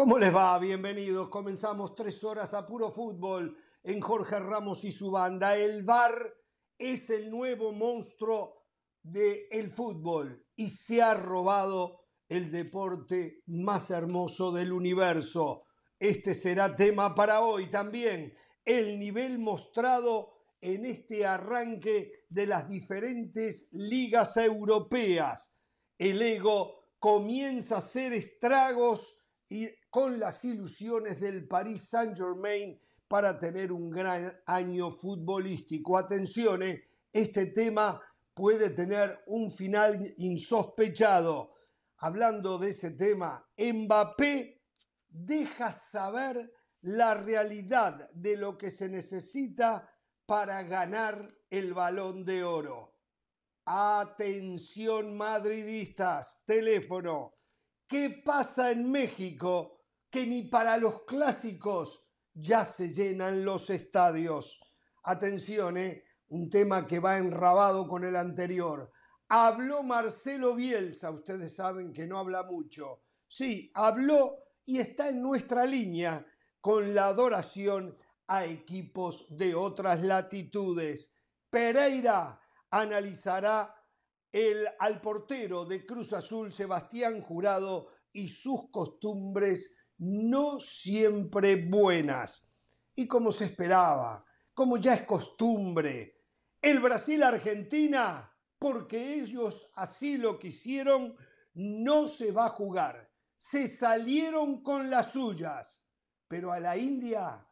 ¿Cómo 0.00 0.16
les 0.16 0.34
va? 0.34 0.58
Bienvenidos. 0.58 1.28
Comenzamos 1.28 1.94
tres 1.94 2.24
horas 2.24 2.54
a 2.54 2.64
puro 2.64 2.90
fútbol 2.90 3.54
en 3.82 4.00
Jorge 4.00 4.40
Ramos 4.40 4.82
y 4.84 4.92
su 4.92 5.10
banda. 5.10 5.54
El 5.54 5.82
VAR 5.82 6.34
es 6.78 7.10
el 7.10 7.30
nuevo 7.30 7.72
monstruo 7.72 8.64
del 9.02 9.70
fútbol 9.70 10.46
y 10.56 10.70
se 10.70 11.02
ha 11.02 11.12
robado 11.12 12.06
el 12.30 12.50
deporte 12.50 13.42
más 13.48 13.90
hermoso 13.90 14.50
del 14.52 14.72
universo. 14.72 15.66
Este 15.98 16.34
será 16.34 16.74
tema 16.74 17.14
para 17.14 17.42
hoy 17.42 17.66
también. 17.66 18.32
El 18.64 18.98
nivel 18.98 19.38
mostrado 19.38 20.32
en 20.62 20.86
este 20.86 21.26
arranque 21.26 22.24
de 22.30 22.46
las 22.46 22.66
diferentes 22.66 23.68
ligas 23.72 24.38
europeas. 24.38 25.52
El 25.98 26.22
ego 26.22 26.94
comienza 26.98 27.74
a 27.74 27.78
hacer 27.80 28.14
estragos 28.14 29.19
y 29.50 29.68
con 29.90 30.20
las 30.20 30.44
ilusiones 30.44 31.20
del 31.20 31.46
Paris 31.48 31.88
Saint-Germain 31.88 32.80
para 33.08 33.36
tener 33.36 33.72
un 33.72 33.90
gran 33.90 34.40
año 34.46 34.92
futbolístico. 34.92 35.98
Atención, 35.98 36.62
eh, 36.62 36.84
este 37.12 37.46
tema 37.46 38.00
puede 38.32 38.70
tener 38.70 39.24
un 39.26 39.50
final 39.50 40.14
insospechado. 40.18 41.54
Hablando 41.98 42.58
de 42.58 42.70
ese 42.70 42.92
tema, 42.92 43.44
Mbappé 43.58 44.62
deja 45.08 45.72
saber 45.72 46.52
la 46.82 47.14
realidad 47.14 48.08
de 48.12 48.36
lo 48.36 48.56
que 48.56 48.70
se 48.70 48.88
necesita 48.88 49.92
para 50.26 50.62
ganar 50.62 51.28
el 51.50 51.74
balón 51.74 52.24
de 52.24 52.44
oro. 52.44 52.94
Atención 53.64 55.16
madridistas, 55.16 56.44
teléfono 56.46 57.34
¿Qué 57.90 58.22
pasa 58.24 58.70
en 58.70 58.88
México 58.88 59.80
que 60.08 60.24
ni 60.24 60.42
para 60.42 60.76
los 60.76 61.02
clásicos 61.02 62.06
ya 62.32 62.64
se 62.64 62.92
llenan 62.92 63.44
los 63.44 63.68
estadios? 63.68 64.60
Atención, 65.02 65.76
¿eh? 65.76 66.04
un 66.28 66.48
tema 66.48 66.86
que 66.86 67.00
va 67.00 67.16
enrabado 67.16 67.88
con 67.88 68.04
el 68.04 68.14
anterior. 68.14 68.92
Habló 69.28 69.82
Marcelo 69.82 70.54
Bielsa, 70.54 71.10
ustedes 71.10 71.56
saben 71.56 71.92
que 71.92 72.06
no 72.06 72.18
habla 72.18 72.44
mucho. 72.44 73.02
Sí, 73.26 73.72
habló 73.74 74.38
y 74.64 74.78
está 74.78 75.08
en 75.08 75.20
nuestra 75.20 75.66
línea 75.66 76.24
con 76.60 76.94
la 76.94 77.06
adoración 77.06 77.98
a 78.28 78.44
equipos 78.44 79.26
de 79.36 79.56
otras 79.56 80.00
latitudes. 80.00 81.10
Pereira 81.50 82.40
analizará 82.70 83.74
el, 84.32 84.68
al 84.78 85.00
portero 85.00 85.64
de 85.64 85.84
Cruz 85.84 86.12
Azul, 86.12 86.52
Sebastián 86.52 87.22
Jurado, 87.22 87.88
y 88.12 88.28
sus 88.28 88.70
costumbres 88.70 89.74
no 89.98 90.60
siempre 90.60 91.56
buenas. 91.56 92.50
Y 92.94 93.06
como 93.06 93.32
se 93.32 93.44
esperaba, 93.44 94.24
como 94.54 94.76
ya 94.76 94.94
es 94.94 95.02
costumbre, 95.02 96.20
el 96.60 96.80
Brasil-Argentina, 96.80 98.36
porque 98.58 99.14
ellos 99.14 99.72
así 99.76 100.18
lo 100.18 100.38
quisieron, 100.38 101.16
no 101.54 102.08
se 102.08 102.32
va 102.32 102.46
a 102.46 102.50
jugar. 102.50 103.10
Se 103.36 103.68
salieron 103.68 104.62
con 104.62 104.90
las 104.90 105.12
suyas, 105.12 105.82
pero 106.28 106.52
a 106.52 106.60
la 106.60 106.76
India 106.76 107.46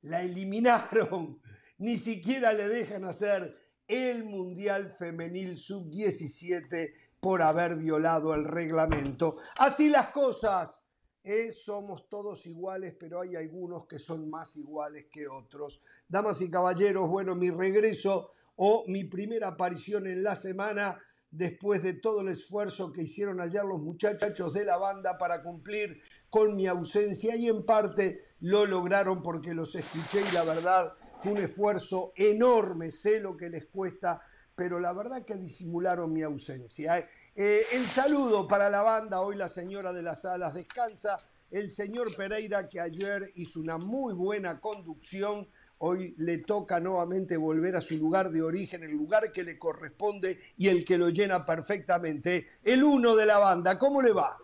la 0.00 0.22
eliminaron. 0.22 1.40
Ni 1.78 1.98
siquiera 1.98 2.52
le 2.52 2.68
dejan 2.68 3.04
hacer 3.04 3.61
el 3.92 4.24
Mundial 4.24 4.88
Femenil 4.88 5.58
Sub-17 5.58 6.94
por 7.20 7.42
haber 7.42 7.76
violado 7.76 8.34
el 8.34 8.44
reglamento. 8.44 9.36
Así 9.58 9.90
las 9.90 10.12
cosas. 10.12 10.82
¿eh? 11.22 11.52
Somos 11.52 12.08
todos 12.08 12.46
iguales, 12.46 12.96
pero 12.98 13.20
hay 13.20 13.36
algunos 13.36 13.86
que 13.86 13.98
son 13.98 14.30
más 14.30 14.56
iguales 14.56 15.08
que 15.12 15.28
otros. 15.28 15.82
Damas 16.08 16.40
y 16.40 16.50
caballeros, 16.50 17.06
bueno, 17.10 17.34
mi 17.34 17.50
regreso 17.50 18.32
o 18.56 18.84
mi 18.88 19.04
primera 19.04 19.48
aparición 19.48 20.06
en 20.06 20.22
la 20.22 20.36
semana 20.36 20.98
después 21.30 21.82
de 21.82 21.92
todo 21.92 22.22
el 22.22 22.28
esfuerzo 22.28 22.92
que 22.92 23.02
hicieron 23.02 23.42
ayer 23.42 23.62
los 23.62 23.80
muchachos 23.80 24.54
de 24.54 24.64
la 24.64 24.78
banda 24.78 25.18
para 25.18 25.42
cumplir 25.42 26.00
con 26.30 26.56
mi 26.56 26.66
ausencia 26.66 27.36
y 27.36 27.48
en 27.48 27.66
parte 27.66 28.20
lo 28.40 28.64
lograron 28.64 29.22
porque 29.22 29.52
los 29.52 29.74
escuché 29.74 30.22
y 30.26 30.34
la 30.34 30.44
verdad 30.44 30.94
fue 31.22 31.32
un 31.32 31.38
esfuerzo 31.38 32.12
enorme, 32.16 32.90
sé 32.90 33.20
lo 33.20 33.36
que 33.36 33.48
les 33.48 33.66
cuesta, 33.66 34.20
pero 34.56 34.80
la 34.80 34.92
verdad 34.92 35.24
que 35.24 35.36
disimularon 35.36 36.12
mi 36.12 36.22
ausencia. 36.22 36.98
¿eh? 36.98 37.08
Eh, 37.36 37.62
el 37.72 37.86
saludo 37.86 38.48
para 38.48 38.68
la 38.68 38.82
banda, 38.82 39.20
hoy 39.20 39.36
la 39.36 39.48
señora 39.48 39.92
de 39.92 40.02
las 40.02 40.24
alas 40.24 40.54
descansa, 40.54 41.16
el 41.52 41.70
señor 41.70 42.16
Pereira 42.16 42.68
que 42.68 42.80
ayer 42.80 43.30
hizo 43.36 43.60
una 43.60 43.78
muy 43.78 44.14
buena 44.14 44.58
conducción, 44.58 45.46
hoy 45.78 46.14
le 46.18 46.38
toca 46.38 46.80
nuevamente 46.80 47.36
volver 47.36 47.76
a 47.76 47.82
su 47.82 47.96
lugar 47.96 48.30
de 48.30 48.42
origen, 48.42 48.82
el 48.82 48.90
lugar 48.90 49.30
que 49.30 49.44
le 49.44 49.58
corresponde 49.58 50.40
y 50.56 50.68
el 50.68 50.84
que 50.84 50.98
lo 50.98 51.08
llena 51.08 51.46
perfectamente. 51.46 52.46
El 52.64 52.82
uno 52.82 53.14
de 53.14 53.26
la 53.26 53.38
banda, 53.38 53.78
¿cómo 53.78 54.02
le 54.02 54.12
va? 54.12 54.38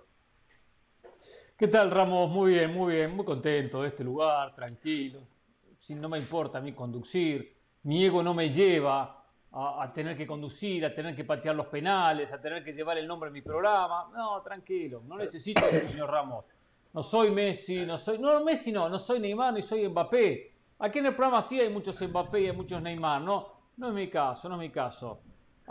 ¿Qué 1.56 1.66
tal, 1.66 1.90
Ramos? 1.90 2.30
Muy 2.30 2.52
bien, 2.52 2.72
muy 2.72 2.94
bien, 2.94 3.16
muy 3.16 3.24
contento 3.24 3.82
de 3.82 3.88
este 3.88 4.04
lugar, 4.04 4.54
tranquilo 4.54 5.37
si 5.78 5.94
no 5.94 6.08
me 6.08 6.18
importa 6.18 6.58
a 6.58 6.60
mí 6.60 6.72
conducir, 6.72 7.56
mi 7.84 8.04
ego 8.04 8.22
no 8.22 8.34
me 8.34 8.50
lleva 8.50 9.24
a, 9.52 9.90
tener 9.94 10.16
que 10.16 10.26
conducir, 10.26 10.84
a 10.84 10.94
tener 10.94 11.14
que 11.14 11.24
patear 11.24 11.54
los 11.54 11.66
penales, 11.66 12.30
a 12.32 12.40
tener 12.40 12.62
que 12.62 12.72
llevar 12.72 12.98
el 12.98 13.06
nombre 13.06 13.30
de 13.30 13.34
mi 13.34 13.42
programa. 13.42 14.10
No, 14.14 14.42
tranquilo, 14.42 15.02
no 15.06 15.16
necesito 15.16 15.64
eso, 15.64 15.88
señor 15.88 16.10
Ramos. 16.10 16.44
No 16.92 17.02
soy 17.02 17.30
Messi, 17.30 17.86
no 17.86 17.96
soy. 17.96 18.18
No, 18.18 18.44
Messi 18.44 18.72
no, 18.72 18.88
no 18.88 18.98
soy 18.98 19.20
Neymar 19.20 19.54
ni 19.54 19.62
soy 19.62 19.88
Mbappé. 19.88 20.52
Aquí 20.80 20.98
en 20.98 21.06
el 21.06 21.14
programa 21.14 21.42
sí 21.42 21.60
hay 21.60 21.70
muchos 21.70 22.00
Mbappé 22.00 22.40
y 22.40 22.46
hay 22.46 22.56
muchos 22.56 22.82
Neymar, 22.82 23.22
no, 23.22 23.70
no 23.76 23.88
es 23.88 23.94
mi 23.94 24.10
caso, 24.10 24.48
no 24.48 24.56
es 24.56 24.60
mi 24.60 24.70
caso. 24.70 25.22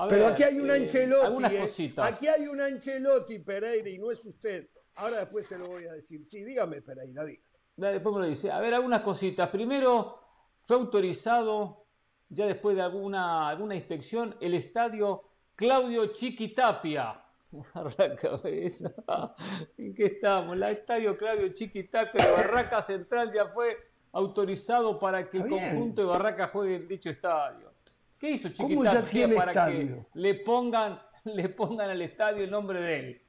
Pero 0.10 0.28
aquí 0.28 0.44
hay 0.44 0.60
un 0.60 0.70
eh, 0.70 0.76
Ancelotti. 0.76 1.56
Eh. 1.56 1.94
Aquí 1.98 2.28
hay 2.28 2.48
un 2.48 2.62
Ancelotti, 2.62 3.40
Pereira, 3.40 3.90
y 3.90 3.98
no 3.98 4.12
es 4.12 4.24
usted. 4.26 4.70
Ahora 4.96 5.20
después 5.20 5.48
se 5.48 5.58
lo 5.58 5.68
voy 5.68 5.86
a 5.86 5.94
decir. 5.94 6.26
Sí, 6.26 6.44
dígame, 6.44 6.82
Pereira, 6.82 7.24
diga. 7.24 7.42
Después 7.78 8.16
me 8.16 8.22
lo 8.22 8.28
dice. 8.28 8.52
A 8.52 8.60
ver, 8.60 8.74
algunas 8.74 9.02
cositas. 9.02 9.50
Primero, 9.50 10.20
fue 10.62 10.78
autorizado, 10.78 11.86
ya 12.28 12.48
después 12.48 12.76
de 12.76 12.82
alguna, 12.82 13.48
alguna 13.48 13.76
inspección, 13.76 14.36
el 14.42 14.56
estadio 14.56 15.24
Claudio 15.56 16.08
Chiquitapia. 16.08 17.22
¿En 19.78 19.96
qué 19.96 20.06
estamos? 20.06 20.54
El 20.54 20.64
estadio 20.64 21.16
Claudio 21.16 21.50
Chiquitapia 21.50 22.26
de 22.26 22.32
Barraca 22.32 22.82
Central 22.82 23.32
ya 23.32 23.50
fue 23.50 23.78
autorizado 24.12 25.00
para 25.00 25.30
que 25.30 25.38
el 25.38 25.48
conjunto 25.48 26.02
de 26.02 26.08
Barraca 26.08 26.48
juegue 26.48 26.78
en 26.78 26.88
dicho 26.88 27.12
estadio. 27.12 27.72
¿Qué 28.18 28.32
hizo 28.32 28.50
Chiquitapia 28.50 29.30
para 29.36 29.68
que 29.68 30.04
le 30.16 30.34
pongan, 30.34 31.00
le 31.26 31.50
pongan 31.50 31.92
al 31.92 32.02
estadio 32.02 32.44
el 32.44 32.50
nombre 32.50 32.82
de 32.82 33.00
él? 33.00 33.22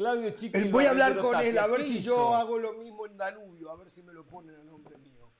Claudio 0.00 0.32
Voy 0.70 0.86
a 0.86 0.90
hablar 0.90 1.18
con 1.18 1.38
él, 1.40 1.58
a 1.58 1.66
ver 1.66 1.84
si 1.84 2.00
yo 2.00 2.34
hago 2.34 2.56
lo 2.56 2.72
mismo 2.72 3.04
en 3.04 3.18
Danubio, 3.18 3.70
a 3.70 3.76
ver 3.76 3.90
si 3.90 4.02
me 4.02 4.14
lo 4.14 4.26
ponen 4.26 4.56
a 4.56 4.64
nombre 4.64 4.96
mío. 4.96 5.30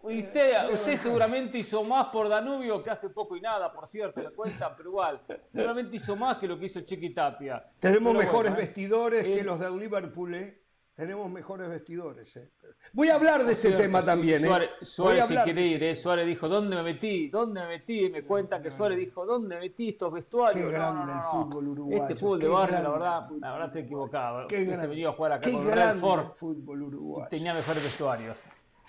usted, 0.00 0.72
usted 0.72 0.96
seguramente 0.96 1.58
hizo 1.58 1.84
más 1.84 2.08
por 2.08 2.28
Danubio, 2.28 2.82
que 2.82 2.90
hace 2.90 3.10
poco 3.10 3.36
y 3.36 3.40
nada, 3.40 3.70
por 3.70 3.86
cierto, 3.86 4.20
le 4.20 4.30
cuentan, 4.30 4.74
pero 4.76 4.88
igual. 4.88 5.22
Seguramente 5.52 5.94
hizo 5.94 6.16
más 6.16 6.36
que 6.38 6.48
lo 6.48 6.58
que 6.58 6.66
hizo 6.66 6.80
Chiqui 6.80 7.14
Tapia. 7.14 7.64
Tenemos 7.78 8.12
mejores 8.12 8.54
¿eh? 8.54 8.56
vestidores 8.56 9.24
que 9.24 9.44
los 9.44 9.60
del 9.60 9.78
Liverpool, 9.78 10.34
¿eh? 10.34 10.64
Tenemos 10.98 11.30
mejores 11.30 11.68
vestidores. 11.68 12.36
¿eh? 12.38 12.50
Voy 12.92 13.08
a 13.08 13.14
hablar 13.14 13.44
de 13.44 13.52
ese 13.52 13.70
tema 13.70 14.04
también. 14.04 14.44
¿eh? 14.44 14.48
Suárez, 14.82 15.26
si 15.28 15.36
quiere 15.36 15.64
ir, 15.64 15.84
¿eh? 15.84 15.94
Suárez 15.94 16.26
dijo, 16.26 16.48
¿dónde 16.48 16.74
me 16.74 16.82
metí? 16.82 17.28
¿Dónde 17.28 17.60
me 17.60 17.68
metí? 17.68 18.06
Y 18.06 18.10
me 18.10 18.24
cuenta 18.24 18.60
que 18.60 18.72
Suárez 18.72 18.98
dijo, 18.98 19.24
¿dónde 19.24 19.54
me 19.54 19.60
metí 19.60 19.90
estos 19.90 20.12
vestuarios? 20.12 20.66
Qué 20.66 20.72
grande 20.72 21.12
el 21.12 21.20
fútbol 21.30 21.68
uruguayo. 21.68 22.02
Este 22.02 22.16
fútbol 22.16 22.40
de 22.40 22.48
barrio, 22.48 22.82
la 22.82 22.90
verdad, 22.90 23.30
la 23.30 23.52
verdad 23.52 23.66
estoy 23.68 23.82
equivocado. 23.82 24.46
Qué 24.48 24.74
se 24.74 24.86
venía 24.88 25.10
a 25.10 25.12
jugar 25.12 25.32
acá 25.34 25.48
con 25.48 25.68
el 25.68 26.30
fútbol 26.34 26.82
uruguayo. 26.82 27.28
Tenía 27.28 27.54
mejores 27.54 27.80
vestuarios. 27.80 28.42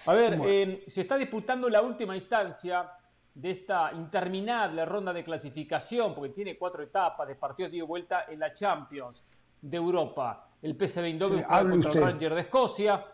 A 0.07 0.13
ver, 0.15 0.39
eh, 0.47 0.83
se 0.87 1.01
está 1.01 1.15
disputando 1.15 1.69
la 1.69 1.83
última 1.83 2.15
instancia 2.15 2.89
de 3.35 3.51
esta 3.51 3.91
interminable 3.93 4.83
ronda 4.83 5.13
de 5.13 5.23
clasificación, 5.23 6.15
porque 6.15 6.33
tiene 6.33 6.57
cuatro 6.57 6.81
etapas 6.81 7.27
de 7.27 7.35
partidos 7.35 7.71
de 7.71 7.83
vuelta 7.83 8.25
en 8.27 8.39
la 8.39 8.51
Champions 8.51 9.23
de 9.61 9.77
Europa 9.77 10.48
el 10.61 10.75
PSV 10.75 11.05
Eindhoven 11.05 11.43
contra 11.43 11.91
el 11.91 12.01
Ranger 12.01 12.35
de 12.35 12.41
Escocia. 12.41 13.05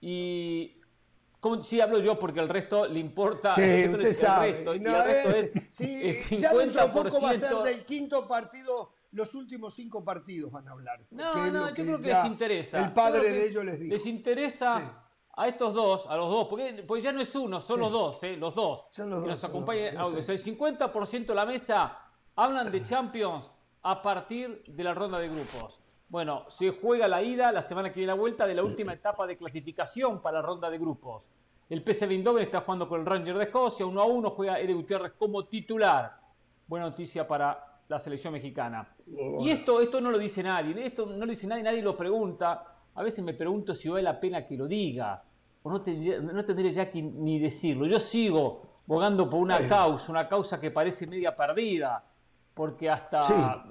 Y 0.00 0.80
como, 1.40 1.62
sí 1.62 1.80
hablo 1.80 1.98
yo 1.98 2.18
porque 2.18 2.40
el 2.40 2.48
resto 2.48 2.86
le 2.86 2.98
importa. 2.98 3.54
Sí, 3.54 3.88
usted 3.88 4.12
sabe. 4.12 4.52
Resto, 4.52 4.74
y 4.74 4.78
el 4.78 5.04
resto 5.04 5.30
es, 5.30 5.52
sí, 5.70 6.38
Ya 6.38 6.54
dentro 6.54 6.86
de 6.86 6.92
poco 6.92 7.20
va 7.20 7.30
a 7.30 7.38
ser 7.38 7.56
del 7.56 7.84
quinto 7.84 8.26
partido. 8.26 8.92
Los 9.12 9.32
últimos 9.34 9.74
cinco 9.74 10.04
partidos 10.04 10.50
van 10.50 10.66
a 10.66 10.72
hablar. 10.72 11.00
No, 11.10 11.50
no, 11.50 11.68
yo 11.68 11.74
creo 11.74 12.00
que 12.00 12.08
les 12.08 12.24
interesa. 12.24 12.84
El 12.84 12.92
padre 12.92 13.30
de 13.30 13.46
ellos 13.46 13.64
les 13.64 13.78
dijo. 13.78 13.92
Les 13.92 14.06
interesa 14.06 15.04
a 15.36 15.48
estos 15.48 15.74
dos, 15.74 16.06
a 16.08 16.16
los 16.16 16.28
dos, 16.28 16.48
porque 16.48 16.84
pues 16.86 17.02
ya 17.02 17.12
no 17.12 17.20
es 17.20 17.34
uno, 17.34 17.60
son 17.60 17.80
los 17.80 17.92
dos, 17.92 18.22
¿eh? 18.24 18.36
los 18.36 18.54
dos. 18.54 18.88
Son 18.90 19.10
los 19.10 19.20
dos. 19.20 19.28
nos 19.28 19.44
acompañan. 19.44 19.96
el 19.96 20.24
50% 20.24 21.26
de 21.26 21.34
la 21.34 21.46
mesa 21.46 21.98
hablan 22.36 22.70
de 22.70 22.82
Champions 22.88 23.52
a 23.82 24.00
partir 24.00 24.62
de 24.66 24.84
la 24.84 24.94
ronda 24.94 25.18
de 25.18 25.28
grupos. 25.28 25.78
Bueno, 26.08 26.44
se 26.48 26.70
juega 26.70 27.08
la 27.08 27.22
ida 27.22 27.50
la 27.50 27.62
semana 27.62 27.90
que 27.90 28.00
viene 28.00 28.12
la 28.12 28.18
vuelta 28.18 28.46
de 28.46 28.54
la 28.54 28.62
última 28.62 28.92
etapa 28.92 29.26
de 29.26 29.36
clasificación 29.36 30.20
para 30.20 30.40
la 30.40 30.46
ronda 30.46 30.70
de 30.70 30.78
grupos. 30.78 31.28
El 31.68 31.82
PSV 31.82 32.10
Eindhoven 32.10 32.44
está 32.44 32.60
jugando 32.60 32.88
con 32.88 33.00
el 33.00 33.06
Ranger 33.06 33.38
de 33.38 33.44
Escocia, 33.44 33.86
1 33.86 34.00
a 34.00 34.04
1, 34.04 34.30
juega 34.30 34.58
Ere 34.58 34.74
Gutiérrez 34.74 35.12
como 35.18 35.46
titular. 35.46 36.20
Buena 36.66 36.86
noticia 36.86 37.26
para 37.26 37.80
la 37.88 37.98
selección 37.98 38.32
mexicana. 38.32 38.94
Y 39.40 39.50
esto, 39.50 39.80
esto 39.80 40.00
no 40.00 40.10
lo 40.10 40.18
dice 40.18 40.42
nadie, 40.42 40.86
esto 40.86 41.06
no 41.06 41.24
lo 41.24 41.26
dice 41.26 41.46
nadie, 41.46 41.62
nadie 41.62 41.82
lo 41.82 41.96
pregunta. 41.96 42.64
A 42.94 43.02
veces 43.02 43.24
me 43.24 43.34
pregunto 43.34 43.74
si 43.74 43.88
vale 43.88 44.02
la 44.02 44.20
pena 44.20 44.46
que 44.46 44.56
lo 44.56 44.66
diga, 44.66 45.22
o 45.62 45.70
no 45.70 45.80
tendría, 45.80 46.20
no 46.20 46.44
tendría 46.44 46.70
ya 46.70 46.90
que 46.90 47.02
ni 47.02 47.38
decirlo. 47.38 47.86
Yo 47.86 47.98
sigo 47.98 48.60
bogando 48.86 49.28
por 49.28 49.40
una 49.40 49.66
causa, 49.66 50.12
una 50.12 50.28
causa 50.28 50.60
que 50.60 50.70
parece 50.70 51.06
media 51.06 51.34
perdida, 51.34 52.04
porque 52.52 52.90
hasta 52.90 53.64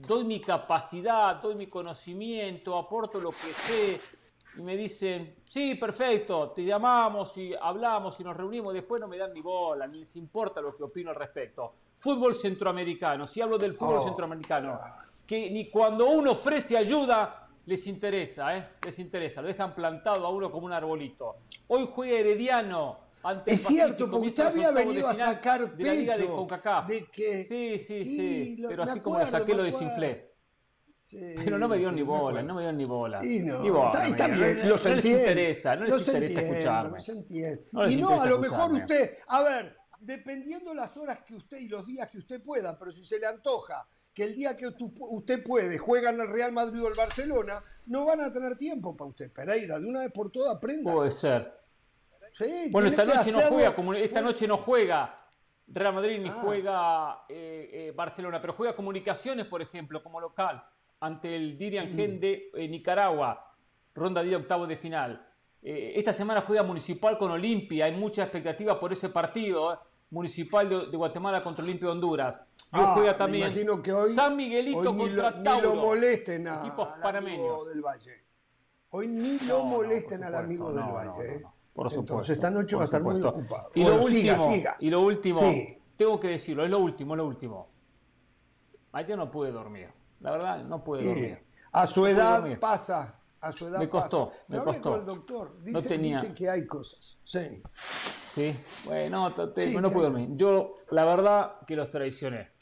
doy 0.00 0.24
mi 0.24 0.40
capacidad, 0.40 1.36
doy 1.36 1.54
mi 1.54 1.66
conocimiento, 1.66 2.76
aporto 2.76 3.18
lo 3.18 3.30
que 3.30 3.36
sé, 3.36 4.00
y 4.58 4.62
me 4.62 4.76
dicen, 4.76 5.36
sí, 5.44 5.74
perfecto, 5.74 6.50
te 6.50 6.64
llamamos 6.64 7.36
y 7.36 7.54
hablamos 7.54 8.18
y 8.20 8.24
nos 8.24 8.36
reunimos, 8.36 8.72
después 8.72 9.00
no 9.00 9.08
me 9.08 9.18
dan 9.18 9.32
ni 9.32 9.40
bola, 9.40 9.86
ni 9.86 9.98
les 9.98 10.16
importa 10.16 10.60
lo 10.60 10.74
que 10.74 10.82
opino 10.82 11.10
al 11.10 11.16
respecto. 11.16 11.74
Fútbol 11.96 12.34
centroamericano, 12.34 13.26
si 13.26 13.40
hablo 13.40 13.58
del 13.58 13.74
fútbol 13.74 13.98
oh, 13.98 14.04
centroamericano, 14.04 14.78
que 15.26 15.50
ni 15.50 15.68
cuando 15.68 16.06
uno 16.06 16.32
ofrece 16.32 16.76
ayuda 16.76 17.48
les 17.66 17.86
interesa, 17.86 18.56
¿eh? 18.56 18.68
les 18.84 18.98
interesa, 18.98 19.42
lo 19.42 19.48
dejan 19.48 19.74
plantado 19.74 20.26
a 20.26 20.30
uno 20.30 20.50
como 20.50 20.66
un 20.66 20.72
arbolito. 20.72 21.36
Hoy 21.68 21.88
juega 21.92 22.18
Herediano. 22.18 23.05
Ante 23.26 23.54
es 23.54 23.62
cierto, 23.62 24.10
porque 24.10 24.28
usted 24.28 24.46
había 24.46 24.70
venido 24.70 25.08
a 25.08 25.14
sacar 25.14 25.60
pecho 25.72 25.76
de, 25.76 25.84
la 25.84 25.94
Liga 25.94 26.16
de, 26.86 27.06
que 27.10 27.44
sí, 27.44 27.78
sí, 27.78 28.04
sí, 28.04 28.64
pero 28.68 28.84
así 28.84 29.00
como 29.00 29.18
lo 29.18 29.26
saqué 29.26 29.54
lo 29.54 29.64
desinflé 29.64 30.36
pero 31.10 31.58
no 31.58 31.68
me 31.68 31.78
dio 31.78 31.92
ni 31.92 32.02
bola, 32.02 32.42
no 32.42 32.54
me 32.54 32.62
dio 32.62 32.72
ni 32.72 32.84
bola. 32.84 33.24
Y 33.24 33.40
no, 33.40 33.92
está, 34.02 34.26
bien, 34.26 34.58
no, 34.58 34.70
los 34.70 34.84
no 34.84 34.94
les 34.96 35.04
interesa, 35.04 35.76
no 35.76 35.84
les 35.84 36.08
interesa 36.08 36.40
escucharme. 36.40 36.98
y 37.88 37.96
no, 37.96 38.20
a 38.20 38.26
lo 38.26 38.38
mejor 38.38 38.72
usted, 38.72 39.16
a 39.28 39.42
ver, 39.42 39.76
dependiendo 40.00 40.74
las 40.74 40.96
horas 40.96 41.20
que 41.24 41.34
usted 41.36 41.58
y 41.58 41.68
los 41.68 41.86
días 41.86 42.08
que 42.10 42.18
usted 42.18 42.42
pueda, 42.42 42.76
pero 42.78 42.90
si 42.90 43.04
se 43.04 43.20
le 43.20 43.26
antoja 43.26 43.86
que 44.12 44.24
el 44.24 44.34
día 44.34 44.56
que 44.56 44.66
usted 44.66 45.44
puede 45.44 45.78
juegan 45.78 46.20
el 46.20 46.28
Real 46.28 46.50
Madrid 46.50 46.82
o 46.82 46.88
el 46.88 46.94
Barcelona, 46.94 47.62
no 47.86 48.04
van 48.04 48.22
a 48.22 48.32
tener 48.32 48.56
tiempo 48.56 48.96
para 48.96 49.10
usted. 49.10 49.30
Pereira, 49.30 49.78
de 49.78 49.86
una 49.86 50.00
vez 50.00 50.10
por 50.10 50.32
todas 50.32 50.56
aprenda. 50.56 50.92
Puede 50.92 51.10
ser. 51.10 51.52
Bueno, 52.70 52.88
esta 52.88 53.04
noche, 53.04 53.32
no 53.32 53.40
juega, 53.42 53.98
esta 53.98 54.20
noche 54.20 54.46
no 54.46 54.56
juega 54.58 55.26
Real 55.68 55.94
Madrid 55.94 56.20
ni 56.20 56.28
ah. 56.28 56.38
juega 56.42 57.24
eh, 57.28 57.70
eh, 57.72 57.92
Barcelona, 57.94 58.40
pero 58.40 58.52
juega 58.52 58.76
Comunicaciones, 58.76 59.46
por 59.46 59.62
ejemplo, 59.62 60.02
como 60.02 60.20
local 60.20 60.62
ante 61.00 61.34
el 61.36 61.58
Dirian 61.58 61.94
Gen 61.94 62.18
de 62.20 62.50
eh, 62.54 62.68
Nicaragua, 62.68 63.54
ronda 63.94 64.22
de 64.22 64.36
octavo 64.36 64.66
de 64.66 64.76
final. 64.76 65.22
Esta 65.62 66.12
semana 66.12 66.42
juega 66.42 66.62
Municipal 66.62 67.18
con 67.18 67.32
Olimpia, 67.32 67.86
hay 67.86 67.92
mucha 67.92 68.22
expectativa 68.22 68.78
por 68.78 68.92
ese 68.92 69.08
partido. 69.08 69.80
Municipal 70.10 70.68
de, 70.68 70.96
Guatemala 70.96 71.42
contra 71.42 71.64
Olimpia 71.64 71.86
de 71.86 71.92
Honduras. 71.92 72.40
Ah, 72.70 72.92
juega 72.94 73.16
también 73.16 73.52
que 73.82 73.92
hoy, 73.92 74.12
San 74.14 74.36
Miguelito 74.36 74.96
contra 74.96 75.30
lo, 75.32 75.42
Tauro. 75.42 75.70
Ni 75.70 75.74
lo 75.74 75.82
molesten 75.82 76.46
a, 76.46 76.62
al 76.62 77.16
amigo 77.16 77.64
del 77.64 77.80
Valle. 77.80 78.24
Hoy 78.90 79.08
ni 79.08 79.40
lo 79.40 79.64
molesten 79.64 80.22
al 80.22 80.36
amigo 80.36 80.72
del 80.72 80.84
Valle. 80.84 81.42
Por 81.76 81.90
supuesto. 81.90 82.14
Entonces 82.14 82.36
esta 82.36 82.50
noche 82.50 82.74
va 82.74 82.82
a 82.82 82.84
estar 82.86 83.02
muy 83.02 83.20
ocupado. 83.20 83.70
Y, 83.74 83.84
lo 83.84 83.96
último, 83.96 84.48
y 84.80 84.90
lo 84.90 85.02
último, 85.02 85.40
tengo 85.94 86.18
que 86.18 86.28
decirlo, 86.28 86.64
es 86.64 86.70
lo 86.70 86.78
último, 86.78 87.12
es 87.12 87.18
lo 87.18 87.26
último. 87.26 87.68
Ayer 88.92 89.18
no 89.18 89.30
pude 89.30 89.52
dormir. 89.52 89.90
La 90.20 90.30
verdad, 90.30 90.64
no 90.64 90.82
puedo 90.82 91.02
dormir. 91.02 91.44
A 91.72 91.86
su 91.86 92.06
edad 92.06 92.58
pasa. 92.58 93.20
A 93.38 93.52
su 93.52 93.68
edad 93.68 93.78
me 93.78 93.88
costó, 93.90 94.30
pasa. 94.30 94.42
me 94.48 94.58
costó. 94.58 94.90
Con 94.90 95.00
el 95.00 95.06
doctor. 95.06 95.58
Dice, 95.62 95.72
no 95.72 95.82
tenía... 95.82 96.20
dice 96.22 96.34
que 96.34 96.48
hay 96.48 96.66
cosas. 96.66 97.18
Sí. 97.24 97.62
Sí, 98.24 98.58
bueno, 98.86 99.28
no 99.28 99.90
puedo 99.90 100.10
dormir. 100.10 100.30
Yo, 100.32 100.74
la 100.90 101.04
verdad, 101.04 101.56
que 101.66 101.76
los 101.76 101.90
traicioné. 101.90 102.52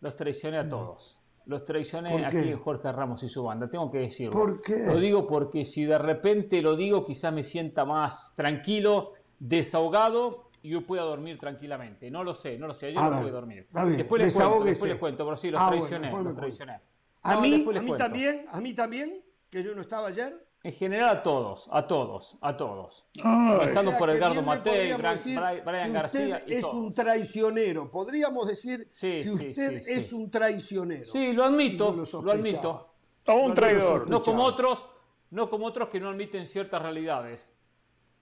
Los 0.00 0.16
traicioné 0.16 0.58
a 0.58 0.68
todos. 0.68 1.21
Los 1.46 1.64
traicioné 1.64 2.24
aquí 2.24 2.48
en 2.48 2.58
Jorge 2.58 2.92
Ramos 2.92 3.22
y 3.22 3.28
su 3.28 3.42
banda, 3.42 3.68
tengo 3.68 3.90
que 3.90 3.98
decirlo. 3.98 4.32
¿Por 4.32 4.62
qué? 4.62 4.86
Lo 4.86 4.96
digo 4.98 5.26
porque 5.26 5.64
si 5.64 5.84
de 5.84 5.98
repente 5.98 6.62
lo 6.62 6.76
digo, 6.76 7.04
quizás 7.04 7.32
me 7.32 7.42
sienta 7.42 7.84
más 7.84 8.32
tranquilo, 8.36 9.12
desahogado 9.38 10.50
y 10.62 10.70
yo 10.70 10.86
pueda 10.86 11.02
dormir 11.02 11.38
tranquilamente. 11.38 12.10
No 12.10 12.22
lo 12.22 12.34
sé, 12.34 12.58
no 12.58 12.66
lo 12.66 12.74
sé. 12.74 12.86
Ayer 12.86 13.00
no 13.00 13.20
pude 13.20 13.30
dormir. 13.30 13.66
Después 13.70 14.22
les, 14.22 14.34
cuento, 14.34 14.64
después 14.64 14.90
les 14.90 14.98
cuento, 15.00 15.24
pero 15.24 15.36
sí, 15.36 15.50
los 15.50 15.60
ah, 15.60 15.68
traicioné, 15.68 16.12
los 16.12 16.36
traicioné. 16.36 16.80
¿A 17.22 17.40
mí? 17.40 17.66
¿A 17.76 17.82
mí 17.82 17.96
también? 17.96 18.46
¿A 18.50 18.60
mí 18.60 18.74
también? 18.74 19.22
¿Que 19.50 19.62
yo 19.62 19.74
no 19.74 19.80
estaba 19.82 20.08
ayer? 20.08 20.32
En 20.64 20.72
general 20.72 21.08
a 21.08 21.22
todos, 21.22 21.68
a 21.72 21.86
todos, 21.86 22.36
a 22.40 22.56
todos. 22.56 23.04
Empezando 23.14 23.96
por 23.98 24.10
Edgardo 24.10 24.42
Matei, 24.42 24.92
Brian, 24.92 25.92
García. 25.92 26.44
Y 26.46 26.54
es 26.54 26.64
un 26.64 26.94
traicionero. 26.94 27.90
Podríamos 27.90 28.46
decir 28.46 28.90
que 28.98 29.20
usted 29.28 29.82
es 29.88 30.12
un 30.12 30.30
traicionero. 30.30 31.06
Sí, 31.06 31.32
lo 31.32 31.44
admito, 31.44 31.92
lo, 32.22 32.30
admito. 32.30 32.94
O 33.28 33.34
un 33.34 33.54
traidor. 33.54 34.08
No 34.08 34.22
como 34.22 34.44
otros, 34.44 34.86
no 35.30 35.48
como 35.48 35.66
otros 35.66 35.88
que 35.88 35.98
no 35.98 36.10
admiten 36.10 36.46
ciertas 36.46 36.80
realidades 36.80 37.52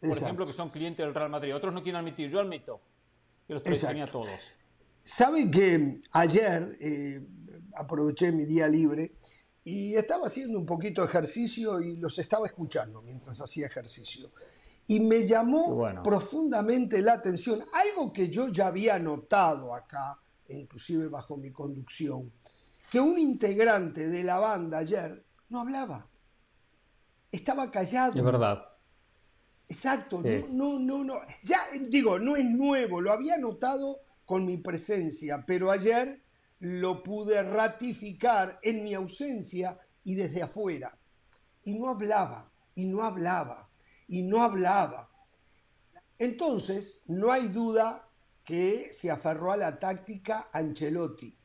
por 0.00 0.16
ejemplo, 0.16 0.46
que 0.46 0.52
son 0.52 0.70
clientes 0.70 1.04
del 1.04 1.14
Real 1.14 1.28
Madrid. 1.28 1.54
Otros 1.54 1.74
no 1.74 1.82
quieren 1.82 2.00
admitir, 2.00 2.30
yo 2.30 2.40
admito 2.40 2.80
que 3.46 3.54
los 3.54 3.62
traicioné 3.62 4.02
a 4.02 4.06
todos. 4.06 4.28
Saben 5.02 5.50
que 5.50 6.00
ayer 6.12 6.76
eh, 6.80 7.20
aproveché 7.74 8.32
mi 8.32 8.44
día 8.44 8.66
libre 8.66 9.12
y 9.64 9.94
estaba 9.94 10.26
haciendo 10.26 10.58
un 10.58 10.66
poquito 10.66 11.02
de 11.02 11.08
ejercicio 11.08 11.80
y 11.80 11.96
los 11.96 12.18
estaba 12.18 12.46
escuchando 12.46 13.02
mientras 13.02 13.40
hacía 13.40 13.66
ejercicio. 13.66 14.30
Y 14.86 15.00
me 15.00 15.26
llamó 15.26 16.02
profundamente 16.02 17.00
la 17.02 17.14
atención 17.14 17.62
algo 17.72 18.12
que 18.12 18.28
yo 18.28 18.48
ya 18.48 18.68
había 18.68 18.98
notado 18.98 19.74
acá, 19.74 20.18
inclusive 20.48 21.08
bajo 21.08 21.36
mi 21.36 21.52
conducción, 21.52 22.32
que 22.90 22.98
un 22.98 23.18
integrante 23.18 24.08
de 24.08 24.24
la 24.24 24.38
banda 24.38 24.78
ayer 24.78 25.24
no 25.48 25.60
hablaba. 25.60 26.08
Estaba 27.30 27.70
callado. 27.70 28.18
Es 28.18 28.24
verdad. 28.24 28.66
Exacto, 29.68 30.20
no, 30.52 30.80
no, 30.80 31.04
no, 31.04 31.14
Ya 31.44 31.60
digo, 31.88 32.18
no 32.18 32.34
es 32.34 32.44
nuevo, 32.44 33.00
lo 33.00 33.12
había 33.12 33.38
notado 33.38 34.00
con 34.24 34.44
mi 34.44 34.56
presencia, 34.56 35.44
pero 35.46 35.70
ayer 35.70 36.24
lo 36.60 37.02
pude 37.02 37.42
ratificar 37.42 38.58
en 38.62 38.84
mi 38.84 38.94
ausencia 38.94 39.78
y 40.04 40.14
desde 40.14 40.42
afuera. 40.42 40.98
Y 41.64 41.74
no 41.74 41.88
hablaba, 41.88 42.50
y 42.74 42.86
no 42.86 43.02
hablaba, 43.02 43.70
y 44.06 44.22
no 44.22 44.42
hablaba. 44.42 45.10
Entonces, 46.18 47.02
no 47.06 47.32
hay 47.32 47.48
duda 47.48 48.08
que 48.44 48.90
se 48.92 49.10
aferró 49.10 49.52
a 49.52 49.56
la 49.56 49.78
táctica 49.78 50.50
Ancelotti. 50.52 51.36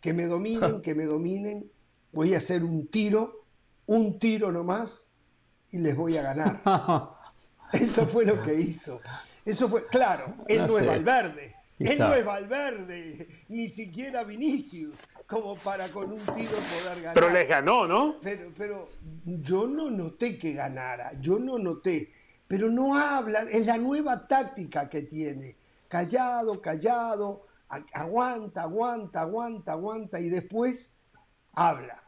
Que 0.00 0.12
me 0.12 0.26
dominen, 0.26 0.80
que 0.82 0.94
me 0.94 1.04
dominen, 1.04 1.70
voy 2.12 2.34
a 2.34 2.38
hacer 2.38 2.64
un 2.64 2.88
tiro, 2.88 3.46
un 3.86 4.18
tiro 4.18 4.50
nomás, 4.50 5.08
y 5.70 5.78
les 5.78 5.96
voy 5.96 6.16
a 6.16 6.22
ganar. 6.22 6.62
Eso 7.72 8.06
fue 8.06 8.24
lo 8.24 8.42
que 8.42 8.54
hizo. 8.54 9.00
Eso 9.44 9.68
fue, 9.68 9.86
claro, 9.86 10.34
él 10.48 10.66
no, 10.66 10.78
es 10.78 10.86
Valverde. 10.86 11.54
Él 11.78 11.98
no 11.98 12.14
es 12.14 12.24
Valverde, 12.24 13.28
ni 13.48 13.68
siquiera 13.68 14.24
Vinicius, 14.24 14.94
como 15.26 15.56
para 15.56 15.90
con 15.90 16.12
un 16.12 16.24
tiro 16.26 16.52
poder 16.52 16.96
ganar. 16.96 17.14
Pero 17.14 17.30
les 17.30 17.48
ganó, 17.48 17.86
¿no? 17.86 18.16
Pero, 18.22 18.52
pero 18.56 18.88
yo 19.24 19.66
no 19.66 19.90
noté 19.90 20.38
que 20.38 20.52
ganara, 20.52 21.12
yo 21.20 21.38
no 21.38 21.58
noté. 21.58 22.10
Pero 22.46 22.70
no 22.70 22.96
hablan, 22.96 23.48
es 23.50 23.66
la 23.66 23.78
nueva 23.78 24.26
táctica 24.26 24.88
que 24.88 25.02
tiene. 25.02 25.56
Callado, 25.88 26.60
callado, 26.60 27.46
aguanta, 27.92 28.62
aguanta, 28.62 29.22
aguanta, 29.22 29.72
aguanta, 29.72 30.20
y 30.20 30.28
después 30.28 31.00
habla. 31.52 32.02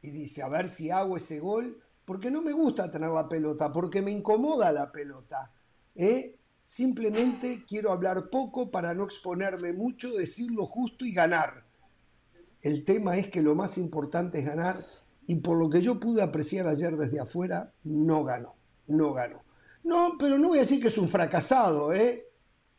Y 0.00 0.10
dice, 0.10 0.42
a 0.42 0.48
ver 0.48 0.68
si 0.68 0.90
hago 0.90 1.16
ese 1.16 1.38
gol 1.38 1.78
porque 2.04 2.30
no 2.30 2.42
me 2.42 2.52
gusta 2.52 2.90
tener 2.90 3.10
la 3.10 3.28
pelota, 3.28 3.72
porque 3.72 4.02
me 4.02 4.10
incomoda 4.10 4.72
la 4.72 4.90
pelota. 4.90 5.52
¿eh? 5.94 6.38
Simplemente 6.64 7.64
quiero 7.66 7.92
hablar 7.92 8.30
poco 8.30 8.70
para 8.70 8.94
no 8.94 9.04
exponerme 9.04 9.72
mucho, 9.72 10.12
decir 10.12 10.50
lo 10.52 10.66
justo 10.66 11.04
y 11.04 11.12
ganar. 11.12 11.64
El 12.62 12.84
tema 12.84 13.16
es 13.16 13.28
que 13.28 13.42
lo 13.42 13.54
más 13.54 13.76
importante 13.78 14.38
es 14.38 14.44
ganar 14.44 14.76
y 15.26 15.36
por 15.36 15.58
lo 15.58 15.68
que 15.68 15.82
yo 15.82 15.98
pude 15.98 16.22
apreciar 16.22 16.66
ayer 16.66 16.96
desde 16.96 17.20
afuera, 17.20 17.72
no 17.84 18.24
ganó, 18.24 18.54
no 18.86 19.12
ganó. 19.12 19.42
No, 19.84 20.12
pero 20.18 20.38
no 20.38 20.48
voy 20.48 20.58
a 20.58 20.62
decir 20.62 20.80
que 20.80 20.88
es 20.88 20.98
un 20.98 21.08
fracasado, 21.08 21.92
¿eh? 21.92 22.28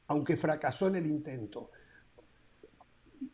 aunque 0.08 0.38
fracasó 0.38 0.88
en 0.88 0.96
el 0.96 1.08
intento 1.08 1.70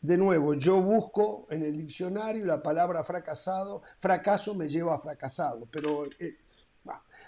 de 0.02 0.18
nuevo, 0.18 0.54
yo 0.54 0.82
busco 0.82 1.48
en 1.50 1.64
el 1.64 1.76
diccionario 1.76 2.46
la 2.46 2.62
palabra 2.62 3.04
fracasado, 3.04 3.82
fracaso 4.00 4.56
me 4.56 4.70
lleva 4.70 4.96
a 4.96 5.00
fracasado, 5.00 5.68
pero 5.72 6.06
eh, 6.20 6.38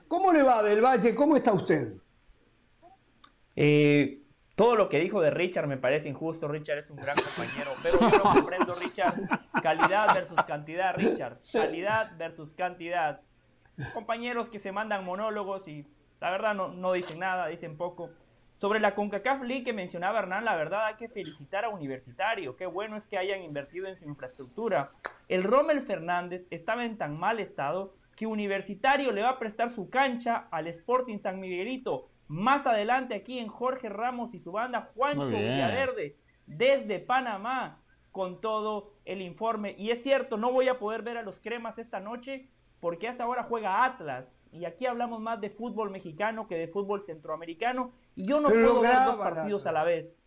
¿cómo 0.07 0.31
le 0.31 0.43
va 0.43 0.63
del 0.63 0.81
Valle? 0.81 1.15
¿Cómo 1.15 1.35
está 1.35 1.53
usted? 1.53 1.97
Eh, 3.55 4.19
Todo 4.55 4.75
lo 4.75 4.89
que 4.89 4.99
dijo 4.99 5.21
de 5.21 5.31
Richard 5.31 5.67
me 5.67 5.77
parece 5.77 6.09
injusto. 6.09 6.47
Richard 6.47 6.79
es 6.79 6.91
un 6.91 6.97
gran 6.97 7.15
compañero, 7.15 7.71
pero 7.81 7.99
yo 7.99 8.17
lo 8.17 8.23
comprendo, 8.23 8.75
Richard. 8.75 9.15
Calidad 9.63 10.13
versus 10.13 10.43
cantidad, 10.45 10.95
Richard. 10.95 11.39
Calidad 11.51 12.11
versus 12.17 12.53
cantidad. 12.53 13.21
Compañeros 13.93 14.49
que 14.49 14.59
se 14.59 14.71
mandan 14.71 15.03
monólogos 15.03 15.67
y 15.67 15.87
la 16.19 16.29
verdad 16.29 16.53
no, 16.53 16.67
no 16.67 16.93
dicen 16.93 17.17
nada, 17.19 17.47
dicen 17.47 17.77
poco. 17.77 18.11
Sobre 18.57 18.79
la 18.79 18.93
CONCACAF 18.93 19.41
League 19.41 19.63
que 19.63 19.73
mencionaba 19.73 20.19
Hernán, 20.19 20.45
la 20.45 20.55
verdad 20.55 20.85
hay 20.85 20.95
que 20.95 21.09
felicitar 21.09 21.65
a 21.65 21.69
Universitario. 21.69 22.55
Qué 22.55 22.67
bueno 22.67 22.95
es 22.95 23.07
que 23.07 23.17
hayan 23.17 23.41
invertido 23.41 23.87
en 23.87 23.97
su 23.97 24.05
infraestructura. 24.05 24.91
El 25.27 25.43
Rommel 25.43 25.81
Fernández 25.81 26.45
estaba 26.51 26.85
en 26.85 26.97
tan 26.99 27.17
mal 27.17 27.39
estado 27.39 27.95
que 28.15 28.27
Universitario 28.27 29.11
le 29.11 29.23
va 29.23 29.29
a 29.29 29.39
prestar 29.39 29.71
su 29.71 29.89
cancha 29.89 30.47
al 30.51 30.67
Sporting 30.67 31.17
San 31.17 31.39
Miguelito. 31.39 32.10
Más 32.31 32.65
adelante 32.65 33.13
aquí 33.13 33.39
en 33.39 33.49
Jorge 33.49 33.89
Ramos 33.89 34.33
y 34.33 34.39
su 34.39 34.53
banda 34.53 34.89
Juancho 34.95 35.25
Villaverde 35.25 36.17
desde 36.45 36.99
Panamá 36.99 37.83
con 38.13 38.39
todo 38.39 38.93
el 39.03 39.21
informe. 39.21 39.75
Y 39.77 39.91
es 39.91 40.01
cierto, 40.01 40.37
no 40.37 40.53
voy 40.53 40.69
a 40.69 40.79
poder 40.79 41.01
ver 41.01 41.17
a 41.17 41.23
los 41.23 41.41
cremas 41.41 41.77
esta 41.77 41.99
noche 41.99 42.49
porque 42.79 43.09
hasta 43.09 43.25
ahora 43.25 43.43
juega 43.43 43.83
Atlas. 43.83 44.45
Y 44.53 44.63
aquí 44.63 44.85
hablamos 44.85 45.19
más 45.19 45.41
de 45.41 45.49
fútbol 45.49 45.91
mexicano 45.91 46.47
que 46.47 46.55
de 46.55 46.69
fútbol 46.69 47.01
centroamericano. 47.01 47.91
Y 48.15 48.25
yo 48.25 48.39
no 48.39 48.47
puedo 48.47 48.79
ver 48.79 48.95
dos 49.07 49.17
partidos 49.17 49.65
a 49.65 49.73
la 49.73 49.83
vez. 49.83 50.23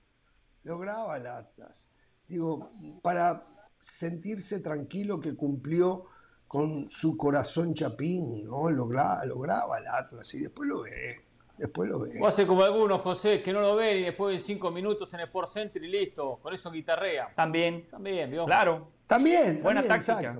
Lo 0.62 0.78
graba 0.78 1.16
el 1.16 1.26
Atlas. 1.26 1.88
Digo, 2.28 2.70
para 3.02 3.42
sentirse 3.80 4.61
tranquilo 4.61 5.20
que 5.20 5.34
cumplió 5.34 6.04
con 6.46 6.90
su 6.90 7.16
corazón 7.16 7.73
chapín, 7.73 8.44
¿no? 8.44 8.68
Lo, 8.68 8.87
graba, 8.87 9.25
lo 9.25 9.38
graba 9.38 9.78
el 9.78 9.87
Atlas 9.87 10.34
y 10.34 10.40
después 10.40 10.68
lo 10.68 10.82
ve. 10.82 11.24
Después 11.56 11.88
lo 11.88 12.00
ve. 12.00 12.11
O 12.20 12.26
hace 12.26 12.46
como 12.46 12.62
algunos, 12.62 13.00
José, 13.00 13.42
que 13.42 13.52
no 13.52 13.61
lo 13.61 13.76
ven 13.76 13.99
y 13.99 14.02
después 14.02 14.40
en 14.40 14.44
cinco 14.44 14.70
minutos 14.70 15.12
en 15.14 15.20
el 15.20 15.26
Sport 15.26 15.49
Center 15.49 15.82
y 15.84 15.88
listo. 15.88 16.38
Con 16.42 16.52
eso 16.52 16.70
guitarrea. 16.70 17.32
También. 17.34 17.88
También, 17.88 18.30
¿vio? 18.30 18.44
Claro. 18.44 18.92
También, 19.06 19.61
Buena 19.62 19.82
táctica. 19.82 20.37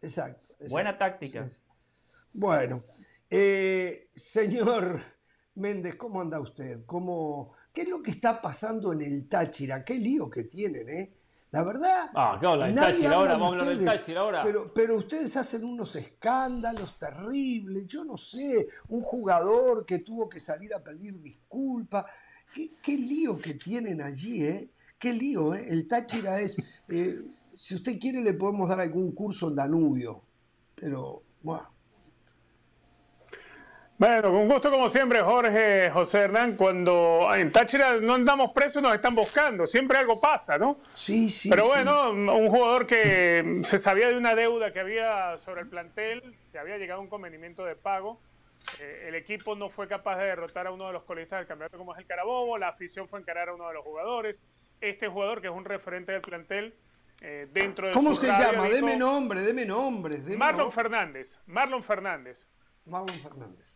Exacto. 0.00 0.48
Buena 0.68 0.96
táctica. 0.96 1.48
Bueno, 2.32 2.82
eh, 3.30 4.10
señor 4.14 5.00
Méndez, 5.54 5.94
¿cómo 5.94 6.20
anda 6.20 6.40
usted? 6.40 6.84
¿Cómo, 6.86 7.54
¿Qué 7.72 7.82
es 7.82 7.88
lo 7.88 8.02
que 8.02 8.10
está 8.10 8.40
pasando 8.40 8.92
en 8.92 9.02
el 9.02 9.28
Táchira? 9.28 9.84
¿Qué 9.84 9.94
lío 9.94 10.28
que 10.30 10.44
tienen, 10.44 10.88
eh? 10.88 11.15
La 11.50 11.62
verdad. 11.62 12.10
Ah, 12.14 12.36
¿qué 12.40 12.46
habla? 12.46 12.74
Táchira 12.74 13.14
ahora, 13.14 13.32
vamos 13.32 13.46
a 13.46 13.52
hablar 13.52 13.68
del 13.68 13.84
Táchira 13.84 14.20
ahora. 14.20 14.42
Pero, 14.42 14.72
pero 14.74 14.96
ustedes 14.96 15.36
hacen 15.36 15.64
unos 15.64 15.94
escándalos 15.96 16.98
terribles. 16.98 17.86
Yo 17.86 18.04
no 18.04 18.16
sé, 18.16 18.68
un 18.88 19.02
jugador 19.02 19.86
que 19.86 20.00
tuvo 20.00 20.28
que 20.28 20.40
salir 20.40 20.74
a 20.74 20.82
pedir 20.82 21.20
disculpas. 21.20 22.04
¿Qué, 22.52 22.96
lío 22.96 23.38
que 23.38 23.54
tienen 23.54 24.02
allí, 24.02 24.44
¿eh? 24.44 24.70
Qué 24.98 25.12
lío, 25.12 25.54
¿eh? 25.54 25.66
El 25.68 25.86
Táchira 25.86 26.40
es. 26.40 26.56
Eh, 26.88 27.20
si 27.56 27.74
usted 27.74 27.98
quiere, 27.98 28.22
le 28.22 28.34
podemos 28.34 28.68
dar 28.68 28.80
algún 28.80 29.12
curso 29.12 29.48
en 29.48 29.56
Danubio. 29.56 30.22
Pero, 30.74 31.22
bueno. 31.42 31.75
Bueno, 33.98 34.30
con 34.30 34.46
gusto 34.46 34.70
como 34.70 34.90
siempre, 34.90 35.22
Jorge, 35.22 35.90
José 35.90 36.18
Hernán, 36.18 36.54
cuando 36.56 37.30
en 37.34 37.50
Táchira 37.50 37.98
no 37.98 38.12
andamos 38.12 38.52
presos, 38.52 38.82
nos 38.82 38.94
están 38.94 39.14
buscando, 39.14 39.66
siempre 39.66 39.96
algo 39.96 40.20
pasa, 40.20 40.58
¿no? 40.58 40.78
Sí, 40.92 41.30
sí. 41.30 41.48
Pero 41.48 41.66
bueno, 41.66 42.10
un 42.10 42.50
jugador 42.50 42.86
que 42.86 43.60
se 43.62 43.78
sabía 43.78 44.08
de 44.08 44.18
una 44.18 44.34
deuda 44.34 44.70
que 44.70 44.80
había 44.80 45.38
sobre 45.38 45.62
el 45.62 45.68
plantel, 45.68 46.34
se 46.52 46.58
había 46.58 46.76
llegado 46.76 47.00
a 47.00 47.04
un 47.04 47.08
convenimiento 47.08 47.64
de 47.64 47.74
pago, 47.74 48.20
eh, 48.80 49.06
el 49.08 49.14
equipo 49.14 49.54
no 49.54 49.70
fue 49.70 49.88
capaz 49.88 50.18
de 50.18 50.26
derrotar 50.26 50.66
a 50.66 50.72
uno 50.72 50.88
de 50.88 50.92
los 50.92 51.04
colistas 51.04 51.38
del 51.38 51.46
campeonato 51.46 51.78
como 51.78 51.94
es 51.94 51.98
el 51.98 52.06
Carabobo, 52.06 52.58
la 52.58 52.68
afición 52.68 53.08
fue 53.08 53.18
a 53.18 53.22
encarar 53.22 53.48
a 53.48 53.54
uno 53.54 53.66
de 53.68 53.74
los 53.74 53.82
jugadores, 53.82 54.42
este 54.82 55.08
jugador 55.08 55.40
que 55.40 55.46
es 55.46 55.54
un 55.54 55.64
referente 55.64 56.12
del 56.12 56.20
plantel, 56.20 56.74
eh, 57.22 57.48
dentro 57.50 57.86
de 57.86 57.94
¿Cómo 57.94 58.14
se 58.14 58.26
llama? 58.26 58.68
deme 58.68 58.94
nombre, 58.94 59.40
deme 59.40 59.64
nombre. 59.64 60.18
Marlon 60.36 60.70
Fernández, 60.70 61.38
Marlon 61.46 61.82
Fernández. 61.82 62.46
Marlon 62.84 63.16
Fernández. 63.20 63.75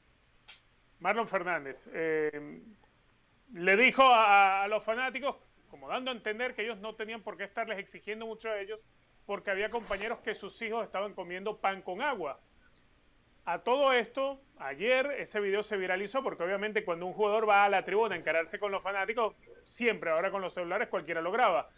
Marlon 1.00 1.26
Fernández, 1.26 1.88
eh, 1.92 2.60
le 3.54 3.76
dijo 3.76 4.02
a, 4.04 4.66
los 4.68 4.84
fanáticos, 4.84 5.36
como 5.70 5.88
dando 5.88 6.10
a 6.10 6.14
entender 6.14 6.54
que 6.54 6.62
ellos 6.62 6.78
no 6.78 6.94
tenían 6.94 7.22
por 7.22 7.36
qué 7.36 7.44
estarles 7.44 7.78
exigiendo 7.78 8.26
mucho 8.26 8.50
a 8.50 8.60
ellos, 8.60 8.86
porque 9.26 9.50
había 9.50 9.70
compañeros 9.70 10.18
que 10.18 10.34
sus 10.34 10.60
hijos 10.62 10.84
estaban 10.84 11.14
comiendo 11.14 11.58
pan 11.58 11.82
con 11.82 12.02
agua. 12.02 12.40
A 13.46 13.60
todo 13.60 13.92
esto, 13.92 14.40
ayer 14.58 15.06
ese 15.18 15.40
video 15.40 15.62
se 15.62 15.76
viralizó 15.76 16.22
porque 16.22 16.42
obviamente 16.42 16.84
cuando 16.84 17.06
un 17.06 17.14
jugador 17.14 17.48
va 17.48 17.64
a 17.64 17.68
la 17.68 17.82
tribuna 17.82 18.14
a 18.14 18.18
encararse 18.18 18.58
con 18.58 18.70
los 18.70 18.82
fanáticos, 18.82 19.34
siempre 19.64 20.10
ahora 20.10 20.30
con 20.30 20.42
los 20.42 20.52
celulares 20.52 20.88
cualquiera 20.88 21.22
lo 21.22 21.32
graba. 21.32 21.70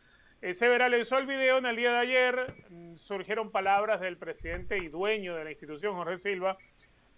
Se 0.50 0.68
viralizó 0.68 1.18
el 1.18 1.26
video 1.26 1.58
en 1.58 1.66
el 1.66 1.76
día 1.76 1.92
de 1.92 1.98
ayer, 1.98 2.46
mm, 2.68 2.96
surgieron 2.96 3.52
palabras 3.52 4.00
del 4.00 4.18
presidente 4.18 4.76
y 4.76 4.88
dueño 4.88 5.36
de 5.36 5.44
la 5.44 5.50
institución, 5.50 5.94
Jorge 5.94 6.16
Silva, 6.16 6.58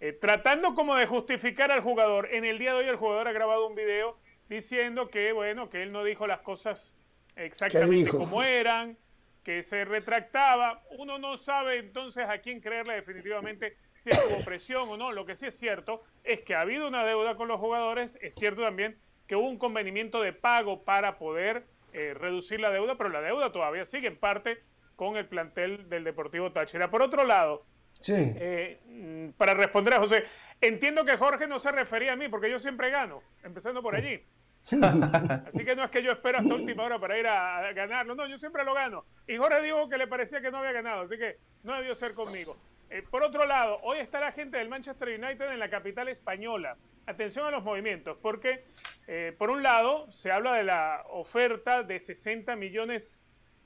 eh, 0.05 0.13
tratando 0.13 0.75
como 0.75 0.95
de 0.95 1.07
justificar 1.07 1.71
al 1.71 1.81
jugador. 1.81 2.29
En 2.31 2.45
el 2.45 2.59
día 2.59 2.73
de 2.73 2.77
hoy 2.77 2.87
el 2.87 2.95
jugador 2.95 3.27
ha 3.27 3.31
grabado 3.31 3.65
un 3.67 3.73
video 3.73 4.19
diciendo 4.47 5.09
que, 5.09 5.31
bueno, 5.31 5.67
que 5.71 5.81
él 5.81 5.91
no 5.91 6.03
dijo 6.03 6.27
las 6.27 6.41
cosas 6.41 6.95
exactamente 7.35 8.11
como 8.11 8.43
eran, 8.43 8.99
que 9.43 9.63
se 9.63 9.83
retractaba. 9.83 10.83
Uno 10.99 11.17
no 11.17 11.37
sabe 11.37 11.79
entonces 11.79 12.23
a 12.29 12.37
quién 12.37 12.61
creerle 12.61 12.93
definitivamente 12.93 13.77
si 13.95 14.11
hubo 14.11 14.45
presión 14.45 14.87
o 14.89 14.95
no. 14.95 15.11
Lo 15.11 15.25
que 15.25 15.33
sí 15.33 15.47
es 15.47 15.57
cierto 15.57 16.03
es 16.23 16.41
que 16.41 16.53
ha 16.53 16.61
habido 16.61 16.87
una 16.87 17.03
deuda 17.03 17.35
con 17.35 17.47
los 17.47 17.59
jugadores. 17.59 18.19
Es 18.21 18.35
cierto 18.35 18.61
también 18.61 18.99
que 19.25 19.35
hubo 19.35 19.49
un 19.49 19.57
convenimiento 19.57 20.21
de 20.21 20.33
pago 20.33 20.83
para 20.83 21.17
poder 21.17 21.65
eh, 21.93 22.13
reducir 22.13 22.59
la 22.59 22.69
deuda, 22.69 22.95
pero 22.95 23.09
la 23.09 23.21
deuda 23.21 23.51
todavía 23.51 23.85
sigue 23.85 24.07
en 24.07 24.17
parte 24.17 24.61
con 24.95 25.17
el 25.17 25.25
plantel 25.25 25.89
del 25.89 26.03
Deportivo 26.03 26.51
Táchira. 26.51 26.91
Por 26.91 27.01
otro 27.01 27.23
lado, 27.23 27.65
Sí. 28.05 28.13
Eh, 28.13 29.31
para 29.35 29.55
responder 29.55 29.95
a 29.95 29.99
José, 29.99 30.25
entiendo 30.61 31.03
que 31.03 31.17
Jorge 31.17 31.47
no 31.47 31.57
se 31.57 31.71
refería 31.71 32.13
a 32.13 32.15
mí 32.15 32.29
porque 32.29 32.51
yo 32.51 32.59
siempre 32.59 32.91
gano, 32.91 33.23
empezando 33.43 33.81
por 33.81 33.95
allí. 33.95 34.21
Así 35.47 35.65
que 35.65 35.75
no 35.75 35.83
es 35.83 35.89
que 35.89 36.03
yo 36.03 36.11
espero 36.11 36.37
hasta 36.37 36.53
última 36.53 36.83
hora 36.83 36.99
para 36.99 37.17
ir 37.17 37.25
a, 37.25 37.73
ganarlo, 37.73 38.13
no, 38.13 38.27
yo 38.27 38.37
siempre 38.37 38.63
lo 38.63 38.75
gano. 38.75 39.05
Y 39.25 39.37
Jorge 39.37 39.59
dijo 39.63 39.89
que 39.89 39.97
le 39.97 40.05
parecía 40.05 40.39
que 40.39 40.51
no 40.51 40.59
había 40.59 40.71
ganado, 40.71 41.01
así 41.01 41.17
que 41.17 41.37
no 41.63 41.73
debió 41.73 41.95
ser 41.95 42.13
conmigo. 42.13 42.55
Eh, 42.91 43.01
por 43.09 43.23
otro 43.23 43.47
lado, 43.47 43.79
hoy 43.81 43.97
está 43.97 44.19
la 44.19 44.31
gente 44.31 44.57
del 44.57 44.69
Manchester 44.69 45.07
United 45.07 45.51
en 45.51 45.57
la 45.57 45.71
capital 45.71 46.07
española. 46.07 46.77
Atención 47.07 47.47
a 47.47 47.49
los 47.49 47.63
movimientos, 47.63 48.19
porque 48.21 48.65
eh, 49.07 49.33
por 49.35 49.49
un 49.49 49.63
lado 49.63 50.11
se 50.11 50.31
habla 50.31 50.53
de 50.53 50.63
la 50.63 51.03
oferta 51.09 51.81
de 51.81 51.99
60 51.99 52.55
millones 52.55 53.19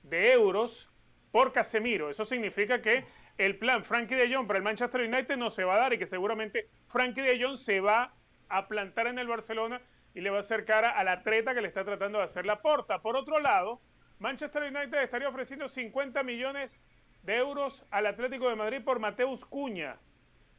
de 0.04 0.32
euros 0.32 0.90
por 1.34 1.52
Casemiro. 1.52 2.10
Eso 2.10 2.24
significa 2.24 2.82
que 2.82 3.04
el 3.40 3.58
plan 3.58 3.86
Frankie 3.86 4.16
de 4.16 4.34
Jong 4.34 4.48
para 4.48 4.58
el 4.58 4.64
Manchester 4.64 5.00
United 5.02 5.38
no 5.38 5.50
se 5.50 5.64
va 5.64 5.76
a 5.76 5.80
dar 5.80 5.94
y 5.94 5.98
que 5.98 6.06
seguramente 6.06 6.68
Frankie 6.86 7.22
de 7.22 7.42
Jong 7.42 7.56
se 7.56 7.80
va 7.80 8.14
a 8.50 8.68
plantar 8.68 9.08
en 9.08 9.18
el 9.18 9.28
Barcelona 9.28 9.82
y 10.14 10.20
le 10.20 10.30
va 10.30 10.38
a 10.38 10.40
hacer 10.42 10.66
cara 10.66 10.90
a 10.90 11.06
la 11.06 11.24
treta 11.24 11.54
que 11.54 11.62
le 11.62 11.70
está 11.70 11.86
tratando 11.86 12.18
de 12.18 12.26
hacer 12.26 12.46
la 12.46 12.62
porta. 12.62 13.02
Por 13.02 13.16
otro 13.16 13.40
lado, 13.40 13.80
Manchester 14.20 14.64
United 14.64 15.02
estaría 15.02 15.30
ofreciendo 15.30 15.70
50 15.70 16.22
millones 16.24 16.84
de 17.24 17.38
euros 17.38 17.86
al 17.92 18.08
Atlético 18.08 18.50
de 18.50 18.58
Madrid 18.58 18.82
por 18.84 19.00
Mateus 19.00 19.46
Cuña. 19.46 19.98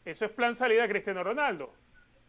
Eso 0.07 0.25
es 0.25 0.31
plan 0.31 0.55
salida 0.55 0.89
Cristiano 0.89 1.23
Ronaldo. 1.23 1.75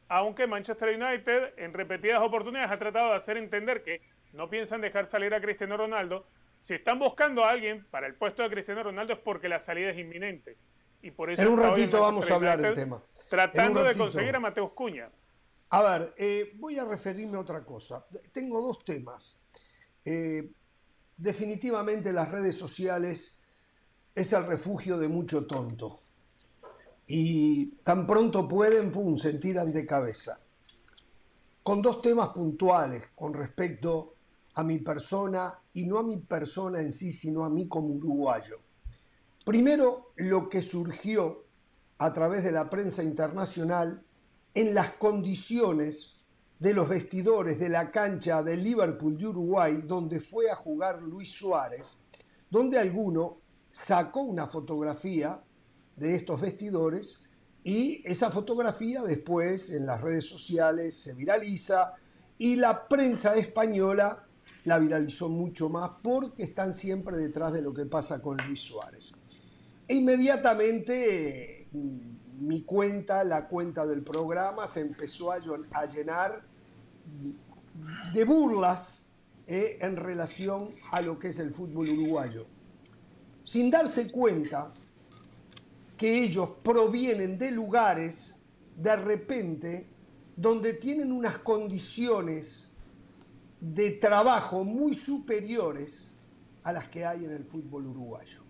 Aunque 0.10 0.48
Manchester 0.48 1.02
United 1.02 1.54
en 1.56 1.74
repetidas 1.74 2.22
oportunidades 2.22 2.72
ha 2.72 2.78
tratado 2.78 3.12
de 3.12 3.16
hacer 3.16 3.38
entender 3.38 3.84
que 3.84 4.02
no 4.34 4.50
piensan 4.50 4.82
dejar 4.82 5.06
salir 5.06 5.34
a 5.34 5.40
Cristiano 5.40 5.78
Ronaldo, 5.78 6.28
si 6.62 6.76
están 6.76 7.00
buscando 7.00 7.44
a 7.44 7.50
alguien 7.50 7.86
para 7.90 8.06
el 8.06 8.14
puesto 8.14 8.44
de 8.44 8.50
Cristiano 8.52 8.84
Ronaldo 8.84 9.14
es 9.14 9.20
porque 9.20 9.50
la 9.50 9.58
salida 9.58 9.90
es 9.90 9.98
inminente. 9.98 10.58
Y 11.02 11.10
por 11.10 11.32
eso 11.32 11.42
en 11.42 11.48
un 11.48 11.60
ratito 11.60 12.00
vamos 12.00 12.30
a 12.30 12.36
hablar 12.36 12.62
del 12.62 12.76
tema. 12.76 13.02
Tratando 13.30 13.84
de 13.84 13.96
conseguir 13.96 14.36
a 14.36 14.40
Mateus 14.40 14.72
Cuña. 14.74 15.10
A 15.70 15.82
ver, 15.82 16.14
eh, 16.18 16.52
voy 16.58 16.78
a 16.78 16.86
referirme 16.86 17.38
a 17.38 17.40
otra 17.40 17.66
cosa. 17.66 18.06
Tengo 18.32 18.62
dos 18.62 18.86
temas. 18.86 19.40
Eh, 20.06 20.52
definitivamente 21.18 22.14
las 22.14 22.30
redes 22.30 22.56
sociales 22.58 23.42
es 24.14 24.32
el 24.32 24.46
refugio 24.46 25.00
de 25.00 25.08
mucho 25.08 25.48
tonto. 25.48 26.00
Y 27.08 27.72
tan 27.78 28.06
pronto 28.06 28.48
pueden, 28.48 28.92
pum, 28.92 29.18
se 29.18 29.34
tiran 29.34 29.74
de 29.74 29.88
cabeza. 29.88 30.40
Con 31.64 31.82
dos 31.82 32.04
temas 32.04 32.28
puntuales 32.30 33.04
con 33.16 33.34
respecto 33.34 34.14
a 34.54 34.64
mi 34.64 34.80
persona 34.80 35.60
y 35.74 35.86
no 35.86 36.00
a 36.00 36.04
mi 36.04 36.18
persona 36.18 36.82
en 36.82 36.94
sí, 36.94 37.14
sino 37.14 37.44
a 37.44 37.50
mí 37.50 37.68
como 37.68 37.88
uruguayo. 37.90 38.60
Primero, 39.46 40.12
lo 40.18 40.50
que 40.50 40.62
surgió 40.62 41.46
a 41.98 42.14
través 42.14 42.44
de 42.44 42.52
la 42.52 42.70
prensa 42.70 43.04
internacional 43.04 44.04
en 44.54 44.74
las 44.74 44.92
condiciones 44.92 46.18
de 46.60 46.74
los 46.74 46.88
vestidores 46.88 47.60
de 47.60 47.70
la 47.70 47.90
cancha 47.90 48.44
del 48.44 48.64
Liverpool 48.64 49.18
de 49.18 49.28
Uruguay, 49.28 49.84
donde 49.86 50.20
fue 50.20 50.52
a 50.52 50.56
jugar 50.56 51.02
Luis 51.02 51.32
Suárez, 51.32 51.98
donde 52.50 52.78
alguno 52.78 53.38
sacó 53.72 54.22
una 54.22 54.48
fotografía 54.48 55.44
de 55.96 56.16
estos 56.16 56.40
vestidores 56.42 57.24
y 57.64 58.02
esa 58.06 58.30
fotografía 58.30 59.02
después 59.02 59.70
en 59.70 59.86
las 59.86 60.02
redes 60.02 60.28
sociales 60.28 60.96
se 60.96 61.14
viraliza 61.14 61.94
y 62.38 62.58
la 62.58 62.88
prensa 62.88 63.36
española 63.36 64.28
la 64.64 64.80
viralizó 64.80 65.30
mucho 65.30 65.70
más 65.70 65.92
porque 66.04 66.44
están 66.44 66.74
siempre 66.74 67.18
detrás 67.18 67.54
de 67.54 67.62
lo 67.62 67.74
que 67.74 67.86
pasa 67.86 68.22
con 68.22 68.38
Luis 68.46 68.62
Suárez. 68.62 69.14
E 69.88 69.96
inmediatamente 69.96 71.68
mm, 71.72 72.48
mi 72.48 72.62
cuenta, 72.62 73.24
la 73.24 73.48
cuenta 73.48 73.86
del 73.86 74.04
programa, 74.04 74.68
se 74.68 74.82
empezó 74.82 75.32
a, 75.32 75.40
llenar 75.40 76.44
de 78.14 78.24
burlas 78.26 79.06
eh, 79.48 79.78
en 79.82 79.96
relación 79.96 80.76
a 80.92 81.02
lo 81.02 81.20
que 81.20 81.30
es 81.30 81.40
el 81.40 81.54
fútbol 81.54 81.90
uruguayo. 81.90 82.46
Sin 83.44 83.70
darse 83.70 84.12
cuenta 84.12 84.74
que 85.98 86.24
ellos 86.24 86.50
provienen 86.64 87.38
de 87.38 87.52
lugares 87.52 88.36
de 88.76 88.96
repente 88.96 89.88
donde 90.36 90.74
tienen 90.74 91.12
unas 91.12 91.38
condiciones 91.40 92.71
de 93.62 93.92
trabajo 93.92 94.64
muy 94.64 94.96
superiores 94.96 96.14
a 96.64 96.74
las 96.74 96.90
que 96.90 97.06
hay 97.06 97.26
en 97.26 97.32
el 97.32 97.46
fútbol 97.46 97.88
uruguayo, 97.88 98.42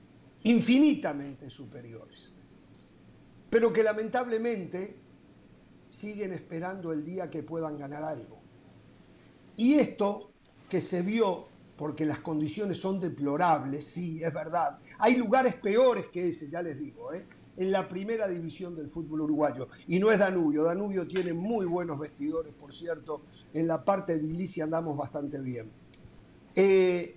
infinitamente 0.44 1.50
superiores, 1.50 2.32
pero 3.50 3.72
que 3.72 3.84
lamentablemente 3.84 4.98
siguen 5.89 6.32
esperando 6.32 6.94
el 6.94 7.03
día 7.03 7.30
que 7.30 7.44
puedan 7.44 7.77
ganar 7.77 8.03
algo. 8.03 8.39
Y 9.58 9.74
esto 9.75 10.32
que 10.70 10.82
se 10.82 11.01
vio, 11.01 11.48
porque 11.75 12.06
las 12.06 12.20
condiciones 12.20 12.80
son 12.80 13.00
deplorables, 13.00 13.86
sí, 13.86 14.24
es 14.24 14.34
verdad, 14.34 14.80
hay 14.98 15.18
lugares 15.18 15.56
peores 15.56 16.08
que 16.08 16.30
ese, 16.30 16.50
ya 16.50 16.62
les 16.62 16.80
digo, 16.80 17.13
¿eh? 17.13 17.27
En 17.62 17.72
la 17.72 17.88
primera 17.88 18.27
división 18.27 18.75
del 18.75 18.89
fútbol 18.89 19.22
uruguayo. 19.22 19.68
Y 19.86 20.00
no 20.00 20.12
es 20.12 20.18
Danubio, 20.18 20.63
Danubio 20.63 21.08
tiene 21.08 21.32
muy 21.32 21.68
buenos 21.68 22.00
vestidores, 22.00 22.51
por 22.56 22.74
cierto, 22.74 23.22
en 23.53 23.68
la 23.68 23.86
parte 23.86 24.18
de 24.18 24.27
Ilicia 24.27 24.63
andamos 24.63 24.98
bastante 24.98 25.39
bien. 25.39 25.70
Eh, 26.56 27.15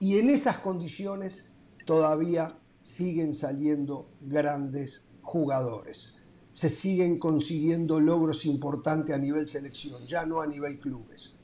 y 0.00 0.18
en 0.18 0.28
esas 0.28 0.58
condiciones 0.58 1.46
todavía 1.86 2.58
siguen 2.82 3.34
saliendo 3.34 4.10
grandes 4.20 5.04
jugadores. 5.22 6.18
Se 6.52 6.68
siguen 6.68 7.18
consiguiendo 7.18 8.00
logros 8.00 8.44
importantes 8.44 9.14
a 9.14 9.18
nivel 9.18 9.48
selección, 9.48 10.06
ya 10.06 10.26
no 10.26 10.42
a 10.42 10.46
nivel 10.46 10.78
clubes. 10.78 11.36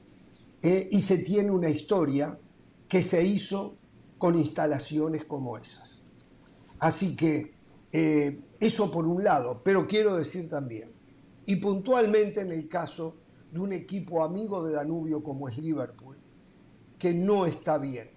Eh, 0.60 0.90
y 0.92 1.00
se 1.00 1.16
tiene 1.18 1.50
una 1.50 1.70
historia 1.70 2.38
que 2.86 3.02
se 3.02 3.24
hizo 3.24 3.76
con 4.18 4.34
instalaciones 4.34 5.24
como 5.24 5.56
esas. 5.56 6.03
Así 6.84 7.16
que 7.16 7.50
eh, 7.92 8.42
eso 8.60 8.90
por 8.90 9.06
un 9.06 9.24
lado, 9.24 9.62
pero 9.64 9.86
quiero 9.86 10.16
decir 10.16 10.50
también, 10.50 10.92
y 11.46 11.56
puntualmente 11.56 12.42
en 12.42 12.50
el 12.50 12.68
caso 12.68 13.16
de 13.50 13.58
un 13.58 13.72
equipo 13.72 14.22
amigo 14.22 14.62
de 14.62 14.74
Danubio 14.74 15.24
como 15.24 15.48
es 15.48 15.56
Liverpool, 15.56 16.18
que 16.98 17.14
no 17.14 17.46
está 17.46 17.78
bien, 17.78 18.10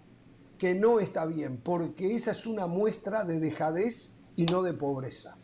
que 0.57 0.75
no 0.75 0.99
está 0.99 1.25
bien, 1.25 1.61
porque 1.63 2.13
esa 2.13 2.31
es 2.31 2.45
una 2.45 2.67
muestra 2.67 3.23
de 3.23 3.39
dejadez 3.39 4.15
y 4.35 4.43
no 4.43 4.61
de 4.61 4.73
pobreza. 4.73 5.37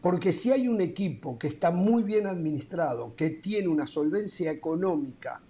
Porque 0.00 0.32
si 0.32 0.52
hay 0.52 0.68
un 0.68 0.80
equipo 0.80 1.38
que 1.38 1.48
está 1.48 1.70
muy 1.70 2.02
bien 2.02 2.26
administrado, 2.26 3.14
que 3.14 3.28
tiene 3.28 3.68
una 3.68 3.86
solvencia 3.86 4.50
económica, 4.50 5.42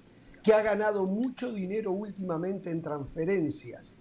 que 0.43 0.53
ha 0.53 0.63
ganado 0.63 1.07
mucho 1.07 1.53
dinero 1.53 1.93
últimamente 1.93 2.73
en 2.73 2.83
transferencias, 2.83 3.95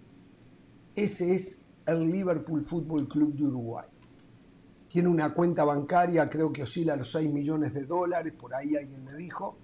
ese 0.95 1.35
es 1.35 1.64
el 1.85 2.11
Liverpool 2.11 2.63
Football 2.63 3.07
Club 3.07 3.35
de 3.35 3.45
Uruguay. 3.45 3.87
Tiene 4.87 5.09
una 5.09 5.33
cuenta 5.33 5.63
bancaria, 5.63 6.29
creo 6.29 6.51
que 6.51 6.63
oscila 6.63 6.93
a 6.93 6.97
los 6.97 7.11
6 7.11 7.31
millones 7.31 7.73
de 7.73 7.85
dólares, 7.85 8.33
por 8.33 8.53
ahí 8.53 8.75
alguien 8.75 9.03
me 9.03 9.13
dijo, 9.15 9.57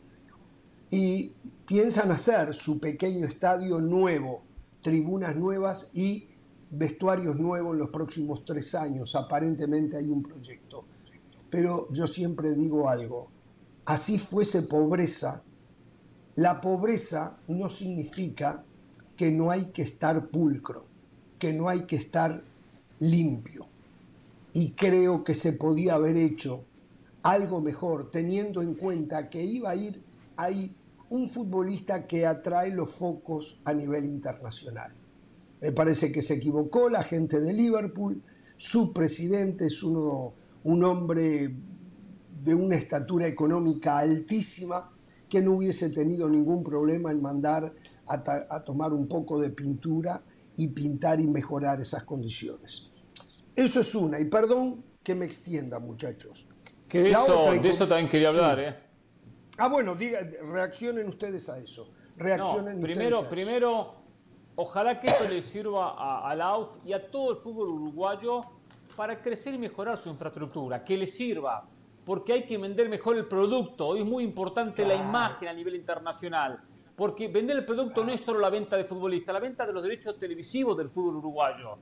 y 0.90 1.34
piensan 1.66 2.12
hacer 2.12 2.54
su 2.54 2.80
pequeño 2.80 3.26
estadio 3.26 3.80
nuevo, 3.80 4.44
tribunas 4.82 5.36
nuevas 5.36 5.90
y 5.94 6.28
vestuarios 6.70 7.38
nuevos 7.38 7.74
en 7.74 7.80
los 7.80 7.90
próximos 7.90 8.44
tres 8.46 8.76
años. 8.76 9.16
Aparentemente 9.16 9.98
hay 9.98 10.10
un 10.10 10.22
proyecto. 10.22 10.86
Pero 11.50 11.88
yo 11.92 12.08
siempre 12.08 12.54
digo 12.54 12.90
algo, 12.90 13.30
así 13.86 14.20
fuese 14.20 14.64
pobreza, 14.64 15.44
la 16.36 16.62
pobreza 16.62 17.40
no 17.48 17.70
significa 17.70 18.66
que 19.18 19.32
no 19.32 19.52
hay 19.52 19.66
que 19.66 19.82
estar 19.82 20.30
pulcro 20.30 20.91
que 21.42 21.54
no 21.54 21.70
hay 21.70 21.82
que 21.88 21.96
estar 21.96 22.44
limpio. 23.00 23.66
Y 24.54 24.74
creo 24.74 25.24
que 25.24 25.34
se 25.34 25.54
podía 25.54 25.96
haber 25.96 26.16
hecho 26.16 26.66
algo 27.24 27.62
mejor, 27.62 28.12
teniendo 28.12 28.62
en 28.62 28.76
cuenta 28.76 29.28
que 29.28 29.44
iba 29.44 29.72
a 29.72 29.76
ir 29.76 30.04
ahí 30.38 30.76
un 31.10 31.30
futbolista 31.30 32.06
que 32.06 32.28
atrae 32.28 32.70
los 32.70 32.92
focos 32.92 33.60
a 33.66 33.74
nivel 33.74 34.06
internacional. 34.06 34.94
Me 35.62 35.72
parece 35.72 36.12
que 36.12 36.22
se 36.22 36.36
equivocó 36.36 36.90
la 36.90 37.02
gente 37.02 37.40
de 37.40 37.54
Liverpool, 37.54 38.22
su 38.56 38.94
presidente 38.94 39.66
es 39.66 39.82
uno, 39.82 40.36
un 40.64 40.84
hombre 40.84 41.56
de 42.44 42.54
una 42.54 42.76
estatura 42.76 43.26
económica 43.26 43.98
altísima, 43.98 44.92
que 45.28 45.42
no 45.42 45.54
hubiese 45.54 45.90
tenido 45.90 46.30
ningún 46.30 46.64
problema 46.64 47.10
en 47.10 47.20
mandar 47.20 47.74
a, 48.06 48.14
a 48.48 48.64
tomar 48.64 48.94
un 48.94 49.08
poco 49.08 49.42
de 49.42 49.50
pintura 49.50 50.24
y 50.58 50.68
pintar 50.70 51.20
y 51.20 51.28
mejorar 51.28 51.80
esas 51.80 52.04
condiciones. 52.04 52.90
Eso 53.56 53.82
es 53.82 53.96
una, 53.96 54.20
y 54.20 54.26
perdón 54.26 54.84
que 55.04 55.16
me 55.16 55.26
extienda, 55.26 55.80
muchachos. 55.80 56.48
Que 56.88 57.04
de, 57.04 57.12
eso, 57.12 57.52
de 57.52 57.70
eso 57.70 57.88
también 57.88 58.10
quería 58.10 58.30
hablar, 58.30 58.60
¿eh? 58.60 58.76
Ah, 59.58 59.68
bueno, 59.68 59.96
diga, 59.96 60.20
reaccionen 60.52 61.08
ustedes 61.08 61.48
a 61.50 61.58
eso. 61.58 61.90
Reaccionen 62.18 62.82
primero, 62.82 63.24
primero, 63.30 63.96
ojalá 64.56 65.00
que 65.00 65.08
esto 65.08 65.28
le 65.28 65.42
sirva 65.42 65.92
a, 65.92 66.30
a, 66.30 66.36
la 66.36 66.48
AUF 66.48 66.86
y 66.86 66.94
a 66.94 67.10
todo 67.10 67.32
el 67.32 67.38
fútbol 67.38 67.70
uruguayo 67.70 68.42
para 68.96 69.22
crecer 69.22 69.54
y 69.54 69.58
mejorar 69.58 69.98
su 69.98 70.10
infraestructura, 70.10 70.84
que 70.84 70.98
le 70.98 71.08
sirva, 71.08 71.68
porque 72.06 72.34
hay 72.34 72.46
que 72.46 72.58
vender 72.58 72.90
mejor 72.90 73.18
el 73.18 73.28
producto. 73.28 73.88
Hoy 73.88 74.00
es 74.00 74.06
muy 74.06 74.24
importante 74.24 74.86
la 74.86 74.96
imagen 74.96 75.48
a 75.48 75.54
nivel 75.54 75.76
internacional. 75.76 76.62
Porque 76.96 77.28
vender 77.28 77.58
el 77.58 77.66
producto 77.66 78.04
no 78.04 78.12
es 78.12 78.22
solo 78.22 78.40
la 78.40 78.50
venta 78.50 78.78
de 78.78 78.84
futbolistas, 78.84 79.34
la 79.34 79.40
venta 79.40 79.66
de 79.66 79.74
los 79.74 79.82
derechos 79.82 80.18
televisivos 80.20 80.78
del 80.78 80.90
fútbol 80.90 81.18
uruguayo. 81.18 81.78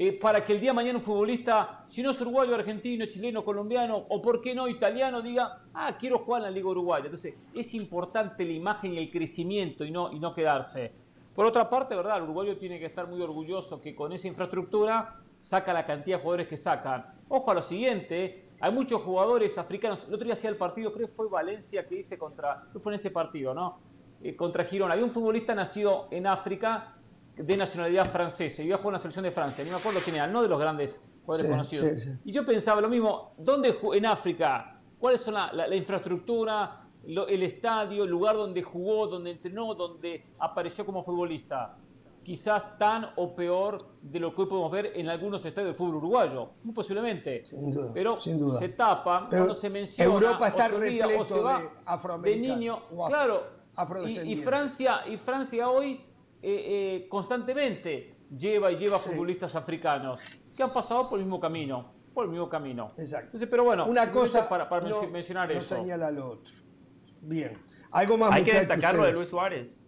Eh, 0.00 0.12
para 0.12 0.44
que 0.44 0.52
el 0.52 0.60
día 0.60 0.70
de 0.70 0.74
mañana 0.76 0.98
un 0.98 1.04
futbolista, 1.04 1.84
si 1.88 2.04
no 2.04 2.10
es 2.10 2.20
uruguayo, 2.20 2.54
argentino, 2.54 3.06
chileno, 3.06 3.44
colombiano 3.44 3.96
o 3.96 4.22
por 4.22 4.40
qué 4.40 4.54
no 4.54 4.68
italiano, 4.68 5.20
diga, 5.20 5.64
ah, 5.74 5.96
quiero 5.98 6.18
jugar 6.18 6.42
en 6.42 6.44
la 6.44 6.50
Liga 6.52 6.68
Uruguaya. 6.68 7.06
Entonces, 7.06 7.34
es 7.52 7.74
importante 7.74 8.44
la 8.44 8.52
imagen 8.52 8.94
y 8.94 8.98
el 8.98 9.10
crecimiento 9.10 9.84
y 9.84 9.90
no, 9.90 10.12
y 10.12 10.20
no 10.20 10.32
quedarse. 10.32 10.92
Por 11.34 11.46
otra 11.46 11.68
parte, 11.68 11.96
¿verdad? 11.96 12.18
El 12.18 12.24
uruguayo 12.24 12.56
tiene 12.58 12.78
que 12.78 12.86
estar 12.86 13.08
muy 13.08 13.20
orgulloso 13.20 13.80
que 13.80 13.94
con 13.96 14.12
esa 14.12 14.28
infraestructura 14.28 15.16
saca 15.38 15.72
la 15.72 15.84
cantidad 15.84 16.18
de 16.18 16.22
jugadores 16.22 16.46
que 16.46 16.56
sacan. 16.56 17.04
Ojo 17.28 17.50
a 17.50 17.54
lo 17.54 17.62
siguiente, 17.62 18.50
hay 18.60 18.72
muchos 18.72 19.02
jugadores 19.02 19.56
africanos. 19.58 20.06
El 20.06 20.14
otro 20.14 20.24
día 20.24 20.34
hacía 20.34 20.50
el 20.50 20.56
partido, 20.56 20.92
creo 20.92 21.08
que 21.08 21.14
fue 21.14 21.28
Valencia 21.28 21.86
que 21.86 21.96
hice 21.96 22.16
contra, 22.16 22.66
fue 22.80 22.92
en 22.92 22.94
ese 22.94 23.10
partido, 23.10 23.54
¿no? 23.54 23.78
Eh, 24.20 24.34
contra 24.34 24.64
Girona. 24.64 24.94
Había 24.94 25.04
un 25.04 25.10
futbolista 25.10 25.54
nacido 25.54 26.08
en 26.10 26.26
África 26.26 26.94
de 27.36 27.56
nacionalidad 27.56 28.10
francesa 28.10 28.62
y 28.62 28.66
iba 28.66 28.74
a 28.74 28.78
jugar 28.78 28.90
en 28.90 28.94
la 28.94 28.98
selección 28.98 29.24
de 29.24 29.30
Francia. 29.30 29.62
Ni 29.62 29.70
me 29.70 29.76
acuerdo 29.76 30.00
quién 30.02 30.16
era, 30.16 30.26
no 30.26 30.42
de 30.42 30.48
los 30.48 30.58
grandes 30.58 31.00
jugadores 31.24 31.50
conocidos. 31.50 32.08
Y 32.24 32.32
yo 32.32 32.44
pensaba 32.44 32.80
lo 32.80 32.88
mismo, 32.88 33.34
¿dónde 33.38 33.78
en 33.94 34.06
África? 34.06 34.80
¿Cuáles 34.98 35.20
son 35.20 35.34
la, 35.34 35.76
infraestructura, 35.76 36.88
el 37.06 37.42
estadio, 37.44 38.02
el 38.02 38.10
lugar 38.10 38.34
donde 38.34 38.60
jugó, 38.62 39.06
donde 39.06 39.30
entrenó, 39.30 39.74
donde 39.74 40.24
apareció 40.40 40.84
como 40.84 41.04
futbolista? 41.04 41.76
Quizás 42.24 42.76
tan 42.76 43.06
o 43.16 43.34
peor 43.34 43.86
de 44.02 44.18
lo 44.18 44.34
que 44.34 44.42
hoy 44.42 44.48
podemos 44.48 44.72
ver 44.72 44.92
en 44.96 45.08
algunos 45.08 45.46
estadios 45.46 45.68
del 45.68 45.76
fútbol 45.76 45.94
uruguayo, 45.96 46.50
muy 46.64 46.74
posiblemente. 46.74 47.44
Pero 47.94 48.18
se 48.18 48.68
tapa 48.70 49.28
cuando 49.30 49.54
se 49.54 49.70
menciona. 49.70 50.12
Europa 50.12 50.48
está 50.48 50.68
repleto 50.68 51.70
de, 52.22 52.30
de 52.30 52.36
niño. 52.36 52.80
Claro, 53.06 53.57
y, 54.24 54.36
Francia, 54.36 55.00
y 55.06 55.16
Francia 55.16 55.68
hoy 55.68 55.92
eh, 55.92 57.02
eh, 57.02 57.06
constantemente 57.08 58.16
lleva 58.36 58.72
y 58.72 58.76
lleva 58.76 58.98
futbolistas 58.98 59.54
africanos 59.54 60.20
que 60.56 60.62
han 60.62 60.72
pasado 60.72 61.08
por 61.08 61.18
el 61.18 61.24
mismo 61.24 61.40
camino, 61.40 61.92
por 62.12 62.24
el 62.24 62.30
mismo 62.30 62.48
camino. 62.48 62.88
Exacto. 62.96 63.38
pero 63.48 63.64
bueno, 63.64 63.86
una 63.86 64.10
cosa 64.10 64.48
para, 64.48 64.68
para 64.68 64.88
mencionar 65.10 65.48
no 65.48 65.58
eso. 65.58 65.76
señala 65.76 66.10
lo 66.10 66.30
otro. 66.30 66.54
Bien. 67.20 67.58
Algo 67.90 68.18
más. 68.18 68.32
Hay 68.32 68.44
que 68.44 68.54
destacar 68.54 68.94
lo 68.94 69.04
de 69.04 69.12
Luis 69.12 69.28
Suárez. 69.28 69.84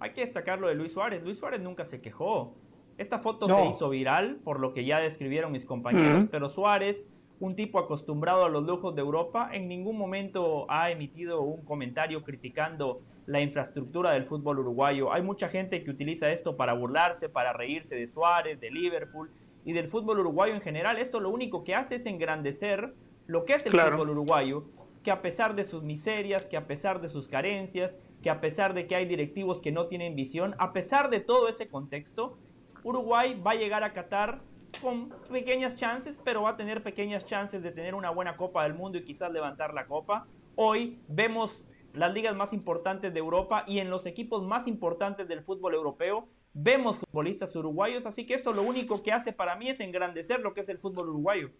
Hay 0.00 0.12
que 0.12 0.22
destacar 0.22 0.58
lo 0.58 0.68
de 0.68 0.74
Luis 0.74 0.92
Suárez. 0.92 1.22
Luis 1.22 1.38
Suárez 1.38 1.60
nunca 1.60 1.84
se 1.84 2.00
quejó. 2.00 2.56
Esta 2.98 3.20
foto 3.20 3.46
se 3.46 3.66
hizo 3.66 3.88
viral, 3.88 4.40
por 4.44 4.60
lo 4.60 4.74
que 4.74 4.84
ya 4.84 4.98
describieron 4.98 5.50
mis 5.50 5.64
compañeros, 5.64 6.26
pero 6.30 6.48
Suárez 6.48 7.06
un 7.42 7.56
tipo 7.56 7.80
acostumbrado 7.80 8.44
a 8.44 8.48
los 8.48 8.62
lujos 8.64 8.94
de 8.94 9.00
Europa, 9.00 9.50
en 9.52 9.66
ningún 9.66 9.98
momento 9.98 10.64
ha 10.68 10.92
emitido 10.92 11.42
un 11.42 11.64
comentario 11.64 12.22
criticando 12.22 13.02
la 13.26 13.40
infraestructura 13.40 14.12
del 14.12 14.24
fútbol 14.24 14.58
uruguayo. 14.60 15.12
Hay 15.12 15.22
mucha 15.22 15.48
gente 15.48 15.82
que 15.84 15.90
utiliza 15.90 16.30
esto 16.30 16.56
para 16.56 16.72
burlarse, 16.72 17.28
para 17.28 17.52
reírse 17.52 17.96
de 17.96 18.06
Suárez, 18.06 18.60
de 18.60 18.70
Liverpool 18.70 19.30
y 19.64 19.72
del 19.72 19.88
fútbol 19.88 20.20
uruguayo 20.20 20.54
en 20.54 20.60
general. 20.60 20.98
Esto 20.98 21.20
lo 21.20 21.30
único 21.30 21.64
que 21.64 21.74
hace 21.74 21.96
es 21.96 22.06
engrandecer 22.06 22.94
lo 23.26 23.44
que 23.44 23.54
es 23.54 23.66
el 23.66 23.72
fútbol 23.72 24.10
uruguayo 24.10 24.64
que 25.02 25.10
a 25.10 25.20
pesar 25.20 25.54
de 25.54 25.64
sus 25.64 25.84
miserias, 25.84 26.46
que 26.46 26.56
a 26.56 26.66
pesar 26.66 27.00
de 27.00 27.08
sus 27.08 27.28
carencias, 27.28 27.98
que 28.22 28.30
a 28.30 28.40
pesar 28.40 28.72
de 28.72 28.86
que 28.86 28.94
hay 28.94 29.06
directivos 29.06 29.60
que 29.60 29.72
no 29.72 29.86
tienen 29.86 30.14
visión, 30.14 30.54
a 30.58 30.72
pesar 30.72 31.10
de 31.10 31.20
todo 31.20 31.48
ese 31.48 31.68
contexto, 31.68 32.38
Uruguay 32.84 33.40
va 33.44 33.52
a 33.52 33.54
llegar 33.54 33.82
a 33.84 33.92
Qatar 33.92 34.40
con 34.80 35.10
pequeñas 35.30 35.74
chances, 35.74 36.20
pero 36.22 36.42
va 36.42 36.50
a 36.50 36.56
tener 36.56 36.82
pequeñas 36.82 37.24
chances 37.24 37.62
de 37.62 37.72
tener 37.72 37.94
una 37.94 38.10
buena 38.10 38.36
Copa 38.36 38.62
del 38.62 38.74
Mundo 38.74 38.98
y 38.98 39.04
quizás 39.04 39.30
levantar 39.32 39.74
la 39.74 39.86
Copa. 39.86 40.26
Hoy 40.54 41.00
vemos 41.08 41.64
las 41.94 42.12
ligas 42.12 42.34
más 42.36 42.52
importantes 42.52 43.12
de 43.12 43.18
Europa 43.18 43.64
y 43.66 43.78
en 43.78 43.90
los 43.90 44.06
equipos 44.06 44.42
más 44.44 44.66
importantes 44.66 45.28
del 45.28 45.42
fútbol 45.42 45.74
europeo 45.74 46.28
vemos 46.54 46.98
futbolistas 46.98 47.54
uruguayos, 47.56 48.06
así 48.06 48.26
que 48.26 48.34
esto 48.34 48.52
lo 48.52 48.62
único 48.62 49.02
que 49.02 49.12
hace 49.12 49.32
para 49.32 49.56
mí 49.56 49.68
es 49.68 49.80
engrandecer 49.80 50.40
lo 50.40 50.52
que 50.52 50.60
es 50.60 50.68
el 50.68 50.78
fútbol 50.78 51.08
uruguayo. 51.08 51.50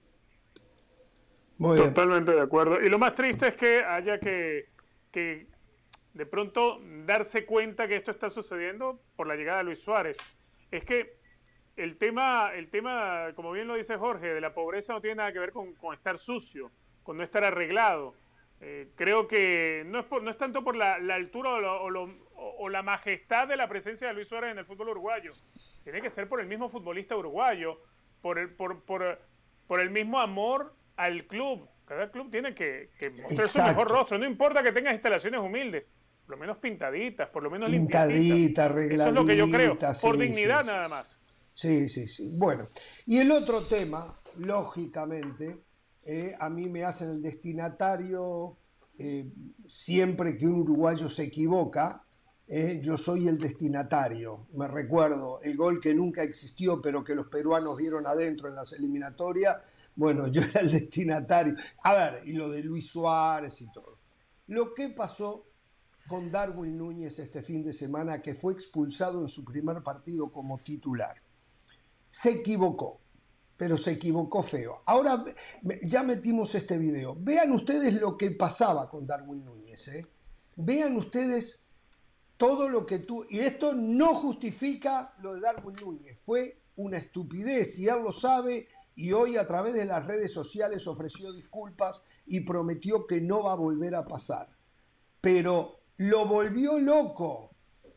Totalmente 1.58 2.32
de 2.32 2.40
acuerdo. 2.40 2.80
Y 2.80 2.88
lo 2.88 2.98
más 2.98 3.14
triste 3.14 3.48
es 3.48 3.54
que 3.54 3.84
haya 3.84 4.18
que, 4.18 4.70
que 5.10 5.46
de 6.14 6.26
pronto 6.26 6.80
darse 7.06 7.46
cuenta 7.46 7.86
que 7.88 7.96
esto 7.96 8.10
está 8.10 8.30
sucediendo 8.30 9.00
por 9.16 9.26
la 9.26 9.36
llegada 9.36 9.58
de 9.58 9.64
Luis 9.64 9.80
Suárez. 9.80 10.16
Es 10.70 10.84
que 10.84 11.18
el 11.76 11.96
tema, 11.96 12.52
el 12.54 12.68
tema, 12.68 13.32
como 13.34 13.52
bien 13.52 13.68
lo 13.68 13.74
dice 13.74 13.96
Jorge, 13.96 14.34
de 14.34 14.40
la 14.40 14.54
pobreza 14.54 14.92
no 14.92 15.00
tiene 15.00 15.16
nada 15.16 15.32
que 15.32 15.38
ver 15.38 15.52
con, 15.52 15.74
estar 15.92 16.18
sucio, 16.18 16.70
con 17.02 17.16
no 17.16 17.22
estar 17.22 17.44
arreglado. 17.44 18.14
Eh, 18.64 18.92
creo 18.94 19.26
que 19.26 19.82
no 19.86 19.98
es, 19.98 20.06
no 20.22 20.30
es 20.30 20.38
tanto 20.38 20.62
por 20.62 20.76
la, 20.76 20.94
altura 20.94 21.50
o, 21.50 22.68
la 22.68 22.82
majestad 22.82 23.48
de 23.48 23.56
la 23.56 23.68
presencia 23.68 24.06
de 24.06 24.14
Luis 24.14 24.28
Suárez 24.28 24.52
en 24.52 24.58
el 24.58 24.64
fútbol 24.64 24.90
uruguayo. 24.90 25.32
Tiene 25.82 26.00
que 26.00 26.08
ser 26.08 26.28
por 26.28 26.40
el 26.40 26.46
mismo 26.46 26.68
futbolista 26.68 27.16
uruguayo, 27.16 27.80
por 28.20 28.38
el, 28.38 28.50
por, 28.50 28.84
por 28.84 29.80
el 29.80 29.90
mismo 29.90 30.20
amor 30.20 30.74
al 30.96 31.26
club. 31.26 31.68
Cada 31.84 32.10
club 32.10 32.30
tiene 32.30 32.54
que, 32.54 32.90
mostrar 33.22 33.48
su 33.48 33.62
mejor 33.62 33.90
rostro. 33.90 34.18
No 34.18 34.26
importa 34.26 34.62
que 34.62 34.72
tengas 34.72 34.94
instalaciones 34.94 35.40
humildes, 35.40 35.90
por 36.24 36.36
lo 36.36 36.40
menos 36.40 36.58
pintaditas, 36.58 37.28
por 37.30 37.42
lo 37.42 37.50
menos 37.50 37.70
pintaditas, 37.70 38.70
arregladitas. 38.70 39.00
Eso 39.00 39.08
es 39.08 39.14
lo 39.14 39.26
que 39.26 39.36
yo 39.36 39.50
creo, 39.50 39.78
por 40.00 40.16
dignidad 40.16 40.64
nada 40.64 40.88
más. 40.88 41.18
Sí, 41.52 41.88
sí, 41.88 42.08
sí. 42.08 42.30
Bueno, 42.34 42.66
y 43.06 43.18
el 43.18 43.30
otro 43.30 43.62
tema, 43.62 44.18
lógicamente, 44.38 45.58
eh, 46.04 46.34
a 46.38 46.50
mí 46.50 46.68
me 46.68 46.84
hacen 46.84 47.10
el 47.10 47.22
destinatario 47.22 48.56
eh, 48.98 49.30
siempre 49.66 50.36
que 50.36 50.46
un 50.46 50.60
uruguayo 50.60 51.08
se 51.08 51.24
equivoca. 51.24 52.04
Eh, 52.46 52.80
yo 52.82 52.98
soy 52.98 53.28
el 53.28 53.38
destinatario. 53.38 54.46
Me 54.52 54.68
recuerdo 54.68 55.40
el 55.42 55.56
gol 55.56 55.80
que 55.80 55.94
nunca 55.94 56.22
existió, 56.22 56.82
pero 56.82 57.02
que 57.02 57.14
los 57.14 57.26
peruanos 57.26 57.76
vieron 57.76 58.06
adentro 58.06 58.48
en 58.48 58.56
las 58.56 58.72
eliminatorias 58.72 59.56
bueno, 59.94 60.26
yo 60.28 60.42
era 60.42 60.60
el 60.60 60.70
destinatario. 60.70 61.54
A 61.82 61.94
ver, 61.94 62.22
y 62.26 62.32
lo 62.32 62.48
de 62.48 62.62
Luis 62.62 62.88
Suárez 62.88 63.60
y 63.60 63.70
todo. 63.72 63.98
Lo 64.46 64.74
que 64.74 64.88
pasó 64.90 65.46
con 66.08 66.30
Darwin 66.30 66.76
Núñez 66.76 67.18
este 67.18 67.42
fin 67.42 67.62
de 67.62 67.72
semana, 67.72 68.20
que 68.20 68.34
fue 68.34 68.52
expulsado 68.52 69.20
en 69.20 69.28
su 69.28 69.44
primer 69.44 69.82
partido 69.82 70.32
como 70.32 70.58
titular. 70.58 71.16
Se 72.10 72.30
equivocó, 72.30 73.00
pero 73.62 73.78
se 73.78 73.92
equivocó 73.92 74.42
feo. 74.42 74.82
Ahora 74.86 75.24
ya 75.82 76.02
metimos 76.02 76.52
este 76.56 76.78
video. 76.78 77.16
Vean 77.16 77.52
ustedes 77.52 77.94
lo 77.94 78.18
que 78.18 78.32
pasaba 78.32 78.90
con 78.90 79.06
Darwin 79.06 79.44
Núñez. 79.44 79.86
¿eh? 79.86 80.04
Vean 80.56 80.96
ustedes 80.96 81.68
todo 82.36 82.68
lo 82.68 82.84
que 82.84 82.98
tú... 82.98 83.24
Y 83.30 83.38
esto 83.38 83.72
no 83.72 84.16
justifica 84.16 85.14
lo 85.22 85.34
de 85.34 85.42
Darwin 85.42 85.76
Núñez. 85.76 86.18
Fue 86.26 86.60
una 86.74 86.96
estupidez 86.96 87.78
y 87.78 87.86
él 87.86 88.02
lo 88.02 88.10
sabe 88.10 88.66
y 88.96 89.12
hoy 89.12 89.36
a 89.36 89.46
través 89.46 89.74
de 89.74 89.84
las 89.84 90.08
redes 90.08 90.32
sociales 90.32 90.88
ofreció 90.88 91.32
disculpas 91.32 92.02
y 92.26 92.40
prometió 92.40 93.06
que 93.06 93.20
no 93.20 93.44
va 93.44 93.52
a 93.52 93.54
volver 93.54 93.94
a 93.94 94.08
pasar. 94.08 94.48
Pero 95.20 95.82
lo 95.98 96.26
volvió 96.26 96.80
loco 96.80 97.54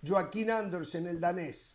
Joaquín 0.07 0.51
Andersen, 0.51 1.07
el 1.07 1.19
danés. 1.19 1.74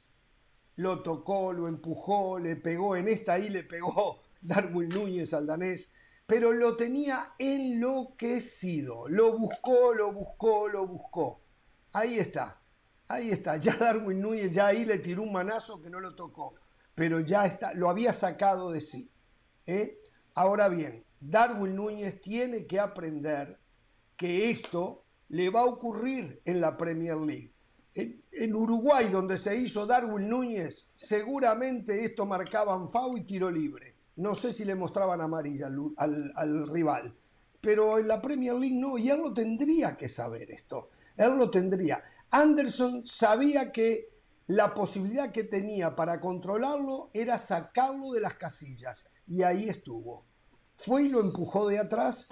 Lo 0.76 1.02
tocó, 1.02 1.52
lo 1.52 1.68
empujó, 1.68 2.38
le 2.38 2.56
pegó, 2.56 2.96
en 2.96 3.08
esta 3.08 3.34
ahí 3.34 3.50
le 3.50 3.64
pegó 3.64 4.22
Darwin 4.42 4.88
Núñez 4.88 5.34
al 5.34 5.46
danés, 5.46 5.88
pero 6.26 6.52
lo 6.52 6.76
tenía 6.76 7.34
enloquecido. 7.38 9.08
Lo 9.08 9.36
buscó, 9.36 9.92
lo 9.92 10.12
buscó, 10.12 10.68
lo 10.68 10.86
buscó. 10.86 11.40
Ahí 11.92 12.18
está, 12.18 12.60
ahí 13.08 13.30
está. 13.30 13.56
Ya 13.56 13.74
Darwin 13.80 14.20
Núñez 14.20 14.52
ya 14.52 14.68
ahí 14.68 14.84
le 14.84 14.98
tiró 14.98 15.22
un 15.22 15.32
manazo 15.32 15.80
que 15.82 15.90
no 15.90 16.00
lo 16.00 16.14
tocó 16.14 16.54
pero 17.00 17.18
ya 17.20 17.46
está, 17.46 17.72
lo 17.72 17.88
había 17.88 18.12
sacado 18.12 18.70
de 18.70 18.82
sí. 18.82 19.10
¿eh? 19.64 20.02
Ahora 20.34 20.68
bien, 20.68 21.02
Darwin 21.18 21.74
Núñez 21.74 22.20
tiene 22.20 22.66
que 22.66 22.78
aprender 22.78 23.58
que 24.16 24.50
esto 24.50 25.06
le 25.28 25.48
va 25.48 25.60
a 25.60 25.64
ocurrir 25.64 26.42
en 26.44 26.60
la 26.60 26.76
Premier 26.76 27.16
League. 27.16 27.54
En, 27.94 28.54
Uruguay, 28.54 29.08
donde 29.08 29.36
se 29.38 29.56
hizo 29.56 29.86
Darwin 29.86 30.28
Núñez, 30.28 30.88
seguramente 30.96 32.04
esto 32.04 32.24
marcaban 32.24 32.88
FAU 32.88 33.16
y 33.16 33.24
tiro 33.24 33.50
libre. 33.50 33.94
No 34.16 34.34
sé 34.34 34.52
si 34.52 34.64
le 34.64 34.74
mostraban 34.74 35.20
amarilla 35.20 35.66
al, 35.96 36.32
al 36.34 36.68
rival. 36.68 37.14
Pero 37.60 37.98
en 37.98 38.08
la 38.08 38.22
Premier 38.22 38.54
League 38.54 38.76
no, 38.76 38.96
y 38.96 39.10
él 39.10 39.18
lo 39.18 39.34
tendría 39.34 39.96
que 39.96 40.08
saber 40.08 40.50
esto. 40.50 40.90
Él 41.16 41.36
lo 41.36 41.50
tendría. 41.50 42.02
Anderson 42.30 43.06
sabía 43.06 43.72
que 43.72 44.10
la 44.46 44.74
posibilidad 44.74 45.30
que 45.30 45.44
tenía 45.44 45.94
para 45.94 46.20
controlarlo 46.20 47.10
era 47.12 47.38
sacarlo 47.38 48.12
de 48.12 48.20
las 48.20 48.34
casillas. 48.34 49.04
Y 49.26 49.42
ahí 49.42 49.68
estuvo. 49.68 50.24
Fue 50.76 51.04
y 51.04 51.08
lo 51.08 51.20
empujó 51.20 51.68
de 51.68 51.78
atrás. 51.78 52.28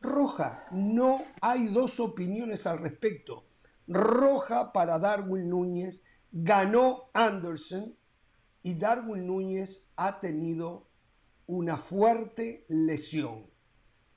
Roja. 0.00 0.66
No 0.72 1.22
hay 1.40 1.68
dos 1.68 2.00
opiniones 2.00 2.66
al 2.66 2.78
respecto. 2.78 3.44
Roja 3.86 4.72
para 4.72 4.98
Darwin 4.98 5.48
Núñez. 5.48 6.02
Ganó 6.30 7.10
Anderson. 7.14 7.96
Y 8.62 8.74
Darwin 8.74 9.26
Núñez 9.26 9.88
ha 9.96 10.20
tenido 10.20 10.88
una 11.46 11.76
fuerte 11.76 12.64
lesión. 12.68 13.50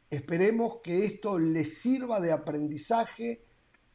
Esperemos 0.09 0.77
que 0.83 1.05
esto 1.05 1.39
le 1.39 1.65
sirva 1.65 2.19
de 2.19 2.31
aprendizaje 2.31 3.45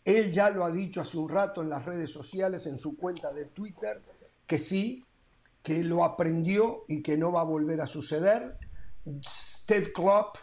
él 0.04 0.32
ya 0.32 0.50
lo 0.50 0.64
ha 0.64 0.70
dicho 0.70 1.00
hace 1.00 1.18
un 1.18 1.28
rato 1.28 1.62
en 1.62 1.68
las 1.68 1.84
redes 1.84 2.10
sociales, 2.10 2.66
en 2.66 2.78
su 2.78 2.96
cuenta 2.96 3.32
de 3.32 3.46
Twitter, 3.46 4.02
que 4.46 4.58
sí, 4.58 5.04
que 5.62 5.84
lo 5.84 6.04
aprendió 6.04 6.84
y 6.88 7.02
que 7.02 7.18
no 7.18 7.32
va 7.32 7.42
a 7.42 7.44
volver 7.44 7.80
a 7.80 7.86
suceder. 7.86 8.58
Ted 9.66 9.92
Klopp, 9.92 10.36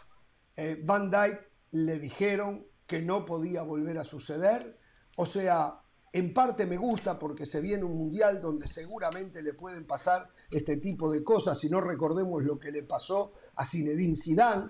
eh, 0.56 0.80
Van 0.84 1.10
Dyke 1.10 1.52
le 1.72 2.00
dijeron 2.00 2.68
que 2.86 3.02
no 3.02 3.26
podía 3.26 3.64
volver 3.64 3.98
a 3.98 4.06
suceder. 4.06 4.77
O 5.20 5.26
sea, 5.26 5.82
en 6.14 6.34
parte 6.34 6.66
me 6.66 6.78
gusta 6.78 7.18
porque 7.18 7.46
se 7.46 7.60
viene 7.60 7.84
un 7.84 7.98
mundial 7.98 8.40
donde 8.40 8.68
seguramente 8.68 9.42
le 9.42 9.54
pueden 9.54 9.86
pasar 9.86 10.30
este 10.52 10.78
tipo 10.78 11.12
de 11.12 11.24
cosas, 11.24 11.60
si 11.60 11.70
no 11.70 11.82
recordemos 11.82 12.44
lo 12.44 12.60
que 12.60 12.72
le 12.72 12.84
pasó 12.84 13.34
a 13.56 13.66
Zinedine 13.66 14.16
Zidane. 14.16 14.70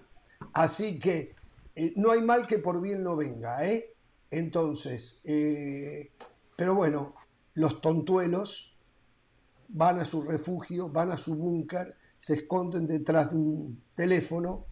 Así 0.54 1.00
que 1.00 1.36
eh, 1.76 1.94
no 1.98 2.12
hay 2.12 2.22
mal 2.22 2.48
que 2.48 2.60
por 2.60 2.82
bien 2.82 3.04
no 3.04 3.16
venga, 3.16 3.66
¿eh? 3.66 3.94
Entonces, 4.32 5.20
eh, 5.26 6.12
pero 6.56 6.76
bueno, 6.76 7.16
los 7.54 7.82
tontuelos 7.82 8.74
van 9.68 10.00
a 10.00 10.06
su 10.06 10.22
refugio, 10.22 10.90
van 10.90 11.12
a 11.12 11.18
su 11.18 11.36
búnker, 11.36 11.96
se 12.16 12.36
esconden 12.36 12.88
detrás 12.88 13.32
de 13.32 13.38
un 13.38 13.84
teléfono 13.96 14.66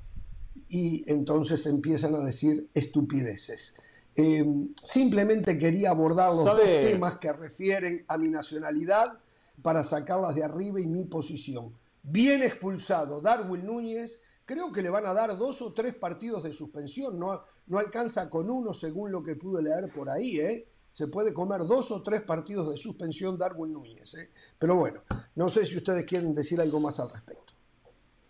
y 0.70 1.04
entonces 1.12 1.66
empiezan 1.66 2.16
a 2.16 2.20
decir 2.20 2.70
estupideces. 2.74 3.76
Em, 4.17 4.73
simplemente 4.84 5.60
quería 5.60 5.89
abordar 5.89 6.34
los 6.34 6.45
dos 6.45 6.62
temas 6.62 7.17
que 7.17 7.34
refieren 7.34 8.06
a 8.08 8.17
mi 8.17 8.30
nacionalidad 8.30 9.19
para 9.62 9.84
sacarlas 9.84 10.36
de 10.36 10.43
arriba 10.43 10.80
y 10.80 10.88
mi 10.88 11.04
posición. 11.04 11.73
Bien 12.01 12.41
expulsado 12.41 13.19
Darwin 13.19 13.65
Núñez, 13.65 14.21
creo 14.45 14.71
que 14.71 14.82
le 14.82 14.89
van 14.89 15.06
a 15.06 15.13
dar 15.13 15.38
dos 15.38 15.62
o 15.62 15.73
tres 15.73 15.95
partidos 15.95 16.43
de 16.43 16.54
suspensión, 16.54 17.19
no, 17.19 17.41
no 17.67 17.78
alcanza 17.80 18.30
con 18.30 18.49
uno 18.49 18.73
según 18.73 19.12
lo 19.12 19.21
que 19.21 19.36
pude 19.36 19.62
leer 19.62 19.91
por 19.93 20.10
ahí, 20.10 20.39
¿eh? 20.39 20.67
Se 20.91 21.08
puede 21.08 21.34
comer 21.34 21.65
dos 21.65 21.91
o 21.91 22.01
tres 22.01 22.21
partidos 22.21 22.71
de 22.71 22.78
suspensión 22.78 23.38
Darwin 23.38 23.73
Núñez, 23.73 24.13
¿eh? 24.13 24.30
Pero 24.58 24.78
bueno, 24.78 25.01
no 25.36 25.49
sé 25.49 25.65
si 25.65 25.75
ustedes 25.75 26.06
quieren 26.06 26.34
decir 26.34 26.62
algo 26.62 26.80
más 26.80 27.01
al 27.01 27.12
respecto. 27.12 27.54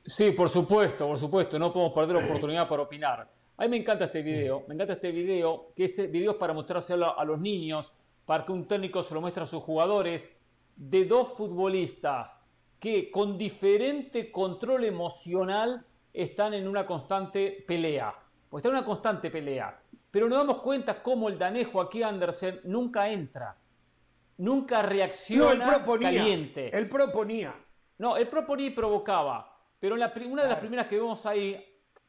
Sí, 0.03 0.31
por 0.31 0.49
supuesto, 0.49 1.07
por 1.07 1.19
supuesto, 1.19 1.59
no 1.59 1.71
podemos 1.71 1.93
perder 1.93 2.23
oportunidad 2.23 2.67
para 2.67 2.83
opinar. 2.83 3.34
A 3.57 3.63
mí 3.63 3.69
me 3.69 3.77
encanta 3.77 4.05
este 4.05 4.21
video, 4.21 4.65
me 4.67 4.73
encanta 4.73 4.93
este 4.93 5.11
video, 5.11 5.71
que 5.75 5.85
este 5.85 6.07
video 6.07 6.31
es 6.31 6.37
para 6.37 6.53
mostrárselo 6.53 7.17
a 7.17 7.23
los 7.23 7.39
niños, 7.39 7.91
para 8.25 8.43
que 8.43 8.51
un 8.51 8.67
técnico 8.67 9.01
se 9.01 9.13
lo 9.13 9.21
muestre 9.21 9.43
a 9.43 9.47
sus 9.47 9.63
jugadores, 9.63 10.29
de 10.75 11.05
dos 11.05 11.29
futbolistas 11.29 12.45
que 12.79 13.09
con 13.09 13.37
diferente 13.37 14.29
control 14.29 14.83
emocional 14.83 15.85
están 16.13 16.53
en 16.53 16.67
una 16.67 16.85
constante 16.85 17.63
pelea. 17.65 18.13
Pues 18.49 18.61
está 18.61 18.69
en 18.69 18.75
una 18.75 18.85
constante 18.85 19.31
pelea. 19.31 19.79
Pero 20.11 20.27
nos 20.27 20.37
damos 20.37 20.61
cuenta 20.61 21.01
cómo 21.01 21.29
el 21.29 21.37
danejo 21.37 21.81
aquí 21.81 22.03
Andersen 22.03 22.59
nunca 22.65 23.09
entra. 23.09 23.55
Nunca 24.37 24.81
reacciona 24.81 25.65
no, 25.65 25.71
él 25.71 25.75
proponía, 25.75 26.09
caliente. 26.09 26.77
Él 26.77 26.89
proponía. 26.89 27.53
No, 27.97 28.17
él 28.17 28.27
proponía 28.27 28.67
y 28.67 28.71
provocaba. 28.71 29.57
Pero 29.79 29.95
la, 29.95 30.13
una 30.27 30.43
de 30.43 30.49
las 30.49 30.59
primeras 30.59 30.87
que 30.87 30.97
vemos 30.97 31.25
ahí, 31.25 31.63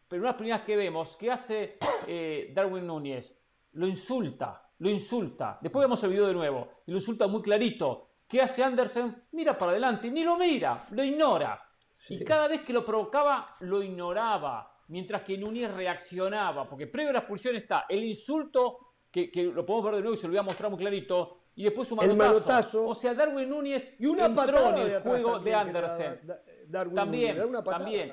pero 0.08 0.22
unas 0.22 0.34
primeras 0.36 0.62
que 0.62 0.76
vemos, 0.76 1.16
¿qué 1.16 1.30
hace 1.30 1.78
eh, 2.06 2.52
Darwin 2.54 2.86
Núñez? 2.86 3.36
Lo 3.72 3.86
insulta, 3.86 4.70
lo 4.78 4.88
insulta. 4.88 5.58
Después 5.60 5.82
vemos 5.84 6.02
el 6.04 6.10
video 6.10 6.26
de 6.28 6.34
nuevo 6.34 6.68
y 6.86 6.90
lo 6.92 6.96
insulta 6.98 7.26
muy 7.26 7.42
clarito. 7.42 8.10
¿Qué 8.28 8.40
hace 8.42 8.64
Anderson? 8.64 9.24
Mira 9.32 9.56
para 9.56 9.72
adelante, 9.72 10.10
ni 10.10 10.24
lo 10.24 10.36
mira, 10.36 10.86
lo 10.90 11.04
ignora. 11.04 11.62
Y 12.08 12.24
cada 12.24 12.48
vez 12.48 12.62
que 12.62 12.72
lo 12.72 12.84
provocaba, 12.84 13.54
lo 13.60 13.82
ignoraba. 13.82 14.72
Mientras 14.88 15.22
que 15.22 15.36
Núñez 15.36 15.72
reaccionaba, 15.72 16.68
porque 16.68 16.86
previo 16.86 17.10
a 17.10 17.12
la 17.14 17.18
expulsión 17.20 17.56
está 17.56 17.86
el 17.88 18.04
insulto, 18.04 18.94
que, 19.10 19.30
que 19.30 19.44
lo 19.44 19.64
podemos 19.66 19.86
ver 19.86 19.94
de 19.96 20.00
nuevo 20.02 20.14
y 20.14 20.16
se 20.16 20.26
lo 20.26 20.30
voy 20.32 20.38
a 20.38 20.42
mostrar 20.42 20.70
muy 20.70 20.78
clarito, 20.78 21.38
y 21.56 21.64
después 21.64 21.90
un 21.90 21.98
manotazo. 22.16 22.86
O 22.88 22.94
sea, 22.94 23.14
Darwin 23.14 23.48
Núñez 23.48 23.94
y 23.98 24.06
una 24.06 24.26
entró 24.26 24.68
en 24.70 24.74
de 24.76 24.96
el 24.96 25.02
juego 25.02 25.38
de 25.40 25.54
Andersen. 25.54 26.20
da- 26.22 26.34
da- 26.36 26.42
Darwin 26.68 26.94
También, 26.94 27.22
Núñez, 27.28 27.38
da 27.38 27.46
una 27.46 27.64
patada 27.64 27.78
también. 27.84 28.12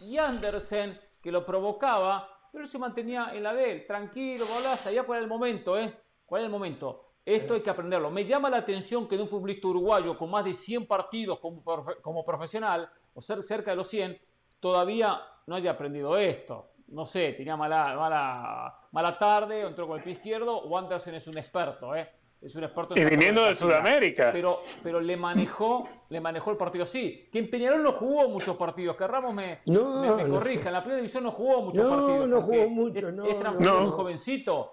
Y 0.00 0.16
Andersen, 0.18 1.00
que 1.26 1.32
lo 1.32 1.44
provocaba, 1.44 2.28
pero 2.52 2.64
se 2.66 2.78
mantenía 2.78 3.30
en 3.34 3.42
la 3.42 3.52
de 3.52 3.80
tranquilo, 3.80 4.44
bla, 4.60 4.76
sabía 4.76 5.02
cuál 5.02 5.16
era 5.16 5.24
el 5.24 5.28
momento, 5.28 5.76
¿eh? 5.76 5.92
¿Cuál 6.24 6.42
era 6.42 6.46
el 6.46 6.52
momento? 6.52 7.14
Esto 7.24 7.54
hay 7.54 7.62
que 7.62 7.70
aprenderlo. 7.70 8.12
Me 8.12 8.22
llama 8.22 8.48
la 8.48 8.58
atención 8.58 9.08
que 9.08 9.16
de 9.16 9.22
un 9.22 9.28
futbolista 9.28 9.66
uruguayo 9.66 10.16
con 10.16 10.30
más 10.30 10.44
de 10.44 10.54
100 10.54 10.86
partidos 10.86 11.40
como, 11.40 11.64
como 12.00 12.24
profesional, 12.24 12.88
o 13.12 13.20
ser 13.20 13.42
cerca 13.42 13.72
de 13.72 13.76
los 13.76 13.88
100, 13.88 14.16
todavía 14.60 15.20
no 15.48 15.56
haya 15.56 15.72
aprendido 15.72 16.16
esto. 16.16 16.74
No 16.86 17.04
sé, 17.04 17.32
tenía 17.32 17.56
mala, 17.56 17.96
mala, 17.96 18.78
mala 18.92 19.18
tarde, 19.18 19.62
entró 19.62 19.88
con 19.88 19.96
el 19.98 20.04
pie 20.04 20.12
izquierdo, 20.12 20.56
o 20.56 20.78
Andersen 20.78 21.16
es 21.16 21.26
un 21.26 21.38
experto, 21.38 21.92
¿eh? 21.96 22.08
Es 22.46 22.54
un 22.54 22.62
experto 22.62 22.94
en 22.96 23.02
Y 23.02 23.10
viniendo 23.10 23.44
de. 23.44 23.54
Sudamérica. 23.54 24.30
Pero, 24.32 24.60
pero 24.82 25.00
le 25.00 25.16
manejó, 25.16 25.88
le 26.10 26.20
manejó 26.20 26.52
el 26.52 26.56
partido 26.56 26.84
así. 26.84 27.28
Que 27.32 27.40
en 27.40 27.50
Peñarol 27.50 27.82
no 27.82 27.92
jugó 27.92 28.28
muchos 28.28 28.56
partidos, 28.56 28.96
que 28.96 29.04
Ramos 29.04 29.34
me, 29.34 29.58
No, 29.66 30.00
me, 30.02 30.22
me 30.22 30.24
no. 30.28 30.34
corrija. 30.36 30.68
En 30.68 30.72
la 30.74 30.80
primera 30.80 30.98
división 30.98 31.24
no 31.24 31.32
jugó 31.32 31.62
muchos 31.62 31.82
No, 31.84 31.90
partidos. 31.90 32.28
no 32.28 32.36
porque 32.40 32.56
jugó 32.58 32.70
mucho, 32.70 33.08
es- 33.08 33.14
no, 33.14 33.24
Es 33.26 33.38
transferido 33.40 33.74
no. 33.74 33.80
muy 33.86 33.90
jovencito 33.90 34.72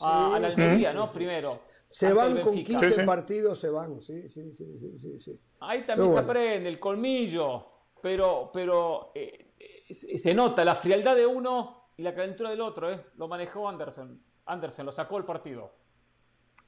a, 0.00 0.28
Sí, 0.30 0.34
a 0.36 0.38
la 0.40 0.50
sí, 0.52 0.62
Almería, 0.62 0.90
sí, 0.90 0.96
¿no? 0.96 1.06
sí. 1.06 1.14
Primero. 1.14 1.58
Se 1.86 2.12
van 2.12 2.34
con 2.40 2.54
Benfica. 2.56 2.66
15 2.80 2.90
Sí, 2.92 3.00
sí. 3.00 3.06
partidos, 3.06 3.58
se 3.60 3.70
van. 3.70 4.00
Sí, 4.00 4.28
sí, 4.28 4.52
sí, 4.52 4.66
sí, 4.80 4.98
sí, 4.98 5.20
sí. 5.20 5.40
Ahí 5.60 5.82
también 5.86 6.10
se 6.10 6.18
aprende 6.18 6.68
el 6.68 6.80
colmillo, 6.80 7.66
pero, 8.02 8.50
pero 8.52 9.12
eh, 9.14 9.52
se 9.90 10.18
se 10.18 10.34
nota 10.34 10.64
la 10.64 10.74
frialdad 10.74 11.14
de 11.14 11.26
uno 11.26 11.90
y 11.96 12.02
la 12.02 12.14
calentura 12.14 12.50
del 12.50 12.62
otro, 12.62 12.90
¿eh? 12.90 13.00
Lo 13.16 13.28
manejó 13.28 13.68
Anderson. 13.68 14.20
Anderson 14.46 14.86
lo 14.86 14.90
sacó 14.90 15.18
el 15.18 15.24
partido. 15.24 15.81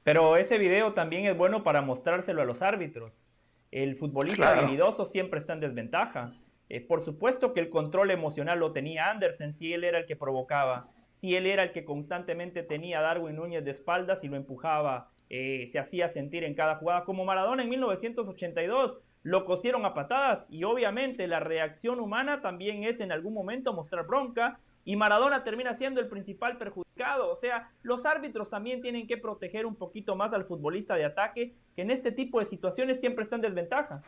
Pero 0.05 0.37
ese 0.37 0.59
video 0.59 0.93
también 0.93 1.25
es 1.25 1.35
bueno 1.35 1.63
para 1.63 1.81
mostrárselo 1.81 2.43
a 2.43 2.45
los 2.45 2.61
árbitros. 2.61 3.25
El 3.71 3.95
futbolista 3.95 4.43
Claro. 4.43 4.61
habilidoso 4.61 5.03
siempre 5.07 5.39
está 5.39 5.53
en 5.53 5.61
desventaja. 5.61 6.31
Eh, 6.69 6.79
por 6.79 7.01
supuesto 7.01 7.53
que 7.53 7.59
el 7.59 7.71
control 7.71 8.11
emocional 8.11 8.59
lo 8.59 8.71
tenía 8.71 9.09
Andersen, 9.09 9.51
si 9.51 9.73
él 9.73 9.83
era 9.83 9.97
el 9.97 10.05
que 10.05 10.15
provocaba, 10.15 10.91
si 11.09 11.35
él 11.35 11.47
era 11.47 11.63
el 11.63 11.71
que 11.71 11.85
constantemente 11.85 12.61
tenía 12.61 12.99
a 12.99 13.01
Darwin 13.01 13.35
Núñez 13.35 13.65
de 13.65 13.71
espaldas 13.71 14.23
y 14.23 14.27
lo 14.27 14.35
empujaba, 14.35 15.09
eh, 15.31 15.67
se 15.71 15.79
hacía 15.79 16.07
sentir 16.07 16.43
en 16.43 16.53
cada 16.53 16.75
jugada, 16.75 17.03
como 17.03 17.25
Maradona 17.25 17.63
en 17.63 17.69
1982. 17.69 18.99
Lo 19.23 19.43
cosieron 19.45 19.85
a 19.85 19.95
patadas 19.95 20.45
y 20.51 20.65
obviamente 20.65 21.27
la 21.27 21.39
reacción 21.39 21.99
humana 21.99 22.41
también 22.41 22.83
es 22.83 22.99
en 23.01 23.11
algún 23.11 23.33
momento 23.33 23.73
mostrar 23.73 24.05
bronca 24.05 24.59
y 24.85 24.95
Maradona 24.95 25.43
termina 25.43 25.73
siendo 25.73 25.99
el 25.99 26.07
principal 26.07 26.57
perjudicado. 26.57 27.29
O 27.29 27.35
sea, 27.35 27.71
los 27.81 28.05
árbitros 28.05 28.49
también 28.49 28.81
tienen 28.81 29.07
que 29.07 29.17
proteger 29.17 29.65
un 29.65 29.75
poquito 29.75 30.15
más 30.15 30.31
al 30.31 30.45
futbolista 30.45 30.95
de 30.95 31.05
ataque, 31.05 31.55
que 31.75 31.81
en 31.81 31.91
este 31.91 32.11
tipo 32.11 32.39
de 32.39 32.45
situaciones 32.45 32.99
siempre 32.99 33.23
está 33.23 33.35
en 33.35 33.41
desventaja. 33.41 34.03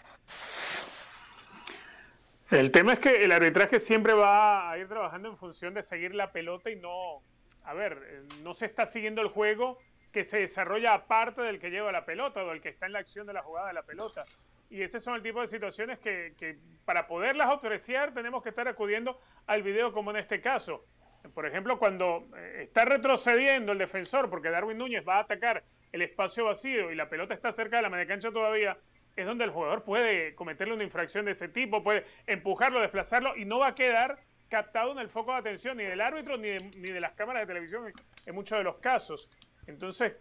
El 2.51 2.71
tema 2.71 2.93
es 2.93 2.99
que 2.99 3.25
el 3.25 3.31
arbitraje 3.33 3.79
siempre 3.79 4.13
va 4.13 4.71
a 4.71 4.77
ir 4.77 4.87
trabajando 4.87 5.27
en 5.27 5.35
función 5.35 5.73
de 5.73 5.81
seguir 5.83 6.15
la 6.15 6.31
pelota 6.31 6.69
y 6.69 6.77
no, 6.77 7.21
a 7.63 7.73
ver, 7.73 8.23
no 8.41 8.53
se 8.53 8.67
está 8.67 8.85
siguiendo 8.85 9.21
el 9.21 9.27
juego 9.27 9.79
que 10.13 10.23
se 10.23 10.37
desarrolla 10.37 10.93
aparte 10.93 11.41
del 11.41 11.59
que 11.59 11.69
lleva 11.69 11.91
la 11.91 12.05
pelota 12.05 12.43
o 12.43 12.47
del 12.47 12.61
que 12.61 12.69
está 12.69 12.85
en 12.85 12.93
la 12.93 12.99
acción 12.99 13.27
de 13.27 13.33
la 13.33 13.43
jugada 13.43 13.67
de 13.67 13.73
la 13.73 13.83
pelota. 13.83 14.23
Y 14.69 14.81
ese 14.81 14.99
son 14.99 15.15
el 15.15 15.23
tipo 15.23 15.39
de 15.39 15.47
situaciones 15.47 15.99
que, 15.99 16.57
para 16.85 17.07
poderlas 17.07 17.49
apreciar 17.49 18.13
tenemos 18.13 18.43
que 18.43 18.49
estar 18.49 18.67
acudiendo 18.67 19.19
al 19.45 19.63
video 19.63 19.93
como 19.93 20.11
en 20.11 20.17
este 20.17 20.41
caso. 20.41 20.85
Por 21.33 21.45
ejemplo, 21.45 21.79
cuando 21.79 22.27
eh, 22.37 22.63
está 22.63 22.85
retrocediendo 22.85 23.71
el 23.71 23.77
defensor 23.77 24.29
porque 24.29 24.49
Darwin 24.49 24.77
Núñez 24.77 25.03
va 25.07 25.17
a 25.17 25.21
atacar 25.21 25.63
el 25.91 26.01
espacio 26.01 26.45
vacío 26.45 26.91
y 26.91 26.95
la 26.95 27.09
pelota 27.09 27.33
está 27.33 27.51
cerca 27.51 27.77
de 27.77 27.83
la 27.83 27.89
media 27.89 28.07
cancha 28.07 28.31
todavía, 28.31 28.77
es 29.15 29.25
donde 29.25 29.45
el 29.45 29.51
jugador 29.51 29.83
puede 29.83 30.35
cometerle 30.35 30.73
una 30.73 30.83
infracción 30.83 31.25
de 31.25 31.31
ese 31.31 31.47
tipo, 31.47 31.83
puede 31.83 32.05
empujarlo, 32.27 32.79
desplazarlo 32.79 33.35
y 33.35 33.45
no 33.45 33.59
va 33.59 33.69
a 33.69 33.75
quedar 33.75 34.19
captado 34.49 34.91
en 34.91 34.99
el 34.99 35.09
foco 35.09 35.31
de 35.31 35.39
atención 35.39 35.77
ni 35.77 35.83
del 35.83 35.99
árbitro 36.01 36.37
ni 36.37 36.49
de, 36.49 36.57
ni 36.77 36.91
de 36.91 36.99
las 37.01 37.13
cámaras 37.13 37.43
de 37.43 37.47
televisión 37.47 37.91
en 38.25 38.35
muchos 38.35 38.57
de 38.57 38.63
los 38.63 38.77
casos. 38.77 39.29
Entonces, 39.65 40.13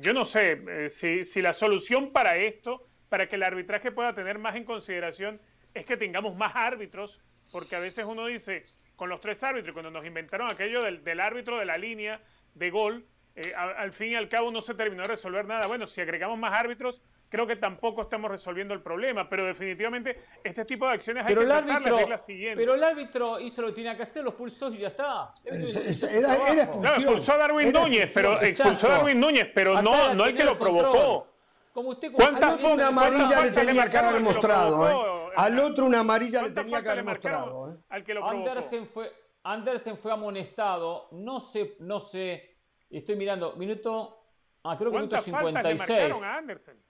yo 0.00 0.12
no 0.12 0.24
sé 0.24 0.62
eh, 0.68 0.88
si, 0.88 1.24
si 1.24 1.42
la 1.42 1.52
solución 1.52 2.12
para 2.12 2.36
esto, 2.36 2.86
para 3.08 3.26
que 3.28 3.36
el 3.36 3.42
arbitraje 3.42 3.92
pueda 3.92 4.14
tener 4.14 4.38
más 4.38 4.56
en 4.56 4.64
consideración, 4.64 5.40
es 5.74 5.84
que 5.84 5.96
tengamos 5.96 6.34
más 6.36 6.52
árbitros, 6.54 7.20
porque 7.52 7.76
a 7.76 7.80
veces 7.80 8.04
uno 8.06 8.26
dice, 8.26 8.64
con 8.96 9.08
los 9.08 9.20
tres 9.20 9.42
árbitros, 9.42 9.72
cuando 9.72 9.90
nos 9.90 10.04
inventaron 10.06 10.50
aquello 10.50 10.80
del, 10.80 11.04
del 11.04 11.20
árbitro 11.20 11.58
de 11.58 11.64
la 11.66 11.76
línea 11.76 12.20
de 12.54 12.70
gol, 12.70 13.06
eh, 13.34 13.52
a- 13.54 13.70
al 13.82 13.92
fin 13.92 14.12
y 14.12 14.14
al 14.16 14.28
cabo 14.28 14.50
no 14.50 14.60
se 14.60 14.74
terminó 14.74 15.02
de 15.02 15.08
resolver 15.10 15.44
nada. 15.44 15.66
Bueno, 15.66 15.86
si 15.86 16.00
agregamos 16.00 16.38
más 16.38 16.52
árbitros, 16.54 17.02
creo 17.28 17.46
que 17.46 17.56
tampoco 17.56 18.00
estamos 18.02 18.30
resolviendo 18.30 18.72
el 18.72 18.80
problema, 18.80 19.28
pero 19.28 19.44
definitivamente 19.44 20.18
este 20.42 20.64
tipo 20.64 20.86
de 20.88 20.94
acciones 20.94 21.24
hay 21.26 21.34
que 21.34 21.44
tratarlas 21.44 22.00
irlas 22.00 22.24
siguiendo. 22.24 22.58
pero 22.60 22.74
el 22.74 22.82
árbitro 22.82 23.38
hizo 23.38 23.60
lo 23.62 23.68
que 23.68 23.74
tenía 23.74 23.96
que 23.96 24.04
hacer, 24.04 24.24
los 24.24 24.32
pulsó 24.34 24.72
y 24.72 24.78
ya 24.78 24.88
está. 24.88 25.28
Es- 25.44 25.76
es- 25.76 26.02
Era, 26.04 26.34
era 26.34 26.62
expulsión. 26.62 26.80
Claro, 26.80 26.96
expulsó 26.96 27.32
a 27.32 27.36
Darwin 27.36 27.68
Era 27.68 27.80
Núñez, 27.80 28.12
pero 28.14 28.40
expulsó 28.42 28.86
a. 28.86 28.90
Darwin 28.90 29.20
Núñez, 29.20 29.50
pero 29.54 29.72
Acá 29.74 29.82
no, 29.82 30.14
no 30.14 30.24
el 30.24 30.36
que 30.36 30.44
lo 30.44 30.56
control. 30.58 30.80
provocó. 30.82 31.35
Como 31.76 31.90
usted 31.90 32.08
Al 32.08 32.14
¿Cuántas- 32.14 32.54
otro 32.54 32.68
una 32.72 32.88
¿Cuántas 32.90 32.90
amarilla 33.20 33.40
le 33.42 33.50
le 33.50 33.52
tenía 33.52 33.90
que 33.90 33.98
haber 33.98 34.22
mostrado. 34.22 34.76
provocó, 34.78 35.28
¿eh? 35.28 35.34
Al 35.36 35.58
otro 35.58 35.84
una 35.84 36.00
amarilla 36.00 36.38
le 36.40 36.46
¿Cuántas 36.46 36.64
tenía 36.64 36.82
que 36.82 36.88
haber 36.88 37.04
le 37.04 37.10
mostrado. 37.10 37.70
¿eh? 37.70 37.76
Al 37.90 38.02
que 38.02 38.14
lo 38.14 38.20
provocó. 38.22 38.38
Andersen 38.48 38.88
fue, 38.88 39.12
Andersen 39.42 39.98
fue 39.98 40.10
amonestado, 40.10 41.08
no 41.10 41.38
sé, 41.38 41.76
no 41.80 42.00
sé, 42.00 42.56
estoy 42.88 43.16
mirando, 43.16 43.56
minuto, 43.56 44.22
ah, 44.64 44.74
creo 44.78 44.90
que 44.90 44.96
minuto 44.96 45.16
¿Cuántas 45.16 45.30
faltas 45.42 45.62
le 45.64 45.76
56. 45.76 45.98
marcaron 46.08 46.24
a 46.24 46.38
Andersen? 46.38 46.82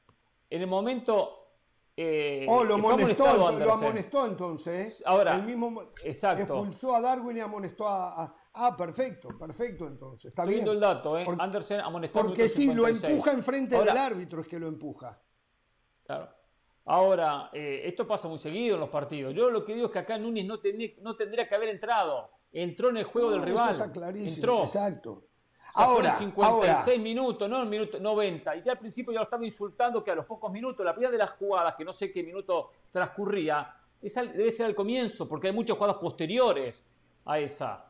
En 0.50 0.60
el 0.60 0.66
momento... 0.68 1.42
Eh, 1.98 2.44
Oh, 2.48 2.62
lo 2.62 2.74
amonestó, 2.74 3.24
lo 3.58 3.72
amonestó 3.72 4.26
entonces. 4.26 5.00
¿eh? 5.00 5.04
Ahora, 5.06 5.34
el 5.36 5.44
mismo 5.44 5.82
exacto. 6.04 6.42
expulsó 6.42 6.94
a 6.94 7.00
Darwin 7.00 7.38
y 7.38 7.40
amonestó 7.40 7.88
a, 7.88 8.22
a- 8.22 8.36
Ah, 8.58 8.76
perfecto, 8.76 9.28
perfecto 9.38 9.86
entonces. 9.86 10.26
Está 10.30 10.42
Estoy 10.42 10.54
bien. 10.54 10.64
viendo 10.64 10.72
el 10.72 10.80
dato, 10.80 11.18
¿eh? 11.18 11.24
Por- 11.24 11.40
Andersen 11.40 11.80
amonestado 11.80 12.24
en 12.26 12.30
Porque 12.32 12.48
sí, 12.48 12.66
lo 12.66 12.84
56. 12.86 13.04
empuja 13.12 13.32
enfrente 13.32 13.76
Ahora- 13.76 13.92
del 13.92 14.02
árbitro, 14.02 14.40
es 14.42 14.46
que 14.48 14.58
lo 14.58 14.66
empuja. 14.66 15.22
Claro. 16.04 16.28
Ahora, 16.84 17.50
eh, 17.52 17.82
esto 17.84 18.06
pasa 18.06 18.28
muy 18.28 18.38
seguido 18.38 18.74
en 18.76 18.80
los 18.80 18.90
partidos. 18.90 19.34
Yo 19.34 19.50
lo 19.50 19.64
que 19.64 19.74
digo 19.74 19.86
es 19.86 19.92
que 19.92 19.98
acá 19.98 20.16
Núñez 20.18 20.46
no, 20.46 20.60
tendría- 20.60 20.92
no 21.00 21.16
tendría 21.16 21.48
que 21.48 21.54
haber 21.54 21.70
entrado. 21.70 22.30
Entró 22.52 22.90
en 22.90 22.98
el 22.98 23.04
juego 23.04 23.28
No, 23.30 23.34
del 23.36 23.42
eso 23.44 23.50
rival. 23.52 23.74
está 23.74 23.90
clarísimo. 23.92 24.34
Entró. 24.34 24.60
Exacto. 24.62 25.24
Sea, 25.76 25.84
Ahora, 25.84 26.12
fueron 26.12 26.32
56 26.32 26.86
ahora, 26.88 26.98
minutos, 27.02 27.50
no 27.50 27.62
el 27.62 27.68
minuto 27.68 28.00
90. 28.00 28.56
Y 28.56 28.62
ya 28.62 28.72
al 28.72 28.78
principio 28.78 29.12
ya 29.12 29.18
lo 29.20 29.24
estaba 29.24 29.44
insultando 29.44 30.02
que 30.02 30.10
a 30.10 30.14
los 30.14 30.24
pocos 30.26 30.50
minutos, 30.50 30.84
la 30.84 30.92
primera 30.94 31.12
de 31.12 31.18
las 31.18 31.32
jugadas, 31.32 31.74
que 31.76 31.84
no 31.84 31.92
sé 31.92 32.10
qué 32.12 32.22
minuto 32.22 32.70
transcurría, 32.90 33.74
esa 34.00 34.22
debe 34.22 34.50
ser 34.50 34.66
al 34.66 34.74
comienzo, 34.74 35.28
porque 35.28 35.48
hay 35.48 35.52
muchas 35.52 35.76
jugadas 35.76 35.96
posteriores 35.98 36.82
a 37.24 37.38
esa. 37.38 37.84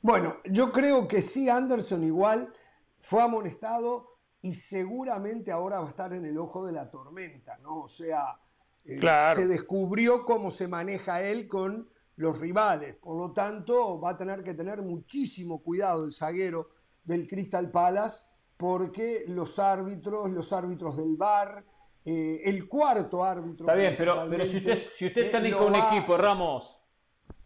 Bueno, 0.00 0.36
yo 0.44 0.70
creo 0.72 1.06
que 1.08 1.22
sí, 1.22 1.48
Anderson 1.48 2.04
igual 2.04 2.52
fue 2.98 3.22
amonestado 3.22 4.18
y 4.40 4.54
seguramente 4.54 5.52
ahora 5.52 5.78
va 5.80 5.86
a 5.86 5.90
estar 5.90 6.12
en 6.12 6.24
el 6.24 6.36
ojo 6.38 6.64
de 6.66 6.72
la 6.72 6.90
tormenta, 6.90 7.58
¿no? 7.58 7.82
O 7.82 7.88
sea, 7.88 8.38
eh, 8.84 8.98
Claro. 8.98 9.40
se 9.40 9.46
descubrió 9.46 10.24
cómo 10.24 10.50
se 10.50 10.66
maneja 10.66 11.22
él 11.22 11.46
con 11.48 11.88
los 12.16 12.38
rivales. 12.38 12.94
Por 12.96 13.16
lo 13.16 13.32
tanto, 13.32 14.00
va 14.00 14.10
a 14.10 14.16
tener 14.16 14.42
que 14.42 14.54
tener 14.54 14.82
muchísimo 14.82 15.62
cuidado 15.62 16.04
el 16.04 16.12
zaguero 16.14 16.70
del 17.04 17.26
Crystal 17.26 17.70
Palace 17.70 18.20
porque 18.56 19.24
los 19.28 19.58
árbitros, 19.58 20.30
los 20.30 20.52
árbitros 20.52 20.96
del 20.96 21.16
VAR, 21.16 21.64
eh, 22.04 22.42
el 22.44 22.68
cuarto 22.68 23.24
árbitro. 23.24 23.66
Está 23.66 23.74
bien, 23.74 23.94
pero, 23.96 24.26
pero 24.28 24.46
si 24.46 24.58
usted, 24.58 24.78
si 24.94 25.06
usted 25.06 25.26
está 25.26 25.38
eh, 25.38 25.48
lo 25.50 25.66
un 25.66 25.74
equipo, 25.74 26.16
Ramos, 26.16 26.78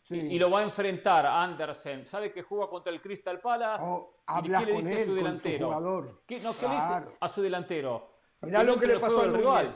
sí. 0.03 0.15
y 0.17 0.39
lo 0.39 0.51
va 0.51 0.61
a 0.61 0.63
enfrentar 0.63 1.25
a 1.25 1.43
Andersen, 1.43 2.07
sabe 2.07 2.33
que 2.33 2.43
juega 2.43 2.69
contra 2.69 2.93
el 2.93 3.01
Crystal 3.01 3.41
Palace, 3.41 3.83
Oh, 3.87 4.15
¿y 4.39 4.43
qué 4.43 4.49
le 4.67 4.73
con 4.73 4.83
dice 4.83 4.95
a 4.95 5.01
su 5.01 5.07
con 5.07 5.15
delantero? 5.17 6.23
¿Qué, 6.27 6.41
no, 6.41 6.55
¿qué 6.55 6.69
le 6.69 6.75
dice 6.75 6.95
a 7.21 7.29
su 7.29 7.41
delantero? 7.43 8.11
Mirá 8.43 8.63
lo 8.63 8.79
que 8.79 8.87
le 8.87 8.99
pasó 8.99 9.17
juego 9.17 9.21
a 9.23 9.33
del 9.33 9.41
rival. 9.41 9.69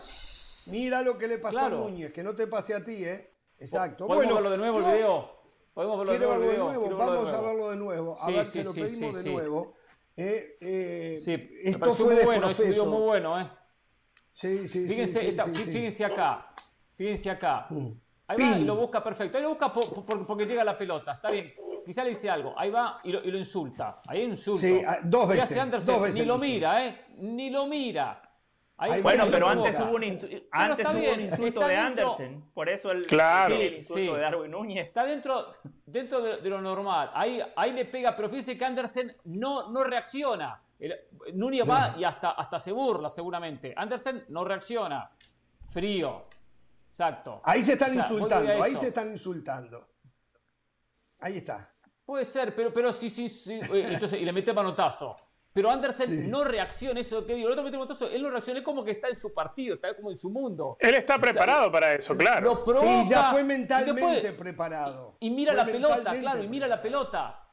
Mira 0.67 1.03
lo 1.03 1.17
que 1.17 1.27
le 1.27 1.39
pasó 1.39 1.57
Claro. 1.57 1.79
a 1.79 1.81
Núñez, 1.89 2.13
que 2.13 2.23
no 2.23 2.35
te 2.35 2.47
pase 2.47 2.75
a 2.75 2.85
ti, 2.85 3.05
¿eh? 3.05 3.30
Exacto. 3.61 4.07
¿Podemos 4.07 4.27
bueno, 4.27 4.35
verlo 4.35 4.51
de 4.51 4.57
nuevo 4.59 4.81
yo- 4.81 4.87
el 4.89 4.95
video? 4.95 5.41
¿Podemos 5.75 5.99
verlo 5.99 6.13
de 6.13 6.19
¿Quiere 6.19 6.27
nuevo 6.39 6.41
verlo 6.41 6.53
de 6.53 6.59
nuevo? 6.59 6.83
Verlo 6.83 6.97
de 6.99 7.05
Vamos 7.05 7.29
a 7.29 7.33
nuevo. 7.33 7.47
verlo 7.47 7.71
de 7.71 7.77
nuevo. 7.77 8.19
A 8.21 8.27
Sí, 8.27 8.33
ver 8.33 8.47
sí, 8.47 8.53
si 8.59 8.65
lo 8.65 8.73
sí, 8.73 8.81
pedimos 8.81 9.11
sí, 9.11 9.17
de 9.17 9.23
sí. 9.23 9.35
nuevo. 9.35 9.75
Eh, 10.17 10.59
eh, 10.61 11.15
Sí, 11.17 11.51
esto 11.63 11.95
fue 11.95 12.15
muy 12.17 12.25
bueno, 12.25 12.51
es 12.51 12.85
muy 12.85 13.01
bueno, 13.03 13.41
¿eh? 13.41 13.51
Sí, 14.33 14.59
sí, 14.59 14.69
sí, 14.69 14.89
Fíjense, 14.89 15.21
sí, 15.21 15.27
esta- 15.29 15.45
sí, 15.45 15.51
fí- 15.53 15.65
sí. 15.65 15.73
fíjense 15.73 16.05
acá, 16.05 16.55
fíjense 16.97 17.31
acá. 17.31 17.67
Mm. 17.71 17.89
Ahí 18.27 18.37
va 18.39 18.59
y 18.59 18.65
lo 18.65 18.77
busca 18.77 19.03
perfecto. 19.03 19.37
Ahí 19.39 19.43
lo 19.43 19.51
busca 19.51 19.73
porque 19.73 20.47
llega 20.47 20.65
la 20.65 20.79
pelota. 20.79 21.13
Está 21.13 21.31
bien. 21.31 21.53
Quizá 21.85 22.03
le 22.05 22.11
dice 22.11 22.31
algo. 22.31 22.55
Ahí 22.57 22.71
va 22.71 23.01
y 23.03 23.11
lo, 23.13 23.37
insulta. 23.37 24.01
Ahí 24.07 24.23
insulta. 24.23 24.61
Sí, 24.61 24.81
ah, 24.87 24.99
dos 25.03 25.29
veces. 25.29 25.57
dos 25.85 26.01
veces 26.03 26.15
ni 26.15 26.25
lo 26.25 26.39
mira, 26.39 26.87
¿eh? 26.87 27.07
Ni 27.17 27.51
lo 27.51 27.67
mira. 27.67 28.23
Bueno, 29.03 29.27
pero 29.31 29.49
antes 29.49 29.77
hubo 29.81 29.97
un, 29.97 30.49
antes 30.51 30.87
hubo 30.87 31.13
un 31.13 31.21
insulto 31.21 31.67
de 31.67 31.77
Andersen. 31.77 32.51
Por 32.55 32.69
eso 32.69 32.91
el, 32.91 33.07
claro. 33.07 33.55
el 33.55 33.75
insulto 33.75 34.15
de 34.15 34.21
Darwin 34.21 34.51
Núñez. 34.51 34.89
Está 34.89 35.05
dentro, 35.05 35.55
dentro 35.85 36.21
de, 36.21 36.49
lo 36.49 36.61
normal. 36.61 37.11
Ahí, 37.15 37.41
ahí 37.57 37.73
le 37.73 37.85
pega, 37.85 38.17
pero 38.17 38.29
fíjese 38.29 38.57
que 38.57 38.65
Andersen 38.65 39.17
no, 39.25 39.71
no 39.71 39.85
reacciona. 39.85 40.63
Núñez 41.35 41.69
va 41.69 41.95
y 41.99 42.05
hasta, 42.05 42.31
hasta 42.31 42.59
se 42.59 42.73
burla 42.73 43.11
seguramente. 43.11 43.75
Andersen 43.77 44.25
no 44.29 44.45
reacciona. 44.45 45.11
Frío. 45.69 46.27
Exacto. 46.89 47.41
Ahí 47.45 47.63
se 47.63 47.75
están 47.75 47.95
insultando, 47.95 48.63
ahí 48.63 48.75
se 48.77 48.89
están 48.89 49.11
insultando. 49.11 49.89
Ahí 51.21 51.37
está. 51.37 51.73
Puede 52.05 52.25
ser, 52.25 52.55
pero, 52.57 52.73
pero 52.73 52.93
sí, 52.93 53.09
sí, 53.09 53.29
sí. 53.29 53.61
Entonces, 53.73 54.21
y 54.21 54.25
le 54.25 54.33
mete 54.33 54.53
manotazo. 54.53 55.17
Pero 55.53 55.71
Andersen 55.71 56.31
no 56.31 56.45
reacciona, 56.45 57.01
eso 57.01 57.27
que 57.27 57.35
digo. 57.35 57.49
El 57.49 57.53
otro 57.53 57.65
mete 57.65 57.77
manotazo, 57.77 58.09
él 58.09 58.23
no 58.23 58.31
reacciona, 58.31 58.61
es 58.61 58.65
como 58.65 58.85
que 58.85 58.93
está 58.93 59.09
en 59.09 59.17
su 59.17 59.35
partido, 59.35 59.75
está 59.75 59.97
como 59.97 60.11
en 60.11 60.19
su 60.19 60.31
mundo. 60.31 60.77
Él 60.79 60.95
está 60.95 61.19
preparado 61.19 61.73
para 61.73 61.95
eso, 61.95 62.17
claro. 62.17 62.65
sí, 62.73 63.09
ya 63.09 63.31
fue 63.31 63.43
mentalmente 63.43 64.33
preparado. 64.33 65.17
Y 65.21 65.31
mira 65.31 65.53
la 65.53 65.67
pelota, 65.67 66.13
claro, 66.13 66.43
y 66.43 66.49
mira 66.49 66.69
la 66.69 66.81
pelota. 66.81 67.49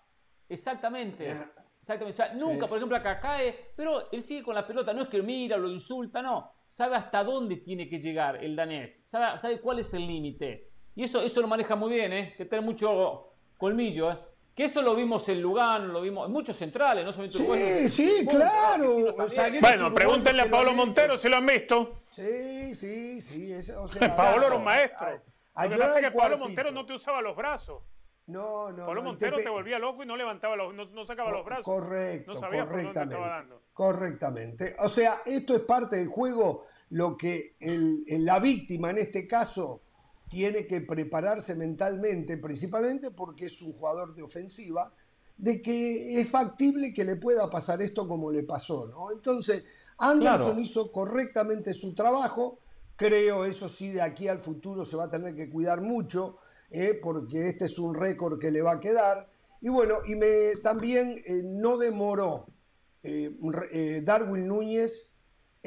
Exactamente. 0.48 1.32
Exactamente. 1.80 2.22
O 2.22 2.26
sea, 2.26 2.34
nunca, 2.34 2.68
por 2.68 2.78
ejemplo, 2.78 2.98
acá 2.98 3.20
cae, 3.20 3.72
pero 3.76 4.12
él 4.12 4.22
sigue 4.22 4.44
con 4.44 4.56
la 4.56 4.68
pelota, 4.68 4.94
no 4.94 5.04
es 5.04 5.10
que 5.10 5.22
mira, 5.22 5.58
lo 5.58 5.70
insulta, 5.70 6.22
no 6.22 6.58
sabe 6.68 6.98
hasta 6.98 7.24
dónde 7.24 7.58
tiene 7.58 7.88
que 7.88 8.00
llegar 8.00 8.44
el 8.44 8.56
danés, 8.56 9.02
sabe, 9.06 9.40
sabe 9.40 9.62
cuál 9.62 9.80
es 9.80 9.94
el 9.94 10.06
límite. 10.06 10.70
Y 10.96 11.04
eso, 11.04 11.22
eso 11.22 11.42
lo 11.42 11.48
maneja 11.48 11.76
muy 11.76 11.94
bien, 11.94 12.12
¿eh? 12.12 12.34
que 12.36 12.46
tiene 12.46 12.66
mucho 12.66 13.34
colmillo. 13.58 14.12
¿eh? 14.12 14.18
Que 14.58 14.64
eso 14.64 14.82
lo 14.82 14.96
vimos 14.96 15.30
en 15.30 15.40
Lugano, 15.40 15.86
lo 15.86 16.02
vimos 16.02 16.26
en 16.26 16.34
muchos 16.34 16.56
centrales, 16.56 17.06
no 17.06 17.14
solamente 17.14 17.38
Sí, 17.38 17.90
sí, 17.92 18.26
claro. 18.28 19.14
bueno, 19.62 19.92
pregúntenle 19.94 20.42
a 20.42 20.50
Pablo 20.50 20.74
Montero 20.74 21.16
si 21.16 21.30
lo 21.30 21.38
han 21.38 21.46
visto. 21.46 22.02
Sí, 22.10 22.74
sí, 22.74 23.22
sí. 23.22 23.54
o 23.54 23.88
sea, 23.88 24.16
Pablo 24.18 24.48
era 24.48 24.56
un 24.56 24.64
maestro. 24.64 25.06
lo 25.10 25.70
que 25.70 25.78
pasa 25.78 26.00
es 26.00 26.06
que 26.06 26.12
Pablo 26.12 26.40
Montero 26.40 26.72
no 26.72 26.88
te 26.88 26.94
usaba 26.94 27.22
los 27.22 27.36
brazos. 27.36 27.84
No, 28.26 28.72
no. 28.72 28.88
Pablo 28.88 29.04
Montero 29.04 29.38
te... 29.38 29.48
volvía 29.48 29.78
loco 29.78 30.02
y 30.02 30.08
no 30.08 30.18
levantaba 30.18 30.56
los, 30.56 30.74
no, 30.74 31.06
sacaba 31.06 31.30
los 31.30 31.46
brazos. 31.46 31.64
Correcto, 31.64 32.34
no 32.34 32.40
sabía 32.40 32.66
correctamente. 32.66 33.16
Por 33.16 33.26
dónde 33.26 33.38
dando. 33.38 33.62
Correctamente. 33.74 34.76
O 34.80 34.90
sea, 34.90 35.20
esto 35.28 35.54
es 35.54 35.62
parte 35.62 35.98
del 35.98 36.08
juego. 36.08 36.66
Lo 36.90 37.16
que 37.16 37.58
el, 37.60 38.04
la 38.26 38.40
víctima 38.40 38.90
en 38.90 38.98
este 38.98 39.28
caso 39.28 39.84
tiene 40.30 40.68
que 40.68 40.82
prepararse 40.82 41.56
mentalmente, 41.56 42.38
principalmente 42.38 43.12
porque 43.12 43.46
es 43.46 43.62
un 43.62 43.74
jugador 43.74 44.16
de 44.16 44.24
ofensiva, 44.24 44.94
de 45.38 45.62
que 45.62 46.20
es 46.20 46.30
factible 46.30 46.94
que 46.94 47.06
le 47.06 47.16
pueda 47.16 47.50
pasar 47.50 47.82
esto 47.82 48.08
como 48.08 48.32
le 48.32 48.44
pasó, 48.44 48.88
¿no? 48.88 49.12
Entonces, 49.12 49.64
Anderson 49.98 50.60
hizo 50.60 50.92
correctamente 50.92 51.74
su 51.74 51.94
trabajo. 51.94 52.60
Creo, 52.96 53.46
eso 53.46 53.70
sí, 53.70 53.92
de 53.92 54.02
aquí 54.02 54.28
al 54.28 54.40
futuro 54.40 54.86
se 54.86 54.96
va 54.96 55.06
a 55.06 55.10
tener 55.10 55.36
que 55.36 55.50
cuidar 55.50 55.82
mucho 55.82 56.38
¿eh? 56.70 57.00
porque 57.02 57.50
este 57.50 57.66
es 57.66 57.78
un 57.80 57.96
récord 57.96 58.40
que 58.40 58.52
le 58.52 58.62
va 58.62 58.74
a 58.74 58.80
quedar. 58.80 59.30
Y 59.62 59.70
bueno, 59.70 59.96
y 60.06 60.16
me, 60.16 60.56
también 60.62 61.24
eh, 61.26 61.42
no 61.44 61.78
demoró 61.78 62.48
eh, 63.04 64.02
Darwin 64.04 64.48
Núñez 64.48 65.12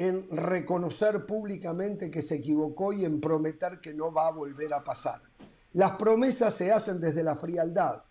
en 0.07 0.27
reconocer 0.29 1.25
públicamente 1.25 2.09
que 2.09 2.23
se 2.23 2.35
equivocó 2.35 2.93
y 2.93 3.05
en 3.05 3.21
prometer 3.21 3.79
que 3.79 3.93
no 3.93 4.11
va 4.11 4.27
a 4.27 4.31
volver 4.31 4.73
a 4.73 4.83
pasar. 4.83 5.21
Las 5.73 5.91
promesas 5.91 6.53
se 6.55 6.71
hacen 6.71 6.99
desde 6.99 7.23
la 7.23 7.35
frialdad. 7.35 8.03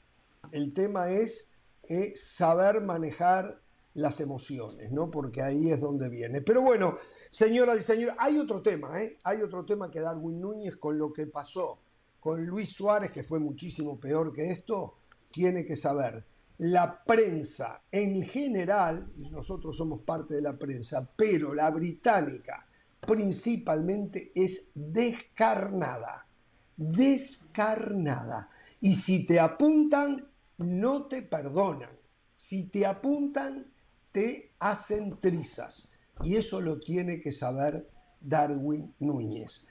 El 0.52 0.72
tema 0.72 1.10
es 1.10 1.50
saber 2.14 2.80
manejar 2.80 3.60
las 3.94 4.20
emociones, 4.20 4.92
¿no? 4.92 5.10
Porque 5.10 5.42
ahí 5.42 5.70
es 5.70 5.80
donde 5.80 6.08
viene. 6.08 6.40
Pero 6.42 6.62
bueno, 6.62 6.96
señoras 7.30 7.80
y 7.80 7.82
señores, 7.82 8.14
hay 8.18 8.38
otro 8.38 8.62
tema, 8.62 9.02
¿eh? 9.02 9.18
Hay 9.24 9.42
otro 9.42 9.64
tema 9.64 9.90
que 9.90 10.00
Darwin 10.00 10.40
Núñez 10.40 10.76
con 10.76 10.96
lo 10.96 11.12
que 11.12 11.26
pasó 11.26 11.80
con 12.20 12.46
Luis 12.46 12.72
Suárez, 12.72 13.10
que 13.10 13.24
fue 13.24 13.40
muchísimo 13.40 13.98
peor 13.98 14.32
que 14.32 14.50
esto, 14.50 14.94
tiene 15.32 15.64
que 15.64 15.76
saber, 15.76 16.24
la 16.60 17.02
prensa 17.04 17.82
en 17.90 18.22
general, 18.22 19.10
y 19.16 19.30
nosotros 19.30 19.76
somos 19.76 20.02
parte 20.02 20.34
de 20.34 20.42
la 20.42 20.58
prensa, 20.58 21.08
pero 21.16 21.54
la 21.54 21.70
británica 21.70 22.66
principalmente 23.00 24.30
es 24.34 24.66
descarnada, 24.74 26.26
descarnada. 26.76 28.50
Y 28.80 28.94
si 28.94 29.24
te 29.24 29.40
apuntan, 29.40 30.28
no 30.58 31.06
te 31.06 31.22
perdonan. 31.22 31.98
Si 32.34 32.68
te 32.68 32.84
apuntan, 32.84 33.66
te 34.12 34.52
hacen 34.58 35.18
trizas. 35.18 35.88
Y 36.22 36.36
eso 36.36 36.60
lo 36.60 36.78
tiene 36.78 37.20
que 37.20 37.32
saber 37.32 37.88
Darwin 38.20 38.94
Núñez 38.98 39.66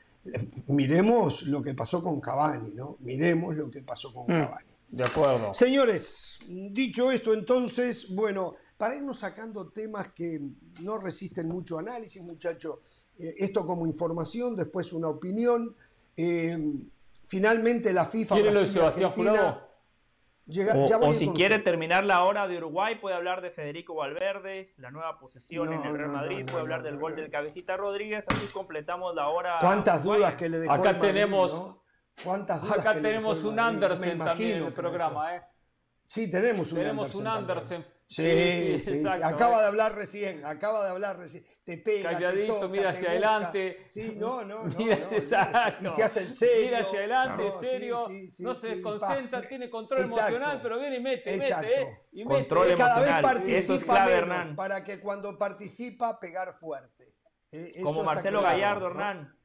miremos 0.67 1.43
lo 1.43 1.61
que 1.61 1.73
pasó 1.73 2.03
con 2.03 2.19
Cavani, 2.19 2.73
¿no? 2.73 2.97
Miremos 2.99 3.55
lo 3.55 3.69
que 3.69 3.81
pasó 3.81 4.13
con 4.13 4.25
mm, 4.25 4.39
Cavani. 4.39 4.67
De 4.89 5.03
acuerdo. 5.03 5.53
Señores, 5.53 6.39
dicho 6.47 7.11
esto, 7.11 7.33
entonces, 7.33 8.13
bueno, 8.13 8.55
para 8.77 8.95
irnos 8.95 9.19
sacando 9.19 9.69
temas 9.69 10.09
que 10.09 10.39
no 10.81 10.97
resisten 10.97 11.47
mucho 11.47 11.77
análisis, 11.77 12.21
muchachos, 12.21 12.79
eh, 13.19 13.35
esto 13.37 13.65
como 13.65 13.85
información, 13.85 14.55
después 14.55 14.93
una 14.93 15.09
opinión. 15.09 15.75
Eh, 16.15 16.57
finalmente 17.25 17.93
la 17.93 18.05
FIFA. 18.05 18.35
¿Quiere 18.35 18.51
lo 18.51 18.59
de 18.61 18.67
Sebastián 18.67 19.13
o, 21.01 21.13
si 21.13 21.29
quiere 21.29 21.59
terminar 21.59 22.03
la 22.05 22.23
hora 22.23 22.47
de 22.47 22.57
Uruguay, 22.57 22.95
puede 22.99 23.15
hablar 23.15 23.41
de 23.41 23.51
Federico 23.51 23.93
Valverde, 23.93 24.73
la 24.77 24.89
nueva 24.89 25.19
posesión 25.19 25.71
en 25.71 25.85
el 25.85 25.95
Real 25.95 26.11
Madrid, 26.11 26.43
puede 26.45 26.61
hablar 26.61 26.81
del 26.81 26.97
gol 26.97 27.15
del 27.15 27.29
Cabecita 27.29 27.77
Rodríguez, 27.77 28.25
así 28.27 28.47
completamos 28.47 29.13
la 29.13 29.29
hora. 29.29 29.57
¿Cuántas 29.59 30.03
dudas 30.03 30.33
que 30.35 30.49
le 30.49 30.57
dejó 30.57 30.73
Acá 30.73 30.97
tenemos, 30.97 31.75
¿Cuántas 32.23 32.61
dudas 32.61 32.79
acá 32.79 32.93
tenemos 32.93 33.43
un 33.43 33.59
Andersen 33.59 34.17
también 34.17 34.57
en 34.57 34.63
el 34.65 34.73
programa, 34.73 35.35
¿eh? 35.35 35.41
Sí, 36.05 36.29
tenemos 36.29 36.71
un 36.71 36.79
tenemos 36.79 37.13
un 37.15 37.27
Andersen. 37.27 37.85
Sí, 38.07 38.81
sí, 38.83 39.03
sí, 39.03 39.07
acaba 39.07 39.61
de 39.61 39.67
hablar 39.67 39.93
recién, 39.93 40.43
acaba 40.43 40.83
de 40.83 40.89
hablar 40.89 41.19
recién. 41.19 41.45
Te 41.63 41.77
pega, 41.77 42.09
Calladito, 42.09 42.53
te 42.55 42.59
toca, 42.59 42.67
mira 42.67 42.89
hacia 42.89 43.11
adelante. 43.11 43.85
Sí, 43.87 44.15
no, 44.17 44.43
no, 44.43 44.63
no. 44.63 44.75
Mira, 44.79 44.97
no, 44.97 45.11
exacto. 45.11 45.87
Y 45.87 45.89
se 45.91 46.03
hace 46.03 46.21
el 46.21 46.33
serio. 46.33 46.65
Mira 46.65 46.79
hacia 46.79 46.99
adelante, 46.99 47.51
serio. 47.51 48.07
no 48.39 48.55
se 48.55 48.69
desconcentra, 48.69 49.47
tiene 49.47 49.69
control 49.69 50.05
emocional, 50.05 50.59
pero 50.63 50.79
viene 50.79 50.95
y 50.95 51.01
mete, 51.01 51.37
mete, 51.37 51.81
¿eh? 51.81 52.01
Y 52.13 52.23
control 52.23 52.69
mete. 52.69 52.77
Cada 52.79 52.99
vez 52.99 53.21
participa 53.21 54.05
menos, 54.07 54.55
para 54.55 54.83
que 54.83 54.99
cuando 54.99 55.37
participa, 55.37 56.19
pegar 56.19 56.57
fuerte. 56.57 57.13
Eh, 57.51 57.79
Como 57.83 58.03
Marcelo 58.03 58.41
Gallardo, 58.41 58.87
Hernán. 58.87 59.37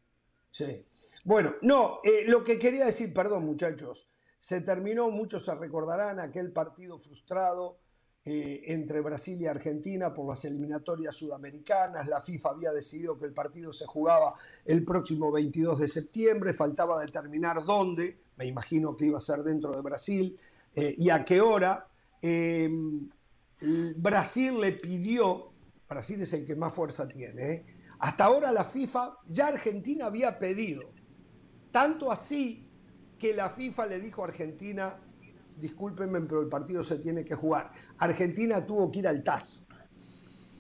Sí. 0.51 0.87
Bueno, 1.25 1.55
no, 1.63 2.01
eh, 2.05 2.25
lo 2.27 2.45
que 2.45 2.59
quería 2.59 2.85
decir, 2.85 3.15
perdón 3.15 3.47
muchachos, 3.47 4.11
se 4.39 4.61
terminó, 4.61 5.11
muchos 5.11 5.47
se 5.47 5.55
recordarán, 5.55 6.21
aquel 6.21 6.53
partido 6.53 6.99
frustrado 6.99 7.79
eh, 8.27 8.63
entre 8.67 9.01
Brasil 9.01 9.41
y 9.41 9.47
Argentina 9.47 10.13
por 10.13 10.29
las 10.29 10.45
eliminatorias 10.45 11.17
sudamericanas. 11.17 12.09
La 12.09 12.21
FIFA 12.21 12.51
había 12.51 12.73
decidido 12.73 13.19
que 13.19 13.25
el 13.25 13.33
partido 13.33 13.73
se 13.73 13.87
jugaba 13.87 14.35
el 14.67 14.85
próximo 14.85 15.33
22 15.33 15.79
de 15.81 15.89
septiembre, 15.89 16.53
faltaba 16.53 17.01
determinar 17.01 17.65
dónde, 17.65 18.19
me 18.37 18.45
imagino 18.45 18.95
que 18.95 19.07
iba 19.07 19.17
a 19.17 19.23
ser 19.23 19.43
dentro 19.43 19.75
de 19.75 19.81
Brasil, 19.81 20.39
eh, 20.75 20.95
y 20.99 21.09
a 21.09 21.25
qué 21.25 21.41
hora. 21.41 21.89
Em, 22.21 23.09
Brasil 23.97 24.61
le 24.61 24.73
pidió, 24.73 25.53
Brasil 25.89 26.21
es 26.21 26.35
el 26.35 26.45
que 26.45 26.55
más 26.55 26.75
fuerza 26.75 27.09
tiene, 27.09 27.65
hasta 28.01 28.25
ahora 28.25 28.53
la 28.53 28.65
FIFA, 28.65 29.19
ya 29.27 29.49
Argentina 29.49 30.07
había 30.07 30.39
pedido, 30.39 30.94
tanto 31.75 32.13
así 32.13 32.71
que 33.19 33.35
la 33.35 33.51
FIFA 33.51 33.87
le 33.87 33.99
dijo 33.99 34.23
a 34.23 34.29
Argentina, 34.29 34.97
discúlpenme, 35.57 36.21
pero 36.21 36.41
el 36.41 36.49
partido 36.49 36.85
se 36.85 37.01
tiene 37.01 37.25
que 37.25 37.35
jugar. 37.35 37.73
Argentina 37.99 38.65
tuvo 38.65 38.93
que 38.93 39.01
ir 39.01 39.09
al 39.09 39.25
TAS. 39.25 39.67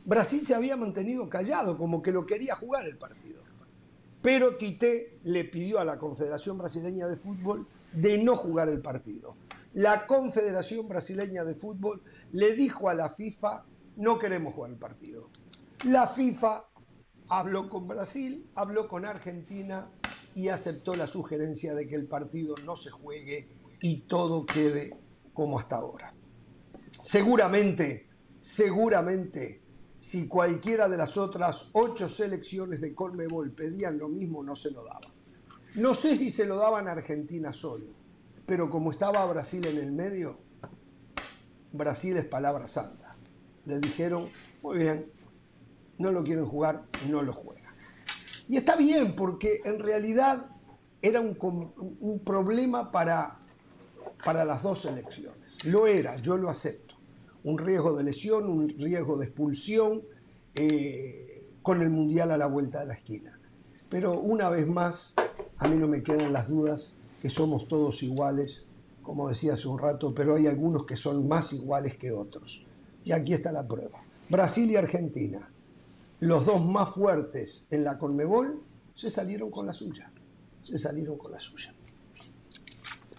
Brasil 0.04 0.44
se 0.44 0.56
había 0.56 0.76
mantenido 0.76 1.28
callado, 1.28 1.78
como 1.78 2.02
que 2.02 2.10
lo 2.10 2.26
quería 2.26 2.56
jugar 2.56 2.84
el 2.86 2.98
partido. 2.98 3.44
Pero 4.22 4.56
Tite 4.56 5.20
le 5.22 5.44
pidió 5.44 5.78
a 5.78 5.84
la 5.84 6.00
Confederación 6.00 6.58
Brasileña 6.58 7.06
de 7.06 7.16
Fútbol 7.16 7.68
de 7.92 8.18
no 8.18 8.34
jugar 8.34 8.68
el 8.68 8.82
partido. 8.82 9.36
La 9.72 10.08
Confederación 10.08 10.88
Brasileña 10.88 11.44
de 11.44 11.54
Fútbol 11.54 12.02
le 12.32 12.54
dijo 12.54 12.88
a 12.88 12.94
la 12.94 13.08
FIFA, 13.08 13.64
no 13.98 14.18
queremos 14.18 14.52
jugar 14.52 14.72
el 14.72 14.78
partido. 14.78 15.30
La 15.84 16.08
FIFA 16.08 16.64
habló 17.28 17.68
con 17.68 17.86
Brasil, 17.86 18.50
habló 18.56 18.88
con 18.88 19.04
Argentina 19.04 19.92
y 20.34 20.48
aceptó 20.48 20.94
la 20.94 21.06
sugerencia 21.06 21.74
de 21.74 21.86
que 21.86 21.94
el 21.94 22.06
partido 22.06 22.54
no 22.64 22.76
se 22.76 22.90
juegue 22.90 23.48
y 23.80 24.02
todo 24.02 24.44
quede 24.44 24.96
como 25.32 25.58
hasta 25.58 25.76
ahora. 25.76 26.14
Seguramente, 27.02 28.06
seguramente, 28.40 29.62
si 29.98 30.28
cualquiera 30.28 30.88
de 30.88 30.96
las 30.96 31.16
otras 31.16 31.68
ocho 31.72 32.08
selecciones 32.08 32.80
de 32.80 32.94
Colmebol 32.94 33.52
pedían 33.52 33.98
lo 33.98 34.08
mismo, 34.08 34.42
no 34.42 34.56
se 34.56 34.70
lo 34.70 34.84
daban. 34.84 35.12
No 35.76 35.94
sé 35.94 36.14
si 36.14 36.30
se 36.30 36.46
lo 36.46 36.56
daban 36.56 36.88
a 36.88 36.92
Argentina 36.92 37.52
solo, 37.52 37.86
pero 38.46 38.70
como 38.70 38.90
estaba 38.90 39.24
Brasil 39.26 39.66
en 39.66 39.78
el 39.78 39.92
medio, 39.92 40.38
Brasil 41.72 42.16
es 42.16 42.24
palabra 42.24 42.68
santa. 42.68 43.16
Le 43.64 43.80
dijeron, 43.80 44.30
muy 44.62 44.78
bien, 44.78 45.10
no 45.98 46.12
lo 46.12 46.22
quieren 46.22 46.46
jugar, 46.46 46.84
no 47.08 47.22
lo 47.22 47.32
juegan. 47.32 47.53
Y 48.48 48.56
está 48.56 48.76
bien, 48.76 49.14
porque 49.14 49.60
en 49.64 49.78
realidad 49.78 50.50
era 51.00 51.20
un, 51.20 51.36
problema 52.24 52.90
para, 52.90 53.38
para 54.24 54.44
las 54.44 54.62
dos 54.62 54.82
selecciones. 54.82 55.64
Lo 55.64 55.86
era, 55.86 56.16
yo 56.16 56.36
lo 56.36 56.48
acepto. 56.48 56.94
Un 57.42 57.58
riesgo 57.58 57.96
de 57.96 58.04
lesión, 58.04 58.48
un 58.48 58.68
riesgo 58.68 59.18
de 59.18 59.26
expulsión, 59.26 60.02
eh, 60.54 61.46
con 61.62 61.82
el 61.82 61.90
Mundial 61.90 62.30
a 62.30 62.36
la 62.36 62.46
vuelta 62.46 62.80
de 62.80 62.86
la 62.86 62.94
esquina. 62.94 63.40
Pero 63.88 64.18
una 64.18 64.50
vez 64.50 64.66
más, 64.66 65.14
a 65.58 65.68
mí 65.68 65.76
no 65.76 65.88
me 65.88 66.02
quedan 66.02 66.32
las 66.32 66.48
dudas 66.48 66.96
que 67.20 67.30
somos 67.30 67.68
todos 67.68 68.02
iguales, 68.02 68.66
como 69.02 69.28
decía 69.28 69.54
hace 69.54 69.68
un 69.68 69.78
rato, 69.78 70.14
pero 70.14 70.34
hay 70.34 70.46
algunos 70.46 70.84
que 70.84 70.96
son 70.96 71.26
más 71.26 71.52
iguales 71.52 71.96
que 71.96 72.12
otros. 72.12 72.66
Y 73.02 73.12
aquí 73.12 73.32
está 73.32 73.52
la 73.52 73.66
prueba. 73.66 74.04
Brasil 74.28 74.70
y 74.70 74.76
Argentina, 74.76 75.53
los 76.20 76.46
dos 76.46 76.64
más 76.64 76.90
fuertes 76.90 77.66
en 77.70 77.84
la 77.84 77.98
Conmebol, 77.98 78.62
se 78.94 79.10
salieron 79.10 79.50
con 79.50 79.66
la 79.66 79.74
suya. 79.74 80.10
Se 80.62 80.78
salieron 80.78 81.18
con 81.18 81.32
la 81.32 81.40
suya. 81.40 81.74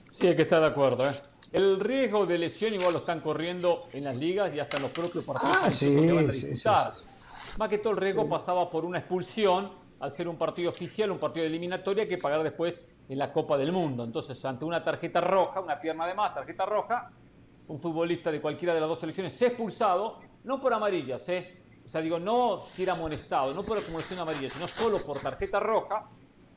Sí, 0.09 0.27
hay 0.27 0.35
que 0.35 0.43
estar 0.43 0.61
de 0.61 0.67
acuerdo. 0.67 1.07
¿eh? 1.07 1.13
El 1.51 1.79
riesgo 1.79 2.25
de 2.25 2.37
lesión 2.37 2.73
igual 2.73 2.93
lo 2.93 2.99
están 2.99 3.19
corriendo 3.19 3.87
en 3.93 4.03
las 4.05 4.15
ligas 4.15 4.53
y 4.53 4.59
hasta 4.59 4.77
en 4.77 4.83
los 4.83 4.91
propios 4.91 5.23
partidos. 5.23 5.57
Ah, 5.61 5.69
sí, 5.69 6.09
sí, 6.31 6.57
sí, 6.57 6.69
Más 7.57 7.69
que 7.69 7.77
todo 7.77 7.91
el 7.91 7.97
riesgo 7.97 8.27
pasaba 8.27 8.69
por 8.69 8.85
una 8.85 8.99
expulsión 8.99 9.71
al 9.99 10.11
ser 10.11 10.27
un 10.27 10.37
partido 10.37 10.69
oficial, 10.69 11.11
un 11.11 11.19
partido 11.19 11.43
de 11.43 11.49
eliminatoria 11.49 12.07
que 12.07 12.17
pagar 12.17 12.43
después 12.43 12.83
en 13.07 13.17
la 13.17 13.31
Copa 13.31 13.57
del 13.57 13.71
Mundo. 13.71 14.03
Entonces, 14.03 14.43
ante 14.45 14.65
una 14.65 14.83
tarjeta 14.83 15.21
roja, 15.21 15.59
una 15.59 15.79
pierna 15.79 16.07
de 16.07 16.13
más, 16.13 16.33
tarjeta 16.33 16.65
roja, 16.65 17.11
un 17.67 17.79
futbolista 17.79 18.31
de 18.31 18.41
cualquiera 18.41 18.73
de 18.73 18.79
las 18.79 18.89
dos 18.89 18.99
selecciones 18.99 19.33
se 19.33 19.45
ha 19.45 19.47
expulsado, 19.49 20.19
no 20.43 20.59
por 20.59 20.73
amarillas, 20.73 21.27
¿eh? 21.29 21.64
O 21.85 21.87
sea, 21.87 22.01
digo, 22.01 22.19
no 22.19 22.59
si 22.59 22.83
era 22.83 22.93
amonestado, 22.93 23.53
no 23.53 23.61
por 23.61 23.77
acumulación 23.77 24.19
amarilla, 24.19 24.49
sino 24.49 24.67
solo 24.67 24.97
por 24.99 25.19
tarjeta 25.19 25.59
roja, 25.59 26.09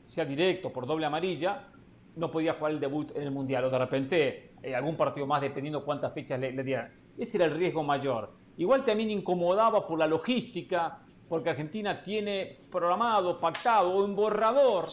sea 0.05 0.25
directo, 0.25 0.73
por 0.73 0.87
doble 0.87 1.05
amarilla, 1.05 1.67
no 2.15 2.31
podía 2.31 2.53
jugar 2.53 2.71
el 2.71 2.79
debut 2.79 3.15
en 3.15 3.21
el 3.23 3.31
Mundial, 3.31 3.65
o 3.65 3.69
de 3.69 3.77
repente 3.77 4.53
eh, 4.63 4.75
algún 4.75 4.97
partido 4.97 5.27
más, 5.27 5.41
dependiendo 5.41 5.85
cuántas 5.85 6.13
fechas 6.13 6.39
le, 6.39 6.51
le 6.51 6.63
dieran. 6.63 6.91
Ese 7.17 7.37
era 7.37 7.45
el 7.45 7.51
riesgo 7.51 7.83
mayor. 7.83 8.31
Igual 8.57 8.83
también 8.83 9.11
incomodaba 9.11 9.85
por 9.85 9.99
la 9.99 10.07
logística, 10.07 10.99
porque 11.29 11.51
Argentina 11.51 12.01
tiene 12.01 12.57
programado, 12.71 13.39
pactado 13.39 13.91
o 13.91 14.03
en 14.03 14.15
borrador 14.15 14.85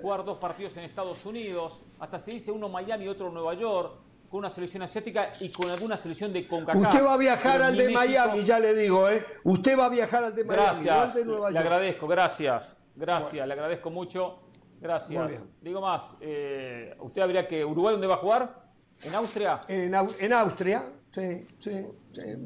jugar 0.00 0.24
dos 0.24 0.38
partidos 0.38 0.74
en 0.78 0.84
Estados 0.84 1.24
Unidos, 1.26 1.80
hasta 2.00 2.18
se 2.18 2.32
dice 2.32 2.50
uno 2.50 2.70
Miami 2.70 3.04
y 3.04 3.08
otro 3.08 3.30
Nueva 3.30 3.52
York, 3.54 3.92
con 4.32 4.38
una 4.38 4.48
selección 4.48 4.82
asiática 4.82 5.30
y 5.40 5.52
con 5.52 5.68
alguna 5.68 5.94
selección 5.94 6.32
de 6.32 6.48
CONCACAF. 6.48 6.82
Usted 6.82 7.04
va 7.04 7.12
a 7.12 7.16
viajar 7.18 7.60
al 7.60 7.76
de 7.76 7.90
Miami, 7.90 8.42
ya 8.42 8.58
le 8.58 8.72
digo, 8.72 9.06
¿eh? 9.10 9.22
Usted 9.44 9.78
va 9.78 9.84
a 9.84 9.88
viajar 9.90 10.24
al 10.24 10.34
de 10.34 10.42
Miami, 10.42 10.84
gracias, 10.84 11.14
de 11.16 11.24
Nueva 11.26 11.50
York. 11.50 11.52
Le 11.52 11.58
agradezco, 11.58 12.06
gracias, 12.08 12.74
gracias, 12.96 13.46
le 13.46 13.52
agradezco 13.52 13.90
mucho, 13.90 14.38
gracias. 14.80 15.44
Digo 15.60 15.82
más, 15.82 16.16
eh, 16.22 16.96
¿usted 17.00 17.20
habría 17.20 17.46
que, 17.46 17.62
Uruguay 17.62 17.92
dónde 17.92 18.06
va 18.06 18.14
a 18.14 18.18
jugar? 18.18 18.62
¿En 19.02 19.14
Austria? 19.14 19.58
En, 19.68 19.94
en 20.18 20.32
Austria, 20.32 20.82
sí, 21.10 21.46
sí 21.60 21.86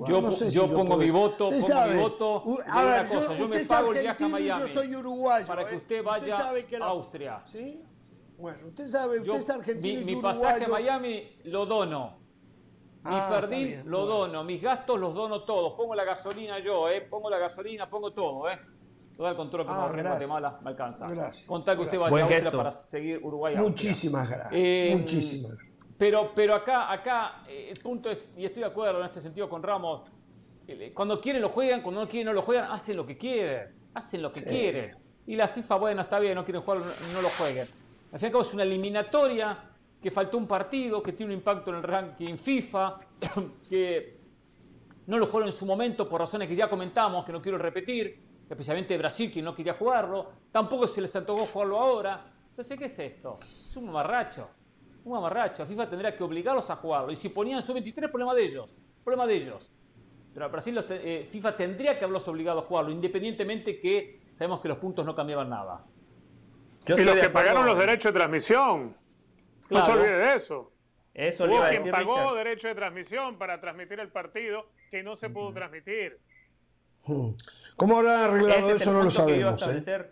yo, 0.09 0.21
no 0.21 0.33
sé 0.33 0.51
yo 0.51 0.67
pongo 0.75 0.97
mi 0.97 1.11
voto, 1.11 1.51
pongo 1.51 1.61
sabe, 1.61 1.95
mi 1.95 2.01
voto. 2.01 2.43
A 2.67 2.83
ver, 2.83 3.01
una 3.01 3.09
cosa, 3.09 3.35
yo, 3.35 3.49
me 3.49 3.65
pago 3.65 3.93
el 3.93 4.01
viaje 4.01 4.25
a 4.25 4.29
Miami. 4.29 4.61
Yo 4.63 4.69
soy 4.69 4.97
uruguayo. 4.97 5.47
Para 5.47 5.65
que 5.65 5.77
usted 5.77 6.03
vaya 6.03 6.37
a 6.37 6.87
Austria. 6.87 7.43
¿Sí? 7.47 7.85
Bueno, 8.39 8.59
usted 8.69 8.89
sabe, 8.89 9.21
usted 9.21 9.35
es 9.35 9.51
argentino 9.51 10.01
mi, 10.05 10.13
y 10.13 10.15
mi 10.17 10.23
pasaje 10.23 10.65
a 10.65 10.69
Miami 10.69 11.37
lo 11.45 11.65
dono. 11.67 12.19
Mi 13.05 13.13
Ah, 13.15 13.47
bien, 13.49 13.83
lo 13.89 14.01
bueno. 14.01 14.15
dono. 14.15 14.45
Mis 14.45 14.61
gastos 14.61 14.99
los 14.99 15.15
dono 15.15 15.43
todos. 15.45 15.75
Pongo 15.75 15.95
la 15.95 16.05
gasolina 16.05 16.59
yo, 16.59 16.89
¿eh? 16.89 17.03
Pongo 17.03 17.31
la 17.31 17.39
gasolina, 17.39 17.89
pongo 17.89 18.13
todo, 18.13 18.51
¿eh? 18.51 18.59
Total 19.17 19.37
control 19.37 19.65
que 19.65 19.71
Ah, 19.73 19.91
me. 19.95 20.03
Guatemala 20.03 20.59
me 20.63 20.71
alcanza. 20.71 21.09
Gracias, 21.09 21.47
Con 21.47 21.65
tal 21.65 21.77
que 21.77 21.85
usted 21.85 21.99
vaya 21.99 22.49
a 22.49 22.51
para 22.51 22.73
seguir 22.73 23.19
Uruguay. 23.23 23.55
Austria. 23.55 23.71
Muchísimas 23.71 24.29
gracias. 24.29 24.53
Eh, 24.55 24.95
muchísimas 24.99 25.53
gracias. 25.53 25.77
Pero, 25.97 26.33
pero 26.35 26.55
acá, 26.55 26.93
acá 26.93 27.45
eh, 27.49 27.71
el 27.75 27.83
punto 27.83 28.11
es, 28.11 28.29
y 28.37 28.45
estoy 28.45 28.61
de 28.63 28.69
acuerdo 28.69 29.01
en 29.01 29.07
este 29.07 29.21
sentido 29.23 29.49
con 29.49 29.63
Ramos, 29.63 30.03
eh, 30.69 30.93
cuando 30.95 31.19
quieren 31.21 31.41
lo 31.41 31.49
juegan, 31.51 31.81
cuando 31.81 32.03
no 32.03 32.09
quieren 32.09 32.27
no 32.27 32.33
lo 32.35 32.43
juegan, 32.43 32.71
hacen 32.71 32.97
lo 32.99 33.07
que 33.07 33.17
quieren, 33.17 33.75
hacen 33.95 34.21
lo 34.21 34.31
que 34.31 34.43
quieren. 34.43 34.95
Y 35.27 35.37
la 35.37 35.49
FIFA, 35.49 35.77
bueno, 35.77 36.03
está 36.03 36.19
bien, 36.19 36.35
no 36.35 36.45
quieren 36.45 36.63
jugar, 36.63 36.81
no, 36.81 36.87
no 37.15 37.23
lo 37.23 37.29
jueguen. 37.31 37.67
Al 38.17 38.21
fin 38.21 38.25
y 38.25 38.29
al 38.29 38.33
cabo 38.33 38.43
es 38.45 38.55
una 38.55 38.63
eliminatoria, 38.63 39.59
que 40.01 40.11
faltó 40.11 40.39
un 40.39 40.47
partido, 40.47 41.03
que 41.03 41.13
tiene 41.13 41.35
un 41.35 41.39
impacto 41.39 41.69
en 41.69 41.77
el 41.77 41.83
ranking 41.83 42.39
FIFA, 42.39 42.99
que 43.69 44.21
no 45.07 45.19
lo 45.19 45.27
jugaron 45.27 45.49
en 45.49 45.53
su 45.53 45.67
momento 45.67 46.09
por 46.09 46.23
razones 46.23 46.49
que 46.49 46.55
ya 46.55 46.67
comentamos, 46.67 47.27
que 47.27 47.33
no 47.33 47.43
quiero 47.43 47.59
repetir, 47.59 48.19
especialmente 48.49 48.97
Brasil, 48.97 49.31
que 49.31 49.43
no 49.43 49.55
quería 49.55 49.75
jugarlo, 49.75 50.31
tampoco 50.51 50.87
se 50.87 51.03
les 51.03 51.15
antojó 51.15 51.45
jugarlo 51.45 51.79
ahora. 51.79 52.25
Entonces, 52.49 52.79
¿qué 52.79 52.87
es 52.87 52.99
esto? 52.99 53.39
Es 53.43 53.77
un 53.77 53.85
mamarracho, 53.85 54.49
un 55.05 55.13
mamarracho. 55.13 55.67
FIFA 55.67 55.91
tendría 55.91 56.17
que 56.17 56.25
obligarlos 56.25 56.71
a 56.71 56.77
jugarlo. 56.77 57.13
Y 57.13 57.17
si 57.17 57.29
ponían 57.29 57.61
su 57.61 57.75
23, 57.75 58.09
problema 58.09 58.35
de 58.35 58.45
ellos, 58.45 58.71
problema 59.05 59.27
de 59.27 59.37
ellos. 59.37 59.71
Pero 60.33 60.47
a 60.47 60.49
Brasil 60.49 60.83
eh, 60.89 61.29
FIFA 61.31 61.55
tendría 61.55 61.99
que 61.99 62.07
haberlos 62.07 62.27
obligado 62.29 62.61
a 62.61 62.63
jugarlo, 62.63 62.91
independientemente 62.91 63.79
que 63.79 64.23
sabemos 64.31 64.63
que 64.63 64.69
los 64.69 64.79
puntos 64.79 65.05
no 65.05 65.15
cambiaban 65.15 65.51
nada. 65.51 65.85
Yo 66.87 66.97
Y 66.97 67.05
los 67.05 67.17
que 67.17 67.29
pagaron 67.29 67.67
los 67.67 67.79
derechos 67.79 68.13
de 68.13 68.19
transmisión. 68.19 68.97
No 69.71 69.83
se 69.83 69.93
olvide 69.93 70.19
de 70.19 70.35
eso. 70.35 70.73
Eso 71.13 71.47
le 71.47 71.53
Hubo 71.53 71.59
iba 71.59 71.67
a 71.67 71.71
quien 71.71 71.83
decir 71.83 71.93
pagó 71.93 72.17
Richard. 72.17 72.37
derecho 72.37 72.69
de 72.69 72.75
transmisión 72.75 73.39
para 73.39 73.61
transmitir 73.61 73.99
el 74.01 74.11
partido 74.11 74.69
que 74.91 75.03
no 75.03 75.17
se 75.17 75.31
pudo 75.31 75.53
transmitir. 75.53 76.21
Hmm. 77.07 77.31
¿Cómo 77.77 77.99
habrán 77.99 78.25
arreglado 78.25 78.59
Ese 78.59 78.67
es 78.67 78.75
el 78.75 78.83
eso? 78.83 78.93
No 78.93 79.03
lo 79.03 79.11
sabemos. 79.11 79.63
¿eh? 79.63 80.11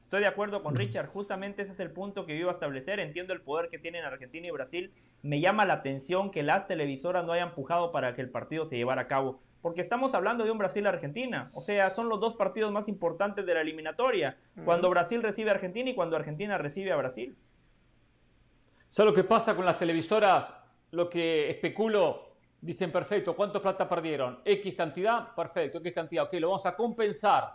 Estoy 0.00 0.22
de 0.22 0.26
acuerdo 0.26 0.64
con 0.64 0.74
Richard, 0.74 1.06
justamente 1.06 1.62
ese 1.62 1.70
es 1.70 1.78
el 1.78 1.92
punto 1.92 2.26
que 2.26 2.34
iba 2.34 2.50
a 2.50 2.52
establecer. 2.52 2.98
Entiendo 2.98 3.32
el 3.32 3.42
poder 3.42 3.70
que 3.70 3.78
tienen 3.78 4.04
Argentina 4.04 4.48
y 4.48 4.50
Brasil. 4.50 4.92
Me 5.22 5.40
llama 5.40 5.64
la 5.66 5.74
atención 5.74 6.32
que 6.32 6.42
las 6.42 6.66
televisoras 6.66 7.24
no 7.24 7.32
hayan 7.32 7.50
empujado 7.50 7.92
para 7.92 8.12
que 8.12 8.20
el 8.20 8.28
partido 8.28 8.64
se 8.64 8.76
llevara 8.76 9.02
a 9.02 9.06
cabo. 9.06 9.40
Porque 9.62 9.80
estamos 9.80 10.14
hablando 10.14 10.44
de 10.44 10.50
un 10.50 10.58
Brasil-Argentina. 10.58 11.50
O 11.54 11.60
sea, 11.60 11.90
son 11.90 12.08
los 12.08 12.18
dos 12.18 12.34
partidos 12.34 12.72
más 12.72 12.88
importantes 12.88 13.44
de 13.44 13.54
la 13.54 13.60
eliminatoria. 13.60 14.38
Cuando 14.64 14.88
Brasil 14.88 15.22
recibe 15.22 15.50
a 15.50 15.54
Argentina 15.54 15.90
y 15.90 15.94
cuando 15.94 16.16
Argentina 16.16 16.56
recibe 16.56 16.92
a 16.92 16.96
Brasil. 16.96 17.36
¿Sabes 18.88 19.12
lo 19.12 19.14
que 19.14 19.24
pasa 19.24 19.54
con 19.54 19.64
las 19.64 19.78
televisoras? 19.78 20.54
Lo 20.92 21.08
que 21.08 21.50
especulo, 21.50 22.36
dicen 22.60 22.90
perfecto, 22.90 23.36
¿cuánto 23.36 23.62
plata 23.62 23.88
perdieron? 23.88 24.40
X 24.44 24.74
cantidad, 24.74 25.34
perfecto, 25.34 25.78
X 25.78 25.92
cantidad, 25.92 26.24
ok, 26.24 26.32
lo 26.34 26.48
vamos 26.48 26.66
a 26.66 26.74
compensar 26.74 27.54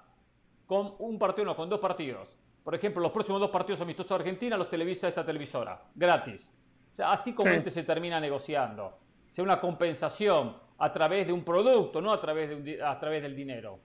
con 0.65 0.95
un 0.99 1.19
partido, 1.19 1.45
no, 1.45 1.55
con 1.55 1.69
dos 1.69 1.79
partidos. 1.79 2.29
Por 2.63 2.73
ejemplo, 2.73 3.01
los 3.01 3.11
próximos 3.11 3.41
dos 3.41 3.49
partidos 3.49 3.81
amistosos 3.81 4.09
de 4.09 4.15
Argentina 4.15 4.57
los 4.57 4.69
televisa 4.69 5.07
esta 5.07 5.25
televisora, 5.25 5.83
gratis. 5.93 6.53
O 6.93 6.95
sea, 6.95 7.11
así 7.11 7.35
comúnmente 7.35 7.69
se 7.69 7.83
termina 7.83 8.19
negociando. 8.19 8.85
O 8.85 8.97
sea, 9.27 9.43
una 9.43 9.59
compensación 9.59 10.55
a 10.77 10.91
través 10.93 11.25
de 11.27 11.33
un 11.33 11.43
producto, 11.43 12.01
no 12.01 12.11
a 12.11 12.19
través, 12.19 12.49
de 12.49 12.55
un 12.55 12.63
di- 12.63 12.79
a 12.79 12.99
través 12.99 13.21
del 13.21 13.35
dinero. 13.35 13.79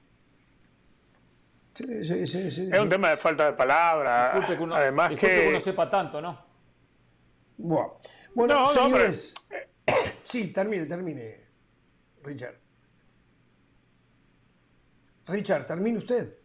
Sí, 1.72 2.05
sí, 2.05 2.26
sí, 2.26 2.51
sí, 2.51 2.68
Es 2.72 2.80
un 2.80 2.88
tema 2.88 3.11
de 3.11 3.16
falta 3.16 3.47
de 3.47 3.53
palabra. 3.53 4.32
Disculpe 4.34 4.57
que 4.57 4.62
uno, 4.64 4.74
Además 4.74 5.11
disculpe 5.11 5.34
que 5.36 5.43
que... 5.43 5.49
uno 5.49 5.61
sepa 5.61 5.88
tanto, 5.88 6.20
¿no? 6.20 6.45
Bueno, 7.59 7.97
bueno 8.34 8.55
No, 8.55 8.61
no, 8.61 8.66
señores. 8.66 9.34
Sí, 10.24 10.53
termine, 10.53 10.86
termine, 10.86 11.36
Richard. 12.22 12.57
Richard, 15.26 15.66
termine 15.66 15.99
usted. 15.99 16.39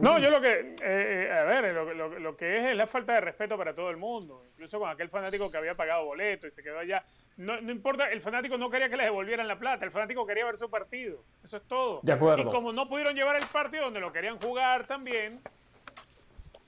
No, 0.00 0.18
yo 0.18 0.30
lo 0.30 0.40
que, 0.40 0.52
eh, 0.60 0.74
eh, 0.82 1.30
a 1.32 1.42
ver, 1.44 1.74
lo, 1.74 1.92
lo- 1.92 2.18
lo 2.18 2.36
que 2.36 2.58
es 2.58 2.64
es 2.66 2.76
la 2.76 2.86
falta 2.86 3.12
de 3.14 3.20
respeto 3.20 3.58
para 3.58 3.74
todo 3.74 3.90
el 3.90 3.98
mundo, 3.98 4.44
incluso 4.52 4.78
con 4.78 4.88
aquel 4.88 5.10
fanático 5.10 5.50
que 5.50 5.58
había 5.58 5.74
pagado 5.74 6.04
boleto 6.06 6.46
y 6.46 6.50
se 6.50 6.62
quedó 6.62 6.78
allá. 6.78 7.04
No, 7.36 7.60
no 7.60 7.70
importa, 7.70 8.10
el 8.10 8.20
fanático 8.22 8.56
no 8.56 8.70
quería 8.70 8.88
que 8.88 8.96
les 8.96 9.06
devolvieran 9.06 9.46
la 9.48 9.58
plata, 9.58 9.84
el 9.84 9.90
fanático 9.90 10.26
quería 10.26 10.44
ver 10.46 10.56
su 10.56 10.70
partido, 10.70 11.22
eso 11.44 11.58
es 11.58 11.62
todo. 11.64 12.00
De 12.02 12.12
acuerdo. 12.12 12.42
Y 12.42 12.46
como 12.46 12.72
no 12.72 12.88
pudieron 12.88 13.14
llevar 13.14 13.36
el 13.36 13.46
partido 13.46 13.84
donde 13.84 14.00
lo 14.00 14.12
querían 14.12 14.38
jugar 14.38 14.86
también, 14.86 15.40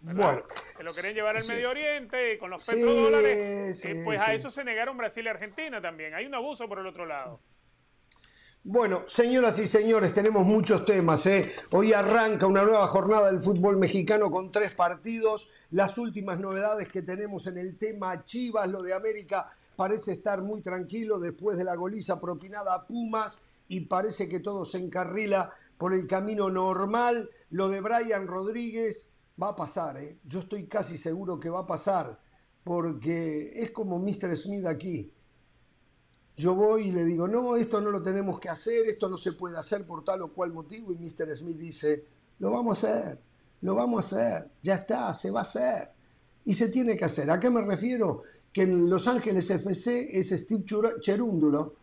Bueno, 0.01 0.43
que 0.77 0.83
lo 0.83 0.93
querían 0.93 1.15
llevar 1.15 1.37
al 1.37 1.43
Sí. 1.43 1.53
Medio 1.53 1.71
Oriente 1.71 2.35
y 2.35 2.39
con 2.39 2.51
los 2.51 2.65
Sí, 2.65 2.73
petrodólares, 2.73 3.79
sí, 3.79 3.89
eh, 3.89 4.03
pues 4.05 4.21
a 4.21 4.27
sí. 4.27 4.33
eso 4.33 4.51
se 4.51 4.65
negaron 4.65 4.97
Brasil 4.97 5.25
y 5.25 5.29
Argentina 5.29 5.81
también. 5.81 6.13
Hay 6.15 6.27
un 6.27 6.35
abuso 6.35 6.69
por 6.69 6.81
el 6.81 6.87
otro 6.87 7.07
lado. 7.07 7.39
Bueno, 8.65 9.03
señoras 9.09 9.59
y 9.59 9.67
señores, 9.67 10.15
tenemos 10.15 10.47
muchos 10.47 10.85
temas. 10.85 11.27
¿eh? 11.27 11.51
Hoy 11.73 11.93
arranca 11.93 12.47
una 12.47 12.63
nueva 12.63 12.87
jornada 12.87 13.27
del 13.29 13.43
fútbol 13.43 13.77
mexicano 13.77 14.31
con 14.31 14.53
tres 14.53 14.71
partidos. 14.71 15.51
Las 15.73 15.99
últimas 15.99 16.39
novedades 16.39 16.89
que 16.89 17.03
tenemos 17.03 17.49
en 17.49 17.59
el 17.59 17.77
tema 17.77 18.25
Chivas, 18.25 18.71
lo 18.71 18.81
de 18.81 18.95
América, 18.95 19.51
parece 19.75 20.13
estar 20.13 20.43
muy 20.43 20.63
tranquilo 20.63 21.19
después 21.19 21.57
de 21.57 21.65
la 21.65 21.75
goliza 21.75 22.21
propinada 22.21 22.73
a 22.73 22.87
Pumas 22.87 23.41
y 23.67 23.81
parece 23.81 24.29
que 24.29 24.39
todo 24.39 24.65
se 24.65 24.79
encarrila 24.79 25.53
por 25.77 25.93
el 25.93 26.07
camino 26.07 26.49
normal. 26.49 27.31
Lo 27.51 27.69
de 27.69 27.81
Brian 27.81 28.29
Rodríguez 28.29 29.11
va 29.43 29.49
a 29.49 29.57
pasar, 29.57 29.97
¿eh? 29.97 30.19
yo 30.23 30.39
estoy 30.39 30.69
casi 30.69 30.99
seguro 30.99 31.41
que 31.41 31.51
va 31.51 31.63
a 31.63 31.67
pasar, 31.67 32.21
porque 32.63 33.61
es 33.61 33.73
como 33.73 33.99
Mr. 33.99 34.37
Smith 34.37 34.67
aquí. 34.67 35.13
Yo 36.37 36.55
voy 36.55 36.89
y 36.89 36.93
le 36.93 37.05
digo, 37.05 37.29
no, 37.29 37.57
esto 37.57 37.81
no 37.81 37.91
lo 37.91 38.03
tenemos 38.03 38.41
que 38.41 38.49
hacer, 38.49 38.87
esto 38.87 39.09
no 39.09 39.19
se 39.19 39.33
puede 39.33 39.59
hacer 39.59 39.87
por 39.87 40.05
tal 40.05 40.23
o 40.23 40.33
cual 40.33 40.53
motivo, 40.53 40.93
y 40.93 40.97
Mr. 40.97 41.37
Smith 41.37 41.59
dice, 41.59 42.05
lo 42.39 42.51
vamos 42.51 42.83
a 42.85 43.01
hacer, 43.01 43.19
lo 43.61 43.75
vamos 43.75 44.13
a 44.13 44.17
hacer, 44.17 44.51
ya 44.63 44.77
está, 44.77 45.13
se 45.15 45.31
va 45.31 45.41
a 45.41 45.43
hacer. 45.43 45.89
Y 46.45 46.55
se 46.55 46.69
tiene 46.69 46.97
que 46.97 47.05
hacer. 47.05 47.31
¿A 47.31 47.39
qué 47.39 47.51
me 47.51 47.61
refiero? 47.61 48.23
Que 48.53 48.63
en 48.63 48.91
Los 48.91 49.07
Ángeles 49.07 49.49
FC 49.49 50.19
es 50.19 50.31
Steve 50.31 50.65
Cherúndulo, 51.01 51.75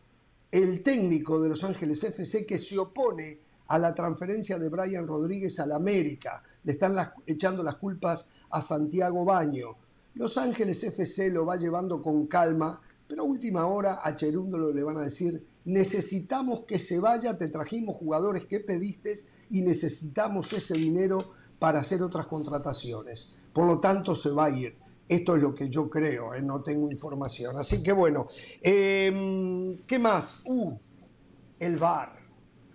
el 0.52 0.84
técnico 0.84 1.42
de 1.42 1.50
Los 1.50 1.64
Ángeles 1.64 2.04
FC, 2.04 2.46
que 2.46 2.60
se 2.60 2.78
opone 2.78 3.40
a 3.68 3.78
la 3.78 3.94
transferencia 3.94 4.58
de 4.58 4.68
Brian 4.68 5.08
Rodríguez 5.08 5.60
al 5.60 5.72
América. 5.72 6.44
Le 6.64 6.74
están 6.74 6.98
echando 7.26 7.64
las 7.64 7.76
culpas 7.76 8.28
a 8.50 8.62
Santiago 8.62 9.24
Baño. 9.24 9.78
Los 10.16 10.38
Ángeles 10.38 10.84
FC 10.84 11.30
lo 11.30 11.46
va 11.46 11.56
llevando 11.56 12.02
con 12.02 12.28
calma, 12.28 12.82
pero 13.10 13.24
a 13.24 13.26
última 13.26 13.66
hora 13.66 14.02
a 14.04 14.16
Cherúndolo 14.16 14.72
le 14.72 14.84
van 14.84 14.98
a 14.98 15.02
decir, 15.02 15.44
necesitamos 15.66 16.62
que 16.62 16.78
se 16.78 17.00
vaya, 17.00 17.36
te 17.40 17.50
trajimos 17.50 17.96
jugadores 17.96 18.46
que 18.46 18.60
pediste 18.60 19.16
y 19.50 19.64
necesitamos 19.64 20.54
ese 20.54 20.76
dinero 20.76 21.18
para 21.58 21.80
hacer 21.80 22.04
otras 22.04 22.28
contrataciones. 22.28 23.34
Por 23.52 23.66
lo 23.66 23.80
tanto, 23.80 24.16
se 24.16 24.30
va 24.30 24.46
a 24.46 24.50
ir. 24.52 24.74
Esto 25.08 25.36
es 25.36 25.42
lo 25.42 25.56
que 25.56 25.70
yo 25.70 25.90
creo, 25.90 26.36
¿eh? 26.36 26.42
no 26.44 26.62
tengo 26.62 26.92
información. 26.92 27.58
Así 27.58 27.82
que 27.82 27.92
bueno, 27.94 28.28
em, 28.62 29.80
¿qué 29.88 29.98
más? 29.98 30.42
Uh, 30.46 30.78
el 31.58 31.78
VAR. 31.78 32.14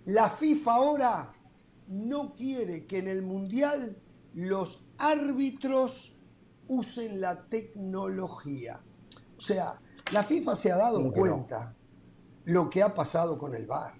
La 0.03 0.29
FIFA 0.29 0.73
ahora 0.73 1.33
no 1.87 2.35
quiere 2.35 2.85
que 2.85 2.97
en 2.97 3.07
el 3.07 3.21
Mundial 3.21 3.95
los 4.33 4.85
árbitros 4.97 6.11
usen 6.67 7.21
la 7.21 7.45
tecnología. 7.45 8.83
O 9.37 9.41
sea, 9.41 9.79
la 10.11 10.23
FIFA 10.23 10.55
se 10.55 10.71
ha 10.71 10.77
dado 10.77 11.11
cuenta 11.11 11.75
lo 12.45 12.69
que 12.69 12.83
ha 12.83 12.93
pasado 12.93 13.37
con 13.37 13.55
el 13.55 13.65
VAR. 13.65 13.93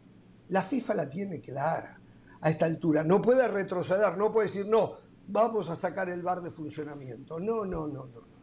La 0.49 0.61
FIFA 0.61 0.93
la 0.93 1.09
tiene 1.09 1.41
clara 1.41 1.99
a 2.41 2.49
esta 2.49 2.65
altura. 2.65 3.03
No 3.03 3.21
puede 3.21 3.47
retroceder, 3.47 4.17
no 4.17 4.31
puede 4.31 4.47
decir, 4.47 4.67
no, 4.67 4.93
vamos 5.27 5.69
a 5.69 5.75
sacar 5.75 6.09
el 6.09 6.21
VAR 6.21 6.41
de 6.41 6.51
funcionamiento. 6.51 7.39
No, 7.39 7.65
no, 7.65 7.87
no, 7.87 8.05
no. 8.05 8.35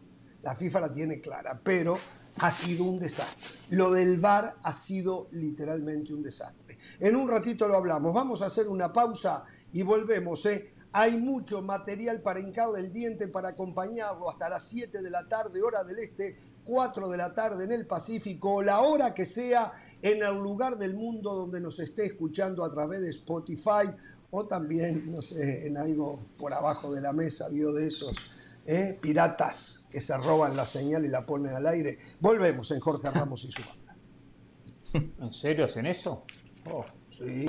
La 0.42 0.56
FIFA 0.56 0.80
la 0.80 0.92
tiene 0.92 1.20
clara, 1.20 1.60
pero 1.62 1.98
ha 2.38 2.50
sido 2.50 2.84
un 2.84 2.98
desastre. 2.98 3.76
Lo 3.76 3.92
del 3.92 4.18
VAR 4.18 4.56
ha 4.62 4.72
sido 4.72 5.28
literalmente 5.30 6.12
un 6.12 6.22
desastre. 6.22 6.78
En 6.98 7.14
un 7.14 7.28
ratito 7.28 7.68
lo 7.68 7.76
hablamos. 7.76 8.12
Vamos 8.12 8.42
a 8.42 8.46
hacer 8.46 8.68
una 8.68 8.92
pausa 8.92 9.44
y 9.72 9.82
volvemos. 9.82 10.44
¿eh? 10.46 10.74
Hay 10.92 11.16
mucho 11.16 11.62
material 11.62 12.20
para 12.22 12.40
hincarle 12.40 12.80
el 12.80 12.92
diente, 12.92 13.28
para 13.28 13.50
acompañarlo 13.50 14.28
hasta 14.28 14.48
las 14.48 14.64
7 14.64 15.00
de 15.00 15.10
la 15.10 15.28
tarde, 15.28 15.62
hora 15.62 15.84
del 15.84 16.00
este, 16.00 16.38
4 16.64 17.08
de 17.08 17.16
la 17.16 17.34
tarde 17.34 17.64
en 17.64 17.72
el 17.72 17.86
Pacífico, 17.86 18.62
la 18.62 18.80
hora 18.80 19.14
que 19.14 19.26
sea, 19.26 19.72
en 20.00 20.22
el 20.22 20.34
lugar 20.34 20.76
del 20.78 20.94
mundo 20.94 21.34
donde 21.34 21.60
nos 21.60 21.78
esté 21.78 22.06
escuchando 22.06 22.64
a 22.64 22.72
través 22.72 23.00
de 23.00 23.10
Spotify 23.10 23.90
o 24.30 24.46
también, 24.46 25.10
no 25.10 25.22
sé, 25.22 25.66
en 25.66 25.76
algo 25.76 26.26
por 26.38 26.52
abajo 26.54 26.92
de 26.92 27.00
la 27.00 27.12
mesa, 27.12 27.48
vio 27.48 27.72
de 27.72 27.86
esos 27.86 28.16
¿eh? 28.66 28.98
piratas 29.00 29.86
que 29.90 30.00
se 30.00 30.16
roban 30.16 30.56
la 30.56 30.66
señal 30.66 31.04
y 31.04 31.08
la 31.08 31.26
ponen 31.26 31.54
al 31.54 31.66
aire. 31.66 31.98
Volvemos 32.18 32.70
en 32.70 32.80
Jorge 32.80 33.10
Ramos 33.10 33.44
y 33.44 33.52
su 33.52 33.62
banda. 33.62 33.96
¿En 35.24 35.32
serio 35.32 35.66
hacen 35.66 35.86
eso? 35.86 36.24
Oh. 36.70 36.84
Sí. 37.10 37.46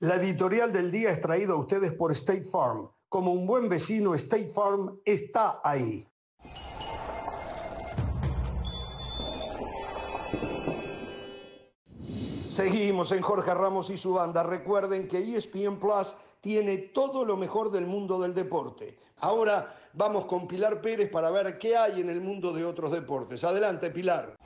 La 0.00 0.16
editorial 0.16 0.72
del 0.72 0.90
día 0.90 1.10
es 1.10 1.20
traída 1.20 1.52
a 1.52 1.56
ustedes 1.56 1.92
por 1.92 2.10
State 2.12 2.44
Farm. 2.44 2.90
Como 3.10 3.32
un 3.32 3.44
buen 3.44 3.68
vecino, 3.68 4.14
State 4.14 4.50
Farm 4.50 5.00
está 5.04 5.60
ahí. 5.64 6.06
Seguimos 12.48 13.10
en 13.10 13.20
Jorge 13.20 13.52
Ramos 13.52 13.90
y 13.90 13.98
su 13.98 14.12
banda. 14.12 14.44
Recuerden 14.44 15.08
que 15.08 15.18
ESPN 15.18 15.80
Plus 15.80 16.14
tiene 16.40 16.78
todo 16.78 17.24
lo 17.24 17.36
mejor 17.36 17.72
del 17.72 17.88
mundo 17.88 18.20
del 18.20 18.32
deporte. 18.32 18.96
Ahora 19.18 19.74
vamos 19.92 20.26
con 20.26 20.46
Pilar 20.46 20.80
Pérez 20.80 21.10
para 21.10 21.30
ver 21.30 21.58
qué 21.58 21.76
hay 21.76 22.00
en 22.00 22.10
el 22.10 22.20
mundo 22.20 22.52
de 22.52 22.64
otros 22.64 22.92
deportes. 22.92 23.42
Adelante, 23.42 23.90
Pilar. 23.90 24.36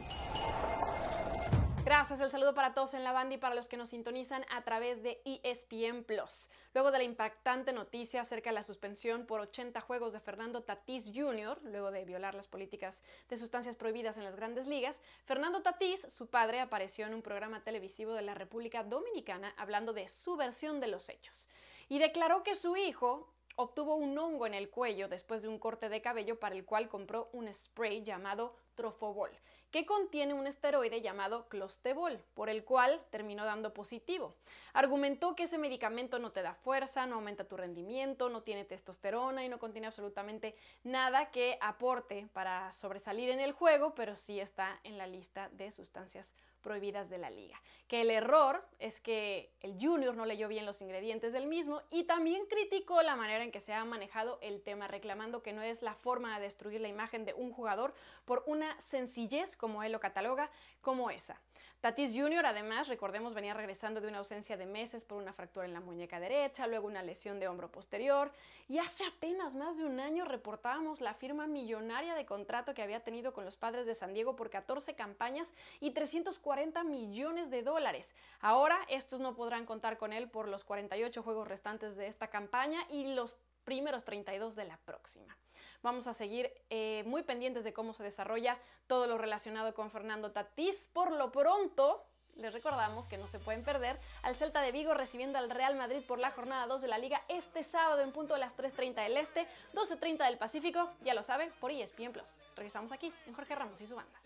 Gracias, 1.85 2.19
el 2.21 2.31
saludo 2.31 2.55
para 2.55 2.73
todos 2.73 2.95
en 2.95 3.05
la 3.05 3.13
banda 3.13 3.35
y 3.35 3.39
para 3.39 3.55
los 3.55 3.69
que 3.69 3.77
nos 3.77 3.91
sintonizan 3.91 4.43
a 4.51 4.63
través 4.63 5.03
de 5.03 5.21
ESPN 5.27 6.03
Plus. 6.05 6.49
Luego 6.73 6.91
de 6.91 6.97
la 6.97 7.05
impactante 7.05 7.75
noticia 7.75 8.23
acerca 8.23 8.49
de 8.49 8.55
la 8.55 8.63
suspensión 8.63 9.27
por 9.27 9.41
80 9.41 9.83
juegos 9.83 10.15
de 10.15 10.21
Fernando 10.21 10.63
Tatís 10.63 11.13
Jr., 11.15 11.61
luego 11.63 11.91
de 11.91 12.07
violar 12.07 12.35
las 12.35 12.49
políticas 12.49 13.03
de 13.29 13.37
sustancias 13.37 13.77
prohibidas 13.77 14.17
en 14.17 14.25
las 14.25 14.35
grandes 14.35 14.67
ligas, 14.67 14.99
Fernando 15.27 15.61
Tatís, 15.61 16.01
su 16.09 16.31
padre, 16.31 16.61
apareció 16.61 17.07
en 17.07 17.13
un 17.13 17.21
programa 17.21 17.63
televisivo 17.63 18.15
de 18.15 18.23
la 18.23 18.33
República 18.33 18.83
Dominicana 18.83 19.53
hablando 19.59 19.93
de 19.93 20.09
su 20.09 20.37
versión 20.37 20.81
de 20.81 20.89
los 20.89 21.11
hechos 21.11 21.49
y 21.91 21.99
declaró 21.99 22.43
que 22.43 22.55
su 22.55 22.79
hijo 22.79 23.29
obtuvo 23.57 23.97
un 23.97 24.17
hongo 24.17 24.47
en 24.47 24.55
el 24.55 24.71
cuello 24.71 25.09
después 25.09 25.43
de 25.43 25.49
un 25.49 25.59
corte 25.59 25.91
de 25.91 26.01
cabello 26.01 26.41
para 26.41 26.55
el 26.55 26.65
cual 26.65 26.89
compró 26.89 27.29
un 27.35 27.53
spray 27.53 28.03
llamado 28.03 28.57
Trofobol, 28.75 29.31
que 29.75 29.87
contiene 29.87 30.35
un 30.35 30.47
esteroide 30.47 31.01
llamado 31.01 31.49
Clostebol, 31.49 32.21
por 32.35 32.49
el 32.49 32.63
cual 32.63 33.03
terminó 33.11 33.45
dando 33.45 33.75
positivo. 33.75 34.37
Argumentó 34.73 35.35
que 35.35 35.43
ese 35.43 35.59
medicamento 35.59 36.21
no 36.21 36.31
te 36.31 36.43
da 36.43 36.55
fuerza, 36.55 37.07
no 37.07 37.17
aumenta 37.17 37.49
tu 37.49 37.57
rendimiento, 37.57 38.29
no 38.29 38.45
tiene 38.45 38.65
testosterona 38.65 39.45
y 39.45 39.49
no 39.49 39.59
contiene 39.59 39.89
absolutamente 39.89 40.55
nada 40.85 41.33
que 41.33 41.59
aporte 41.61 42.29
para 42.33 42.71
sobresalir 42.71 43.31
en 43.31 43.41
el 43.41 43.51
juego, 43.51 43.97
pero 43.97 44.15
sí 44.15 44.39
está 44.39 44.79
en 44.85 44.97
la 44.97 45.09
lista 45.09 45.49
de 45.49 45.73
sustancias 45.73 46.33
prohibidas 46.65 47.09
de 47.09 47.19
la 47.19 47.31
liga. 47.31 47.61
Que 47.87 48.01
el 48.01 48.11
error 48.11 48.67
es 48.81 49.01
que 49.01 49.53
el 49.61 49.77
Junior 49.81 50.17
no 50.17 50.25
leyó 50.25 50.49
bien 50.49 50.67
los 50.67 50.81
ingredientes 50.81 51.33
del 51.33 51.47
mismo 51.47 51.83
y 51.91 52.05
también 52.05 52.47
criticó 52.47 53.03
la 53.03 53.15
manera 53.15 53.45
en 53.45 53.53
que 53.53 53.61
se 53.61 53.73
ha 53.73 53.85
manejado 53.85 54.39
el 54.43 54.63
tema, 54.63 54.89
reclamando 54.89 55.43
que 55.43 55.53
no 55.53 55.63
es 55.63 55.83
la 55.83 55.95
forma 55.95 56.37
de 56.37 56.47
destruir 56.47 56.81
la 56.81 56.89
imagen 56.89 57.25
de 57.25 57.35
un 57.35 57.53
jugador 57.53 57.95
por 58.25 58.43
una 58.47 58.81
sencillez, 58.81 59.55
como 59.55 59.85
él 59.85 59.93
lo 59.93 60.01
cataloga, 60.01 60.51
como 60.81 61.11
esa. 61.11 61.41
Tatis 61.81 62.13
Jr. 62.13 62.47
además, 62.47 62.89
recordemos, 62.89 63.35
venía 63.35 63.53
regresando 63.53 64.01
de 64.01 64.09
una 64.09 64.19
ausencia 64.19 64.57
de 64.57 64.65
meses 64.65 65.05
por 65.05 65.19
una 65.19 65.35
fractura 65.35 65.67
en 65.67 65.75
la 65.75 65.81
muñeca 65.81 66.19
derecha, 66.19 66.67
luego 66.67 66.87
una 66.87 67.03
lesión 67.03 67.39
de 67.39 67.47
hombro 67.47 67.71
posterior, 67.71 68.33
y 68.69 68.79
hace 68.79 69.05
apenas 69.05 69.55
más 69.55 69.77
de 69.77 69.85
un 69.85 70.01
año 70.01 70.25
reportábamos 70.25 71.03
la 71.03 71.13
firma 71.13 71.47
millonaria 71.47 72.15
de 72.15 72.25
contrato 72.25 72.73
que 72.73 72.83
había 72.83 73.01
tenido 73.01 73.35
con 73.35 73.45
los 73.45 73.57
padres 73.57 73.85
de 73.85 73.95
San 73.95 74.15
Diego 74.15 74.35
por 74.35 74.49
14 74.49 74.95
campañas 74.95 75.53
y 75.79 75.91
340 75.91 76.85
millones 76.85 77.51
de 77.51 77.63
dólares. 77.63 78.15
Ahora 78.41 78.79
estos 78.89 79.21
no 79.21 79.35
podrán 79.35 79.67
contar 79.67 79.99
con 79.99 80.15
él 80.15 80.31
por 80.31 80.49
los 80.49 80.65
48 80.65 81.23
juegos 81.23 81.49
restantes 81.49 81.97
de 81.97 82.07
esta 82.07 82.29
campaña 82.29 82.81
y 82.89 83.15
los 83.15 83.39
primeros 83.65 84.05
32 84.05 84.55
de 84.55 84.65
la 84.65 84.77
próxima. 84.79 85.37
Vamos 85.83 86.07
a 86.07 86.15
seguir 86.15 86.51
eh, 86.71 87.03
muy 87.07 87.23
pendientes 87.23 87.65
de 87.65 87.73
cómo 87.73 87.93
se 87.93 88.03
desarrolla 88.03 88.59
todo 88.87 89.07
lo 89.07 89.19
relacionado 89.19 89.75
con 89.75 89.91
Fernando 89.91 90.33
Tatís. 90.33 90.89
Por 90.93 91.13
lo 91.13 91.33
pronto, 91.33 92.07
les 92.37 92.53
recordamos 92.53 93.07
que 93.07 93.19
no 93.19 93.27
se 93.29 93.39
pueden 93.39 93.63
perder 93.63 93.99
al 94.23 94.35
Celta 94.35 94.61
de 94.61 94.73
Vigo 94.73 94.95
recibiendo 94.95 95.39
al 95.39 95.51
Real 95.51 95.77
Madrid 95.77 96.03
por 96.07 96.19
la 96.19 96.31
jornada 96.31 96.67
2 96.67 96.83
de 96.83 96.89
la 96.89 96.99
Liga 96.99 97.21
este 97.29 97.63
sábado 97.63 98.01
en 98.03 98.13
punto 98.13 98.35
de 98.35 98.41
las 98.41 98.57
3.30 98.57 99.03
del 99.03 99.17
Este, 99.17 99.47
12.30 99.75 100.27
del 100.27 100.39
Pacífico, 100.39 100.91
ya 101.03 101.15
lo 101.15 101.23
saben, 101.23 101.51
por 101.61 101.71
ESPN 101.71 102.13
Plus. 102.13 102.29
Regresamos 102.57 102.93
aquí 102.93 103.13
en 103.27 103.35
Jorge 103.35 103.55
Ramos 103.55 103.81
y 103.81 103.87
su 103.87 103.95
banda. 103.95 104.19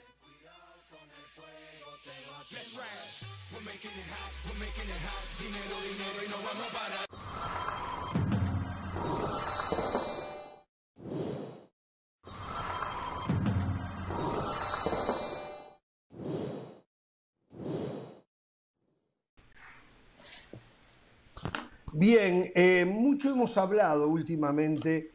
Bien, 22.01 22.49
eh, 22.55 22.85
mucho 22.85 23.31
hemos 23.31 23.59
hablado 23.59 24.09
últimamente, 24.09 25.11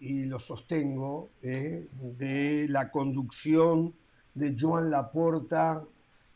y 0.00 0.24
lo 0.24 0.40
sostengo, 0.40 1.30
eh, 1.40 1.86
de 1.92 2.66
la 2.68 2.90
conducción 2.90 3.94
de 4.34 4.56
Joan 4.58 4.90
Laporta 4.90 5.84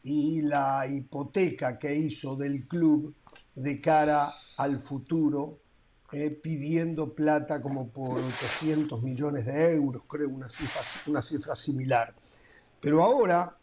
y 0.05 0.43
la 0.43 0.87
hipoteca 0.87 1.81
que 1.81 1.97
hizo 1.97 2.37
del 2.37 2.69
club 2.69 3.13
de 3.57 3.81
cara 3.81 4.33
al 4.57 4.79
futuro, 4.79 5.59
eh, 6.13 6.31
pidiendo 6.31 7.13
plata 7.15 7.61
como 7.61 7.89
por 7.89 8.19
800 8.19 9.03
millones 9.03 9.45
de 9.45 9.75
euros, 9.75 10.03
creo 10.09 10.29
una 10.29 10.49
cifra, 10.49 10.81
una 11.07 11.21
cifra 11.21 11.55
similar. 11.55 12.15
Pero 12.81 13.03
ahora, 13.03 13.57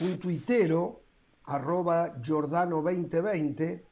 un 0.00 0.18
tuitero, 0.18 1.00
arroba 1.44 2.16
Giordano2020, 2.22 3.82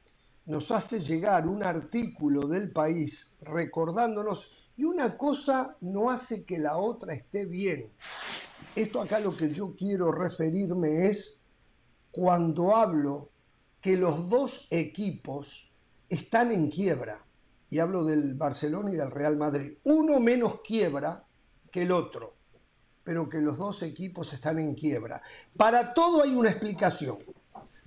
nos 0.47 0.71
hace 0.71 1.01
llegar 1.01 1.49
un 1.49 1.63
artículo 1.63 2.47
del 2.47 2.71
país 2.71 3.29
recordándonos 3.41 4.71
y 4.77 4.85
una 4.85 5.17
cosa 5.17 5.77
no 5.81 6.11
hace 6.11 6.45
que 6.45 6.59
la 6.59 6.77
otra 6.77 7.15
esté 7.15 7.47
bien. 7.47 7.91
Esto 8.77 9.01
acá 9.01 9.21
lo 9.21 9.37
que 9.37 9.51
yo 9.51 9.75
quiero 9.75 10.13
referirme 10.13 11.07
es 11.07 11.39
cuando 12.11 12.77
hablo 12.77 13.31
que 13.81 13.97
los 13.97 14.29
dos 14.29 14.67
equipos 14.71 15.73
están 16.09 16.53
en 16.53 16.71
quiebra, 16.71 17.24
y 17.75 17.81
hablo 17.81 18.05
del 18.05 18.35
Barcelona 18.35 18.93
y 18.93 18.95
del 18.95 19.11
Real 19.11 19.37
Madrid, 19.37 19.79
uno 19.83 20.21
menos 20.21 20.61
quiebra 20.61 21.27
que 21.73 21.83
el 21.83 21.91
otro, 21.91 22.37
pero 23.03 23.29
que 23.29 23.41
los 23.41 23.59
dos 23.59 23.83
equipos 23.83 24.33
están 24.33 24.61
en 24.61 24.77
quiebra. 24.77 25.21
Para 25.57 25.93
todo 25.93 26.23
hay 26.23 26.37
una 26.37 26.51
explicación, 26.51 27.19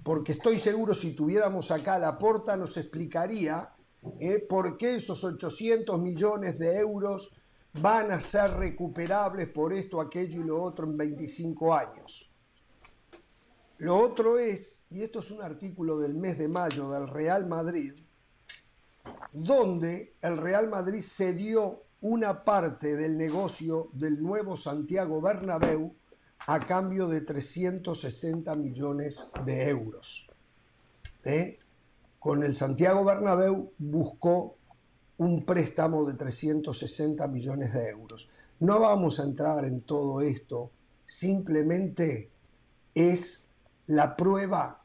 porque 0.03 0.33
estoy 0.33 0.59
seguro 0.59 0.93
si 0.93 1.13
tuviéramos 1.13 1.71
acá 1.71 1.97
la 1.99 2.17
porta 2.17 2.57
nos 2.57 2.75
explicaría 2.75 3.75
eh, 4.19 4.39
por 4.39 4.75
qué 4.75 4.95
esos 4.95 5.23
800 5.23 5.97
millones 6.01 6.59
de 6.59 6.79
euros 6.79 7.31
van 7.71 8.11
a 8.11 8.19
ser 8.19 8.55
recuperables 8.55 9.47
por 9.47 9.71
esto, 9.71 10.01
aquello 10.01 10.41
y 10.41 10.47
lo 10.47 10.61
otro 10.61 10.85
en 10.85 10.97
25 10.97 11.73
años. 11.73 12.29
Lo 13.77 13.97
otro 13.97 14.37
es, 14.37 14.81
y 14.89 15.01
esto 15.01 15.21
es 15.21 15.31
un 15.31 15.41
artículo 15.41 15.97
del 15.97 16.13
mes 16.13 16.37
de 16.37 16.49
mayo 16.49 16.89
del 16.89 17.07
Real 17.07 17.47
Madrid, 17.47 17.93
donde 19.33 20.15
el 20.21 20.37
Real 20.37 20.69
Madrid 20.69 21.01
cedió 21.01 21.83
una 22.01 22.43
parte 22.43 22.95
del 22.95 23.17
negocio 23.17 23.89
del 23.93 24.21
nuevo 24.21 24.55
Santiago 24.57 25.21
Bernabéu 25.21 25.95
a 26.45 26.59
cambio 26.59 27.07
de 27.07 27.21
360 27.21 28.55
millones 28.55 29.27
de 29.45 29.69
euros. 29.69 30.27
¿Eh? 31.23 31.59
Con 32.19 32.43
el 32.43 32.55
Santiago 32.55 33.03
Bernabéu 33.03 33.73
buscó 33.77 34.55
un 35.17 35.45
préstamo 35.45 36.05
de 36.05 36.13
360 36.13 37.27
millones 37.27 37.73
de 37.73 37.89
euros. 37.89 38.29
No 38.59 38.79
vamos 38.79 39.19
a 39.19 39.23
entrar 39.23 39.65
en 39.65 39.81
todo 39.81 40.21
esto, 40.21 40.71
simplemente 41.05 42.31
es 42.95 43.49
la 43.87 44.15
prueba, 44.15 44.83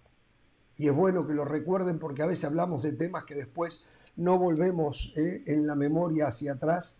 y 0.77 0.89
es 0.89 0.95
bueno 0.95 1.27
que 1.27 1.35
lo 1.35 1.45
recuerden 1.45 1.99
porque 1.99 2.23
a 2.23 2.27
veces 2.27 2.45
hablamos 2.45 2.83
de 2.83 2.93
temas 2.93 3.25
que 3.25 3.35
después 3.35 3.85
no 4.17 4.39
volvemos 4.39 5.13
eh, 5.17 5.43
en 5.47 5.67
la 5.67 5.75
memoria 5.75 6.29
hacia 6.29 6.53
atrás, 6.53 6.97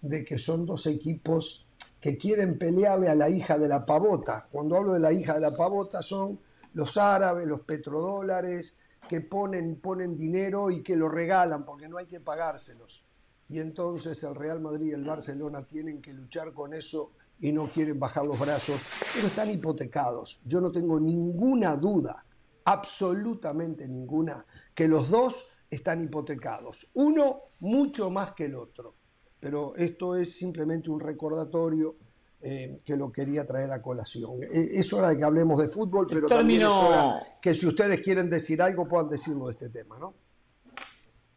de 0.00 0.24
que 0.24 0.38
son 0.38 0.66
dos 0.66 0.86
equipos 0.86 1.66
que 2.00 2.18
quieren 2.18 2.58
pelearle 2.58 3.08
a 3.08 3.14
la 3.14 3.30
hija 3.30 3.58
de 3.58 3.68
la 3.68 3.86
pavota. 3.86 4.48
Cuando 4.52 4.76
hablo 4.76 4.92
de 4.92 5.00
la 5.00 5.12
hija 5.12 5.34
de 5.34 5.40
la 5.40 5.56
pavota 5.56 6.02
son 6.02 6.38
los 6.74 6.96
árabes, 6.96 7.46
los 7.46 7.60
petrodólares, 7.60 8.76
que 9.08 9.20
ponen 9.20 9.70
y 9.70 9.74
ponen 9.74 10.16
dinero 10.16 10.70
y 10.70 10.82
que 10.82 10.96
lo 10.96 11.08
regalan 11.08 11.64
porque 11.64 11.88
no 11.88 11.96
hay 11.96 12.06
que 12.06 12.20
pagárselos. 12.20 13.04
Y 13.48 13.60
entonces 13.60 14.22
el 14.22 14.34
Real 14.34 14.60
Madrid 14.60 14.88
y 14.88 14.92
el 14.92 15.04
Barcelona 15.04 15.66
tienen 15.66 16.00
que 16.00 16.12
luchar 16.12 16.52
con 16.52 16.74
eso 16.74 17.12
y 17.40 17.52
no 17.52 17.68
quieren 17.68 17.98
bajar 17.98 18.24
los 18.24 18.38
brazos, 18.38 18.80
pero 19.14 19.26
están 19.26 19.50
hipotecados. 19.50 20.40
Yo 20.44 20.60
no 20.60 20.72
tengo 20.72 20.98
ninguna 20.98 21.76
duda, 21.76 22.24
absolutamente 22.64 23.88
ninguna, 23.88 24.44
que 24.74 24.88
los 24.88 25.10
dos 25.10 25.46
están 25.74 26.02
hipotecados. 26.02 26.88
Uno 26.94 27.42
mucho 27.60 28.10
más 28.10 28.32
que 28.32 28.46
el 28.46 28.54
otro. 28.54 28.94
Pero 29.40 29.76
esto 29.76 30.16
es 30.16 30.36
simplemente 30.36 30.90
un 30.90 31.00
recordatorio 31.00 31.96
eh, 32.40 32.80
que 32.84 32.96
lo 32.96 33.12
quería 33.12 33.46
traer 33.46 33.70
a 33.70 33.82
colación. 33.82 34.42
Eh, 34.42 34.48
es 34.52 34.92
hora 34.92 35.10
de 35.10 35.18
que 35.18 35.24
hablemos 35.24 35.60
de 35.60 35.68
fútbol, 35.68 36.06
pero 36.08 36.26
también 36.28 36.62
es 36.62 36.68
hora 36.68 37.38
que 37.40 37.54
si 37.54 37.66
ustedes 37.66 38.00
quieren 38.00 38.30
decir 38.30 38.62
algo 38.62 38.88
puedan 38.88 39.08
decirlo 39.08 39.46
de 39.46 39.52
este 39.52 39.68
tema, 39.70 39.98
¿no? 39.98 40.14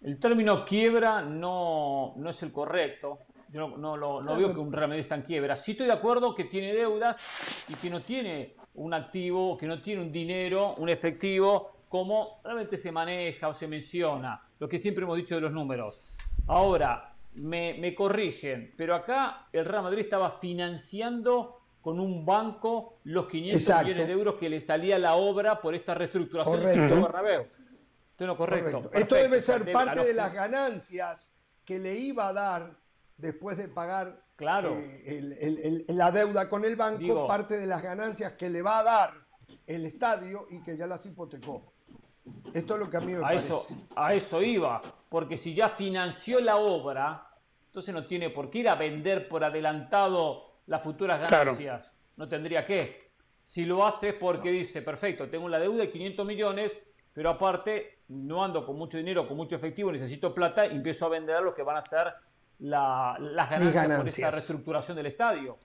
El 0.02 0.20
término 0.20 0.64
quiebra 0.64 1.22
no, 1.22 2.14
no 2.18 2.30
es 2.30 2.44
el 2.44 2.52
correcto. 2.52 3.20
Yo 3.50 3.68
no, 3.68 3.98
no, 3.98 4.22
no 4.22 4.38
veo 4.38 4.54
que 4.54 4.60
un 4.60 4.72
Real 4.72 4.90
Madrid 4.90 5.04
está 5.04 5.16
en 5.16 5.24
quiebra. 5.24 5.56
Sí 5.56 5.72
estoy 5.72 5.88
de 5.88 5.94
acuerdo 5.94 6.36
que 6.36 6.46
tiene 6.46 6.74
deudas 6.74 7.18
y 7.68 7.74
que 7.76 7.90
no 7.90 8.02
tiene 8.02 8.56
un 8.76 8.94
activo, 8.94 9.58
que 9.58 9.68
no 9.68 9.82
tiene 9.82 10.02
un 10.02 10.12
dinero, 10.12 10.76
un 10.76 10.90
efectivo, 10.90 11.77
como 11.90 12.42
realmente 12.44 12.78
se 12.78 12.92
maneja 12.92 13.48
o 13.48 13.54
se 13.54 13.68
menciona, 13.68 14.42
lo 14.60 14.68
que 14.68 14.80
siempre 14.80 15.04
hemos 15.04 15.18
dicho 15.18 15.36
de 15.36 15.42
los 15.42 15.52
números. 15.52 16.04
Ahora, 16.48 17.14
me, 17.36 17.94
corrigen, 17.96 18.74
pero 18.78 18.96
acá 18.96 19.48
el 19.52 19.66
Real 19.66 19.84
Madrid 19.84 20.02
estaba 20.02 20.32
financiando 20.32 21.62
con 21.82 22.00
un 22.00 22.26
banco 22.26 23.00
los 23.04 23.28
500 23.28 23.84
millones 23.84 24.08
de 24.08 24.14
euros 24.14 24.36
que 24.36 24.50
le 24.50 24.60
salía 24.60 25.00
la 25.00 25.16
obra 25.16 25.62
por 25.62 25.76
esta 25.76 25.94
reestructuración 25.94 26.58
correcto. 26.58 26.96
del 26.96 27.02
Bernabéu. 27.02 27.48
Esto 28.12 28.28
no 28.28 28.36
correcto. 28.36 28.82
Esto 28.94 29.16
debe 29.16 29.40
ser 29.42 29.72
parte 29.72 30.04
de 30.04 30.14
las 30.14 30.34
ganancias 30.34 31.30
que 31.64 31.80
le 31.80 31.96
iba 31.96 32.28
a 32.28 32.34
dar 32.34 32.78
después 33.16 33.58
de 33.58 33.68
pagar 33.68 34.24
claro. 34.36 34.76
Eh, 34.80 35.86
la 35.90 36.12
deuda 36.12 36.50
con 36.50 36.66
el 36.66 36.76
banco, 36.76 37.28
parte 37.28 37.58
de 37.58 37.68
las 37.68 37.82
ganancias 37.82 38.34
que 38.34 38.50
le 38.50 38.62
va 38.62 38.80
a 38.80 38.84
dar 38.84 39.12
el 39.66 39.86
estadio 39.86 40.48
y 40.50 40.62
que 40.64 40.76
ya 40.76 40.88
las 40.88 41.06
hipotecó. 41.06 41.74
Esto 42.54 42.74
es 42.76 42.80
lo 42.80 42.90
que 42.90 42.98
a 42.98 43.02
mí 43.02 43.14
me 43.14 43.20
a 43.20 43.22
parece. 43.22 43.48
Eso, 43.48 43.68
a 43.96 44.14
eso 44.14 44.42
iba, 44.42 44.82
porque 45.10 45.38
si 45.38 45.54
ya 45.54 45.70
financió 45.70 46.40
la 46.40 46.58
obra, 46.58 47.30
entonces 47.68 47.94
no 47.94 48.06
tiene 48.06 48.30
por 48.30 48.50
qué 48.50 48.60
ir 48.60 48.70
a 48.70 48.76
vender 48.76 49.28
por 49.28 49.44
adelantado 49.44 50.62
las 50.68 50.82
futuras 50.82 51.20
ganancias. 51.20 51.94
No 52.16 52.28
tendría 52.28 52.66
que. 52.66 53.12
Si 53.42 53.66
lo 53.66 53.86
hace 53.86 54.10
es 54.10 54.16
porque 54.16 54.52
dice, 54.52 54.82
perfecto, 54.82 55.30
tengo 55.30 55.48
la 55.48 55.60
deuda 55.60 55.78
de 55.78 55.92
500 55.92 56.26
millones, 56.26 56.78
pero 57.14 57.30
aparte 57.30 58.00
no 58.10 58.44
ando 58.44 58.66
con 58.66 58.78
mucho 58.78 58.98
dinero, 58.98 59.28
con 59.28 59.38
mucho 59.38 59.56
efectivo, 59.56 59.92
necesito 59.92 60.34
plata 60.34 60.66
y 60.66 60.72
empiezo 60.72 61.06
a 61.06 61.10
vender 61.10 61.42
lo 61.42 61.54
que 61.54 61.64
van 61.64 61.78
a 61.78 61.82
ser 61.82 62.14
las 62.60 63.50
ganancias, 63.50 63.98
por 63.98 64.08
esta 64.08 64.32
reestructuración 64.32 64.98
del 64.98 65.06
estadio. 65.06 65.58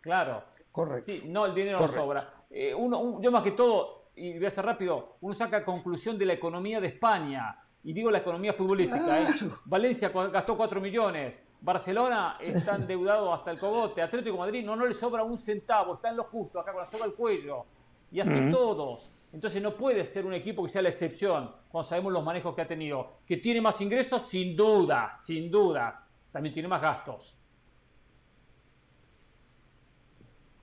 Claro. 0.00 0.44
Correcto. 0.72 1.04
Sí, 1.04 1.22
no, 1.26 1.46
el 1.46 1.54
dinero 1.54 1.80
no 1.80 1.88
sobra. 1.88 2.44
Eh, 2.50 2.74
uno, 2.74 3.20
yo 3.20 3.30
más 3.30 3.42
que 3.42 3.52
todo, 3.52 3.99
y 4.16 4.36
voy 4.38 4.46
a 4.46 4.50
ser 4.50 4.64
rápido, 4.64 5.16
uno 5.20 5.34
saca 5.34 5.64
conclusión 5.64 6.18
de 6.18 6.26
la 6.26 6.32
economía 6.34 6.80
de 6.80 6.88
España. 6.88 7.56
Y 7.82 7.92
digo 7.94 8.10
la 8.10 8.18
economía 8.18 8.52
futbolística. 8.52 9.20
¿eh? 9.20 9.26
Valencia 9.64 10.10
gastó 10.10 10.56
4 10.56 10.80
millones, 10.80 11.40
Barcelona 11.60 12.36
está 12.40 12.76
endeudado 12.76 13.32
hasta 13.32 13.50
el 13.50 13.58
cogote. 13.58 14.02
Atlético 14.02 14.36
Madrid 14.36 14.64
no, 14.64 14.76
no 14.76 14.86
le 14.86 14.94
sobra 14.94 15.22
un 15.22 15.36
centavo, 15.36 15.94
está 15.94 16.10
en 16.10 16.16
lo 16.16 16.24
justo, 16.24 16.58
acá 16.60 16.72
con 16.72 16.80
la 16.80 16.86
soga 16.86 17.04
al 17.04 17.14
cuello. 17.14 17.64
Y 18.10 18.20
así 18.20 18.50
todos. 18.50 19.10
Entonces 19.32 19.62
no 19.62 19.76
puede 19.76 20.04
ser 20.04 20.26
un 20.26 20.34
equipo 20.34 20.62
que 20.64 20.68
sea 20.68 20.82
la 20.82 20.88
excepción 20.88 21.54
cuando 21.68 21.88
sabemos 21.88 22.12
los 22.12 22.24
manejos 22.24 22.54
que 22.54 22.62
ha 22.62 22.66
tenido. 22.66 23.18
Que 23.26 23.36
tiene 23.36 23.60
más 23.60 23.80
ingresos, 23.80 24.22
sin 24.22 24.56
duda, 24.56 25.12
sin 25.12 25.50
dudas. 25.50 26.02
También 26.32 26.52
tiene 26.52 26.68
más 26.68 26.82
gastos. 26.82 27.36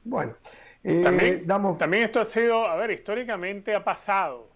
Bueno, 0.04 0.34
eh, 0.84 1.02
también, 1.04 1.46
damos... 1.46 1.78
también 1.78 2.04
esto 2.04 2.20
ha 2.20 2.26
sido, 2.26 2.66
a 2.66 2.76
ver, 2.76 2.92
históricamente 2.92 3.76
ha 3.76 3.84
pasado. 3.84 4.50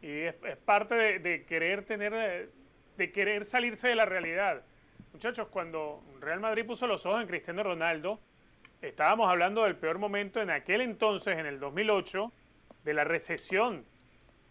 Y 0.00 0.08
es, 0.08 0.34
parte 0.64 0.94
de, 0.94 1.18
de, 1.18 1.44
querer 1.44 1.84
tener, 1.84 2.50
de 2.96 3.12
querer 3.12 3.44
salirse 3.44 3.88
de 3.88 3.94
la 3.94 4.04
realidad. 4.04 4.62
Muchachos, 5.12 5.48
cuando 5.48 6.02
Real 6.20 6.40
Madrid 6.40 6.64
puso 6.66 6.86
los 6.86 7.04
ojos 7.06 7.20
en 7.20 7.26
Cristiano 7.26 7.62
Ronaldo, 7.62 8.20
estábamos 8.80 9.28
hablando 9.28 9.64
del 9.64 9.76
peor 9.76 9.98
momento 9.98 10.40
en 10.40 10.50
aquel 10.50 10.80
entonces, 10.80 11.38
en 11.38 11.46
el 11.46 11.58
2008, 11.58 12.32
de 12.84 12.94
la 12.94 13.04
recesión. 13.04 13.84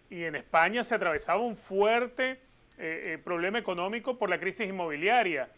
Y 0.09 0.23
en 0.23 0.35
España 0.35 0.83
se 0.83 0.95
atravesaba 0.95 1.41
un 1.41 1.55
fuerte 1.55 2.41
eh, 2.77 3.01
eh, 3.05 3.17
problema 3.17 3.57
económico 3.57 4.17
por 4.17 4.29
la 4.29 4.39
crisis 4.39 4.67
inmobiliaria. 4.67 5.49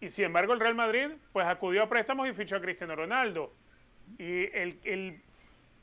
Y 0.00 0.08
sin 0.08 0.26
embargo 0.26 0.52
el 0.52 0.60
Real 0.60 0.74
Madrid 0.74 1.08
pues 1.32 1.46
acudió 1.46 1.82
a 1.82 1.88
préstamos 1.88 2.28
y 2.28 2.32
fichó 2.32 2.56
a 2.56 2.60
Cristiano 2.60 2.94
Ronaldo. 2.94 3.54
Y 4.18 4.44
el, 4.56 5.22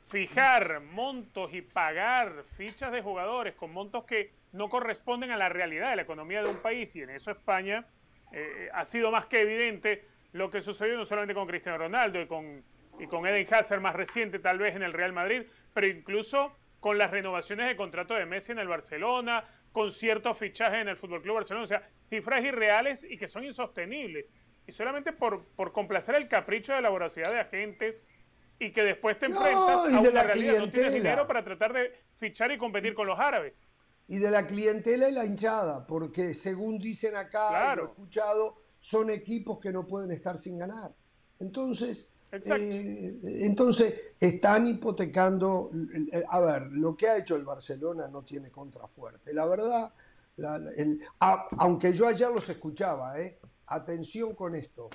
fijar 0.06 0.80
montos 0.80 1.52
y 1.52 1.60
pagar 1.60 2.44
fichas 2.56 2.90
de 2.92 3.02
jugadores 3.02 3.54
con 3.54 3.72
montos 3.72 4.04
que 4.04 4.32
no 4.52 4.70
corresponden 4.70 5.30
a 5.30 5.36
la 5.36 5.50
realidad 5.50 5.90
de 5.90 5.96
la 5.96 6.02
economía 6.02 6.42
de 6.42 6.48
un 6.48 6.62
país, 6.62 6.96
y 6.96 7.02
en 7.02 7.10
eso 7.10 7.30
España 7.30 7.86
eh, 8.32 8.70
ha 8.72 8.86
sido 8.86 9.10
más 9.10 9.26
que 9.26 9.42
evidente 9.42 10.06
lo 10.32 10.48
que 10.50 10.62
sucedió 10.62 10.96
no 10.96 11.04
solamente 11.04 11.34
con 11.34 11.46
Cristiano 11.46 11.76
Ronaldo 11.76 12.20
y 12.22 12.26
con, 12.26 12.62
y 12.98 13.06
con 13.06 13.26
Eden 13.26 13.46
Hazard 13.52 13.80
más 13.80 13.94
reciente 13.94 14.38
tal 14.38 14.58
vez 14.58 14.74
en 14.76 14.82
el 14.82 14.92
Real 14.92 15.12
Madrid, 15.12 15.42
pero 15.74 15.86
incluso 15.86 16.56
con 16.80 16.96
las 16.96 17.10
renovaciones 17.10 17.66
de 17.66 17.76
contrato 17.76 18.14
de 18.14 18.26
Messi 18.26 18.52
en 18.52 18.58
el 18.58 18.68
Barcelona, 18.68 19.44
con 19.72 19.90
ciertos 19.90 20.36
fichajes 20.38 20.80
en 20.80 20.88
el 20.88 20.96
Fútbol 20.96 21.22
Club 21.22 21.36
Barcelona, 21.36 21.64
o 21.64 21.68
sea, 21.68 21.88
cifras 22.00 22.44
irreales 22.44 23.04
y 23.04 23.16
que 23.16 23.28
son 23.28 23.44
insostenibles. 23.44 24.30
Y 24.66 24.72
solamente 24.72 25.12
por, 25.12 25.40
por 25.56 25.72
complacer 25.72 26.14
el 26.14 26.28
capricho 26.28 26.74
de 26.74 26.82
la 26.82 26.90
voracidad 26.90 27.32
de 27.32 27.40
agentes 27.40 28.06
y 28.58 28.72
que 28.72 28.82
después 28.82 29.18
te 29.18 29.26
enfrentas 29.26 29.92
a 29.94 30.00
una 30.00 30.22
realidad, 30.22 30.58
no 30.58 30.70
tienes 30.70 30.92
dinero 30.94 31.26
para 31.26 31.44
tratar 31.44 31.72
de 31.72 31.92
fichar 32.16 32.50
y 32.52 32.58
competir 32.58 32.94
con 32.94 33.06
los 33.06 33.18
árabes 33.18 33.66
y 34.08 34.18
de 34.18 34.30
la 34.30 34.46
clientela 34.46 35.08
y 35.08 35.12
la 35.12 35.24
hinchada, 35.24 35.86
porque 35.86 36.32
según 36.34 36.78
dicen 36.78 37.14
acá, 37.14 37.74
lo 37.76 37.82
he 37.82 37.86
escuchado, 37.90 38.62
son 38.80 39.10
equipos 39.10 39.58
que 39.60 39.70
no 39.70 39.86
pueden 39.86 40.10
estar 40.12 40.38
sin 40.38 40.58
ganar. 40.58 40.94
Entonces, 41.40 42.10
eh, 42.32 43.18
entonces 43.42 44.14
están 44.18 44.66
hipotecando. 44.66 45.70
A 46.30 46.40
ver, 46.40 46.68
lo 46.72 46.96
que 46.96 47.08
ha 47.08 47.18
hecho 47.18 47.36
el 47.36 47.44
Barcelona 47.44 48.08
no 48.08 48.22
tiene 48.22 48.50
contrafuerte. 48.50 49.32
La 49.34 49.46
verdad, 49.46 49.92
La- 50.36 50.56
la- 50.56 50.70
el- 50.70 51.00
a- 51.18 51.48
aunque 51.58 51.92
yo 51.92 52.06
ayer 52.06 52.30
los 52.30 52.48
escuchaba, 52.48 53.18
¿eh? 53.20 53.40
atención 53.66 54.36
con 54.36 54.54
esto. 54.54 54.88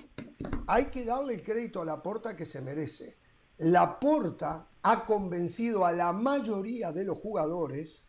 Hay 0.68 0.86
que 0.86 1.03
darle 1.03 1.34
el 1.34 1.43
crédito 1.43 1.82
a 1.82 1.86
Laporta 1.86 2.34
que 2.34 2.45
se 2.45 2.61
merece. 2.61 3.18
Laporta 3.58 4.68
ha 4.82 5.06
convencido 5.06 5.86
a 5.86 5.91
la 5.91 6.12
mayoría 6.14 6.91
de 6.91 7.06
los 7.06 7.18
jugadores 7.18 8.04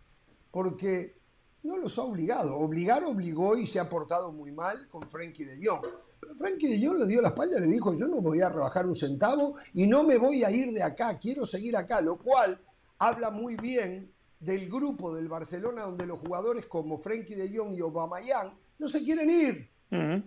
porque 0.50 1.20
no 1.62 1.76
los 1.76 1.98
ha 1.98 2.02
obligado. 2.02 2.56
Obligar 2.56 3.04
obligó 3.04 3.56
y 3.56 3.66
se 3.66 3.78
ha 3.80 3.88
portado 3.88 4.32
muy 4.32 4.52
mal 4.52 4.88
con 4.88 5.02
Frankie 5.08 5.44
de 5.44 5.64
Jong. 5.64 5.82
Pero 6.20 6.34
Frankie 6.36 6.68
de 6.78 6.86
Jong 6.86 6.98
le 6.98 7.06
dio 7.06 7.20
la 7.20 7.28
espalda 7.28 7.58
y 7.58 7.60
le 7.60 7.66
dijo, 7.68 7.94
yo 7.94 8.08
no 8.08 8.16
me 8.16 8.28
voy 8.28 8.40
a 8.40 8.48
rebajar 8.48 8.86
un 8.86 8.94
centavo 8.94 9.56
y 9.72 9.86
no 9.86 10.02
me 10.02 10.16
voy 10.18 10.42
a 10.44 10.50
ir 10.50 10.72
de 10.72 10.82
acá, 10.82 11.18
quiero 11.18 11.46
seguir 11.46 11.76
acá, 11.76 12.00
lo 12.00 12.18
cual 12.18 12.60
habla 12.98 13.30
muy 13.30 13.56
bien 13.56 14.12
del 14.40 14.68
grupo 14.68 15.14
del 15.14 15.28
Barcelona 15.28 15.82
donde 15.82 16.06
los 16.06 16.18
jugadores 16.18 16.66
como 16.66 16.98
Frankie 16.98 17.34
de 17.34 17.56
Jong 17.56 17.74
y 17.76 17.80
Aubameyang 17.80 18.52
no 18.78 18.88
se 18.88 19.02
quieren 19.02 19.30
ir. 19.30 19.70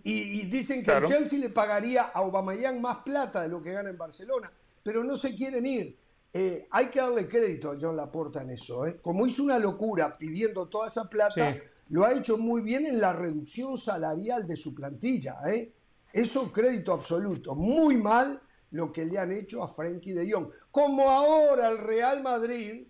Y, 0.03 0.39
y 0.41 0.45
dicen 0.45 0.80
que 0.80 0.86
Claro. 0.86 1.07
el 1.07 1.13
Chelsea 1.13 1.39
le 1.39 1.49
pagaría 1.49 2.03
a 2.03 2.20
Aubameyang 2.20 2.80
más 2.80 2.99
plata 2.99 3.41
de 3.41 3.49
lo 3.49 3.61
que 3.61 3.74
gana 3.74 3.89
en 3.89 3.97
Barcelona, 3.97 4.49
pero 4.88 5.03
no 5.03 5.17
se 5.17 5.35
quieren 5.35 5.65
ir. 5.65 5.99
Eh, 6.31 6.65
hay 6.71 6.88
que 6.88 7.01
darle 7.01 7.27
crédito 7.27 7.71
a 7.71 7.77
John 7.77 7.97
Laporta 7.97 8.41
en 8.41 8.51
eso. 8.51 8.85
¿eh? 8.85 9.01
Como 9.01 9.27
hizo 9.27 9.43
una 9.43 9.59
locura 9.59 10.13
pidiendo 10.13 10.69
toda 10.69 10.88
esa 10.88 11.09
plata, 11.09 11.51
Sí. 11.51 11.65
lo 11.89 12.05
ha 12.05 12.13
hecho 12.13 12.38
muy 12.38 12.61
bien 12.61 12.85
en 12.85 13.01
la 13.01 13.11
reducción 13.11 13.77
salarial 13.77 14.47
de 14.47 14.55
su 14.55 14.73
plantilla. 14.73 15.35
¿eh? 15.49 15.73
Eso 16.13 16.53
crédito 16.53 16.93
absoluto. 16.93 17.53
Muy 17.53 17.97
mal 17.97 18.41
lo 18.71 18.93
que 18.93 19.03
le 19.05 19.19
han 19.19 19.33
hecho 19.33 19.61
a 19.61 19.67
Frenkie 19.67 20.13
de 20.13 20.31
Jong. 20.31 20.51
Como 20.71 21.09
ahora 21.09 21.67
el 21.67 21.79
Real 21.79 22.23
Madrid, 22.23 22.88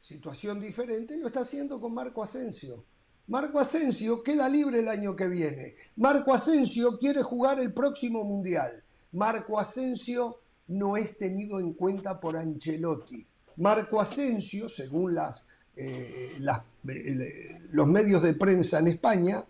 situación 0.00 0.58
diferente, 0.58 1.16
lo 1.16 1.28
está 1.28 1.42
haciendo 1.42 1.80
con 1.80 1.94
Marco 1.94 2.24
Asensio. 2.24 2.84
Marco 3.28 3.60
Asensio 3.60 4.20
queda 4.20 4.48
libre 4.48 4.80
el 4.80 4.88
año 4.88 5.14
que 5.14 5.28
viene. 5.28 5.74
Marco 5.94 6.34
Asensio 6.34 6.98
quiere 6.98 7.22
jugar 7.22 7.60
el 7.60 7.72
próximo 7.72 8.24
Mundial. 8.24 8.82
Marco 9.12 9.60
Asensio 9.60 10.41
no 10.68 10.96
es 10.96 11.16
tenido 11.16 11.60
en 11.60 11.74
cuenta 11.74 12.20
por 12.20 12.36
Ancelotti. 12.36 13.26
Marco 13.56 14.00
Asensio, 14.00 14.68
según 14.68 15.14
las, 15.14 15.44
eh, 15.76 16.38
eh, 16.88 17.60
los 17.70 17.86
medios 17.86 18.22
de 18.22 18.34
prensa 18.34 18.78
en 18.78 18.88
España, 18.88 19.44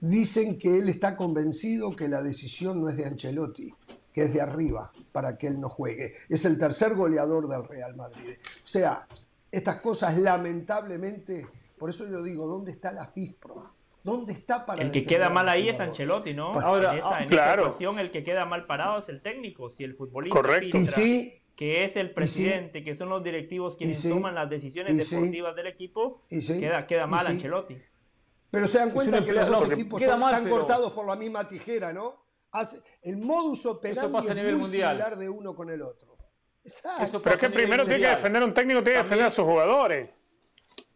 dicen 0.00 0.58
que 0.58 0.78
él 0.78 0.88
está 0.88 1.16
convencido 1.16 1.94
que 1.94 2.08
la 2.08 2.22
decisión 2.22 2.80
no 2.80 2.88
es 2.88 2.96
de 2.96 3.06
Ancelotti, 3.06 3.72
que 4.12 4.24
es 4.24 4.32
de 4.32 4.40
arriba 4.40 4.92
para 5.12 5.36
que 5.36 5.46
él 5.46 5.60
no 5.60 5.68
juegue. 5.68 6.14
Es 6.28 6.44
el 6.44 6.58
tercer 6.58 6.94
goleador 6.94 7.48
del 7.48 7.64
Real 7.64 7.96
Madrid. 7.96 8.36
O 8.64 8.66
sea, 8.66 9.06
estas 9.50 9.80
cosas 9.80 10.18
lamentablemente, 10.18 11.46
por 11.78 11.90
eso 11.90 12.08
yo 12.08 12.22
digo, 12.22 12.46
¿dónde 12.46 12.72
está 12.72 12.92
la 12.92 13.06
FISPRO? 13.06 13.79
¿Dónde 14.02 14.32
está 14.32 14.64
para 14.64 14.82
El 14.82 14.90
que 14.90 15.04
queda 15.04 15.26
a 15.26 15.30
mal 15.30 15.48
ahí 15.48 15.68
es? 15.68 15.78
Ancelotti, 15.80 16.32
¿no? 16.34 16.58
Ahora, 16.58 16.92
en 16.92 16.98
esa, 17.00 17.08
en 17.16 17.20
esa 17.20 17.28
claro. 17.28 17.62
ecuación, 17.64 17.98
el 17.98 18.10
que 18.10 18.24
queda 18.24 18.44
mal 18.46 18.66
parado 18.66 18.98
es 19.00 19.08
el 19.08 19.20
técnico. 19.20 19.68
Si 19.70 19.84
el 19.84 19.94
futbolista 19.94 20.34
Correcto. 20.34 20.66
Y 20.68 20.70
filtra 20.80 20.92
sí, 20.94 21.42
que 21.54 21.84
es 21.84 21.96
el 21.96 22.12
presidente, 22.12 22.82
que 22.82 22.94
son 22.94 23.10
los 23.10 23.22
directivos 23.22 23.76
quienes 23.76 24.00
sí, 24.00 24.08
toman 24.08 24.34
las 24.34 24.48
decisiones 24.48 24.96
deportivas 24.96 25.54
del 25.54 25.66
equipo, 25.66 26.24
queda, 26.30 26.86
queda 26.86 27.04
y 27.06 27.10
mal. 27.10 27.26
Ancelotti. 27.26 27.76
pero 28.50 28.66
se 28.66 28.78
dan 28.78 28.90
cuenta 28.90 29.24
que 29.24 29.32
los 29.32 29.46
dos 29.48 29.68
no, 29.68 29.74
equipos 29.74 30.02
son- 30.02 30.18
mal, 30.18 30.30
están 30.32 30.44
pero- 30.44 30.56
cortados 30.56 30.92
por 30.92 31.06
la 31.06 31.14
misma 31.16 31.46
tijera, 31.48 31.92
¿no? 31.92 32.24
Hace- 32.52 32.78
el 33.02 33.18
modus 33.18 33.64
operandi 33.66 34.10
pasa 34.12 34.32
a 34.32 34.36
es 34.40 34.44
muy 34.44 34.54
mundial. 34.62 34.96
similar 34.96 35.16
de 35.18 35.28
uno 35.28 35.54
con 35.54 35.70
el 35.70 35.82
otro. 35.82 36.16
Exacto. 36.64 37.04
Eso 37.04 37.22
Pero 37.22 37.34
es 37.34 37.40
que 37.40 37.46
a 37.46 37.50
primero 37.52 37.84
tiene 37.84 38.00
que 38.00 38.08
defender 38.08 38.42
un 38.42 38.52
técnico, 38.54 38.82
tiene 38.82 38.98
que 38.98 39.02
defender 39.04 39.26
a 39.26 39.30
sus 39.30 39.44
jugadores. 39.44 40.10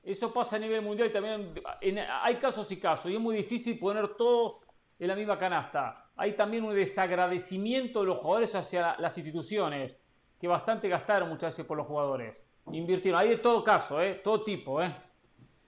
Eso 0.05 0.33
pasa 0.33 0.57
a 0.57 0.59
nivel 0.59 0.83
mundial 0.83 1.09
y 1.09 1.13
también 1.13 1.51
en- 1.81 1.99
hay 1.99 2.37
casos 2.37 2.71
y 2.71 2.77
casos 2.79 3.11
y 3.11 3.15
es 3.15 3.21
muy 3.21 3.37
difícil 3.37 3.79
poner 3.79 4.17
todos 4.17 4.61
en 4.99 5.09
la 5.09 5.15
misma 5.17 5.39
canasta. 5.39 6.11
Hay 6.17 6.35
también 6.37 6.65
un 6.65 6.75
desagradecimiento 6.75 8.01
de 8.01 8.07
los 8.07 8.19
jugadores 8.19 8.55
hacia 8.55 8.97
las 8.99 9.17
instituciones 9.19 9.99
que 10.39 10.47
bastante 10.47 10.89
gastaron 10.89 11.29
muchas 11.31 11.55
veces 11.55 11.65
por 11.67 11.77
los 11.79 11.87
jugadores. 11.87 12.41
Invirtieron. 12.71 13.21
Hay 13.21 13.31
de 13.31 13.37
todo 13.39 13.65
caso, 13.65 14.01
¿eh? 14.01 14.21
todo 14.23 14.43
tipo, 14.43 14.83
¿eh? 14.83 14.95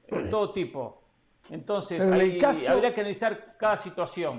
Todo 0.30 0.52
tipo. 0.52 1.02
Entonces, 1.50 2.00
en 2.02 2.38
caso- 2.38 2.70
habría 2.70 2.92
que 2.94 3.00
analizar 3.00 3.56
cada 3.58 3.76
situación. 3.76 4.38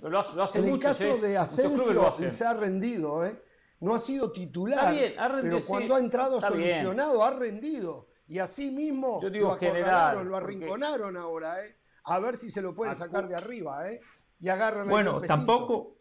Pero 0.00 0.10
lo 0.10 0.22
lo 0.34 0.42
hace 0.42 0.58
En 0.58 0.68
el 0.68 0.78
caso 0.78 1.04
¿eh? 1.04 1.20
de 1.20 1.38
Asensio 1.38 2.06
hacen. 2.06 2.32
se 2.32 2.44
ha 2.44 2.54
rendido, 2.54 3.24
¿eh? 3.24 3.42
No 3.80 3.94
ha 3.94 3.98
sido 3.98 4.32
titular, 4.32 4.78
Está 4.78 4.90
bien, 4.90 5.18
ha 5.18 5.28
rendido, 5.28 5.42
pero 5.56 5.60
sí, 5.60 5.66
cuando 5.68 5.94
ha 5.94 5.98
entrado 5.98 6.40
bien. 6.40 6.52
solucionado, 6.52 7.22
ha 7.24 7.30
rendido. 7.30 8.07
Y 8.28 8.38
así 8.38 8.70
mismo 8.70 9.20
Yo 9.22 9.30
digo 9.30 9.48
lo 9.48 9.54
acorralaron, 9.54 10.26
lo 10.28 10.32
porque- 10.32 10.44
arrinconaron 10.46 11.16
ahora, 11.16 11.64
¿eh? 11.64 11.76
A 12.04 12.18
ver 12.20 12.36
si 12.36 12.50
se 12.50 12.62
lo 12.62 12.74
pueden 12.74 12.94
Acu- 12.94 12.98
sacar 12.98 13.26
de 13.28 13.34
arriba, 13.34 13.90
¿eh? 13.90 14.00
Y 14.38 14.48
agarran 14.48 14.82
ahí 14.82 14.90
Bueno, 14.90 15.20
tampoco, 15.20 15.96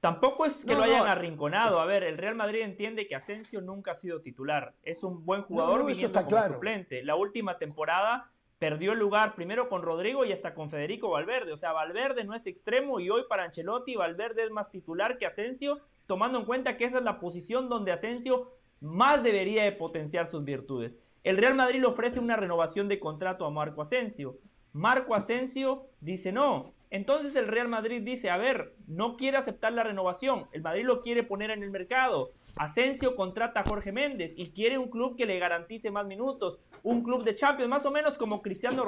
tampoco 0.00 0.44
es 0.44 0.64
que 0.64 0.72
No, 0.72 0.78
lo 0.78 0.84
hayan 0.84 1.04
no. 1.04 1.10
arrinconado. 1.10 1.80
A 1.80 1.86
ver, 1.86 2.02
el 2.02 2.18
Real 2.18 2.34
Madrid 2.34 2.60
entiende 2.62 3.06
que 3.06 3.14
Asensio 3.14 3.60
nunca 3.60 3.92
ha 3.92 3.94
sido 3.94 4.20
titular. 4.20 4.74
Es 4.82 5.02
un 5.02 5.24
buen 5.24 5.42
jugador 5.42 5.80
no, 5.80 5.86
viniendo 5.86 6.12
como 6.18 6.28
claro. 6.28 6.54
suplente. 6.54 7.02
La 7.04 7.14
última 7.16 7.58
temporada 7.58 8.30
perdió 8.58 8.92
el 8.92 8.98
lugar 8.98 9.36
primero 9.36 9.68
con 9.68 9.82
Rodrigo 9.82 10.24
y 10.24 10.32
hasta 10.32 10.54
con 10.54 10.68
Federico 10.70 11.10
Valverde. 11.10 11.52
O 11.52 11.56
sea, 11.56 11.72
Valverde 11.72 12.24
no 12.24 12.34
es 12.34 12.46
extremo 12.46 12.98
y 13.00 13.08
hoy 13.08 13.22
para 13.28 13.44
Ancelotti 13.44 13.94
Valverde 13.94 14.42
es 14.44 14.50
más 14.50 14.70
titular 14.70 15.16
que 15.16 15.26
Asensio, 15.26 15.78
tomando 16.06 16.40
en 16.40 16.44
cuenta 16.44 16.76
que 16.76 16.84
esa 16.84 16.98
es 16.98 17.04
la 17.04 17.20
posición 17.20 17.68
donde 17.68 17.92
Asensio 17.92 18.52
más 18.80 19.22
debería 19.22 19.62
de 19.64 19.72
potenciar 19.72 20.26
sus 20.26 20.44
virtudes. 20.44 20.98
El 21.28 21.36
Real 21.36 21.54
Madrid 21.54 21.80
le 21.80 21.86
ofrece 21.86 22.20
una 22.20 22.36
renovación 22.36 22.88
de 22.88 22.98
contrato 22.98 23.44
a 23.44 23.50
Marco 23.50 23.82
Asensio. 23.82 24.38
Marco 24.72 25.14
Asensio 25.14 25.90
dice 26.00 26.32
no. 26.32 26.72
Entonces 26.88 27.36
el 27.36 27.48
Real 27.48 27.68
Madrid 27.68 28.00
dice, 28.00 28.30
a 28.30 28.38
ver, 28.38 28.74
no 28.86 29.14
quiere 29.14 29.36
aceptar 29.36 29.74
la 29.74 29.82
renovación. 29.82 30.46
El 30.52 30.62
Madrid 30.62 30.86
lo 30.86 31.02
quiere 31.02 31.24
poner 31.24 31.50
en 31.50 31.62
el 31.62 31.70
mercado. 31.70 32.32
Asensio 32.56 33.14
contrata 33.14 33.60
a 33.60 33.64
Jorge 33.64 33.92
Méndez 33.92 34.32
y 34.38 34.52
quiere 34.52 34.78
un 34.78 34.88
club 34.88 35.18
que 35.18 35.26
le 35.26 35.38
garantice 35.38 35.90
más 35.90 36.06
minutos. 36.06 36.60
Un 36.82 37.02
club 37.02 37.24
de 37.24 37.34
Champions, 37.34 37.68
más 37.68 37.84
o 37.84 37.90
menos 37.90 38.14
como 38.16 38.40
Cristiano 38.40 38.82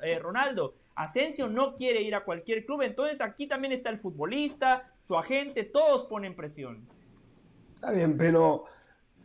eh, 0.00 0.18
Ronaldo. 0.20 0.76
Asensio 0.94 1.48
no 1.48 1.74
quiere 1.74 2.02
ir 2.02 2.14
a 2.14 2.22
cualquier 2.22 2.64
club. 2.66 2.82
Entonces 2.82 3.20
aquí 3.20 3.48
también 3.48 3.72
está 3.72 3.90
el 3.90 3.98
futbolista, 3.98 4.92
su 5.08 5.18
agente, 5.18 5.64
todos 5.64 6.04
ponen 6.04 6.36
presión. 6.36 6.86
Está 7.74 7.90
bien, 7.90 8.16
pero 8.16 8.66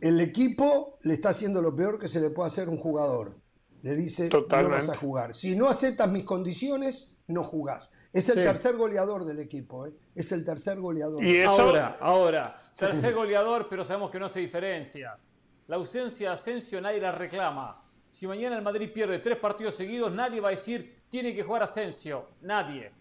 el 0.00 0.20
equipo 0.20 0.98
le 1.02 1.14
está 1.14 1.30
haciendo 1.30 1.60
lo 1.60 1.74
peor 1.74 1.98
que 1.98 2.08
se 2.08 2.20
le 2.20 2.30
puede 2.30 2.48
hacer 2.48 2.68
a 2.68 2.70
un 2.70 2.78
jugador. 2.78 3.36
Le 3.82 3.94
dice, 3.94 4.28
Totalmente. 4.28 4.78
no 4.82 4.86
vas 4.88 4.96
a 4.96 5.00
jugar. 5.00 5.34
Si 5.34 5.56
no 5.56 5.68
aceptas 5.68 6.10
mis 6.10 6.24
condiciones, 6.24 7.16
no 7.28 7.42
jugás. 7.42 7.92
Es 8.12 8.28
el 8.30 8.36
Sí. 8.36 8.42
tercer 8.42 8.76
goleador 8.76 9.24
del 9.24 9.38
equipo, 9.40 9.86
¿eh? 9.86 9.92
Es 10.14 10.32
el 10.32 10.44
tercer 10.44 10.80
goleador. 10.80 11.22
Y 11.24 11.36
eso, 11.36 11.50
Ahora, 11.60 11.98
ahora, 12.00 12.56
tercer 12.78 13.14
goleador, 13.14 13.66
pero 13.68 13.84
sabemos 13.84 14.10
que 14.10 14.18
no 14.18 14.26
hace 14.26 14.40
diferencias. 14.40 15.28
La 15.66 15.76
ausencia 15.76 16.28
de 16.28 16.34
Asensio 16.34 16.80
nadie 16.80 17.00
la 17.00 17.12
reclama. 17.12 17.82
Si 18.10 18.26
mañana 18.26 18.56
el 18.56 18.62
Madrid 18.62 18.90
pierde 18.92 19.18
tres 19.18 19.36
partidos 19.36 19.74
seguidos, 19.74 20.12
nadie 20.12 20.40
va 20.40 20.48
a 20.48 20.52
decir 20.52 21.02
tiene 21.10 21.34
que 21.34 21.42
jugar 21.42 21.62
Asensio. 21.64 22.26
Nadie. 22.40 22.92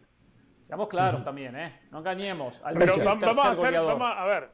Seamos 0.61 0.87
claros 0.87 1.23
también, 1.23 1.55
¿eh? 1.55 1.81
No 1.91 1.99
engañemos. 1.99 2.61
Al 2.63 2.75
pero 2.75 2.93
vamos 3.03 3.37
a 3.37 3.51
hacer, 3.51 3.73
vamos 3.73 4.11
a 4.15 4.25
ver. 4.25 4.51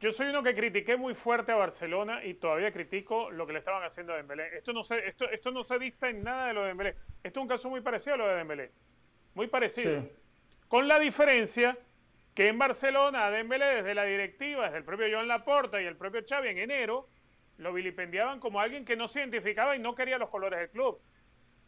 Yo 0.00 0.10
soy 0.10 0.28
uno 0.28 0.42
que 0.42 0.54
critiqué 0.54 0.96
muy 0.96 1.12
fuerte 1.12 1.52
a 1.52 1.56
Barcelona 1.56 2.24
y 2.24 2.32
todavía 2.32 2.72
critico 2.72 3.30
lo 3.30 3.46
que 3.46 3.52
le 3.52 3.58
estaban 3.58 3.82
haciendo 3.82 4.14
a 4.14 4.16
Dembélé. 4.16 4.56
Esto 4.56 4.72
no 4.72 4.82
se, 4.82 5.06
esto, 5.06 5.28
esto 5.28 5.50
no 5.50 5.62
se 5.62 5.78
dista 5.78 6.08
en 6.08 6.22
nada 6.22 6.46
de 6.46 6.54
lo 6.54 6.62
de 6.62 6.68
Dembélé. 6.68 6.96
Esto 7.22 7.40
es 7.40 7.42
un 7.42 7.48
caso 7.48 7.68
muy 7.68 7.82
parecido 7.82 8.14
a 8.14 8.16
lo 8.16 8.26
de 8.28 8.34
Dembélé. 8.36 8.72
Muy 9.34 9.46
parecido. 9.48 10.00
Sí. 10.00 10.08
Con 10.68 10.88
la 10.88 10.98
diferencia 10.98 11.76
que 12.34 12.48
en 12.48 12.58
Barcelona 12.58 13.26
a 13.26 13.30
Dembélé 13.30 13.66
desde 13.66 13.94
la 13.94 14.04
directiva, 14.04 14.64
desde 14.64 14.78
el 14.78 14.84
propio 14.84 15.06
Joan 15.12 15.28
Laporta 15.28 15.82
y 15.82 15.84
el 15.84 15.96
propio 15.96 16.22
Xavi 16.26 16.48
en 16.48 16.58
enero, 16.58 17.06
lo 17.58 17.74
vilipendiaban 17.74 18.40
como 18.40 18.58
alguien 18.58 18.86
que 18.86 18.96
no 18.96 19.06
se 19.06 19.20
identificaba 19.20 19.76
y 19.76 19.80
no 19.80 19.94
quería 19.94 20.16
los 20.16 20.30
colores 20.30 20.60
del 20.60 20.70
club. 20.70 20.98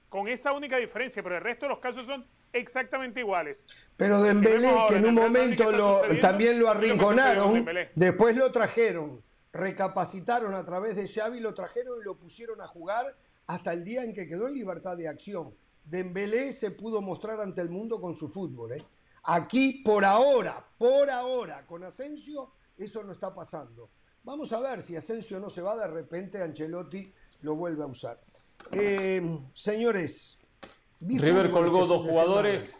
Con 0.08 0.26
esa 0.28 0.52
única 0.52 0.78
diferencia, 0.78 1.22
pero 1.22 1.36
el 1.36 1.42
resto 1.42 1.66
de 1.66 1.70
los 1.70 1.80
casos 1.80 2.06
son 2.06 2.26
exactamente 2.52 3.20
iguales. 3.20 3.66
Pero 3.96 4.20
Dembélé, 4.22 4.68
ahora 4.68 4.86
que 4.88 4.96
en 4.96 5.06
un 5.06 5.14
momento 5.14 5.70
lo, 5.72 6.02
también 6.20 6.58
lo 6.58 6.68
arrinconaron, 6.68 7.66
después 7.94 8.36
lo 8.36 8.50
trajeron, 8.52 9.22
recapacitaron 9.52 10.54
a 10.54 10.64
través 10.64 10.96
de 10.96 11.08
Xavi, 11.08 11.40
lo 11.40 11.54
trajeron 11.54 12.00
y 12.00 12.04
lo 12.04 12.16
pusieron 12.16 12.60
a 12.60 12.68
jugar 12.68 13.06
hasta 13.46 13.72
el 13.72 13.84
día 13.84 14.04
en 14.04 14.14
que 14.14 14.26
quedó 14.26 14.48
en 14.48 14.54
libertad 14.54 14.96
de 14.96 15.08
acción. 15.08 15.54
Dembélé 15.84 16.52
se 16.52 16.70
pudo 16.70 17.02
mostrar 17.02 17.40
ante 17.40 17.60
el 17.60 17.68
mundo 17.68 18.00
con 18.00 18.14
su 18.14 18.28
fútbol. 18.28 18.72
¿eh? 18.72 18.84
Aquí, 19.24 19.82
por 19.84 20.04
ahora, 20.04 20.64
por 20.78 21.10
ahora, 21.10 21.66
con 21.66 21.84
Asensio, 21.84 22.52
eso 22.76 23.02
no 23.02 23.12
está 23.12 23.34
pasando. 23.34 23.90
Vamos 24.24 24.52
a 24.52 24.60
ver 24.60 24.82
si 24.82 24.96
Asensio 24.96 25.40
no 25.40 25.50
se 25.50 25.62
va, 25.62 25.76
de 25.76 25.88
repente 25.88 26.40
Ancelotti 26.40 27.12
lo 27.42 27.56
vuelve 27.56 27.82
a 27.82 27.86
usar. 27.86 28.20
Eh, 28.70 29.40
señores, 29.52 30.38
River 31.08 31.50
colgó 31.50 31.82
este 31.82 31.88
dos 31.94 32.08
jugadores. 32.08 32.78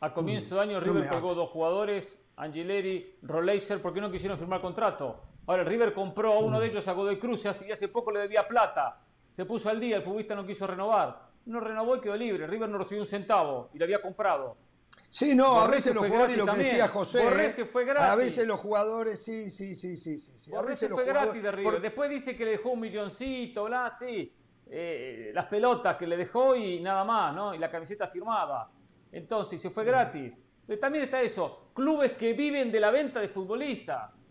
A 0.00 0.12
comienzo 0.12 0.56
de 0.56 0.60
año 0.62 0.80
River 0.80 1.08
colgó 1.08 1.34
dos 1.34 1.50
jugadores, 1.50 2.18
Angileri, 2.36 3.18
Roleiser, 3.22 3.82
¿por 3.82 3.92
qué 3.92 4.00
no 4.00 4.10
quisieron 4.10 4.38
firmar 4.38 4.60
contrato? 4.60 5.20
Ahora 5.46 5.62
River 5.64 5.92
compró 5.92 6.32
a 6.32 6.38
uno 6.38 6.58
de 6.58 6.68
ellos 6.68 6.86
a 6.88 6.92
Godoy 6.92 7.18
Cruz 7.18 7.44
y 7.44 7.48
hace, 7.48 7.88
poco 7.88 8.10
le 8.10 8.20
debía 8.20 8.46
plata. 8.48 9.00
Se 9.28 9.44
puso 9.44 9.68
al 9.68 9.78
día, 9.78 9.96
el 9.96 10.02
futbolista 10.02 10.34
no 10.34 10.46
quiso 10.46 10.66
renovar. 10.66 11.28
no 11.46 11.60
renovó 11.60 11.96
y 11.96 12.00
quedó 12.00 12.16
libre. 12.16 12.46
River 12.46 12.68
no 12.68 12.78
recibió 12.78 13.02
un 13.02 13.06
centavo 13.06 13.70
y 13.74 13.78
lo 13.78 13.84
había 13.84 14.00
comprado. 14.00 14.56
Sí, 15.08 15.34
no, 15.34 15.60
a 15.60 15.66
veces 15.66 15.94
los 15.94 16.06
jugadores, 16.06 16.36
lo 16.38 16.46
que 16.46 16.58
decía. 16.58 16.88
José, 16.88 17.24
¿eh? 17.24 17.52
a 17.98 18.14
veces 18.14 18.46
los 18.46 18.60
jugadores, 18.60 19.24
sí, 19.24 19.50
sí, 19.50 19.74
sí, 19.74 19.96
sí, 19.96 20.18
sí. 20.20 20.32
sí. 20.38 20.52
A 20.52 20.56
Borré 20.56 20.68
veces 20.68 20.78
se 20.78 20.88
los 20.88 20.96
fue 21.00 21.04
gratis 21.04 21.42
de 21.42 21.50
River. 21.50 21.72
por- 21.72 21.82
Después 21.82 22.10
dice 22.10 22.36
que 22.36 22.44
le 22.44 22.50
dejó 22.52 22.70
un 22.70 22.80
milloncito, 22.80 23.64
bla, 23.64 23.90
sí. 23.90 24.32
Eh, 24.72 25.32
las 25.34 25.46
pelotas 25.46 25.96
que 25.96 26.06
le 26.06 26.16
dejó 26.16 26.54
y 26.54 26.80
nada 26.80 27.02
más, 27.02 27.34
¿no? 27.34 27.52
Y 27.52 27.58
la 27.58 27.68
camiseta 27.68 28.06
firmada. 28.06 28.70
Entonces, 29.10 29.60
se 29.60 29.70
fue 29.70 29.84
gratis. 29.84 30.42
También 30.80 31.04
está 31.04 31.20
eso, 31.20 31.70
clubes 31.74 32.12
que 32.12 32.32
viven 32.32 32.70
de 32.70 32.78
la 32.78 32.92
venta 32.92 33.18
de 33.18 33.28
futbolistas. 33.28 34.22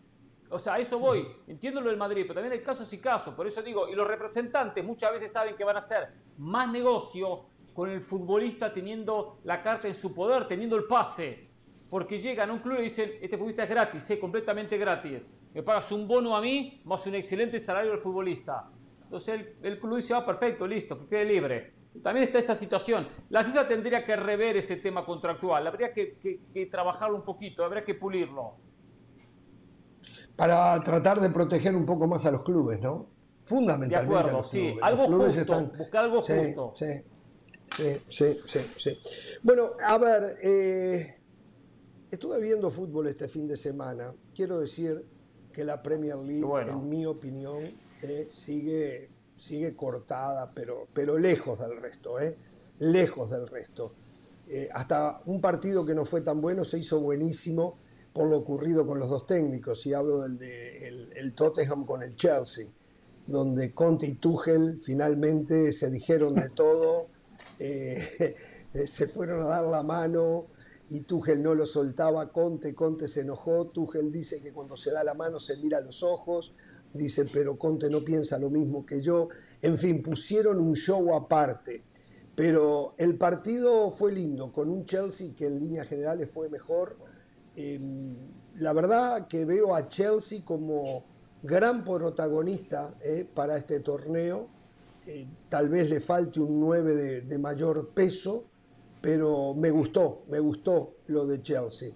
O 0.49 0.57
sea, 0.57 0.75
a 0.75 0.79
eso 0.79 0.97
voy. 0.97 1.27
Entiendo 1.47 1.81
lo 1.81 1.89
del 1.89 1.97
Madrid, 1.97 2.23
pero 2.23 2.35
también 2.35 2.53
hay 2.53 2.63
casos 2.63 2.91
y 2.93 2.99
casos. 2.99 3.33
Por 3.33 3.45
eso 3.45 3.61
digo, 3.61 3.89
y 3.89 3.95
los 3.95 4.07
representantes 4.07 4.83
muchas 4.83 5.11
veces 5.11 5.31
saben 5.31 5.55
que 5.55 5.65
van 5.65 5.75
a 5.75 5.79
hacer 5.79 6.07
más 6.37 6.71
negocio 6.71 7.47
con 7.73 7.89
el 7.89 7.99
futbolista 7.99 8.73
teniendo 8.73 9.39
la 9.43 9.61
carta 9.61 9.89
en 9.89 9.95
su 9.95 10.13
poder, 10.13 10.47
teniendo 10.47 10.77
el 10.77 10.85
pase. 10.85 11.49
Porque 11.89 12.19
llegan 12.19 12.49
a 12.49 12.53
un 12.53 12.59
club 12.59 12.79
y 12.79 12.83
dicen, 12.83 13.11
este 13.21 13.37
futbolista 13.37 13.63
es 13.63 13.69
gratis, 13.69 14.09
es 14.09 14.19
completamente 14.19 14.77
gratis. 14.77 15.21
Me 15.53 15.63
pagas 15.63 15.91
un 15.91 16.07
bono 16.07 16.35
a 16.35 16.41
mí, 16.41 16.81
más 16.85 17.05
un 17.07 17.15
excelente 17.15 17.59
salario 17.59 17.91
al 17.91 17.99
futbolista. 17.99 18.69
Entonces 19.09 19.29
el, 19.39 19.55
el 19.63 19.79
club 19.79 19.95
dice, 19.95 20.13
ah, 20.13 20.23
perfecto, 20.23 20.67
listo, 20.67 20.99
que 20.99 21.07
quede 21.07 21.25
libre. 21.25 21.73
También 22.03 22.27
está 22.27 22.37
esa 22.37 22.53
situación. 22.53 23.07
La 23.29 23.43
FIFA 23.43 23.67
tendría 23.67 24.03
que 24.03 24.15
rever 24.15 24.55
ese 24.57 24.75
tema 24.75 25.03
contractual, 25.03 25.65
habría 25.65 25.91
que, 25.91 26.19
que- 26.19 26.41
que 26.53 26.67
trabajarlo 26.67 27.15
un 27.15 27.25
poquito, 27.25 27.63
habría 27.65 27.83
que 27.83 27.95
pulirlo. 27.95 28.53
para 30.35 30.79
tratar 30.83 31.19
de 31.19 31.29
proteger 31.31 31.75
un 31.75 31.85
poco 31.85 32.07
más 32.07 32.23
a 32.25 32.31
los 32.31 32.43
clubes, 32.43 32.79
¿no? 32.79 33.07
Fundamentalmente. 33.45 34.13
De 34.13 34.19
acuerdo, 34.19 34.37
a 34.37 34.39
los 34.41 34.49
sí. 34.49 34.59
clubes. 34.67 34.83
Algo 34.83 35.01
Los 35.09 35.77
buscar 35.77 36.03
algo 36.05 36.21
sí, 36.21 36.33
justo. 36.45 36.73
Sí, 36.75 36.85
sí, 37.75 37.97
sí, 38.07 38.39
sí, 38.45 38.59
sí. 38.77 38.99
Bueno, 39.41 39.71
a 39.83 39.97
ver, 39.97 40.37
eh, 40.43 41.19
estuve 42.11 42.39
viendo 42.39 42.69
fútbol 42.69 43.07
este 43.07 43.27
fin 43.27 43.47
de 43.47 43.57
semana. 43.57 44.13
Quiero 44.35 44.59
decir 44.59 45.03
que 45.51 45.63
la 45.65 45.81
Premier 45.81 46.15
League, 46.17 46.43
bueno. 46.45 46.73
en 46.73 46.89
mi 46.89 47.05
opinión, 47.05 47.57
sigue, 48.33 49.09
sigue 49.37 49.75
cortada, 49.75 50.51
pero, 50.53 50.87
pero 50.93 51.17
lejos 51.17 51.59
del 51.59 51.81
resto, 51.81 52.19
¿eh? 52.19 52.35
Lejos 52.79 53.29
del 53.29 53.47
resto. 53.47 53.93
Eh, 54.47 54.67
hasta 54.73 55.21
un 55.25 55.41
partido 55.41 55.85
que 55.85 55.93
no 55.93 56.05
fue 56.05 56.21
tan 56.21 56.41
bueno 56.41 56.65
se 56.65 56.79
hizo 56.79 56.99
buenísimo 56.99 57.77
por 58.13 58.27
lo 58.27 58.37
ocurrido 58.37 58.87
con 58.87 58.99
los 58.99 59.09
dos 59.09 59.27
técnicos, 59.27 59.85
y 59.85 59.93
hablo 59.93 60.21
del 60.21 60.39
de 60.39 60.87
el, 61.15 61.33
Tottenham 61.33 61.85
con 61.85 62.01
el 62.01 62.15
Chelsea, 62.15 62.67
donde 63.27 63.71
Conte 63.71 64.07
y 64.07 64.13
Tuchel 64.13 64.81
finalmente 64.83 65.71
se 65.73 65.91
dijeron 65.91 66.33
de 66.33 66.49
todo, 66.49 67.05
eh, 67.59 68.35
se 68.87 69.07
fueron 69.07 69.43
a 69.43 69.45
dar 69.45 69.65
la 69.65 69.83
mano 69.83 70.47
y 70.89 71.01
Tuchel 71.01 71.43
no 71.43 71.53
lo 71.53 71.67
soltaba, 71.67 72.31
Conte, 72.31 72.73
Conte 72.73 73.07
se 73.07 73.21
enojó, 73.21 73.65
Tuchel 73.65 74.11
dice 74.11 74.41
que 74.41 74.51
cuando 74.51 74.75
se 74.75 74.91
da 74.91 75.03
la 75.03 75.13
mano 75.13 75.39
se 75.39 75.57
mira 75.57 75.79
los 75.81 76.01
ojos, 76.01 76.51
dice, 76.93 77.25
pero 77.31 77.57
Conte 77.57 77.89
no 77.89 78.01
piensa 78.01 78.37
lo 78.37 78.49
mismo 78.49 78.85
que 78.85 79.01
yo, 79.01 79.29
en 79.61 79.77
fin, 79.77 80.01
pusieron 80.01 80.59
un 80.59 80.75
show 80.75 81.13
aparte. 81.13 81.83
Pero 82.35 82.95
el 82.97 83.17
partido 83.17 83.91
fue 83.91 84.13
lindo, 84.13 84.51
con 84.51 84.69
un 84.69 84.85
Chelsea 84.85 85.35
que 85.35 85.47
en 85.47 85.59
líneas 85.59 85.87
generales 85.87 86.29
fue 86.31 86.49
mejor. 86.49 86.97
Eh, 87.55 87.79
la 88.55 88.73
verdad 88.73 89.27
que 89.27 89.45
veo 89.45 89.75
a 89.75 89.89
Chelsea 89.89 90.43
como 90.45 91.03
gran 91.43 91.83
protagonista 91.83 92.95
eh, 93.03 93.27
para 93.33 93.57
este 93.57 93.81
torneo. 93.81 94.47
Eh, 95.05 95.27
tal 95.49 95.69
vez 95.69 95.89
le 95.89 95.99
falte 95.99 96.39
un 96.39 96.59
9 96.59 96.95
de, 96.95 97.21
de 97.21 97.37
mayor 97.37 97.89
peso, 97.89 98.45
pero 99.01 99.53
me 99.53 99.69
gustó, 99.69 100.23
me 100.29 100.39
gustó 100.39 100.95
lo 101.07 101.25
de 101.25 101.41
Chelsea. 101.41 101.89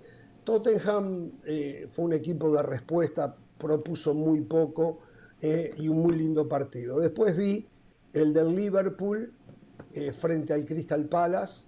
Tottenham 0.44 1.32
eh, 1.46 1.88
fue 1.89 2.06
un 2.06 2.14
equipo 2.14 2.52
de 2.52 2.64
respuesta, 2.64 3.36
propuso 3.68 4.14
muy 4.14 4.41
poco 4.41 4.99
eh, 5.41 5.74
y 5.78 5.88
un 5.88 6.01
muy 6.03 6.16
lindo 6.16 6.47
partido. 6.47 6.99
Después 6.99 7.36
vi 7.36 7.66
el 8.14 8.34
del 8.34 8.55
Liverpool 8.55 9.34
eh, 9.93 10.11
frente 10.11 10.53
al 10.53 10.66
Crystal 10.66 11.05
Palace. 11.05 11.64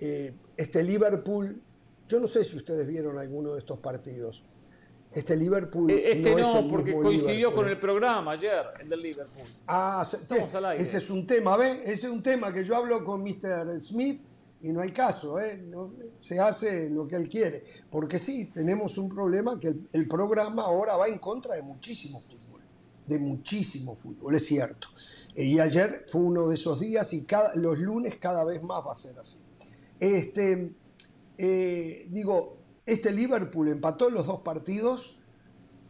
Eh, 0.00 0.32
este 0.56 0.82
Liverpool, 0.82 1.60
yo 2.08 2.20
no 2.20 2.26
sé 2.26 2.44
si 2.44 2.56
ustedes 2.56 2.86
vieron 2.86 3.18
alguno 3.18 3.52
de 3.54 3.58
estos 3.58 3.78
partidos. 3.78 4.42
Este 5.12 5.36
Liverpool 5.36 5.90
Eh, 5.90 6.12
Este 6.12 6.30
no, 6.30 6.38
no, 6.38 6.48
es 6.58 6.64
el 6.64 6.70
porque 6.70 6.90
mismo 6.90 7.02
coincidió 7.02 7.34
Liverpool. 7.34 7.54
con 7.62 7.68
el 7.68 7.78
programa 7.78 8.32
ayer, 8.32 8.64
el 8.80 8.88
del 8.88 9.02
Liverpool. 9.02 9.46
Ah, 9.66 10.06
al 10.54 10.64
aire. 10.64 10.82
ese 10.82 10.96
es 10.98 11.10
un 11.10 11.26
tema, 11.26 11.56
¿ves? 11.58 11.80
Ese 11.82 12.06
es 12.06 12.12
un 12.12 12.22
tema 12.22 12.50
que 12.52 12.64
yo 12.64 12.76
hablo 12.76 13.04
con 13.04 13.22
Mr. 13.22 13.78
Smith 13.80 14.22
y 14.62 14.72
no 14.72 14.80
hay 14.80 14.92
caso, 14.92 15.40
¿eh? 15.40 15.64
Se 16.20 16.38
hace 16.38 16.88
lo 16.88 17.06
que 17.08 17.16
él 17.16 17.28
quiere. 17.28 17.64
Porque 17.90 18.18
sí, 18.18 18.46
tenemos 18.46 18.96
un 18.96 19.08
problema 19.08 19.58
que 19.58 19.68
el, 19.68 19.88
el 19.92 20.08
programa 20.08 20.62
ahora 20.62 20.96
va 20.96 21.08
en 21.08 21.18
contra 21.18 21.56
de 21.56 21.62
muchísimo 21.62 22.20
fútbol, 22.20 22.62
de 23.06 23.18
muchísimo 23.18 23.96
fútbol, 23.96 24.36
es 24.36 24.46
cierto. 24.46 24.88
Eh, 25.34 25.44
Y 25.44 25.58
ayer 25.58 26.04
fue 26.08 26.20
uno 26.20 26.48
de 26.48 26.54
esos 26.54 26.78
días 26.78 27.12
y 27.12 27.24
cada, 27.24 27.54
los 27.56 27.78
lunes 27.78 28.16
cada 28.20 28.44
vez 28.44 28.62
más 28.62 28.86
va 28.86 28.92
a 28.92 28.94
ser 28.94 29.18
así. 29.18 29.38
Este, 29.98 30.74
eh, 31.38 32.06
digo, 32.10 32.58
este 32.86 33.12
Liverpool 33.12 33.68
empató 33.68 34.10
los 34.10 34.26
dos 34.26 34.42
partidos, 34.42 35.18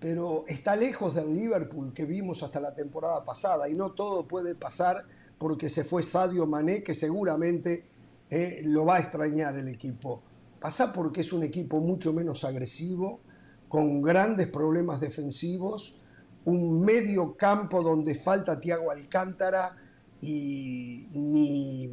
pero 0.00 0.44
está 0.48 0.76
lejos 0.76 1.14
del 1.14 1.34
Liverpool 1.34 1.92
que 1.92 2.06
vimos 2.06 2.42
hasta 2.42 2.58
la 2.58 2.74
temporada 2.74 3.24
pasada 3.24 3.68
y 3.68 3.74
no 3.74 3.92
todo 3.92 4.26
puede 4.26 4.54
pasar 4.54 4.96
porque 5.38 5.68
se 5.68 5.84
fue 5.84 6.02
Sadio 6.02 6.46
Mané, 6.46 6.82
que 6.82 6.94
seguramente 6.94 7.91
eh, 8.34 8.62
lo 8.64 8.86
va 8.86 8.96
a 8.96 9.00
extrañar 9.00 9.56
el 9.58 9.68
equipo. 9.68 10.22
Pasa 10.58 10.90
porque 10.90 11.20
es 11.20 11.34
un 11.34 11.42
equipo 11.42 11.80
mucho 11.80 12.14
menos 12.14 12.44
agresivo, 12.44 13.20
con 13.68 14.00
grandes 14.00 14.48
problemas 14.48 15.00
defensivos, 15.00 16.00
un 16.46 16.82
medio 16.82 17.36
campo 17.36 17.82
donde 17.82 18.14
falta 18.14 18.58
Thiago 18.58 18.90
Alcántara 18.90 19.76
y 20.22 21.08
ni, 21.12 21.90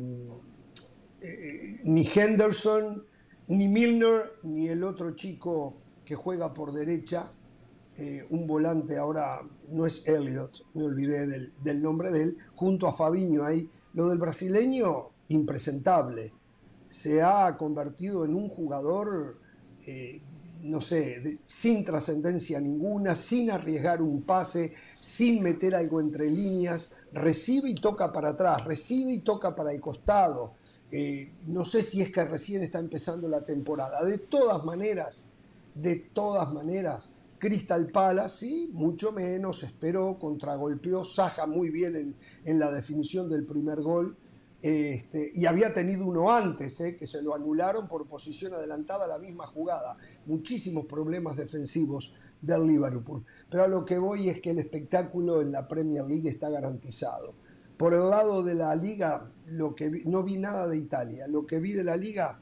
eh, 1.19 1.81
ni 1.83 2.07
Henderson, 2.07 3.05
ni 3.49 3.67
Milner, 3.67 4.21
ni 4.43 4.69
el 4.69 4.85
otro 4.85 5.11
chico 5.17 5.75
que 6.05 6.15
juega 6.15 6.53
por 6.53 6.71
derecha, 6.71 7.33
eh, 7.97 8.25
un 8.29 8.47
volante 8.47 8.97
ahora, 8.97 9.41
no 9.67 9.85
es 9.85 10.07
Elliot, 10.07 10.65
me 10.73 10.83
olvidé 10.85 11.27
del, 11.27 11.53
del 11.61 11.81
nombre 11.81 12.11
de 12.11 12.23
él, 12.23 12.37
junto 12.55 12.87
a 12.87 12.93
Fabiño 12.93 13.43
ahí. 13.43 13.69
Lo 13.91 14.07
del 14.07 14.19
brasileño, 14.19 15.18
impresentable. 15.29 16.33
Se 16.87 17.21
ha 17.21 17.55
convertido 17.57 18.25
en 18.25 18.35
un 18.35 18.49
jugador, 18.49 19.39
eh, 19.87 20.21
no 20.61 20.81
sé, 20.81 21.39
sin 21.43 21.85
trascendencia 21.85 22.59
ninguna, 22.59 23.15
sin 23.15 23.49
arriesgar 23.51 24.01
un 24.01 24.23
pase, 24.23 24.73
sin 24.99 25.41
meter 25.41 25.75
algo 25.75 26.01
entre 26.01 26.29
líneas, 26.29 26.89
recibe 27.13 27.69
y 27.69 27.75
toca 27.75 28.11
para 28.11 28.29
atrás, 28.29 28.65
recibe 28.65 29.13
y 29.13 29.19
toca 29.19 29.55
para 29.55 29.71
el 29.71 29.79
costado. 29.79 30.53
Eh, 30.91 31.31
no 31.47 31.65
sé 31.65 31.83
si 31.83 32.01
es 32.01 32.11
que 32.11 32.25
recién 32.25 32.63
está 32.63 32.79
empezando 32.79 33.29
la 33.29 33.45
temporada. 33.45 34.03
De 34.03 34.17
todas 34.17 34.65
maneras, 34.65 35.23
de 35.75 35.97
todas 35.97 36.51
maneras, 36.51 37.11
Crystal 37.37 37.87
Palace, 37.87 38.45
sí, 38.47 38.69
mucho 38.73 39.11
menos, 39.11 39.63
esperó, 39.63 40.19
contragolpeó, 40.19 41.05
Saja 41.05 41.45
muy 41.45 41.69
bien 41.69 41.95
en, 41.95 42.15
en 42.43 42.59
la 42.59 42.71
definición 42.71 43.29
del 43.29 43.45
primer 43.45 43.81
gol, 43.81 44.17
este, 44.61 45.31
y 45.33 45.45
había 45.45 45.73
tenido 45.73 46.05
uno 46.05 46.31
antes, 46.31 46.79
eh, 46.81 46.95
que 46.95 47.07
se 47.07 47.21
lo 47.21 47.33
anularon 47.33 47.87
por 47.87 48.07
posición 48.07 48.53
adelantada 48.53 49.05
a 49.05 49.07
la 49.07 49.19
misma 49.19 49.47
jugada. 49.47 49.97
Muchísimos 50.25 50.85
problemas 50.85 51.35
defensivos 51.37 52.13
del 52.41 52.67
Liverpool. 52.67 53.25
Pero 53.49 53.63
a 53.63 53.67
lo 53.67 53.85
que 53.85 53.97
voy 53.97 54.29
es 54.29 54.41
que 54.41 54.51
el 54.51 54.59
espectáculo 54.59 55.41
en 55.41 55.51
la 55.51 55.67
Premier 55.67 56.05
League 56.05 56.29
está 56.29 56.49
garantizado. 56.49 57.33
Por 57.77 57.93
el 57.93 58.09
lado 58.09 58.43
de 58.43 58.55
la 58.55 58.75
liga, 58.75 59.31
lo 59.47 59.73
que 59.75 59.89
vi- 59.89 60.03
no 60.05 60.23
vi 60.23 60.37
nada 60.37 60.67
de 60.67 60.77
Italia. 60.77 61.27
Lo 61.27 61.45
que 61.45 61.59
vi 61.59 61.71
de 61.73 61.83
la 61.85 61.95
liga, 61.95 62.41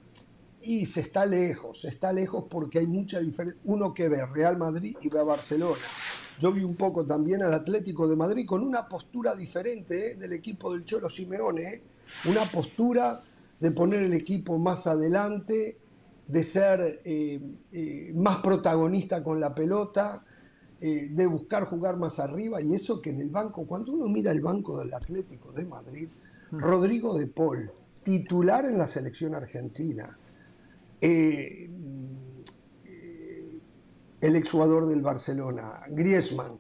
y 0.59 0.88
se 0.88 1.01
está 1.01 1.26
lejos, 1.28 1.82
se 1.82 1.89
está 1.89 2.11
lejos 2.11 2.45
porque 2.49 2.80
hay 2.80 2.88
mucha 2.88 3.20
diferencia. 3.20 3.61
Uno 3.65 3.93
que 3.93 4.09
ve 4.09 4.26
Real 4.26 4.57
Madrid 4.57 4.95
y 5.01 5.09
ve 5.09 5.20
a 5.20 5.24
Barcelona. 5.24 5.78
Yo 6.39 6.51
vi 6.51 6.63
un 6.63 6.76
poco 6.76 7.05
también 7.05 7.43
al 7.43 7.53
Atlético 7.53 8.07
de 8.07 8.15
Madrid 8.15 8.45
con 8.47 8.63
una 8.63 8.88
postura 8.88 9.36
diferente 9.36 10.11
¿eh? 10.11 10.15
del 10.15 10.34
equipo 10.34 10.74
del 10.74 10.84
Cholo 10.86 11.09
Simeone. 11.09 11.61
¿eh? 11.63 11.84
Una 12.26 12.43
postura 12.45 13.24
de 13.59 13.72
poner 13.72 14.03
el 14.03 14.13
equipo 14.13 14.57
más 14.57 14.88
adelante, 14.88 15.78
de 16.28 16.43
ser 16.43 17.01
eh, 17.05 17.39
eh, 17.72 18.11
más 18.15 18.38
protagonista 18.38 19.24
con 19.24 19.39
la 19.39 19.55
pelota, 19.55 20.26
eh, 20.80 21.09
de 21.09 21.26
buscar 21.26 21.63
jugar 21.65 21.97
más 21.97 22.20
arriba. 22.20 22.61
Y 22.61 22.76
eso 22.76 23.01
que 23.01 23.09
en 23.11 23.22
el 23.22 23.30
banco, 23.30 23.65
cuando 23.65 23.93
uno 23.93 24.07
mira 24.07 24.32
el 24.32 24.41
banco 24.41 24.78
del 24.80 24.93
Atlético 24.93 25.51
de 25.51 25.65
Madrid, 25.65 26.09
Rodrigo 26.51 27.18
de 27.18 27.28
Paul, 27.28 27.72
titular 28.03 28.65
en 28.65 28.78
la 28.78 28.88
selección 28.88 29.36
argentina. 29.36 30.18
El 34.20 34.36
exjugador 34.36 34.88
del 34.88 35.01
Barcelona, 35.03 35.84
Griezmann, 35.89 36.59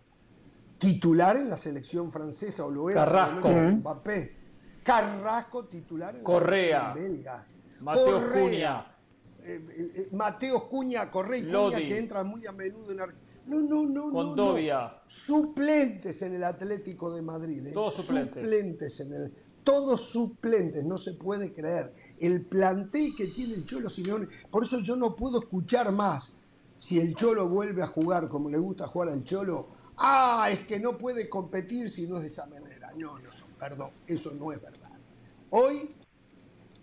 titular 0.77 1.35
en 1.37 1.49
la 1.49 1.57
selección 1.57 2.11
francesa 2.11 2.65
o 2.65 2.71
lo 2.71 2.89
era 2.89 3.05
Carrasco. 3.05 3.47
menos 3.47 3.79
Mbappé. 3.79 4.36
Carrasco 4.87 5.65
titular 5.65 6.15
en 6.15 6.23
Correa. 6.23 6.87
la 6.87 6.93
belga. 6.93 7.47
Mateo 7.81 8.05
Correa. 8.05 8.41
Cunha. 8.41 8.93
Eh, 9.43 9.65
eh, 9.69 9.91
eh, 9.95 10.09
Mateo 10.13 10.67
Cuña, 10.67 11.11
Correa 11.11 11.39
y 11.39 11.43
Cuña 11.51 11.77
que 11.77 11.97
entran 11.97 12.27
muy 12.27 12.45
a 12.47 12.51
menudo 12.51 12.91
en 12.91 13.01
Argentina. 13.01 13.27
No, 13.45 13.61
no, 13.61 13.83
no, 13.85 14.07
no, 14.07 14.11
Condovia. 14.11 14.81
no. 14.81 14.91
Suplentes 15.07 16.21
en 16.21 16.35
el 16.35 16.43
Atlético 16.43 17.13
de 17.13 17.21
Madrid. 17.21 17.65
eh. 17.67 17.71
Todos 17.73 17.93
suplentes. 17.95 18.43
Suplentes 18.43 18.99
en 18.99 19.13
el. 19.13 19.33
Todos 19.63 20.01
suplentes, 20.09 20.83
no 20.85 20.97
se 20.97 21.13
puede 21.13 21.53
creer. 21.53 21.93
El 22.19 22.45
plantel 22.45 23.13
que 23.15 23.27
tiene 23.27 23.53
el 23.55 23.65
Cholo 23.65 23.89
Simeone. 23.89 24.27
Por 24.49 24.63
eso 24.63 24.79
yo 24.79 24.95
no 24.95 25.15
puedo 25.15 25.39
escuchar 25.39 25.91
más. 25.91 26.33
Si 26.77 26.99
el 26.99 27.15
Cholo 27.15 27.49
vuelve 27.49 27.83
a 27.83 27.87
jugar 27.87 28.29
como 28.29 28.49
le 28.49 28.57
gusta 28.57 28.87
jugar 28.87 29.09
al 29.09 29.23
Cholo, 29.25 29.67
ah, 29.97 30.47
es 30.51 30.59
que 30.59 30.79
no 30.79 30.97
puede 30.97 31.27
competir 31.29 31.89
si 31.89 32.07
no 32.07 32.15
es 32.17 32.21
de 32.21 32.27
esa 32.29 32.45
manera. 32.47 32.91
No, 32.97 33.17
no, 33.19 33.29
perdón, 33.59 33.91
eso 34.05 34.31
no 34.33 34.51
es 34.51 34.61
verdad. 34.61 34.91
Hoy 35.49 35.95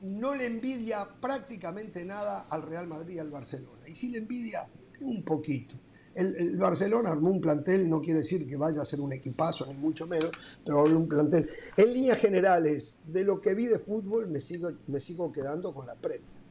no 0.02 0.34
le 0.34 0.46
envidia 0.46 1.08
prácticamente 1.20 2.04
nada 2.04 2.46
al 2.50 2.62
Real 2.62 2.86
Madrid 2.86 3.14
y 3.14 3.18
al 3.18 3.30
Barcelona. 3.30 3.88
Y 3.88 3.94
si 3.94 4.10
le 4.10 4.18
envidia, 4.18 4.68
un 5.00 5.22
poquito. 5.22 5.76
El, 6.14 6.36
el 6.36 6.56
Barcelona 6.56 7.10
armó 7.10 7.30
un 7.30 7.40
plantel, 7.40 7.88
no 7.88 8.00
quiere 8.00 8.20
decir 8.20 8.46
que 8.46 8.56
vaya 8.56 8.82
a 8.82 8.84
ser 8.84 9.00
un 9.00 9.12
equipazo, 9.12 9.66
ni 9.66 9.74
mucho 9.74 10.06
menos, 10.06 10.30
pero 10.64 10.82
armó 10.82 11.00
un 11.00 11.08
plantel. 11.08 11.50
En 11.76 11.92
líneas 11.92 12.18
generales, 12.18 12.98
de 13.06 13.24
lo 13.24 13.40
que 13.40 13.54
vi 13.54 13.66
de 13.66 13.78
fútbol, 13.78 14.28
me 14.28 14.40
sigo, 14.40 14.70
me 14.86 15.00
sigo 15.00 15.32
quedando 15.32 15.74
con 15.74 15.86
la 15.86 15.94
Premier. 15.94 16.44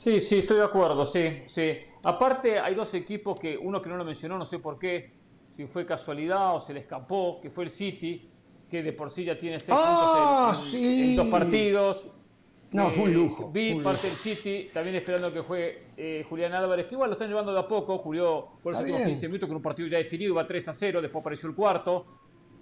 Sí, 0.00 0.18
sí, 0.18 0.38
estoy 0.38 0.56
de 0.56 0.64
acuerdo, 0.64 1.04
sí, 1.04 1.42
sí. 1.46 1.72
Aparte, 2.04 2.58
hay 2.58 2.74
dos 2.74 2.94
equipos 2.94 3.38
que, 3.38 3.58
uno 3.58 3.82
que 3.82 3.90
no 3.90 3.98
lo 3.98 4.04
mencionó, 4.04 4.38
no 4.38 4.46
sé 4.46 4.58
por 4.58 4.78
qué, 4.78 5.19
si 5.50 5.66
fue 5.66 5.84
casualidad 5.84 6.56
o 6.56 6.60
se 6.60 6.72
le 6.72 6.80
escapó, 6.80 7.38
que 7.42 7.50
fue 7.50 7.64
el 7.64 7.70
City, 7.70 8.26
que 8.70 8.82
de 8.82 8.92
por 8.94 9.10
sí 9.10 9.24
ya 9.24 9.36
tiene 9.36 9.60
seis 9.60 9.76
Ah, 9.78 10.52
puntos 10.54 10.72
en, 10.74 10.80
sí. 10.80 11.10
en 11.10 11.16
dos 11.16 11.26
partidos. 11.26 12.06
No, 12.72 12.88
Eh, 12.88 12.92
fue 12.94 13.04
un 13.04 13.14
lujo. 13.14 13.50
Vi 13.52 13.72
un 13.72 13.82
parte 13.82 14.06
del 14.06 14.16
City, 14.16 14.68
también 14.72 14.94
esperando 14.96 15.32
que 15.32 15.40
juegue 15.40 15.86
eh, 15.96 16.24
Julián 16.28 16.52
Álvarez, 16.54 16.86
que 16.86 16.94
igual 16.94 17.10
lo 17.10 17.14
están 17.14 17.28
llevando 17.28 17.52
de 17.52 17.58
a 17.58 17.66
poco. 17.68 17.98
Julió 17.98 18.46
por 18.62 18.72
los 18.72 18.80
últimos 18.80 19.00
bien. 19.00 19.10
15 19.10 19.26
minutos 19.28 19.48
con 19.48 19.56
un 19.56 19.62
partido 19.62 19.88
ya 19.88 19.98
definido, 19.98 20.32
iba 20.32 20.46
3 20.46 20.68
a 20.68 20.72
0, 20.72 21.02
después 21.02 21.20
apareció 21.20 21.48
el 21.48 21.54
cuarto, 21.56 22.06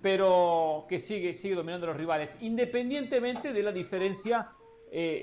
pero 0.00 0.86
que 0.88 0.98
sigue, 0.98 1.34
sigue 1.34 1.54
dominando 1.54 1.86
a 1.86 1.90
los 1.90 1.96
rivales, 1.98 2.38
independientemente 2.40 3.52
de 3.52 3.62
la 3.62 3.70
diferencia 3.72 4.48
eh, 4.90 5.20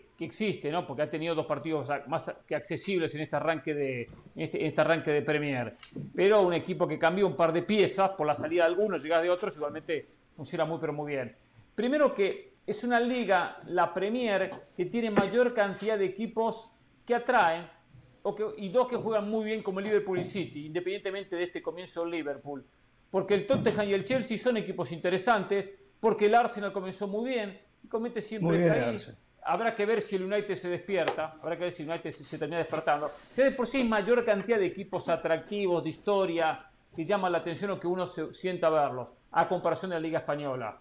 eh, 0.00 0.05
que 0.16 0.24
existe, 0.24 0.70
¿no? 0.70 0.86
Porque 0.86 1.02
ha 1.02 1.10
tenido 1.10 1.34
dos 1.34 1.46
partidos 1.46 1.88
más 2.06 2.32
que 2.46 2.54
accesibles 2.54 3.14
en 3.14 3.20
este 3.20 3.36
arranque 3.36 3.74
de, 3.74 4.02
en 4.02 4.10
este, 4.42 4.60
en 4.60 4.66
este 4.66 4.80
arranque 4.80 5.10
de 5.10 5.22
Premier. 5.22 5.74
Pero 6.14 6.42
un 6.42 6.54
equipo 6.54 6.88
que 6.88 6.98
cambió 6.98 7.26
un 7.26 7.36
par 7.36 7.52
de 7.52 7.62
piezas 7.62 8.10
por 8.10 8.26
la 8.26 8.34
salida 8.34 8.64
de 8.64 8.70
algunos, 8.70 9.02
llegada 9.02 9.22
de 9.22 9.30
otros, 9.30 9.54
igualmente 9.56 10.06
funciona 10.34 10.64
muy 10.64 10.78
pero 10.80 10.92
muy 10.92 11.12
bien. 11.12 11.36
Primero 11.74 12.14
que 12.14 12.54
es 12.66 12.82
una 12.82 12.98
liga, 12.98 13.58
la 13.66 13.92
Premier, 13.92 14.50
que 14.76 14.86
tiene 14.86 15.10
mayor 15.10 15.52
cantidad 15.52 15.98
de 15.98 16.06
equipos 16.06 16.72
que 17.06 17.14
atraen 17.14 17.68
o 18.22 18.34
que- 18.34 18.46
y 18.56 18.70
dos 18.70 18.88
que 18.88 18.96
juegan 18.96 19.28
muy 19.30 19.44
bien 19.44 19.62
como 19.62 19.80
Liverpool 19.80 20.18
y 20.18 20.24
City, 20.24 20.66
independientemente 20.66 21.36
de 21.36 21.44
este 21.44 21.62
comienzo 21.62 22.04
Liverpool. 22.04 22.64
Porque 23.10 23.34
el 23.34 23.46
Tottenham 23.46 23.88
y 23.88 23.92
el 23.94 24.02
Chelsea 24.02 24.36
son 24.36 24.56
equipos 24.56 24.90
interesantes, 24.92 25.70
porque 26.00 26.26
el 26.26 26.34
Arsenal 26.34 26.72
comenzó 26.72 27.06
muy 27.06 27.30
bien 27.30 27.60
y 27.84 27.86
comete 27.86 28.20
siempre 28.20 28.48
Muy 28.48 28.58
Habrá 29.46 29.74
que 29.74 29.86
ver 29.86 30.00
si 30.02 30.16
el 30.16 30.24
United 30.24 30.54
se 30.54 30.68
despierta, 30.68 31.36
habrá 31.40 31.56
que 31.56 31.62
ver 31.64 31.72
si 31.72 31.82
el 31.84 31.88
United 31.90 32.10
se, 32.10 32.24
se 32.24 32.38
termina 32.38 32.58
despertando. 32.58 33.10
Ya 33.34 33.44
de 33.44 33.52
por 33.52 33.66
sí 33.66 33.78
hay 33.78 33.84
mayor 33.88 34.24
cantidad 34.24 34.58
de 34.58 34.66
equipos 34.66 35.08
atractivos, 35.08 35.82
de 35.84 35.90
historia, 35.90 36.66
que 36.94 37.04
llaman 37.04 37.30
la 37.32 37.38
atención 37.38 37.70
o 37.72 37.78
que 37.80 37.86
uno 37.86 38.06
se 38.06 38.32
sienta 38.32 38.66
a 38.68 38.70
verlos, 38.70 39.14
a 39.32 39.46
comparación 39.48 39.90
de 39.90 39.96
la 39.96 40.00
Liga 40.00 40.18
Española. 40.20 40.78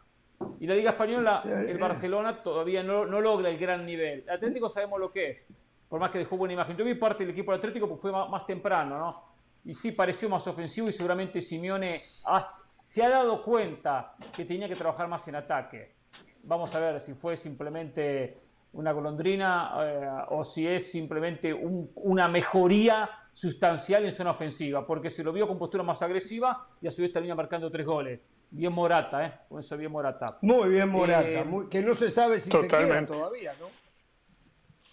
Y 0.60 0.68
la 0.68 0.76
Liga 0.76 0.92
Española, 0.92 1.42
el. 1.70 1.78
Barcelona 1.78 2.42
todavía 2.42 2.82
no, 2.84 3.06
no 3.06 3.22
logra 3.22 3.50
el 3.50 3.58
gran 3.58 3.86
nivel. 3.86 4.22
El 4.24 4.30
Atlético 4.30 4.68
sabemos 4.70 5.00
lo 5.00 5.12
que 5.12 5.30
es, 5.32 5.48
por 5.88 6.00
más 6.00 6.10
que 6.12 6.18
dejó 6.20 6.36
buena 6.38 6.54
imagen. 6.54 6.76
Yo 6.76 6.84
vi 6.86 6.96
parte 6.96 7.24
del 7.24 7.32
equipo 7.34 7.52
del 7.52 7.60
Atlético 7.60 7.88
porque 7.88 8.02
fue 8.02 8.12
más, 8.12 8.30
más 8.30 8.46
temprano, 8.46 8.98
¿no? 8.98 9.24
Y 9.64 9.74
sí 9.74 9.92
pareció 9.92 10.30
más 10.30 10.46
ofensivo 10.48 10.88
y 10.88 10.92
seguramente 10.92 11.42
Simeone 11.42 12.02
has- 12.26 12.64
se 12.84 13.04
ha 13.04 13.10
dado 13.10 13.40
cuenta 13.42 14.16
que 14.36 14.46
tenía 14.46 14.68
que 14.68 14.76
trabajar 14.76 15.08
más 15.08 15.28
en 15.28 15.36
ataque. 15.36 15.96
Vamos 16.44 16.74
a 16.76 16.80
ver 16.80 17.02
si 17.02 17.14
fue 17.14 17.36
simplemente 17.36 18.45
una 18.76 18.92
golondrina 18.92 19.72
eh, 19.80 20.08
o 20.30 20.44
si 20.44 20.68
es 20.68 20.92
simplemente 20.92 21.54
un- 21.54 21.92
una 21.96 22.28
mejoría 22.28 23.10
sustancial 23.34 24.06
en 24.06 24.12
zona 24.12 24.32
ofensiva, 24.32 24.86
porque 24.86 25.10
se 25.10 25.24
lo 25.24 25.34
vio 25.34 25.48
con 25.48 25.58
postura 25.58 25.84
más 25.84 26.02
agresiva 26.02 26.68
y 26.82 26.88
a 26.88 26.92
su 26.92 27.02
vez 27.02 27.12
termina 27.12 27.36
marcando 27.36 27.70
tres 27.72 27.86
goles. 27.86 28.20
Bien 28.52 28.72
Morata, 28.72 29.26
¿eh? 29.26 29.34
Con 29.50 29.60
eso 29.60 29.76
bien 29.76 29.92
Morata. 29.92 30.38
Muy 30.42 30.70
bien, 30.70 30.88
Morata. 30.90 31.28
Eh, 31.28 31.44
muy- 31.44 31.68
que 31.68 31.82
no 31.82 31.96
se 31.96 32.10
sabe 32.12 32.40
si 32.40 32.50
se 32.52 32.58
queda 32.58 32.68
totalmente. 32.80 33.14
todavía, 33.14 33.54
¿no? 33.60 33.68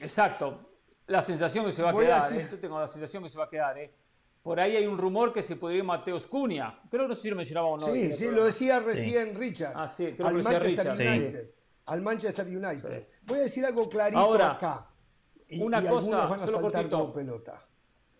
Exacto. 0.00 0.68
La 1.06 1.22
sensación 1.22 1.64
que 1.66 1.72
se 1.72 1.82
va 1.82 1.90
a 1.90 1.92
Voy 1.92 2.04
a 2.04 2.08
quedar, 2.08 2.30
decir- 2.30 2.46
¿eh? 2.46 2.48
Yo 2.50 2.58
tengo 2.58 2.80
la 2.80 2.88
sensación 2.88 3.22
que 3.22 3.28
se 3.28 3.38
va 3.38 3.44
a 3.44 3.50
quedar, 3.50 3.78
¿eh? 3.78 3.92
Por 4.42 4.58
ahí 4.58 4.74
hay 4.76 4.86
un 4.86 4.98
rumor 4.98 5.32
que 5.32 5.42
se 5.42 5.54
podría 5.56 5.78
ir 5.78 5.84
Mateos 5.84 6.26
Cunha. 6.26 6.80
Creo 6.90 7.02
que 7.04 7.08
no 7.08 7.14
sé 7.14 7.20
si 7.22 7.30
lo 7.30 7.36
mencionaba 7.36 7.68
o 7.68 7.78
no. 7.78 7.86
sí, 7.88 8.16
sí, 8.16 8.30
lo 8.32 8.44
decía 8.44 8.80
recién 8.80 9.36
Richard. 9.36 9.72
Ah, 9.76 9.88
sí, 9.88 10.04
creo 10.16 10.16
que 10.16 10.22
lo 10.32 10.38
decía 10.38 10.52
Manchester 10.58 10.96
Richard. 10.96 11.46
Al 11.86 12.00
Manchester 12.02 12.46
United. 12.46 13.08
Voy 13.22 13.38
a 13.38 13.42
decir 13.42 13.64
algo 13.64 13.88
clarito 13.88 14.18
Ahora, 14.18 14.52
acá. 14.52 14.88
Y, 15.48 15.60
una 15.62 15.80
y 15.80 15.86
cosa, 15.86 15.96
algunos 15.98 16.30
van 16.30 16.40
a 16.40 16.44
solo 16.46 16.60
saltar 16.60 16.72
cortito. 16.88 16.98
como 17.00 17.12
pelota. 17.12 17.68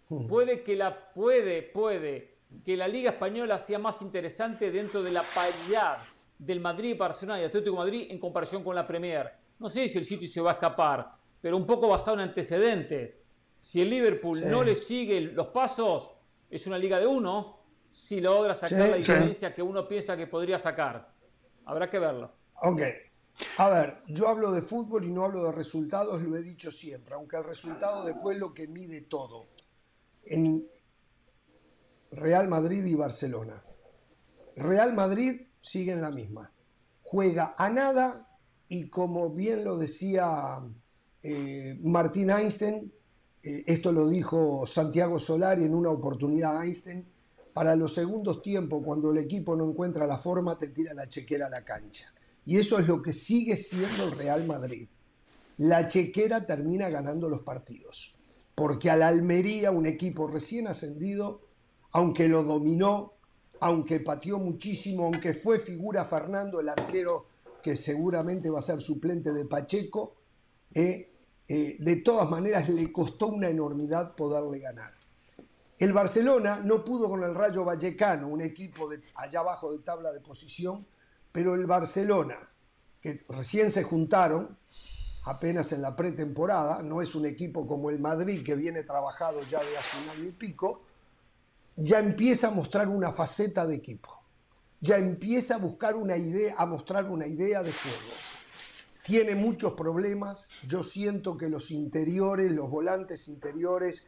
Puede 0.28 0.62
que 0.62 0.76
la 0.76 1.12
puede, 1.12 1.62
puede 1.62 2.38
que 2.64 2.76
la 2.76 2.86
Liga 2.86 3.12
Española 3.12 3.58
sea 3.58 3.78
más 3.78 4.02
interesante 4.02 4.70
dentro 4.70 5.02
de 5.02 5.10
la 5.10 5.22
paridad 5.22 5.98
del 6.38 6.60
Madrid, 6.60 6.96
Barcelona 6.98 7.40
y 7.40 7.44
Atlético 7.44 7.70
de 7.72 7.78
Madrid 7.78 8.06
en 8.10 8.18
comparación 8.18 8.62
con 8.62 8.74
la 8.74 8.86
Premier. 8.86 9.30
No 9.58 9.70
sé 9.70 9.88
si 9.88 9.96
el 9.96 10.04
City 10.04 10.26
se 10.26 10.40
va 10.42 10.50
a 10.50 10.54
escapar, 10.54 11.12
pero 11.40 11.56
un 11.56 11.64
poco 11.66 11.88
basado 11.88 12.16
en 12.18 12.24
antecedentes. 12.28 13.20
Si 13.58 13.80
el 13.80 13.88
Liverpool 13.88 14.38
Sí. 14.40 14.48
no 14.50 14.62
le 14.64 14.74
sigue 14.74 15.20
los 15.20 15.46
pasos, 15.46 16.10
es 16.50 16.66
una 16.66 16.76
liga 16.76 16.98
de 16.98 17.06
uno. 17.06 17.60
Si 17.90 18.20
logra 18.20 18.54
sacar 18.54 18.82
Sí, 18.84 18.90
la 18.90 18.96
diferencia 18.96 19.54
que 19.54 19.62
uno 19.62 19.86
piensa 19.88 20.16
que 20.16 20.26
podría 20.26 20.58
sacar. 20.58 21.10
Habrá 21.64 21.88
que 21.88 21.98
verlo. 21.98 22.32
Ok. 22.56 22.80
A 23.58 23.68
ver, 23.68 24.02
yo 24.08 24.28
hablo 24.28 24.52
de 24.52 24.62
fútbol 24.62 25.04
y 25.04 25.10
no 25.10 25.24
hablo 25.24 25.44
de 25.44 25.52
resultados, 25.52 26.22
lo 26.22 26.36
he 26.36 26.42
dicho 26.42 26.70
siempre, 26.70 27.14
aunque 27.14 27.36
el 27.36 27.44
resultado 27.44 28.04
después 28.04 28.36
es 28.36 28.40
lo 28.40 28.54
que 28.54 28.68
mide 28.68 29.00
todo. 29.02 29.46
En 30.24 30.66
Real 32.12 32.48
Madrid 32.48 32.84
y 32.84 32.94
Barcelona. 32.94 33.62
Real 34.56 34.92
Madrid 34.92 35.40
sigue 35.60 35.92
en 35.92 36.02
la 36.02 36.10
misma. 36.10 36.52
Juega 37.02 37.54
a 37.56 37.70
nada 37.70 38.28
y 38.68 38.88
como 38.88 39.30
bien 39.30 39.64
lo 39.64 39.78
decía 39.78 40.60
eh, 41.22 41.78
Martín 41.82 42.30
Einstein, 42.30 42.92
eh, 43.42 43.64
esto 43.66 43.92
lo 43.92 44.08
dijo 44.08 44.66
Santiago 44.66 45.18
Solari 45.18 45.64
en 45.64 45.74
una 45.74 45.90
oportunidad 45.90 46.62
Einstein, 46.62 47.06
para 47.52 47.76
los 47.76 47.92
segundos 47.94 48.40
tiempos, 48.40 48.82
cuando 48.82 49.10
el 49.12 49.18
equipo 49.18 49.54
no 49.54 49.68
encuentra 49.68 50.06
la 50.06 50.16
forma, 50.16 50.58
te 50.58 50.68
tira 50.68 50.94
la 50.94 51.08
chequera 51.08 51.46
a 51.46 51.50
la 51.50 51.64
cancha. 51.64 52.12
Y 52.44 52.58
eso 52.58 52.78
es 52.78 52.88
lo 52.88 53.02
que 53.02 53.12
sigue 53.12 53.56
siendo 53.56 54.04
el 54.04 54.12
Real 54.12 54.44
Madrid. 54.46 54.88
La 55.58 55.88
chequera 55.88 56.46
termina 56.46 56.88
ganando 56.88 57.28
los 57.28 57.40
partidos. 57.42 58.14
Porque 58.54 58.90
al 58.90 59.02
Almería, 59.02 59.70
un 59.70 59.86
equipo 59.86 60.26
recién 60.26 60.66
ascendido, 60.66 61.42
aunque 61.92 62.28
lo 62.28 62.42
dominó, 62.42 63.14
aunque 63.60 64.00
pateó 64.00 64.38
muchísimo, 64.38 65.04
aunque 65.04 65.34
fue 65.34 65.58
figura 65.58 66.04
Fernando, 66.04 66.60
el 66.60 66.68
arquero 66.68 67.26
que 67.62 67.76
seguramente 67.76 68.50
va 68.50 68.58
a 68.58 68.62
ser 68.62 68.80
suplente 68.80 69.32
de 69.32 69.44
Pacheco, 69.46 70.16
eh, 70.74 71.12
eh, 71.48 71.76
de 71.78 71.96
todas 71.96 72.28
maneras 72.28 72.68
le 72.68 72.90
costó 72.92 73.28
una 73.28 73.48
enormidad 73.48 74.16
poderle 74.16 74.58
ganar. 74.58 74.92
El 75.78 75.92
Barcelona 75.92 76.60
no 76.64 76.84
pudo 76.84 77.08
con 77.08 77.22
el 77.22 77.34
Rayo 77.34 77.64
Vallecano, 77.64 78.28
un 78.28 78.40
equipo 78.40 78.88
de 78.88 79.02
allá 79.14 79.40
abajo 79.40 79.72
de 79.72 79.78
tabla 79.80 80.12
de 80.12 80.20
posición, 80.20 80.80
pero 81.32 81.54
el 81.54 81.66
Barcelona, 81.66 82.36
que 83.00 83.24
recién 83.28 83.70
se 83.70 83.82
juntaron, 83.82 84.58
apenas 85.24 85.72
en 85.72 85.82
la 85.82 85.96
pretemporada, 85.96 86.82
no 86.82 87.00
es 87.00 87.14
un 87.14 87.26
equipo 87.26 87.66
como 87.66 87.90
el 87.90 87.98
Madrid 87.98 88.44
que 88.44 88.54
viene 88.54 88.84
trabajado 88.84 89.40
ya 89.50 89.60
de 89.60 89.78
hace 89.78 89.96
un 90.02 90.10
año 90.10 90.28
y 90.28 90.32
pico, 90.32 90.82
ya 91.76 91.98
empieza 91.98 92.48
a 92.48 92.50
mostrar 92.50 92.88
una 92.88 93.12
faceta 93.12 93.66
de 93.66 93.76
equipo, 93.76 94.22
ya 94.80 94.98
empieza 94.98 95.54
a 95.54 95.58
buscar 95.58 95.96
una 95.96 96.16
idea, 96.16 96.54
a 96.58 96.66
mostrar 96.66 97.08
una 97.08 97.26
idea 97.26 97.62
de 97.62 97.72
juego. 97.72 98.12
Tiene 99.04 99.34
muchos 99.34 99.72
problemas, 99.72 100.48
yo 100.66 100.84
siento 100.84 101.36
que 101.36 101.48
los 101.48 101.70
interiores, 101.70 102.52
los 102.52 102.70
volantes 102.70 103.26
interiores, 103.26 104.06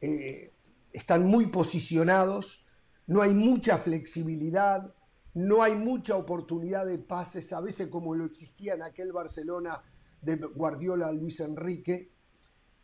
eh, 0.00 0.52
están 0.92 1.26
muy 1.26 1.46
posicionados, 1.46 2.64
no 3.06 3.22
hay 3.22 3.34
mucha 3.34 3.78
flexibilidad, 3.78 4.94
no 5.36 5.62
hay 5.62 5.74
mucha 5.74 6.16
oportunidad 6.16 6.86
de 6.86 6.98
pases, 6.98 7.52
a 7.52 7.60
veces 7.60 7.88
como 7.88 8.14
lo 8.14 8.24
existía 8.24 8.72
en 8.72 8.82
aquel 8.82 9.12
Barcelona 9.12 9.82
de 10.22 10.36
Guardiola 10.36 11.12
Luis 11.12 11.40
Enrique, 11.40 12.10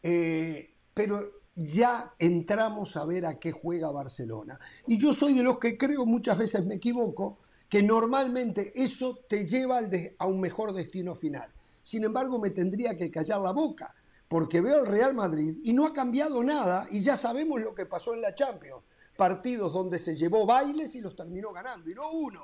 eh, 0.02 0.74
pero 0.92 1.22
ya 1.54 2.12
entramos 2.18 2.98
a 2.98 3.06
ver 3.06 3.24
a 3.24 3.38
qué 3.38 3.52
juega 3.52 3.90
Barcelona. 3.90 4.58
Y 4.86 4.98
yo 4.98 5.14
soy 5.14 5.32
de 5.32 5.42
los 5.42 5.58
que 5.58 5.78
creo, 5.78 6.04
muchas 6.04 6.36
veces 6.36 6.66
me 6.66 6.74
equivoco, 6.74 7.38
que 7.70 7.82
normalmente 7.82 8.70
eso 8.74 9.20
te 9.26 9.46
lleva 9.46 9.78
al 9.78 9.90
a 10.18 10.26
un 10.26 10.38
mejor 10.38 10.74
destino 10.74 11.14
final. 11.14 11.50
Sin 11.82 12.04
embargo, 12.04 12.38
me 12.38 12.50
tendría 12.50 12.98
que 12.98 13.10
callar 13.10 13.40
la 13.40 13.52
boca, 13.52 13.94
porque 14.28 14.60
veo 14.60 14.80
el 14.80 14.86
Real 14.86 15.14
Madrid 15.14 15.56
y 15.64 15.72
no 15.72 15.86
ha 15.86 15.94
cambiado 15.94 16.44
nada 16.44 16.86
y 16.90 17.00
ya 17.00 17.16
sabemos 17.16 17.62
lo 17.62 17.74
que 17.74 17.86
pasó 17.86 18.12
en 18.12 18.20
la 18.20 18.34
Champions. 18.34 18.82
Partidos 19.22 19.72
donde 19.72 20.00
se 20.00 20.16
llevó 20.16 20.44
bailes 20.44 20.96
y 20.96 21.00
los 21.00 21.14
terminó 21.14 21.52
ganando, 21.52 21.88
y 21.88 21.94
no 21.94 22.10
uno, 22.10 22.40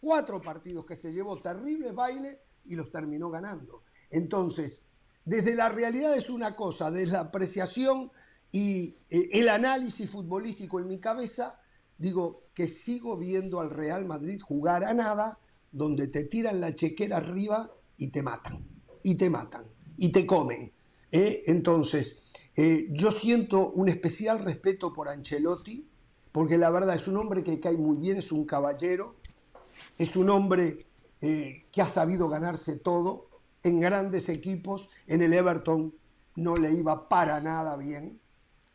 cuatro 0.00 0.42
partidos 0.42 0.84
que 0.84 0.96
se 0.96 1.12
llevó 1.12 1.40
terribles 1.40 1.94
bailes 1.94 2.40
y 2.64 2.74
los 2.74 2.90
terminó 2.90 3.30
ganando. 3.30 3.84
Entonces, 4.10 4.82
desde 5.24 5.54
la 5.54 5.68
realidad 5.68 6.16
es 6.16 6.28
una 6.28 6.56
cosa, 6.56 6.90
desde 6.90 7.12
la 7.12 7.20
apreciación 7.20 8.10
y 8.50 8.96
eh, 9.08 9.28
el 9.34 9.48
análisis 9.48 10.10
futbolístico 10.10 10.80
en 10.80 10.88
mi 10.88 10.98
cabeza, 10.98 11.60
digo 11.96 12.48
que 12.54 12.68
sigo 12.68 13.16
viendo 13.16 13.60
al 13.60 13.70
Real 13.70 14.04
Madrid 14.04 14.40
jugar 14.40 14.82
a 14.82 14.94
nada, 14.94 15.38
donde 15.70 16.08
te 16.08 16.24
tiran 16.24 16.60
la 16.60 16.74
chequera 16.74 17.18
arriba 17.18 17.70
y 17.96 18.08
te 18.08 18.24
matan, 18.24 18.66
y 19.04 19.14
te 19.14 19.30
matan, 19.30 19.62
y 19.96 20.08
te 20.08 20.26
comen. 20.26 20.72
¿eh? 21.12 21.44
Entonces, 21.46 22.32
eh, 22.56 22.88
yo 22.90 23.12
siento 23.12 23.70
un 23.70 23.88
especial 23.88 24.40
respeto 24.40 24.92
por 24.92 25.08
Ancelotti, 25.08 25.88
porque 26.36 26.58
la 26.58 26.68
verdad 26.68 26.94
es 26.96 27.08
un 27.08 27.16
hombre 27.16 27.42
que 27.42 27.58
cae 27.60 27.78
muy 27.78 27.96
bien, 27.96 28.18
es 28.18 28.30
un 28.30 28.44
caballero, 28.44 29.14
es 29.96 30.16
un 30.16 30.28
hombre 30.28 30.78
eh, 31.22 31.64
que 31.72 31.80
ha 31.80 31.88
sabido 31.88 32.28
ganarse 32.28 32.76
todo 32.76 33.30
en 33.62 33.80
grandes 33.80 34.28
equipos. 34.28 34.90
En 35.06 35.22
el 35.22 35.32
Everton 35.32 35.94
no 36.34 36.58
le 36.58 36.72
iba 36.72 37.08
para 37.08 37.40
nada 37.40 37.78
bien, 37.78 38.20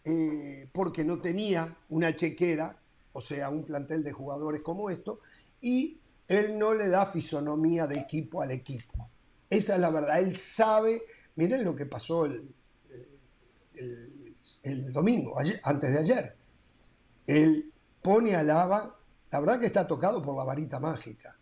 eh, 0.04 0.70
porque 0.74 1.04
no 1.04 1.22
tenía 1.22 1.78
una 1.90 2.16
chequera, 2.16 2.80
o 3.14 3.22
sea, 3.22 3.52
un 3.52 3.64
plantel 3.64 4.04
de 4.04 4.12
jugadores 4.12 4.64
como 4.64 4.90
esto, 4.90 5.20
y 5.62 6.00
él 6.28 6.58
no 6.58 6.74
le 6.74 6.88
da 6.88 7.06
fisonomía 7.06 7.86
de 7.86 8.00
equipo 8.00 8.42
al 8.42 8.50
equipo. 8.50 9.08
Esa 9.52 9.76
es 9.76 9.82
la 9.82 9.92
verdad. 9.92 10.18
Él 10.18 10.36
sabe, 10.36 11.04
miren 11.36 11.64
lo 11.64 11.76
que 11.76 11.86
pasó 11.86 12.26
el, 12.26 12.44
domingo, 14.92 15.38
antes 15.62 15.92
de 15.92 16.00
ayer. 16.00 16.41
Él 17.32 17.72
pone 18.02 18.36
a 18.36 18.44
Lava, 18.44 19.00
la 19.32 19.40
verdad 19.40 19.58
que 19.58 19.66
está 19.66 19.88
tocado 19.88 20.22
por 20.22 20.36
la 20.36 20.44
varita 20.44 20.82
mágica. 20.82 21.40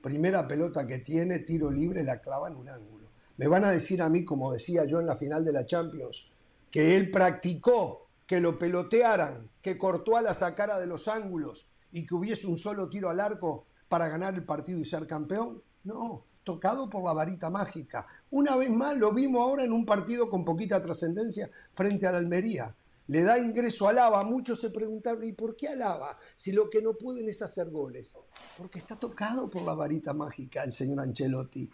Primera 0.00 0.46
pelota 0.46 0.86
que 0.86 1.00
tiene, 1.00 1.40
tiro 1.40 1.68
libre, 1.68 2.04
la 2.04 2.20
clava 2.20 2.46
en 2.46 2.54
un 2.54 2.68
ángulo. 2.68 3.08
Me 3.38 3.48
van 3.48 3.64
a 3.64 3.72
decir 3.72 4.02
a 4.02 4.08
mí, 4.08 4.24
como 4.24 4.52
decía 4.52 4.84
yo 4.84 5.00
en 5.00 5.06
la 5.06 5.16
final 5.16 5.44
de 5.44 5.52
la 5.52 5.66
Champions, 5.66 6.28
que 6.70 6.96
él 6.96 7.10
practicó 7.10 8.06
que 8.24 8.40
lo 8.40 8.56
pelotearan, 8.56 9.50
que 9.60 9.76
cortó 9.76 10.16
a 10.16 10.22
la 10.22 10.34
sacara 10.34 10.78
de 10.78 10.86
los 10.86 11.08
ángulos 11.08 11.66
y 11.90 12.06
que 12.06 12.14
hubiese 12.14 12.46
un 12.46 12.56
solo 12.56 12.88
tiro 12.88 13.10
al 13.10 13.18
arco 13.18 13.66
para 13.88 14.06
ganar 14.06 14.34
el 14.34 14.44
partido 14.44 14.78
y 14.78 14.84
ser 14.84 15.08
campeón. 15.08 15.60
No, 15.82 16.24
tocado 16.44 16.88
por 16.88 17.02
la 17.02 17.14
varita 17.14 17.50
mágica. 17.50 18.06
Una 18.30 18.54
vez 18.54 18.70
más 18.70 18.96
lo 18.96 19.12
vimos 19.12 19.42
ahora 19.42 19.64
en 19.64 19.72
un 19.72 19.84
partido 19.84 20.30
con 20.30 20.44
poquita 20.44 20.80
trascendencia 20.80 21.50
frente 21.74 22.06
a 22.06 22.12
la 22.12 22.18
Almería. 22.18 22.76
Le 23.06 23.22
da 23.22 23.38
ingreso 23.38 23.88
a 23.88 23.92
Lava. 23.92 24.22
Muchos 24.24 24.60
se 24.60 24.70
preguntaron, 24.70 25.24
¿y 25.24 25.32
por 25.32 25.56
qué 25.56 25.68
a 25.68 25.76
Lava? 25.76 26.18
Si 26.36 26.52
lo 26.52 26.70
que 26.70 26.80
no 26.80 26.94
pueden 26.94 27.28
es 27.28 27.42
hacer 27.42 27.70
goles. 27.70 28.14
Porque 28.56 28.78
está 28.78 28.96
tocado 28.96 29.50
por 29.50 29.62
la 29.62 29.74
varita 29.74 30.12
mágica 30.12 30.62
el 30.62 30.72
señor 30.72 31.00
Ancelotti. 31.00 31.68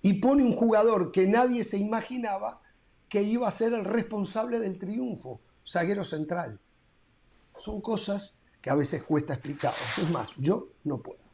Y 0.00 0.14
pone 0.14 0.42
un 0.42 0.54
jugador 0.54 1.12
que 1.12 1.26
nadie 1.26 1.64
se 1.64 1.78
imaginaba 1.78 2.60
que 3.08 3.22
iba 3.22 3.46
a 3.46 3.52
ser 3.52 3.74
el 3.74 3.84
responsable 3.84 4.58
del 4.58 4.78
triunfo, 4.78 5.42
zaguero 5.66 6.04
central. 6.04 6.60
Son 7.56 7.80
cosas 7.80 8.38
que 8.60 8.70
a 8.70 8.74
veces 8.74 9.02
cuesta 9.02 9.34
explicar. 9.34 9.74
Es 9.98 10.08
más, 10.10 10.30
yo 10.38 10.68
no 10.84 11.02
puedo. 11.02 11.32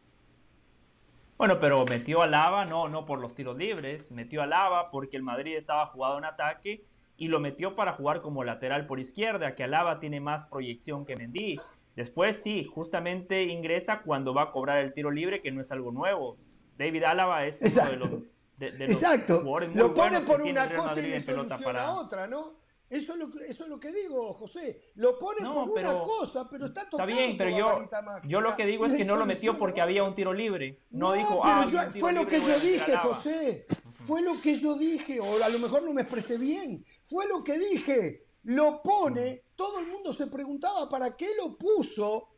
Bueno, 1.36 1.60
pero 1.60 1.84
metió 1.84 2.20
a 2.20 2.26
Lava 2.26 2.64
no, 2.64 2.88
no 2.88 3.06
por 3.06 3.20
los 3.20 3.32
tiros 3.32 3.56
libres, 3.56 4.10
metió 4.10 4.42
a 4.42 4.46
Lava 4.46 4.90
porque 4.90 5.16
el 5.16 5.22
Madrid 5.22 5.56
estaba 5.56 5.86
jugado 5.86 6.18
en 6.18 6.24
ataque 6.24 6.84
y 7.18 7.28
lo 7.28 7.40
metió 7.40 7.74
para 7.76 7.92
jugar 7.92 8.22
como 8.22 8.44
lateral 8.44 8.86
por 8.86 9.00
izquierda, 9.00 9.54
que 9.54 9.64
Alaba 9.64 10.00
tiene 10.00 10.20
más 10.20 10.44
proyección 10.46 11.04
que 11.04 11.16
Mendy. 11.16 11.56
Después 11.96 12.40
sí, 12.42 12.64
justamente 12.64 13.42
ingresa 13.42 14.02
cuando 14.02 14.32
va 14.32 14.42
a 14.44 14.52
cobrar 14.52 14.78
el 14.78 14.94
tiro 14.94 15.10
libre, 15.10 15.42
que 15.42 15.50
no 15.50 15.60
es 15.60 15.70
algo 15.72 15.90
nuevo. 15.90 16.38
David 16.78 17.02
Álava 17.02 17.44
es 17.44 17.58
uno 17.60 17.90
de 17.90 17.96
los, 17.96 18.10
de- 18.56 18.70
de 18.70 18.78
los 18.78 18.90
Exacto. 18.90 19.40
jugadores 19.40 19.70
muy 19.70 19.78
Lo 19.78 19.88
pone 19.94 20.10
buenos 20.10 20.20
que 20.20 20.26
por 20.26 20.42
una 20.42 20.72
cosa 20.76 21.00
y 21.00 21.08
le 21.10 21.20
soluciona 21.20 21.58
parada. 21.64 21.90
otra, 22.00 22.26
¿no? 22.28 22.56
Eso 22.88 23.12
es, 23.12 23.18
lo 23.18 23.30
que, 23.30 23.44
eso 23.46 23.64
es 23.64 23.68
lo 23.70 23.78
que 23.80 23.92
digo, 23.92 24.32
José. 24.32 24.80
Lo 24.94 25.18
pone 25.18 25.42
No, 25.42 25.66
por 25.66 25.70
una 25.78 25.98
cosa, 25.98 26.48
pero 26.50 26.66
está 26.66 26.82
Está 26.82 26.90
tocado 26.92 27.06
bien, 27.08 27.36
pero 27.36 27.50
yo, 27.50 27.86
yo 28.24 28.40
lo 28.40 28.56
que 28.56 28.64
digo 28.64 28.86
es 28.86 28.94
que 28.94 29.04
no 29.04 29.16
lo 29.16 29.26
metió 29.26 29.58
porque 29.58 29.82
había 29.82 30.04
un 30.04 30.14
tiro 30.14 30.32
libre. 30.32 30.78
No, 30.90 31.12
dijo, 31.12 31.40
pero 31.42 31.54
ah, 31.54 31.66
yo- 31.70 32.00
fue 32.00 32.12
lo 32.14 32.26
que 32.26 32.40
yo 32.40 32.58
dije, 32.60 32.92
Alaba. 32.92 33.00
José. 33.08 33.66
Fue 34.08 34.22
lo 34.22 34.40
que 34.40 34.56
yo 34.58 34.74
dije, 34.78 35.20
o 35.20 35.44
a 35.44 35.48
lo 35.50 35.58
mejor 35.58 35.82
no 35.82 35.92
me 35.92 36.00
expresé 36.00 36.38
bien. 36.38 36.82
Fue 37.04 37.28
lo 37.28 37.44
que 37.44 37.58
dije. 37.58 38.24
Lo 38.44 38.82
pone, 38.82 39.42
todo 39.54 39.80
el 39.80 39.86
mundo 39.86 40.14
se 40.14 40.28
preguntaba 40.28 40.88
para 40.88 41.14
qué 41.14 41.28
lo 41.36 41.58
puso. 41.58 42.30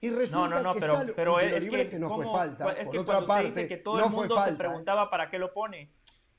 Y 0.00 0.10
resulta 0.10 0.48
No, 0.60 0.62
no, 0.62 0.62
no, 0.68 0.74
que 0.74 0.80
pero, 0.80 0.94
sale 0.94 1.12
pero 1.14 1.34
un 1.34 1.40
es, 1.40 1.46
tiro 1.46 1.56
es 1.56 1.62
libre 1.64 1.84
que, 1.86 1.90
que, 1.90 1.98
no 1.98 2.14
fue 2.14 2.26
falta. 2.26 2.72
Es 2.74 2.84
Por 2.84 2.92
que 2.92 2.98
otra 3.00 3.26
parte, 3.26 3.66
que 3.66 3.78
todo 3.78 3.98
no 3.98 4.04
el 4.04 4.10
mundo 4.12 4.34
se 4.36 4.40
falta. 4.40 4.58
preguntaba 4.58 5.10
para 5.10 5.28
qué 5.30 5.38
lo 5.40 5.52
pone. 5.52 5.90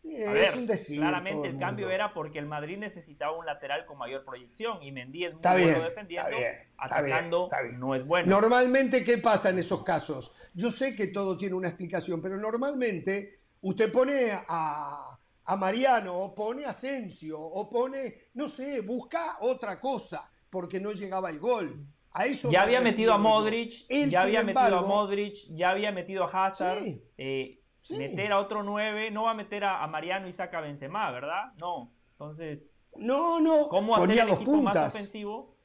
Eh, 0.06 0.26
A 0.26 0.34
es 0.40 0.56
un 0.56 0.66
decir. 0.66 1.00
claramente 1.02 1.50
el, 1.50 1.56
el 1.56 1.60
cambio 1.60 1.90
era 1.90 2.14
porque 2.14 2.40
el 2.40 2.46
Madrid 2.46 2.78
necesitaba 2.78 3.38
un 3.38 3.46
lateral 3.46 3.86
con 3.86 3.98
mayor 3.98 4.24
proyección 4.24 4.82
y 4.82 4.94
Mendy 4.94 5.26
es 5.26 5.32
muy 5.34 5.40
Está 5.40 5.52
bueno 5.52 5.68
bien, 5.68 5.82
defendiendo, 5.84 6.30
está 6.30 6.38
bien, 6.40 6.52
está 6.54 7.02
bien, 7.02 7.14
atacando 7.18 7.44
está 7.48 7.62
bien. 7.64 7.80
no 7.82 7.96
es 7.96 8.06
bueno. 8.06 8.30
Normalmente, 8.30 9.04
¿qué 9.04 9.18
pasa 9.18 9.50
en 9.50 9.60
esos 9.60 9.84
casos? 9.84 10.32
Yo 10.54 10.72
sé 10.72 10.96
que 10.96 11.08
todo 11.08 11.38
tiene 11.38 11.56
una 11.56 11.68
explicación, 11.68 12.22
pero 12.22 12.38
normalmente 12.38 13.39
usted 13.62 13.91
pone 13.91 14.32
a, 14.47 15.18
a 15.45 15.55
Mariano, 15.55 16.16
o 16.16 16.36
pone 16.36 16.66
a 16.66 16.70
Asensio, 16.70 17.39
o 17.39 17.70
pone, 17.70 18.30
no 18.34 18.47
sé, 18.47 18.82
busca 18.82 19.38
otra 19.41 19.80
cosa, 19.80 20.30
porque 20.49 20.80
no 20.80 20.91
llegaba 20.91 21.30
el 21.30 21.39
gol. 21.39 21.86
A 22.12 22.26
eso 22.26 22.49
ya 22.49 22.60
me 22.60 22.66
había 22.66 22.82
metido 22.82 23.14
a. 23.14 23.18
Modric, 23.18 23.86
Él, 23.88 24.10
ya 24.10 24.24
había 24.24 24.43
metido 24.43 24.80
a 24.80 24.82
Modric, 24.82 25.36
ya 25.49 25.70
había 25.70 25.91
metido 25.91 26.24
a 26.24 26.47
Hazard. 26.47 26.80
Sí, 26.80 27.03
eh, 27.18 27.62
sí. 27.82 27.97
Meter 27.97 28.32
a 28.32 28.39
otro 28.39 28.64
9, 28.64 29.12
no 29.12 29.24
va 29.24 29.32
a 29.32 29.36
meter 29.36 29.64
a, 29.64 29.84
a 29.84 29.88
Mariano 29.88 30.28
y 30.28 30.34
saca 30.34 30.57
a 30.57 30.62
Benzema, 30.62 31.12
¿verdad? 31.12 31.53
No. 31.60 31.91
Entonces, 32.14 32.72
No, 32.97 33.39
no, 33.39 33.68
¿cómo 33.70 33.95
hacer 33.95 34.07
ponía 34.07 34.24
el 34.24 34.30
dos 34.30 34.38
equipo 34.38 34.51
más 34.57 34.74
puntas. 34.74 34.95
ofensivo? 34.95 35.55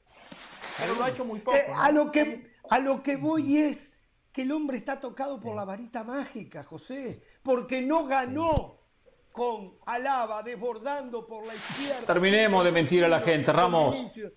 Pero 0.77 0.95
lo 0.95 1.03
ha 1.03 1.09
hecho 1.09 1.25
muy 1.25 1.39
poco. 1.39 1.57
Eh, 1.57 1.65
¿no? 1.67 1.81
a, 1.81 1.91
lo 1.91 2.11
que, 2.11 2.51
a 2.69 2.79
lo 2.79 3.01
que 3.01 3.17
voy 3.17 3.57
es 3.57 3.94
que 4.35 4.41
el 4.41 4.51
hombre 4.51 4.75
está 4.77 4.99
tocado 4.99 5.39
por 5.39 5.55
la 5.55 5.63
varita 5.63 6.03
mágica, 6.03 6.61
José, 6.63 7.23
porque 7.41 7.81
no 7.81 8.05
ganó 8.05 8.81
con 9.31 9.77
Alaba 9.85 10.43
desbordando 10.43 11.25
por 11.25 11.45
la 11.45 11.55
izquierda. 11.55 12.05
Terminemos 12.05 12.63
de 12.65 12.71
mentir 12.73 13.05
a 13.05 13.07
la 13.07 13.21
gente, 13.21 13.53
Ramos. 13.53 13.95
Eh, 14.17 14.31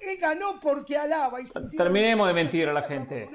Él 0.00 0.18
ganó 0.18 0.58
porque 0.60 0.96
Alaba 0.96 1.40
hizo 1.40 1.58
un 1.58 1.70
tiro 1.70 1.84
Terminemos 1.84 2.26
de 2.26 2.34
mentir 2.34 2.68
a 2.68 2.72
la 2.72 2.82
gente. 2.82 3.28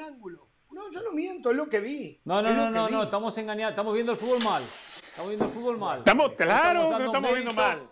No, 0.71 0.91
yo 0.91 1.01
no 1.01 1.11
miento, 1.13 1.51
es 1.51 1.57
lo 1.57 1.67
que 1.69 1.79
vi. 1.79 2.21
No, 2.25 2.41
no, 2.41 2.53
no, 2.53 2.69
no, 2.69 2.89
no, 2.89 3.03
estamos 3.03 3.37
engañados, 3.37 3.71
estamos 3.71 3.93
viendo 3.93 4.11
el 4.13 4.17
fútbol 4.17 4.43
mal. 4.43 4.63
Estamos 4.63 5.29
viendo 5.29 5.45
el 5.45 5.51
fútbol 5.51 5.77
mal. 5.77 5.99
Estamos, 5.99 6.33
claro, 6.33 6.89
no 6.99 7.05
estamos 7.05 7.33
viendo 7.33 7.53
mal. 7.53 7.89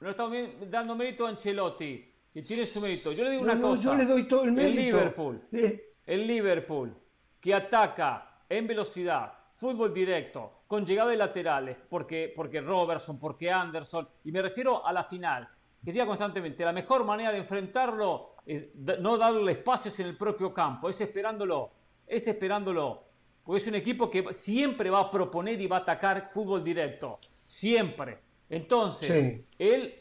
No 0.00 0.10
estamos 0.10 0.36
dando 0.70 0.94
mérito 0.94 1.26
a 1.26 1.30
Ancelotti, 1.30 2.14
que 2.32 2.42
tiene 2.42 2.64
su 2.66 2.80
mérito. 2.80 3.12
Yo 3.12 3.24
le 3.24 3.30
digo 3.32 3.44
No, 3.44 3.52
una 3.52 3.60
no, 3.60 3.68
cosa. 3.68 3.82
yo 3.82 3.94
le 3.94 4.04
doy 4.06 4.22
todo 4.24 4.44
el 4.44 4.52
mérito. 4.52 4.80
Liverpool, 4.80 5.42
Eh, 5.52 5.90
el 6.06 6.26
Liverpool, 6.26 6.94
que 7.40 7.54
ataca 7.54 8.42
en 8.48 8.66
velocidad, 8.66 9.32
fútbol 9.54 9.92
directo, 9.92 10.62
con 10.66 10.84
llegada 10.84 11.10
de 11.10 11.16
laterales, 11.16 11.76
porque, 11.88 12.32
porque 12.34 12.60
Robertson, 12.60 13.18
porque 13.18 13.50
Anderson, 13.50 14.06
y 14.24 14.32
me 14.32 14.42
refiero 14.42 14.84
a 14.86 14.92
la 14.92 15.04
final, 15.04 15.48
que 15.84 15.92
llega 15.92 16.06
constantemente. 16.06 16.64
La 16.64 16.72
mejor 16.72 17.04
manera 17.04 17.30
de 17.32 17.38
enfrentarlo 17.38 18.36
es 18.44 18.64
da- 18.74 18.96
no 18.98 19.16
darle 19.16 19.52
espacios 19.52 19.98
en 20.00 20.06
el 20.08 20.16
propio 20.16 20.52
campo, 20.52 20.88
es 20.88 21.00
esperándolo, 21.00 21.70
es 22.06 22.26
esperándolo. 22.26 23.04
Porque 23.44 23.58
es 23.58 23.66
un 23.66 23.76
equipo 23.76 24.10
que 24.10 24.32
siempre 24.34 24.90
va 24.90 25.00
a 25.00 25.10
proponer 25.10 25.58
y 25.60 25.66
va 25.66 25.78
a 25.78 25.80
atacar 25.80 26.28
fútbol 26.30 26.62
directo, 26.62 27.18
siempre. 27.46 28.18
Entonces, 28.50 29.08
Sí. 29.36 29.46
él 29.58 29.94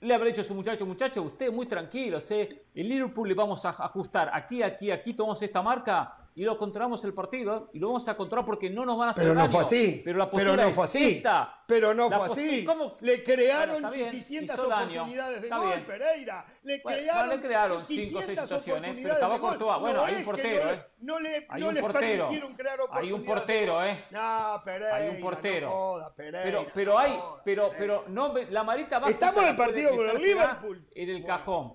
le 0.00 0.14
habrá 0.14 0.26
dicho 0.28 0.40
a 0.40 0.44
su 0.44 0.54
muchacho, 0.54 0.84
muchacho, 0.84 1.22
usted 1.22 1.50
muy 1.52 1.66
tranquilo, 1.66 2.18
¿eh? 2.30 2.66
el 2.74 2.88
Liverpool 2.88 3.28
le 3.28 3.34
vamos 3.34 3.64
a 3.64 3.70
ajustar 3.70 4.30
aquí, 4.34 4.62
aquí, 4.62 4.90
aquí, 4.90 5.14
tomamos 5.14 5.40
esta 5.42 5.62
marca 5.62 6.21
y 6.34 6.44
lo 6.44 6.56
controlamos 6.56 7.04
el 7.04 7.12
partido 7.12 7.68
y 7.74 7.78
lo 7.78 7.88
vamos 7.88 8.08
a 8.08 8.16
controlar 8.16 8.44
porque 8.46 8.70
no 8.70 8.86
nos 8.86 8.96
van 8.98 9.08
a 9.08 9.10
hacer 9.10 9.24
Pero 9.24 9.34
no 9.34 9.40
daño. 9.40 9.52
fue 9.52 9.60
así. 9.62 10.02
Pero 10.04 10.18
la 10.18 10.30
Pero 10.30 10.56
no 10.56 10.70
fue 10.70 10.84
así. 10.84 11.04
esta. 11.16 11.58
Pero 11.66 11.94
no 11.94 12.08
La 12.10 12.18
fue 12.18 12.26
así. 12.26 12.64
¿Cómo? 12.64 12.96
Le 13.00 13.22
crearon 13.24 13.72
Bueno, 13.82 13.88
está 13.88 13.96
bien, 13.98 14.10
chiquicientas 14.12 14.58
hizo 14.58 14.68
daño. 14.68 14.92
oportunidades 15.02 15.42
de 15.42 15.48
gol, 15.48 15.66
bien. 15.66 15.86
Pereira. 15.86 16.46
Le 16.64 16.80
Bueno, 16.82 16.98
crearon, 16.98 17.28
le 17.30 17.40
crearon 17.40 17.84
cinco 17.86 18.18
o 18.18 18.22
seis 18.22 18.38
chiquicientas 18.38 18.48
situaciones, 18.48 19.02
pero 19.02 19.14
estaba. 19.14 19.38
Courtois. 19.38 19.80
Bueno, 19.80 19.98
No 20.00 20.04
hay 20.04 20.14
un 20.16 20.24
portero, 20.24 20.64
no 20.64 20.72
¿eh? 20.72 20.86
No, 21.00 21.18
le, 21.18 21.46
Hay 21.48 21.60
no 21.60 21.68
un 21.68 21.74
les 21.74 21.82
portero. 21.82 22.28
crear 22.56 22.78
Hay 22.92 23.12
un 23.12 23.24
portero. 23.24 23.84
¿eh? 23.86 24.04
No, 24.10 24.62
Pereira. 24.64 24.96
Hay 24.96 25.08
un 25.08 25.20
portero. 25.20 25.66
No 25.68 25.72
joda, 25.72 26.14
Pereira, 26.14 26.42
Pero, 26.44 26.66
pero 26.74 26.98
hay, 26.98 27.12
no 27.12 27.20
joda, 27.20 27.42
pero, 27.44 27.70
pero 27.78 28.04
no, 28.08 28.34
la 28.50 28.62
varita 28.62 29.00
mágica. 29.00 29.14
Estamos 29.14 29.42
en 29.42 29.48
el 29.50 29.56
partido 29.56 29.96
con 29.96 30.08
el 30.10 30.16
Liverpool. 30.16 30.88
En 30.94 31.10
el 31.10 31.24
cajón. 31.24 31.74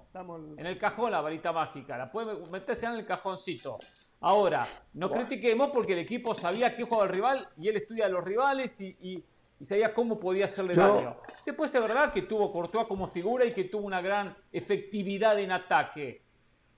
En 0.58 0.66
el 0.66 0.78
cajón 0.78 1.12
la 1.12 1.22
varita 1.22 1.52
mágica. 1.52 1.98
La 1.98 2.12
puede 2.12 2.36
meterse 2.50 2.86
en 2.86 2.94
el 2.94 3.06
cajoncito. 3.06 3.80
Ahora, 4.20 4.68
no 4.94 5.10
critiquemos 5.12 5.70
porque 5.72 5.94
el 5.94 6.00
equipo 6.00 6.34
sabía 6.34 6.76
qué 6.76 6.84
jugaba 6.84 7.04
el 7.06 7.10
rival 7.12 7.50
y 7.58 7.68
él 7.68 7.78
estudia 7.78 8.06
a 8.08 8.10
los 8.10 8.24
rivales 8.24 8.80
y, 8.82 8.98
y- 9.00 9.24
y 9.60 9.66
sabía 9.66 9.94
cómo 9.94 10.20
podía 10.20 10.46
hacerle 10.46 10.76
Yo- 10.76 10.82
daño. 10.96 11.16
Después 11.46 11.74
es 11.74 11.82
verdad 11.82 12.12
que 12.14 12.24
tuvo 12.24 12.50
Courtois 12.52 12.88
como 12.88 13.08
figura 13.08 13.46
y 13.46 13.52
que 13.52 13.64
tuvo 13.66 13.86
una 13.86 14.02
gran 14.02 14.36
efectividad 14.52 15.40
en 15.40 15.52
ataque. 15.52 16.24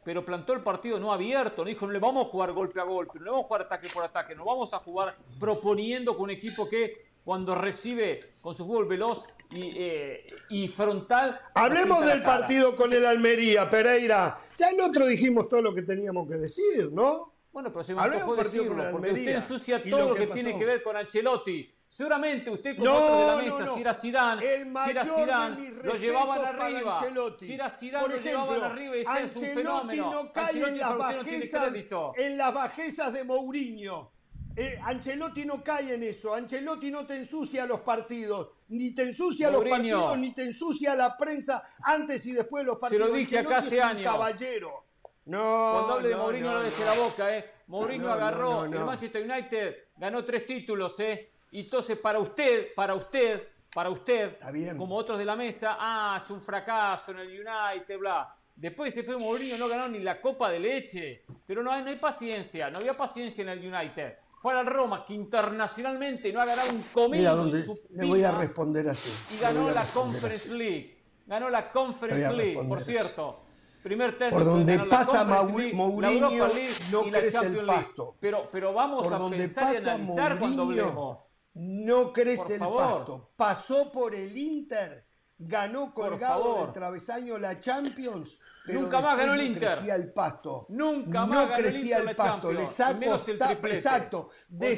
Pero 0.04 0.24
plantó 0.26 0.54
el 0.54 0.62
partido 0.64 1.00
no 1.00 1.12
abierto, 1.12 1.64
no 1.64 1.68
dijo, 1.70 1.86
no 1.86 1.92
le 1.92 2.00
vamos 2.00 2.28
a 2.28 2.30
jugar 2.30 2.52
golpe 2.54 2.80
a 2.80 2.84
golpe, 2.84 3.20
no 3.20 3.26
le 3.26 3.32
vamos 3.32 3.46
a 3.46 3.48
jugar 3.48 3.62
ataque 3.64 3.90
por 3.94 4.04
ataque, 4.04 4.34
no 4.36 4.46
vamos 4.46 4.74
a 4.74 4.80
jugar 4.80 5.14
proponiendo 5.40 6.14
con 6.16 6.24
un 6.26 6.30
equipo 6.32 6.70
que 6.70 7.10
cuando 7.26 7.54
recibe 7.54 8.20
con 8.42 8.56
su 8.56 8.66
fútbol 8.66 8.86
veloz 8.86 9.26
y, 9.52 9.72
eh, 9.76 10.28
y 10.50 10.68
frontal... 10.68 11.40
Hablemos 11.56 12.06
del 12.06 12.22
cara. 12.22 12.40
partido 12.40 12.76
con 12.76 12.94
el 12.94 13.06
Almería, 13.06 13.70
Pereira. 13.70 14.38
Ya 14.58 14.70
el 14.70 14.80
otro 14.82 15.06
dijimos 15.08 15.50
todo 15.50 15.62
lo 15.62 15.74
que 15.74 15.82
teníamos 15.82 16.30
que 16.30 16.38
decir, 16.38 16.92
¿no? 16.92 17.34
Bueno, 17.52 17.72
pero 17.72 17.84
se 17.84 17.96
me 17.96 18.02
Hablemos 18.02 18.38
partido 18.38 18.68
con 18.68 18.78
decirlo, 18.78 18.92
porque 18.92 19.10
Almería 19.10 19.38
usted 19.40 19.54
ensucia 19.54 19.84
todo 19.84 20.00
lo 20.00 20.08
lo 20.10 20.16
que 20.16 20.28
tiene 20.28 20.58
que 20.58 20.66
ver 20.66 20.84
con 20.84 20.96
Ancelotti. 20.96 21.76
Seguramente 21.88 22.52
usted 22.52 22.76
como 22.76 22.86
No, 22.86 22.96
otro 22.98 23.18
de 23.18 23.26
la 23.26 23.42
mesa, 23.42 23.66
no. 23.66 23.74
si 23.74 23.82
era 23.82 23.94
Zidane, 23.96 24.46
El 24.46 24.74
si 24.76 24.90
era 24.92 25.06
Zidane, 25.06 25.72
lo 25.84 25.96
llevaban 25.96 26.46
arriba. 26.46 27.04
Si 27.36 27.54
era 27.54 27.70
Zidane, 27.72 28.06
Por 28.06 28.16
lo 28.16 28.22
llevaban 28.22 28.62
arriba 28.62 28.96
y 28.96 29.00
decían, 29.00 29.26
es 29.26 29.36
un 29.36 29.42
fenómeno. 29.42 30.12
no 30.12 30.32
cae 30.32 30.46
Ancelotti 30.46 30.70
en 30.70 30.80
las, 30.80 30.92
no 30.92 30.98
bajezas, 31.00 31.74
en 32.18 32.38
las 32.38 32.54
bajezas 32.54 33.14
de 33.14 33.24
Mourinho. 33.24 34.12
Eh, 34.60 34.78
Ancelotti 34.84 35.46
no 35.46 35.64
cae 35.64 35.94
en 35.94 36.04
eso. 36.04 36.34
Ancelotti 36.36 36.92
no 36.92 37.06
te 37.06 37.16
ensucia 37.16 37.66
los 37.66 37.80
partidos. 37.80 38.50
Ni 38.68 38.94
te 38.94 39.04
ensucia 39.04 39.50
los 39.50 39.64
Mourinho. 39.64 40.00
partidos, 40.02 40.18
ni 40.18 40.34
te 40.34 40.44
ensucia 40.44 40.96
la 40.96 41.18
prensa 41.18 41.76
antes 41.82 42.26
y 42.26 42.34
después 42.34 42.66
de 42.66 42.72
los 42.72 42.78
partidos. 42.78 43.08
lo 43.08 43.16
dije 43.16 43.40
acá 43.40 43.60
hace 43.60 43.82
años. 43.82 44.04
caballero. 44.04 44.84
No, 45.26 45.72
Cuando 45.74 45.94
hable 45.94 46.10
de 46.10 46.16
Mourinho 46.18 46.52
no, 46.52 46.58
no, 46.58 46.64
le 46.64 46.86
la 46.86 46.94
boca, 46.94 47.38
¿eh? 47.38 47.52
Mourinho 47.68 48.08
No, 48.08 48.14
agarró 48.14 48.66
el 48.66 48.72
Manchester 48.72 49.24
United, 49.24 49.76
ganó 49.96 50.26
tres 50.26 50.46
títulos, 50.46 51.00
¿eh? 51.00 51.30
Y 51.52 51.62
entonces 51.62 51.98
para 51.98 52.20
usted, 52.20 52.74
para 52.76 52.96
usted, 52.96 53.48
para 53.74 53.90
usted, 53.90 54.34
Está 54.34 54.52
bien. 54.52 54.76
como 54.76 54.96
otros 54.96 55.18
de 55.20 55.26
la 55.26 55.38
mesa, 55.38 55.78
ah, 55.80 56.20
es 56.22 56.30
un 56.32 56.42
fracaso 56.42 57.12
en 57.12 57.20
el 57.20 57.28
United, 57.28 57.98
bla. 57.98 58.36
Después 58.56 58.94
se 58.94 59.04
fue 59.04 59.18
Mourinho, 59.18 59.58
no 59.58 59.70
ganó 59.70 59.88
ni 59.88 60.00
la 60.00 60.20
copa 60.20 60.50
de 60.50 60.60
leche. 60.60 61.24
Pero 61.48 61.64
no 61.64 61.72
hay, 61.72 61.82
no 61.82 61.90
hay 61.92 61.96
paciencia, 61.96 62.70
no 62.70 62.80
había 62.80 62.94
paciencia 62.94 63.42
en 63.42 63.50
el 63.50 63.60
United. 63.74 64.18
Fue 64.40 64.54
al 64.58 64.66
Roma, 64.66 65.06
que 65.06 65.14
internacionalmente 65.14 66.32
no 66.32 66.42
ha 66.42 66.46
ganado 66.46 66.72
un 66.72 66.82
comino 66.94 67.44
Mira 67.46 67.64
su 67.66 67.78
le 67.90 68.06
voy 68.06 68.24
a 68.24 68.32
responder 68.32 68.88
así. 68.88 69.12
Y 69.36 69.40
ganó 69.40 69.70
la 69.70 69.86
Conference 69.86 70.48
así. 70.48 70.58
League. 70.58 71.04
Ganó 71.28 71.50
la 71.50 71.70
Conference 71.70 72.34
League, 72.34 72.68
por 72.68 72.80
cierto. 72.80 73.42
Primer 73.84 74.18
tercio 74.18 74.38
Por 74.38 74.46
donde 74.46 74.80
pasa 74.80 75.24
League, 75.24 75.74
Mourinho, 75.74 76.30
League 76.30 76.74
no 76.92 77.06
y 77.06 77.12
la 77.12 77.20
crece 77.20 77.46
el 77.46 77.54
League. 77.54 77.68
pasto. 77.68 78.16
Pero, 78.20 78.50
pero 78.52 78.74
vamos 78.74 79.04
Por 79.04 79.14
a 79.14 79.18
donde 79.18 79.38
pensar 79.38 79.74
y 79.74 79.76
pasa 79.76 80.38
cuando 80.40 80.64
hablemos. 80.64 81.20
No 81.54 82.14
crece 82.14 82.56
el 82.56 82.60
pasto. 82.60 83.32
Pasó 83.36 83.92
por 83.92 84.16
el 84.16 84.38
Inter, 84.38 85.06
ganó 85.38 85.94
colgado 85.94 86.64
del 86.64 86.74
travesaño 86.74 87.38
la 87.38 87.60
Champions. 87.60 88.38
Pero 88.66 88.82
Nunca 88.82 89.02
más 89.02 89.18
ganó 89.18 89.34
el 89.34 89.40
no 89.40 89.44
Inter. 89.46 89.74
crecía 89.76 89.96
el 89.96 90.14
pasto. 90.14 90.66
Nunca 90.70 91.20
no 91.22 91.28
más 91.28 91.40
ganó 91.50 91.56
el 91.56 91.62
crecía 91.64 91.98
Inter 91.98 92.10
el, 92.10 92.16
pasto. 92.16 92.52
Le 92.52 92.68
sacó 92.68 93.00
el 93.04 93.72
exacto. 93.74 94.30